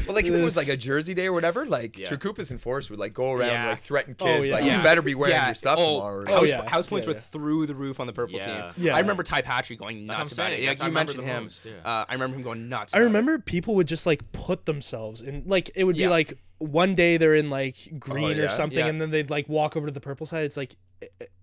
But 0.06 0.14
like 0.14 0.24
if 0.24 0.32
it 0.34 0.44
was 0.44 0.56
like 0.56 0.68
a 0.68 0.76
Jersey 0.76 1.12
day 1.14 1.26
or 1.26 1.32
whatever, 1.32 1.66
like 1.66 1.98
Yeah. 1.98 2.06
Chakupis 2.06 2.50
and 2.52 2.60
Forster 2.60 2.92
would 2.92 3.00
like 3.00 3.12
go 3.12 3.32
around 3.32 3.48
Yeah. 3.48 3.60
and 3.62 3.70
like 3.70 3.82
threaten 3.82 4.14
Oh, 4.20 4.24
kids, 4.24 4.48
yeah. 4.48 4.54
like 4.54 4.64
Yeah. 4.64 4.76
you 4.76 4.82
better 4.84 5.02
be 5.02 5.14
wearing 5.16 5.34
yeah. 5.34 5.46
your 5.46 5.54
stuff 5.56 5.76
oh, 5.80 5.94
tomorrow. 5.94 6.26
House, 6.26 6.48
yeah. 6.48 6.68
house 6.68 6.86
points 6.86 7.06
Yeah, 7.06 7.14
were 7.14 7.18
yeah. 7.18 7.22
through 7.32 7.66
the 7.66 7.74
roof 7.74 7.98
on 7.98 8.06
the 8.06 8.12
purple 8.12 8.36
Yeah. 8.36 8.70
team. 8.72 8.84
Yeah. 8.86 8.94
I 8.96 9.00
remember 9.00 9.24
Ty 9.24 9.42
Patrick 9.42 9.78
going 9.80 10.06
nuts 10.06 10.18
I'm 10.18 10.22
about 10.22 10.28
saying. 10.30 10.62
it. 10.62 10.66
That's 10.66 10.80
Like, 10.80 10.84
I 10.84 10.88
you 10.88 10.90
remember 10.90 11.12
mentioned 11.14 11.28
him. 11.36 11.42
most, 11.44 11.64
yeah. 11.66 11.72
Uh, 11.84 12.04
I 12.08 12.12
remember 12.12 12.36
him 12.36 12.42
going 12.42 12.68
nuts. 12.68 12.94
I 12.94 12.98
about 12.98 13.02
it. 13.02 13.06
remember 13.06 13.38
people 13.40 13.74
would 13.74 13.88
just 13.88 14.06
like 14.06 14.30
put 14.32 14.66
themselves 14.66 15.22
in 15.22 15.42
like 15.46 15.70
it 15.74 15.82
would 15.84 15.96
be 15.96 16.06
like 16.06 16.34
one 16.58 16.94
day 16.94 17.16
they're 17.16 17.34
in 17.34 17.50
like 17.50 17.76
green 17.98 18.38
Oh, 18.38 18.44
or 18.44 18.48
something 18.48 18.78
Yeah. 18.78 18.86
and 18.86 19.00
then 19.00 19.10
they'd 19.10 19.30
like 19.30 19.48
walk 19.48 19.76
over 19.76 19.86
to 19.86 19.92
the 19.92 20.00
purple 20.00 20.26
side. 20.26 20.44
It's 20.44 20.56
like 20.56 20.76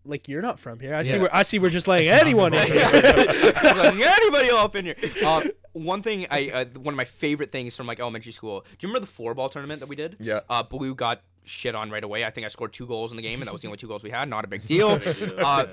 like 0.06 0.28
you're 0.28 0.42
not 0.42 0.60
from 0.60 0.80
here. 0.80 0.94
I 0.96 1.04
see 1.04 1.16
Yeah. 1.16 1.22
we're 1.24 1.30
I 1.34 1.44
see 1.44 1.60
we're 1.60 1.70
just 1.70 1.88
letting 1.88 2.08
anyone 2.22 2.54
in 2.54 2.68
here. 2.68 2.90
Just 2.92 3.44
letting 3.78 4.04
anybody 4.04 4.50
up 4.52 4.76
in 4.76 4.86
here. 4.86 4.96
Um, 5.26 5.50
one 5.74 6.02
thing 6.02 6.26
I 6.32 6.50
uh, 6.50 6.66
one 6.80 6.94
of 6.94 6.98
my 6.98 7.06
favorite 7.06 7.52
things 7.52 7.76
from 7.76 7.86
like 7.88 8.00
elementary 8.00 8.32
school. 8.32 8.62
Do 8.62 8.68
you 8.88 8.90
remember 8.94 9.06
the 9.06 9.12
floorball 9.12 9.52
tournament 9.52 9.80
that 9.82 9.90
we 9.90 9.96
did? 9.96 10.16
Yeah. 10.20 10.40
Uh, 10.50 10.64
Blue 10.64 10.96
got 10.96 11.22
shit 11.44 11.76
on 11.76 11.90
right 11.92 12.04
away. 12.04 12.26
I 12.26 12.30
think 12.32 12.46
I 12.46 12.48
scored 12.48 12.74
two 12.74 12.88
goals 12.88 13.12
in 13.12 13.18
the 13.18 13.22
game, 13.24 13.40
and 13.42 13.48
that 13.48 13.52
was 13.54 13.62
the 13.62 13.68
only 13.68 13.78
two 13.78 13.88
goals 13.88 14.04
we 14.04 14.10
had. 14.10 14.28
Not 14.30 14.44
a 14.44 14.48
big 14.48 14.66
deal. 14.66 15.00
uh, 15.38 15.66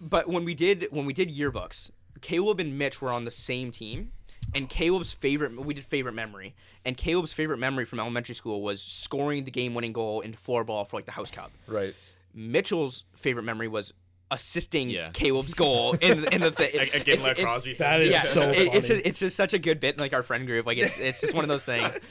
but 0.00 0.28
when 0.28 0.44
we 0.44 0.54
did 0.54 0.88
when 0.90 1.06
we 1.06 1.12
did 1.14 1.30
yearbooks, 1.34 1.90
Caleb 2.20 2.60
and 2.60 2.76
Mitch 2.78 3.00
were 3.00 3.10
on 3.12 3.24
the 3.24 3.30
same 3.30 3.70
team. 3.70 4.12
And 4.54 4.68
Caleb's 4.70 5.12
favorite, 5.12 5.58
we 5.60 5.74
did 5.74 5.84
favorite 5.84 6.12
memory, 6.12 6.54
and 6.84 6.96
Caleb's 6.96 7.32
favorite 7.32 7.58
memory 7.58 7.84
from 7.84 7.98
elementary 7.98 8.34
school 8.36 8.62
was 8.62 8.80
scoring 8.80 9.42
the 9.42 9.50
game-winning 9.50 9.92
goal 9.92 10.20
in 10.20 10.34
floorball 10.34 10.86
for 10.86 10.96
like 10.96 11.04
the 11.04 11.10
house 11.10 11.32
cup. 11.32 11.50
Right. 11.66 11.94
Mitchell's 12.36 13.04
favorite 13.16 13.42
memory 13.44 13.66
was 13.66 13.92
assisting 14.30 14.90
Yeah. 14.90 15.10
Caleb's 15.12 15.54
goal 15.54 15.94
in 15.94 16.24
in 16.32 16.40
the 16.42 16.50
thing. 16.50 16.68
Again, 16.74 16.84
It's- 16.94 17.22
like 17.22 17.32
it's- 17.38 17.44
Crosby. 17.44 17.74
That 17.74 17.98
thing. 18.00 18.10
yeah, 18.12 18.20
so 18.20 18.50
it- 18.50 18.56
it's 18.58 18.66
funny. 18.68 18.80
just, 18.80 19.06
it's 19.06 19.18
just 19.20 19.36
such 19.36 19.54
a 19.54 19.58
good 19.58 19.80
bit 19.80 19.94
in 19.94 20.00
like 20.00 20.12
our 20.12 20.22
friend 20.22 20.46
group. 20.46 20.66
Like 20.66 20.78
it's 20.78 20.98
it's 20.98 21.20
just 21.20 21.34
one 21.34 21.44
of 21.44 21.48
those 21.48 21.64
things. 21.64 21.98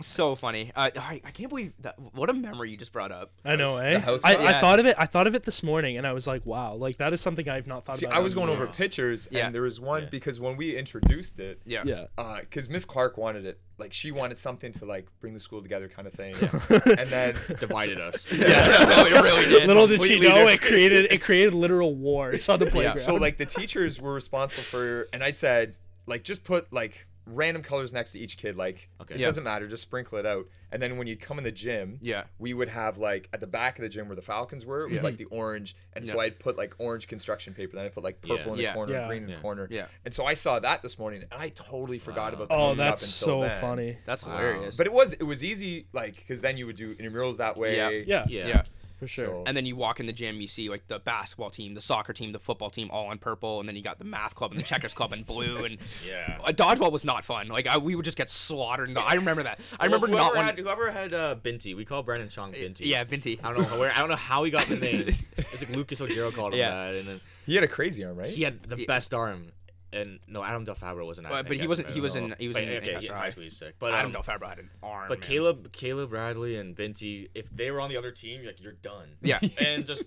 So 0.00 0.34
funny. 0.34 0.72
Uh, 0.74 0.90
I, 0.96 1.20
I 1.24 1.30
can't 1.30 1.48
believe 1.48 1.72
that. 1.80 1.96
What 2.14 2.30
a 2.30 2.32
memory 2.32 2.70
you 2.70 2.76
just 2.76 2.92
brought 2.92 3.10
up. 3.12 3.32
I 3.44 3.56
know, 3.56 3.76
eh? 3.78 3.98
house 3.98 4.22
I, 4.24 4.34
club? 4.34 4.46
I 4.46 4.50
Yeah. 4.52 4.60
thought 4.60 4.80
of 4.80 4.86
it. 4.86 4.96
I 4.98 5.06
thought 5.06 5.26
of 5.26 5.34
it 5.34 5.42
this 5.44 5.62
morning, 5.62 5.96
and 5.98 6.06
I 6.06 6.12
was 6.12 6.26
like, 6.26 6.44
"Wow, 6.46 6.74
like 6.74 6.98
that 6.98 7.12
is 7.12 7.20
something 7.20 7.48
I've 7.48 7.66
not 7.66 7.84
thought 7.84 7.98
See, 7.98 8.06
about." 8.06 8.16
I 8.16 8.20
was 8.20 8.32
in 8.32 8.38
going 8.38 8.50
over 8.50 8.64
years. 8.66 8.76
pictures, 8.76 9.28
Yeah. 9.30 9.46
and 9.46 9.54
there 9.54 9.62
was 9.62 9.80
one 9.80 10.04
Yeah. 10.04 10.08
because 10.10 10.38
when 10.40 10.56
we 10.56 10.76
introduced 10.76 11.40
it, 11.40 11.60
Yeah. 11.64 11.82
Yeah, 11.84 12.06
because 12.40 12.68
Miss 12.68 12.84
Clark 12.84 13.18
wanted 13.18 13.44
it, 13.46 13.60
like 13.78 13.92
she 13.92 14.10
wanted 14.12 14.38
something 14.38 14.72
to 14.72 14.84
like 14.84 15.06
bring 15.20 15.34
the 15.34 15.40
school 15.40 15.62
together, 15.62 15.88
kind 15.88 16.06
of 16.06 16.14
thing. 16.14 16.34
and 16.98 17.08
then 17.10 17.34
divided 17.60 18.00
us. 18.00 18.26
no, 18.32 18.38
it 18.38 19.22
really 19.22 19.44
did. 19.46 19.66
Little 19.66 19.86
did 19.86 20.02
she 20.02 20.14
completely 20.14 20.28
know 20.28 20.46
it 20.46 20.52
different. 20.52 20.60
created 20.62 21.06
it 21.12 21.22
created 21.22 21.54
literal 21.54 21.94
wars 21.94 22.48
on 22.48 22.58
the 22.58 22.66
playground. 22.66 22.98
so 22.98 23.14
like 23.14 23.36
the 23.38 23.46
teachers 23.46 24.00
were 24.00 24.14
responsible 24.14 24.62
for, 24.62 25.08
and 25.12 25.22
I 25.24 25.30
said 25.32 25.76
like 26.06 26.22
just 26.22 26.44
put 26.44 26.72
like 26.72 27.06
random 27.30 27.62
colors 27.62 27.92
next 27.92 28.12
to 28.12 28.18
each 28.18 28.36
kid, 28.38 28.56
like 28.56 28.88
Okay. 29.00 29.14
it 29.14 29.20
Yeah. 29.20 29.26
doesn't 29.26 29.44
matter, 29.44 29.68
just 29.68 29.82
sprinkle 29.82 30.18
it 30.18 30.26
out. 30.26 30.46
And 30.70 30.82
then 30.82 30.96
when 30.98 31.06
you'd 31.06 31.20
come 31.20 31.38
in 31.38 31.44
the 31.44 31.52
gym, 31.52 31.98
Yeah. 32.00 32.24
we 32.38 32.52
would 32.54 32.68
have 32.68 32.98
like 32.98 33.28
at 33.32 33.40
the 33.40 33.46
back 33.46 33.78
of 33.78 33.82
the 33.82 33.88
gym 33.88 34.06
where 34.08 34.16
the 34.16 34.22
Falcons 34.22 34.64
were, 34.66 34.82
it 34.82 34.90
was 34.90 34.96
Yeah. 34.96 35.02
like 35.02 35.16
the 35.16 35.24
orange, 35.26 35.76
and 35.92 36.06
so 36.06 36.14
Yeah. 36.14 36.22
I'd 36.22 36.38
put 36.38 36.56
like 36.56 36.74
orange 36.78 37.06
construction 37.06 37.54
paper, 37.54 37.76
then 37.76 37.84
I 37.86 37.88
put 37.88 38.04
like 38.04 38.20
purple 38.20 38.36
Yeah. 38.36 38.44
in 38.52 38.56
the 38.56 38.62
Yeah. 38.62 38.74
corner, 38.74 38.92
Yeah. 38.94 39.06
green 39.06 39.22
in 39.24 39.28
Yeah. 39.28 39.36
the 39.36 39.42
corner, 39.42 39.68
Yeah. 39.70 39.86
And 40.04 40.12
so 40.14 40.24
I 40.24 40.34
saw 40.34 40.58
that 40.58 40.82
this 40.82 40.98
morning, 40.98 41.22
and 41.30 41.40
I 41.40 41.50
totally 41.50 41.98
forgot 41.98 42.32
Wow. 42.32 42.36
about 42.42 42.48
the 42.48 42.54
oh, 42.54 42.58
house 42.68 42.76
cup 42.76 42.86
that's 42.86 43.02
until 43.22 43.42
so 43.42 43.48
then. 43.48 43.60
funny. 43.60 43.98
That's 44.04 44.24
Wow. 44.24 44.36
hilarious. 44.38 44.76
But 44.76 44.86
it 44.86 44.92
was 44.92 45.12
it 45.14 45.22
was 45.24 45.42
easy, 45.44 45.86
like 45.92 46.16
because 46.16 46.40
then 46.40 46.56
you 46.56 46.66
would 46.66 46.76
do 46.76 46.94
intramurals 46.94 47.36
that 47.38 47.56
way. 47.56 47.76
Yeah. 47.76 47.90
Yeah, 47.90 48.24
Yeah. 48.46 48.62
Yeah. 48.98 49.06
for 49.06 49.06
sure. 49.08 49.26
So- 49.26 49.44
And 49.46 49.56
then 49.56 49.66
you 49.66 49.76
walk 49.76 50.00
in 50.00 50.06
the 50.06 50.12
gym, 50.12 50.40
you 50.40 50.48
see 50.48 50.68
like 50.68 50.86
the 50.88 50.98
basketball 50.98 51.50
team, 51.50 51.74
the 51.74 51.80
soccer 51.80 52.12
team, 52.12 52.32
the 52.32 52.38
football 52.38 52.70
team, 52.70 52.90
all 52.90 53.10
in 53.12 53.18
purple, 53.18 53.60
and 53.60 53.68
then 53.68 53.76
you 53.76 53.82
got 53.82 53.98
the 53.98 54.04
math 54.04 54.34
club 54.34 54.50
and 54.52 54.60
the 54.60 54.64
checkers 54.64 54.94
club 54.94 55.12
in 55.12 55.22
blue. 55.22 55.64
And 55.64 55.78
Yeah. 56.06 56.38
uh, 56.44 56.52
dodgeball 56.52 56.92
was 56.92 57.04
not 57.04 57.24
fun. 57.24 57.48
Like 57.48 57.66
I, 57.66 57.78
we 57.78 57.94
would 57.94 58.04
just 58.04 58.16
get 58.18 58.30
slaughtered. 58.30 58.96
I 58.98 59.14
remember 59.14 59.42
that. 59.44 59.60
I 59.78 59.84
remember 59.86 60.06
whoever 60.08 60.22
not 60.24 60.34
one. 60.36 60.44
had, 60.44 60.58
whoever 60.58 60.90
had 60.90 61.14
uh, 61.14 61.34
Binty. 61.36 61.74
We 61.74 61.84
call 61.84 62.02
Brandon 62.02 62.28
Chong 62.28 62.52
Binti. 62.52 62.86
Yeah, 62.88 63.04
Binti. 63.04 63.38
I 63.42 63.52
don't 63.52 63.70
know 63.70 63.78
where. 63.78 63.92
I 63.92 63.98
don't 63.98 64.08
know 64.08 64.16
how 64.16 64.44
he 64.44 64.50
got 64.50 64.66
the 64.66 64.76
name. 64.76 65.14
It's 65.50 65.62
like 65.66 65.74
Lucas 65.74 66.00
Ojero 66.00 66.32
called 66.32 66.52
him 66.52 66.60
Yeah. 66.60 66.70
that, 66.70 66.94
and 66.94 67.08
then 67.08 67.20
He 67.46 67.54
had 67.54 67.64
a 67.64 67.68
crazy 67.68 68.04
arm, 68.04 68.16
right? 68.16 68.28
he 68.28 68.42
had 68.42 68.62
the 68.64 68.78
Yeah. 68.78 68.84
best 68.86 69.14
arm. 69.14 69.46
And 69.92 70.18
no, 70.26 70.44
Adam 70.44 70.64
Del 70.64 70.74
Fabro 70.74 71.06
wasn't. 71.06 71.28
At 71.28 71.48
but 71.48 71.56
he 71.56 71.66
wasn't- 71.66 71.88
he 71.90 72.00
was 72.00 72.14
in- 72.14 72.34
he 72.38 72.46
was 72.48 72.54
But, 72.56 72.64
in 72.64 72.68
okay, 72.68 72.88
Ancaster 72.90 73.12
yeah, 73.12 73.18
High. 73.18 73.28
school. 73.30 73.42
He's 73.44 73.56
sick. 73.56 73.74
But 73.78 73.94
I 73.94 74.02
um, 74.02 74.14
if 74.14 74.26
Fabro 74.26 74.48
had 74.48 74.58
an 74.58 74.70
arm. 74.82 75.08
But 75.08 75.20
man. 75.20 75.28
Caleb, 75.28 75.72
Caleb 75.72 76.10
Bradley 76.10 76.56
and 76.56 76.74
Binty, 76.76 77.30
if 77.34 77.48
they 77.50 77.70
were 77.70 77.80
on 77.80 77.88
the 77.88 77.96
other 77.96 78.10
team, 78.10 78.44
like 78.44 78.60
you're 78.62 78.72
done. 78.72 79.08
Yeah. 79.22 79.38
and 79.58 79.86
just 79.86 80.04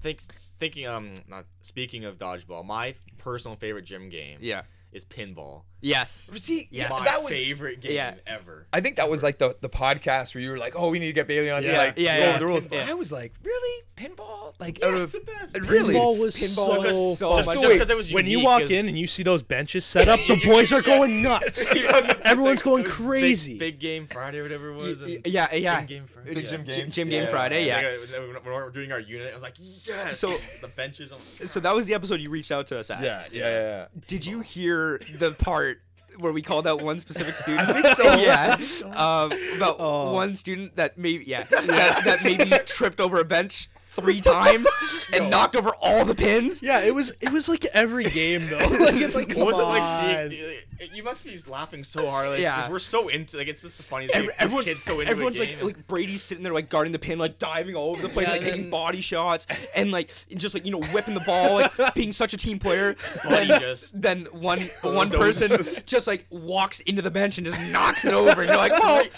think, 0.00 0.20
thinking, 0.20 0.86
um, 0.86 1.14
not 1.28 1.46
speaking 1.62 2.04
of 2.04 2.16
dodgeball, 2.18 2.64
my 2.64 2.94
personal 3.18 3.56
favorite 3.56 3.84
gym 3.86 4.08
game 4.08 4.38
Yeah. 4.40 4.62
is 4.92 5.04
pinball. 5.04 5.64
Yes. 5.84 6.30
See, 6.36 6.66
Yes. 6.70 6.90
My 6.90 7.04
that 7.04 7.22
was. 7.22 7.32
favorite 7.32 7.80
game 7.80 7.92
Yeah. 7.92 8.14
ever. 8.26 8.66
I 8.72 8.80
think 8.80 8.96
that 8.96 9.10
was 9.10 9.22
like 9.22 9.38
the 9.38 9.54
the 9.60 9.68
podcast 9.68 10.34
where 10.34 10.42
you 10.42 10.50
were 10.50 10.56
like, 10.58 10.74
"Oh, 10.76 10.88
we 10.90 10.98
need 10.98 11.08
to 11.08 11.12
get 11.12 11.26
Bailey 11.26 11.50
on 11.50 11.62
to 11.62 11.68
Yeah. 11.68 11.76
like 11.78 11.94
Yeah, 11.98 12.18
go 12.18 12.24
yeah. 12.24 12.38
the 12.38 12.46
rules." 12.46 12.66
Yeah. 12.72 12.86
I 12.88 12.94
was 12.94 13.12
like, 13.12 13.32
"Really, 13.42 13.82
pinball? 13.96 14.54
Like 14.58 14.78
Yeah, 14.78 14.86
out 14.86 14.94
it's 14.94 15.14
of 15.14 15.26
the 15.26 15.32
best. 15.32 15.58
really 15.60 15.94
Pinball 15.94 16.18
was 16.18 16.36
Pinball 16.36 16.78
was 16.78 16.88
so 16.90 17.14
so 17.14 17.28
fun. 17.28 17.36
Just, 17.36 17.46
much- 17.48 17.60
just 17.60 17.74
because 17.74 17.90
it 17.90 17.96
was 17.96 18.12
when 18.12 18.26
you 18.26 18.38
walk 18.38 18.44
walk 18.46 18.60
'cause- 18.62 18.70
in 18.70 18.88
and 18.88 18.98
you 18.98 19.06
see 19.06 19.22
those 19.24 19.42
benches 19.42 19.84
set 19.84 20.08
up, 20.14 20.20
the 20.26 20.36
boys 20.44 20.72
are 20.72 20.80
going 20.80 21.22
nuts. 21.22 21.68
Everyone's 22.24 22.58
like- 22.60 22.62
going 22.64 22.84
it 22.84 22.86
was 22.88 22.96
big- 22.96 23.06
crazy. 23.06 23.58
Big, 23.58 23.78
game 23.78 24.06
Friday 24.06 24.38
or 24.38 24.44
whatever 24.44 24.70
it 24.70 24.76
was. 24.76 25.02
Y- 25.02 25.20
and 25.24 25.26
yeah, 25.26 25.52
yeah. 25.54 25.78
Gym 25.80 25.86
game 25.86 26.06
Friday. 26.06 26.34
Big 26.34 26.48
gym 26.48 26.64
Gym- 26.64 26.76
game. 26.76 26.90
Gym 26.90 27.08
game 27.10 27.28
Friday, 27.28 27.66
yeah. 27.66 27.82
When 28.18 28.28
we 28.44 28.50
were 28.50 28.70
doing 28.70 28.90
our 28.92 29.00
unit, 29.00 29.30
I 29.30 29.34
was 29.34 29.42
like, 29.42 29.54
yes. 29.84 30.18
So- 30.18 30.38
the 30.62 30.68
benches. 30.68 31.12
So 31.44 31.60
that 31.60 31.74
was 31.74 31.86
the 31.86 31.94
episode 31.94 32.20
you 32.20 32.30
reached 32.30 32.52
out 32.52 32.66
to 32.68 32.78
us 32.78 32.90
at. 32.90 33.02
yeah, 33.02 33.24
yeah, 33.30 33.40
yeah, 33.42 33.66
yeah. 33.66 33.86
Did 34.06 34.24
you 34.24 34.40
hear 34.40 35.00
the 35.18 35.32
part 35.32 35.73
where 36.18 36.32
we 36.32 36.42
called 36.42 36.66
out 36.66 36.82
one 36.82 36.98
specific 36.98 37.34
student? 37.42 37.68
I 37.68 37.72
think 37.72 37.86
so. 37.96 38.02
yeah. 38.20 38.56
Think 38.56 38.68
so. 38.68 38.86
Um, 38.90 39.32
about 39.56 39.76
Oh. 39.78 40.12
one 40.12 40.34
student 40.34 40.76
that 40.76 40.96
maybe 40.98 41.24
yeah 41.26 41.42
that, 41.44 42.04
that 42.04 42.22
maybe 42.24 42.50
tripped 42.66 43.00
over 43.00 43.18
a 43.18 43.24
bench 43.24 43.68
three 43.94 44.20
times 44.20 44.66
and 45.12 45.30
knocked 45.30 45.56
over 45.56 45.70
all 45.82 46.04
the 46.04 46.14
pins. 46.14 46.62
Yeah, 46.62 46.80
it 46.80 46.94
was 46.94 47.12
it 47.20 47.30
was 47.30 47.48
like 47.48 47.64
every 47.74 48.04
game 48.04 48.46
though. 48.48 48.58
like 48.80 48.94
it's 48.94 49.14
like 49.14 49.30
come 49.30 49.44
was 49.44 49.58
it 49.58 49.62
like 49.62 49.82
on. 49.82 50.30
seeing? 50.30 50.58
You 50.92 51.02
must 51.04 51.24
be 51.24 51.38
laughing 51.48 51.84
so 51.84 52.08
hard, 52.10 52.30
like, 52.30 52.40
Yeah. 52.40 52.56
because 52.56 52.70
we're 52.70 52.78
so 52.80 53.08
into. 53.08 53.38
Like, 53.38 53.46
it's 53.48 53.62
just 53.62 53.80
funny 53.82 54.06
to 54.08 54.12
see 54.12 54.18
Every, 54.18 54.26
this 54.28 54.36
everyone, 54.40 54.64
kid's 54.64 54.82
so 54.82 54.98
into 55.00 55.10
everyone's 55.10 55.38
a 55.38 55.46
game. 55.46 55.56
like 55.64 55.76
like 55.76 55.86
Brady's 55.86 56.22
sitting 56.22 56.42
there 56.42 56.52
like 56.52 56.68
guarding 56.68 56.92
the 56.92 56.98
pin, 56.98 57.18
like 57.18 57.38
diving 57.38 57.74
all 57.76 57.90
over 57.90 58.02
the 58.02 58.08
place, 58.08 58.26
Yeah, 58.26 58.32
like 58.32 58.40
and 58.42 58.50
taking 58.50 58.62
then- 58.62 58.70
body 58.70 59.00
shots 59.00 59.46
and 59.76 59.92
like 59.92 60.10
just 60.36 60.54
like 60.54 60.66
you 60.66 60.72
know 60.72 60.80
whipping 60.92 61.14
the 61.14 61.20
ball, 61.20 61.54
like 61.54 61.72
being 61.94 62.12
such 62.12 62.34
a 62.34 62.36
team 62.36 62.58
player. 62.58 62.96
Buddy 63.24 63.46
Then, 63.48 63.60
just 63.60 64.00
then 64.00 64.24
one 64.32 64.60
one 64.82 65.08
bulldozes. 65.10 65.48
person 65.56 65.82
just 65.86 66.06
like 66.06 66.26
walks 66.30 66.80
into 66.80 67.02
the 67.02 67.10
bench 67.10 67.38
and 67.38 67.46
just 67.46 67.60
knocks 67.72 68.04
it 68.04 68.12
over. 68.14 68.40
And 68.40 68.48
you're 68.50 68.58
like, 68.58 68.72
oh, 68.74 69.02
Like, 69.02 69.12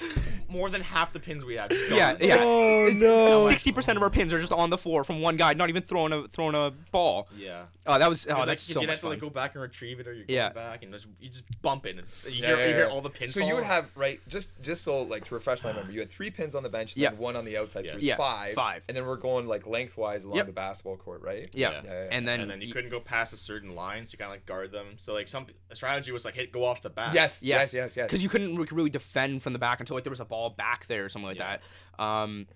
more 0.56 0.70
than 0.70 0.80
half 0.80 1.12
the 1.12 1.20
pins 1.20 1.44
we 1.44 1.54
have. 1.54 1.70
Just 1.70 1.90
yeah, 1.90 2.16
yeah. 2.20 2.38
Oh 2.40 2.90
no. 2.94 3.48
Sixty 3.48 3.72
percent 3.72 3.96
of 3.96 4.02
our 4.02 4.10
pins 4.10 4.32
are 4.32 4.40
just 4.40 4.52
on 4.52 4.70
the 4.70 4.78
floor 4.78 5.04
from 5.04 5.20
one 5.20 5.36
guy, 5.36 5.52
not 5.52 5.68
even 5.68 5.82
throwing 5.82 6.12
a 6.12 6.26
throwing 6.28 6.54
a 6.54 6.72
ball. 6.90 7.28
Yeah. 7.36 7.64
Oh, 7.86 7.98
that 7.98 8.08
was 8.08 8.26
oh, 8.26 8.30
It 8.30 8.34
that's 8.34 8.46
like, 8.46 8.58
so 8.58 8.80
you'd 8.80 8.86
much 8.86 8.92
have 8.94 8.98
to 8.98 9.02
fun. 9.02 9.10
like 9.10 9.20
go 9.20 9.30
back 9.30 9.54
and 9.54 9.62
retrieve 9.62 10.00
it, 10.00 10.06
or 10.08 10.12
you're 10.12 10.24
Yeah. 10.28 10.52
going 10.52 10.54
back 10.54 10.82
and 10.82 10.92
just 10.92 11.06
you 11.20 11.28
just 11.28 11.44
bump 11.62 11.86
it, 11.86 11.96
and 11.98 12.06
you, 12.34 12.42
Yeah, 12.42 12.46
hear, 12.48 12.56
yeah, 12.58 12.66
you 12.68 12.74
hear 12.74 12.86
all 12.86 13.00
the 13.00 13.10
pins. 13.10 13.34
So 13.34 13.40
you 13.40 13.54
would 13.54 13.64
have 13.64 13.90
right 13.96 14.18
just 14.28 14.50
just 14.62 14.82
so 14.84 15.02
like 15.02 15.24
to 15.26 15.34
refresh 15.34 15.62
my 15.62 15.72
memory, 15.72 15.94
you 15.94 16.00
had 16.00 16.10
three 16.10 16.30
pins 16.30 16.54
on 16.54 16.62
the 16.62 16.68
bench, 16.68 16.94
and 16.94 17.02
Yeah. 17.02 17.10
then 17.10 17.18
one 17.18 17.36
on 17.36 17.44
the 17.44 17.56
outside, 17.56 17.86
so 17.86 17.92
it 17.92 17.94
was 17.96 18.04
Yes. 18.04 18.18
Yeah, 18.18 18.24
five, 18.24 18.54
five. 18.54 18.82
and 18.88 18.96
then 18.96 19.06
we're 19.06 19.16
going 19.16 19.46
like 19.46 19.66
lengthwise 19.66 20.24
along 20.24 20.36
Yep. 20.38 20.46
the 20.46 20.52
basketball 20.52 20.96
court, 20.96 21.22
right? 21.22 21.48
yeah. 21.52 21.70
Yeah. 21.70 21.82
Yeah, 21.84 21.92
yeah, 21.92 22.08
and 22.12 22.26
then 22.26 22.40
and 22.40 22.50
then 22.50 22.60
you 22.60 22.68
y- 22.68 22.72
couldn't 22.72 22.90
go 22.90 23.00
past 23.00 23.32
a 23.32 23.36
certain 23.36 23.74
line, 23.74 24.06
so 24.06 24.12
you 24.12 24.18
kind 24.18 24.30
of 24.30 24.34
like 24.34 24.46
guard 24.46 24.72
them. 24.72 24.94
So 24.98 25.12
like 25.12 25.28
some 25.28 25.46
the 25.68 25.76
strategy 25.76 26.12
was 26.12 26.24
like 26.24 26.34
hit 26.34 26.52
go 26.52 26.64
off 26.64 26.82
the 26.82 26.90
bat. 26.90 27.14
Yes, 27.14 27.42
yes, 27.42 27.72
yes, 27.74 27.96
yes. 27.96 28.06
because 28.06 28.22
you 28.22 28.28
couldn't 28.28 28.56
really 28.72 28.90
defend 28.90 29.42
from 29.42 29.52
the 29.52 29.58
back 29.58 29.80
until 29.80 29.96
like 29.96 30.04
there 30.04 30.10
was 30.10 30.20
a 30.20 30.24
ball 30.24 30.50
back 30.50 30.86
there 30.86 31.04
or 31.04 31.08
something 31.08 31.26
like 31.28 31.38
Yeah. 31.38 31.58
that. 31.98 32.02
Um, 32.02 32.46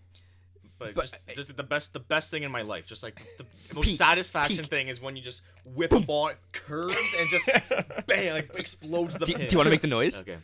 but, 0.80 0.94
But- 0.96 1.02
just, 1.02 1.16
just 1.36 1.56
the 1.56 1.62
best 1.62 1.92
the 1.92 2.00
best 2.00 2.30
thing 2.32 2.42
in 2.42 2.50
my 2.50 2.62
life, 2.62 2.88
just 2.88 3.04
like 3.04 3.22
the 3.38 3.44
most 3.74 3.84
Peak, 3.86 3.96
satisfaction 3.98 4.56
peak. 4.64 4.66
thing 4.70 4.88
is 4.88 5.00
when 5.00 5.14
you 5.14 5.22
just 5.22 5.42
whip 5.64 5.92
a 5.92 6.00
ball, 6.00 6.32
curves 6.52 6.96
and 7.18 7.28
just 7.30 7.48
bang, 8.08 8.32
like 8.32 8.58
explodes 8.58 9.16
the 9.18 9.26
do, 9.26 9.34
pin. 9.34 9.46
do 9.46 9.52
you 9.52 9.58
want 9.58 9.66
to 9.66 9.70
make 9.70 9.82
the 9.82 9.86
noise? 9.86 10.20
Okay. 10.22 10.38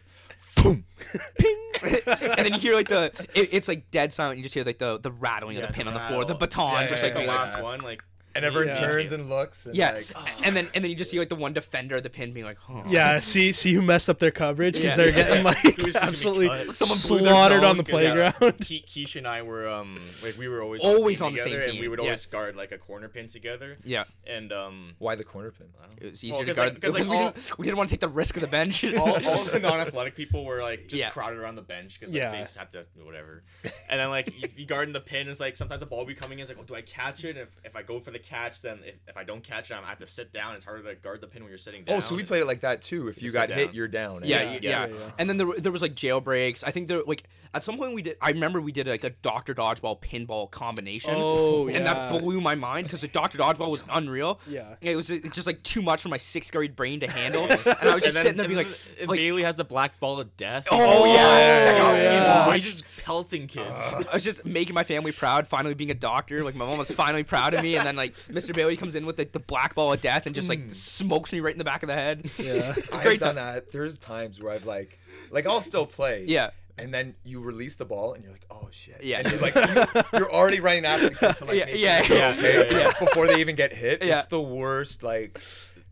Boom, 0.62 0.84
Ping! 1.38 1.70
and 1.82 2.38
then 2.46 2.52
you 2.54 2.58
hear 2.60 2.74
like 2.74 2.88
the 2.88 3.06
it, 3.34 3.48
it's 3.52 3.68
like 3.68 3.90
dead 3.90 4.12
silent. 4.12 4.38
You 4.38 4.42
just 4.42 4.54
hear 4.54 4.64
like 4.64 4.78
the 4.78 4.98
the 4.98 5.10
rattling 5.10 5.56
of 5.58 5.66
the 5.66 5.72
pin 5.72 5.86
the 5.86 5.92
on 5.92 5.94
the 5.94 6.06
floor, 6.08 6.24
the 6.24 6.34
baton, 6.34 6.82
Yeah, 6.82 6.86
just 6.88 7.02
yeah, 7.02 7.06
like 7.08 7.14
the 7.14 7.22
yeah, 7.24 7.26
last 7.34 7.60
one, 7.60 7.80
like 7.80 8.04
and 8.36 8.44
everyone 8.44 8.68
Yeah. 8.68 8.80
turns 8.80 9.12
and 9.12 9.28
looks. 9.28 9.66
And 9.66 9.74
yeah, 9.74 9.92
like, 9.92 10.46
and 10.46 10.54
then 10.56 10.68
and 10.74 10.84
then 10.84 10.90
you 10.90 10.96
just 10.96 11.10
see 11.10 11.18
like 11.18 11.28
the 11.28 11.34
one 11.34 11.52
defender 11.52 11.96
of 11.96 12.02
the 12.02 12.10
pin 12.10 12.32
being 12.32 12.46
like, 12.46 12.58
oh. 12.68 12.82
Yeah, 12.88 13.20
see 13.20 13.52
see 13.52 13.72
who 13.72 13.82
messed 13.82 14.08
up 14.08 14.18
their 14.18 14.30
coverage 14.30 14.74
because 14.74 14.90
Yeah. 14.90 14.96
they're 14.96 15.12
getting 15.12 15.42
like 15.50 15.58
Who's 15.58 15.94
just 15.94 16.02
absolutely. 16.02 16.48
Someone 16.72 16.98
blew 17.08 17.28
slaughtered 17.30 17.60
zone 17.62 17.70
on 17.70 17.76
the 17.76 17.84
'cause, 17.84 18.02
yeah, 18.04 18.30
playground. 18.32 18.58
Ke- 18.58 18.86
Keisha 18.86 19.16
and 19.16 19.26
I 19.26 19.42
were 19.42 19.68
um 19.68 19.98
like 20.22 20.36
we 20.38 20.48
were 20.48 20.62
always 20.62 20.82
Always 20.82 21.20
on, 21.20 21.28
on 21.28 21.32
the, 21.32 21.38
the 21.38 21.42
same 21.42 21.52
together, 21.54 21.66
team, 21.66 21.74
and 21.76 21.80
we 21.80 21.88
would 21.88 21.98
yeah. 21.98 22.04
always 22.06 22.26
guard 22.26 22.56
like 22.56 22.72
a 22.72 22.78
corner 22.78 23.08
pin 23.08 23.26
together. 23.28 23.76
yeah. 23.84 24.04
And 24.26 24.52
um, 24.52 24.92
why 24.98 25.14
the 25.14 25.24
corner 25.24 25.50
pin? 25.50 25.68
I 25.82 25.86
don't 25.86 25.98
It 26.02 26.10
was 26.10 26.22
Well, 26.22 26.28
easier 26.32 26.40
to 26.40 26.46
'cause, 26.46 26.56
guard 26.56 26.80
'cause, 26.82 26.94
like, 26.94 27.02
because 27.04 27.08
we, 27.08 27.16
didn't, 27.16 27.58
we 27.58 27.64
didn't 27.64 27.76
want 27.78 27.88
to 27.90 27.92
take 27.94 28.00
the 28.00 28.08
risk 28.08 28.36
of 28.36 28.40
the 28.42 28.48
bench. 28.48 28.84
all, 28.96 29.26
all 29.26 29.44
the 29.44 29.58
non-athletic 29.58 30.14
people 30.14 30.44
were 30.44 30.60
like 30.62 30.88
just 30.88 31.00
Yeah. 31.00 31.10
crowded 31.10 31.38
around 31.38 31.54
the 31.56 31.62
bench 31.62 31.98
because 31.98 32.12
like, 32.12 32.20
Yeah. 32.20 32.32
they 32.32 32.40
just 32.40 32.56
have 32.56 32.70
to 32.72 32.84
whatever. 33.02 33.42
And 33.88 33.98
then 34.00 34.10
like 34.10 34.28
you, 34.40 34.48
you 34.56 34.66
guard 34.66 34.88
in 34.88 34.92
the 34.92 35.00
pin, 35.00 35.28
it's 35.28 35.40
like 35.40 35.56
sometimes 35.56 35.82
a 35.82 35.86
ball 35.86 36.00
will 36.00 36.06
be 36.06 36.14
coming 36.14 36.38
in. 36.38 36.42
It's 36.42 36.50
like, 36.50 36.58
oh, 36.60 36.64
do 36.64 36.74
I 36.74 36.82
catch 36.82 37.24
it? 37.24 37.36
If, 37.36 37.48
if 37.64 37.76
I 37.76 37.82
go 37.82 38.00
for 38.00 38.10
the 38.10 38.18
catch, 38.26 38.60
then 38.60 38.80
if, 38.84 38.94
if 39.08 39.16
I 39.16 39.24
don't 39.24 39.42
catch 39.42 39.70
it, 39.70 39.74
I 39.74 39.86
have 39.86 39.98
to 39.98 40.06
sit 40.06 40.32
down. 40.32 40.54
It's 40.54 40.64
harder 40.64 40.82
to 40.82 40.94
guard 40.96 41.20
the 41.20 41.26
pin 41.26 41.42
when 41.42 41.50
you're 41.50 41.58
sitting 41.58 41.84
down. 41.84 41.96
Oh, 41.96 42.00
so 42.00 42.14
we 42.14 42.22
played 42.22 42.42
it 42.42 42.46
like 42.46 42.60
that 42.60 42.82
too. 42.82 43.08
If 43.08 43.22
you 43.22 43.28
Just 43.28 43.36
got 43.36 43.48
sit 43.48 43.56
hit, 43.58 43.74
you're 43.74 43.88
down. 43.88 44.22
Yeah, 44.24 44.42
Yeah, 44.42 44.52
yeah, 44.52 44.58
yeah, 44.62 44.86
yeah. 44.86 44.94
yeah. 44.94 45.10
And 45.18 45.28
then 45.28 45.36
there, 45.36 45.46
there 45.58 45.72
was 45.72 45.82
like 45.82 45.94
jailbreaks. 45.94 46.64
I 46.66 46.70
think 46.70 46.88
there 46.88 47.02
like 47.06 47.24
at 47.54 47.64
some 47.64 47.78
point 47.78 47.94
we 47.94 48.02
did. 48.02 48.16
I 48.20 48.30
remember 48.30 48.60
we 48.60 48.72
did 48.72 48.86
like 48.86 49.04
a 49.04 49.10
Doctor 49.10 49.54
Dodgeball 49.54 50.00
pinball 50.00 50.50
combination. 50.50 51.14
Oh, 51.16 51.68
and 51.68 51.86
that 51.86 52.10
blew 52.10 52.40
my 52.40 52.54
mind 52.54 52.86
because 52.86 53.00
the 53.00 53.08
Doctor 53.08 53.38
Dodgeball 53.38 53.70
was 53.70 53.84
unreal. 53.90 54.40
Yeah. 54.46 54.74
it 54.80 54.96
was 54.96 55.10
uh, 55.10 55.18
just 55.32 55.46
like 55.46 55.62
too 55.62 55.82
much 55.82 56.02
for 56.02 56.08
my 56.08 56.16
sixth 56.16 56.52
grade 56.52 56.76
brain 56.76 57.00
to 57.00 57.10
handle, 57.10 57.44
and 57.48 57.50
I 57.50 57.94
was 57.94 58.04
just 58.04 58.14
then- 58.14 58.22
sitting 58.22 58.36
there 58.36 58.46
being 58.48 58.58
like, 58.58 58.68
then 58.98 59.08
like 59.08 59.18
Bailey 59.20 59.42
has 59.44 59.56
the 59.56 59.64
black 59.64 59.98
ball 60.00 60.20
of 60.20 60.36
death. 60.36 60.66
Oh, 60.70 61.04
yeah. 61.06 61.72
He's, 61.72 62.26
yeah. 62.26 62.52
he's 62.54 62.64
just 62.64 62.84
pelting 63.04 63.46
kids. 63.46 63.94
I 64.10 64.14
was 64.14 64.24
just 64.24 64.44
making 64.44 64.74
my 64.74 64.84
family 64.84 65.12
proud, 65.12 65.46
finally 65.46 65.74
being 65.74 65.90
a 65.90 65.94
doctor. 65.94 66.42
Like 66.44 66.54
my 66.54 66.66
mom 66.66 66.78
was 66.78 66.90
finally 66.90 67.22
proud 67.24 67.54
of 67.54 67.62
me, 67.62 67.76
and 67.76 67.86
then 67.86 67.96
like 67.96 68.15
Mr. 68.28 68.54
Bailey 68.54 68.76
comes 68.76 68.94
in 68.96 69.06
with 69.06 69.18
like 69.18 69.32
the 69.32 69.38
black 69.38 69.74
ball 69.74 69.92
of 69.92 70.00
death 70.00 70.26
and 70.26 70.34
just 70.34 70.48
like 70.48 70.62
hmm. 70.62 70.68
smokes 70.68 71.32
me 71.32 71.40
right 71.40 71.52
in 71.52 71.58
the 71.58 71.64
back 71.64 71.82
of 71.82 71.88
the 71.88 71.94
head. 71.94 72.30
Yeah. 72.38 72.74
I've 72.76 72.90
Great 73.02 73.20
done 73.20 73.34
time. 73.34 73.54
that. 73.54 73.72
There's 73.72 73.98
times 73.98 74.40
where 74.40 74.52
I've 74.52 74.66
like, 74.66 74.98
like 75.30 75.46
I'll 75.46 75.62
still 75.62 75.86
play. 75.86 76.24
Yeah. 76.26 76.50
And 76.78 76.92
then 76.92 77.14
you 77.24 77.40
release 77.40 77.76
the 77.76 77.86
ball 77.86 78.12
and 78.12 78.22
you're 78.22 78.32
like, 78.32 78.44
oh 78.50 78.68
shit. 78.70 79.02
Yeah. 79.02 79.20
And 79.20 79.30
you're 79.30 79.40
like, 79.40 79.54
you, 79.54 80.18
you're 80.18 80.32
already 80.32 80.60
running 80.60 80.84
after 80.84 81.08
the 81.08 81.14
kid 81.14 81.36
to 81.36 81.44
like 81.46 81.56
Yeah, 81.58 81.64
make 81.66 81.80
yeah, 81.80 82.02
sure 82.02 82.16
they're 82.16 82.32
yeah, 82.32 82.38
okay 82.38 82.70
yeah, 82.70 82.78
yeah. 82.78 82.92
before 82.98 83.26
they 83.26 83.40
even 83.40 83.56
get 83.56 83.72
hit. 83.72 84.02
Yeah. 84.02 84.18
It's 84.18 84.26
the 84.26 84.40
worst. 84.40 85.02
Like, 85.02 85.40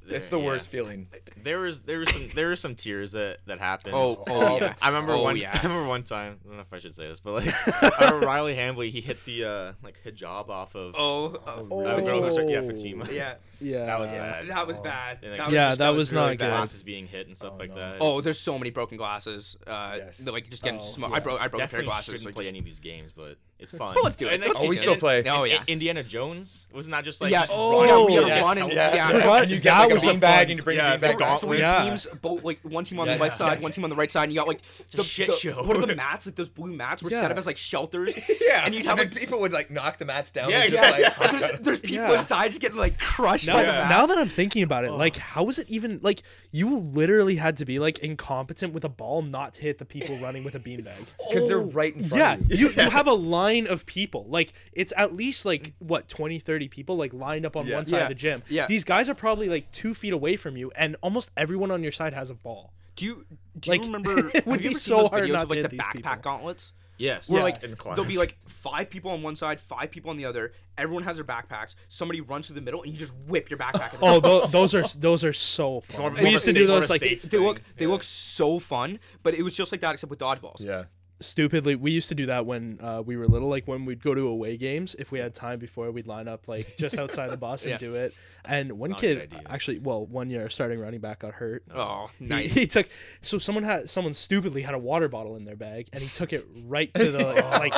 it's 0.08 0.28
the 0.28 0.38
Yeah. 0.38 0.44
worst 0.46 0.68
feeling. 0.68 1.08
There 1.42 1.60
was 1.60 1.82
there 1.82 1.98
was 1.98 2.10
some 2.10 2.28
there 2.34 2.48
were 2.48 2.56
some 2.56 2.74
tears 2.74 3.12
that 3.12 3.38
that 3.46 3.58
happened. 3.58 3.94
Oh, 3.94 4.22
oh 4.28 4.56
yeah. 4.60 4.74
I 4.82 4.88
remember 4.88 5.12
Oh, 5.12 5.22
one. 5.22 5.36
yeah. 5.38 5.50
I 5.52 5.62
remember 5.62 5.88
one 5.88 6.02
time. 6.02 6.38
I 6.44 6.48
don't 6.48 6.56
know 6.56 6.62
if 6.62 6.72
I 6.72 6.78
should 6.78 6.94
say 6.94 7.08
this, 7.08 7.20
but 7.20 7.32
like 7.44 7.54
I 7.84 8.04
remember 8.06 8.26
Riley 8.26 8.54
Hambley, 8.56 8.90
he 8.90 9.00
hit 9.00 9.24
the 9.24 9.44
uh, 9.44 9.72
like 9.82 9.96
hijab 10.04 10.48
off 10.48 10.74
of 10.74 10.94
Oh, 10.98 11.36
Oh, 11.46 11.80
a 11.80 12.02
girl 12.02 12.16
who 12.18 12.20
was 12.22 12.36
like, 12.36 12.48
yeah 12.48 12.58
Oh. 12.60 12.68
Fatima. 12.68 13.06
yeah, 13.10 13.34
Yeah. 13.60 13.86
That 13.86 14.00
was 14.00 14.10
bad. 14.10 14.48
that 14.48 14.66
was 14.66 14.78
Oh. 14.78 14.82
bad. 14.82 15.18
And, 15.22 15.30
like, 15.30 15.36
That 15.36 15.36
just- 15.38 15.48
was 15.50 15.54
Yeah, 15.54 15.68
just- 15.68 15.78
that 15.78 15.88
was 15.90 16.12
really 16.12 16.22
not 16.24 16.30
good. 16.30 16.38
bad. 16.38 16.50
Glasses 16.50 16.82
being 16.82 17.06
hit 17.06 17.26
and 17.26 17.36
stuff 17.36 17.52
Oh, 17.54 17.58
like 17.58 17.70
no. 17.70 17.76
that. 17.76 17.96
Oh, 18.00 18.20
there's 18.20 18.38
so 18.38 18.58
many 18.58 18.70
broken 18.70 18.96
glasses. 18.98 19.56
Uh, 19.66 19.94
Yes. 19.98 20.18
that, 20.18 20.32
like 20.32 20.50
just 20.50 20.62
getting 20.62 20.80
Oh, 20.80 20.82
smoked. 20.82 21.12
yeah. 21.12 21.16
I 21.16 21.20
broke. 21.20 21.40
I 21.40 21.48
broke 21.48 21.62
a 21.62 21.66
pair 21.66 21.66
Definitely 21.66 21.86
of 21.86 21.90
glasses. 21.90 22.04
shouldn't 22.06 22.26
like, 22.26 22.34
play 22.34 22.44
just- 22.44 22.50
any 22.52 22.58
of 22.60 22.64
these 22.64 22.80
games, 22.80 23.12
but 23.12 23.36
it's 23.58 23.72
fun. 23.72 23.94
But 23.94 24.04
let's 24.04 24.16
do 24.16 24.26
it. 24.26 24.34
And, 24.34 24.42
Let's 24.42 24.54
like, 24.56 24.64
Oh, 24.64 24.68
we 24.68 24.76
do 24.76 24.80
still 24.82 24.92
it. 24.94 25.00
play. 25.00 25.24
Oh 25.28 25.44
yeah. 25.44 25.62
Indiana 25.66 26.02
Jones 26.02 26.66
wasn't 26.74 26.92
that 26.92 27.04
just 27.04 27.20
like 27.20 27.30
Yeah. 27.30 27.42
just 27.42 27.52
Oh, 27.54 27.78
run 27.80 27.88
yeah, 27.88 27.94
out 27.94 28.06
we 28.06 28.16
and 28.16 28.24
had 28.26 28.30
just 28.32 28.42
one 28.42 28.58
and- 28.58 28.66
pelt- 28.72 28.94
yeah. 28.94 29.12
That- 29.12 29.42
and 29.42 29.50
you 29.50 29.56
get 29.58 29.64
that 29.64 29.80
like 29.90 29.90
a 29.94 29.96
was 29.96 30.02
bean 30.04 30.12
fun. 30.12 30.20
bag 30.20 30.50
and 30.50 30.58
you 30.58 30.64
bring 30.64 30.76
Yeah, 30.76 30.96
the 30.96 31.06
bean 31.08 31.16
bag 31.16 31.40
the. 31.40 31.46
Three 31.46 31.58
gauntlet. 31.60 31.84
teams, 31.88 32.06
both 32.20 32.44
like 32.44 32.60
one 32.62 32.84
team 32.84 33.00
on 33.00 33.06
Yes, 33.06 33.18
the 33.18 33.24
left 33.24 33.36
side, 33.38 33.52
yes. 33.54 33.62
one 33.62 33.72
team 33.72 33.84
on 33.84 33.90
the 33.90 33.96
right 33.96 34.10
side, 34.10 34.24
and 34.24 34.32
you 34.32 34.38
got 34.38 34.48
like 34.48 34.60
a 34.92 34.96
the 34.96 35.02
shit 35.02 35.26
the- 35.28 35.32
show. 35.32 35.62
What 35.64 35.76
are 35.76 35.86
the 35.86 35.94
mats? 35.96 36.26
Like 36.26 36.34
those 36.34 36.48
blue 36.48 36.72
mats 36.72 37.02
were 37.02 37.10
set 37.10 37.30
up 37.30 37.36
as 37.38 37.46
like 37.46 37.56
shelters. 37.56 38.16
Yeah. 38.44 38.64
and 38.66 38.74
you'd 38.74 38.84
have 38.84 38.98
then 38.98 39.08
like 39.10 39.16
people 39.16 39.40
would 39.40 39.52
like 39.52 39.70
knock 39.70 39.98
the 39.98 40.04
mats 40.04 40.30
down. 40.30 40.50
Yeah, 40.50 40.62
and 40.62 40.70
just, 40.70 40.82
exactly. 40.84 41.04
like, 41.26 41.40
there's, 41.40 41.60
there's 41.60 41.80
people 41.80 42.08
Yeah. 42.12 42.18
inside 42.18 42.48
just 42.48 42.60
getting 42.60 42.76
like 42.76 42.98
crushed 42.98 43.46
Now, 43.46 43.54
by 43.54 43.62
the 43.62 43.68
Yeah. 43.68 43.72
mats. 43.78 43.90
now 43.90 44.06
that 44.06 44.18
I'm 44.18 44.28
thinking 44.28 44.62
about 44.62 44.84
it, 44.84 44.92
like, 44.92 45.16
how 45.16 45.44
was 45.44 45.58
it 45.58 45.68
even 45.68 45.98
like 46.02 46.22
you 46.52 46.76
literally 46.76 47.36
had 47.36 47.56
to 47.56 47.64
be 47.64 47.78
like 47.78 47.98
incompetent 48.00 48.72
with 48.74 48.84
a 48.84 48.88
ball 48.88 49.22
not 49.22 49.54
to 49.54 49.62
hit 49.62 49.78
the 49.78 49.84
people 49.84 50.16
running 50.18 50.44
with 50.44 50.54
a 50.54 50.60
beanbag? 50.60 50.94
Because 51.28 51.44
oh. 51.44 51.48
they're 51.48 51.58
right 51.60 51.96
in 51.96 52.04
front 52.04 52.20
Yeah, 52.20 52.34
of 52.34 52.50
you. 52.52 52.68
you, 52.68 52.82
you 52.82 52.90
have 52.90 53.06
a 53.08 53.12
line 53.12 53.66
of 53.66 53.86
people. 53.86 54.26
Like 54.28 54.52
it's 54.72 54.92
at 54.96 55.14
least 55.16 55.44
like 55.44 55.72
what 55.80 56.08
20, 56.08 56.38
30 56.38 56.68
people 56.68 56.96
like 56.96 57.12
lined 57.12 57.44
up 57.46 57.56
on 57.56 57.66
Yeah. 57.66 57.76
one 57.76 57.86
side 57.86 57.96
Yeah. 57.96 58.02
of 58.04 58.08
the 58.10 58.14
gym. 58.14 58.42
Yeah. 58.48 58.66
These 58.68 58.84
guys 58.84 59.08
are 59.08 59.14
probably 59.14 59.48
like 59.48 59.70
two 59.72 59.83
feet 59.92 60.12
away 60.14 60.36
from 60.36 60.56
you, 60.56 60.70
and 60.76 60.96
almost 61.02 61.30
everyone 61.36 61.70
on 61.70 61.82
your 61.82 61.92
side 61.92 62.14
has 62.14 62.30
a 62.30 62.34
ball. 62.34 62.72
do 62.96 63.04
you 63.04 63.26
do 63.58 63.70
Like, 63.72 63.82
you 63.84 63.92
remember? 63.92 64.30
it 64.32 64.46
would 64.46 64.62
be 64.62 64.74
so 64.74 65.08
hard 65.08 65.24
videos 65.24 65.32
not 65.32 65.42
of 65.42 65.48
to 65.50 65.54
like 65.56 65.62
hit 65.62 65.70
the 65.72 65.76
backpack 65.76 65.92
people. 65.92 66.16
gauntlets? 66.22 66.72
Yes. 66.96 67.28
Where 67.28 67.40
Yeah. 67.40 67.44
like 67.44 67.64
in 67.64 67.74
there'll 67.84 68.04
be 68.04 68.16
like 68.18 68.38
five 68.46 68.88
people 68.88 69.10
on 69.10 69.20
one 69.20 69.34
side, 69.34 69.58
five 69.58 69.90
people 69.90 70.10
on 70.10 70.16
the 70.16 70.24
other. 70.26 70.52
Everyone 70.78 71.02
has 71.02 71.16
their 71.16 71.24
backpacks. 71.24 71.74
Somebody 71.88 72.20
runs 72.20 72.46
through 72.46 72.54
the 72.54 72.60
middle, 72.60 72.84
and 72.84 72.92
you 72.92 72.98
just 72.98 73.12
whip 73.26 73.50
your 73.50 73.58
backpack. 73.58 73.92
At 73.92 73.92
them. 73.94 74.00
Oh, 74.02 74.20
tho- 74.20 74.46
those 74.46 74.76
are 74.76 74.84
those 74.98 75.24
are 75.24 75.32
so 75.32 75.80
fun. 75.80 76.00
more 76.14 76.22
we 76.22 76.30
used 76.30 76.44
to 76.44 76.52
do 76.52 76.68
those 76.68 76.88
like 76.90 77.00
they 77.00 77.16
thing. 77.16 77.40
look 77.42 77.60
they 77.76 77.86
Yeah. 77.86 77.90
look 77.90 78.04
so 78.04 78.60
fun, 78.60 79.00
but 79.24 79.34
it 79.34 79.42
was 79.42 79.56
just 79.56 79.72
like 79.72 79.80
that 79.80 79.94
except 79.94 80.08
with 80.08 80.20
dodgeballs. 80.20 80.64
Yeah. 80.64 80.84
Stupidly. 81.24 81.74
We 81.74 81.90
used 81.90 82.08
to 82.08 82.14
do 82.14 82.26
that 82.26 82.46
when 82.46 82.78
uh, 82.82 83.02
we 83.04 83.16
were 83.16 83.26
little. 83.26 83.48
Like 83.48 83.66
when 83.66 83.84
we'd 83.84 84.02
go 84.02 84.14
to 84.14 84.26
away 84.28 84.56
games, 84.56 84.94
if 84.98 85.10
we 85.12 85.18
had 85.18 85.34
time 85.34 85.58
before, 85.58 85.90
we'd 85.90 86.06
line 86.06 86.28
up 86.28 86.48
like 86.48 86.76
just 86.76 86.98
outside 86.98 87.30
the 87.30 87.36
bus 87.36 87.66
and 87.66 87.78
do 87.78 87.94
it. 87.94 88.14
And 88.44 88.72
one 88.72 88.90
Not 88.90 89.00
kid, 89.00 89.34
actually, 89.48 89.78
well, 89.78 90.04
one 90.06 90.28
year, 90.30 90.50
starting 90.50 90.78
running 90.78 91.00
back 91.00 91.20
got 91.20 91.34
hurt. 91.34 91.64
Oh, 91.74 92.10
He- 92.18 92.26
nice. 92.26 92.54
He, 92.54 92.66
took 92.66 92.88
so 93.22 93.38
someone 93.38 93.64
had 93.64 93.88
someone 93.88 94.14
stupidly 94.14 94.62
had 94.62 94.74
a 94.74 94.78
water 94.78 95.08
bottle 95.08 95.36
in 95.36 95.44
their 95.44 95.56
bag 95.56 95.88
and 95.92 96.02
he 96.02 96.08
took 96.08 96.32
it 96.32 96.46
right 96.66 96.92
to 96.94 97.10
the 97.10 97.18
like 97.58 97.74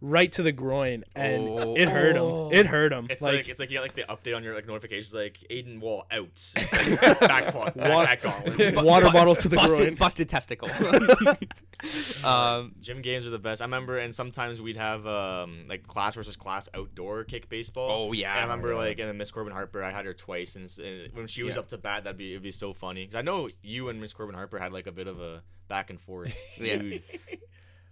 right 0.00 0.30
to 0.32 0.42
the 0.42 0.52
groin 0.52 1.04
and 1.14 1.48
Oh. 1.48 1.74
it 1.76 1.88
hurt 1.88 2.16
him. 2.16 2.52
It 2.52 2.66
hurt 2.66 2.92
him. 2.92 3.06
It's 3.10 3.22
like, 3.22 3.34
like, 3.34 3.48
it's 3.48 3.60
like 3.60 3.70
you 3.70 3.76
get 3.78 3.82
like 3.82 3.94
the 3.94 4.02
update 4.02 4.36
on 4.36 4.42
your 4.44 4.54
like 4.54 4.66
notifications 4.66 5.14
like 5.14 5.38
Aiden 5.50 5.80
Wall 5.80 6.06
out. 6.10 6.28
It's 6.32 6.54
like 6.72 7.00
back 7.20 7.52
back, 7.54 7.74
back 7.74 8.22
gauntlet. 8.22 8.74
Bu- 8.74 8.84
water 8.84 9.06
bu- 9.06 9.12
bottle 9.12 9.34
to 9.36 9.48
the 9.48 9.56
busted, 9.56 9.78
groin. 9.78 9.94
busted 9.96 10.28
testicle. 10.28 10.68
um, 12.24 12.74
Gym 12.80 13.02
games 13.02 13.26
are 13.26 13.30
the 13.30 13.38
best. 13.38 13.60
I 13.62 13.64
remember, 13.64 13.98
and 13.98 14.14
sometimes 14.14 14.60
we'd 14.60 14.76
have 14.76 15.06
um 15.06 15.64
like 15.68 15.86
class 15.86 16.14
versus 16.14 16.36
class 16.36 16.68
outdoor 16.74 17.24
kick 17.24 17.48
baseball. 17.48 18.08
Oh, 18.08 18.12
yeah. 18.12 18.30
And 18.32 18.38
I 18.40 18.42
remember 18.42 18.70
Yeah. 18.70 18.76
like 18.78 18.98
and 18.98 19.16
Miss 19.18 19.30
Corbin 19.30 19.52
Harper, 19.52 19.82
I 19.82 19.90
had 19.90 20.04
her 20.06 20.14
twice, 20.14 20.56
and, 20.56 20.72
and 20.84 21.12
when 21.14 21.26
she 21.26 21.42
was 21.42 21.54
Yeah. 21.56 21.60
up 21.60 21.68
to 21.68 21.78
bat, 21.78 22.04
that'd 22.04 22.16
be 22.18 22.32
it'd 22.32 22.42
be 22.42 22.50
so 22.50 22.72
funny 22.72 23.02
because 23.02 23.16
I 23.16 23.22
know 23.22 23.48
you 23.62 23.88
and 23.88 24.00
Miss 24.00 24.12
Corbin 24.12 24.34
Harper 24.34 24.58
had 24.58 24.72
like 24.72 24.86
a 24.86 24.92
bit 24.92 25.06
of 25.06 25.20
a 25.20 25.42
back 25.68 25.90
and 25.90 26.00
forth 26.00 26.34
Yeah. 26.60 26.82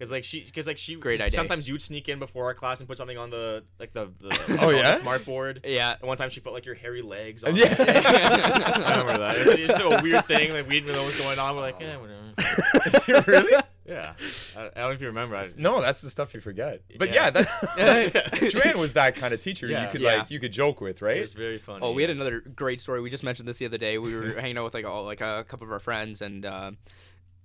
Feud. 0.03 0.09
Because 0.09 0.11
like 0.13 0.25
she, 0.25 0.41
because 0.45 0.67
like 0.67 0.79
she, 0.79 0.97
Great 0.97 1.21
idea. 1.21 1.31
Sometimes 1.37 1.69
you'd 1.69 1.83
sneak 1.83 2.09
in 2.09 2.19
before 2.19 2.45
our 2.47 2.55
class 2.55 2.81
and 2.81 2.89
put 2.89 2.99
something 2.99 3.19
on 3.19 3.31
the 3.31 3.65
like 3.79 3.93
the, 3.93 4.11
the 4.21 4.59
Oh, 4.63 4.71
yeah? 4.71 4.91
the 4.93 4.97
smart 4.99 5.25
board. 5.25 5.61
yeah. 5.65 5.97
And 6.01 6.09
one 6.09 6.17
time 6.17 6.31
she 6.31 6.41
put 6.41 6.53
like 6.53 6.67
your 6.67 6.75
hairy 6.75 7.03
legs 7.03 7.45
on. 7.45 7.55
Yeah. 7.57 7.75
I 7.79 8.99
remember 8.99 9.19
that. 9.19 9.37
It's, 9.39 9.51
it's 9.53 9.75
still 9.75 9.93
a 9.93 10.03
weird 10.03 10.25
thing. 10.27 10.53
Like 10.53 10.69
we 10.69 10.81
didn't 10.81 10.93
know 10.95 11.03
what 11.03 11.07
was 11.07 11.17
going 11.17 11.39
on. 11.39 11.55
We're 11.55 11.61
like, 11.63 11.81
eh, 11.81 11.97
whatever. 11.97 13.31
really? 13.31 13.63
Yeah. 13.85 14.15
I, 14.57 14.61
I 14.61 14.65
don't 14.65 14.77
know 14.77 14.91
if 14.91 15.01
you 15.01 15.09
remember. 15.09 15.35
I, 15.37 15.45
No, 15.57 15.81
that's 15.81 16.03
the 16.03 16.11
stuff 16.11 16.35
you 16.35 16.41
forget. 16.41 16.83
But 16.99 17.09
Yeah. 17.09 17.15
yeah, 17.25 17.31
that's 17.31 18.53
Joanne 18.53 18.79
was 18.79 18.93
that 18.93 19.17
kind 19.17 19.35
of 19.35 19.41
teacher 19.41 19.67
Yeah. 19.67 19.87
you 19.87 19.91
could 19.93 20.01
Yeah. 20.01 20.17
like 20.19 20.31
you 20.31 20.39
could 20.41 20.53
joke 20.53 20.81
with, 20.81 21.03
right? 21.03 21.17
It 21.17 21.21
was 21.21 21.35
very 21.35 21.59
funny. 21.59 21.81
Oh, 21.83 21.93
we 21.93 22.03
had 22.03 22.11
another 22.11 22.41
great 22.41 22.81
story. 22.81 23.01
We 23.01 23.11
just 23.11 23.25
mentioned 23.25 23.49
this 23.49 23.59
the 23.59 23.67
other 23.67 23.79
day. 23.79 23.99
We 23.99 24.15
were 24.17 24.41
hanging 24.41 24.57
out 24.59 24.65
with 24.65 24.75
like 24.75 24.85
all 24.85 25.05
like 25.05 25.21
a 25.21 25.45
couple 25.49 25.67
of 25.67 25.73
our 25.73 25.81
friends, 25.81 26.23
and 26.23 26.47
uh, 26.47 26.71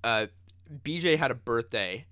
uh, 0.04 0.28
BJ 0.84 1.18
had 1.18 1.32
a 1.32 1.36
birthday, 1.36 2.06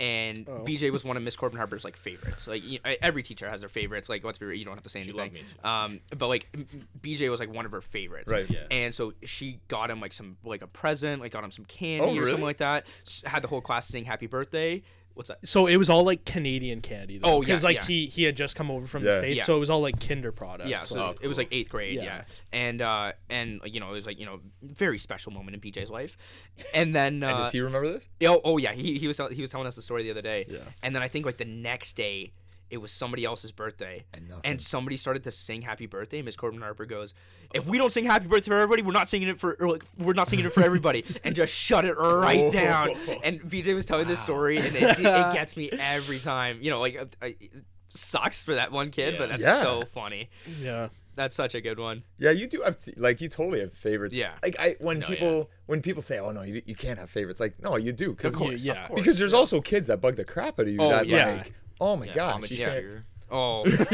and 0.00 0.48
Oh. 0.48 0.64
BJ 0.64 0.90
was 0.90 1.04
one 1.04 1.16
of 1.16 1.22
Miss 1.22 1.36
Corbin 1.36 1.58
Harper's 1.58 1.84
like 1.84 1.96
favorites. 1.96 2.46
Like 2.46 2.64
you 2.64 2.78
every 2.84 3.22
teacher 3.22 3.48
has 3.48 3.60
their 3.60 3.68
favorites. 3.68 4.08
Like 4.08 4.24
let's 4.24 4.38
be 4.38 4.46
real, 4.46 4.58
you 4.58 4.64
don't 4.64 4.74
have 4.74 4.82
to 4.82 4.88
say 4.88 5.00
She 5.02 5.10
anything. 5.10 5.18
loved 5.20 5.32
me 5.34 5.40
too. 5.42 5.68
Um, 5.68 6.00
but 6.16 6.28
like 6.28 6.46
m- 6.54 6.66
m- 6.72 6.88
BJ 7.00 7.30
was 7.30 7.40
like 7.40 7.52
one 7.52 7.66
of 7.66 7.72
her 7.72 7.80
favorites. 7.80 8.30
Right. 8.32 8.48
Yeah. 8.48 8.64
And 8.70 8.94
so 8.94 9.12
she 9.24 9.60
got 9.68 9.90
him 9.90 10.00
like 10.00 10.12
some 10.12 10.36
like 10.44 10.62
a 10.62 10.66
present, 10.66 11.20
like 11.20 11.32
got 11.32 11.44
him 11.44 11.50
some 11.50 11.64
candy 11.66 12.04
Oh, 12.06 12.10
or 12.10 12.14
really? 12.20 12.30
something 12.30 12.44
like 12.44 12.58
that. 12.58 12.86
S- 13.06 13.22
had 13.26 13.42
the 13.42 13.48
whole 13.48 13.60
class 13.60 13.86
sing 13.86 14.04
happy 14.04 14.26
birthday. 14.26 14.82
What's 15.14 15.28
that? 15.28 15.46
so 15.46 15.66
it 15.66 15.76
was 15.76 15.90
all 15.90 16.04
like 16.04 16.24
Canadian 16.24 16.80
candy 16.80 17.18
though. 17.18 17.28
Oh, 17.28 17.34
yeah, 17.42 17.46
because 17.46 17.64
like 17.64 17.76
yeah. 17.76 17.84
he 17.84 18.06
he 18.06 18.22
had 18.24 18.36
just 18.36 18.56
come 18.56 18.70
over 18.70 18.86
from 18.86 19.02
the 19.02 19.10
Yeah. 19.10 19.18
states, 19.18 19.36
Yeah. 19.38 19.44
so 19.44 19.56
it 19.56 19.60
was 19.60 19.68
all 19.70 19.80
like 19.80 20.06
Kinder 20.06 20.32
products. 20.32 20.70
Yeah, 20.70 20.78
so 20.78 20.98
Oh, 21.00 21.14
it 21.20 21.26
was 21.28 21.36
like 21.38 21.48
eighth 21.50 21.68
grade. 21.70 21.96
Yeah. 21.96 22.02
Yeah. 22.04 22.24
and 22.52 22.80
uh, 22.82 23.12
and 23.28 23.60
you 23.64 23.80
know 23.80 23.88
it 23.90 23.92
was 23.92 24.06
like 24.06 24.18
you 24.18 24.26
know 24.26 24.40
very 24.62 24.98
special 24.98 25.32
moment 25.32 25.54
in 25.56 25.60
BJ's 25.60 25.90
life, 25.90 26.16
and 26.74 26.94
then 26.94 27.22
uh, 27.22 27.28
and 27.28 27.36
does 27.38 27.52
he 27.52 27.60
remember 27.60 27.88
this? 27.92 28.08
oh, 28.24 28.40
oh 28.44 28.56
yeah, 28.58 28.72
he, 28.72 28.98
he 28.98 29.06
was 29.06 29.16
tell- 29.16 29.28
he 29.28 29.40
was 29.40 29.50
telling 29.50 29.66
us 29.66 29.74
the 29.76 29.82
story 29.82 30.02
the 30.04 30.10
other 30.10 30.22
day. 30.22 30.46
Yeah. 30.48 30.58
and 30.82 30.94
then 30.94 31.02
I 31.02 31.08
think 31.08 31.26
like 31.26 31.36
the 31.38 31.44
next 31.44 31.94
day. 31.96 32.32
It 32.70 32.78
was 32.78 32.92
somebody 32.92 33.24
else's 33.24 33.52
birthday, 33.52 34.04
And 34.14 34.32
and 34.44 34.60
somebody 34.60 34.96
started 34.96 35.24
to 35.24 35.30
sing 35.30 35.62
"Happy 35.62 35.86
Birthday." 35.86 36.22
Miss 36.22 36.36
Corbin 36.36 36.60
Harper 36.60 36.86
goes, 36.86 37.14
"If 37.52 37.66
we 37.66 37.78
don't 37.78 37.90
sing 37.90 38.04
Happy 38.04 38.28
Birthday 38.28 38.50
for 38.50 38.54
everybody, 38.58 38.82
we're 38.82 38.92
not 38.92 39.08
singing 39.08 39.28
it 39.28 39.40
for 39.40 39.56
like, 39.60 39.82
we're 39.98 40.12
not 40.12 40.28
singing 40.28 40.46
it 40.46 40.52
for 40.52 40.62
everybody," 40.62 41.04
and 41.24 41.34
just 41.34 41.52
shut 41.52 41.84
it 41.84 41.94
right 41.94 42.52
down. 42.52 42.90
And 43.24 43.40
BJ 43.40 43.74
was 43.74 43.84
telling 43.86 44.06
this 44.06 44.20
story, 44.20 44.58
and 44.58 44.74
it, 44.76 44.98
it 44.98 45.02
gets 45.34 45.56
me 45.56 45.70
every 45.72 46.20
time. 46.20 46.58
You 46.62 46.70
know, 46.70 46.80
like 46.80 46.96
uh, 46.96 47.06
I, 47.20 47.36
sucks 47.88 48.44
for 48.44 48.54
that 48.54 48.70
one 48.72 48.90
kid, 48.90 49.16
but 49.18 49.24
Yeah. 49.30 49.36
that's 49.36 49.42
Yeah. 49.42 49.60
so 49.62 49.82
funny. 49.92 50.30
yeah. 50.60 50.88
That's 51.16 51.34
such 51.34 51.54
a 51.56 51.60
good 51.60 51.78
one. 51.78 52.04
Yeah, 52.18 52.30
you 52.30 52.46
do 52.46 52.62
have 52.62 52.78
t- 52.78 52.94
like 52.96 53.20
you 53.20 53.28
totally 53.28 53.60
have 53.60 53.72
favorites. 53.74 54.16
Yeah. 54.16 54.30
Like 54.42 54.56
I 54.58 54.76
when 54.78 55.00
No, 55.00 55.06
people 55.08 55.50
when 55.66 55.82
people 55.82 56.00
say, 56.02 56.18
"Oh 56.18 56.30
no, 56.30 56.42
you, 56.42 56.62
you 56.64 56.74
can't 56.76 56.98
have 57.00 57.10
favorites." 57.10 57.40
Like, 57.40 57.60
no, 57.60 57.76
you 57.76 57.92
do 57.92 58.12
because 58.14 58.32
Of 58.34 58.38
course, 58.38 58.64
yeah. 58.64 58.88
because 58.94 59.18
there's 59.18 59.34
also 59.34 59.60
kids 59.60 59.88
that 59.88 60.00
bug 60.00 60.14
the 60.16 60.24
crap 60.24 60.58
out 60.60 60.66
of 60.66 60.72
you. 60.72 60.78
Oh, 60.80 60.88
that 60.88 61.06
yeah. 61.08 61.32
like, 61.32 61.52
oh 61.80 61.96
my 61.96 62.06
Yeah, 62.06 62.14
gosh, 62.14 62.34
Mama 62.34 62.46
you 62.48 62.56
yeah. 62.56 62.72
can't- 62.74 62.86
Oh, 63.32 63.62
He's 63.64 63.78
not, 63.78 63.92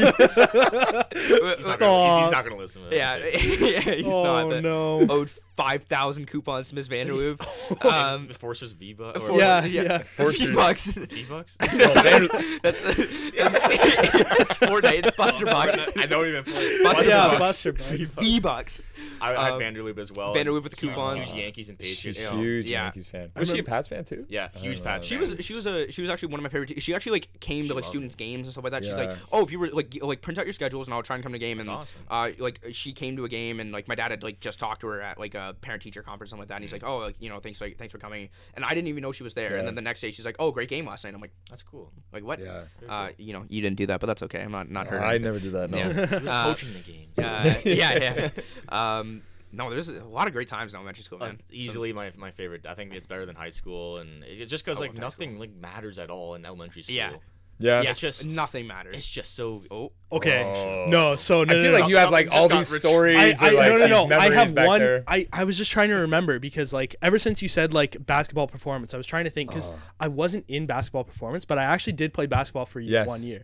gonna, 1.79 2.15
he's, 2.17 2.23
he's 2.23 2.31
not 2.31 2.43
gonna 2.43 2.55
listen 2.57 2.81
to 2.83 2.89
that. 2.89 2.95
yeah, 2.95 3.15
yeah, 3.67 3.79
he's 3.95 4.07
oh 4.07 4.23
not. 4.23 4.49
But, 4.49 4.63
no. 4.63 5.01
owed 5.01 5.11
Oh, 5.11 5.25
five 5.55 5.83
thousand 5.83 6.25
coupons 6.27 6.69
to 6.69 6.75
Miss 6.75 6.87
Vanderloop. 6.87 7.85
um, 7.91 8.27
the 8.29 8.33
Forcer's 8.33 8.71
V 8.73 8.93
bucks. 8.93 9.19
for- 9.19 9.37
Yeah, 9.37 9.63
yeah. 9.65 10.01
V 10.17 10.53
bucks. 10.55 10.87
V 10.87 11.25
bucks. 11.29 11.55
that's 11.57 12.81
that's, 12.81 12.81
that's 12.81 14.53
Fortnite. 14.55 15.05
It's 15.05 15.15
Buster 15.17 15.45
Bucks. 15.45 15.87
I 15.95 16.07
don't 16.07 16.25
even 16.27 16.43
play. 16.43 16.81
Buster 16.83 17.05
yeah, 17.07 17.27
Bucks. 17.27 17.39
Buster 17.39 17.73
Bucks. 17.73 17.89
V 17.91 18.39
bucks. 18.39 18.83
I 19.21 19.29
had 19.33 19.53
Um, 19.53 19.59
Vanderloop 19.61 19.97
as 19.97 20.11
well. 20.11 20.33
Vanderloop 20.35 20.63
with 20.63 20.71
the 20.71 20.77
coupons. 20.77 21.25
Huge 21.25 21.35
Yankees 21.43 21.69
and 21.69 21.77
She's 21.81 21.97
Patriots. 21.97 22.19
you 22.19 22.25
know, 22.25 22.37
huge 22.41 22.65
yeah. 22.67 22.83
Yankees 22.83 23.07
fan. 23.07 23.31
Was 23.35 23.49
she 23.49 23.59
a 23.59 23.63
Pats 23.63 23.87
fan 23.87 24.03
too? 24.05 24.25
Yeah, 24.29 24.49
huge 24.55 24.83
Pats. 24.83 25.05
She 25.05 25.17
was 25.17 25.35
she 25.39 25.53
was 25.53 25.65
a 25.65 25.89
she 25.91 26.01
was 26.01 26.09
actually 26.09 26.29
one 26.29 26.39
of 26.39 26.43
my 26.43 26.49
favorite. 26.49 26.67
Te- 26.67 26.79
she 26.79 26.93
actually 26.95 27.13
like 27.13 27.39
came 27.39 27.63
She 27.63 27.69
to 27.69 27.73
like 27.75 27.83
loved 27.83 27.89
students' 27.89 28.15
games 28.15 28.45
and 28.47 28.51
stuff 28.51 28.63
like 28.63 28.71
that. 28.73 28.83
She's 28.85 28.93
like, 28.93 29.11
oh, 29.31 29.43
if 29.43 29.51
you 29.51 29.59
were 29.59 29.69
like 29.69 29.97
like 30.01 30.21
print 30.21 30.37
out 30.39 30.45
your 30.45 30.53
schedules 30.53 30.87
and 30.87 30.93
I'll 30.93 31.03
try 31.03 31.15
and 31.15 31.23
come 31.23 31.31
to 31.33 31.37
a 31.37 31.39
game. 31.39 31.59
And 31.59 31.67
That's 31.67 31.95
awesome. 31.95 31.99
uh, 32.09 32.29
like 32.39 32.59
she 32.71 32.93
came 32.93 33.15
to 33.17 33.25
a 33.25 33.29
game 33.29 33.59
and 33.59 33.71
like 33.71 33.87
my 33.87 33.95
dad 33.95 34.11
had 34.11 34.23
like 34.23 34.39
just 34.39 34.59
talked 34.59 34.81
to 34.81 34.87
her 34.87 35.01
at 35.01 35.19
like 35.19 35.35
a 35.35 35.55
parent 35.61 35.81
teacher 35.83 36.01
conference 36.03 36.29
something 36.29 36.41
like 36.41 36.49
that. 36.49 36.55
And 36.55 36.63
he's 36.63 36.73
like, 36.73 36.83
oh, 36.83 36.97
like, 36.99 37.15
you 37.21 37.29
know, 37.29 37.39
thanks 37.39 37.59
like 37.61 37.77
thanks 37.77 37.91
for 37.91 37.97
coming. 37.97 38.29
And 38.53 38.63
I 38.65 38.69
didn't 38.69 38.87
even 38.87 39.01
know 39.01 39.11
she 39.11 39.23
was 39.23 39.33
there. 39.33 39.51
Yeah. 39.53 39.57
And 39.59 39.67
then 39.67 39.75
the 39.75 39.81
next 39.81 40.01
day 40.01 40.11
she's 40.11 40.25
like, 40.25 40.35
oh, 40.39 40.51
great 40.51 40.69
game 40.69 40.85
last 40.85 41.03
night. 41.03 41.13
I'm 41.13 41.21
like, 41.21 41.33
That's 41.49 41.63
cool. 41.63 41.91
like 42.13 42.23
what? 42.23 42.39
Yeah. 42.39 42.61
Uh, 42.87 43.09
you 43.17 43.33
know, 43.33 43.45
you 43.49 43.61
didn't 43.61 43.77
do 43.77 43.85
that, 43.87 43.99
but 43.99 44.07
that's 44.07 44.23
okay. 44.23 44.41
I'm 44.41 44.51
not 44.51 44.69
not 44.69 44.87
hurt. 44.87 45.01
I 45.01 45.17
never 45.17 45.39
did 45.39 45.53
that. 45.53 45.69
No. 45.69 45.77
Yeah. 45.77 45.87
He 46.17 46.23
was 46.23 46.31
Uh, 46.31 46.43
coaching 46.45 46.69
the 46.73 46.79
games. 46.79 47.19
Uh, 47.19 47.55
yeah, 47.63 47.97
yeah. 47.99 48.29
Um, 48.99 49.21
no, 49.51 49.69
there's 49.69 49.89
a 49.89 50.03
lot 50.03 50.27
of 50.27 50.33
great 50.33 50.47
times 50.49 50.73
in 50.73 50.77
elementary 50.77 51.03
school, 51.03 51.21
Uh, 51.23 51.27
man. 51.27 51.37
So- 51.39 51.53
easily 51.53 51.93
my, 51.93 52.11
my 52.17 52.31
favorite. 52.31 52.65
I 52.65 52.73
think 52.73 52.93
it's 52.93 53.07
better 53.07 53.25
than 53.25 53.35
high 53.35 53.49
school, 53.49 53.97
and 53.99 54.23
it, 54.23 54.45
just 54.47 54.63
because 54.65 54.79
like 54.79 54.89
love 54.89 54.97
high 55.03 55.09
school. 55.09 55.25
nothing 55.27 55.39
like 55.39 55.53
matters 55.55 55.99
at 55.99 56.09
all 56.09 56.35
in 56.35 56.45
elementary 56.45 56.81
school. 56.83 56.95
Yeah. 56.97 57.13
Yeah. 57.59 57.81
yeah, 57.81 57.89
it's 57.91 57.99
just- 57.99 58.27
nothing 58.29 58.67
matters. 58.67 58.95
It's 58.97 59.09
just 59.09 59.33
so. 59.33 59.63
oh, 59.71 59.91
Okay. 60.11 60.43
Oh. 60.43 60.85
No, 60.89 61.15
so 61.15 61.43
no, 61.43 61.53
I 61.53 61.63
feel 61.63 61.63
no, 61.63 61.71
like 61.71 61.81
no. 61.83 61.87
you 61.87 61.97
have 61.97 62.11
like 62.11 62.27
all 62.31 62.47
these 62.47 62.67
got 62.67 62.71
ret- 62.73 62.81
stories. 62.81 63.17
I, 63.41 63.47
I, 63.47 63.49
or, 63.49 63.53
like, 63.55 63.69
no, 63.69 63.77
no, 63.77 64.01
these 64.03 64.09
no. 64.11 64.19
I 64.19 64.29
have 64.31 64.53
one. 64.53 64.79
there. 64.79 65.03
I, 65.07 65.27
I 65.33 65.43
was 65.43 65.57
just 65.57 65.71
trying 65.71 65.89
to 65.89 65.95
remember 65.95 66.37
because, 66.37 66.71
like, 66.71 66.95
ever 67.01 67.17
since 67.17 67.41
you 67.41 67.47
said, 67.49 67.73
like, 67.73 67.97
basketball 68.05 68.45
performance, 68.47 68.93
I 68.93 68.97
was 68.97 69.07
trying 69.07 69.23
to 69.23 69.31
think 69.31 69.49
because 69.49 69.69
Oh. 69.69 69.79
I 69.99 70.07
wasn't 70.07 70.45
in 70.47 70.67
basketball 70.67 71.03
performance, 71.03 71.45
but 71.45 71.57
I 71.57 71.63
actually 71.63 71.93
did 71.93 72.13
play 72.13 72.27
basketball 72.27 72.67
for 72.67 72.79
Yes. 72.79 73.07
one 73.07 73.23
year. 73.23 73.43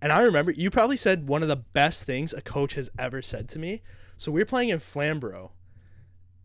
And 0.00 0.10
I 0.10 0.22
remember 0.22 0.50
you 0.50 0.68
probably 0.68 0.96
said 0.96 1.28
one 1.28 1.42
of 1.42 1.48
the 1.48 1.54
best 1.56 2.02
things 2.02 2.32
a 2.34 2.40
coach 2.42 2.74
has 2.74 2.90
ever 2.98 3.22
said 3.22 3.48
to 3.50 3.60
me. 3.60 3.82
So 4.16 4.32
we 4.32 4.40
were 4.40 4.46
playing 4.46 4.70
in 4.70 4.78
Flamborough. 4.78 5.52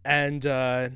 And 0.03 0.45
uh, 0.45 0.89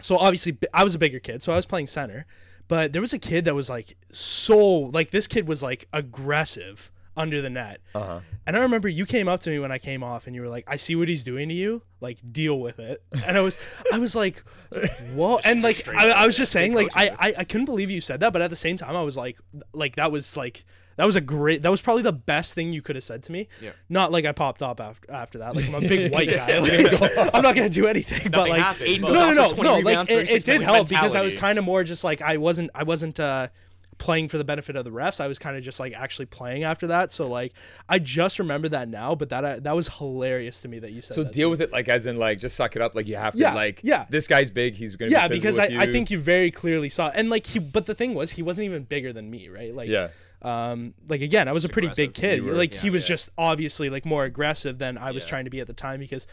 so 0.00 0.16
obviously 0.16 0.56
I 0.72 0.84
was 0.84 0.94
a 0.94 0.98
bigger 0.98 1.18
kid, 1.18 1.42
so 1.42 1.52
I 1.52 1.56
was 1.56 1.66
playing 1.66 1.88
center. 1.88 2.26
But 2.68 2.92
there 2.92 3.00
was 3.00 3.14
a 3.14 3.18
kid 3.18 3.46
that 3.46 3.54
was 3.54 3.70
like 3.70 3.96
so, 4.12 4.58
like, 4.58 5.10
this 5.10 5.26
kid 5.26 5.48
was 5.48 5.62
like 5.62 5.88
aggressive 5.92 6.92
under 7.16 7.42
the 7.42 7.50
net. 7.50 7.80
Uh-huh. 7.94 8.20
And 8.46 8.56
I 8.56 8.60
remember 8.60 8.88
you 8.88 9.04
came 9.04 9.26
up 9.26 9.40
to 9.40 9.50
me 9.50 9.58
when 9.58 9.72
I 9.72 9.78
came 9.78 10.04
off 10.04 10.26
and 10.26 10.36
you 10.36 10.42
were 10.42 10.48
like, 10.48 10.64
I 10.68 10.76
see 10.76 10.94
what 10.94 11.08
he's 11.08 11.24
doing 11.24 11.48
to 11.48 11.54
you. 11.54 11.82
Like, 12.00 12.18
deal 12.30 12.60
with 12.60 12.78
it. 12.78 13.02
And 13.26 13.36
I 13.36 13.40
was 13.40 13.58
I 13.92 13.98
was 13.98 14.14
like, 14.14 14.44
Whoa 15.14 15.38
and 15.44 15.62
like 15.62 15.88
I, 15.88 16.10
I 16.10 16.26
was 16.26 16.36
just 16.36 16.52
saying, 16.52 16.74
like 16.74 16.88
I, 16.94 17.08
I 17.18 17.34
I 17.38 17.44
couldn't 17.44 17.66
believe 17.66 17.90
you 17.90 18.00
said 18.00 18.20
that, 18.20 18.32
but 18.32 18.40
at 18.40 18.50
the 18.50 18.56
same 18.56 18.78
time 18.78 18.94
I 18.94 19.02
was 19.02 19.16
like 19.16 19.38
like 19.72 19.96
that 19.96 20.12
was 20.12 20.36
like 20.36 20.64
that 20.98 21.06
was 21.06 21.16
a 21.16 21.20
great 21.22 21.62
that 21.62 21.70
was 21.70 21.80
probably 21.80 22.02
the 22.02 22.12
best 22.12 22.52
thing 22.54 22.72
you 22.72 22.82
could 22.82 22.94
have 22.96 23.02
said 23.04 23.22
to 23.22 23.32
me. 23.32 23.48
Yeah. 23.62 23.70
Not 23.88 24.12
like 24.12 24.26
I 24.26 24.32
popped 24.32 24.62
up 24.62 24.80
after 24.80 25.10
after 25.10 25.38
that. 25.38 25.56
Like 25.56 25.66
I'm 25.68 25.74
a 25.76 25.80
big 25.80 26.12
white 26.12 26.28
guy. 26.38 26.58
Like, 26.58 26.72
I 26.72 26.82
go, 27.14 27.30
I'm 27.32 27.42
not 27.42 27.54
gonna 27.54 27.70
do 27.70 27.86
anything. 27.86 28.30
but 28.30 28.36
Nothing 28.38 28.52
like 28.52 28.60
happened, 28.62 29.00
but- 29.00 29.06
goes 29.08 29.14
no, 29.14 29.32
no, 29.32 29.48
no, 29.48 29.62
no. 29.62 29.78
Like 29.78 30.10
it, 30.10 30.30
it 30.30 30.44
did 30.44 30.58
points. 30.58 30.64
help 30.66 30.88
because 30.90 31.14
I 31.14 31.22
was 31.22 31.34
kind 31.34 31.58
of 31.58 31.64
more 31.64 31.82
just 31.84 32.04
like 32.04 32.20
I 32.20 32.36
wasn't 32.36 32.70
I 32.74 32.82
wasn't 32.82 33.18
uh 33.18 33.48
playing 33.98 34.28
for 34.28 34.38
the 34.38 34.44
benefit 34.44 34.76
of 34.76 34.84
the 34.84 34.92
refs. 34.92 35.20
I 35.20 35.26
was 35.26 35.40
kind 35.40 35.56
of 35.56 35.64
just 35.64 35.80
like 35.80 35.92
actually 35.92 36.26
playing 36.26 36.62
after 36.62 36.86
that. 36.86 37.10
So 37.10 37.26
like 37.26 37.52
I 37.88 37.98
just 37.98 38.38
remember 38.38 38.68
that 38.68 38.88
now, 38.88 39.16
but 39.16 39.28
that 39.30 39.44
uh, 39.44 39.58
that 39.62 39.74
was 39.74 39.88
hilarious 39.88 40.60
to 40.60 40.68
me 40.68 40.78
that 40.78 40.92
you 40.92 41.00
said. 41.02 41.14
So 41.14 41.22
that 41.24 41.32
to 41.32 41.34
deal 41.34 41.48
me. 41.48 41.50
with 41.50 41.60
it 41.62 41.72
like 41.72 41.88
as 41.88 42.06
in 42.06 42.16
like 42.16 42.38
just 42.38 42.54
suck 42.54 42.76
it 42.76 42.82
up. 42.82 42.94
Like 42.94 43.08
you 43.08 43.16
have 43.16 43.32
to 43.32 43.40
Yeah, 43.40 43.54
like 43.54 43.80
yeah. 43.82 44.06
This 44.08 44.28
guy's 44.28 44.50
big. 44.50 44.74
He's 44.74 44.94
gonna 44.94 45.10
Yeah, 45.10 45.26
be 45.26 45.34
because 45.36 45.56
physical 45.56 45.76
I, 45.78 45.80
with 45.80 45.88
I 45.88 45.92
think 45.92 46.10
you 46.12 46.18
very 46.20 46.50
clearly 46.52 46.88
saw 46.90 47.08
and 47.12 47.28
like 47.28 47.46
he 47.46 47.58
but 47.58 47.86
the 47.86 47.94
thing 47.94 48.14
was 48.14 48.30
he 48.30 48.42
wasn't 48.42 48.66
even 48.66 48.84
bigger 48.84 49.12
than 49.12 49.28
me, 49.30 49.48
right? 49.48 49.74
Like 49.74 49.88
Yeah. 49.88 50.08
Um 50.42 50.94
like 51.08 51.20
again, 51.20 51.48
I 51.48 51.52
was 51.52 51.64
a 51.64 51.68
pretty 51.68 51.88
big 51.96 52.14
kid. 52.14 52.44
Were, 52.44 52.52
like 52.52 52.72
he 52.74 52.90
was 52.90 53.02
yeah. 53.04 53.08
just 53.08 53.30
obviously 53.36 53.90
like 53.90 54.04
more 54.04 54.24
aggressive 54.24 54.78
than 54.78 54.96
I 54.98 55.10
was 55.10 55.24
Yeah. 55.24 55.30
trying 55.30 55.44
to 55.44 55.50
be 55.50 55.60
at 55.60 55.66
the 55.66 55.72
time 55.72 56.00
because 56.00 56.26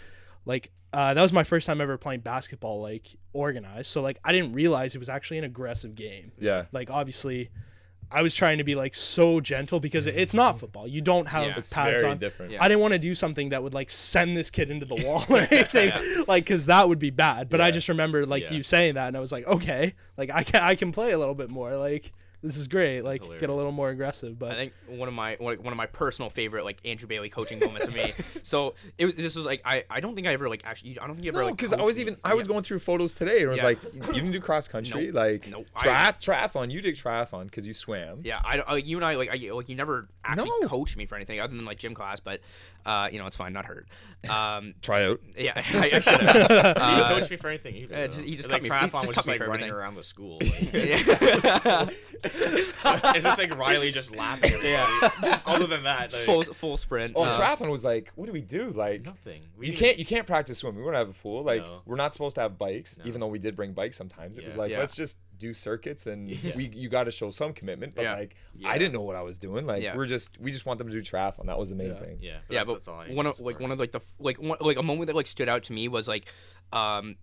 like 0.46 0.72
uh, 0.94 1.14
that 1.14 1.22
was 1.22 1.34
my 1.34 1.44
first 1.44 1.66
time 1.68 1.82
ever 1.82 1.98
playing 1.98 2.22
basketball 2.22 2.82
like 2.82 3.08
organized. 3.34 3.88
So 3.92 4.02
like 4.02 4.18
I 4.24 4.32
didn't 4.32 4.54
realize 4.54 4.96
it 4.96 5.00
was 5.00 5.10
actually 5.10 5.40
an 5.40 5.44
aggressive 5.44 5.96
game. 5.96 6.32
Yeah. 6.40 6.66
like 6.72 6.90
obviously 6.92 7.50
I 8.12 8.22
was 8.22 8.36
trying 8.36 8.60
to 8.60 8.64
be 8.64 8.76
like 8.76 8.94
so 8.94 9.42
gentle 9.42 9.80
because 9.80 10.06
it's 10.06 10.34
not 10.36 10.60
football. 10.60 10.88
You 10.88 11.02
don't 11.02 11.26
have 11.26 11.48
Yeah. 11.48 11.58
It's 11.58 11.74
pads 11.74 12.02
very 12.02 12.12
on. 12.12 12.20
different. 12.20 12.52
Yeah. 12.52 12.64
I 12.64 12.68
didn't 12.68 12.82
want 12.82 12.94
to 12.94 13.00
do 13.00 13.16
something 13.16 13.50
that 13.50 13.64
would 13.64 13.74
like 13.74 13.90
send 13.90 14.38
this 14.38 14.52
kid 14.52 14.70
into 14.70 14.86
the 14.86 14.96
wall 15.04 15.26
or 15.28 15.40
anything, 15.52 15.92
like 16.28 16.44
because 16.46 16.68
that 16.68 16.88
would 16.88 17.00
be 17.00 17.10
bad. 17.10 17.50
But 17.50 17.60
I 17.62 17.72
just 17.72 17.90
remember 17.90 18.28
like 18.28 18.44
Yeah. 18.44 18.52
you 18.54 18.62
saying 18.64 18.94
that, 18.94 19.08
and 19.08 19.18
I 19.18 19.20
was 19.20 19.32
like, 19.32 19.48
okay, 19.48 19.96
like 20.18 20.30
I 20.32 20.44
can 20.44 20.62
I 20.62 20.76
can 20.76 20.92
play 20.92 21.12
a 21.12 21.18
little 21.18 21.34
bit 21.36 21.50
more. 21.50 21.76
Like 21.76 22.14
this 22.46 22.58
is 22.58 22.68
great. 22.68 23.02
Like 23.02 23.22
get 23.40 23.50
a 23.50 23.54
little 23.54 23.72
more 23.72 23.90
aggressive. 23.90 24.38
But 24.38 24.52
I 24.52 24.56
think 24.56 24.74
one 24.88 25.08
of 25.08 25.14
my 25.14 25.36
one 25.40 25.58
of 25.66 25.76
my 25.76 25.88
personal 25.88 26.30
favorite 26.30 26.64
like 26.64 26.78
Andrew 26.86 27.08
Bailey 27.08 27.30
coaching 27.30 27.60
moments 27.60 27.86
for 27.88 27.92
me. 27.92 28.14
So 28.44 28.76
it 28.98 29.06
was 29.06 29.16
this 29.16 29.36
was 29.36 29.46
like 29.46 29.62
I, 29.66 29.84
I 29.90 30.00
don't 30.00 30.14
think 30.16 30.28
I 30.28 30.34
ever 30.34 30.48
like 30.48 30.62
actually 30.66 31.00
I 31.00 31.08
don't 31.08 31.16
think 31.16 31.26
you 31.26 31.32
ever 31.32 31.40
No, 31.40 31.46
like 31.48 31.58
because 31.58 31.74
I 31.74 31.82
was 31.82 31.96
me. 31.98 32.04
even 32.04 32.18
I 32.24 32.36
was 32.36 32.48
going 32.48 32.62
through 32.64 32.80
photos 32.80 33.12
today 33.14 33.40
and 33.42 33.48
I 33.48 33.52
was 33.52 33.58
Yeah. 33.60 33.66
like, 33.66 33.80
you 33.94 34.02
didn't 34.14 34.32
do 34.32 34.40
cross 34.40 34.68
country, 34.68 35.06
Nope. 35.08 35.16
like 35.16 35.48
Nope. 35.48 35.66
Triath 35.80 36.20
triathlon. 36.22 36.70
You 36.72 36.82
did 36.82 36.96
triathlon 36.96 37.46
because 37.46 37.66
you 37.66 37.74
swam. 37.74 38.22
Yeah, 38.24 38.40
I, 38.44 38.60
I 38.60 38.76
you 38.78 38.98
and 38.98 39.06
I 39.06 39.16
like 39.16 39.30
I, 39.30 39.52
like 39.52 39.68
you 39.68 39.76
never 39.76 40.08
actually 40.24 40.52
No. 40.62 40.68
coached 40.68 40.96
me 40.96 41.06
for 41.08 41.16
anything 41.16 41.40
other 41.40 41.56
than 41.56 41.66
like 41.66 41.80
gym 41.80 41.96
class, 41.96 42.20
but 42.20 42.42
uh 42.86 43.10
you 43.12 43.20
know 43.20 43.26
it's 43.28 43.36
fine, 43.36 43.54
not 43.54 43.66
hurt. 43.66 43.88
Um, 44.26 44.74
Try 44.82 45.06
out. 45.06 45.22
yeah, 45.38 45.52
I, 45.74 45.90
I 45.94 46.00
should 46.00 46.20
have. 46.20 46.50
He 46.50 46.54
Uh, 46.58 47.10
coach 47.10 47.30
me 47.30 47.38
for 47.38 47.48
anything 47.50 47.76
either. 47.76 47.96
uh, 47.96 48.08
just- 48.08 48.24
he 48.24 48.36
just 48.36 48.50
like 48.50 48.64
cut 48.64 48.64
me- 48.64 48.70
triathlon 48.70 49.02
just 49.02 49.08
was 49.08 49.10
cut 49.10 49.16
just 49.18 49.28
me 49.28 49.34
like 49.34 49.42
for 49.44 49.48
running 49.50 49.70
everything. 49.70 49.80
around 49.80 49.94
the 49.94 50.02
school. 50.04 50.40
yeah. 50.42 51.90
it's 52.24 53.24
just 53.24 53.38
like 53.38 53.56
Riley 53.58 53.92
just 53.92 54.16
laughing. 54.16 54.52
At 54.54 54.64
Yeah. 54.64 55.10
Just 55.24 55.48
other 55.48 55.68
than 55.68 55.84
that, 55.84 56.12
like, 56.14 56.22
full 56.24 56.44
full 56.44 56.78
sprint. 56.78 57.14
Oh, 57.16 57.24
uh, 57.24 57.34
triathlon 57.38 57.70
was 57.70 57.84
like, 57.84 58.12
what 58.16 58.26
do 58.26 58.32
we 58.32 58.42
do? 58.42 58.72
Like, 58.72 59.06
nothing. 59.06 59.44
We 59.58 59.68
you 59.68 59.72
didn't- 59.74 59.86
can't 59.86 60.00
you 60.00 60.06
can't 60.06 60.28
practice 60.28 60.58
swimming. 60.58 60.80
We 60.82 60.86
don't 60.86 60.96
have 60.96 61.10
a 61.10 61.14
pool. 61.14 61.44
Like, 61.44 61.62
No. 61.62 61.82
we're 61.86 61.96
not 61.96 62.14
supposed 62.14 62.36
to 62.36 62.42
have 62.42 62.58
bikes, 62.58 62.98
No. 62.98 63.06
even 63.06 63.22
though 63.22 63.28
we 63.28 63.40
did 63.40 63.56
bring 63.56 63.74
bikes 63.74 63.96
sometimes. 63.96 64.38
It 64.38 64.46
was 64.46 64.56
Yeah. 64.56 64.60
like, 64.62 64.72
Yeah. 64.72 64.80
let's 64.80 64.96
just 64.96 65.18
do 65.38 65.54
circuits, 65.54 66.06
and 66.08 66.30
Yeah. 66.44 66.56
we 66.56 66.68
you 66.68 66.90
got 66.90 67.06
to 67.06 67.12
show 67.12 67.30
some 67.30 67.54
commitment. 67.54 67.96
But 67.96 68.04
Yeah. 68.04 68.16
like, 68.16 68.36
Yeah. 68.56 68.70
I 68.70 68.78
didn't 68.78 68.94
know 68.94 69.02
what 69.02 69.16
I 69.16 69.22
was 69.22 69.38
doing. 69.40 69.66
Like, 69.66 69.84
Yeah. 69.84 69.96
we're 69.96 70.06
just 70.06 70.40
we 70.40 70.52
just 70.52 70.66
want 70.66 70.78
them 70.80 70.88
to 70.90 70.94
do 70.94 71.02
triathlon. 71.02 71.46
That 71.48 71.58
was 71.60 71.70
the 71.70 71.76
main 71.76 71.90
Yeah. 71.90 72.00
thing. 72.00 72.18
Yeah, 72.22 72.32
yeah, 72.50 72.60
that's, 72.60 72.66
but 72.68 72.74
that's 72.74 72.88
all 72.88 73.00
I 73.00 73.08
one 73.10 73.26
of 73.26 73.40
like 73.40 73.56
sport. 73.56 73.62
one 73.62 73.72
of 73.72 73.80
like 73.80 73.92
the 73.92 74.02
like 74.20 74.38
one, 74.42 74.58
like 74.62 74.78
a 74.78 74.84
moment 74.84 75.08
that 75.08 75.16
like 75.16 75.28
stood 75.28 75.50
out 75.50 75.64
to 75.64 75.74
me 75.74 75.88
was 75.88 76.08
like, 76.08 76.32
um, 76.74 77.16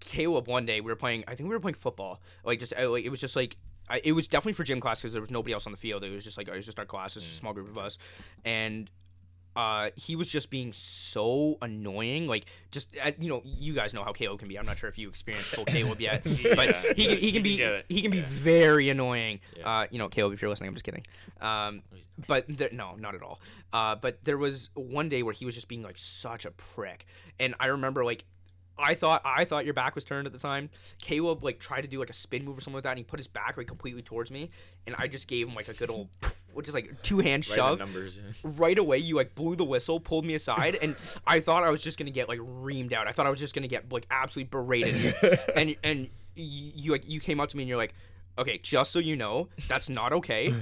Caleb 0.00 0.46
one 0.46 0.66
day 0.66 0.80
we 0.80 0.90
were 0.90 0.96
playing. 0.96 1.24
I 1.26 1.34
think 1.34 1.48
we 1.48 1.54
were 1.54 1.60
playing 1.60 1.74
football. 1.74 2.20
Like 2.44 2.58
just 2.60 2.74
uh, 2.78 2.88
like 2.90 3.04
it 3.04 3.10
was 3.10 3.20
just 3.20 3.36
like. 3.36 3.56
I, 3.88 4.00
it 4.04 4.12
was 4.12 4.28
definitely 4.28 4.52
for 4.52 4.62
gym 4.62 4.78
class 4.78 5.00
because 5.00 5.10
there 5.12 5.20
was 5.20 5.32
nobody 5.32 5.52
else 5.52 5.66
on 5.66 5.72
the 5.72 5.76
field. 5.76 6.04
It 6.04 6.10
was 6.10 6.22
just 6.22 6.38
like 6.38 6.46
it 6.46 6.54
was 6.54 6.64
just 6.64 6.78
our 6.78 6.84
class, 6.84 7.16
it's 7.16 7.24
just 7.26 7.38
a 7.38 7.40
small 7.40 7.52
group 7.52 7.68
of 7.68 7.76
us, 7.76 7.98
and 8.44 8.88
uh, 9.56 9.90
he 9.96 10.14
was 10.16 10.30
just 10.30 10.50
being 10.50 10.72
so 10.72 11.58
annoying. 11.60 12.26
Like 12.26 12.46
just 12.70 12.94
uh, 13.04 13.10
you 13.18 13.28
know, 13.28 13.42
you 13.44 13.72
guys 13.74 13.92
know 13.94 14.04
how 14.04 14.12
Caleb 14.12 14.38
can 14.38 14.48
be. 14.48 14.58
I'm 14.58 14.66
not 14.66 14.78
sure 14.78 14.88
if 14.88 14.96
you 14.98 15.08
experienced 15.08 15.54
full 15.54 15.64
Caleb 15.64 16.00
yet, 16.00 16.22
but 16.24 16.34
Yeah. 16.36 16.92
he 16.94 17.06
can, 17.06 17.18
he 17.18 17.32
can 17.32 17.34
He 17.34 17.40
be 17.40 17.56
can 17.56 17.72
get 17.72 17.84
he 17.88 18.02
can 18.02 18.10
be 18.10 18.18
Yeah. 18.18 18.24
very 18.28 18.88
annoying. 18.90 19.40
Yeah. 19.56 19.68
Uh, 19.80 19.86
you 19.90 19.98
know, 19.98 20.08
Caleb, 20.08 20.32
if 20.34 20.42
you're 20.42 20.48
listening, 20.50 20.68
I'm 20.68 20.74
just 20.74 20.84
kidding. 20.84 21.04
Um, 21.40 21.82
but 22.26 22.44
there, 22.48 22.70
no, 22.72 22.94
not 22.96 23.14
at 23.14 23.22
all. 23.22 23.40
Uh, 23.72 23.96
but 23.96 24.24
there 24.24 24.38
was 24.38 24.70
one 24.74 25.08
day 25.08 25.22
where 25.22 25.34
he 25.34 25.44
was 25.44 25.54
just 25.54 25.68
being 25.68 25.82
like 25.82 25.98
such 25.98 26.44
a 26.44 26.50
prick, 26.52 27.06
and 27.38 27.54
I 27.60 27.68
remember 27.68 28.04
like. 28.04 28.24
I 28.82 28.94
thought 28.94 29.20
I 29.26 29.44
thought 29.44 29.66
your 29.66 29.74
back 29.74 29.94
was 29.94 30.04
turned 30.04 30.26
at 30.26 30.32
the 30.32 30.38
time. 30.38 30.70
Caleb 31.02 31.44
like 31.44 31.60
tried 31.60 31.82
to 31.82 31.88
do 31.88 31.98
like 31.98 32.08
a 32.08 32.14
spin 32.14 32.46
move 32.46 32.56
or 32.56 32.62
something 32.62 32.76
like 32.76 32.84
that, 32.84 32.90
and 32.90 32.98
he 32.98 33.04
put 33.04 33.18
his 33.18 33.28
back 33.28 33.58
like 33.58 33.66
completely 33.66 34.00
towards 34.00 34.30
me, 34.30 34.48
and 34.86 34.96
I 34.98 35.06
just 35.06 35.28
gave 35.28 35.46
him 35.46 35.54
like 35.54 35.68
a 35.68 35.74
good 35.74 35.90
old, 35.90 36.08
which 36.54 36.68
is 36.68 36.74
like 36.74 37.02
two 37.02 37.18
hand 37.18 37.48
Right, 37.48 37.56
shove. 37.56 37.78
numbers. 37.78 38.18
yeah. 38.18 38.32
Right 38.56 38.78
away, 38.78 38.98
you 38.98 39.16
like 39.16 39.34
blew 39.34 39.56
the 39.56 39.64
whistle, 39.64 40.00
pulled 40.00 40.24
me 40.24 40.34
aside, 40.34 40.76
and 40.80 40.96
I 41.26 41.40
thought 41.40 41.62
I 41.64 41.70
was 41.70 41.82
just 41.82 41.98
gonna 41.98 42.10
get 42.10 42.28
like 42.28 42.38
reamed 42.40 42.92
out. 42.92 43.06
I 43.08 43.12
thought 43.12 43.26
I 43.26 43.30
was 43.30 43.40
just 43.40 43.54
gonna 43.54 43.68
get 43.68 43.92
like 43.92 44.06
absolutely 44.10 44.48
berated, 44.50 45.14
and 45.56 45.76
and 45.84 46.08
you, 46.34 46.72
you 46.74 46.92
like 46.92 47.08
you 47.08 47.20
came 47.20 47.40
up 47.40 47.48
to 47.50 47.56
me 47.56 47.62
and 47.64 47.68
you're 47.68 47.78
like, 47.78 47.94
okay, 48.38 48.58
just 48.58 48.92
so 48.92 48.98
you 48.98 49.16
know, 49.16 49.48
that's 49.68 49.88
not 49.88 50.12
okay 50.12 50.52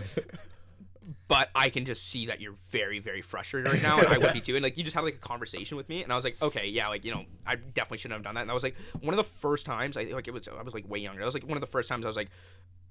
but 1.26 1.48
I 1.54 1.70
can 1.70 1.84
just 1.84 2.06
see 2.08 2.26
that 2.26 2.40
you're 2.40 2.54
very, 2.70 2.98
very 2.98 3.22
frustrated 3.22 3.72
right 3.72 3.82
now, 3.82 3.98
and 3.98 4.08
I 4.08 4.18
would 4.18 4.32
be 4.32 4.40
too. 4.40 4.56
And 4.56 4.62
like, 4.62 4.76
you 4.76 4.84
just 4.84 4.94
had 4.94 5.04
like 5.04 5.14
a 5.14 5.18
conversation 5.18 5.76
with 5.76 5.88
me, 5.88 6.02
and 6.02 6.12
I 6.12 6.14
was 6.14 6.24
like, 6.24 6.36
okay, 6.40 6.66
yeah, 6.66 6.88
like 6.88 7.04
you 7.04 7.12
know, 7.12 7.24
I 7.46 7.56
definitely 7.56 7.98
shouldn't 7.98 8.16
have 8.18 8.24
done 8.24 8.34
that. 8.34 8.42
And 8.42 8.50
I 8.50 8.54
was 8.54 8.62
like 8.62 8.76
one 9.00 9.14
of 9.14 9.16
the 9.16 9.24
first 9.24 9.64
times 9.64 9.96
I 9.96 10.04
like 10.04 10.28
it 10.28 10.32
was. 10.34 10.48
I 10.48 10.62
was 10.62 10.74
like 10.74 10.88
way 10.88 10.98
younger. 10.98 11.22
I 11.22 11.24
was 11.24 11.34
like 11.34 11.44
one 11.46 11.56
of 11.56 11.60
the 11.62 11.66
first 11.66 11.88
times 11.88 12.04
I 12.04 12.08
was 12.08 12.16
like, 12.16 12.28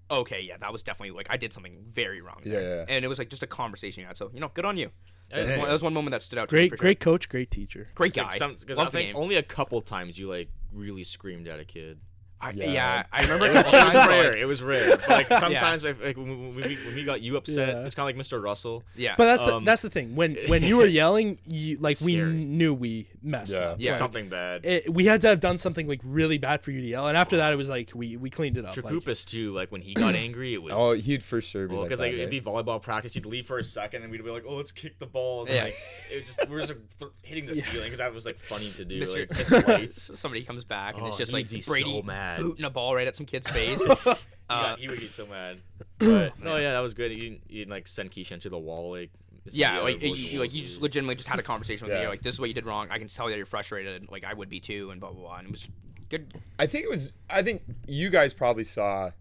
okay, 0.09 0.41
yeah, 0.41 0.57
that 0.57 0.71
was 0.71 0.84
definitely 0.84 1.15
like 1.15 1.27
I 1.29 1.38
did 1.38 1.51
something 1.53 1.84
very 1.89 2.21
wrong. 2.21 2.41
there. 2.43 2.61
Yeah, 2.61 2.75
yeah. 2.77 2.85
And 2.89 3.03
it 3.05 3.07
was 3.07 3.19
like 3.19 3.29
just 3.29 3.43
a 3.43 3.47
conversation 3.47 4.01
you 4.01 4.07
had. 4.07 4.17
So 4.17 4.31
you 4.34 4.39
know, 4.39 4.49
good 4.53 4.65
on 4.65 4.77
you. 4.77 4.91
Yeah, 5.29 5.38
That 5.38 5.47
was, 5.47 5.57
one, 5.57 5.67
that 5.67 5.73
was 5.73 5.84
one 5.84 5.93
moment 5.93 6.11
that 6.11 6.23
stood 6.23 6.39
out. 6.39 6.49
to 6.49 6.55
me 6.55 6.61
great, 6.61 6.69
sure. 6.71 6.77
great 6.77 6.99
coach, 6.99 7.27
great 7.29 7.51
teacher. 7.51 7.89
great 7.95 8.07
It's 8.09 8.17
like 8.17 8.31
guy. 8.31 8.38
some- 8.38 8.55
'cause 8.55 8.77
I 8.77 8.85
the 8.85 8.89
think 8.91 9.09
game. 9.09 9.17
only 9.17 9.35
a 9.35 9.43
couple 9.43 9.81
times 9.81 10.17
you 10.17 10.27
like 10.29 10.49
really 10.71 11.03
screamed 11.03 11.47
at 11.47 11.59
a 11.59 11.65
kid. 11.65 11.99
I, 12.39 12.51
Yeah. 12.51 12.65
yeah. 12.72 13.03
I 13.11 13.22
remember 13.23 13.47
It 13.47 13.53
was, 13.55 13.64
because 13.65 13.93
it 13.95 13.97
was 13.97 14.07
rare. 14.07 14.38
It 14.38 14.45
was 14.45 14.61
rare. 14.64 14.97
But 14.97 15.09
like 15.09 15.27
sometimes, 15.39 15.84
if, 15.84 16.03
like 16.03 16.18
when, 16.18 16.55
we, 16.55 16.61
when 16.85 16.95
we 16.95 17.03
got 17.03 17.22
you 17.22 17.35
upset, 17.38 17.69
Yeah. 17.69 17.85
it's 17.85 17.95
kind 17.95 18.09
of 18.09 18.15
like 18.15 18.26
Mr. 18.26 18.41
Russell. 18.41 18.84
Yeah. 18.95 19.15
But 19.18 19.26
that's 19.26 19.41
Um, 19.41 19.64
the, 19.64 19.72
that's 19.72 19.81
the 19.81 19.89
thing. 19.89 20.15
When 20.15 20.38
when 20.47 20.61
you 20.64 20.77
were 20.77 20.85
yelling, 21.01 21.39
you 21.45 21.77
like 21.77 21.99
we 22.01 22.22
knew 22.22 22.73
we 22.73 23.07
messed 23.23 23.53
Yeah. 23.53 23.59
up. 23.59 23.77
Yeah. 23.80 23.89
Like, 23.91 23.97
something 23.99 24.30
bad. 24.30 24.65
it, 24.65 24.93
we 24.93 25.05
had 25.05 25.22
to 25.22 25.27
have 25.30 25.39
done 25.39 25.57
something 25.57 25.88
like 25.88 26.01
really 26.03 26.38
bad 26.38 26.61
for 26.64 26.72
you 26.72 26.81
to 26.81 26.88
yell, 26.88 27.07
and 27.07 27.18
after 27.18 27.38
that, 27.38 27.51
it 27.53 27.55
was 27.55 27.69
like 27.69 27.91
we 27.95 28.18
we 28.18 28.30
cleaned 28.30 28.57
it 28.57 28.65
up. 28.65 28.77
Like, 28.77 29.15
too. 29.26 29.51
Like 29.53 29.72
when 29.72 29.81
he 29.81 29.93
got 29.95 30.14
angry, 30.26 30.53
it 30.53 30.61
was. 30.61 30.73
Oh, 30.76 30.91
he'd 30.93 31.23
for 31.23 31.41
sure 31.41 31.68
be 31.68 31.73
Well, 31.73 31.81
like 31.81 31.89
because 31.89 31.99
that, 31.99 32.05
like, 32.05 32.14
it'd 32.14 32.26
right? 32.26 32.30
be 32.31 32.41
volleyball 32.41 32.81
practice, 32.81 33.14
He'd 33.15 33.26
leave 33.26 33.47
for 33.47 33.57
a 33.57 33.64
second, 33.64 34.03
and 34.03 34.11
we'd 34.11 34.23
be 34.23 34.30
like, 34.30 34.43
"Oh, 34.47 34.55
let's 34.55 34.72
kick 34.72 34.99
the 34.99 35.07
balls." 35.07 35.49
Yeah. 35.49 35.55
And, 35.55 35.64
like, 35.65 35.76
it 36.14 36.18
was 36.18 36.26
just 36.27 36.47
we 36.47 36.53
were 36.53 36.61
just 36.61 36.73
th- 36.99 37.11
hitting 37.23 37.45
the 37.47 37.53
ceiling 37.55 37.85
because 37.85 37.97
that 37.99 38.14
was 38.14 38.26
like 38.27 38.38
funny 38.38 38.69
to 38.73 38.85
do. 38.85 39.01
Mr. 39.01 39.27
Like, 39.30 39.38
just 39.38 39.68
lights. 39.68 40.19
somebody 40.19 40.43
comes 40.43 40.64
back 40.64 40.97
and 40.97 41.07
it's 41.07 41.15
Oh, 41.15 41.18
just 41.19 41.34
like 41.34 41.47
Brady 41.49 41.61
so 41.61 42.01
mad. 42.03 42.26
Booting 42.37 42.65
a 42.65 42.69
ball 42.69 42.95
right 42.95 43.07
at 43.07 43.15
some 43.15 43.25
kid's 43.25 43.47
face. 43.49 43.81
He, 44.03 44.13
Uh, 44.49 44.61
got, 44.61 44.79
he 44.79 44.87
would 44.87 44.97
get 45.01 45.11
so 45.11 45.25
mad. 45.27 45.59
But 45.99 46.39
no, 46.41 46.55
yeah, 46.55 46.71
that 46.71 46.79
was 46.79 46.93
good. 46.93 47.11
You 47.21 47.37
you 47.49 47.65
like 47.65 47.85
send 47.85 48.11
Keisha 48.11 48.39
to 48.39 48.49
the 48.49 48.57
wall, 48.57 48.91
like. 48.91 49.09
yeah, 49.51 49.79
like 49.81 49.97
other 49.97 50.05
you, 50.07 50.13
you- 50.15 50.39
like 50.39 50.53
you 50.53 50.61
just 50.61 50.81
legitimately 50.81 51.15
just 51.15 51.27
had 51.27 51.37
a 51.37 51.43
conversation 51.43 51.85
with 51.89 51.99
me. 51.99 52.07
Like 52.07 52.21
this 52.21 52.35
is 52.35 52.39
what 52.39 52.47
you 52.47 52.53
did 52.55 52.65
wrong. 52.65 52.87
I 52.89 52.97
can 52.97 53.09
tell 53.09 53.27
that 53.27 53.35
you're 53.35 53.45
frustrated. 53.45 54.09
Like 54.09 54.23
I 54.23 54.33
would 54.33 54.47
be 54.47 54.61
too, 54.61 54.89
and 54.91 55.01
blah 55.01 55.11
blah 55.11 55.21
blah. 55.21 55.37
And 55.39 55.47
it 55.47 55.51
was 55.51 55.69
good. 56.09 56.33
I 56.57 56.65
think 56.65 56.85
it 56.85 56.89
was. 56.89 57.11
I 57.29 57.43
think 57.43 57.63
you 57.89 58.09
guys 58.09 58.33
probably 58.33 58.63
saw 58.63 59.11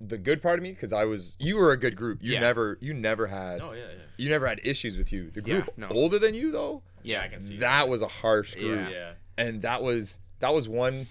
the 0.00 0.16
good 0.16 0.40
part 0.40 0.58
of 0.58 0.62
me 0.62 0.70
because 0.70 0.94
I 0.94 1.04
was. 1.04 1.36
You 1.38 1.56
were 1.58 1.72
a 1.72 1.76
good 1.76 1.94
group. 1.94 2.20
You 2.22 2.32
Yeah. 2.32 2.40
never. 2.40 2.78
You 2.80 2.94
never 2.94 3.26
had. 3.26 3.60
Oh 3.60 3.72
yeah, 3.72 3.80
yeah. 3.82 4.04
You 4.16 4.30
never 4.30 4.46
had 4.48 4.60
issues 4.64 4.96
with 4.96 5.12
you. 5.12 5.30
The 5.30 5.42
Yeah, 5.44 5.54
group 5.60 5.70
no. 5.76 5.88
older 5.90 6.18
than 6.18 6.32
you 6.32 6.50
though. 6.52 6.80
Yeah, 7.02 7.20
I 7.20 7.28
can 7.28 7.42
see 7.42 7.58
That 7.58 7.90
was 7.90 8.00
a 8.00 8.08
harsh 8.08 8.54
group. 8.54 8.78
Yeah. 8.78 8.88
Yeah. 8.88 9.12
and 9.36 9.60
that 9.60 9.82
was 9.82 10.20
that 10.38 10.54
was 10.54 10.70
one 10.70 11.06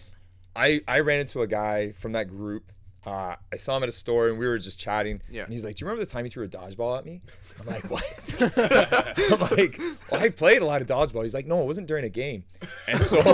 i 0.56 0.82
i 0.88 1.00
ran 1.00 1.20
into 1.20 1.42
a 1.42 1.48
guy 1.48 1.92
from 1.94 2.12
that 2.14 2.28
group 2.28 2.72
uh, 3.06 3.36
I 3.52 3.56
saw 3.58 3.76
him 3.78 3.84
at 3.84 3.90
a 3.90 3.94
store 3.94 4.30
and 4.30 4.38
we 4.38 4.48
were 4.48 4.58
just 4.58 4.80
chatting. 4.80 5.22
Yeah. 5.30 5.44
And 5.44 5.54
he's 5.54 5.64
like, 5.66 5.76
"Do 5.76 5.84
you 5.84 5.88
remember 5.90 6.06
the 6.06 6.12
time 6.12 6.26
you 6.26 6.32
threw 6.32 6.46
a 6.46 6.48
dodgeball 6.48 6.98
at 6.98 7.06
me?" 7.06 7.22
I'm 7.60 7.66
like, 7.68 7.90
"What?" 7.90 8.36
I'm 8.68 9.40
like, 9.58 9.80
well, 10.12 10.22
"I 10.22 10.30
played 10.30 10.62
a 10.62 10.66
lot 10.66 10.82
of 10.82 10.88
dodgeball." 10.88 11.24
He's 11.24 11.34
like, 11.34 11.46
"No, 11.46 11.62
it 11.62 11.66
wasn't 11.66 11.88
during 11.88 12.06
a 12.06 12.10
game." 12.10 12.44
And 12.88 13.04
so 13.04 13.18
In 13.20 13.26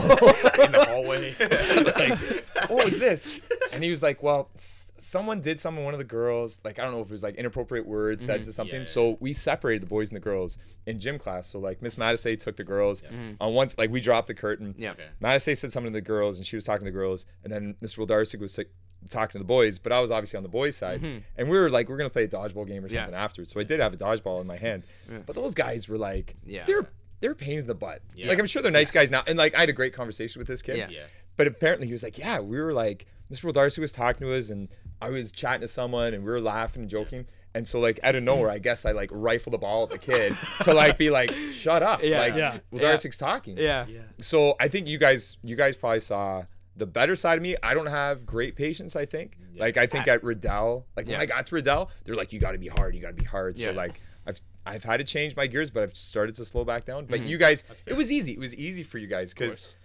the 0.72 0.86
hallway. 0.90 1.36
I 1.40 1.84
was 1.84 1.96
like, 1.96 2.70
"What 2.70 2.86
was 2.86 3.00
this?" 3.00 3.40
And 3.74 3.84
he 3.84 3.90
was 3.90 4.02
like, 4.02 4.22
"Well, 4.24 4.50
s- 4.56 4.92
someone 4.98 5.42
did 5.42 5.60
something. 5.60 5.84
One 5.84 5.94
of 5.94 6.00
the 6.00 6.04
girls, 6.04 6.60
like 6.64 6.80
I 6.80 6.84
don't 6.84 6.92
know 6.94 7.02
if 7.02 7.08
it 7.08 7.12
was 7.12 7.24
like 7.24 7.36
inappropriate 7.36 7.86
words 7.88 8.26
said 8.26 8.44
to 8.44 8.52
something. 8.54 8.74
Yeah, 8.74 8.80
yeah. 8.82 8.86
So 8.86 9.18
we 9.20 9.34
separated 9.34 9.84
the 9.84 9.88
boys 9.90 10.10
and 10.10 10.16
the 10.16 10.20
girls 10.22 10.58
in 10.86 11.00
gym 11.00 11.18
class. 11.20 11.48
So 11.48 11.60
like 11.60 11.82
Miss 11.82 11.98
Matisse 11.98 12.38
took 12.44 12.56
the 12.58 12.64
girls 12.64 13.02
Mm-hmm. 13.04 13.34
on 13.42 13.54
once, 13.54 13.76
like 13.78 13.92
we 13.92 14.02
dropped 14.02 14.28
the 14.28 14.34
curtain. 14.34 14.76
Yeah. 14.78 14.92
Okay. 14.92 15.06
Matisse 15.20 15.60
said 15.60 15.72
something 15.72 15.94
to 15.94 15.98
the 15.98 16.02
girls, 16.02 16.38
and 16.38 16.46
she 16.46 16.56
was 16.58 16.64
talking 16.64 16.86
to 16.86 16.92
the 16.92 16.98
girls, 16.98 17.26
and 17.44 17.54
then 17.54 17.76
Mr. 17.84 18.00
Wildarsik 18.06 18.40
was 18.40 18.54
t- 18.54 18.66
talking 19.10 19.34
to 19.34 19.38
the 19.38 19.44
boys, 19.44 19.80
but 19.80 19.92
I 19.92 20.00
was 20.00 20.12
obviously 20.12 20.38
on 20.38 20.44
the 20.44 20.50
boys' 20.50 20.76
side, 20.76 21.02
and 21.38 21.50
we 21.50 21.58
were 21.58 21.70
like, 21.70 21.88
we're 21.90 21.98
gonna 21.98 22.10
play 22.10 22.24
a 22.24 22.28
dodgeball 22.28 22.68
game 22.68 22.84
or 22.84 22.88
Mm-hmm. 22.88 22.96
Yeah. 22.96 23.02
something 23.06 23.16
afterwards. 23.20 23.54
So 23.54 23.60
I 23.60 23.64
did 23.64 23.80
have 23.80 23.94
a 23.94 23.98
dodgeball 23.98 24.42
in 24.42 24.48
my 24.48 24.58
hand, 24.58 24.86
but 25.26 25.36
those 25.36 25.54
guys 25.56 25.88
were 25.88 25.98
like, 25.98 26.36
Yeah. 26.46 26.66
they're 26.66 26.90
they're 27.22 27.36
pains 27.36 27.64
in 27.64 27.68
the 27.68 27.76
butt. 27.76 28.02
Yeah. 28.16 28.30
Like 28.30 28.40
I'm 28.40 28.46
sure 28.46 28.62
they're 28.62 28.72
nice 28.72 28.92
guys 28.92 29.12
now, 29.12 29.24
and 29.28 29.38
like 29.38 29.56
I 29.56 29.60
had 29.62 29.70
a 29.70 29.74
great 29.74 29.94
conversation 29.94 30.40
with 30.40 30.48
this 30.48 30.62
kid. 30.62 30.78
Yeah. 30.78 30.88
Yeah. 30.90 31.04
But 31.38 31.48
apparently 31.48 31.88
he 31.88 31.94
was 31.94 32.04
like, 32.04 32.18
yeah, 32.18 32.40
we 32.40 32.60
were 32.60 32.74
like, 32.74 33.06
Mr. 33.32 33.46
Wildarsik 33.52 33.80
was 33.80 33.92
talking 33.94 34.28
to 34.28 34.34
us, 34.36 34.50
and 34.50 34.68
I 35.02 35.10
was 35.10 35.32
chatting 35.32 35.62
to 35.62 35.68
someone, 35.68 36.14
and 36.14 36.24
we 36.24 36.30
were 36.32 36.42
laughing 36.42 36.82
and 36.84 36.90
joking. 36.90 37.26
And 37.56 37.66
so, 37.66 37.80
like 37.80 38.00
out 38.04 38.16
of 38.16 38.24
nowhere, 38.24 38.50
I 38.52 38.60
guess 38.60 38.86
I 38.86 38.92
like 38.92 39.10
rifle 39.12 39.52
the 39.52 39.58
ball 39.58 39.84
at 39.84 39.90
the 39.90 39.98
kid 39.98 40.36
to 40.64 40.74
like 40.74 40.98
be 40.98 41.10
like, 41.10 41.32
"Shut 41.52 41.82
up!" 41.82 42.04
Yeah. 42.04 42.20
Like, 42.20 42.36
Yeah. 42.36 42.60
Wildarsik's 42.72 43.18
talking. 43.18 43.58
Yeah. 43.58 43.86
Yeah. 43.88 44.02
So 44.20 44.56
I 44.60 44.68
think 44.68 44.88
you 44.88 44.98
guys 44.98 45.38
you 45.44 45.56
guys 45.56 45.76
probably 45.76 46.00
saw 46.02 46.44
the 46.80 46.86
better 46.88 47.16
side 47.16 47.38
of 47.38 47.44
me. 47.44 47.56
I 47.62 47.74
don't 47.74 47.88
have 47.88 48.26
great 48.26 48.56
patience, 48.56 48.96
I 48.96 49.06
think. 49.06 49.38
Like 49.56 49.78
I 49.78 49.86
think 49.86 50.08
at 50.08 50.24
Riddell, 50.24 50.86
like 50.98 51.06
when 51.08 51.20
I 51.20 51.26
got 51.26 51.46
to 51.48 51.56
Riddell, 51.56 51.92
they're 52.06 52.16
like, 52.16 52.34
you 52.34 52.40
gotta 52.40 52.58
be 52.58 52.68
hard, 52.70 52.96
you 52.96 53.02
gotta 53.02 53.14
be 53.14 53.26
hard. 53.26 53.60
So 53.60 53.72
like 53.72 54.00
I've 54.26 54.42
I've 54.66 54.84
had 54.84 54.98
to 54.98 55.04
change 55.04 55.36
my 55.36 55.48
gears, 55.48 55.70
but 55.70 55.84
I've 55.84 55.96
started 55.96 56.36
to 56.36 56.46
slow 56.46 56.64
back 56.64 56.86
down. 56.86 57.04
Mm-hmm. 57.04 57.12
But 57.12 57.22
you 57.24 57.38
guys 57.38 57.66
it 57.86 57.94
was 57.96 58.12
easy. 58.12 58.34
It 58.34 58.40
was 58.40 58.56
easy 58.56 58.84
for 58.84 58.98
you 58.98 59.08
guys 59.08 59.34
because 59.34 59.76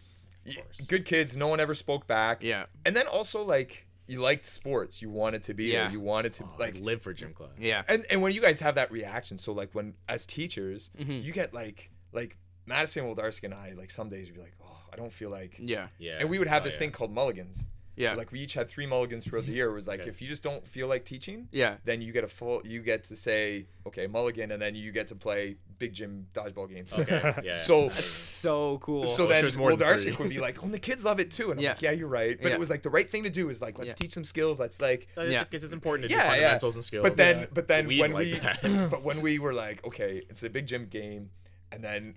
good 0.89 1.05
kids, 1.05 1.37
no 1.37 1.49
one 1.49 1.61
ever 1.61 1.75
spoke 1.75 2.07
back. 2.07 2.43
Yeah. 2.43 2.67
And 2.85 2.95
then 2.97 3.07
also 3.07 3.43
like 3.45 3.87
you 4.07 4.21
liked 4.21 4.45
sports. 4.47 5.01
You 5.01 5.09
wanted 5.11 5.43
to 5.45 5.55
be 5.55 5.65
Yeah. 5.67 5.85
there. 5.85 5.93
You 5.93 6.01
wanted 6.01 6.35
to 6.35 6.45
Like 6.45 6.75
like 6.75 6.83
live 6.83 7.03
for 7.03 7.13
gym 7.13 7.33
class. 7.33 7.51
Yeah. 7.59 7.83
and 7.89 8.05
and 8.11 8.21
when 8.23 8.33
you 8.33 8.41
guys 8.41 8.61
have 8.61 8.75
that 8.77 8.93
reaction, 8.93 9.39
so 9.39 9.53
like 9.53 9.71
when 9.75 9.95
as 10.09 10.27
teachers, 10.27 10.91
Mm-hmm. 10.99 11.13
you 11.27 11.33
get 11.33 11.55
like 11.55 11.91
like 12.13 12.37
Madison 12.67 13.05
Wildarski 13.05 13.45
and 13.45 13.55
I, 13.55 13.73
like 13.77 13.91
some 13.91 14.09
days 14.09 14.27
you'd 14.29 14.35
be 14.37 14.41
like, 14.43 14.55
oh, 14.63 14.64
I 14.95 14.97
don't 14.97 15.13
feel 15.13 15.31
like 15.31 15.57
Yeah. 15.59 15.89
Yeah. 15.99 16.19
and 16.21 16.31
we 16.31 16.39
would 16.39 16.49
have 16.49 16.63
Oh, 16.63 16.65
this 16.65 16.75
yeah. 16.75 16.79
thing 16.79 16.91
called 16.93 17.13
mulligans. 17.13 17.67
Yeah. 17.97 18.15
Like 18.15 18.33
we 18.33 18.41
each 18.41 18.55
had 18.55 18.69
three 18.69 18.87
mulligans 18.87 19.25
throughout 19.25 19.47
the 19.47 19.53
year. 19.53 19.71
It 19.71 19.75
was 19.75 19.87
like 19.87 20.01
Okay. 20.01 20.09
if 20.11 20.21
you 20.21 20.27
just 20.27 20.43
don't 20.43 20.67
feel 20.67 20.89
like 20.89 21.05
teaching, 21.05 21.49
Yeah. 21.53 21.77
then 21.85 22.01
you 22.03 22.13
get 22.13 22.25
a 22.25 22.29
full 22.29 22.61
you 22.65 22.81
get 22.83 23.05
to 23.05 23.15
say, 23.17 23.67
okay, 23.87 24.09
mulligan, 24.09 24.51
and 24.51 24.61
then 24.61 24.75
you 24.75 24.91
get 24.91 25.07
to 25.09 25.15
play 25.15 25.57
big 25.79 25.93
gym 25.93 26.27
dodgeball 26.33 26.69
games. 26.69 26.93
Okay. 26.93 27.35
Yeah. 27.45 27.57
So 27.57 27.89
that's 27.91 28.07
So 28.07 28.79
cool. 28.79 29.07
so 29.07 29.25
Oh, 29.25 29.27
then 29.29 29.43
there's 29.43 29.57
more 29.57 29.71
Will 29.71 29.77
than 29.77 29.87
Darcy 29.89 30.11
would 30.11 30.29
be 30.29 30.39
like, 30.41 30.61
oh, 30.61 30.65
and 30.65 30.75
the 30.75 30.79
kids 30.81 31.05
love 31.05 31.21
it 31.21 31.31
too. 31.31 31.51
And 31.53 31.61
I'm 31.61 31.65
Yeah. 31.65 31.71
like, 31.71 31.83
yeah, 31.83 31.91
you're 31.93 32.09
right. 32.09 32.37
But 32.41 32.49
Yeah. 32.49 32.55
it 32.55 32.61
was 32.61 32.69
like 32.71 32.83
the 32.83 32.91
right 32.91 33.09
thing 33.09 33.23
to 33.25 33.31
do 33.31 33.49
is 33.49 33.61
like, 33.63 33.79
let's 33.79 33.89
Yeah. 33.91 33.95
teach 33.95 34.15
them 34.15 34.25
skills. 34.25 34.59
Let's 34.59 34.81
like 34.81 35.07
Uh, 35.17 35.23
Yeah. 35.23 35.45
Because 35.45 35.63
it's 35.63 35.73
important 35.75 36.03
to 36.03 36.09
do 36.09 36.15
yeah, 36.15 36.25
yeah. 36.25 36.31
fundamentals 36.33 36.75
and 36.75 36.85
skills. 36.85 37.03
But 37.05 37.17
then, 37.17 37.41
Yeah. 37.41 37.47
but 37.53 37.69
then 37.69 37.87
We 37.87 38.01
when 38.01 38.13
like 38.13 38.27
we, 38.27 38.69
but 38.91 39.03
when 39.05 39.21
we 39.21 39.39
were 39.39 39.55
like, 39.55 39.85
okay, 39.87 40.23
it's 40.29 40.43
a 40.43 40.51
big 40.51 40.67
gym 40.67 40.87
game, 40.87 41.31
and 41.71 41.83
then 41.85 42.17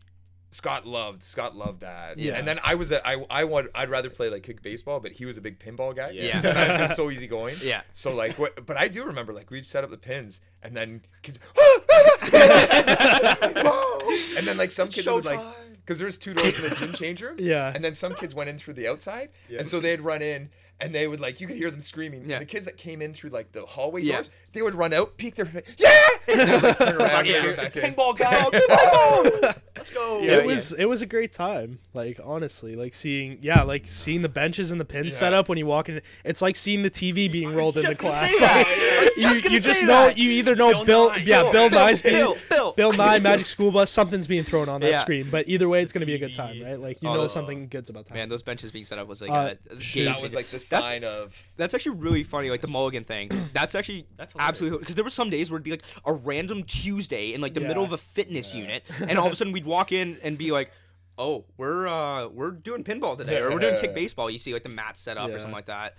Scott 0.50 0.86
loved 0.88 1.24
Scott 1.24 1.56
loved 1.56 1.82
that. 1.82 2.18
Yeah. 2.18 2.34
And 2.34 2.48
then 2.48 2.60
I 2.64 2.76
was 2.76 2.92
a, 2.92 3.06
I 3.08 3.26
I 3.30 3.44
want 3.44 3.68
I'd 3.76 3.90
rather 3.90 4.10
play 4.10 4.30
like 4.30 4.44
kick 4.44 4.62
baseball, 4.62 5.00
but 5.00 5.12
he 5.12 5.26
was 5.26 5.36
a 5.38 5.42
big 5.42 5.60
pinball 5.60 5.96
guy. 5.96 6.12
Yeah. 6.12 6.36
And 6.38 6.44
that 6.44 6.78
seems 6.80 6.96
so 6.96 7.12
easy 7.12 7.28
going. 7.28 7.56
Yeah. 7.62 7.82
So 7.94 8.16
like 8.16 8.40
what? 8.40 8.66
But 8.66 8.78
I 8.78 8.88
do 8.88 9.04
remember 9.04 9.34
like 9.34 9.52
we'd 9.52 9.68
set 9.68 9.84
up 9.84 9.90
the 9.92 9.98
pins, 9.98 10.40
and 10.64 10.76
then 10.76 11.02
kids, 11.22 11.38
ah, 11.58 11.80
ah, 11.92 13.38
ah, 13.56 14.18
and 14.38 14.48
then 14.48 14.58
like 14.58 14.72
some 14.72 14.88
kids 14.88 15.08
would 15.08 15.26
like. 15.26 15.40
Because 15.86 16.00
there's 16.00 16.18
two 16.18 16.34
doors 16.34 16.62
in 16.62 16.70
the 16.70 16.76
gym 16.76 16.94
change 16.94 17.22
room. 17.26 17.38
Yeah. 17.40 17.72
And 17.74 17.82
then 17.84 17.96
some 17.96 18.14
kids 18.14 18.36
went 18.36 18.50
in 18.50 18.58
through 18.58 18.74
the 18.74 18.90
outside. 18.90 19.30
And 19.58 19.70
so 19.70 19.80
they'd 19.80 20.02
run 20.02 20.22
in 20.22 20.50
and 20.82 20.94
they 20.94 21.08
would 21.08 21.22
like, 21.22 21.40
you 21.40 21.48
could 21.48 21.56
hear 21.56 21.72
them 21.72 21.80
screaming. 21.80 22.30
Yeah. 22.30 22.40
The 22.40 22.46
kids 22.46 22.66
that 22.66 22.76
came 22.76 23.02
in 23.02 23.14
through 23.14 23.30
like 23.30 23.54
the 23.54 23.62
hallway 23.66 24.02
Yeah. 24.02 24.16
doors, 24.16 24.30
they 24.52 24.62
would 24.62 24.76
run 24.76 24.94
out, 24.94 25.16
peek 25.18 25.36
their 25.36 25.46
face, 25.46 25.64
yeah! 25.78 25.90
And 26.28 26.40
they'd, 26.42 26.62
like, 26.64 26.78
turn 26.78 26.96
around 27.02 27.26
Yeah. 27.26 27.46
and 27.46 27.58
back 27.58 27.78
in. 27.78 27.94
pinball 27.94 28.18
guys. 28.18 28.46
let's 29.76 29.92
go. 29.92 30.20
Yeah, 30.22 30.38
it 30.40 30.46
was 30.46 30.74
it 30.74 30.86
was 30.86 31.02
a 31.02 31.06
great 31.06 31.34
time. 31.34 31.80
Like 31.94 32.20
honestly, 32.24 32.76
like 32.76 32.94
seeing 32.94 33.40
yeah, 33.42 33.64
like 33.64 33.88
seeing 33.88 34.22
the 34.22 34.30
benches 34.30 34.72
and 34.72 34.80
the 34.80 34.86
pins 34.86 35.16
set 35.16 35.34
up 35.34 35.50
when 35.50 35.58
you 35.58 35.66
walk 35.66 35.90
in. 35.90 36.02
It's 36.26 36.42
like 36.42 36.56
seeing 36.56 36.84
the 36.84 36.90
TV 36.92 37.32
being 37.32 37.54
rolled 37.54 37.78
into 37.78 37.90
just 37.90 38.00
gonna 38.02 38.14
class. 38.14 38.42
Like, 38.58 39.16
you 39.18 39.24
just 39.30 39.44
you 39.46 39.60
just 39.60 39.82
know 39.84 40.08
that. 40.08 40.18
you 40.18 40.30
either 40.32 40.56
know 40.56 40.72
Bill 40.72 40.86
Bill, 40.86 41.10
Nye. 41.10 41.24
yeah 41.26 41.42
Bill, 41.44 41.52
Bill, 41.52 41.70
Bill, 41.70 41.80
Nye's 41.80 42.02
being 42.02 42.16
Bill, 42.16 42.38
Bill. 42.50 42.72
Bill 42.74 42.94
Nye 42.94 43.20
Magic 43.20 43.46
School 43.46 43.72
Bus 43.72 43.90
something's 43.92 44.28
being 44.28 44.44
thrown 44.44 44.70
on 44.70 44.82
that 44.82 44.92
Yeah. 44.92 45.02
screen. 45.02 45.30
But 45.32 45.48
either 45.48 45.68
way, 45.70 45.82
it's 45.82 45.94
gonna 45.94 46.06
be 46.06 46.14
a 46.16 46.20
good 46.20 46.36
time, 46.36 46.62
right? 46.62 46.80
Like 46.80 47.02
you 47.02 47.10
Oh, 47.10 47.14
know 47.16 47.22
uh, 47.22 47.28
something 47.28 47.68
good's 47.68 47.90
about 47.90 48.06
time. 48.08 48.18
Man, 48.18 48.30
those 48.30 48.44
benches 48.44 48.72
being 48.72 48.84
set 48.86 49.00
up 49.00 49.08
was 49.08 49.22
like 49.22 49.30
Uh, 49.32 49.56
a, 49.70 49.74
a 49.74 49.78
game 49.78 50.06
That 50.06 50.22
was 50.22 50.34
like 50.36 50.46
the 50.48 50.58
That's- 50.70 50.88
sign 50.90 51.04
of. 51.04 51.34
That's 51.56 51.74
actually 51.74 51.98
really 51.98 52.24
funny, 52.24 52.50
like 52.50 52.62
the 52.62 52.68
mulligan 52.68 53.04
thing. 53.04 53.30
That's 53.54 53.74
actually 53.76 54.06
That's 54.18 54.34
hilarious. 54.34 54.50
absolutely 54.50 54.80
because 54.80 54.96
there 54.96 55.04
were 55.04 55.10
some 55.10 55.30
days 55.30 55.50
where 55.50 55.58
it'd 55.58 55.64
be 55.64 55.72
like 55.72 55.84
a 56.06 56.14
random 56.18 56.64
Tuesday 56.64 57.34
in 57.34 57.42
like 57.42 57.54
the 57.54 57.60
middle 57.62 57.84
of 57.84 57.94
a 57.94 57.98
fitness 57.98 58.54
unit, 58.54 58.84
and 59.08 59.18
all 59.18 59.28
of 59.28 59.34
a 59.34 59.36
sudden 59.36 59.54
we'd 59.54 59.66
walk 59.66 59.92
in 59.92 60.18
and 60.24 60.38
be 60.38 60.52
like, 60.52 60.72
"Oh, 61.18 61.46
we're 61.58 61.88
uh 61.88 62.28
we're 62.28 62.52
doing 62.52 62.84
pinball 62.84 63.18
today, 63.18 63.40
or 63.42 63.52
we're 63.52 63.60
doing 63.60 63.78
kick 63.80 63.94
baseball." 63.96 64.30
You 64.30 64.40
see 64.40 64.54
like 64.54 64.64
the 64.64 64.70
mat 64.70 64.98
set 64.98 65.18
up 65.18 65.30
Yeah. 65.30 65.36
or 65.36 65.40
something 65.40 65.56
like 65.56 65.68
that. 65.68 65.96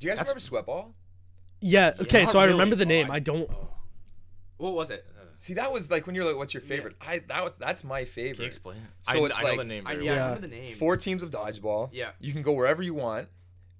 Do 0.00 0.06
you 0.06 0.10
guys 0.12 0.18
That's- 0.18 0.50
remember 0.50 0.70
Sweatball? 0.72 0.92
yeah. 1.60 1.94
Okay. 2.00 2.22
not 2.24 2.32
so 2.32 2.38
I 2.38 2.44
really. 2.44 2.52
remember 2.54 2.76
the 2.76 2.84
Oh, 2.84 2.88
name. 2.88 3.10
I- 3.10 3.14
I 3.16 3.18
don't. 3.20 3.50
What 4.56 4.74
was 4.74 4.90
it? 4.90 5.06
See, 5.40 5.54
that 5.54 5.72
was 5.72 5.88
like 5.88 6.06
when 6.06 6.16
you're 6.16 6.24
like, 6.24 6.34
what's 6.36 6.52
your 6.52 6.60
favorite? 6.62 6.96
I 7.00 7.20
that 7.28 7.44
was, 7.44 7.52
that's 7.60 7.84
my 7.84 7.98
Can 8.00 8.06
you 8.06 8.12
favorite. 8.12 8.46
explain 8.46 8.78
it? 8.78 8.82
So 9.02 9.22
I, 9.24 9.26
it's 9.28 9.38
I 9.38 9.42
know 9.42 9.48
like- 9.50 9.58
the 9.58 9.64
name 9.64 9.86
I, 9.86 9.92
very 9.94 10.06
yeah, 10.06 10.10
well. 10.10 10.16
Yeah. 10.18 10.24
remember 10.34 10.48
the 10.48 10.54
name. 10.56 10.74
Four 10.74 10.96
teams 10.96 11.22
of 11.22 11.30
dodgeball. 11.30 11.90
Yeah. 11.92 12.10
You 12.20 12.32
can 12.32 12.42
go 12.42 12.52
wherever 12.52 12.82
you 12.82 12.94
want. 12.94 13.28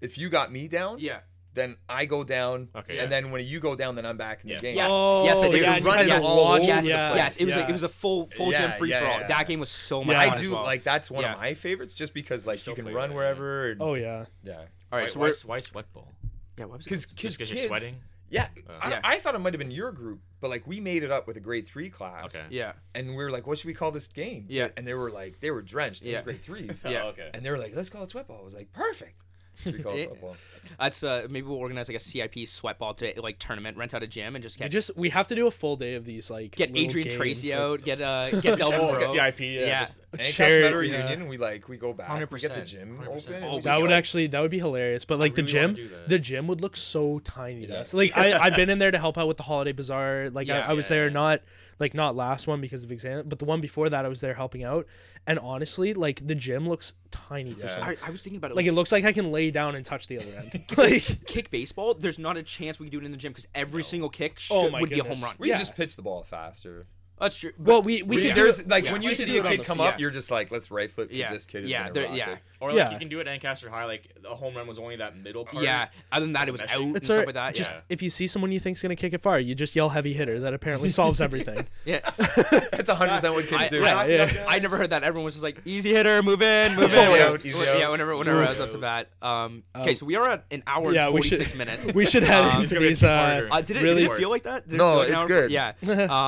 If 0.01 0.17
you 0.19 0.29
got 0.29 0.53
me 0.53 0.69
down, 0.69 1.01
Yeah. 1.01 1.19
Then 1.59 1.77
I 1.89 2.05
go 2.07 2.25
down. 2.25 2.69
Okay, 2.75 2.93
And 2.99 3.03
yeah. 3.03 3.07
then 3.21 3.31
when 3.31 3.45
you 3.47 3.61
go 3.61 3.75
down, 3.75 3.95
then 3.97 4.07
I'm 4.07 4.17
back 4.17 4.43
in 4.45 4.51
Yeah. 4.51 4.57
the 4.57 4.63
game. 4.63 4.77
Yes. 4.77 4.89
Oh, 4.93 5.25
yes, 5.25 5.43
I 5.43 5.49
did. 5.49 5.61
yeah, 5.63 5.73
It 5.73 5.77
and 5.79 5.85
running 5.87 6.07
guys 6.09 6.21
all 6.23 6.45
watched- 6.45 6.63
over 6.63 6.69
Yes, 6.69 6.85
the 6.85 6.91
yes, 6.91 7.37
it 7.41 7.45
was 7.47 7.55
yeah. 7.55 7.61
like 7.61 7.69
it 7.69 7.73
was 7.73 7.83
a 7.83 7.89
full 7.89 8.29
full 8.37 8.51
gym 8.53 8.73
free 8.79 8.91
yeah, 8.91 9.01
for 9.01 9.07
all. 9.07 9.21
yeah. 9.21 9.27
That 9.27 9.47
game 9.47 9.61
was 9.61 9.71
so 9.71 10.05
much 10.05 10.15
Yeah, 10.15 10.21
fun 10.25 10.31
I 10.31 10.35
as 10.35 10.41
do 10.41 10.53
well. 10.55 10.63
like 10.63 10.83
that's 10.85 11.11
one 11.11 11.25
Yeah. 11.25 11.33
of 11.35 11.39
my 11.41 11.55
favorites, 11.55 11.95
just 11.95 12.15
because 12.15 12.47
like 12.47 12.59
Still 12.61 12.73
you 12.77 12.83
can 12.85 12.95
run 12.95 13.11
that, 13.11 13.17
wherever. 13.17 13.71
And, 13.71 13.83
Oh 13.83 13.95
yeah. 13.95 14.25
yeah. 14.43 14.53
All 14.91 14.99
right, 14.99 15.03
Why, 15.03 15.07
so 15.07 15.21
why, 15.21 15.27
we're 15.29 15.33
why 15.45 15.59
sweat 15.59 15.93
ball? 15.93 16.13
yeah. 16.57 16.65
What 16.65 16.79
was 16.79 16.87
it? 16.87 16.91
Because 16.91 17.07
kids, 17.07 17.37
because 17.37 17.51
you're 17.51 17.67
sweating? 17.67 17.97
Yeah, 18.31 18.49
uh. 18.69 18.73
I, 18.83 18.91
Yeah. 18.91 19.01
I 19.05 19.19
thought 19.21 19.35
it 19.35 19.39
might 19.39 19.55
have 19.55 19.59
been 19.59 19.71
your 19.71 19.91
group, 19.91 20.21
but 20.41 20.51
like 20.51 20.67
we 20.67 20.81
made 20.81 21.03
it 21.03 21.11
up 21.11 21.27
with 21.27 21.37
a 21.39 21.41
grade 21.41 21.67
three 21.67 21.89
class. 21.89 22.35
Okay. 22.35 22.45
Yeah. 22.51 22.73
And 22.95 23.09
we 23.11 23.15
were 23.17 23.31
like, 23.31 23.47
what 23.47 23.57
should 23.57 23.69
we 23.69 23.73
call 23.75 23.91
this 23.91 24.07
game? 24.07 24.45
Yeah. 24.51 24.69
And 24.77 24.87
they 24.87 24.93
were 24.93 25.11
like, 25.11 25.41
they 25.41 25.51
were 25.51 25.63
drenched. 25.63 26.03
It 26.03 26.09
Yeah. 26.11 26.17
was 26.17 26.23
grade 26.25 26.43
threes. 26.43 26.83
Yeah. 26.87 27.05
Oh, 27.05 27.09
okay. 27.09 27.31
And 27.33 27.45
they 27.45 27.51
were 27.51 27.57
like, 27.59 27.75
let's 27.75 27.89
call 27.89 28.03
it 28.05 28.11
sweatball." 28.11 28.41
I 28.41 28.45
was 28.45 28.53
like, 28.55 28.71
perfect. 28.73 29.15
Street 29.61 29.83
college 29.83 30.03
Eh, 30.05 30.09
football. 30.09 30.37
That's 30.79 31.03
uh 31.03 31.27
maybe 31.31 31.47
we'll 31.47 31.57
organize 31.59 31.89
like 31.89 31.97
a 31.97 32.01
CIP 32.01 32.47
sweat 32.47 32.79
ball 32.79 32.93
day, 32.93 33.15
like 33.17 33.39
tournament, 33.39 33.77
rent 33.79 33.95
out 33.95 34.03
a 34.03 34.07
gym, 34.07 34.35
and 34.37 34.43
just 34.43 34.61
We 34.61 34.69
just 34.69 34.91
we 34.97 35.09
have 35.11 35.27
to 35.29 35.35
do 35.35 35.47
a 35.47 35.51
full 35.51 35.77
day 35.77 35.95
of 35.95 36.05
these 36.05 36.31
like 36.31 36.53
get 36.57 36.71
Adrian 36.77 37.09
games, 37.09 37.17
Tracy 37.17 37.49
like- 37.51 37.57
out, 37.59 37.83
get 37.83 38.01
uh 38.03 38.29
get 38.41 38.59
Delvin 38.59 38.81
Oh, 38.81 38.93
Rowe. 38.95 39.01
CIP. 39.01 39.41
Yeah. 39.41 39.61
Yeah. 39.61 39.81
just- 39.81 40.01
And 40.13 40.21
Chair- 40.23 40.63
Cash 40.63 40.73
Meadow 40.73 40.81
yeah. 40.81 40.97
Reunion, 41.09 41.29
we 41.29 41.39
like 41.39 41.69
we 41.69 41.79
go 41.79 41.93
back. 41.95 42.31
We 42.31 42.39
get 42.39 42.55
the 42.55 42.61
100%, 42.61 42.67
gym 42.67 42.99
100%. 43.03 43.09
open. 43.09 43.45
Oh, 43.45 43.61
That 43.61 43.81
would 43.81 43.91
like, 43.91 43.99
actually 43.99 44.27
that 44.29 44.41
would 44.41 44.51
be 44.51 44.59
hilarious. 44.59 45.05
But 45.07 45.19
like 45.19 45.35
the 45.35 45.43
really 45.43 45.59
wanna 45.59 45.75
gym, 45.75 45.91
the 46.07 46.19
gym 46.19 46.47
would 46.49 46.61
look 46.61 46.77
so 46.77 47.19
tiny. 47.21 47.67
Yes. 47.67 47.95
Like 47.95 48.17
I 48.17 48.39
I've 48.39 48.57
been 48.61 48.69
in 48.71 48.79
there 48.79 48.91
to 48.91 48.99
help 48.99 49.17
out 49.17 49.27
with 49.27 49.39
the 49.39 49.45
holiday 49.45 49.73
bazaar. 49.73 50.29
Like 50.31 50.47
Yeah, 50.49 50.67
I, 50.67 50.71
I 50.71 50.73
was 50.75 50.87
yeah, 50.91 50.97
there 50.97 51.07
yeah. 51.07 51.13
not 51.15 51.41
like 51.79 51.95
not 51.95 52.17
last 52.17 52.47
one 52.47 52.61
because 52.61 52.83
of 52.85 52.91
exam, 52.93 53.25
but 53.29 53.39
the 53.39 53.45
one 53.45 53.61
before 53.61 53.89
that 53.89 54.05
I 54.05 54.09
was 54.09 54.21
there 54.21 54.35
helping 54.35 54.65
out. 54.65 54.87
And 55.27 55.39
honestly, 55.39 55.95
like 55.95 56.27
the 56.27 56.35
gym 56.35 56.69
looks 56.69 56.95
tiny 57.11 57.55
for 57.55 57.67
Yeah. 57.67 57.75
some. 57.75 57.85
I, 57.85 57.97
I 58.05 58.11
was 58.11 58.23
thinking 58.23 58.39
about 58.39 58.51
it. 58.51 58.57
Like 58.57 58.67
it 58.67 58.73
looks 58.73 58.91
like 58.93 59.05
I 59.05 59.13
can 59.13 59.31
lay 59.31 59.51
down 59.51 59.75
and 59.77 59.85
touch 59.85 60.07
the 60.07 60.19
other 60.19 60.35
end. 60.37 60.65
like 60.77 61.25
kick 61.27 61.51
baseball, 61.51 61.95
there's 61.95 62.19
not 62.19 62.37
a 62.37 62.43
chance 62.43 62.79
we 62.79 62.87
could 62.87 62.93
do 62.93 62.99
it 63.01 63.05
in 63.05 63.11
the 63.11 63.17
gym 63.17 63.33
because 63.33 63.47
every 63.55 63.83
single 63.83 64.09
kick 64.09 64.33
oh 64.37 64.39
should, 64.39 64.55
Oh 64.69 64.71
my 64.71 64.81
would 64.81 64.91
be 64.91 64.99
a 64.99 65.05
home 65.05 65.21
run. 65.23 65.35
We 65.39 65.49
Yeah. 65.51 65.59
just 65.59 65.77
pitch 65.77 65.97
the 65.97 66.03
ball 66.03 66.23
faster. 66.25 66.87
That's 67.21 67.37
true. 67.37 67.53
well, 67.59 67.83
we 67.83 68.03
we 68.03 68.17
We 68.19 68.23
could 68.27 68.35
there's 68.35 68.67
like 68.67 68.85
yeah. 68.85 68.93
when 68.93 69.03
you 69.03 69.11
could 69.11 69.19
see 69.19 69.39
a 69.39 69.43
kid 69.43 69.61
the- 69.61 69.65
come 69.65 69.79
yeah. 69.79 69.85
up, 69.87 70.01
you're 70.01 70.11
just 70.11 70.31
like, 70.31 70.51
let's 70.51 70.71
right 70.71 70.91
flip 70.91 71.09
because 71.09 71.19
Yeah, 71.19 71.33
this 71.33 71.47
kid 71.47 71.65
is 71.65 71.71
yeah, 71.71 71.89
gonna 71.91 72.09
rock 72.09 72.17
yeah. 72.17 72.31
it. 72.33 72.39
Or 72.61 72.71
like 72.71 72.77
Yeah. 72.79 72.91
you 72.93 72.99
can 72.99 73.09
do 73.09 73.19
it 73.21 73.29
at 73.29 73.33
Ancaster 73.33 73.71
High, 73.71 73.85
like 73.85 74.13
the 74.21 74.29
home 74.31 74.57
run 74.57 74.67
was 74.67 74.79
only 74.81 74.97
that 74.97 75.17
middle 75.17 75.45
part. 75.45 75.63
Yeah. 75.63 75.87
Other 76.11 76.25
than 76.27 76.33
that, 76.33 76.49
it 76.49 76.51
was 76.53 76.61
Meshing. 76.61 76.71
out 76.75 76.81
and 76.83 76.97
It's 76.97 77.07
stuff 77.07 77.15
alright. 77.15 77.27
like 77.29 77.35
that. 77.37 77.55
Just 77.55 77.73
Yeah. 77.73 77.81
if 77.89 78.03
you 78.03 78.11
see 78.11 78.27
someone 78.27 78.51
you 78.51 78.59
think's 78.61 78.83
gonna 78.83 78.97
kick 78.97 79.13
it 79.13 79.23
far, 79.23 79.39
you 79.39 79.55
just 79.55 79.77
yell 79.77 79.89
heavy 79.91 80.13
hitter. 80.13 80.41
That 80.41 80.55
apparently 80.55 80.89
solves 80.89 81.21
everything. 81.21 81.67
yeah. 81.85 82.01
That's 82.19 82.89
100 82.89 83.13
percent 83.15 83.35
what 83.35 83.47
kids 83.47 83.63
I, 83.63 83.69
do. 83.69 83.81
right, 83.83 84.11
yeah. 84.11 84.45
I 84.49 84.59
never 84.59 84.77
heard 84.77 84.91
that. 84.91 85.05
Everyone 85.05 85.25
was 85.25 85.35
just 85.35 85.45
like, 85.45 85.61
"Easy 85.65 85.93
hitter, 85.95 86.21
move 86.23 86.43
in, 86.43 86.75
move 86.75 86.91
Easy 86.91 87.01
in." 87.01 87.21
out, 87.23 87.45
easy 87.45 87.59
yeah, 87.79 87.85
out. 87.87 87.91
whenever, 87.93 88.17
whenever 88.17 88.43
I 88.43 88.49
was 88.49 88.61
up 88.61 88.71
to 88.73 88.79
bat. 88.79 89.09
Um, 89.23 89.63
okay, 89.77 89.95
so 89.95 90.07
we 90.07 90.17
are 90.17 90.29
at 90.29 90.45
an 90.51 90.63
hour 90.67 90.93
Yeah, 90.93 91.05
and 91.05 91.13
forty-six 91.13 91.55
minutes. 91.55 91.93
we 91.95 92.07
should 92.07 92.23
head 92.25 92.43
Um, 92.45 92.63
it's 92.63 92.73
into 92.73 92.75
gonna 92.75 92.81
be 92.81 92.87
a 92.87 92.89
these. 92.91 93.05
Uh, 93.05 93.41
two-parter. 93.41 93.49
Uh, 93.53 93.61
did 93.61 93.77
it, 93.77 93.83
Really 93.83 94.09
feel 94.19 94.31
like 94.31 94.43
that? 94.45 94.67
Did 94.69 94.79
No, 94.79 94.85
feel 94.85 94.99
like 94.99 95.09
an 95.09 95.15
it's 95.15 95.25
good. 95.25 95.51
Yeah. 95.51 95.73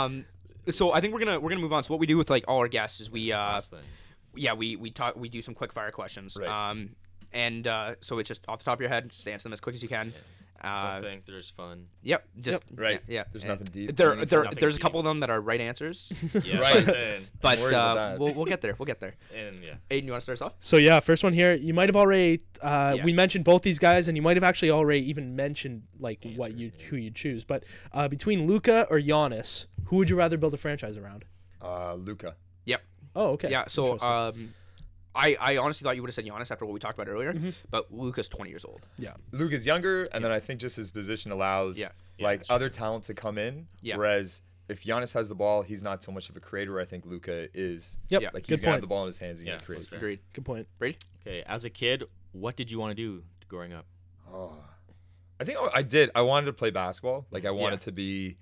um, 0.05 0.25
so 0.71 0.93
I 0.93 1.01
think 1.01 1.13
we're 1.15 1.21
gonna 1.21 1.41
we're 1.41 1.51
gonna 1.51 1.61
move 1.61 1.73
on. 1.73 1.83
So 1.85 1.93
what 1.93 2.01
we 2.01 2.07
do 2.07 2.17
with 2.17 2.31
like 2.31 2.45
all 2.49 2.59
our 2.59 2.69
guests 2.69 3.01
is 3.01 3.11
we 3.11 3.33
uh 3.33 3.61
yeah 4.35 4.53
we 4.53 4.77
we 4.77 4.91
talk 4.91 5.17
we 5.17 5.29
do 5.29 5.43
some 5.43 5.55
quick 5.55 5.73
fire 5.73 5.91
questions. 5.91 6.37
Right. 6.41 6.71
Um, 6.71 6.91
and 7.33 7.67
uh, 7.67 7.95
so 8.01 8.19
it's 8.19 8.29
just 8.29 8.41
off 8.49 8.59
the 8.59 8.65
top 8.65 8.75
of 8.75 8.81
your 8.81 8.89
head, 8.89 9.11
just 9.11 9.27
answer 9.29 9.45
them 9.45 9.53
as 9.53 9.61
quick 9.61 9.75
as 9.75 9.83
you 9.83 9.89
can. 9.89 10.13
Uh, 10.63 10.95
Don't 10.95 11.03
think 11.05 11.27
there's 11.27 11.51
fun. 11.51 11.87
yep. 12.03 12.25
Just 12.41 12.63
Right. 12.75 13.01
Yeah. 13.09 13.25
There's 13.33 13.45
And 13.45 13.51
nothing 13.53 13.69
deep. 13.73 13.97
There, 13.97 14.15
there, 14.25 14.43
Nothing 14.45 14.59
there's 14.61 14.75
a 14.75 14.79
deep. 14.79 14.83
couple 14.83 15.01
of 15.01 15.05
them 15.05 15.21
that 15.21 15.31
are 15.31 15.41
right 15.41 15.61
answers, 15.61 16.13
Yeah, 16.45 16.59
Right. 16.61 16.75
right. 16.77 16.87
Saying. 16.95 17.23
but 17.41 17.59
worried 17.59 17.73
about 17.73 17.97
uh, 17.97 18.09
that. 18.11 18.19
we'll 18.19 18.35
we'll 18.35 18.45
get 18.45 18.61
there. 18.61 18.75
We'll 18.79 18.87
get 18.87 19.01
there. 19.01 19.15
And 19.35 19.57
yeah. 19.65 19.75
Aiden, 19.91 20.05
you 20.05 20.11
want 20.13 20.21
to 20.21 20.25
start 20.25 20.39
us 20.39 20.43
off? 20.43 20.53
So 20.61 20.77
yeah, 20.77 21.01
first 21.01 21.25
one 21.25 21.33
here. 21.33 21.53
You 21.55 21.73
might 21.75 21.89
have 21.89 21.97
already 21.97 22.43
uh, 22.61 22.95
Yeah. 22.97 23.05
we 23.05 23.13
mentioned 23.13 23.45
both 23.45 23.63
these 23.63 23.79
guys, 23.79 24.09
and 24.09 24.17
you 24.17 24.23
might 24.23 24.37
have 24.37 24.45
actually 24.45 24.71
already 24.71 25.09
even 25.09 25.35
mentioned 25.35 25.83
like 25.99 26.25
what 26.37 26.57
you 26.57 26.73
yeah. 26.79 26.87
who 26.87 26.97
you 26.97 27.11
choose. 27.11 27.45
But 27.45 27.65
uh, 27.93 28.09
between 28.09 28.47
Luka 28.47 28.87
or 28.91 28.99
Giannis, 29.01 29.67
who 29.87 29.97
would 29.97 30.11
you 30.11 30.17
rather 30.17 30.37
build 30.37 30.53
a 30.55 30.59
franchise 30.59 30.97
around? 30.97 31.25
Uh, 31.63 31.95
Luka. 31.95 32.37
Yep. 32.67 32.83
Oh, 33.17 33.31
okay. 33.31 33.51
Yeah. 33.51 33.65
So 33.67 33.93
Interesting. 33.93 34.11
um, 34.11 34.55
I 35.21 35.37
I 35.41 35.57
honestly 35.59 35.85
thought 35.85 35.97
you 35.97 36.03
would 36.03 36.09
have 36.09 36.15
said 36.15 36.25
Giannis 36.27 36.51
after 36.51 36.65
what 36.65 36.73
we 36.75 36.81
talked 36.81 36.99
about 36.99 37.09
earlier, 37.11 37.33
Mm-hmm. 37.33 37.51
but 37.71 37.93
Luka's 37.93 38.29
20 38.29 38.51
years 38.51 38.65
old. 38.65 38.87
Yeah. 38.99 39.15
Luka's 39.33 39.67
younger, 39.67 40.05
and 40.13 40.25
then 40.25 40.33
I 40.33 40.41
think 40.41 40.61
just 40.61 40.77
his 40.77 40.91
position 40.91 41.31
allows 41.33 41.79
Yeah. 41.79 41.89
Yeah, 42.19 42.27
like 42.27 42.39
that's 42.41 42.51
other 42.51 42.69
talent 42.69 43.05
to 43.05 43.15
come 43.15 43.39
in. 43.39 43.67
Yeah. 43.83 43.97
Whereas 43.97 44.43
if 44.69 44.85
Giannis 44.85 45.13
has 45.15 45.29
the 45.29 45.35
ball, 45.35 45.63
he's 45.63 45.83
not 45.83 46.03
so 46.05 46.13
much 46.13 46.29
of 46.31 46.37
a 46.37 46.41
creator. 46.41 46.79
I 46.81 46.85
think 46.85 47.05
Luka 47.07 47.49
is. 47.55 47.99
Yep. 48.09 48.23
Yeah. 48.23 48.31
Like 48.35 48.45
Good 48.47 48.51
he's 48.51 48.61
gonna 48.61 48.73
have 48.73 48.75
point. 48.77 48.81
the 48.83 48.87
ball 48.89 49.03
in 49.03 49.07
his 49.07 49.19
hands 49.19 49.41
and 49.41 49.49
Yeah, 49.49 49.55
yeah, 49.55 49.59
create. 49.61 49.89
Agreed. 49.93 50.21
Good 50.33 50.45
point. 50.45 50.67
Brady. 50.79 50.99
Okay. 51.27 51.43
As 51.47 51.65
a 51.65 51.71
kid, 51.71 52.05
what 52.33 52.57
did 52.57 52.71
you 52.71 52.79
want 52.79 52.91
to 52.91 52.95
do 52.95 53.23
growing 53.49 53.73
up? 53.73 53.85
Oh, 54.33 54.55
I 55.41 55.45
think 55.45 55.59
I 55.75 55.83
did. 55.83 56.11
I 56.15 56.21
wanted 56.23 56.47
to 56.47 56.53
play 56.53 56.71
basketball. 56.71 57.27
Like 57.31 57.45
I 57.47 57.51
wanted 57.51 57.81
to 57.83 57.93
be, 57.93 58.37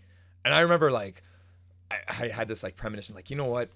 and 0.44 0.52
I 0.52 0.60
remember 0.60 0.90
like 0.90 1.22
I, 1.90 1.96
I 2.08 2.28
had 2.28 2.48
this 2.48 2.62
like 2.62 2.76
premonition, 2.76 3.14
like 3.14 3.30
you 3.30 3.36
know 3.36 3.46
what, 3.46 3.68
Y- 3.68 3.74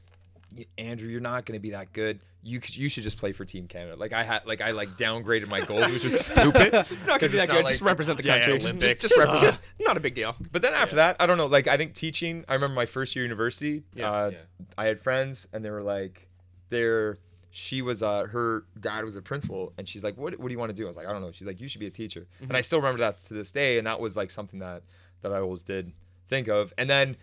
Andrew, 0.78 1.08
you're 1.08 1.20
not 1.20 1.44
gonna 1.46 1.60
be 1.60 1.70
that 1.70 1.92
good. 1.92 2.20
You 2.42 2.60
you 2.66 2.88
should 2.88 3.02
just 3.04 3.18
play 3.18 3.32
for 3.32 3.44
Team 3.44 3.68
Canada. 3.68 3.96
Like 3.96 4.12
I 4.12 4.24
had 4.24 4.44
like 4.46 4.60
I 4.60 4.72
like 4.72 4.88
downgraded 4.90 5.48
my 5.48 5.60
goals, 5.60 5.86
which 5.92 6.04
is 6.04 6.20
stupid. 6.26 6.72
Not 6.72 6.88
gonna 6.88 7.18
'Cause 7.18 7.32
be 7.32 7.38
that 7.38 7.48
good. 7.48 7.64
like- 7.64 7.68
just 7.68 7.82
represent 7.82 8.18
the 8.18 8.24
Yeah, 8.24 8.36
yeah, 8.36 8.40
country. 8.46 8.58
Just- 8.58 8.78
just, 8.78 9.00
just 9.00 9.16
represent. 9.16 9.58
Not 9.80 9.96
a 9.96 10.00
big 10.00 10.14
deal. 10.14 10.34
But 10.50 10.62
then 10.62 10.74
after 10.74 10.96
that, 10.96 11.16
I 11.20 11.26
don't 11.26 11.38
know. 11.38 11.46
Like 11.46 11.68
I 11.68 11.76
think 11.76 11.94
teaching. 11.94 12.44
I 12.48 12.54
remember 12.54 12.74
my 12.74 12.86
first 12.86 13.14
year 13.14 13.24
university. 13.24 13.82
Yeah, 13.94 14.10
uh, 14.10 14.30
yeah. 14.32 14.38
I 14.76 14.84
had 14.86 14.98
friends, 15.00 15.46
and 15.52 15.64
they 15.64 15.70
were 15.70 15.82
like, 15.82 16.28
"They're." 16.70 17.18
She 17.54 17.82
was 17.82 18.02
uh 18.02 18.24
her 18.32 18.64
dad 18.80 19.04
was 19.04 19.14
a 19.14 19.20
principal, 19.20 19.74
and 19.76 19.86
she's 19.86 20.02
like, 20.02 20.16
"What 20.16 20.38
what 20.40 20.48
do 20.48 20.52
you 20.52 20.58
want 20.58 20.70
to 20.70 20.74
do?" 20.74 20.84
I 20.84 20.86
was 20.86 20.96
like, 20.96 21.06
"I 21.06 21.12
don't 21.12 21.20
know." 21.20 21.32
She's 21.32 21.46
like, 21.46 21.60
"You 21.60 21.68
should 21.68 21.80
be 21.80 21.86
a 21.86 21.90
teacher," 21.90 22.26
and 22.40 22.56
I 22.56 22.62
still 22.62 22.78
remember 22.78 23.00
that 23.00 23.18
to 23.24 23.34
this 23.34 23.50
day. 23.50 23.76
And 23.76 23.86
that 23.86 24.00
was 24.00 24.16
like 24.16 24.30
something 24.30 24.58
that 24.60 24.82
that 25.20 25.32
I 25.34 25.38
always 25.40 25.62
did 25.62 25.92
think 26.28 26.48
of. 26.48 26.72
And 26.78 26.88
then 26.88 27.18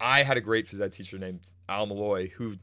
I 0.00 0.22
had 0.22 0.36
a 0.36 0.40
great 0.40 0.66
phys 0.68 0.80
ed 0.80 0.92
teacher 0.92 1.18
named 1.18 1.40
Al 1.68 1.86
Malloy, 1.86 2.28
who 2.30 2.56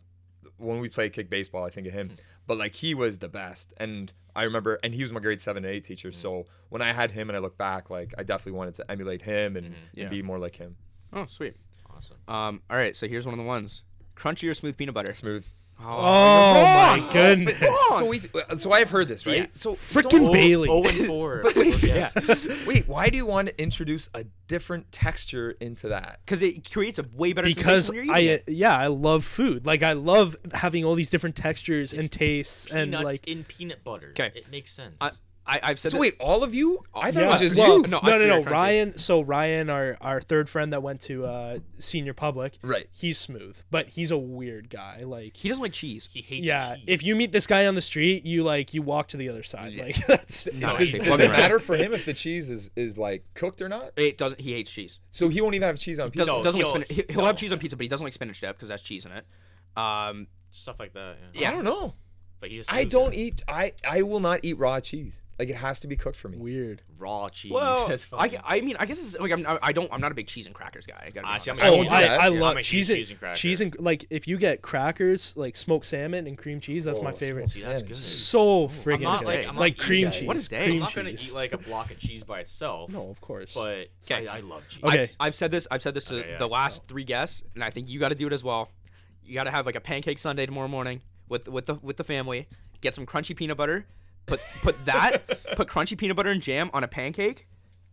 when 0.57 0.79
we 0.79 0.89
played 0.89 1.13
kick 1.13 1.29
baseball, 1.29 1.63
I 1.65 1.69
think 1.69 1.87
of 1.87 1.93
him. 1.93 2.09
Hmm. 2.09 2.15
But 2.47 2.57
like 2.57 2.73
he 2.75 2.93
was 2.93 3.17
the 3.19 3.29
best, 3.29 3.73
and 3.77 4.11
I 4.35 4.43
remember, 4.43 4.79
and 4.83 4.93
he 4.93 5.01
was 5.03 5.11
my 5.11 5.19
grade 5.19 5.39
seven 5.41 5.63
and 5.65 5.73
eight 5.73 5.83
teacher. 5.85 6.09
Hmm. 6.09 6.13
So 6.15 6.45
when 6.69 6.81
I 6.81 6.91
had 6.93 7.11
him, 7.11 7.29
and 7.29 7.37
I 7.37 7.39
look 7.39 7.57
back, 7.57 7.89
like 7.89 8.13
I 8.17 8.23
definitely 8.23 8.53
wanted 8.57 8.75
to 8.75 8.91
emulate 8.91 9.21
him 9.21 9.55
and, 9.55 9.73
Yeah. 9.93 10.03
and 10.03 10.09
be 10.11 10.21
more 10.21 10.39
like 10.39 10.55
him. 10.55 10.75
Oh, 11.13 11.25
sweet. 11.25 11.55
Awesome. 11.89 12.17
Um. 12.27 12.61
All 12.69 12.77
right. 12.77 12.95
So 12.95 13.07
here's 13.07 13.25
one 13.25 13.33
of 13.33 13.37
the 13.39 13.45
ones: 13.47 13.83
crunchy 14.15 14.49
or 14.49 14.53
smooth 14.53 14.77
peanut 14.77 14.93
butter. 14.95 15.13
Smooth. 15.13 15.45
Oh, 15.83 15.87
oh 15.87 16.53
my 16.53 17.09
goodness. 17.11 17.59
So 17.59 18.05
we, 18.05 18.21
so 18.57 18.71
I've 18.71 18.89
heard 18.89 19.07
this, 19.07 19.25
right? 19.25 19.37
Yeah. 19.37 19.45
So 19.53 19.73
Freaking 19.73 20.27
Oh, 20.29 20.31
Bailey. 20.33 20.69
Oh 20.69 20.83
and 20.83 21.07
four. 21.07 21.43
Yeah. 21.55 22.09
wait, 22.65 22.87
why 22.87 23.09
do 23.09 23.17
you 23.17 23.25
want 23.25 23.47
to 23.49 23.61
introduce 23.61 24.09
a 24.13 24.25
different 24.47 24.91
texture 24.91 25.51
into 25.59 25.89
that? 25.89 26.19
Because 26.25 26.41
it 26.41 26.69
creates 26.71 26.99
a 26.99 27.05
way 27.13 27.33
better 27.33 27.47
because 27.47 27.87
sensation 27.87 27.95
when 27.95 28.05
you're 28.05 28.15
eating 28.17 28.29
I 28.29 28.33
it. 28.33 28.43
yeah 28.47 28.77
I 28.77 28.87
love 28.87 29.25
food. 29.25 29.65
Like 29.65 29.83
I 29.83 29.93
love 29.93 30.35
having 30.53 30.85
all 30.85 30.95
these 30.95 31.09
different 31.09 31.35
textures 31.35 31.93
and 31.93 32.11
tastes 32.11 32.71
and 32.71 32.91
like 32.91 33.27
in 33.27 33.43
peanut 33.43 33.83
butter. 33.83 34.11
'Kay. 34.13 34.31
It 34.35 34.51
makes 34.51 34.71
sense. 34.71 34.97
I, 35.01 35.09
I 35.45 35.59
I've 35.63 35.79
said 35.79 35.91
So 35.91 35.97
that- 35.97 36.01
wait, 36.01 36.15
all 36.19 36.43
of 36.43 36.53
you? 36.53 36.83
I 36.93 37.11
thought 37.11 37.21
yeah. 37.21 37.25
it 37.27 37.31
was 37.31 37.39
just 37.41 37.57
well, 37.57 37.77
you. 37.77 37.87
No, 37.87 37.99
No, 38.03 38.11
us 38.13 38.21
no, 38.21 38.41
no. 38.41 38.43
Ryan. 38.43 38.97
So 38.97 39.21
Ryan, 39.21 39.69
our 39.71 39.97
our 39.99 40.21
third 40.21 40.47
friend 40.49 40.71
that 40.71 40.83
went 40.83 41.01
to 41.01 41.25
uh, 41.25 41.59
senior 41.79 42.13
public. 42.13 42.57
Right. 42.61 42.87
He's 42.91 43.17
smooth, 43.17 43.57
but 43.71 43.87
he's 43.89 44.11
a 44.11 44.17
weird 44.17 44.69
guy. 44.69 45.01
Like 45.03 45.35
he 45.35 45.49
doesn't 45.49 45.61
like 45.61 45.73
cheese. 45.73 46.07
he 46.11 46.21
hates 46.21 46.45
yeah, 46.45 46.75
cheese. 46.75 46.83
if 46.87 47.03
you 47.03 47.15
meet 47.15 47.31
this 47.31 47.47
guy 47.47 47.65
on 47.65 47.73
the 47.75 47.81
street, 47.81 48.23
you 48.25 48.43
like 48.43 48.73
you 48.75 48.83
walk 48.83 49.07
to 49.09 49.17
the 49.17 49.29
other 49.29 49.41
side. 49.43 49.73
Yeah. 49.73 49.83
Like 49.85 49.95
that's 50.07 50.47
No, 50.53 50.77
Does, 50.77 50.91
does 50.93 51.19
it 51.19 51.29
right. 51.29 51.39
matter 51.39 51.57
for 51.59 51.75
him 51.75 51.91
if 51.93 52.05
the 52.05 52.13
cheese 52.13 52.49
is, 52.51 52.69
is 52.75 52.97
like 52.97 53.25
cooked 53.33 53.61
or 53.63 53.67
not? 53.69 53.91
It 53.97 54.17
doesn't. 54.19 54.39
He 54.39 54.53
hates 54.53 54.71
cheese. 54.71 54.99
So 55.11 55.27
he 55.29 55.41
won't 55.41 55.55
even 55.55 55.67
have 55.67 55.77
cheese 55.77 55.99
on 55.99 56.11
pizza. 56.11 56.25
Doesn't, 56.25 56.37
No, 56.37 56.43
doesn't 56.43 56.59
he'll- 56.61 56.69
spinach. 56.69 56.87
He, 56.89 57.03
he'll 57.09 57.21
no. 57.21 57.25
have 57.27 57.35
cheese 57.37 57.51
on 57.51 57.57
pizza, 57.57 57.75
but 57.75 57.81
he 57.83 57.87
doesn't 57.89 58.03
like 58.05 58.13
spinach 58.13 58.39
dip 58.41 58.55
because 58.55 58.69
that's 58.69 58.83
cheese 58.83 59.05
in 59.05 59.11
it. 59.11 59.25
Um. 59.75 60.27
stuff 60.51 60.79
like 60.79 60.93
that. 60.93 61.15
Yeah. 61.33 61.41
Yeah. 61.41 61.47
I 61.49 61.51
don't 61.51 61.63
know. 61.63 61.95
But 62.39 62.49
he's. 62.49 62.67
a 62.69 62.73
I 62.73 62.81
smooth 62.81 62.91
don't 62.91 63.11
guy. 63.11 63.17
eat. 63.17 63.41
I 63.47 63.73
I 63.87 64.01
will 64.01 64.19
not 64.19 64.39
eat 64.43 64.57
raw 64.57 64.79
cheese. 64.79 65.21
Like 65.41 65.49
it 65.49 65.55
has 65.55 65.79
to 65.79 65.87
be 65.87 65.95
cooked 65.95 66.17
for 66.17 66.29
me. 66.29 66.37
weird. 66.37 66.83
raw 66.99 67.27
cheese. 67.29 67.51
Well, 67.51 67.87
That's 67.89 68.07
I. 68.13 68.37
I 68.45 68.61
mean, 68.61 68.75
I 68.79 68.85
guess 68.85 69.01
it's 69.01 69.19
like 69.19 69.31
I'm, 69.31 69.43
I 69.63 69.71
don't. 69.71 69.91
I'm 69.91 69.99
not 69.99 70.11
a 70.11 70.13
big 70.13 70.27
cheese 70.27 70.45
and 70.45 70.53
crackers 70.53 70.85
guy. 70.85 71.01
I 71.03 71.09
gotta 71.09 71.25
be 71.25 71.33
Ah, 71.33 71.37
see, 71.39 71.49
honest. 71.49 71.63
I'm- 71.63 71.73
Oh, 71.73 71.77
won't 71.77 71.89
do 71.89 71.95
I, 71.95 72.01
that. 72.03 72.19
I 72.21 72.27
Yeah. 72.27 72.39
love 72.39 72.51
I'm 72.51 72.57
a 72.57 72.61
cheese. 72.61 72.87
huge 72.87 72.89
and, 72.89 72.97
cheese 72.97 73.09
and 73.11 73.19
cracker. 73.19 73.37
cheese 73.37 73.61
and 73.61 73.75
like 73.79 74.05
if 74.11 74.27
you 74.27 74.37
get 74.37 74.61
crackers, 74.61 75.35
like 75.35 75.55
smoked 75.55 75.87
salmon 75.87 76.27
and 76.27 76.37
cream 76.37 76.59
cheese, 76.59 76.83
that's 76.83 76.99
Oh, 76.99 77.01
my 77.03 77.11
favorite. 77.11 77.49
smoked 77.49 77.53
See, 77.53 77.61
that's 77.63 77.81
good. 77.81 77.95
So 77.95 78.67
friggin' 78.67 78.93
I'm 78.97 79.01
not 79.01 79.19
good. 79.21 79.25
like 79.27 79.39
Hey, 79.39 79.45
I'm 79.47 79.55
like 79.55 79.77
not 79.79 79.85
cream 79.87 79.99
eating- 80.09 80.11
cheese. 80.11 80.27
What 80.27 80.37
a 80.37 80.47
day. 80.49 80.63
Cream 80.65 80.73
I'm 80.75 80.79
not 80.81 80.93
gonna 80.93 81.09
cheese. 81.09 81.29
eat 81.31 81.33
like 81.33 81.53
a 81.53 81.57
block 81.57 81.89
of 81.89 81.97
cheese 81.97 82.23
by 82.23 82.41
itself. 82.41 82.91
no, 82.91 83.09
of 83.09 83.19
course. 83.19 83.51
But 83.55 83.87
'Kay. 84.05 84.27
I, 84.27 84.37
I 84.37 84.39
love 84.41 84.69
cheese. 84.69 84.83
Okay. 84.83 85.01
I've, 85.03 85.15
I've 85.19 85.35
said 85.35 85.49
this. 85.49 85.67
I've 85.71 85.81
said 85.81 85.95
this 85.95 86.05
to 86.05 86.17
Okay, 86.17 86.29
yeah, 86.33 86.37
the 86.37 86.45
I 86.45 86.47
can 86.49 86.51
last 86.51 86.87
three 86.87 87.03
guests, 87.03 87.41
and 87.55 87.63
I 87.63 87.71
think 87.71 87.89
you 87.89 87.99
got 87.99 88.09
to 88.09 88.15
do 88.15 88.27
it 88.27 88.33
as 88.33 88.43
well. 88.43 88.69
You 89.25 89.33
got 89.33 89.45
to 89.45 89.51
have 89.51 89.65
like 89.65 89.75
a 89.75 89.81
pancake 89.81 90.19
Sunday 90.19 90.45
tomorrow 90.45 90.67
morning 90.67 91.01
with 91.29 91.47
with 91.49 91.65
the 91.65 91.75
with 91.81 91.97
the 91.97 92.03
family. 92.03 92.47
Get 92.81 92.93
some 92.93 93.07
crunchy 93.07 93.35
peanut 93.35 93.57
butter. 93.57 93.85
Put 94.25 94.39
put 94.61 94.85
that. 94.85 95.27
put 95.55 95.67
crunchy 95.67 95.97
peanut 95.97 96.15
butter 96.15 96.29
and 96.29 96.41
jam 96.41 96.69
on 96.73 96.83
a 96.83 96.87
pancake, 96.87 97.47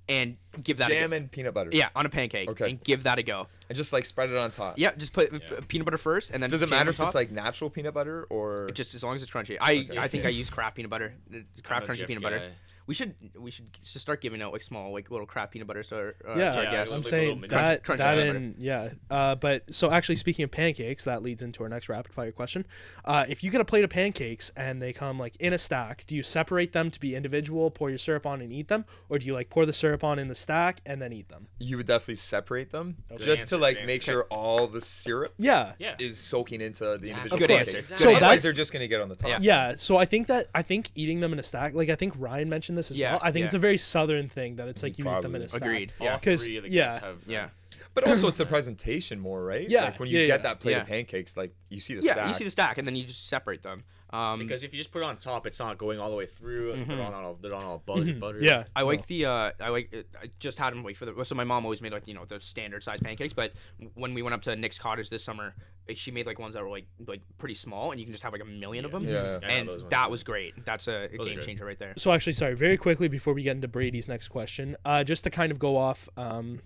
and 0.09 0.37
give 0.63 0.79
that. 0.79 0.89
Jam 0.91 1.13
a, 1.13 1.17
and 1.17 1.31
peanut 1.31 1.55
butter. 1.55 1.71
yeah, 1.73 1.89
on 1.97 2.07
a 2.07 2.09
pancake, 2.09 2.49
Okay. 2.51 2.71
and 2.71 2.83
give 2.85 3.05
that 3.05 3.19
a 3.19 3.23
go. 3.23 3.47
And 3.69 3.77
just 3.77 3.93
like 3.93 4.05
spread 4.07 4.31
it 4.31 4.37
on 4.37 4.51
top. 4.51 4.79
Yeah, 4.79 4.93
just 4.97 5.13
put 5.13 5.33
uh, 5.33 5.39
peanut 5.69 5.85
butter 5.85 5.99
first, 5.99 6.31
and 6.31 6.43
then 6.43 6.51
Does 6.51 6.63
it 6.63 6.67
jam 6.69 6.79
matter 6.79 6.89
on 6.91 6.95
if 6.95 7.01
it's 7.01 7.15
like 7.15 7.31
natural 7.31 7.71
peanut 7.71 7.95
butter 7.95 8.27
or? 8.31 8.69
just 8.73 8.95
as 8.95 9.03
long 9.05 9.15
as 9.17 9.23
it's 9.23 9.31
crunchy. 9.31 9.57
I 9.61 9.87
Okay. 9.89 9.99
I 9.99 10.09
think 10.09 10.25
I 10.25 10.29
use 10.31 10.51
Kraft 10.51 10.77
peanut 10.77 10.91
butter, 10.91 11.15
uh, 11.35 11.39
Kraft 11.63 11.87
crunchy 11.87 12.03
Jif 12.03 12.07
peanut 12.09 12.23
butter. 12.23 12.43
We 12.87 12.95
should 12.95 13.15
we 13.39 13.51
should 13.51 13.71
just 13.75 13.99
start 14.01 14.23
giving 14.23 14.41
out 14.41 14.51
like 14.55 14.63
small 14.63 14.95
like 14.95 15.11
little 15.11 15.27
Kraft 15.27 15.53
peanut 15.53 15.69
butter 15.69 15.83
to 15.83 15.95
our, 15.95 16.09
uh, 16.27 16.39
yeah, 16.39 16.53
to 16.53 16.57
our 16.59 16.65
Yeah, 16.65 16.71
guests. 16.71 16.95
I'm 16.95 17.01
like 17.03 17.09
saying 17.11 17.27
little 17.27 17.41
mini- 17.43 17.51
that 17.51 17.85
Crunch- 17.85 17.99
that 17.99 18.19
and 18.19 18.55
yeah. 18.57 18.89
Uh, 19.11 19.35
but 19.35 19.75
so 19.75 19.91
actually, 19.91 20.17
speaking 20.17 20.43
of 20.45 20.51
pancakes, 20.51 21.05
that 21.05 21.23
leads 21.23 21.43
into 21.43 21.63
our 21.63 21.69
next 21.69 21.91
rapid 21.91 22.15
fire 22.15 22.33
question. 22.33 22.67
Uh, 23.05 23.27
if 23.29 23.45
you 23.45 23.51
get 23.51 23.61
a 23.61 23.65
plate 23.67 23.85
of 23.85 23.91
pancakes 23.91 24.51
and 24.57 24.81
they 24.81 24.95
come 24.95 25.19
like 25.19 25.37
in 25.39 25.53
a 25.53 25.59
stack, 25.59 26.05
do 26.07 26.17
you 26.17 26.23
separate 26.23 26.73
them 26.73 26.91
to 26.91 26.99
be 26.99 27.15
individual, 27.15 27.71
pour 27.71 27.91
your 27.91 27.99
syrup 27.99 28.25
on, 28.25 28.41
and 28.41 28.51
eat 28.55 28.69
them, 28.69 28.87
or 29.11 29.19
do 29.19 29.27
you 29.27 29.35
like 29.35 29.51
pour 29.51 29.67
the 29.67 29.75
syrup 29.75 30.03
on 30.03 30.19
in 30.19 30.29
the 30.29 30.35
stack 30.49 30.81
and 30.87 31.01
then 31.03 31.12
eat 31.12 31.29
them. 31.29 31.47
You 31.59 31.77
would 31.77 31.87
definitely 31.87 32.15
separate 32.16 32.70
them 32.73 32.97
Okay. 33.12 33.23
just 33.25 33.41
answer, 33.43 33.57
to 33.57 33.61
like 33.62 33.85
make 33.85 34.01
answer. 34.01 34.12
sure 34.12 34.23
all 34.31 34.66
the 34.66 34.81
syrup 34.81 35.35
Yeah. 35.39 35.73
Yeah. 35.79 35.95
is 35.99 36.19
soaking 36.19 36.62
into 36.62 36.85
the 36.85 36.93
individual 37.09 37.39
Good 37.39 37.49
pancakes. 37.51 37.69
answer. 37.75 37.79
Exactly. 37.81 38.05
So 38.07 38.16
Otherwise, 38.16 38.43
they're 38.43 38.53
just 38.55 38.73
gonna 38.73 38.89
get 38.89 39.03
on 39.03 39.11
the 39.11 39.16
top. 39.16 39.29
Yeah. 39.29 39.39
Yeah, 39.43 39.75
so 39.77 39.97
I 39.99 40.07
think 40.07 40.27
that 40.29 40.47
I 40.55 40.62
think 40.62 40.91
eating 40.95 41.20
them 41.20 41.35
in 41.35 41.39
a 41.39 41.43
stack, 41.43 41.75
like 41.75 41.91
I 41.91 41.97
think 41.97 42.15
Ryan 42.19 42.49
mentioned 42.49 42.79
this 42.79 42.91
as 42.91 42.97
Yeah, 42.97 43.12
well. 43.12 43.20
I 43.23 43.31
think 43.31 43.43
yeah. 43.43 43.47
it's 43.47 43.55
a 43.55 43.59
very 43.59 43.77
southern 43.77 44.29
thing 44.31 44.57
that 44.57 44.69
it's 44.69 44.83
like 44.83 44.99
you 44.99 45.05
eat 45.11 45.23
them 45.23 45.35
in 45.35 45.43
a 45.43 45.49
stack. 45.49 45.61
Agreed. 45.62 45.93
All 46.01 46.07
Yeah. 46.07 46.19
'Cause- 46.19 46.45
three 46.45 46.57
of 46.57 46.65
the 46.65 46.70
yeah. 46.70 46.99
have. 47.01 47.19
Yeah. 47.27 47.45
Um, 47.45 47.51
but 47.95 48.09
also, 48.09 48.29
it's 48.29 48.37
the 48.39 48.47
presentation 48.57 49.19
more, 49.20 49.45
right? 49.45 49.69
Yeah, 49.69 49.85
Like 49.85 50.01
when 50.01 50.09
you 50.09 50.20
yeah, 50.20 50.27
get 50.29 50.39
yeah. 50.41 50.43
that 50.45 50.61
plate 50.61 50.73
Yeah. 50.73 50.81
of 50.83 50.87
pancakes, 50.87 51.37
like 51.37 51.53
you 51.69 51.81
see 51.81 51.95
the 51.95 52.03
Yeah, 52.03 52.12
stack. 52.12 52.29
you 52.29 52.35
see 52.35 52.45
the 52.45 52.51
stack, 52.51 52.79
and 52.79 52.87
then 52.87 52.97
you 52.97 53.05
just 53.05 53.27
separate 53.29 53.62
them. 53.62 53.83
Um, 54.11 54.39
Because 54.39 54.63
if 54.65 54.73
you 54.73 54.79
just 54.79 54.91
put 54.91 55.01
it 55.03 55.05
on 55.05 55.19
top, 55.19 55.47
it's 55.47 55.59
not 55.59 55.77
going 55.77 56.01
all 56.01 56.09
the 56.09 56.17
way 56.17 56.25
through. 56.27 56.73
Mm-hmm. 56.75 56.91
They're 56.91 57.03
on 57.03 57.13
all 57.13 57.39
they're 57.41 57.55
on 57.55 57.65
all 57.65 57.83
butter. 57.85 58.15
butter. 58.15 58.39
Yeah. 58.41 58.65
I 58.75 58.83
like 58.83 59.07
the 59.07 59.27
uh, 59.27 59.51
I 59.61 59.69
like 59.69 59.93
it- 59.93 60.09
I 60.23 60.29
just 60.39 60.59
had 60.59 60.73
them 60.73 60.83
wait 60.83 60.97
for 60.97 61.05
the 61.05 61.25
so 61.25 61.35
my 61.35 61.45
mom 61.45 61.65
always 61.65 61.83
made 61.83 61.93
like 61.93 62.09
you 62.09 62.15
know 62.15 62.25
the 62.25 62.41
standard 62.41 62.83
size 62.83 63.01
pancakes 63.01 63.33
but 63.35 63.53
when 63.95 64.15
we 64.15 64.23
went 64.23 64.35
up 64.35 64.43
to 64.43 64.57
Nick's 64.57 64.79
cottage 64.79 65.11
this 65.11 65.23
summer 65.23 65.55
she 65.95 66.11
made 66.11 66.27
like 66.27 66.39
ones 66.39 66.55
that 66.55 66.63
were 66.63 66.71
like 66.71 66.87
like 67.07 67.21
pretty 67.39 67.55
small 67.55 67.91
and 67.91 68.01
you 68.01 68.07
can 68.07 68.13
just 68.13 68.23
have 68.23 68.33
like 68.33 68.43
a 68.43 68.47
million 68.47 68.85
of 68.85 68.91
them 68.93 69.05
Yeah. 69.05 69.41
I 69.43 69.63
know 69.63 69.73
and 69.75 69.91
that 69.91 70.11
was 70.11 70.23
great 70.23 70.65
that's 70.65 70.89
a, 70.89 71.05
a 71.13 71.17
game 71.19 71.41
changer 71.41 71.65
right 71.67 71.79
there 71.79 71.93
So 71.99 72.11
actually, 72.13 72.33
sorry, 72.35 72.55
very 72.55 72.77
quickly 72.79 73.09
before 73.09 73.35
we 73.35 73.43
get 73.43 73.57
into 73.57 73.69
Brady's 73.69 74.09
next 74.09 74.29
question, 74.29 74.75
uh, 74.85 75.05
just 75.05 75.25
to 75.25 75.31
kind 75.31 75.53
of 75.53 75.59
go 75.59 75.77
off, 75.77 76.09
um, 76.17 76.61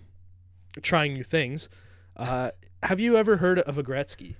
trying 0.81 1.13
new 1.13 1.23
things. 1.23 1.69
Uh, 2.15 2.51
have 2.83 2.99
you 2.99 3.17
ever 3.17 3.37
heard 3.37 3.59
of 3.59 3.77
a 3.77 3.83
Gretzky 3.83 4.35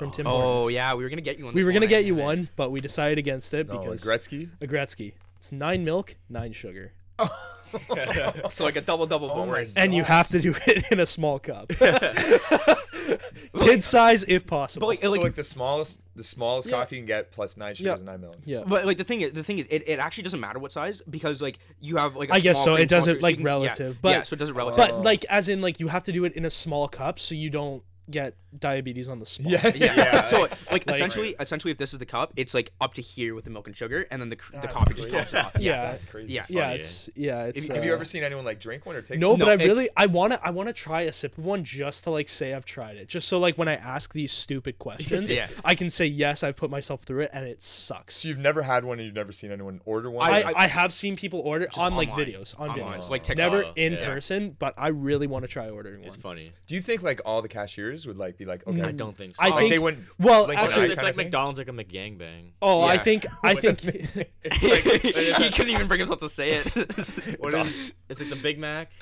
from 0.00 0.10
Tim 0.10 0.26
oh 0.26 0.30
Hortons? 0.30 0.74
yeah 0.74 0.94
we 0.94 1.04
were 1.04 1.10
gonna 1.10 1.20
get 1.22 1.38
you 1.38 1.44
one 1.44 1.54
We 1.54 1.60
this 1.60 1.66
were 1.66 1.70
gonna 1.72 1.84
morning. 1.86 1.98
get 1.98 2.04
you 2.06 2.16
one, 2.16 2.48
but 2.56 2.70
we 2.72 2.80
decided 2.80 3.18
against 3.18 3.54
it 3.54 3.68
No, 3.68 3.78
because 3.78 4.02
Gretzky. 4.04 4.50
a 4.60 4.66
Gretzky. 4.66 5.12
It's 5.38 5.52
nine 5.52 5.84
milk, 5.84 6.16
nine 6.28 6.52
sugar, 6.52 6.92
so 8.48 8.64
like 8.64 8.76
a 8.76 8.80
double 8.80 9.06
double 9.06 9.30
Oh 9.30 9.40
my 9.46 9.52
bonus 9.52 9.76
and 9.76 9.94
you 9.94 10.02
have 10.04 10.28
to 10.30 10.40
do 10.40 10.54
it 10.66 10.84
in 10.90 10.98
a 11.00 11.06
small 11.06 11.38
cup, 11.38 11.68
kid 13.58 13.82
size 13.84 14.24
if 14.28 14.46
possible. 14.46 14.86
but 14.86 14.88
like, 14.88 15.02
so 15.02 15.10
like, 15.10 15.20
like 15.22 15.34
the 15.34 15.44
smallest, 15.44 16.00
the 16.16 16.24
smallest 16.24 16.68
Yeah. 16.68 16.76
coffee 16.76 16.96
you 16.96 17.02
can 17.02 17.06
get 17.06 17.30
plus 17.32 17.56
nine 17.56 17.74
sugars 17.74 17.86
Yeah. 17.86 17.94
and 17.96 18.06
nine 18.06 18.20
milk. 18.20 18.36
yeah, 18.44 18.62
but 18.66 18.86
like 18.86 18.96
the 18.96 19.04
thing 19.04 19.20
is 19.20 19.32
the 19.32 19.44
thing 19.44 19.58
is 19.58 19.66
it, 19.70 19.88
it 19.88 19.98
actually 19.98 20.24
doesn't 20.24 20.40
matter 20.40 20.58
what 20.58 20.72
size 20.72 21.00
because 21.08 21.40
like 21.40 21.58
you 21.80 21.96
have 21.96 22.16
like 22.16 22.30
a 22.30 22.34
I 22.34 22.40
guess 22.40 22.56
small 22.56 22.76
so, 22.76 22.82
it 22.82 22.88
doesn't, 22.88 23.10
sugar, 23.14 23.20
so 23.20 23.26
like, 23.26 23.36
can- 23.36 23.44
relative, 23.44 23.94
yeah 23.94 24.18
but- 24.18 24.26
so 24.26 24.34
it 24.34 24.38
doesn't 24.38 24.54
oh. 24.56 24.58
relative 24.58 24.76
but 24.78 24.90
Oh. 24.92 25.00
like 25.00 25.24
as 25.26 25.48
in 25.48 25.60
like 25.62 25.80
you 25.80 25.88
have 25.88 26.02
to 26.04 26.12
do 26.12 26.24
it 26.24 26.34
in 26.34 26.44
a 26.44 26.50
small 26.50 26.88
cup 26.88 27.18
so 27.20 27.34
you 27.34 27.50
don't 27.50 27.82
get 28.10 28.34
diabetes 28.58 29.08
on 29.08 29.18
the 29.18 29.26
spot. 29.26 29.50
Yeah. 29.52 29.72
yeah. 29.74 29.94
Yeah. 29.96 30.22
So 30.22 30.40
like, 30.42 30.70
Like- 30.70 30.90
essentially, 30.90 31.34
essentially, 31.38 31.70
if 31.70 31.78
this 31.78 31.92
is 31.92 31.98
the 31.98 32.06
cup, 32.06 32.32
it's 32.36 32.54
like 32.54 32.72
up 32.80 32.94
to 32.94 33.02
here 33.02 33.34
with 33.34 33.44
the 33.44 33.50
milk 33.50 33.66
and 33.66 33.76
sugar, 33.76 34.06
and 34.10 34.20
then 34.20 34.28
the 34.30 34.36
the 34.52 34.60
That's 34.60 34.72
coffee 34.74 34.94
just 34.94 35.08
crazy. 35.10 35.30
drops 35.30 35.34
off. 35.34 35.52
Yeah. 35.60 35.90
That's 35.92 36.04
crazy. 36.04 36.32
Yeah. 36.34 36.42
yeah, 36.48 36.70
it's 36.70 37.10
yeah. 37.14 37.44
It's, 37.44 37.66
Have 37.68 37.84
you 37.84 37.92
uh, 37.92 37.94
ever 37.94 38.04
seen 38.04 38.22
anyone 38.24 38.44
like 38.44 38.58
drink 38.60 38.86
one 38.86 38.96
or 38.96 39.02
take 39.02 39.18
No, 39.18 39.30
one? 39.30 39.38
but 39.40 39.44
No, 39.46 39.50
I 39.52 39.54
it- 39.54 39.66
really 39.66 39.88
I 39.96 40.06
want 40.06 40.32
to 40.32 40.40
I 40.44 40.50
want 40.50 40.68
to 40.68 40.72
try 40.72 41.02
a 41.02 41.12
sip 41.12 41.36
of 41.38 41.44
one 41.44 41.64
just 41.64 42.04
to 42.04 42.10
like 42.10 42.28
say 42.28 42.54
I've 42.54 42.64
tried 42.64 42.96
it. 42.96 43.08
Just 43.08 43.28
so 43.28 43.38
like 43.38 43.56
when 43.58 43.68
I 43.68 43.74
ask 43.74 44.12
these 44.12 44.32
stupid 44.32 44.78
questions, 44.78 45.30
Yeah. 45.32 45.48
I 45.64 45.74
can 45.74 45.90
say 45.90 46.06
yes, 46.06 46.42
I've 46.42 46.56
put 46.56 46.70
myself 46.70 47.02
through 47.02 47.20
it 47.22 47.30
and 47.32 47.46
it 47.46 47.62
sucks. 47.62 48.16
So 48.16 48.28
you've 48.28 48.38
never 48.38 48.62
had 48.62 48.84
one 48.84 48.98
and 48.98 49.06
you've 49.06 49.14
never 49.14 49.32
seen 49.32 49.52
anyone 49.52 49.80
order 49.84 50.10
one? 50.10 50.28
I, 50.30 50.42
I- 50.42 50.52
I, 50.64 50.66
have 50.66 50.92
seen 50.92 51.16
people 51.16 51.40
order 51.40 51.66
Just 51.66 51.78
on 51.78 51.94
like 51.94 52.10
videos, 52.10 52.58
on 52.58 52.70
Online, 52.70 53.00
videos. 53.00 53.10
like 53.10 53.22
TikTok. 53.22 53.36
Never 53.52 53.64
Oh, 53.64 53.72
in 53.76 53.92
yeah. 53.94 54.04
person, 54.12 54.56
but 54.58 54.74
I 54.78 54.88
really 54.88 55.26
want 55.26 55.44
to 55.44 55.48
try 55.48 55.68
ordering 55.68 56.04
It's 56.04 56.16
funny. 56.16 56.52
Do 56.66 56.74
you 56.74 56.80
think 56.80 57.02
like 57.02 57.20
all 57.24 57.42
the 57.42 57.48
cashiers 57.48 57.99
would 58.06 58.16
like 58.18 58.36
be 58.38 58.44
like, 58.44 58.66
okay, 58.66 58.82
I 58.82 58.92
don't 58.92 59.16
think 59.16 59.36
so. 59.36 59.42
I 59.42 59.48
like 59.48 59.58
think- 59.60 59.72
they 59.72 59.78
wouldn't? 59.78 60.04
Well, 60.18 60.46
blink 60.46 60.60
I- 60.60 60.64
an 60.64 60.68
It's, 60.70 60.76
eye 60.78 60.80
it's 60.82 60.88
kinda 60.88 61.04
like 61.04 61.14
thing? 61.16 61.24
McDonald's, 61.26 61.58
like 61.58 61.68
a 61.68 61.72
McGangbang. 61.72 62.52
Oh, 62.62 62.80
I 62.82 62.94
Yeah. 62.94 62.98
think 63.02 63.26
I 63.42 63.54
think? 63.60 63.82
It's 64.42 64.62
like 64.62 65.02
he 65.42 65.50
couldn't 65.50 65.70
even 65.72 65.86
bring 65.86 66.00
himself 66.00 66.20
to 66.20 66.28
say 66.28 66.50
it. 66.64 67.38
what 67.40 67.52
is 67.54 67.92
it's 68.08 68.20
like 68.20 68.30
the 68.30 68.36
Big 68.36 68.58
Mac 68.58 68.92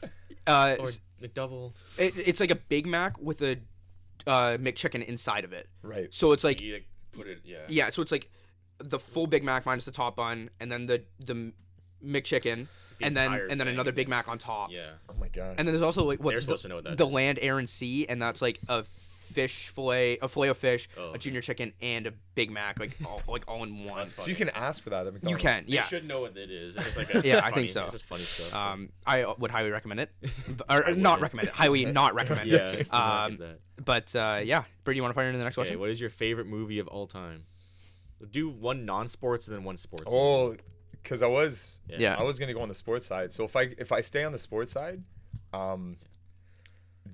uh, 0.46 0.76
or 0.78 0.86
s- 0.86 1.00
McDouble. 1.22 1.72
it, 1.98 2.14
it's 2.16 2.40
like 2.40 2.50
a 2.50 2.56
Big 2.56 2.86
Mac 2.86 3.18
with 3.20 3.42
a 3.42 3.56
uh, 4.26 4.56
McChicken 4.58 5.04
inside 5.04 5.44
of 5.44 5.52
it. 5.52 5.68
right. 5.82 6.12
So 6.12 6.32
it's 6.32 6.44
like 6.44 6.60
You 6.60 6.74
like 6.74 6.88
put 7.12 7.26
it, 7.26 7.40
yeah. 7.44 7.58
yeah, 7.68 7.90
so 7.90 8.02
it's 8.02 8.12
like 8.12 8.30
the 8.78 8.98
full 8.98 9.26
Big 9.26 9.42
Mac 9.44 9.66
minus 9.66 9.84
the 9.84 9.90
top 9.90 10.16
bun, 10.16 10.50
and 10.60 10.70
then 10.70 10.86
the 10.86 11.02
the 11.18 11.52
McChicken, 12.04 12.66
The 12.98 13.04
and 13.06 13.16
then 13.16 13.32
and 13.32 13.50
then 13.50 13.58
thing. 13.66 13.68
another 13.68 13.92
Big 13.92 14.08
Mac 14.08 14.28
on 14.28 14.38
top. 14.38 14.70
Yeah. 14.72 14.90
Oh 15.08 15.14
my 15.20 15.28
god. 15.28 15.56
And 15.58 15.66
then 15.66 15.66
there's 15.66 15.82
also 15.82 16.04
like 16.04 16.20
what 16.20 16.30
They're 16.32 16.38
the, 16.38 16.42
supposed 16.42 16.62
to 16.62 16.68
know 16.68 16.76
what 16.76 16.84
that 16.84 16.96
the 16.96 17.06
is. 17.06 17.12
land, 17.12 17.38
air, 17.42 17.58
and 17.58 17.68
sea, 17.68 18.06
and 18.08 18.20
that's 18.20 18.40
like 18.42 18.60
a 18.68 18.84
fish 18.84 19.68
fillet, 19.68 20.16
a 20.22 20.28
fillet 20.28 20.48
of 20.48 20.56
fish, 20.56 20.88
Oh, 20.96 21.12
a 21.12 21.18
junior 21.18 21.42
chicken, 21.42 21.74
and 21.82 22.06
a 22.06 22.12
Big 22.34 22.50
Mac, 22.50 22.80
like 22.80 22.96
all, 23.04 23.20
like 23.28 23.44
all 23.46 23.62
in 23.62 23.84
one. 23.84 24.08
So 24.08 24.26
you 24.26 24.34
can 24.34 24.48
ask 24.48 24.82
for 24.82 24.88
that 24.90 25.06
at 25.06 25.12
McDonald's. 25.12 25.42
You 25.42 25.48
can, 25.48 25.64
They 25.66 25.74
yeah. 25.74 25.82
should 25.82 26.06
know 26.06 26.22
what 26.22 26.34
it 26.36 26.50
is. 26.50 26.76
It's 26.78 26.96
like 26.96 27.14
a 27.14 27.20
Yeah, 27.26 27.42
I 27.44 27.50
think 27.50 27.68
so. 27.68 27.84
It's 27.84 27.92
just 27.92 28.06
funny 28.06 28.22
stuff. 28.22 28.54
Um, 28.54 28.88
I 29.06 29.26
would 29.38 29.50
highly 29.50 29.70
recommend 29.70 30.00
it, 30.00 30.10
or 30.70 30.94
not 30.94 31.20
recommend 31.20 31.48
it. 31.48 31.54
Highly 31.54 31.84
not 31.92 32.14
recommend 32.14 32.48
yeah. 32.48 32.70
it. 32.70 32.90
do 32.90 32.96
Um, 32.96 33.38
but 33.84 34.16
uh, 34.16 34.40
yeah, 34.42 34.64
Brady, 34.84 34.96
you 34.96 35.02
want 35.02 35.12
to 35.12 35.14
fire 35.14 35.26
into 35.28 35.36
the 35.38 35.44
next 35.44 35.58
Okay, 35.58 35.66
question? 35.66 35.78
what 35.80 35.90
is 35.90 36.00
your 36.00 36.10
favorite 36.10 36.46
movie 36.46 36.78
of 36.78 36.88
all 36.88 37.06
time? 37.06 37.44
Do 38.30 38.48
one 38.48 38.86
non-sports 38.86 39.46
and 39.46 39.54
then 39.54 39.62
one 39.62 39.76
sports. 39.76 40.04
Oh, 40.08 40.56
because 41.08 41.22
I 41.22 41.26
was 41.26 41.80
Yeah. 41.88 42.16
I 42.18 42.22
was 42.22 42.38
gonna 42.38 42.52
go 42.52 42.60
on 42.60 42.68
the 42.68 42.74
sports 42.74 43.06
side. 43.06 43.32
So 43.32 43.44
if 43.44 43.56
I 43.56 43.62
if 43.78 43.92
I 43.92 44.02
stay 44.02 44.24
on 44.24 44.32
the 44.32 44.38
sports 44.38 44.72
side, 44.72 45.02
um, 45.54 45.96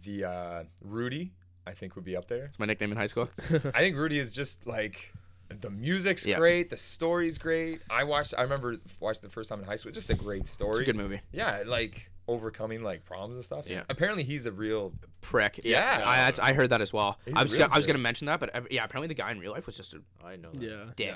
the 0.05 0.25
uh, 0.25 0.65
Rudy 0.81 1.33
I 1.67 1.73
think 1.73 1.95
would 1.97 2.05
be 2.05 2.17
up 2.17 2.27
there. 2.29 2.45
It's 2.47 2.59
my 2.59 2.67
nickname 2.67 2.91
in 2.93 2.99
high 2.99 3.07
school. 3.07 3.29
I 3.75 3.81
think 3.81 3.97
Rudy 3.97 4.19
is 4.19 4.33
just 4.33 4.67
like 4.67 5.13
the 5.61 5.71
music's 5.71 6.27
Yeah. 6.27 6.37
great, 6.39 6.69
the 6.71 6.77
story's 6.77 7.39
great. 7.39 7.81
I 7.89 8.05
watched 8.05 8.35
I 8.37 8.43
remember 8.43 8.77
watching 9.01 9.23
the 9.23 9.29
first 9.31 9.49
time 9.49 9.61
in 9.61 9.65
high 9.67 9.77
school. 9.77 9.93
Just 9.93 10.11
a 10.11 10.15
great 10.15 10.47
story. 10.47 10.73
It's 10.73 10.81
a 10.81 10.85
good 10.85 10.97
movie. 10.97 11.21
Yeah, 11.33 11.63
like 11.65 12.11
overcoming 12.27 12.83
like 12.83 13.05
problems 13.05 13.37
and 13.37 13.45
stuff. 13.45 13.67
Yeah. 13.69 13.83
Apparently 13.89 14.25
he's 14.25 14.47
a 14.47 14.53
real 14.53 14.93
Prick. 15.21 15.61
Yeah. 15.65 16.03
I, 16.05 16.33
I 16.51 16.53
heard 16.55 16.71
that 16.71 16.81
as 16.81 16.93
well. 16.93 17.19
He's 17.25 17.35
I 17.35 17.41
a 17.41 17.45
was 17.45 17.57
gonna, 17.57 17.73
I 17.73 17.77
was 17.77 17.87
gonna 17.87 17.99
mention 17.99 18.27
that, 18.27 18.41
but 18.41 18.55
uh, 18.55 18.63
yeah, 18.71 18.85
apparently 18.85 19.09
the 19.09 19.15
guy 19.15 19.31
in 19.31 19.39
real 19.39 19.53
life 19.53 19.67
was 19.67 19.77
just 19.77 19.95
a 19.95 20.01
I 20.25 20.37
know. 20.37 20.51
That. 20.53 20.63
yeah, 20.63 20.85
dick. 20.97 21.15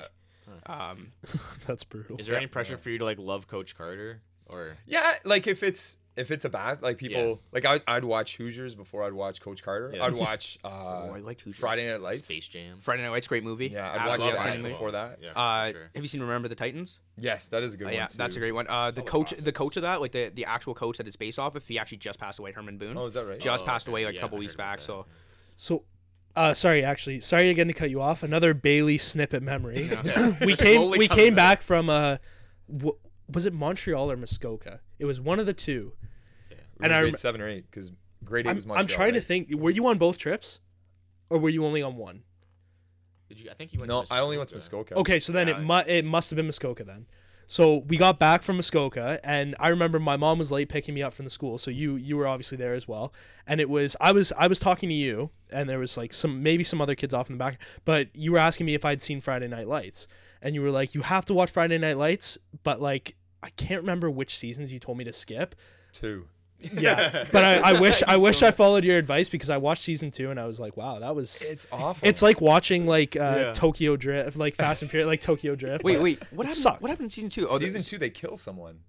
Um, 0.65 1.11
that's 1.67 1.83
brutal. 1.83 2.17
Is 2.17 2.27
there 2.27 2.35
any 2.35 2.47
pressure 2.47 2.77
for 2.77 2.89
you 2.89 2.97
to 2.99 3.05
like 3.05 3.17
love 3.19 3.47
Coach 3.47 3.75
Carter 3.75 4.21
or? 4.47 4.77
Yeah, 4.85 5.15
like 5.23 5.47
if 5.47 5.63
it's 5.63 5.97
if 6.15 6.31
it's 6.31 6.43
a 6.43 6.49
bad 6.49 6.81
like 6.81 6.97
people 6.97 7.21
Yeah. 7.21 7.35
like 7.53 7.65
I 7.65 7.79
I'd 7.95 8.03
watch 8.03 8.35
Hoosiers 8.37 8.75
before 8.75 9.03
I'd 9.03 9.13
watch 9.13 9.39
Coach 9.41 9.63
Carter. 9.63 9.93
Yeah. 9.95 10.03
I'd 10.05 10.13
watch 10.27 10.57
uh 10.65 10.67
oh, 10.67 11.11
I 11.15 11.19
liked 11.19 11.41
Hoosiers. 11.41 11.61
Friday 11.61 11.89
Night 11.89 12.01
Lights. 12.01 12.25
Space 12.25 12.47
Jam. 12.47 12.77
Friday 12.81 13.03
Night 13.03 13.09
Lights, 13.09 13.27
great 13.27 13.43
movie. 13.43 13.67
Yeah, 13.67 13.89
I'd 13.91 13.99
Absolutely 13.99 14.09
watch 14.09 14.19
love 14.19 14.27
that 14.27 14.35
outstanding 14.35 14.41
Friday 14.41 14.61
movie. 14.63 14.73
before 14.73 14.91
that. 14.91 15.19
Yeah, 15.21 15.31
Uh, 15.33 15.71
sure. 15.71 15.89
Have 15.95 16.03
you 16.03 16.07
seen 16.09 16.21
Remember 16.21 16.47
the 16.49 16.55
Titans? 16.55 16.99
Yes, 17.17 17.47
that 17.47 17.63
is 17.63 17.73
a 17.73 17.77
good 17.77 17.85
Uh, 17.85 17.87
one. 17.87 17.93
yeah, 17.95 18.07
that's 18.15 18.35
a 18.35 18.39
great 18.39 18.51
one. 18.51 18.67
Uh, 18.67 18.71
the 18.71 18.75
all 18.75 18.91
the 18.91 19.01
coach, 19.03 19.31
the 19.31 19.51
coach 19.53 19.77
of 19.77 19.83
that, 19.83 20.01
like 20.01 20.11
the, 20.11 20.29
the 20.33 20.43
actual 20.45 20.73
coach 20.73 20.97
that 20.97 21.07
it's 21.07 21.15
based 21.15 21.39
off 21.39 21.55
of, 21.55 21.65
he 21.65 21.79
actually 21.79 21.99
just 21.99 22.19
passed 22.19 22.39
away. 22.39 22.51
Herman 22.51 22.77
Boone. 22.77 22.97
Oh, 22.97 23.05
is 23.05 23.13
that 23.13 23.25
right? 23.25 23.39
just 23.39 23.63
Oh, 23.63 23.67
passed 23.67 23.87
okay. 23.87 23.93
away 23.93 24.05
like 24.05 24.15
Yeah, 24.15 24.19
a 24.19 24.23
couple 24.23 24.37
I 24.37 24.39
weeks 24.39 24.53
heard 24.53 24.59
about 24.61 24.71
back. 24.71 24.79
that. 24.79 24.83
So 24.85 25.05
So, 25.55 25.83
uh, 26.39 26.53
sorry, 26.53 26.83
actually, 26.85 27.19
sorry 27.19 27.49
again 27.49 27.67
to 27.67 27.73
cut 27.73 27.89
you 27.89 27.99
off. 28.01 28.23
Another 28.23 28.53
Bailey 28.53 28.97
snippet 28.97 29.43
memory. 29.43 29.89
Yeah. 29.91 30.33
we 30.45 30.55
They're 30.55 30.55
came 30.55 30.89
we 30.91 31.07
coming 31.07 31.25
came 31.25 31.35
back 31.35 31.61
from 31.61 31.89
uh, 31.89 32.17
w- 32.71 32.97
was 33.29 33.45
it 33.45 33.53
Montreal 33.53 34.09
or 34.09 34.15
Muskoka? 34.15 34.79
It 34.99 35.05
was 35.05 35.19
one 35.19 35.39
of 35.39 35.45
the 35.45 35.53
two. 35.53 35.93
We 36.49 36.55
and 36.85 36.91
were 36.91 36.95
I 36.97 37.01
grade 37.01 37.13
rem- 37.13 37.19
seven 37.19 37.41
or 37.41 37.49
eight 37.49 37.65
because 37.69 37.91
grade 38.23 38.45
eight 38.47 38.51
I'm, 38.51 38.55
was 38.55 38.63
I'm 38.65 38.69
Montreal. 38.69 38.97
trying 38.97 39.13
to 39.15 39.21
think. 39.21 39.49
Were 39.53 39.69
you 39.69 39.85
on 39.87 39.97
both 39.97 40.17
trips, 40.17 40.61
or 41.29 41.37
were 41.39 41.49
you 41.49 41.65
only 41.65 41.81
on 41.81 41.97
one? 41.97 42.23
Did 43.27 43.41
you? 43.41 43.49
I 43.51 43.53
think 43.53 43.73
you 43.73 43.79
went. 43.79 43.89
No, 43.89 44.03
to 44.05 44.13
I 44.13 44.19
only 44.21 44.37
went 44.37 44.47
to 44.49 44.55
Muskoka. 44.55 44.93
Muskoka. 44.95 44.99
Okay, 45.01 45.19
so 45.19 45.33
then 45.33 45.49
Yeah. 45.49 45.59
it 45.59 45.63
mu- 45.63 45.93
it 45.93 46.05
must 46.05 46.29
have 46.29 46.37
been 46.37 46.45
Muskoka 46.47 46.85
then. 46.85 47.05
So 47.51 47.77
we 47.77 47.97
got 47.97 48.19
back 48.19 48.43
from 48.43 48.57
Muskoka, 48.57 49.19
and 49.23 49.55
I 49.59 49.69
remember 49.69 49.99
my 49.99 50.17
mom 50.17 50.37
was 50.37 50.51
late 50.51 50.69
picking 50.69 50.93
me 50.93 51.01
up 51.01 51.15
from 51.15 51.25
the 51.25 51.31
school. 51.31 51.57
So 51.57 51.71
you 51.71 51.95
you 51.95 52.15
were 52.15 52.27
obviously 52.27 52.59
there 52.59 52.75
as 52.75 52.87
well, 52.87 53.11
and 53.47 53.59
it 53.59 53.67
was 53.67 53.95
I 53.99 54.11
was 54.11 54.31
I 54.37 54.45
was 54.45 54.59
talking 54.59 54.87
to 54.87 54.93
you, 54.93 55.31
and 55.51 55.67
there 55.67 55.79
was 55.79 55.97
like 55.97 56.13
some 56.13 56.43
maybe 56.43 56.63
some 56.63 56.79
other 56.79 56.93
kids 56.93 57.11
off 57.11 57.27
in 57.27 57.33
the 57.35 57.43
back, 57.43 57.57
but 57.85 58.15
you 58.15 58.31
were 58.31 58.37
asking 58.37 58.67
me 58.67 58.75
if 58.75 58.85
I'd 58.85 59.01
seen 59.01 59.19
Friday 59.19 59.47
Night 59.47 59.67
Lights, 59.67 60.07
and 60.43 60.53
you 60.53 60.61
were 60.61 60.69
like 60.69 60.93
you 60.93 61.01
have 61.01 61.25
to 61.25 61.33
watch 61.33 61.49
Friday 61.49 61.79
Night 61.79 61.97
Lights, 61.97 62.37
but 62.61 62.83
like 62.83 63.15
I 63.41 63.49
can't 63.49 63.81
remember 63.81 64.11
which 64.11 64.37
seasons 64.37 64.71
you 64.71 64.77
told 64.77 64.99
me 64.99 65.03
to 65.05 65.11
skip. 65.11 65.55
Two. 65.91 66.27
Yeah, 66.61 67.25
but 67.31 67.43
I, 67.43 67.59
I 67.75 67.79
wish 67.79 68.03
I 68.05 68.17
wish 68.17 68.41
I 68.43 68.51
followed 68.51 68.83
your 68.83 68.97
advice 68.97 69.29
because 69.29 69.49
I 69.49 69.57
watched 69.57 69.83
season 69.83 70.11
two 70.11 70.29
and 70.29 70.39
I 70.39 70.45
was 70.45 70.59
like, 70.59 70.75
wow, 70.75 70.99
that 70.99 71.15
was. 71.15 71.41
It's 71.41 71.65
awful. 71.71 72.07
It's 72.07 72.21
like 72.21 72.41
watching 72.41 72.85
like 72.85 73.15
uh, 73.15 73.19
Yeah. 73.37 73.53
Tokyo 73.53 73.95
Drift, 73.95 74.35
like 74.37 74.55
Fast 74.55 74.81
and 74.81 74.91
Furious, 74.91 75.07
like 75.07 75.21
Tokyo 75.21 75.55
Drift. 75.55 75.83
wait, 75.83 76.01
wait, 76.01 76.21
what 76.31 76.47
happened? 76.47 76.55
sucked. 76.61 76.81
What 76.81 76.91
happened 76.91 77.05
in 77.05 77.09
season 77.11 77.29
two? 77.29 77.47
Oh, 77.47 77.57
season 77.59 77.81
two. 77.81 77.97
They 77.97 78.09
kill 78.09 78.35
someone. 78.35 78.79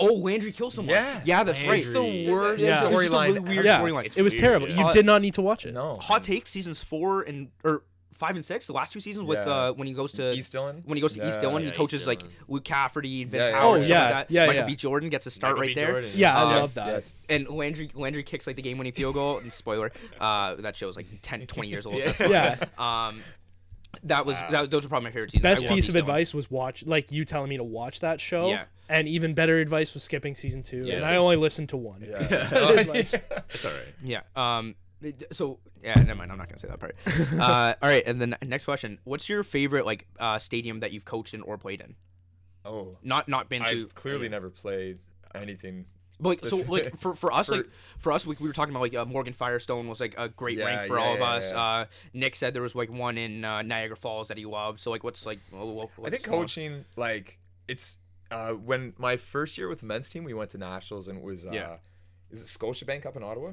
Oh, 0.00 0.14
Landry 0.14 0.52
kills 0.52 0.74
someone. 0.74 0.94
Yeah. 0.94 1.20
yeah, 1.24 1.42
that's 1.42 1.60
right. 1.62 1.78
It's 1.78 1.88
the 1.88 2.28
worst 2.30 2.62
Yeah. 2.62 2.68
It's 2.68 2.82
just 2.82 2.84
a 2.84 2.88
really 2.96 3.08
storyline 3.08 3.48
weird 3.48 3.64
Yeah. 3.64 3.80
storyline. 3.80 4.04
It's 4.06 4.16
it 4.16 4.22
was 4.22 4.32
weird, 4.34 4.40
terrible. 4.42 4.68
yeah. 4.68 4.76
You 4.78 4.84
Uh, 4.86 4.92
did 4.92 5.06
not 5.06 5.22
need 5.22 5.34
to 5.34 5.42
watch 5.42 5.66
it. 5.66 5.74
No. 5.74 5.96
Hot 5.98 6.22
take 6.22 6.46
seasons 6.46 6.80
four 6.80 7.22
and 7.22 7.48
or 7.64 7.82
five 8.18 8.34
and 8.34 8.44
six, 8.44 8.66
the 8.66 8.72
last 8.72 8.92
two 8.92 9.00
seasons 9.00 9.24
with 9.26 9.38
Yeah. 9.38 9.52
uh 9.52 9.72
when 9.72 9.86
he 9.86 9.94
goes 9.94 10.12
to 10.12 10.32
East 10.32 10.52
Dillon. 10.52 10.82
when 10.84 10.96
he 10.96 11.00
goes 11.00 11.12
to 11.14 11.26
East 11.26 11.40
Dillon, 11.40 11.62
Yeah, 11.64 11.70
he 11.70 11.76
coaches 11.76 12.00
East 12.02 12.06
like 12.08 12.18
Dillon. 12.18 12.34
Luke 12.48 12.64
Cafferty 12.64 13.22
and 13.22 13.30
Vince 13.30 13.46
Yeah, 13.48 13.52
yeah, 13.54 13.60
Howard, 13.60 13.84
yeah. 13.84 13.96
Oh, 13.96 14.00
like 14.00 14.10
yeah, 14.10 14.10
that. 14.18 14.30
yeah, 14.30 14.46
Michael 14.46 14.60
yeah. 14.62 14.66
B. 14.66 14.76
Jordan 14.76 15.08
gets 15.08 15.26
a 15.26 15.30
start 15.30 15.52
Michael 15.56 15.60
right 15.60 15.74
B. 15.74 15.80
there. 15.80 15.90
Jordan. 15.92 16.10
Yeah, 16.14 16.36
I 16.36 16.40
Uh, 16.40 16.44
love 16.46 16.54
yes, 16.62 16.74
that. 16.74 16.86
yes. 16.88 17.16
And 17.28 17.48
Landry 17.48 17.90
Landry 17.94 18.22
kicks 18.24 18.46
like 18.46 18.56
the 18.56 18.62
game 18.62 18.76
winning 18.78 18.92
field 18.92 19.14
goal. 19.14 19.38
And 19.38 19.52
spoiler, 19.52 19.92
uh, 20.20 20.56
that 20.56 20.76
show's 20.76 20.96
like 20.96 21.06
10, 21.22 21.46
20 21.46 21.68
years 21.68 21.86
old. 21.86 21.96
Yeah. 21.98 22.04
That's 22.06 22.18
fine. 22.18 22.30
Yeah. 22.30 23.06
Um, 23.08 23.22
that 24.04 24.26
was 24.26 24.36
Wow. 24.36 24.48
that, 24.50 24.70
those 24.70 24.84
are 24.84 24.88
probably 24.88 25.04
my 25.04 25.10
favorite 25.12 25.30
seasons. 25.30 25.42
Best 25.42 25.64
I 25.64 25.68
piece 25.68 25.78
East 25.78 25.88
of 25.88 25.94
Dillon. 25.94 26.10
advice 26.10 26.34
was 26.34 26.50
watch 26.50 26.84
like 26.86 27.10
you 27.10 27.24
telling 27.24 27.48
me 27.48 27.56
to 27.56 27.64
watch 27.64 28.00
that 28.00 28.20
show. 28.20 28.48
Yeah. 28.48 28.64
and 28.90 29.06
even 29.06 29.34
better 29.34 29.58
advice 29.58 29.92
was 29.92 30.02
skipping 30.02 30.34
season 30.34 30.62
two, 30.62 30.84
Yeah, 30.86 30.96
and 30.96 31.04
I 31.04 31.10
like- 31.10 31.18
only 31.18 31.36
listened 31.36 31.68
to 31.70 31.76
one. 31.76 32.02
Yeah. 32.08 32.16
Advice. 32.78 33.14
It's 33.50 33.64
all 33.64 33.70
right. 33.72 33.80
Yeah. 34.02 34.20
Um. 34.34 34.76
It- 35.02 35.24
So 35.32 35.58
yeah, 35.82 35.94
never 35.94 36.14
mind. 36.16 36.32
I'm 36.32 36.38
not 36.38 36.48
gonna 36.48 36.58
say 36.58 36.68
that 36.68 36.80
part. 36.80 36.96
uh. 37.38 37.74
All 37.82 37.88
right. 37.88 38.02
And 38.06 38.20
then 38.20 38.36
next 38.44 38.64
question: 38.64 38.98
What's 39.04 39.28
your 39.28 39.42
favorite 39.42 39.86
like 39.86 40.06
uh 40.18 40.38
stadium 40.38 40.80
that 40.80 40.92
you've 40.92 41.04
coached 41.04 41.34
in 41.34 41.42
or 41.42 41.58
played 41.58 41.80
in? 41.80 41.94
oh, 42.64 42.96
Not 43.02 43.28
not 43.28 43.48
been 43.48 43.62
to. 43.62 43.68
I've 43.68 43.94
clearly 43.94 44.28
never 44.28 44.50
played 44.50 44.98
anything. 45.34 45.86
But 46.20 46.28
like, 46.30 46.46
so 46.46 46.56
like 46.66 46.98
for, 46.98 47.14
for 47.14 47.32
us 47.32 47.46
For- 47.46 47.58
like 47.58 47.66
for 47.98 48.10
us 48.10 48.26
we, 48.26 48.34
we 48.40 48.48
were 48.48 48.52
talking 48.52 48.72
about 48.74 48.82
like 48.82 48.94
uh, 48.96 49.04
Morgan 49.04 49.32
Firestone 49.32 49.86
was 49.86 50.00
like 50.00 50.16
a 50.18 50.28
great 50.28 50.58
Yeah, 50.58 50.64
rank 50.64 50.88
for 50.88 50.98
yeah, 50.98 51.04
all 51.04 51.14
of 51.14 51.22
us. 51.22 51.52
yeah. 51.52 51.60
Uh, 51.62 51.84
Nick 52.12 52.34
said 52.34 52.54
there 52.54 52.62
was 52.62 52.74
like 52.74 52.90
one 52.90 53.16
in 53.16 53.44
uh, 53.44 53.62
Niagara 53.62 53.96
Falls 53.96 54.26
that 54.28 54.36
he 54.36 54.44
loved. 54.44 54.80
So 54.80 54.90
like 54.90 55.04
what's 55.04 55.24
like 55.24 55.38
wha- 55.52 55.64
wha- 55.64 55.86
I 56.04 56.10
think 56.10 56.24
smaller? 56.24 56.42
coaching, 56.42 56.84
like, 56.96 57.38
it's 57.68 57.98
uh, 58.32 58.50
when 58.50 58.94
my 58.98 59.16
first 59.16 59.56
year 59.56 59.68
with 59.68 59.78
the 59.80 59.86
men's 59.86 60.08
team, 60.08 60.24
we 60.24 60.34
went 60.34 60.50
to 60.50 60.58
nationals 60.58 61.06
and 61.06 61.18
it 61.18 61.24
was 61.24 61.46
uh, 61.46 61.50
Yeah. 61.52 61.76
is 62.32 62.42
it 62.42 62.46
Scotiabank 62.46 63.06
up 63.06 63.14
in 63.16 63.22
Ottawa? 63.22 63.52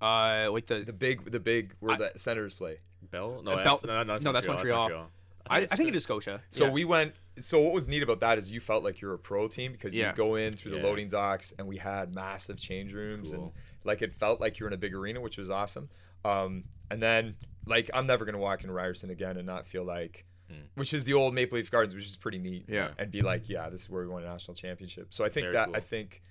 Uh 0.00 0.48
like 0.50 0.66
the, 0.66 0.80
The 0.80 0.92
big, 0.92 1.30
the 1.30 1.40
big 1.40 1.74
where 1.80 1.94
I- 1.94 1.98
the 1.98 2.12
Senators 2.16 2.54
play. 2.54 2.78
Bell? 3.10 3.40
No, 3.44 3.52
Uh, 3.52 3.56
that's, 3.64 3.82
Bell- 3.82 3.96
no, 3.96 4.02
no, 4.02 4.12
that's 4.12 4.24
no, 4.24 4.32
that's 4.32 4.46
Montreal. 4.48 5.10
I, 5.48 5.58
I 5.60 5.66
think 5.66 5.88
it 5.90 5.94
is 5.96 6.02
Scotia. 6.02 6.42
So 6.50 6.64
Yeah. 6.66 6.72
we 6.72 6.84
went. 6.84 7.14
So 7.38 7.60
what 7.60 7.72
was 7.72 7.86
neat 7.86 8.02
about 8.02 8.18
that 8.20 8.36
is 8.38 8.50
you 8.52 8.58
felt 8.60 8.82
like 8.82 9.00
you're 9.00 9.14
a 9.14 9.18
pro 9.18 9.46
team 9.46 9.72
because 9.72 9.94
Yeah. 9.94 10.10
you 10.10 10.16
go 10.16 10.34
in 10.34 10.52
through 10.52 10.72
the 10.72 10.78
Yeah. 10.78 10.82
loading 10.82 11.08
docks 11.08 11.52
and 11.56 11.68
we 11.68 11.76
had 11.76 12.14
massive 12.14 12.56
change 12.56 12.92
rooms 12.94 13.30
and 13.32 13.52
like 13.84 14.02
it 14.02 14.12
felt 14.14 14.40
like 14.40 14.58
you 14.58 14.64
were 14.64 14.68
in 14.68 14.72
a 14.74 14.78
big 14.78 14.92
arena, 14.94 15.20
which 15.20 15.38
was 15.38 15.48
awesome. 15.50 15.88
Um, 16.24 16.64
and 16.90 17.00
then 17.00 17.36
like 17.64 17.90
I'm 17.94 18.06
never 18.06 18.24
gonna 18.24 18.38
walk 18.38 18.64
in 18.64 18.70
Ryerson 18.70 19.10
again 19.10 19.36
and 19.36 19.46
not 19.46 19.66
feel 19.68 19.84
like, 19.84 20.24
Hmm. 20.48 20.62
which 20.74 20.92
is 20.92 21.04
the 21.04 21.12
old 21.14 21.32
Maple 21.34 21.58
Leaf 21.58 21.70
Gardens, 21.70 21.94
which 21.94 22.06
is 22.06 22.16
pretty 22.16 22.38
neat. 22.38 22.64
Yeah. 22.68 22.90
And 22.98 23.12
be 23.12 23.22
like, 23.22 23.48
yeah, 23.48 23.68
this 23.68 23.82
is 23.82 23.90
where 23.90 24.02
we 24.02 24.08
won 24.08 24.24
a 24.24 24.26
national 24.26 24.54
championship. 24.56 25.08
So 25.14 25.24
I 25.24 25.28
think 25.28 25.44
Very 25.44 25.52
that 25.54 25.66
cool. 25.66 25.76
I 25.76 25.80
think. 25.80 26.22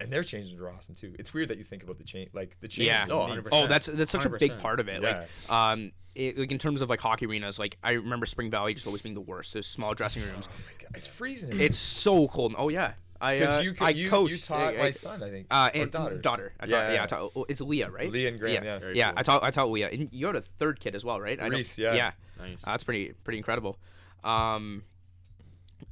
And 0.00 0.12
their 0.12 0.22
change 0.22 0.48
rooms 0.48 0.60
are 0.60 0.70
awesome 0.70 0.94
too. 0.94 1.14
It's 1.18 1.32
weird 1.32 1.48
that 1.48 1.58
you 1.58 1.64
think 1.64 1.82
about 1.84 1.98
the 1.98 2.04
change, 2.04 2.30
like 2.32 2.58
the 2.60 2.68
change. 2.68 2.88
Yeah. 2.88 3.06
Oh, 3.08 3.22
Oh, 3.22 3.26
100%. 3.28 3.48
Oh, 3.52 3.66
that's 3.68 3.86
that's 3.86 4.10
such 4.10 4.24
a 4.24 4.30
big 4.30 4.58
part 4.58 4.80
of 4.80 4.88
it. 4.88 5.00
Like, 5.02 5.28
um, 5.48 5.92
it, 6.14 6.36
like 6.36 6.50
in 6.52 6.58
terms 6.58 6.82
of 6.82 6.90
like 6.90 7.00
hockey 7.00 7.26
arenas, 7.26 7.58
like 7.58 7.78
I 7.82 7.92
remember 7.92 8.26
Spring 8.26 8.50
Valley 8.50 8.74
just 8.74 8.86
always 8.86 9.02
being 9.02 9.14
the 9.14 9.20
worst. 9.20 9.54
Those 9.54 9.66
small 9.66 9.94
dressing 9.94 10.22
rooms. 10.24 10.48
it's 10.94 11.06
freezing. 11.06 11.58
It's 11.60 11.78
so 11.78 12.28
cold. 12.28 12.54
Oh 12.58 12.68
yeah, 12.68 12.94
I 13.20 13.38
because 13.38 13.58
uh, 13.58 13.62
you, 13.62 13.74
I 13.80 13.90
you, 13.90 14.10
coached 14.10 14.32
you 14.32 14.38
taught 14.38 14.74
uh, 14.74 14.78
my 14.78 14.90
son, 14.90 15.22
I 15.22 15.30
think, 15.30 15.46
uh, 15.50 15.70
or 15.74 15.82
and 15.82 15.90
daughter. 15.90 16.18
daughter. 16.18 16.52
I 16.58 16.66
taught, 16.66 16.70
Yeah, 16.70 16.88
yeah, 16.88 16.94
yeah. 16.94 17.02
I 17.04 17.06
taught, 17.06 17.32
oh, 17.36 17.46
it's 17.48 17.60
Leah, 17.60 17.88
right? 17.90 18.10
Leah 18.10 18.28
and 18.28 18.38
Graham, 18.40 18.64
yeah, 18.64 18.78
yeah. 18.82 18.90
Yeah. 18.92 19.08
cool. 19.10 19.18
I 19.18 19.22
taught 19.22 19.42
I 19.44 19.50
taught 19.50 19.70
Leah, 19.70 19.88
and 19.90 20.08
you 20.12 20.26
had 20.26 20.36
a 20.36 20.42
third 20.42 20.80
kid 20.80 20.94
as 20.94 21.04
well, 21.04 21.20
right? 21.20 21.40
I 21.40 21.46
Reese, 21.46 21.78
yeah. 21.78 21.94
yeah. 21.94 22.10
Nice. 22.38 22.58
Uh, 22.64 22.72
that's 22.72 22.84
pretty 22.84 23.12
pretty 23.24 23.38
incredible. 23.38 23.78
Um, 24.24 24.82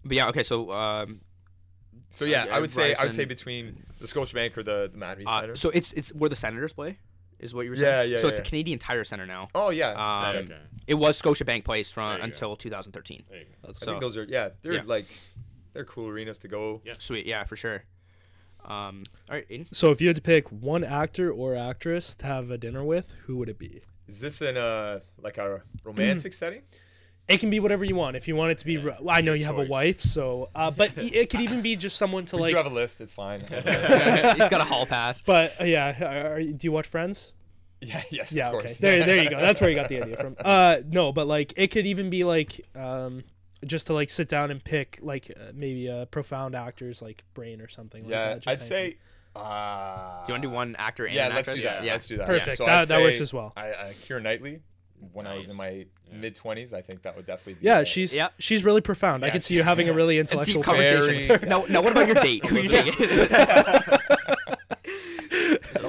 but 0.05 0.17
yeah, 0.17 0.29
okay. 0.29 0.43
So 0.43 0.71
um, 0.73 1.21
So 2.11 2.25
yeah, 2.25 2.47
yeah, 2.47 2.57
I 2.57 2.61
would 2.61 2.73
say 2.73 2.95
I 2.95 3.05
would 3.05 3.15
say 3.15 3.25
between 3.25 3.85
the 4.01 4.07
Scotiabank 4.07 4.57
or 4.57 4.63
the 4.63 4.89
the 4.91 4.99
Mad 4.99 5.23
uh, 5.27 5.41
Center. 5.41 5.55
so 5.57 5.71
it's 5.71 5.93
it's 5.93 6.11
where 6.13 6.29
the 6.29 6.37
Senators 6.37 6.73
play, 6.73 6.99
is 7.39 7.55
what 7.55 7.63
you 7.65 7.71
were 7.71 7.77
saying. 7.77 8.09
Yeah, 8.11 8.17
yeah, 8.17 8.19
So 8.19 8.29
it's 8.29 8.37
yeah. 8.39 8.43
the 8.43 8.49
Canadian 8.49 8.79
Tire 8.79 9.05
Center 9.05 9.27
now. 9.27 9.49
oh 9.55 9.71
yeah, 9.71 9.91
Um, 9.93 10.37
okay. 10.37 10.57
It 10.87 10.95
was 10.95 11.21
Scotiabank 11.21 11.65
Place 11.65 11.93
from 11.93 12.13
you 12.13 12.19
go. 12.19 12.25
until 12.25 12.57
2013. 12.57 13.25
There 13.29 13.39
you 13.39 13.45
go. 13.63 13.69
I 13.69 13.73
so- 13.73 13.87
think 13.87 14.01
those 14.01 14.17
are 14.17 14.25
yeah, 14.25 14.49
they're 14.63 14.73
yeah. 14.75 14.83
like 14.87 15.07
they're 15.73 15.85
cool 15.85 16.09
arenas 16.09 16.39
to 16.39 16.49
go. 16.49 16.81
Yeah. 16.85 16.95
Sweet, 16.99 17.27
yeah, 17.27 17.45
for 17.45 17.55
sure. 17.57 17.85
Um, 18.65 19.05
all 19.29 19.37
right, 19.37 19.49
Aiden. 19.49 19.67
So 19.73 19.91
if 19.91 20.01
you 20.01 20.09
had 20.09 20.17
to 20.17 20.23
pick 20.23 20.49
one 20.49 20.85
actor 20.85 21.31
or 21.33 21.55
actress 21.57 22.15
to 22.17 22.27
have 22.27 22.51
a 22.51 22.59
dinner 22.59 22.85
with, 22.85 23.15
who 23.27 23.37
would 23.39 23.49
it 23.49 23.59
be? 23.59 23.81
Is 24.07 24.21
this 24.21 24.43
in 24.43 24.57
a 24.57 25.01
like 25.23 25.39
a 25.39 25.63
romantic 25.85 26.33
setting? 26.43 26.63
It 27.31 27.39
can 27.41 27.49
be 27.51 27.61
whatever 27.61 27.85
you 27.85 27.95
want. 27.95 28.17
If 28.17 28.27
you 28.29 28.35
want 28.37 28.51
it 28.53 28.59
to 28.59 28.67
be, 28.67 28.77
ro- 28.77 28.97
I 29.09 29.21
know 29.21 29.33
you 29.35 29.45
have 29.45 29.59
a 29.59 29.65
wife, 29.65 30.01
so 30.01 30.49
uh, 30.55 30.71
but 30.71 30.91
it 30.97 31.31
could 31.31 31.41
even 31.41 31.63
be 31.63 31.77
just 31.77 31.97
someone 31.97 32.25
to 32.27 32.37
We 32.37 32.43
like. 32.43 32.49
do 32.49 32.53
you 32.53 32.57
have 32.63 32.71
a 32.71 32.75
list. 32.75 33.01
It's 33.01 33.13
fine. 33.13 33.41
He's 33.51 33.51
got 34.49 34.61
a 34.61 34.65
hall 34.65 34.85
pass. 34.87 35.23
but 35.23 35.55
uh, 35.61 35.65
yeah, 35.65 35.95
are, 36.05 36.35
are, 36.35 36.43
do 36.43 36.59
you 36.61 36.73
watch 36.73 36.87
Friends? 36.87 37.33
yeah. 37.81 38.03
Yes. 38.11 38.33
Yeah, 38.33 38.49
Of 38.51 38.57
okay. 38.57 38.75
There, 38.79 39.05
there 39.07 39.23
you 39.25 39.31
go. 39.31 39.41
That's 39.41 39.61
where 39.61 39.71
you 39.71 39.77
got 39.77 39.89
the 39.89 40.03
idea 40.03 40.17
from. 40.17 40.37
Uh, 40.39 40.79
no, 40.89 41.13
but 41.13 41.27
like 41.27 41.55
it 41.57 41.69
could 41.69 41.87
even 41.87 42.11
be 42.11 42.25
like 42.25 42.61
um, 42.75 43.23
just 43.65 43.87
to 43.87 43.95
like 43.95 44.11
sit 44.11 44.29
down 44.29 44.51
and 44.51 44.63
pick 44.63 44.99
like 45.01 45.31
uh, 45.35 45.53
maybe 45.55 45.87
a 45.87 46.07
profound 46.11 46.55
actor's 46.55 47.01
like 47.01 47.25
brain 47.35 47.61
or 47.61 47.69
something. 47.69 48.03
like 48.03 48.11
yeah. 48.11 48.29
that, 48.31 48.41
just 48.43 48.49
I'd 48.49 48.67
say. 48.67 48.97
Uh, 49.37 50.27
Do 50.27 50.33
you 50.33 50.35
want 50.35 50.43
to 50.43 50.49
do 50.49 50.51
one 50.51 50.75
actor 50.77 51.07
and 51.07 51.15
Yeah, 51.15 51.29
an 51.29 51.35
let's 51.37 51.49
actress? 51.49 51.63
do 51.63 51.69
that. 51.71 51.85
Yeah. 51.85 51.93
Let's 51.93 52.07
do 52.07 52.17
that. 52.19 52.27
Perfect. 52.27 52.57
So 52.57 52.67
That- 52.67 52.83
I'd 52.83 52.89
that 52.89 53.01
works 53.01 53.21
as 53.21 53.33
well. 53.33 53.53
I, 53.57 53.71
uh, 53.71 53.93
Keira 54.07 54.21
Knightley. 54.21 54.61
When 55.13 55.27
I 55.27 55.35
was 55.37 55.49
in 55.49 55.57
my 55.57 55.71
Yeah. 55.71 56.17
mid 56.19 56.35
twenties, 56.35 56.73
I 56.75 56.83
think 56.83 57.03
that 57.03 57.17
would 57.17 57.27
definitely 57.27 57.55
be. 57.55 57.67
Yeah, 57.67 57.85
she's 57.85 58.15
Yeah. 58.15 58.29
she's 58.39 58.65
really 58.65 58.81
profound. 58.81 59.25
I 59.25 59.31
can 59.31 59.41
see 59.41 59.55
you 59.55 59.63
having 59.63 59.89
a 59.89 59.93
really 59.93 60.19
intellectual 60.19 60.63
deep 60.63 60.65
conversation. 60.65 61.29
Very- 61.29 61.49
Now, 61.49 61.65
now, 61.69 61.83
what 61.83 61.93
about 61.93 62.07
your 62.07 62.17
date? 62.17 62.43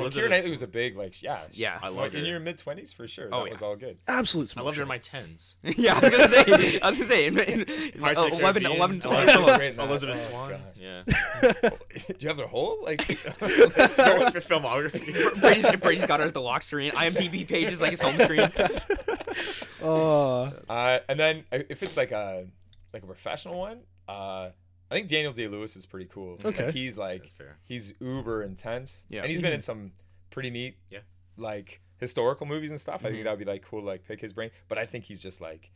Who 0.02 0.06
you 0.06 0.07
Elizabeth. 0.07 0.23
Well, 0.23 0.28
Keira 0.28 0.30
Knightley 0.38 0.52
was 0.52 0.61
a 0.61 0.68
big 0.68 0.95
like 0.98 1.22
yeah. 1.23 1.40
Yeah. 1.52 1.80
I 1.82 1.88
like, 1.90 1.95
loved 1.98 2.15
in 2.15 2.22
her. 2.26 2.30
your 2.32 2.40
mid 2.40 2.57
twenties 2.57 2.91
for 2.94 3.07
sure. 3.07 3.30
Oh, 3.32 3.40
that 3.40 3.45
yeah. 3.48 3.52
was 3.52 3.61
all 3.61 3.76
good. 3.76 3.98
Absolute. 4.07 4.49
I 4.49 4.53
smoke 4.53 4.65
loved 4.65 4.78
her 4.78 4.84
in 4.84 4.88
show. 4.88 4.90
my 4.90 4.98
tens. 4.98 5.56
yeah, 5.64 5.95
I 5.95 5.99
was 5.99 6.10
gonna 6.10 6.28
say. 6.28 6.80
I 6.82 6.88
was 6.88 6.98
gonna 6.98 7.07
say. 7.07 7.26
In, 7.28 7.38
in, 7.40 7.65
Pirates 7.99 8.19
of 8.19 8.32
the 8.32 8.38
11, 8.38 8.40
Caribbean, 8.64 8.72
11 8.72 8.99
to 9.02 9.10
I 9.10 9.23
11. 9.23 9.41
loved 9.44 9.57
great 9.60 9.69
in 9.72 9.78
that. 9.78 9.88
Elizabeth 9.88 10.28
Oh, 10.28 10.30
Swan. 10.30 10.49
gosh. 10.49 10.60
Yeah. 10.80 11.03
Do 12.07 12.15
you 12.19 12.28
have 12.28 12.38
their 12.38 12.48
whole 12.48 12.84
like? 12.84 12.99
no, 13.10 13.15
filmography. 14.41 15.40
Brady's, 15.41 15.80
Brady's 15.80 16.06
got 16.06 16.19
her 16.19 16.26
as 16.26 16.34
the 16.34 16.41
lock 16.41 16.64
screen. 16.64 16.91
IMDb 16.91 17.48
page 17.48 17.72
is 17.72 17.82
like 17.82 17.91
his 17.91 18.02
home 18.02 18.18
screen. 18.19 18.49
Oh, 19.84 20.52
Uh, 20.69 20.99
and 21.10 21.19
then 21.19 21.44
uh, 21.52 21.60
if 21.69 21.82
it's 21.84 21.98
like 21.98 22.11
a 22.11 22.45
like 22.94 23.03
a 23.03 23.07
professional 23.07 23.57
one, 23.60 23.80
uh, 24.07 24.49
I 24.91 24.95
think 24.95 25.07
Daniel 25.07 25.31
Day 25.34 25.47
Lewis 25.47 25.76
is 25.77 25.85
pretty 25.85 26.05
cool. 26.07 26.38
Like, 26.43 26.59
Okay. 26.59 26.72
he's 26.72 26.97
like 26.97 27.22
That's 27.23 27.34
fair. 27.34 27.57
he's 27.63 27.93
uber 28.01 28.43
intense. 28.43 29.05
Yeah. 29.09 29.22
And 29.22 29.30
he's 29.30 29.39
been 29.41 29.53
in 29.53 29.61
some 29.61 29.93
pretty 30.30 30.49
neat 30.49 30.77
Yeah. 30.89 30.99
like 31.38 31.81
historical 31.97 32.45
movies 32.45 32.72
and 32.72 32.80
stuff. 32.80 33.05
I 33.05 33.09
Mhm. 33.09 33.11
think 33.13 33.23
that 33.23 33.30
would 33.31 33.39
be 33.39 33.45
like 33.45 33.61
cool 33.63 33.80
to 33.81 33.85
like 33.88 34.03
pick 34.03 34.19
his 34.22 34.34
brain. 34.34 34.51
But 34.68 34.77
I 34.77 34.85
think 34.85 35.05
he's 35.05 35.22
just 35.22 35.39
like 35.41 35.72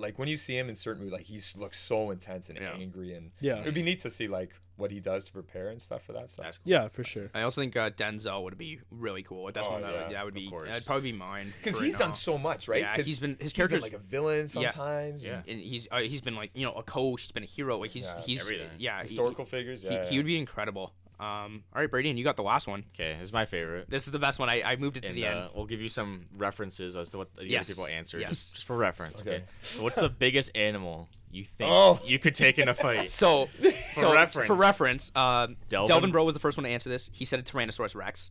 like 0.00 0.16
when 0.18 0.28
you 0.28 0.36
see 0.36 0.56
him 0.56 0.68
in 0.68 0.76
certain 0.76 1.00
movies, 1.04 1.12
like 1.12 1.26
he 1.26 1.40
looks 1.58 1.76
so 1.78 2.10
intense 2.12 2.48
and 2.50 2.58
Yeah. 2.58 2.72
angry 2.74 3.14
and 3.14 3.32
yeah, 3.40 3.58
it 3.60 3.64
would 3.64 3.74
be 3.74 3.82
neat 3.82 3.98
to 4.00 4.10
see 4.10 4.28
like 4.28 4.54
what 4.78 4.90
he 4.90 5.00
does 5.00 5.24
to 5.24 5.32
prepare 5.32 5.68
and 5.68 5.82
stuff 5.82 6.02
for 6.04 6.14
that 6.14 6.30
stuff. 6.30 6.44
That's 6.46 6.58
cool. 6.58 6.70
yeah, 6.72 6.88
for 6.88 7.04
sure. 7.04 7.30
I 7.34 7.42
also 7.42 7.60
think 7.60 7.76
uh, 7.76 7.90
Denzel 7.90 8.42
would 8.44 8.56
be 8.56 8.78
really 8.90 9.22
cool. 9.22 9.44
Like, 9.44 9.54
That's 9.54 9.68
Oh, 9.68 9.72
one 9.72 9.82
that, 9.82 9.92
yeah, 9.92 10.06
would, 10.06 10.14
that 10.16 10.24
would 10.24 10.34
be. 10.34 10.48
course. 10.48 10.68
That'd 10.68 10.86
probably 10.86 11.12
be 11.12 11.18
mine. 11.18 11.52
Because 11.62 11.78
he's 11.80 11.94
right 11.94 11.98
done 11.98 12.08
now. 12.10 12.14
so 12.14 12.38
much, 12.38 12.68
right? 12.68 12.80
Yeah, 12.82 12.96
'Cause 12.96 13.06
he's 13.06 13.20
been 13.20 13.32
his 13.32 13.38
he's 13.40 13.52
character's 13.52 13.82
like 13.82 13.92
a 13.92 13.98
villain 13.98 14.48
sometimes. 14.48 15.24
Yeah. 15.24 15.40
and 15.40 15.48
and 15.48 15.60
he's 15.60 15.88
uh, 15.90 15.98
he's 15.98 16.20
been 16.20 16.36
like 16.36 16.50
you 16.54 16.64
know 16.64 16.72
a 16.72 16.82
coach. 16.82 17.22
He's 17.22 17.32
been 17.32 17.42
a 17.42 17.46
hero. 17.46 17.76
Like 17.78 17.90
he's 17.90 18.04
Yeah. 18.04 18.20
he's 18.22 18.40
Everything. 18.40 18.68
yeah 18.78 18.96
he- 19.02 19.08
Historical 19.08 19.44
figures. 19.44 19.82
He, 19.82 19.88
Yeah. 19.88 20.04
he 20.08 20.16
would 20.16 20.26
be 20.26 20.38
incredible. 20.38 20.94
Um, 21.20 21.64
all 21.74 21.80
right, 21.82 21.90
Brady, 21.90 22.10
and 22.10 22.18
you 22.18 22.24
got 22.24 22.36
the 22.36 22.42
last 22.44 22.68
one. 22.68 22.84
Okay, 22.94 23.14
this 23.14 23.24
is 23.24 23.32
my 23.32 23.44
favorite. 23.44 23.90
This 23.90 24.06
is 24.06 24.12
the 24.12 24.18
best 24.20 24.38
one. 24.38 24.48
I, 24.48 24.62
I 24.64 24.76
moved 24.76 24.96
it 24.96 25.00
to 25.02 25.08
And 25.08 25.16
the 25.16 25.26
uh, 25.26 25.36
end. 25.42 25.50
we'll 25.54 25.66
give 25.66 25.80
you 25.80 25.88
some 25.88 26.26
references 26.36 26.94
as 26.94 27.08
to 27.10 27.18
what 27.18 27.34
the 27.34 27.44
Yes. 27.46 27.66
other 27.68 27.74
people 27.74 27.86
answered, 27.86 28.20
Yes. 28.20 28.30
just, 28.30 28.54
just 28.54 28.66
for 28.66 28.76
reference. 28.76 29.20
Okay. 29.20 29.30
Okay. 29.36 29.44
So, 29.62 29.82
what's 29.82 29.96
the 29.96 30.08
biggest 30.08 30.52
animal 30.56 31.08
you 31.30 31.42
think 31.44 31.70
Oh. 31.72 31.98
you 32.04 32.18
could 32.20 32.34
take 32.36 32.58
in 32.58 32.68
a 32.68 32.74
fight? 32.74 33.10
So, 33.10 33.48
so 33.92 34.12
reference. 34.14 34.46
for 34.46 34.54
reference, 34.54 35.10
um, 35.16 35.56
Delvin? 35.68 35.88
Delvin 35.88 36.10
Bro 36.12 36.24
was 36.24 36.34
the 36.34 36.40
first 36.40 36.56
one 36.56 36.64
to 36.64 36.70
answer 36.70 36.88
this. 36.88 37.10
He 37.12 37.24
said 37.24 37.40
a 37.40 37.42
Tyrannosaurus 37.42 37.96
Rex. 37.96 38.30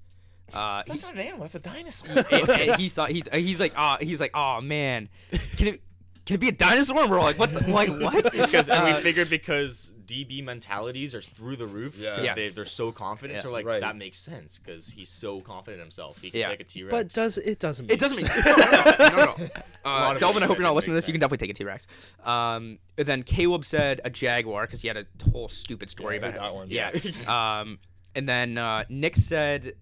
Uh, 0.53 0.81
he, 0.87 0.93
not 1.01 1.13
an 1.13 1.19
animal. 1.19 1.39
That's 1.41 1.55
a 1.55 1.59
dinosaur. 1.59 2.23
and, 2.31 2.49
and 2.49 2.79
he 2.79 2.87
thought 2.87 3.09
he 3.09 3.21
he's 3.33 3.59
like 3.59 3.73
ah 3.75 3.97
he's 3.99 4.21
like 4.21 4.31
oh 4.33 4.61
man, 4.61 5.09
can 5.57 5.67
it 5.67 5.81
can 6.27 6.35
it 6.35 6.39
be 6.39 6.49
a 6.49 6.51
dinosaur? 6.51 7.01
And 7.01 7.09
we're 7.09 7.17
all 7.17 7.23
like 7.25 7.39
what 7.39 7.53
the, 7.53 7.61
like 7.67 7.89
what? 7.89 8.23
Because 8.33 8.69
and 8.69 8.83
Uh, 8.83 8.93
we 8.95 9.01
figured 9.01 9.29
because 9.29 9.91
DB 10.05 10.43
mentalities 10.43 11.15
are 11.15 11.21
through 11.21 11.55
the 11.55 11.65
roof. 11.65 11.97
Yeah. 11.97 12.15
'cause 12.17 12.25
Yeah. 12.25 12.33
They, 12.35 12.49
they're 12.49 12.65
so 12.65 12.91
confident. 12.91 13.37
Yeah. 13.37 13.41
So 13.43 13.49
like 13.51 13.65
Right. 13.65 13.81
that 13.81 13.95
makes 13.95 14.19
sense 14.19 14.59
because 14.59 14.87
he's 14.89 15.09
so 15.09 15.41
confident 15.41 15.79
in 15.79 15.85
himself. 15.85 16.21
He 16.21 16.29
can 16.29 16.39
Yeah. 16.41 16.49
take 16.49 16.59
a 16.59 16.63
T 16.65 16.83
Rex. 16.83 16.91
But 16.91 17.09
does 17.09 17.37
it 17.39 17.59
doesn't? 17.59 17.87
Make 17.87 17.93
It 17.95 17.99
doesn't 17.99 18.25
sense. 18.25 18.45
make 18.45 18.57
no, 18.57 19.07
no, 19.07 19.09
no, 19.09 19.09
no, 19.09 19.35
no. 19.39 19.47
Uh, 19.85 20.13
Delvin, 20.15 20.43
I 20.43 20.45
hope 20.45 20.57
you're 20.57 20.63
not 20.63 20.75
listening 20.75 20.93
to 20.93 20.97
this. 20.97 21.07
You 21.07 21.13
can 21.13 21.21
definitely 21.21 21.47
take 21.47 21.55
a 21.55 21.57
T 21.57 21.63
Rex. 21.63 21.87
Um, 22.23 22.77
then 22.97 23.23
Caleb 23.23 23.63
said 23.65 24.01
a 24.05 24.09
jaguar 24.09 24.65
because 24.67 24.81
he 24.81 24.87
had 24.89 24.97
a 24.97 25.05
whole 25.31 25.47
stupid 25.49 25.89
story 25.89 26.15
Yeah, 26.15 26.27
about 26.27 26.31
heard 26.33 26.37
it. 26.37 26.41
that 26.41 26.53
one. 27.23 27.25
Yeah. 27.25 27.59
um, 27.61 27.79
and 28.15 28.27
then 28.27 28.57
uh, 28.57 28.83
Nick 28.89 29.15
said 29.15 29.73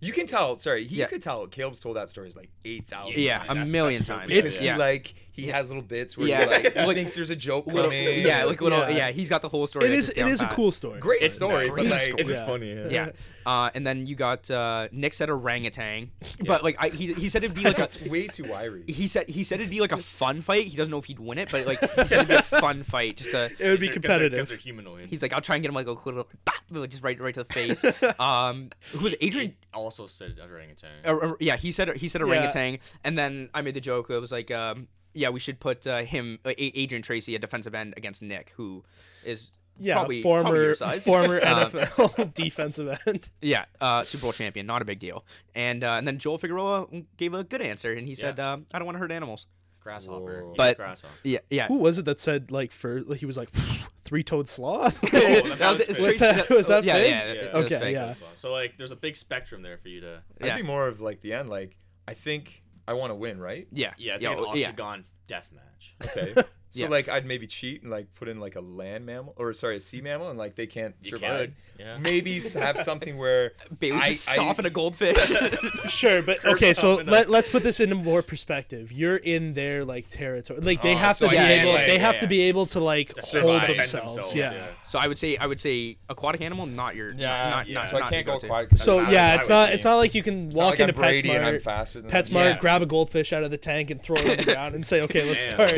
You 0.00 0.12
can 0.12 0.26
tell. 0.26 0.58
Sorry, 0.58 0.84
he 0.84 0.96
Yeah. 0.96 1.06
could 1.06 1.22
tell. 1.22 1.46
Caleb's 1.46 1.80
told 1.80 1.96
that 1.96 2.10
story 2.10 2.30
like 2.36 2.50
eight 2.64 2.86
thousand. 2.88 3.20
yeah 3.22 3.42
a 3.44 3.48
that's- 3.48 3.70
million 3.72 3.98
that's 4.00 4.08
times. 4.08 4.30
It's 4.32 4.60
yeah. 4.60 4.76
like 4.76 5.14
he 5.32 5.48
has 5.48 5.68
little 5.68 5.82
bits 5.82 6.16
where 6.16 6.28
Yeah. 6.28 6.44
he 6.44 6.50
like 6.50 6.76
Like- 6.76 6.96
thinks 6.96 7.14
there's 7.14 7.28
a 7.30 7.36
joke 7.36 7.66
little, 7.66 7.90
coming. 7.90 8.24
yeah, 8.26 8.44
like 8.44 8.60
little, 8.62 8.78
yeah. 8.88 8.88
Yeah. 8.96 9.10
He's 9.10 9.28
got 9.28 9.42
the 9.42 9.48
whole 9.50 9.66
story. 9.66 9.86
It 9.86 9.90
like, 9.90 9.98
is. 9.98 10.06
just 10.06 10.16
It 10.16 10.20
down 10.22 10.30
is 10.30 10.40
a 10.40 10.46
cool 10.46 10.70
story. 10.70 10.98
great 10.98 11.20
It's 11.22 11.34
story, 11.34 11.66
nice. 11.68 11.76
but 11.76 11.86
like 11.86 12.14
It's 12.20 12.28
just 12.28 12.42
Yeah. 12.42 12.46
funny. 12.46 12.72
Yeah. 12.72 12.88
Yeah. 12.90 13.10
Uh, 13.44 13.70
and 13.74 13.86
then 13.86 14.06
you 14.06 14.14
got 14.16 14.50
uh, 14.50 14.88
Nick 14.92 15.12
said 15.14 15.28
orangutan, 15.30 16.10
but 16.46 16.64
like 16.64 16.76
I, 16.78 16.88
he, 16.88 17.12
he 17.12 17.28
said 17.28 17.44
it'd 17.44 17.54
be 17.56 17.62
like 17.64 17.74
a 17.76 17.80
that's 17.80 18.00
way 18.06 18.26
too 18.28 18.44
wiry. 18.44 18.84
he 18.88 19.06
said 19.06 19.28
he 19.28 19.44
said 19.44 19.60
it'd 19.60 19.70
be 19.70 19.80
like 19.80 19.92
a 19.92 19.98
fun 19.98 20.40
fight. 20.40 20.66
He 20.66 20.76
doesn't 20.76 20.90
know 20.90 20.98
if 20.98 21.04
he'd 21.04 21.18
win 21.20 21.38
it, 21.38 21.50
but 21.50 21.66
like 21.66 21.80
he 21.80 22.06
said 22.06 22.12
it'd 22.20 22.28
be 22.28 22.34
a 22.34 22.42
fun 22.60 22.82
fight. 22.82 23.18
Just 23.18 23.30
to 23.32 23.50
It 23.58 23.68
would 23.70 23.80
be 23.80 23.88
competitive 23.88 24.32
Because 24.32 24.48
they're, 24.48 24.56
competitive. 24.56 24.60
humanoid. 24.60 25.08
he's 25.10 25.20
like 25.22 25.32
I'll 25.34 25.40
try 25.42 25.56
and 25.56 25.62
get 25.62 25.68
him 25.68 25.74
like 25.74 25.86
a 25.86 25.92
little 25.92 26.26
like, 26.70 26.90
just 26.90 27.04
right 27.04 27.20
right 27.20 27.34
to 27.34 27.44
the 27.44 27.52
face. 27.52 27.84
Um, 28.18 28.70
who 28.92 29.00
was? 29.04 29.14
Adrian? 29.20 29.54
He 29.76 29.82
also 29.82 30.06
said 30.06 30.38
orangutan. 30.42 30.90
Uh, 31.04 31.16
uh, 31.16 31.34
yeah, 31.40 31.56
he 31.56 31.70
said 31.70 31.94
he 31.96 32.08
said 32.08 32.20
Yeah. 32.22 32.26
orangutan, 32.28 32.78
and 33.04 33.16
then 33.18 33.50
I 33.54 33.60
made 33.62 33.74
the 33.74 33.80
joke. 33.80 34.10
It 34.10 34.18
was 34.18 34.32
like, 34.32 34.50
um, 34.50 34.88
yeah, 35.14 35.28
we 35.28 35.40
should 35.40 35.60
put 35.60 35.86
uh, 35.86 36.02
him, 36.02 36.38
uh, 36.44 36.52
Adrian 36.58 37.02
Tracy, 37.02 37.34
a 37.34 37.38
defensive 37.38 37.74
end 37.74 37.94
against 37.96 38.22
Nick, 38.22 38.52
who 38.56 38.84
is 39.24 39.50
yeah, 39.78 39.94
probably, 39.94 40.22
former 40.22 40.42
probably 40.44 40.60
your 40.64 40.74
size. 40.74 41.04
former 41.04 41.38
Um, 41.46 41.70
NFL 41.72 42.34
defensive 42.34 42.98
end. 43.06 43.28
Yeah, 43.42 43.66
uh, 43.80 44.04
Super 44.04 44.22
Bowl 44.22 44.32
champion, 44.32 44.66
not 44.66 44.80
a 44.82 44.84
big 44.84 44.98
deal. 44.98 45.24
And 45.54 45.84
uh, 45.84 45.92
and 45.98 46.06
then 46.06 46.18
Joel 46.18 46.38
Figueroa 46.38 46.86
gave 47.16 47.34
a 47.34 47.44
good 47.44 47.60
answer, 47.62 47.92
and 47.92 48.06
he 48.08 48.14
said, 48.14 48.40
um, 48.40 48.66
"I 48.72 48.78
don't 48.78 48.86
want 48.86 48.96
to 48.96 49.00
hurt 49.00 49.12
animals." 49.12 49.46
Grasshopper. 49.86 50.44
Whoa. 50.46 50.54
But- 50.56 50.76
grasshopper. 50.76 51.14
Yeah, 51.22 51.38
yeah. 51.50 51.68
Who 51.68 51.76
was 51.76 51.98
it 51.98 52.04
that 52.06 52.18
said 52.20 52.50
like 52.50 52.72
for 52.72 53.02
like, 53.02 53.18
he 53.20 53.26
was 53.26 53.36
like 53.36 53.50
three-toed 54.04 54.48
sloth? 54.48 54.98
Oh, 55.04 55.08
that 55.08 55.44
That 55.58 55.70
was- 55.78 55.88
was. 55.88 55.98
Was 56.00 56.18
that- 56.18 56.50
was 56.50 56.66
that 56.66 56.84
yeah, 56.84 56.94
fake? 56.94 57.10
Yeah, 57.10 57.24
Yeah. 57.24 57.30
it- 57.32 57.36
it 57.36 57.54
was 57.54 57.64
Okay, 57.72 57.78
fake. 57.80 57.96
yeah. 57.96 58.14
So 58.34 58.50
like, 58.52 58.76
there's 58.78 58.92
a 58.92 58.96
big 58.96 59.14
spectrum 59.16 59.62
there 59.62 59.78
for 59.78 59.88
you 59.88 60.00
to. 60.00 60.22
I'd 60.42 60.56
be 60.56 60.62
more 60.62 60.88
of 60.88 61.00
like 61.00 61.20
the 61.20 61.32
end. 61.34 61.48
Like 61.48 61.76
I 62.08 62.14
think 62.14 62.62
I 62.88 62.94
want 62.94 63.10
to 63.10 63.14
win, 63.14 63.38
right? 63.40 63.66
Yeah, 63.70 63.94
Yeah, 63.96 64.16
it's 64.16 64.24
yeah, 64.24 64.30
like 64.30 64.38
an 64.38 64.44
oh, 64.48 64.54
yeah. 64.54 64.66
octagon 64.68 65.04
death 65.26 65.48
match. 65.52 65.94
Okay. 66.04 66.34
So 66.76 66.82
Yeah. 66.84 66.88
like 66.90 67.08
I'd 67.08 67.26
maybe 67.26 67.46
cheat 67.46 67.82
and 67.82 67.90
like 67.90 68.14
put 68.14 68.28
in 68.28 68.38
like 68.40 68.56
a 68.56 68.60
land 68.60 69.06
mammal 69.06 69.34
or 69.36 69.52
sorry 69.52 69.76
a 69.76 69.80
sea 69.80 70.00
mammal 70.00 70.28
and 70.30 70.38
like 70.38 70.54
they 70.56 70.66
can't 70.66 70.94
You 71.02 71.10
survive. 71.10 71.52
yeah. 71.78 71.98
Maybe 71.98 72.40
have 72.40 72.78
something 72.78 73.16
where 73.18 73.52
Bailey's 73.80 74.02
I- 74.02 74.08
just 74.08 74.30
I- 74.30 74.34
stopping 74.34 74.66
a 74.66 74.70
goldfish. 74.70 75.32
Sure, 75.88 76.20
but 76.22 76.38
Kirk's 76.40 76.54
okay, 76.56 76.74
so 76.74 76.96
let 76.96 77.30
let's 77.30 77.48
put 77.50 77.62
this 77.62 77.80
into 77.80 77.94
more 77.94 78.20
perspective. 78.22 78.90
You're 78.92 79.16
in 79.16 79.54
their 79.54 79.84
like 79.84 80.08
territory. 80.10 80.60
Like 80.60 80.82
they 80.82 80.94
Oh, 80.94 80.98
have 80.98 81.16
so 81.16 81.26
to 81.26 81.30
be 81.30 81.38
I 81.38 81.42
can't, 81.42 81.60
able 81.62 81.72
like- 81.72 81.86
they 81.86 81.98
have 81.98 82.14
yeah, 82.16 82.20
to 82.20 82.26
be 82.26 82.40
able 82.42 82.66
to 82.66 82.80
like 82.80 83.12
To 83.14 83.40
hold 83.40 83.62
themselves. 83.62 84.14
themselves, 84.16 84.34
yeah. 84.34 84.52
yeah. 84.52 84.66
so 84.84 84.98
I 84.98 85.06
would 85.06 85.16
say 85.18 85.36
I 85.36 85.46
would 85.46 85.60
say 85.60 85.96
aquatic 86.08 86.40
animal, 86.40 86.66
not 86.66 86.96
your 86.96 87.12
yeah, 87.14 87.50
not, 87.50 87.68
yeah. 87.68 87.74
not, 87.74 87.88
so 87.88 87.96
I 88.02 88.10
can't 88.10 88.26
go 88.26 88.36
aquatic. 88.36 88.76
So 88.76 88.98
That's 89.00 89.12
yeah, 89.12 89.34
it's 89.36 89.48
not 89.48 89.72
it's 89.72 89.84
not 89.84 89.96
like 89.96 90.14
you 90.14 90.22
can 90.22 90.50
walk 90.50 90.80
into 90.80 90.94
I'm 90.94 91.00
Brady 91.00 91.30
and 91.30 91.44
I'm 91.44 91.54
PetSmart, 91.54 91.62
faster 91.62 92.00
than 92.00 92.10
PetSmart, 92.10 92.58
grab 92.58 92.82
a 92.82 92.86
goldfish 92.86 93.32
out 93.32 93.44
of 93.44 93.50
the 93.50 93.58
tank 93.58 93.90
and 93.90 94.02
throw 94.02 94.16
it 94.16 94.28
on 94.30 94.36
the 94.38 94.44
ground 94.52 94.74
and 94.74 94.84
say, 94.84 95.02
okay, 95.02 95.24
let's 95.28 95.44
start. 95.44 95.72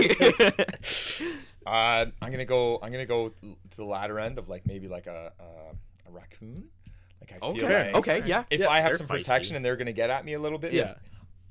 Uh, 1.66 2.06
I'm 2.22 2.30
gonna 2.30 2.46
go. 2.46 2.78
I'm 2.82 2.90
gonna 2.90 3.04
go 3.04 3.28
to 3.28 3.76
the 3.76 3.84
latter 3.84 4.18
end 4.18 4.38
of 4.38 4.48
like 4.48 4.66
maybe 4.66 4.88
like 4.88 5.06
a 5.06 5.32
a, 5.38 6.08
a 6.08 6.10
raccoon. 6.10 6.64
Like 7.20 7.32
I 7.32 7.38
feel 7.52 7.64
Okay, 7.66 7.86
like 7.88 7.96
okay, 7.96 8.22
yeah. 8.26 8.44
if 8.48 8.60
Yeah, 8.60 8.68
I 8.70 8.80
have 8.80 8.90
they're 8.90 8.98
some 8.98 9.06
feisty. 9.06 9.18
protection 9.18 9.56
and 9.56 9.62
they're 9.62 9.76
gonna 9.76 9.92
get 9.92 10.08
at 10.08 10.24
me 10.24 10.32
a 10.32 10.38
little 10.40 10.56
bit, 10.58 10.72
Yeah. 10.72 10.94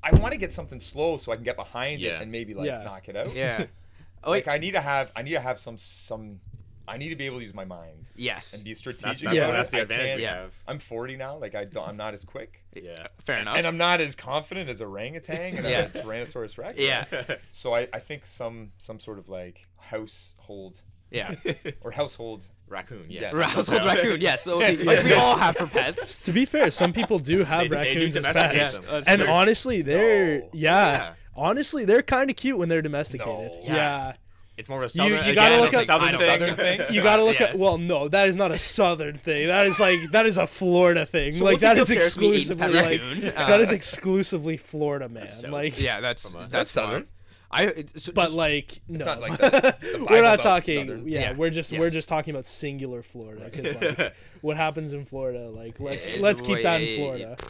I 0.01 0.15
want 0.15 0.31
to 0.31 0.39
get 0.39 0.51
something 0.53 0.79
slow 0.79 1.17
so 1.17 1.31
I 1.31 1.35
can 1.35 1.43
get 1.43 1.55
behind 1.55 2.01
Yeah. 2.01 2.15
it 2.17 2.21
and 2.23 2.31
maybe 2.31 2.55
like 2.55 2.65
Yeah. 2.65 2.81
knock 2.83 3.09
it 3.09 3.15
out. 3.15 3.35
Yeah. 3.35 3.65
Oh, 4.23 4.31
Like. 4.31 4.47
I 4.47 4.57
need 4.57 4.71
to 4.71 4.81
have 4.81 5.11
I 5.15 5.21
need 5.21 5.33
to 5.33 5.39
have 5.39 5.59
some 5.59 5.77
some 5.77 6.39
I 6.87 6.97
need 6.97 7.09
to 7.09 7.15
be 7.15 7.25
able 7.25 7.37
to 7.37 7.43
use 7.43 7.53
my 7.53 7.65
mind 7.65 8.11
yes. 8.15 8.53
and 8.53 8.63
be 8.63 8.73
strategic. 8.73 9.19
that's, 9.19 9.35
Yeah. 9.37 9.51
that's 9.51 9.71
the 9.71 9.81
advantage 9.81 10.15
we 10.17 10.23
have. 10.23 10.53
I'm 10.67 10.79
40 10.79 11.17
now. 11.17 11.37
Like 11.37 11.53
I 11.55 11.65
don't, 11.65 11.87
I'm 11.87 11.97
not 11.97 12.13
as 12.13 12.23
quick, 12.23 12.63
Yeah. 12.75 13.07
Fair 13.25 13.37
enough. 13.39 13.57
and 13.57 13.67
I'm 13.67 13.77
not 13.77 13.99
as 14.01 14.15
confident 14.15 14.69
as 14.69 14.81
orangutan 14.81 15.57
and 15.57 15.65
Yeah. 15.67 15.81
a 15.85 15.89
Tyrannosaurus 15.89 16.57
Rex. 16.57 16.79
Yeah. 16.79 17.05
So 17.51 17.75
I, 17.75 17.87
I 17.93 17.99
think 17.99 18.25
some 18.25 18.71
some 18.77 18.99
sort 18.99 19.19
of 19.19 19.27
like 19.29 19.67
household 19.77 20.81
yeah. 21.11 21.35
or 21.81 21.91
household. 21.91 22.43
Raccoon. 22.69 23.05
Yes. 23.07 23.31
Yes. 23.33 23.53
Household 23.53 23.85
raccoon. 23.85 24.19
Yes. 24.19 24.43
So 24.43 24.57
like 24.57 24.79
we 24.83 25.13
all 25.13 25.37
have 25.37 25.55
for 25.55 25.67
pets. 25.67 26.19
to 26.25 26.33
be 26.33 26.43
fair, 26.43 26.69
some 26.69 26.91
people 26.91 27.17
do 27.17 27.45
have 27.45 27.69
They- 27.69 27.77
they 27.77 27.93
do 27.93 27.99
raccoons 28.07 28.17
as 28.17 28.25
pets. 28.25 28.77
them. 28.77 29.03
And 29.07 29.21
honestly, 29.23 29.81
they're 29.81 30.39
No. 30.41 30.49
yeah, 30.51 30.91
Yeah. 30.97 31.13
honestly, 31.33 31.85
they're 31.85 32.01
kind 32.01 32.29
of 32.29 32.35
cute 32.35 32.57
when 32.57 32.67
they're 32.67 32.81
domesticated. 32.81 33.51
No. 33.53 33.61
Yeah. 33.63 34.13
Yeah. 34.57 34.61
It's 34.61 34.69
more 34.69 34.79
of 34.79 34.85
a 34.85 34.89
southern. 34.89 35.13
you 35.13 35.19
again, 35.19 35.35
gotta 35.35 35.57
look 35.57 35.73
it's 35.73 35.75
a 35.75 35.79
at- 35.79 35.85
southern 35.85 36.07
I 36.07 36.11
know. 36.11 36.17
thing. 36.17 36.39
Southern 36.39 36.55
thing? 36.55 36.81
You 36.91 37.03
gotta 37.03 37.23
look 37.23 37.39
Yeah. 37.39 37.45
at 37.47 37.57
well, 37.59 37.77
no, 37.77 38.07
that 38.09 38.27
is 38.27 38.35
not 38.35 38.51
a 38.51 38.57
southern 38.57 39.15
thing. 39.17 39.47
That 39.47 39.67
is 39.67 39.79
like 39.79 39.99
that 40.11 40.25
is 40.25 40.37
a 40.37 40.47
Florida 40.47 41.05
thing. 41.05 41.33
So 41.33 41.45
like 41.45 41.53
what's 41.53 41.61
that 41.61 41.75
your 41.75 41.83
is 41.83 41.89
Terrace 41.89 42.17
meat 42.17 42.33
eats 42.33 42.49
exclusively 42.49 42.81
like 42.81 43.01
raccoon? 43.01 43.21
that 43.35 43.61
is 43.61 43.69
Uh, 43.71 43.73
exclusively 43.75 44.57
Florida, 44.57 45.07
man. 45.09 45.29
so- 45.29 45.49
like 45.51 45.79
Yeah, 45.79 46.01
that's 46.01 46.31
From 46.31 46.41
that's 46.41 46.51
That's 46.51 46.71
southern. 46.71 47.05
Fine. 47.51 47.69
I 47.69 47.73
so 47.95 48.11
but 48.13 48.23
just- 48.25 48.35
like 48.35 48.81
no, 48.87 49.05
not 49.05 49.21
like 49.21 49.37
the- 49.37 49.75
the 49.81 50.07
we're 50.09 50.21
not 50.21 50.39
talking. 50.41 50.87
southern. 50.87 51.07
Yeah, 51.07 51.19
Yeah. 51.19 51.33
we're 51.33 51.49
just 51.49 51.71
we're 51.71 51.89
just 51.89 52.07
talking 52.09 52.33
about 52.33 52.45
singular 52.45 53.01
Florida 53.01 53.49
because 53.51 53.75
like 53.97 54.13
what 54.41 54.57
happens 54.57 54.93
in 54.93 55.05
Florida, 55.05 55.49
like 55.49 55.79
let's 55.79 56.07
Yeah, 56.07 56.21
let's 56.21 56.41
keep 56.41 56.63
that 56.63 56.81
in 56.81 56.97
Florida. 56.97 57.37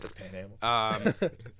Um, 0.61 1.13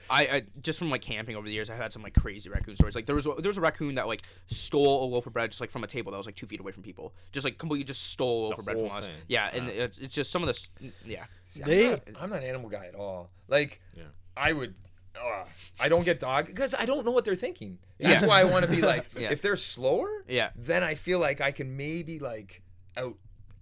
I, 0.10 0.28
I 0.28 0.44
just 0.62 0.80
from 0.80 0.90
like 0.90 1.02
camping 1.02 1.36
over 1.36 1.48
the 1.48 1.54
years, 1.54 1.70
I've 1.70 1.78
had 1.78 1.92
some 1.94 2.02
like 2.04 2.14
crazy 2.14 2.50
raccoon 2.50 2.76
stories. 2.76 2.96
Like 2.96 3.06
there 3.06 3.16
was 3.16 3.26
a- 3.26 3.36
there 3.40 3.50
was 3.50 3.58
a 3.58 3.62
raccoon 3.62 3.96
that 3.96 4.08
like 4.08 4.24
stole 4.48 5.04
a 5.04 5.08
loaf 5.08 5.28
of 5.28 5.34
bread 5.34 5.52
just 5.52 5.62
like 5.62 5.72
from 5.72 5.84
a 5.84 5.88
table 5.88 6.12
that 6.12 6.18
was 6.18 6.26
like 6.26 6.36
two 6.36 6.46
feet 6.48 6.60
away 6.60 6.72
from 6.72 6.84
people, 6.84 7.14
just 7.32 7.44
like 7.46 7.58
completely 7.58 7.84
just 7.84 8.10
stole 8.12 8.46
a 8.46 8.50
loaf 8.50 8.56
The 8.56 8.60
of 8.60 8.66
bread 8.66 8.78
from 8.78 8.88
whole 8.90 8.98
us. 8.98 9.08
thing. 9.08 9.16
Yeah, 9.28 9.50
and 9.54 9.68
Wow. 9.68 9.74
it's, 9.76 9.98
it's 9.98 10.16
just 10.16 10.32
some 10.32 10.44
of 10.44 10.48
this. 10.48 10.68
Yeah, 11.06 11.26
See, 11.48 11.64
They- 11.64 11.86
I'm, 11.86 11.92
not, 11.92 12.02
I'm 12.24 12.30
not 12.30 12.40
an 12.40 12.46
animal 12.50 12.70
guy 12.70 12.86
at 12.88 12.96
all. 12.96 13.30
Like, 13.48 13.82
Yeah. 13.96 14.04
I 14.36 14.54
would. 14.54 14.76
Ugh, 15.24 15.48
I 15.80 15.90
don't 15.90 16.04
get 16.06 16.20
dog 16.20 16.48
because 16.48 16.74
I 16.78 16.86
don't 16.86 17.06
know 17.06 17.12
what 17.12 17.26
they're 17.26 17.36
thinking. 17.36 17.78
That's 18.00 18.22
Yeah. 18.22 18.28
why 18.28 18.42
I 18.42 18.44
want 18.46 18.66
to 18.66 18.72
be 18.72 18.82
like, 18.82 19.06
Yeah. 19.18 19.32
if 19.32 19.42
they're 19.42 19.56
slower, 19.56 20.10
yeah, 20.28 20.50
then 20.56 20.84
I 20.84 20.96
feel 20.96 21.20
like 21.20 21.42
I 21.42 21.52
can 21.52 21.76
maybe 21.78 22.20
like 22.20 22.62
out 22.96 23.16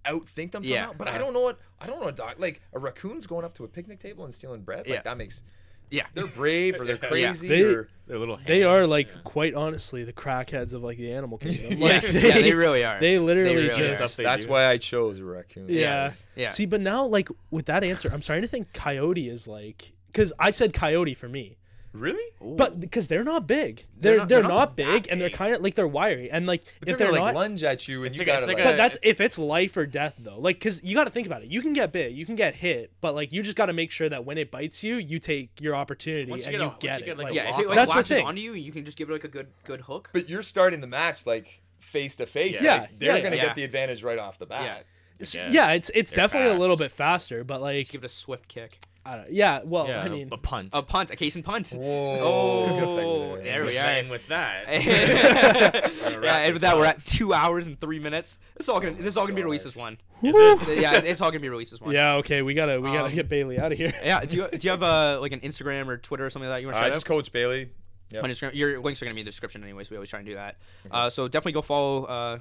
outthink 0.04 0.52
them 0.52 0.62
Yeah. 0.64 0.86
somehow. 0.86 0.92
But 0.98 1.08
I 1.08 1.10
Uh-huh. 1.12 1.18
don't 1.18 1.32
know 1.34 1.40
what 1.40 1.58
I 1.80 1.86
don't 1.86 2.00
know 2.00 2.08
a 2.08 2.12
dog 2.12 2.34
like 2.38 2.60
a 2.72 2.78
raccoon's 2.78 3.26
going 3.26 3.44
up 3.44 3.54
to 3.54 3.64
a 3.64 3.68
picnic 3.68 3.98
table 4.00 4.24
and 4.24 4.32
stealing 4.32 4.62
bread. 4.62 4.86
Like 4.86 4.88
Yeah. 4.88 5.02
that 5.02 5.16
makes 5.18 5.42
yeah. 5.90 6.06
they're 6.14 6.26
brave 6.26 6.80
or 6.80 6.84
they're 6.84 6.96
Yeah. 7.02 7.08
crazy 7.08 7.48
They- 7.48 7.62
or 7.62 7.88
They're 8.06 8.18
little. 8.20 8.38
They 8.46 8.62
are 8.62 8.86
like 8.86 9.08
yeah. 9.08 9.14
quite 9.24 9.54
honestly 9.54 10.04
the 10.04 10.12
crackheads 10.12 10.74
of 10.74 10.82
like 10.84 10.96
the 10.96 11.12
animal 11.12 11.38
kingdom. 11.38 11.72
Yeah, 11.78 11.84
Like 11.94 12.02
yeah, 12.12 12.40
they 12.40 12.54
really 12.54 12.84
are. 12.84 13.00
They 13.00 13.18
literally 13.18 13.56
really 13.56 13.66
just 13.66 14.18
are. 14.20 14.22
That's 14.22 14.44
do. 14.44 14.50
why 14.50 14.66
I 14.66 14.76
chose 14.76 15.18
a 15.18 15.24
raccoon. 15.24 15.66
Yeah. 15.68 16.12
Yeah. 16.36 16.50
See, 16.50 16.66
but 16.66 16.80
now 16.80 17.04
like 17.04 17.28
with 17.50 17.66
that 17.66 17.82
answer, 17.82 18.08
I'm 18.12 18.22
starting 18.22 18.42
to 18.42 18.48
think 18.48 18.72
coyote 18.72 19.28
is 19.28 19.48
like 19.48 19.92
because 20.16 20.32
I 20.38 20.50
said 20.50 20.72
coyote 20.72 21.14
for 21.14 21.28
me, 21.28 21.58
Really? 21.92 22.22
but 22.40 22.80
because 22.80 23.08
they're 23.08 23.24
not 23.24 23.46
big, 23.46 23.84
they're 23.98 24.18
not- 24.18 24.28
they're, 24.28 24.40
they're 24.40 24.48
not, 24.48 24.54
not 24.54 24.76
big, 24.76 25.04
that 25.04 25.10
and 25.10 25.20
they're 25.20 25.28
big. 25.28 25.36
kind 25.38 25.54
of 25.54 25.62
like 25.62 25.74
they're 25.74 25.86
wiry, 25.88 26.30
and 26.30 26.46
like 26.46 26.62
But 26.80 26.88
if 26.90 26.98
they're, 26.98 27.08
they're 27.08 27.08
gonna 27.08 27.20
like 27.22 27.34
not. 27.34 27.40
lunge 27.40 27.62
at 27.64 27.86
you 27.88 27.98
and 28.04 28.06
It's 28.08 28.16
you 28.16 28.20
like 28.20 28.28
a- 28.28 28.30
gotta 28.32 28.38
it's 28.40 28.48
like 28.48 28.56
like, 28.58 28.66
a- 28.66 28.68
but 28.70 28.76
that's 28.76 28.98
if 29.02 29.20
it's 29.20 29.38
life 29.38 29.76
or 29.76 29.86
death 29.86 30.14
though. 30.18 30.38
Like, 30.38 30.58
cause 30.60 30.82
you 30.82 30.94
got 30.94 31.04
to 31.04 31.10
think 31.10 31.26
about 31.26 31.42
it. 31.42 31.48
You 31.48 31.60
can 31.62 31.72
get 31.72 31.92
bit, 31.92 32.12
you 32.12 32.26
can 32.26 32.34
get 32.36 32.54
hit, 32.54 32.92
but 33.00 33.14
like 33.14 33.32
you 33.32 33.42
just 33.42 33.56
got 33.56 33.66
to 33.66 33.72
make 33.72 33.90
sure 33.90 34.08
that 34.08 34.24
when 34.24 34.36
it 34.38 34.50
bites 34.50 34.82
you, 34.82 34.96
you 34.96 35.18
take 35.18 35.60
your 35.60 35.74
opportunity 35.76 36.30
Once 36.30 36.46
you 36.46 36.52
and 36.52 36.52
get 36.54 36.60
a- 36.60 36.64
you 36.64 36.68
once 36.70 36.82
get 36.82 36.98
you 36.98 37.02
it. 37.02 37.06
get, 37.06 37.16
like, 37.18 37.24
Like, 37.24 37.32
a 37.32 37.36
yeah, 37.36 37.54
if 37.54 37.60
it 37.60 37.66
like 37.68 37.76
That's 37.76 37.90
the 37.90 37.96
latches 37.96 38.16
thing. 38.16 38.26
onto 38.26 38.40
you, 38.40 38.52
you 38.54 38.72
can 38.72 38.84
just 38.84 38.96
give 38.98 39.08
it 39.08 39.12
like 39.12 39.24
a 39.24 39.28
good 39.28 39.48
good 39.64 39.80
hook. 39.82 40.10
but 40.12 40.28
you're 40.28 40.42
starting 40.42 40.80
the 40.80 40.86
match 40.86 41.24
like 41.26 41.62
face 41.78 42.16
to 42.16 42.26
face. 42.26 42.60
Yeah. 42.60 42.80
Like, 42.82 42.98
they're 42.98 43.16
Yeah. 43.16 43.22
gonna 43.22 43.36
Yeah. 43.36 43.42
get 43.46 43.54
the 43.54 43.64
advantage 43.64 44.02
right 44.02 44.18
off 44.18 44.38
the 44.38 44.46
bat. 44.46 44.62
Yeah. 44.62 44.78
s- 45.22 45.34
Yeah. 45.34 45.48
yeah, 45.50 45.72
it's 45.72 45.90
it's 45.94 46.10
They're 46.10 46.24
definitely 46.24 46.50
a 46.56 46.58
little 46.60 46.76
fast. 46.76 46.90
bit 46.90 46.96
faster, 46.96 47.44
but 47.44 47.62
like 47.62 47.78
Just 47.78 47.90
give 47.92 48.02
it 48.02 48.06
a 48.06 48.08
swift 48.10 48.48
kick. 48.48 48.80
I 49.06 49.16
don't, 49.18 49.32
yeah, 49.32 49.60
well, 49.64 49.86
Yeah, 49.88 50.02
I 50.02 50.08
mean, 50.08 50.28
a 50.32 50.36
punt. 50.36 50.70
A 50.72 50.82
punt, 50.82 51.10
a 51.10 51.16
case 51.16 51.36
and 51.36 51.44
punt. 51.44 51.70
Whoa. 51.70 52.18
Oh, 52.20 53.36
there. 53.36 53.44
there 53.44 53.64
we 53.64 53.78
are. 53.78 53.80
And 53.82 54.10
with 54.10 54.26
that, 54.28 54.64
yeah, 54.68 54.76
and 56.38 56.52
with 56.52 56.62
this 56.62 56.62
that, 56.62 56.76
we're 56.76 56.84
at 56.86 57.04
two 57.04 57.32
hours 57.32 57.66
and 57.66 57.80
three 57.80 57.98
minutes. 57.98 58.38
This 58.56 58.64
is 58.64 58.68
all 58.68 58.80
gonna 58.80 58.94
this 58.94 59.06
is 59.06 59.16
all 59.16 59.24
gonna 59.26 59.36
be 59.36 59.42
released 59.42 59.66
as 59.66 59.76
one. 59.76 59.98
is 60.22 60.34
it? 60.36 60.78
yeah, 60.80 60.96
it's 60.98 61.20
all 61.20 61.30
gonna 61.30 61.40
be 61.40 61.48
released 61.48 61.72
as 61.72 61.80
one. 61.80 61.92
yeah, 61.92 62.14
okay, 62.14 62.42
we 62.42 62.54
gotta 62.54 62.80
we 62.80 62.90
gotta 62.90 63.08
Um, 63.08 63.14
get 63.14 63.28
Bailey 63.28 63.58
out 63.58 63.72
of 63.72 63.78
here. 63.78 63.92
Yeah. 64.02 64.24
Do 64.24 64.36
you 64.36 64.48
do 64.52 64.58
you 64.60 64.70
have 64.70 64.82
uh, 64.82 65.18
like 65.20 65.32
an 65.32 65.40
Instagram 65.40 65.86
or 65.88 65.96
Twitter 65.98 66.26
or 66.26 66.30
something 66.30 66.48
like 66.48 66.58
that 66.58 66.62
you 66.62 66.68
want 66.68 66.76
to 66.76 66.80
Uh, 66.80 66.84
shout 66.84 66.92
just 66.92 67.06
out? 67.06 67.08
Coach 67.08 67.32
Bailey. 67.32 67.70
Yep. 68.10 68.24
On 68.24 68.30
Instagram, 68.30 68.54
your 68.54 68.80
links 68.80 69.02
are 69.02 69.04
gonna 69.04 69.14
be 69.14 69.20
in 69.20 69.24
the 69.24 69.30
description 69.30 69.62
anyways. 69.62 69.90
We 69.90 69.96
always 69.96 70.10
try 70.10 70.20
and 70.20 70.26
do 70.26 70.34
that. 70.34 70.56
Uh, 70.90 71.10
so 71.10 71.26
definitely 71.28 71.52
go 71.52 71.62
follow 71.62 72.04
uh, 72.04 72.38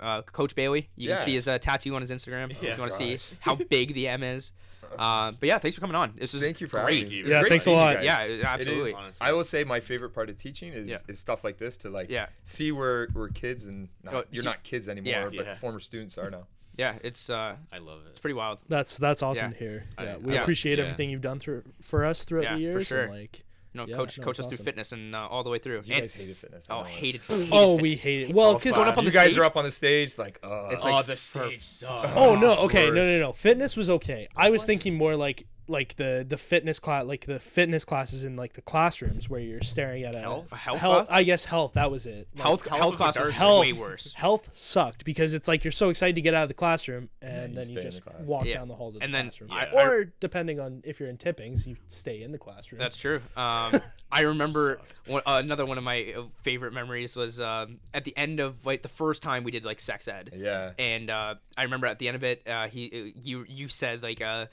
uh, 0.00 0.22
Coach 0.22 0.54
Bailey. 0.54 0.88
You 0.96 1.10
Yeah. 1.10 1.16
can 1.16 1.24
see 1.24 1.34
his 1.34 1.48
uh, 1.48 1.58
tattoo 1.58 1.94
on 1.94 2.00
his 2.00 2.10
Instagram 2.10 2.50
if 2.50 2.62
Yeah. 2.62 2.74
you 2.74 2.78
want 2.80 2.90
to 2.92 2.96
see 2.96 3.36
how 3.40 3.54
big 3.54 3.94
the 3.94 4.08
M 4.08 4.22
is. 4.22 4.52
Uh, 4.98 5.32
but 5.32 5.46
yeah, 5.48 5.58
thanks 5.58 5.74
for 5.74 5.80
coming 5.80 5.96
on. 5.96 6.14
This 6.16 6.34
is 6.34 6.42
Thank 6.42 6.60
you 6.60 6.66
for 6.68 6.82
great. 6.82 6.98
having 7.00 7.08
me. 7.10 7.20
It 7.20 7.22
was 7.24 7.32
Yeah, 7.32 7.40
great 7.40 7.48
thanks 7.50 7.62
a 7.62 7.64
seeing 7.66 7.76
you 7.78 7.82
lot. 7.84 7.94
guys. 7.96 8.04
Yeah, 8.04 8.46
absolutely. 8.52 8.90
is- 8.90 8.96
Honestly. 8.96 9.26
I 9.26 9.32
will 9.32 9.44
say 9.44 9.64
my 9.64 9.80
favorite 9.80 10.10
part 10.10 10.28
of 10.30 10.36
teaching 10.38 10.72
is, 10.72 10.88
Yeah. 10.88 10.96
is 11.08 11.18
stuff 11.18 11.44
like 11.44 11.58
this 11.58 11.76
to 11.78 11.90
like 11.90 12.10
Yeah. 12.10 12.26
see 12.44 12.72
where 12.72 13.08
where 13.12 13.28
kids 13.28 13.66
and 13.66 13.88
not, 14.02 14.14
Oh, 14.14 14.24
you're 14.30 14.42
do- 14.42 14.48
not 14.48 14.62
kids 14.62 14.88
anymore, 14.88 15.12
Yeah. 15.12 15.24
but 15.36 15.46
Yeah. 15.46 15.58
former 15.58 15.80
students 15.80 16.16
are 16.18 16.30
now. 16.30 16.46
Yeah, 16.76 16.98
it's 17.04 17.28
uh, 17.28 17.56
I 17.70 17.78
love 17.78 18.00
it. 18.06 18.10
it's 18.10 18.20
pretty 18.20 18.34
wild. 18.34 18.58
That's 18.68 18.96
that's 18.96 19.22
awesome 19.22 19.52
Yeah. 19.52 19.58
to 19.58 19.58
hear. 19.58 19.84
I- 19.98 20.04
Yeah, 20.04 20.16
we 20.16 20.32
Yeah. 20.34 20.40
appreciate 20.42 20.78
Yeah. 20.78 20.84
everything 20.84 21.10
you've 21.10 21.20
done 21.20 21.38
through 21.38 21.64
for 21.82 22.04
us 22.04 22.24
throughout 22.24 22.44
Yeah, 22.44 22.54
the 22.54 22.56
for 22.56 22.60
years. 22.78 22.86
sure. 22.86 23.02
And 23.02 23.12
like, 23.12 23.44
You 23.74 23.80
know, 23.80 23.86
Yeah, 23.86 23.96
coach 23.96 24.18
no, 24.18 24.24
coach 24.24 24.32
it's 24.38 24.40
us 24.40 24.46
through 24.46 24.56
awesome. 24.56 24.64
fitness 24.66 24.92
and 24.92 25.14
uh, 25.14 25.26
all 25.28 25.42
the 25.42 25.50
way 25.50 25.58
through. 25.58 25.82
You 25.84 25.94
And- 25.94 26.02
guys 26.02 26.12
hated 26.12 26.36
fitness. 26.36 26.68
I 26.68 26.74
oh, 26.80 26.82
hated, 26.84 27.22
hated 27.22 27.48
oh, 27.52 27.76
fitness. 27.76 27.82
we 27.82 27.96
hate 27.96 28.22
it. 28.28 28.34
Well, 28.34 28.54
because 28.58 28.76
Going 28.76 28.88
up 28.88 28.98
on 28.98 29.04
you 29.04 29.10
the 29.10 29.14
guys 29.14 29.36
are 29.38 29.44
up 29.44 29.56
on 29.56 29.64
the 29.64 29.70
stage 29.70 30.18
like, 30.18 30.38
uh, 30.42 30.68
It's 30.72 30.84
oh, 30.84 31.02
the 31.02 31.16
stage 31.16 31.62
sucks. 31.62 32.12
Oh 32.14 32.38
no, 32.38 32.54
okay, 32.64 32.86
no, 32.90 33.02
no, 33.04 33.18
no. 33.18 33.32
Fitness 33.32 33.76
was 33.76 33.88
okay. 33.88 34.28
I 34.36 34.50
was 34.50 34.64
thinking 34.64 34.94
more 34.94 35.16
like 35.16 35.46
like 35.72 35.96
the 35.96 36.24
the 36.28 36.36
fitness 36.38 36.78
class, 36.78 37.04
like 37.06 37.26
the 37.26 37.40
fitness 37.40 37.84
classes 37.84 38.22
in 38.22 38.36
like 38.36 38.52
the 38.52 38.62
classrooms 38.62 39.28
where 39.28 39.40
you're 39.40 39.60
staring 39.62 40.04
at 40.04 40.14
a 40.14 40.20
Health? 40.20 40.52
A 40.52 40.56
health 40.56 40.78
health. 40.78 41.06
class? 41.08 41.18
I 41.18 41.22
guess 41.24 41.44
health. 41.44 41.72
That 41.72 41.90
was 41.90 42.06
it. 42.06 42.28
Like, 42.34 42.42
Health 42.44 42.66
health 42.68 42.78
health 42.80 42.92
of 42.92 42.96
class 42.98 43.14
the 43.14 43.20
was 43.20 43.26
nurses. 43.30 43.40
health 43.40 43.60
way 43.62 43.72
worse. 43.72 44.12
Health 44.12 44.48
sucked 44.52 45.04
because 45.04 45.34
it's 45.34 45.48
like 45.48 45.64
you're 45.64 45.72
so 45.72 45.88
excited 45.88 46.14
to 46.14 46.20
get 46.20 46.34
out 46.34 46.42
of 46.44 46.48
the 46.48 46.54
classroom 46.54 47.08
and 47.20 47.32
then 47.32 47.48
you 47.50 47.54
then 47.56 47.64
you 47.64 47.70
in 47.70 47.74
the 47.86 47.90
just 47.90 48.02
walk 48.20 48.44
Yeah. 48.44 48.54
down 48.58 48.68
the 48.68 48.74
hall 48.76 48.92
to 48.92 48.98
the 48.98 49.04
And 49.04 49.12
then 49.12 49.24
classroom. 49.24 49.50
I- 49.50 49.68
Yeah. 49.72 49.82
or 49.88 50.04
depending 50.20 50.60
on 50.60 50.82
if 50.84 51.00
you're 51.00 51.08
in 51.08 51.16
Tippings, 51.16 51.66
you 51.66 51.76
stay 51.88 52.22
in 52.22 52.30
the 52.30 52.38
classroom. 52.38 52.78
That's 52.78 52.98
true. 52.98 53.20
Um, 53.36 53.80
I 54.12 54.20
remember 54.22 54.78
one, 55.06 55.22
uh, 55.26 55.40
another 55.42 55.64
one 55.64 55.78
of 55.78 55.84
my 55.84 56.12
uh, 56.16 56.24
favorite 56.42 56.72
memories 56.74 57.16
was 57.16 57.40
um, 57.40 57.78
at 57.94 58.04
the 58.04 58.14
end 58.16 58.38
of 58.40 58.64
like 58.66 58.82
the 58.82 58.88
first 58.88 59.22
time 59.22 59.42
we 59.42 59.50
did 59.50 59.64
like 59.64 59.80
sex 59.80 60.06
ed. 60.06 60.30
yeah. 60.36 60.72
and 60.78 61.08
uh, 61.10 61.34
I 61.56 61.62
remember 61.64 61.86
at 61.86 61.98
the 61.98 62.08
end 62.08 62.16
of 62.16 62.22
it, 62.24 62.46
uh, 62.46 62.68
he, 62.68 63.14
you, 63.22 63.44
you 63.48 63.68
said 63.68 64.02
like, 64.02 64.20
uh, 64.20 64.46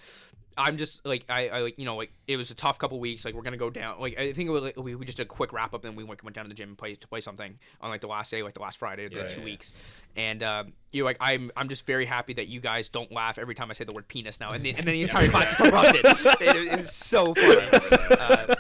I'm 0.60 0.78
just 0.78 1.06
like 1.06 1.24
I, 1.30 1.48
I 1.48 1.60
like 1.62 1.80
you 1.80 1.86
know 1.86 1.96
like 1.96 2.12
it 2.28 2.36
was 2.38 2.52
a 2.52 2.54
tough 2.54 2.78
couple 2.78 3.00
weeks. 3.00 3.24
Like 3.26 3.34
we're 3.34 3.42
gonna 3.42 3.58
go 3.58 3.70
down. 3.70 4.00
Like 4.00 4.20
I 4.20 4.34
think 4.34 4.50
it 4.50 4.52
was, 4.52 4.62
like, 4.62 4.78
we, 4.78 4.94
we 4.96 5.06
just 5.06 5.18
did 5.18 5.24
a 5.26 5.30
quick 5.30 5.54
wrap 5.54 5.74
up 5.74 5.86
and 5.86 5.96
we 5.96 6.04
went, 6.04 6.24
went 6.24 6.36
down 6.36 6.46
to 6.46 6.50
the 6.50 6.54
gym 6.56 6.70
and 6.70 6.78
play 6.78 6.96
to 6.96 7.08
play 7.08 7.22
something 7.22 7.58
on 7.82 7.90
like 7.90 8.02
the 8.02 8.08
last 8.08 8.30
day, 8.30 8.44
like 8.44 8.54
the 8.54 8.62
last 8.62 8.78
Friday 8.78 9.06
of 9.06 9.12
the 9.12 9.20
Yeah, 9.22 9.28
two 9.28 9.40
yeah. 9.40 9.46
weeks. 9.46 9.72
And 10.18 10.44
um, 10.44 10.74
you 10.92 11.02
know 11.02 11.06
like 11.06 11.18
I'm 11.22 11.50
I'm 11.56 11.70
just 11.70 11.86
very 11.86 12.06
happy 12.06 12.34
that 12.34 12.48
you 12.50 12.60
guys 12.60 12.90
don't 12.90 13.12
laugh 13.12 13.38
every 13.40 13.56
time 13.56 13.70
I 13.70 13.74
say 13.74 13.86
the 13.86 13.94
word 13.94 14.08
penis 14.10 14.40
now, 14.40 14.52
and, 14.52 14.64
the, 14.64 14.70
and 14.72 14.80
then 14.86 14.94
the 14.94 15.02
entire 15.02 15.30
class 15.30 15.50
just 15.58 15.62
erupted. 15.62 16.06
It, 16.42 16.56
it 16.74 16.78
was 16.78 16.92
so 16.94 17.34
funny. 17.34 17.68
Uh, 18.12 18.56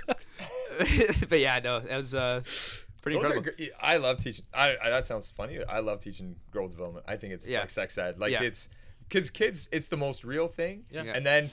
but 1.30 1.40
yeah, 1.40 1.60
no, 1.64 1.80
that 1.82 1.98
was 1.98 2.16
uh, 2.16 2.42
pretty 3.02 3.18
Those 3.18 3.26
incredible. 3.32 3.52
gr- 3.58 3.64
I 3.82 3.98
love 3.98 4.20
teaching. 4.24 4.46
I, 4.54 4.76
I 4.82 4.90
that 4.90 5.06
sounds 5.06 5.30
funny. 5.32 5.60
I 5.64 5.80
love 5.80 6.00
teaching 6.00 6.36
girl 6.52 6.68
development. 6.68 7.06
I 7.08 7.18
think 7.18 7.34
it's 7.34 7.50
Yeah. 7.50 7.62
like 7.62 7.70
sex 7.70 7.98
ed. 7.98 8.20
Like 8.20 8.32
Yeah. 8.32 8.44
it's 8.44 8.70
kids. 9.10 9.30
Kids. 9.30 9.68
It's 9.72 9.88
the 9.88 9.98
most 9.98 10.24
real 10.24 10.48
thing. 10.48 10.84
Yeah. 10.92 11.04
Yeah. 11.04 11.14
And 11.16 11.26
then, 11.26 11.50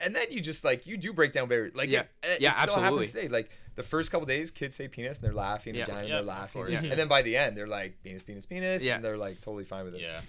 and 0.00 0.14
then 0.14 0.26
you 0.30 0.40
just 0.40 0.64
like 0.64 0.86
you 0.86 0.96
do 0.96 1.12
break 1.12 1.32
down 1.32 1.48
barriers. 1.48 1.74
Like 1.74 1.88
Yeah. 1.88 2.00
it, 2.00 2.06
it, 2.24 2.40
Yeah, 2.40 2.50
it 2.50 2.56
still 2.56 2.62
absolutely. 2.76 2.82
happens 3.06 3.10
today. 3.12 3.28
Like 3.28 3.50
the 3.76 3.82
first 3.82 4.10
couple 4.10 4.26
days, 4.26 4.50
kids 4.50 4.76
say 4.76 4.88
penis 4.88 5.18
and 5.18 5.26
they're 5.26 5.34
laughing. 5.34 5.74
Yeah. 5.74 5.84
Vagina, 5.84 6.08
Yeah, 6.08 6.14
they're 6.16 6.22
laughing. 6.24 6.64
Yeah. 6.70 6.80
And 6.80 6.92
then 6.92 7.08
by 7.08 7.22
the 7.22 7.36
end, 7.36 7.56
they're 7.56 7.66
like 7.66 8.02
penis, 8.02 8.22
penis, 8.22 8.46
penis. 8.46 8.84
Yeah. 8.84 8.96
And 8.96 9.04
they're 9.04 9.16
like 9.18 9.40
totally 9.40 9.64
fine 9.64 9.84
with 9.84 9.94
it. 9.94 10.00
Yeah. 10.00 10.20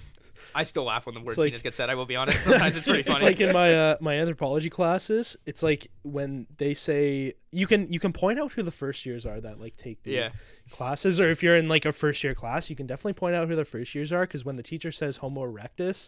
I 0.55 0.63
still 0.63 0.85
laugh 0.85 1.05
when 1.05 1.13
the 1.15 1.21
word 1.21 1.37
like- 1.37 1.47
penis 1.49 1.61
gets 1.61 1.77
said. 1.77 1.89
I 1.89 1.95
will 1.95 2.05
be 2.07 2.15
honest. 2.15 2.43
Sometimes 2.45 2.75
it's 2.77 2.87
pretty 2.87 3.03
funny. 3.03 3.15
It's 3.15 3.23
like 3.23 3.39
in 3.39 3.53
my 3.53 3.73
uh, 3.91 3.97
my 3.99 4.15
anthropology 4.15 4.69
classes. 4.69 5.37
It's 5.45 5.61
like 5.61 5.91
when 6.03 6.47
they 6.57 6.73
say 6.73 7.33
you 7.51 7.67
can 7.67 7.91
you 7.91 7.99
can 7.99 8.13
point 8.13 8.39
out 8.39 8.53
who 8.53 8.63
the 8.63 8.71
first 8.71 9.05
years 9.05 9.25
are 9.25 9.39
that 9.41 9.59
like 9.59 9.75
take 9.77 10.01
the 10.03 10.11
Yeah. 10.11 10.29
Classes, 10.71 11.19
or 11.19 11.29
if 11.29 11.41
you're 11.43 11.55
in 11.55 11.67
like 11.69 11.85
a 11.85 11.91
first 11.91 12.23
year 12.23 12.33
class, 12.33 12.69
you 12.69 12.75
can 12.75 12.87
definitely 12.87 13.13
point 13.13 13.35
out 13.35 13.47
who 13.47 13.55
the 13.55 13.65
first 13.65 13.93
years 13.95 14.11
are 14.13 14.21
because 14.21 14.45
when 14.45 14.55
the 14.55 14.63
teacher 14.63 14.91
says 14.91 15.17
Homo 15.17 15.41
erectus, 15.45 16.07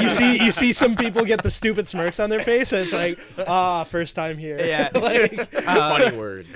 you 0.02 0.10
see 0.10 0.42
you 0.44 0.52
see 0.52 0.72
some 0.72 0.96
people 0.96 1.24
get 1.24 1.42
the 1.42 1.50
stupid 1.50 1.86
smirks 1.88 2.20
on 2.20 2.30
their 2.30 2.40
face. 2.40 2.72
And 2.72 2.82
it's 2.82 2.92
like 2.92 3.18
ah, 3.46 3.84
first 3.84 4.14
time 4.16 4.38
here. 4.38 4.58
Yeah. 4.58 4.88
like, 4.94 5.32
It's 5.32 5.52
a 5.54 5.62
funny 5.62 6.16
word. 6.18 6.46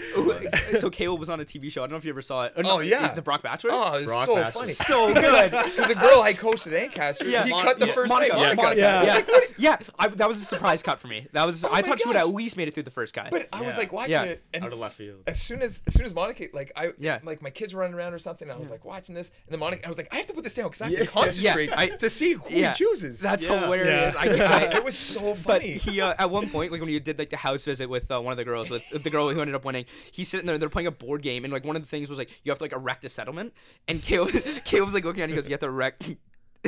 so 0.78 0.90
Caleb 0.90 1.20
was 1.20 1.28
on 1.30 1.40
a 1.40 1.44
TV 1.44 1.70
show. 1.70 1.82
I 1.82 1.84
don't 1.84 1.92
know 1.92 1.96
if 1.96 2.04
you 2.04 2.10
ever 2.10 2.22
saw 2.22 2.44
it. 2.44 2.52
Oh, 2.56 2.62
no, 2.62 2.80
yeah. 2.80 3.14
the 3.14 3.22
Brock 3.22 3.42
Bachelor. 3.42 3.70
Oh, 3.72 3.94
it's 3.96 4.06
Brock 4.06 4.26
so 4.26 4.34
Bachelor. 4.36 4.60
funny. 4.62 4.72
so 4.72 5.14
good. 5.14 5.50
There's 5.52 5.90
a 5.90 5.94
girl 5.94 6.22
I 6.22 6.32
coached 6.32 6.66
at 6.66 6.72
Ancaster. 6.74 7.28
Yeah. 7.28 7.44
He 7.44 7.50
Mon- 7.50 7.64
cut 7.64 7.78
the 7.78 7.86
yeah, 7.86 7.92
first 7.92 8.08
Monica, 8.08 8.34
night. 8.34 8.40
yeah, 8.42 8.54
Monica. 8.54 8.80
Yeah. 8.80 9.02
Yeah, 9.02 9.22
Yeah. 9.28 9.40
yeah. 9.58 9.76
I, 9.98 10.08
that 10.08 10.28
was 10.28 10.40
a 10.40 10.44
surprise 10.44 10.82
cut 10.82 10.98
for 11.00 11.08
me. 11.08 11.26
That 11.32 11.44
was. 11.46 11.64
I 11.64 11.68
Oh 11.68 11.72
my 11.72 11.82
thought 11.82 12.00
she 12.00 12.08
would 12.08 12.16
at 12.16 12.28
least 12.34 12.56
made 12.56 12.68
it 12.68 12.74
through 12.74 12.82
the 12.84 12.90
first 12.90 13.14
guy. 13.14 13.28
But 13.30 13.48
I 13.52 13.62
was 13.62 13.76
like 13.76 13.92
watching 13.92 14.12
Yeah. 14.12 14.24
it, 14.24 14.42
and 14.54 14.64
Out 14.64 14.72
of 14.72 14.78
left 14.78 14.96
field. 14.96 15.22
as 15.26 15.40
soon 15.40 15.62
as 15.62 15.80
as 15.86 15.94
soon 15.94 16.04
as 16.06 16.14
Monica 16.14 16.46
like 16.52 16.72
I 16.76 16.90
Yeah. 16.98 17.18
like 17.22 17.39
my 17.42 17.50
kids 17.50 17.74
were 17.74 17.80
running 17.80 17.94
around 17.94 18.14
or 18.14 18.18
something, 18.18 18.48
and 18.48 18.56
I 18.56 18.58
was 18.58 18.70
like 18.70 18.84
watching 18.84 19.14
this, 19.14 19.30
and 19.46 19.52
then 19.52 19.60
Monica, 19.60 19.84
I 19.86 19.88
was 19.88 19.98
like, 19.98 20.08
I 20.12 20.16
have 20.16 20.26
to 20.26 20.32
put 20.34 20.44
this 20.44 20.54
down 20.54 20.66
because 20.66 20.80
I 20.82 20.90
have 20.90 20.98
to 20.98 21.06
concentrate 21.06 21.70
I- 21.76 21.88
to 21.96 22.10
see 22.10 22.34
who 22.34 22.42
yeah, 22.48 22.68
he 22.72 22.74
chooses. 22.74 23.20
That's 23.20 23.46
Yeah. 23.46 23.60
hilarious. 23.60 24.14
Yeah. 24.14 24.20
I, 24.20 24.24
I, 24.66 24.76
it 24.76 24.84
was 24.84 24.96
so 24.98 25.34
funny. 25.34 25.42
But 25.44 25.62
funny. 25.62 25.72
he, 25.74 26.00
uh, 26.00 26.14
at 26.18 26.30
one 26.30 26.48
point, 26.50 26.72
like 26.72 26.80
when 26.80 26.90
you 26.90 27.00
did 27.00 27.18
like 27.18 27.30
the 27.30 27.36
house 27.36 27.64
visit 27.64 27.88
with 27.88 28.10
uh, 28.10 28.20
one 28.20 28.32
of 28.32 28.36
the 28.38 28.44
girls, 28.44 28.70
with 28.70 29.02
the 29.02 29.10
girl 29.10 29.30
who 29.30 29.40
ended 29.40 29.54
up 29.54 29.64
winning, 29.64 29.84
he's 30.12 30.28
sitting 30.28 30.46
there. 30.46 30.58
They're 30.58 30.68
playing 30.68 30.86
a 30.88 30.90
board 30.92 31.22
game, 31.22 31.44
and 31.44 31.52
like 31.52 31.64
one 31.64 31.76
of 31.76 31.82
the 31.82 31.88
things 31.88 32.08
was 32.08 32.18
like 32.18 32.30
you 32.44 32.50
have 32.50 32.58
to 32.58 32.64
like 32.64 32.72
erect 32.72 33.04
a 33.04 33.08
settlement, 33.08 33.52
and 33.88 34.02
Caleb, 34.02 34.30
Caleb's 34.64 34.94
like 34.94 35.04
looking 35.04 35.22
at, 35.22 35.28
it, 35.28 35.32
he 35.32 35.36
goes, 35.36 35.48
"You 35.48 35.52
have 35.54 35.60
to 35.60 35.66
erect." 35.66 36.10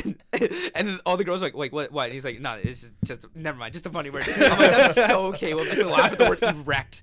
and 0.05 0.17
then 0.75 0.99
all 1.05 1.17
the 1.19 1.25
girls 1.25 1.43
are 1.43 1.47
like, 1.47 1.55
"Wait, 1.57 1.73
what? 1.73 1.93
What?" 1.93 2.05
And 2.07 2.15
he's 2.15 2.25
like, 2.25 2.41
"No, 2.41 2.55
it's 2.55 2.81
just, 2.81 2.93
just 3.05 3.27
never 3.37 3.59
mind, 3.59 3.75
just 3.75 3.85
a 3.87 3.91
funny 3.91 4.09
word." 4.11 4.27
I'm 4.29 4.59
like, 4.59 4.71
"That's 4.71 4.95
so 4.95 5.33
Caleb." 5.33 5.67
Just 5.69 5.81
to 5.83 5.89
laugh 5.89 6.13
at 6.13 6.19
the 6.19 6.29
word 6.31 6.43
erect. 6.43 7.03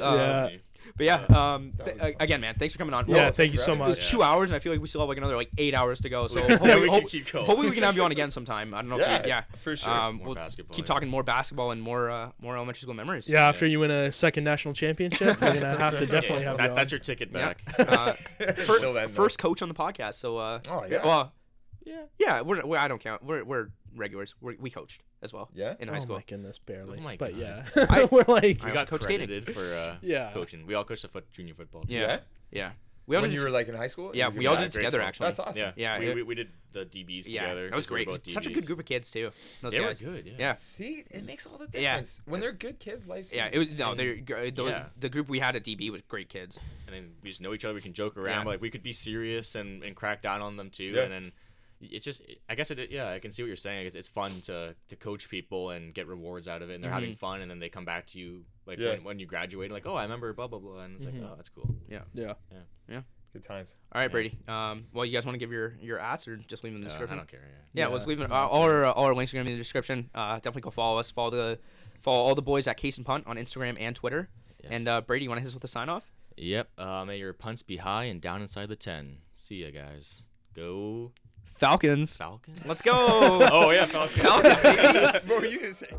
Um, 0.00 0.16
Yeah. 0.16 0.50
But 0.96 1.06
yeah, 1.06 1.24
um, 1.28 1.72
th- 1.84 1.96
was 1.98 2.12
again, 2.20 2.40
man, 2.40 2.54
thanks 2.58 2.74
for 2.74 2.78
coming 2.78 2.94
on. 2.94 3.06
yeah, 3.08 3.14
Well, 3.16 3.32
thank 3.32 3.52
you 3.52 3.58
so 3.58 3.72
It 3.72 3.76
it 3.76 3.80
was 3.80 3.98
much. 3.98 4.08
two 4.10 4.22
hours, 4.22 4.50
and 4.50 4.56
I 4.56 4.58
feel 4.58 4.72
like 4.72 4.80
we 4.80 4.86
still 4.88 5.00
have 5.00 5.08
like 5.08 5.18
another 5.18 5.36
like 5.36 5.50
eight 5.58 5.74
hours 5.74 6.00
to 6.00 6.08
go. 6.08 6.26
So 6.26 6.40
hopefully, 6.46 6.74
we 6.80 6.80
can 6.88 6.88
hope- 7.00 7.08
keep 7.08 7.30
going. 7.30 7.44
hopefully 7.46 7.68
we 7.68 7.74
can 7.74 7.84
have 7.84 7.96
you 7.96 8.02
on 8.04 8.12
again 8.12 8.30
sometime. 8.30 8.74
I 8.74 8.80
don't 8.82 8.90
know. 8.90 8.98
Yeah, 8.98 9.16
if 9.16 9.22
we, 9.24 9.28
yeah, 9.28 9.42
for 9.58 9.76
sure. 9.76 9.92
Um, 9.92 10.16
More 10.16 10.26
we'll 10.26 10.34
basketball, 10.34 10.74
keep 10.74 10.84
yeah. 10.86 10.94
talking 10.94 11.08
more 11.08 11.22
basketball 11.22 11.70
and 11.70 11.80
more 11.82 12.10
uh, 12.10 12.30
more 12.40 12.56
elementary 12.56 12.80
school 12.82 12.94
memories. 12.94 13.28
Yeah, 13.28 13.48
after 13.48 13.66
you 13.66 13.80
win 13.80 13.90
a 13.90 14.12
second 14.12 14.44
national 14.44 14.74
championship, 14.74 15.40
we're 15.40 15.54
gonna 15.54 15.78
have 15.78 15.98
to 15.98 16.06
definitely 16.06 16.44
have 16.44 16.52
you 16.54 16.58
that, 16.58 16.70
on. 16.70 16.76
that's 16.76 16.92
your 16.92 17.00
ticket 17.00 17.30
Yeah. 17.32 17.54
back. 17.54 17.78
Uh, 17.90 18.12
fir- 18.54 18.78
Till 18.78 18.92
then, 18.92 19.06
though. 19.08 19.12
first 19.12 19.38
coach 19.38 19.62
on 19.62 19.68
the 19.68 19.74
podcast. 19.74 20.14
So 20.14 20.36
uh, 20.38 20.60
Oh, 20.68 20.84
yeah. 20.88 21.04
Well, 21.04 21.32
Yeah. 21.84 22.02
yeah, 22.18 22.40
we're, 22.42 22.64
we're 22.64 22.76
I 22.78 22.88
don't 22.88 23.00
count. 23.00 23.24
We're 23.24 23.42
we're 23.44 23.68
regulars. 23.94 24.34
We're, 24.40 24.56
we 24.58 24.70
coached 24.70 25.02
as 25.22 25.32
well. 25.32 25.50
Yeah? 25.54 25.74
in 25.80 25.88
high 25.88 25.96
oh 25.96 26.00
school. 26.00 26.16
my 26.16 26.24
goodness, 26.26 26.58
barely. 26.58 26.98
Oh 26.98 27.02
my 27.02 27.16
but 27.16 27.32
God. 27.32 27.40
yeah, 27.40 27.86
I- 27.90 28.04
we're 28.10 28.24
like 28.28 28.62
I 28.64 28.68
We 28.68 28.72
got 28.74 28.88
Coach 28.88 29.02
credited 29.02 29.52
for 29.54 29.60
uh, 29.74 29.96
Yeah. 30.02 30.30
coaching. 30.32 30.66
We 30.66 30.74
all 30.74 30.84
coached 30.84 31.02
the 31.02 31.08
foot 31.08 31.30
junior 31.30 31.54
football. 31.54 31.82
Team. 31.82 31.98
Yeah, 31.98 32.06
Yeah? 32.06 32.18
yeah. 32.50 32.70
We 33.06 33.16
all 33.16 33.22
when 33.22 33.30
did 33.30 33.38
you 33.40 33.44
were 33.44 33.50
like 33.50 33.66
in 33.66 33.74
high 33.74 33.88
school. 33.88 34.12
yeah, 34.14 34.28
we 34.28 34.46
all 34.46 34.54
did 34.54 34.66
it 34.66 34.72
together 34.72 34.98
12. 34.98 35.08
actually. 35.08 35.26
That's 35.26 35.38
awesome. 35.40 35.72
Yeah, 35.76 35.98
Yeah, 35.98 35.98
We, 35.98 36.14
we, 36.16 36.22
we 36.22 36.34
did 36.36 36.48
the 36.72 36.84
DBs 36.86 37.24
yeah, 37.26 37.40
together. 37.42 37.68
that 37.70 37.74
was 37.74 37.88
great. 37.88 38.06
both 38.06 38.30
Such 38.30 38.46
a 38.46 38.52
good 38.52 38.66
group 38.66 38.78
of 38.78 38.84
kids 38.84 39.10
too. 39.10 39.32
Those 39.62 39.72
They 39.72 39.80
were 39.80 39.92
good. 39.94 40.26
Yeah. 40.26 40.32
Yeah. 40.38 40.52
See, 40.52 41.02
it 41.10 41.24
makes 41.24 41.44
all 41.44 41.54
the 41.58 41.66
difference 41.66 41.82
Yeah. 41.82 41.90
difference 41.94 42.20
when 42.26 42.40
they're 42.40 42.52
good 42.52 42.78
kids. 42.78 43.08
Life's 43.08 43.32
Yeah, 43.32 43.48
it 43.52 43.58
was 43.58 43.68
no. 43.70 43.96
They're, 43.96 44.14
the, 44.14 44.64
yeah. 44.64 44.84
the 45.00 45.08
group 45.08 45.28
we 45.28 45.40
had 45.40 45.56
at 45.56 45.64
DB 45.64 45.90
was 45.90 46.02
great 46.06 46.28
kids. 46.28 46.60
and 46.86 46.94
then 46.94 47.10
we 47.20 47.30
just 47.30 47.40
know 47.40 47.52
each 47.52 47.64
other. 47.64 47.74
We 47.74 47.80
can 47.80 47.94
joke 47.94 48.16
around, 48.16 48.38
Yeah. 48.40 48.44
but 48.44 48.50
like 48.50 48.60
we 48.60 48.70
could 48.70 48.84
be 48.84 48.92
serious 48.92 49.56
and, 49.56 49.82
and 49.82 49.96
crack 49.96 50.22
down 50.22 50.40
on 50.40 50.56
them 50.56 50.70
too. 50.70 50.84
Yeah. 50.84 51.02
And 51.02 51.12
then 51.12 51.32
it's 51.80 52.04
just, 52.04 52.22
I 52.48 52.54
guess 52.54 52.70
it. 52.70 52.90
Yeah, 52.90 53.10
I 53.10 53.18
can 53.18 53.30
see 53.30 53.42
what 53.42 53.46
you're 53.48 53.56
saying. 53.56 53.86
It's, 53.86 53.96
it's 53.96 54.08
fun 54.08 54.40
to 54.42 54.74
to 54.88 54.96
coach 54.96 55.28
people 55.28 55.70
and 55.70 55.94
get 55.94 56.06
rewards 56.06 56.46
out 56.48 56.62
of 56.62 56.70
it, 56.70 56.74
and 56.74 56.84
they're 56.84 56.90
having 56.90 57.14
Mhm. 57.14 57.18
fun, 57.18 57.40
and 57.40 57.50
then 57.50 57.58
they 57.58 57.68
come 57.68 57.84
back 57.84 58.06
to 58.06 58.18
you 58.18 58.44
like 58.66 58.78
Yeah. 58.78 58.90
when, 58.90 59.04
when 59.04 59.18
you 59.18 59.26
graduate, 59.26 59.70
like, 59.72 59.86
oh, 59.86 59.94
I 59.94 60.02
remember 60.02 60.32
blah 60.32 60.46
blah 60.48 60.58
blah, 60.58 60.80
and 60.80 60.94
it's 60.96 61.04
Mhm. 61.04 61.20
like, 61.22 61.30
oh, 61.30 61.34
that's 61.36 61.48
cool. 61.48 61.74
yeah. 61.88 62.02
Yeah. 62.14 62.34
Yeah. 62.52 62.58
Yeah. 62.88 63.02
Good 63.32 63.44
times. 63.44 63.76
All 63.92 64.00
right, 64.00 64.06
Yeah. 64.06 64.12
Brady. 64.12 64.38
Um, 64.48 64.86
well, 64.92 65.04
you 65.04 65.12
guys 65.12 65.24
want 65.24 65.34
to 65.34 65.38
give 65.38 65.52
your 65.52 65.76
your 65.80 65.98
ads 66.00 66.26
or 66.28 66.36
just 66.36 66.64
leave 66.64 66.72
them 66.72 66.82
in 66.82 66.88
the 66.88 66.92
Uh, 66.92 66.96
I 66.96 66.98
description? 66.98 67.16
don't 67.18 67.28
care. 67.28 67.40
Yeah. 67.40 67.46
Yeah, 67.84 67.86
Yeah. 67.88 67.92
let's 67.94 68.06
leave 68.06 68.20
it. 68.20 68.30
Uh, 68.30 68.48
all 68.48 68.62
our 68.62 68.84
uh, 68.86 68.92
all 68.92 69.04
our 69.04 69.14
links 69.14 69.32
are 69.32 69.36
gonna 69.36 69.44
be 69.44 69.52
in 69.52 69.56
the 69.56 69.62
description. 69.62 70.10
Uh, 70.14 70.34
definitely 70.36 70.62
go 70.62 70.70
follow 70.70 70.98
us. 70.98 71.10
Follow 71.10 71.30
the 71.30 71.58
follow 72.02 72.22
all 72.24 72.34
the 72.34 72.42
boys 72.42 72.66
at 72.66 72.76
Case 72.76 72.96
and 72.96 73.06
Punt 73.06 73.26
on 73.26 73.36
Instagram 73.36 73.76
and 73.80 73.94
Twitter. 73.94 74.28
And 74.64 74.86
uh, 74.88 75.00
Brady, 75.00 75.24
you 75.24 75.30
want 75.30 75.38
to 75.38 75.42
hit 75.42 75.48
us 75.48 75.54
with 75.54 75.64
a 75.64 75.68
sign 75.68 75.88
off? 75.88 76.10
Yep. 76.36 76.70
Uh, 76.78 77.04
may 77.04 77.18
your 77.18 77.32
punts 77.32 77.62
be 77.62 77.76
high 77.78 78.04
and 78.04 78.20
down 78.20 78.42
inside 78.42 78.68
the 78.68 78.76
ten. 78.76 79.18
See 79.32 79.62
ya, 79.64 79.70
guys. 79.70 80.24
Go 80.54 81.12
Falcons. 81.60 82.16
Falcons. 82.16 82.64
Let's 82.64 82.80
go. 82.80 82.92
oh 82.94 83.70
yeah, 83.70 83.84
Falcons. 83.84 84.22
Falcons, 84.22 85.24
what 85.28 85.40
were 85.40 85.44
you 85.44 85.60
gonna 85.60 85.74
say? 85.74 85.90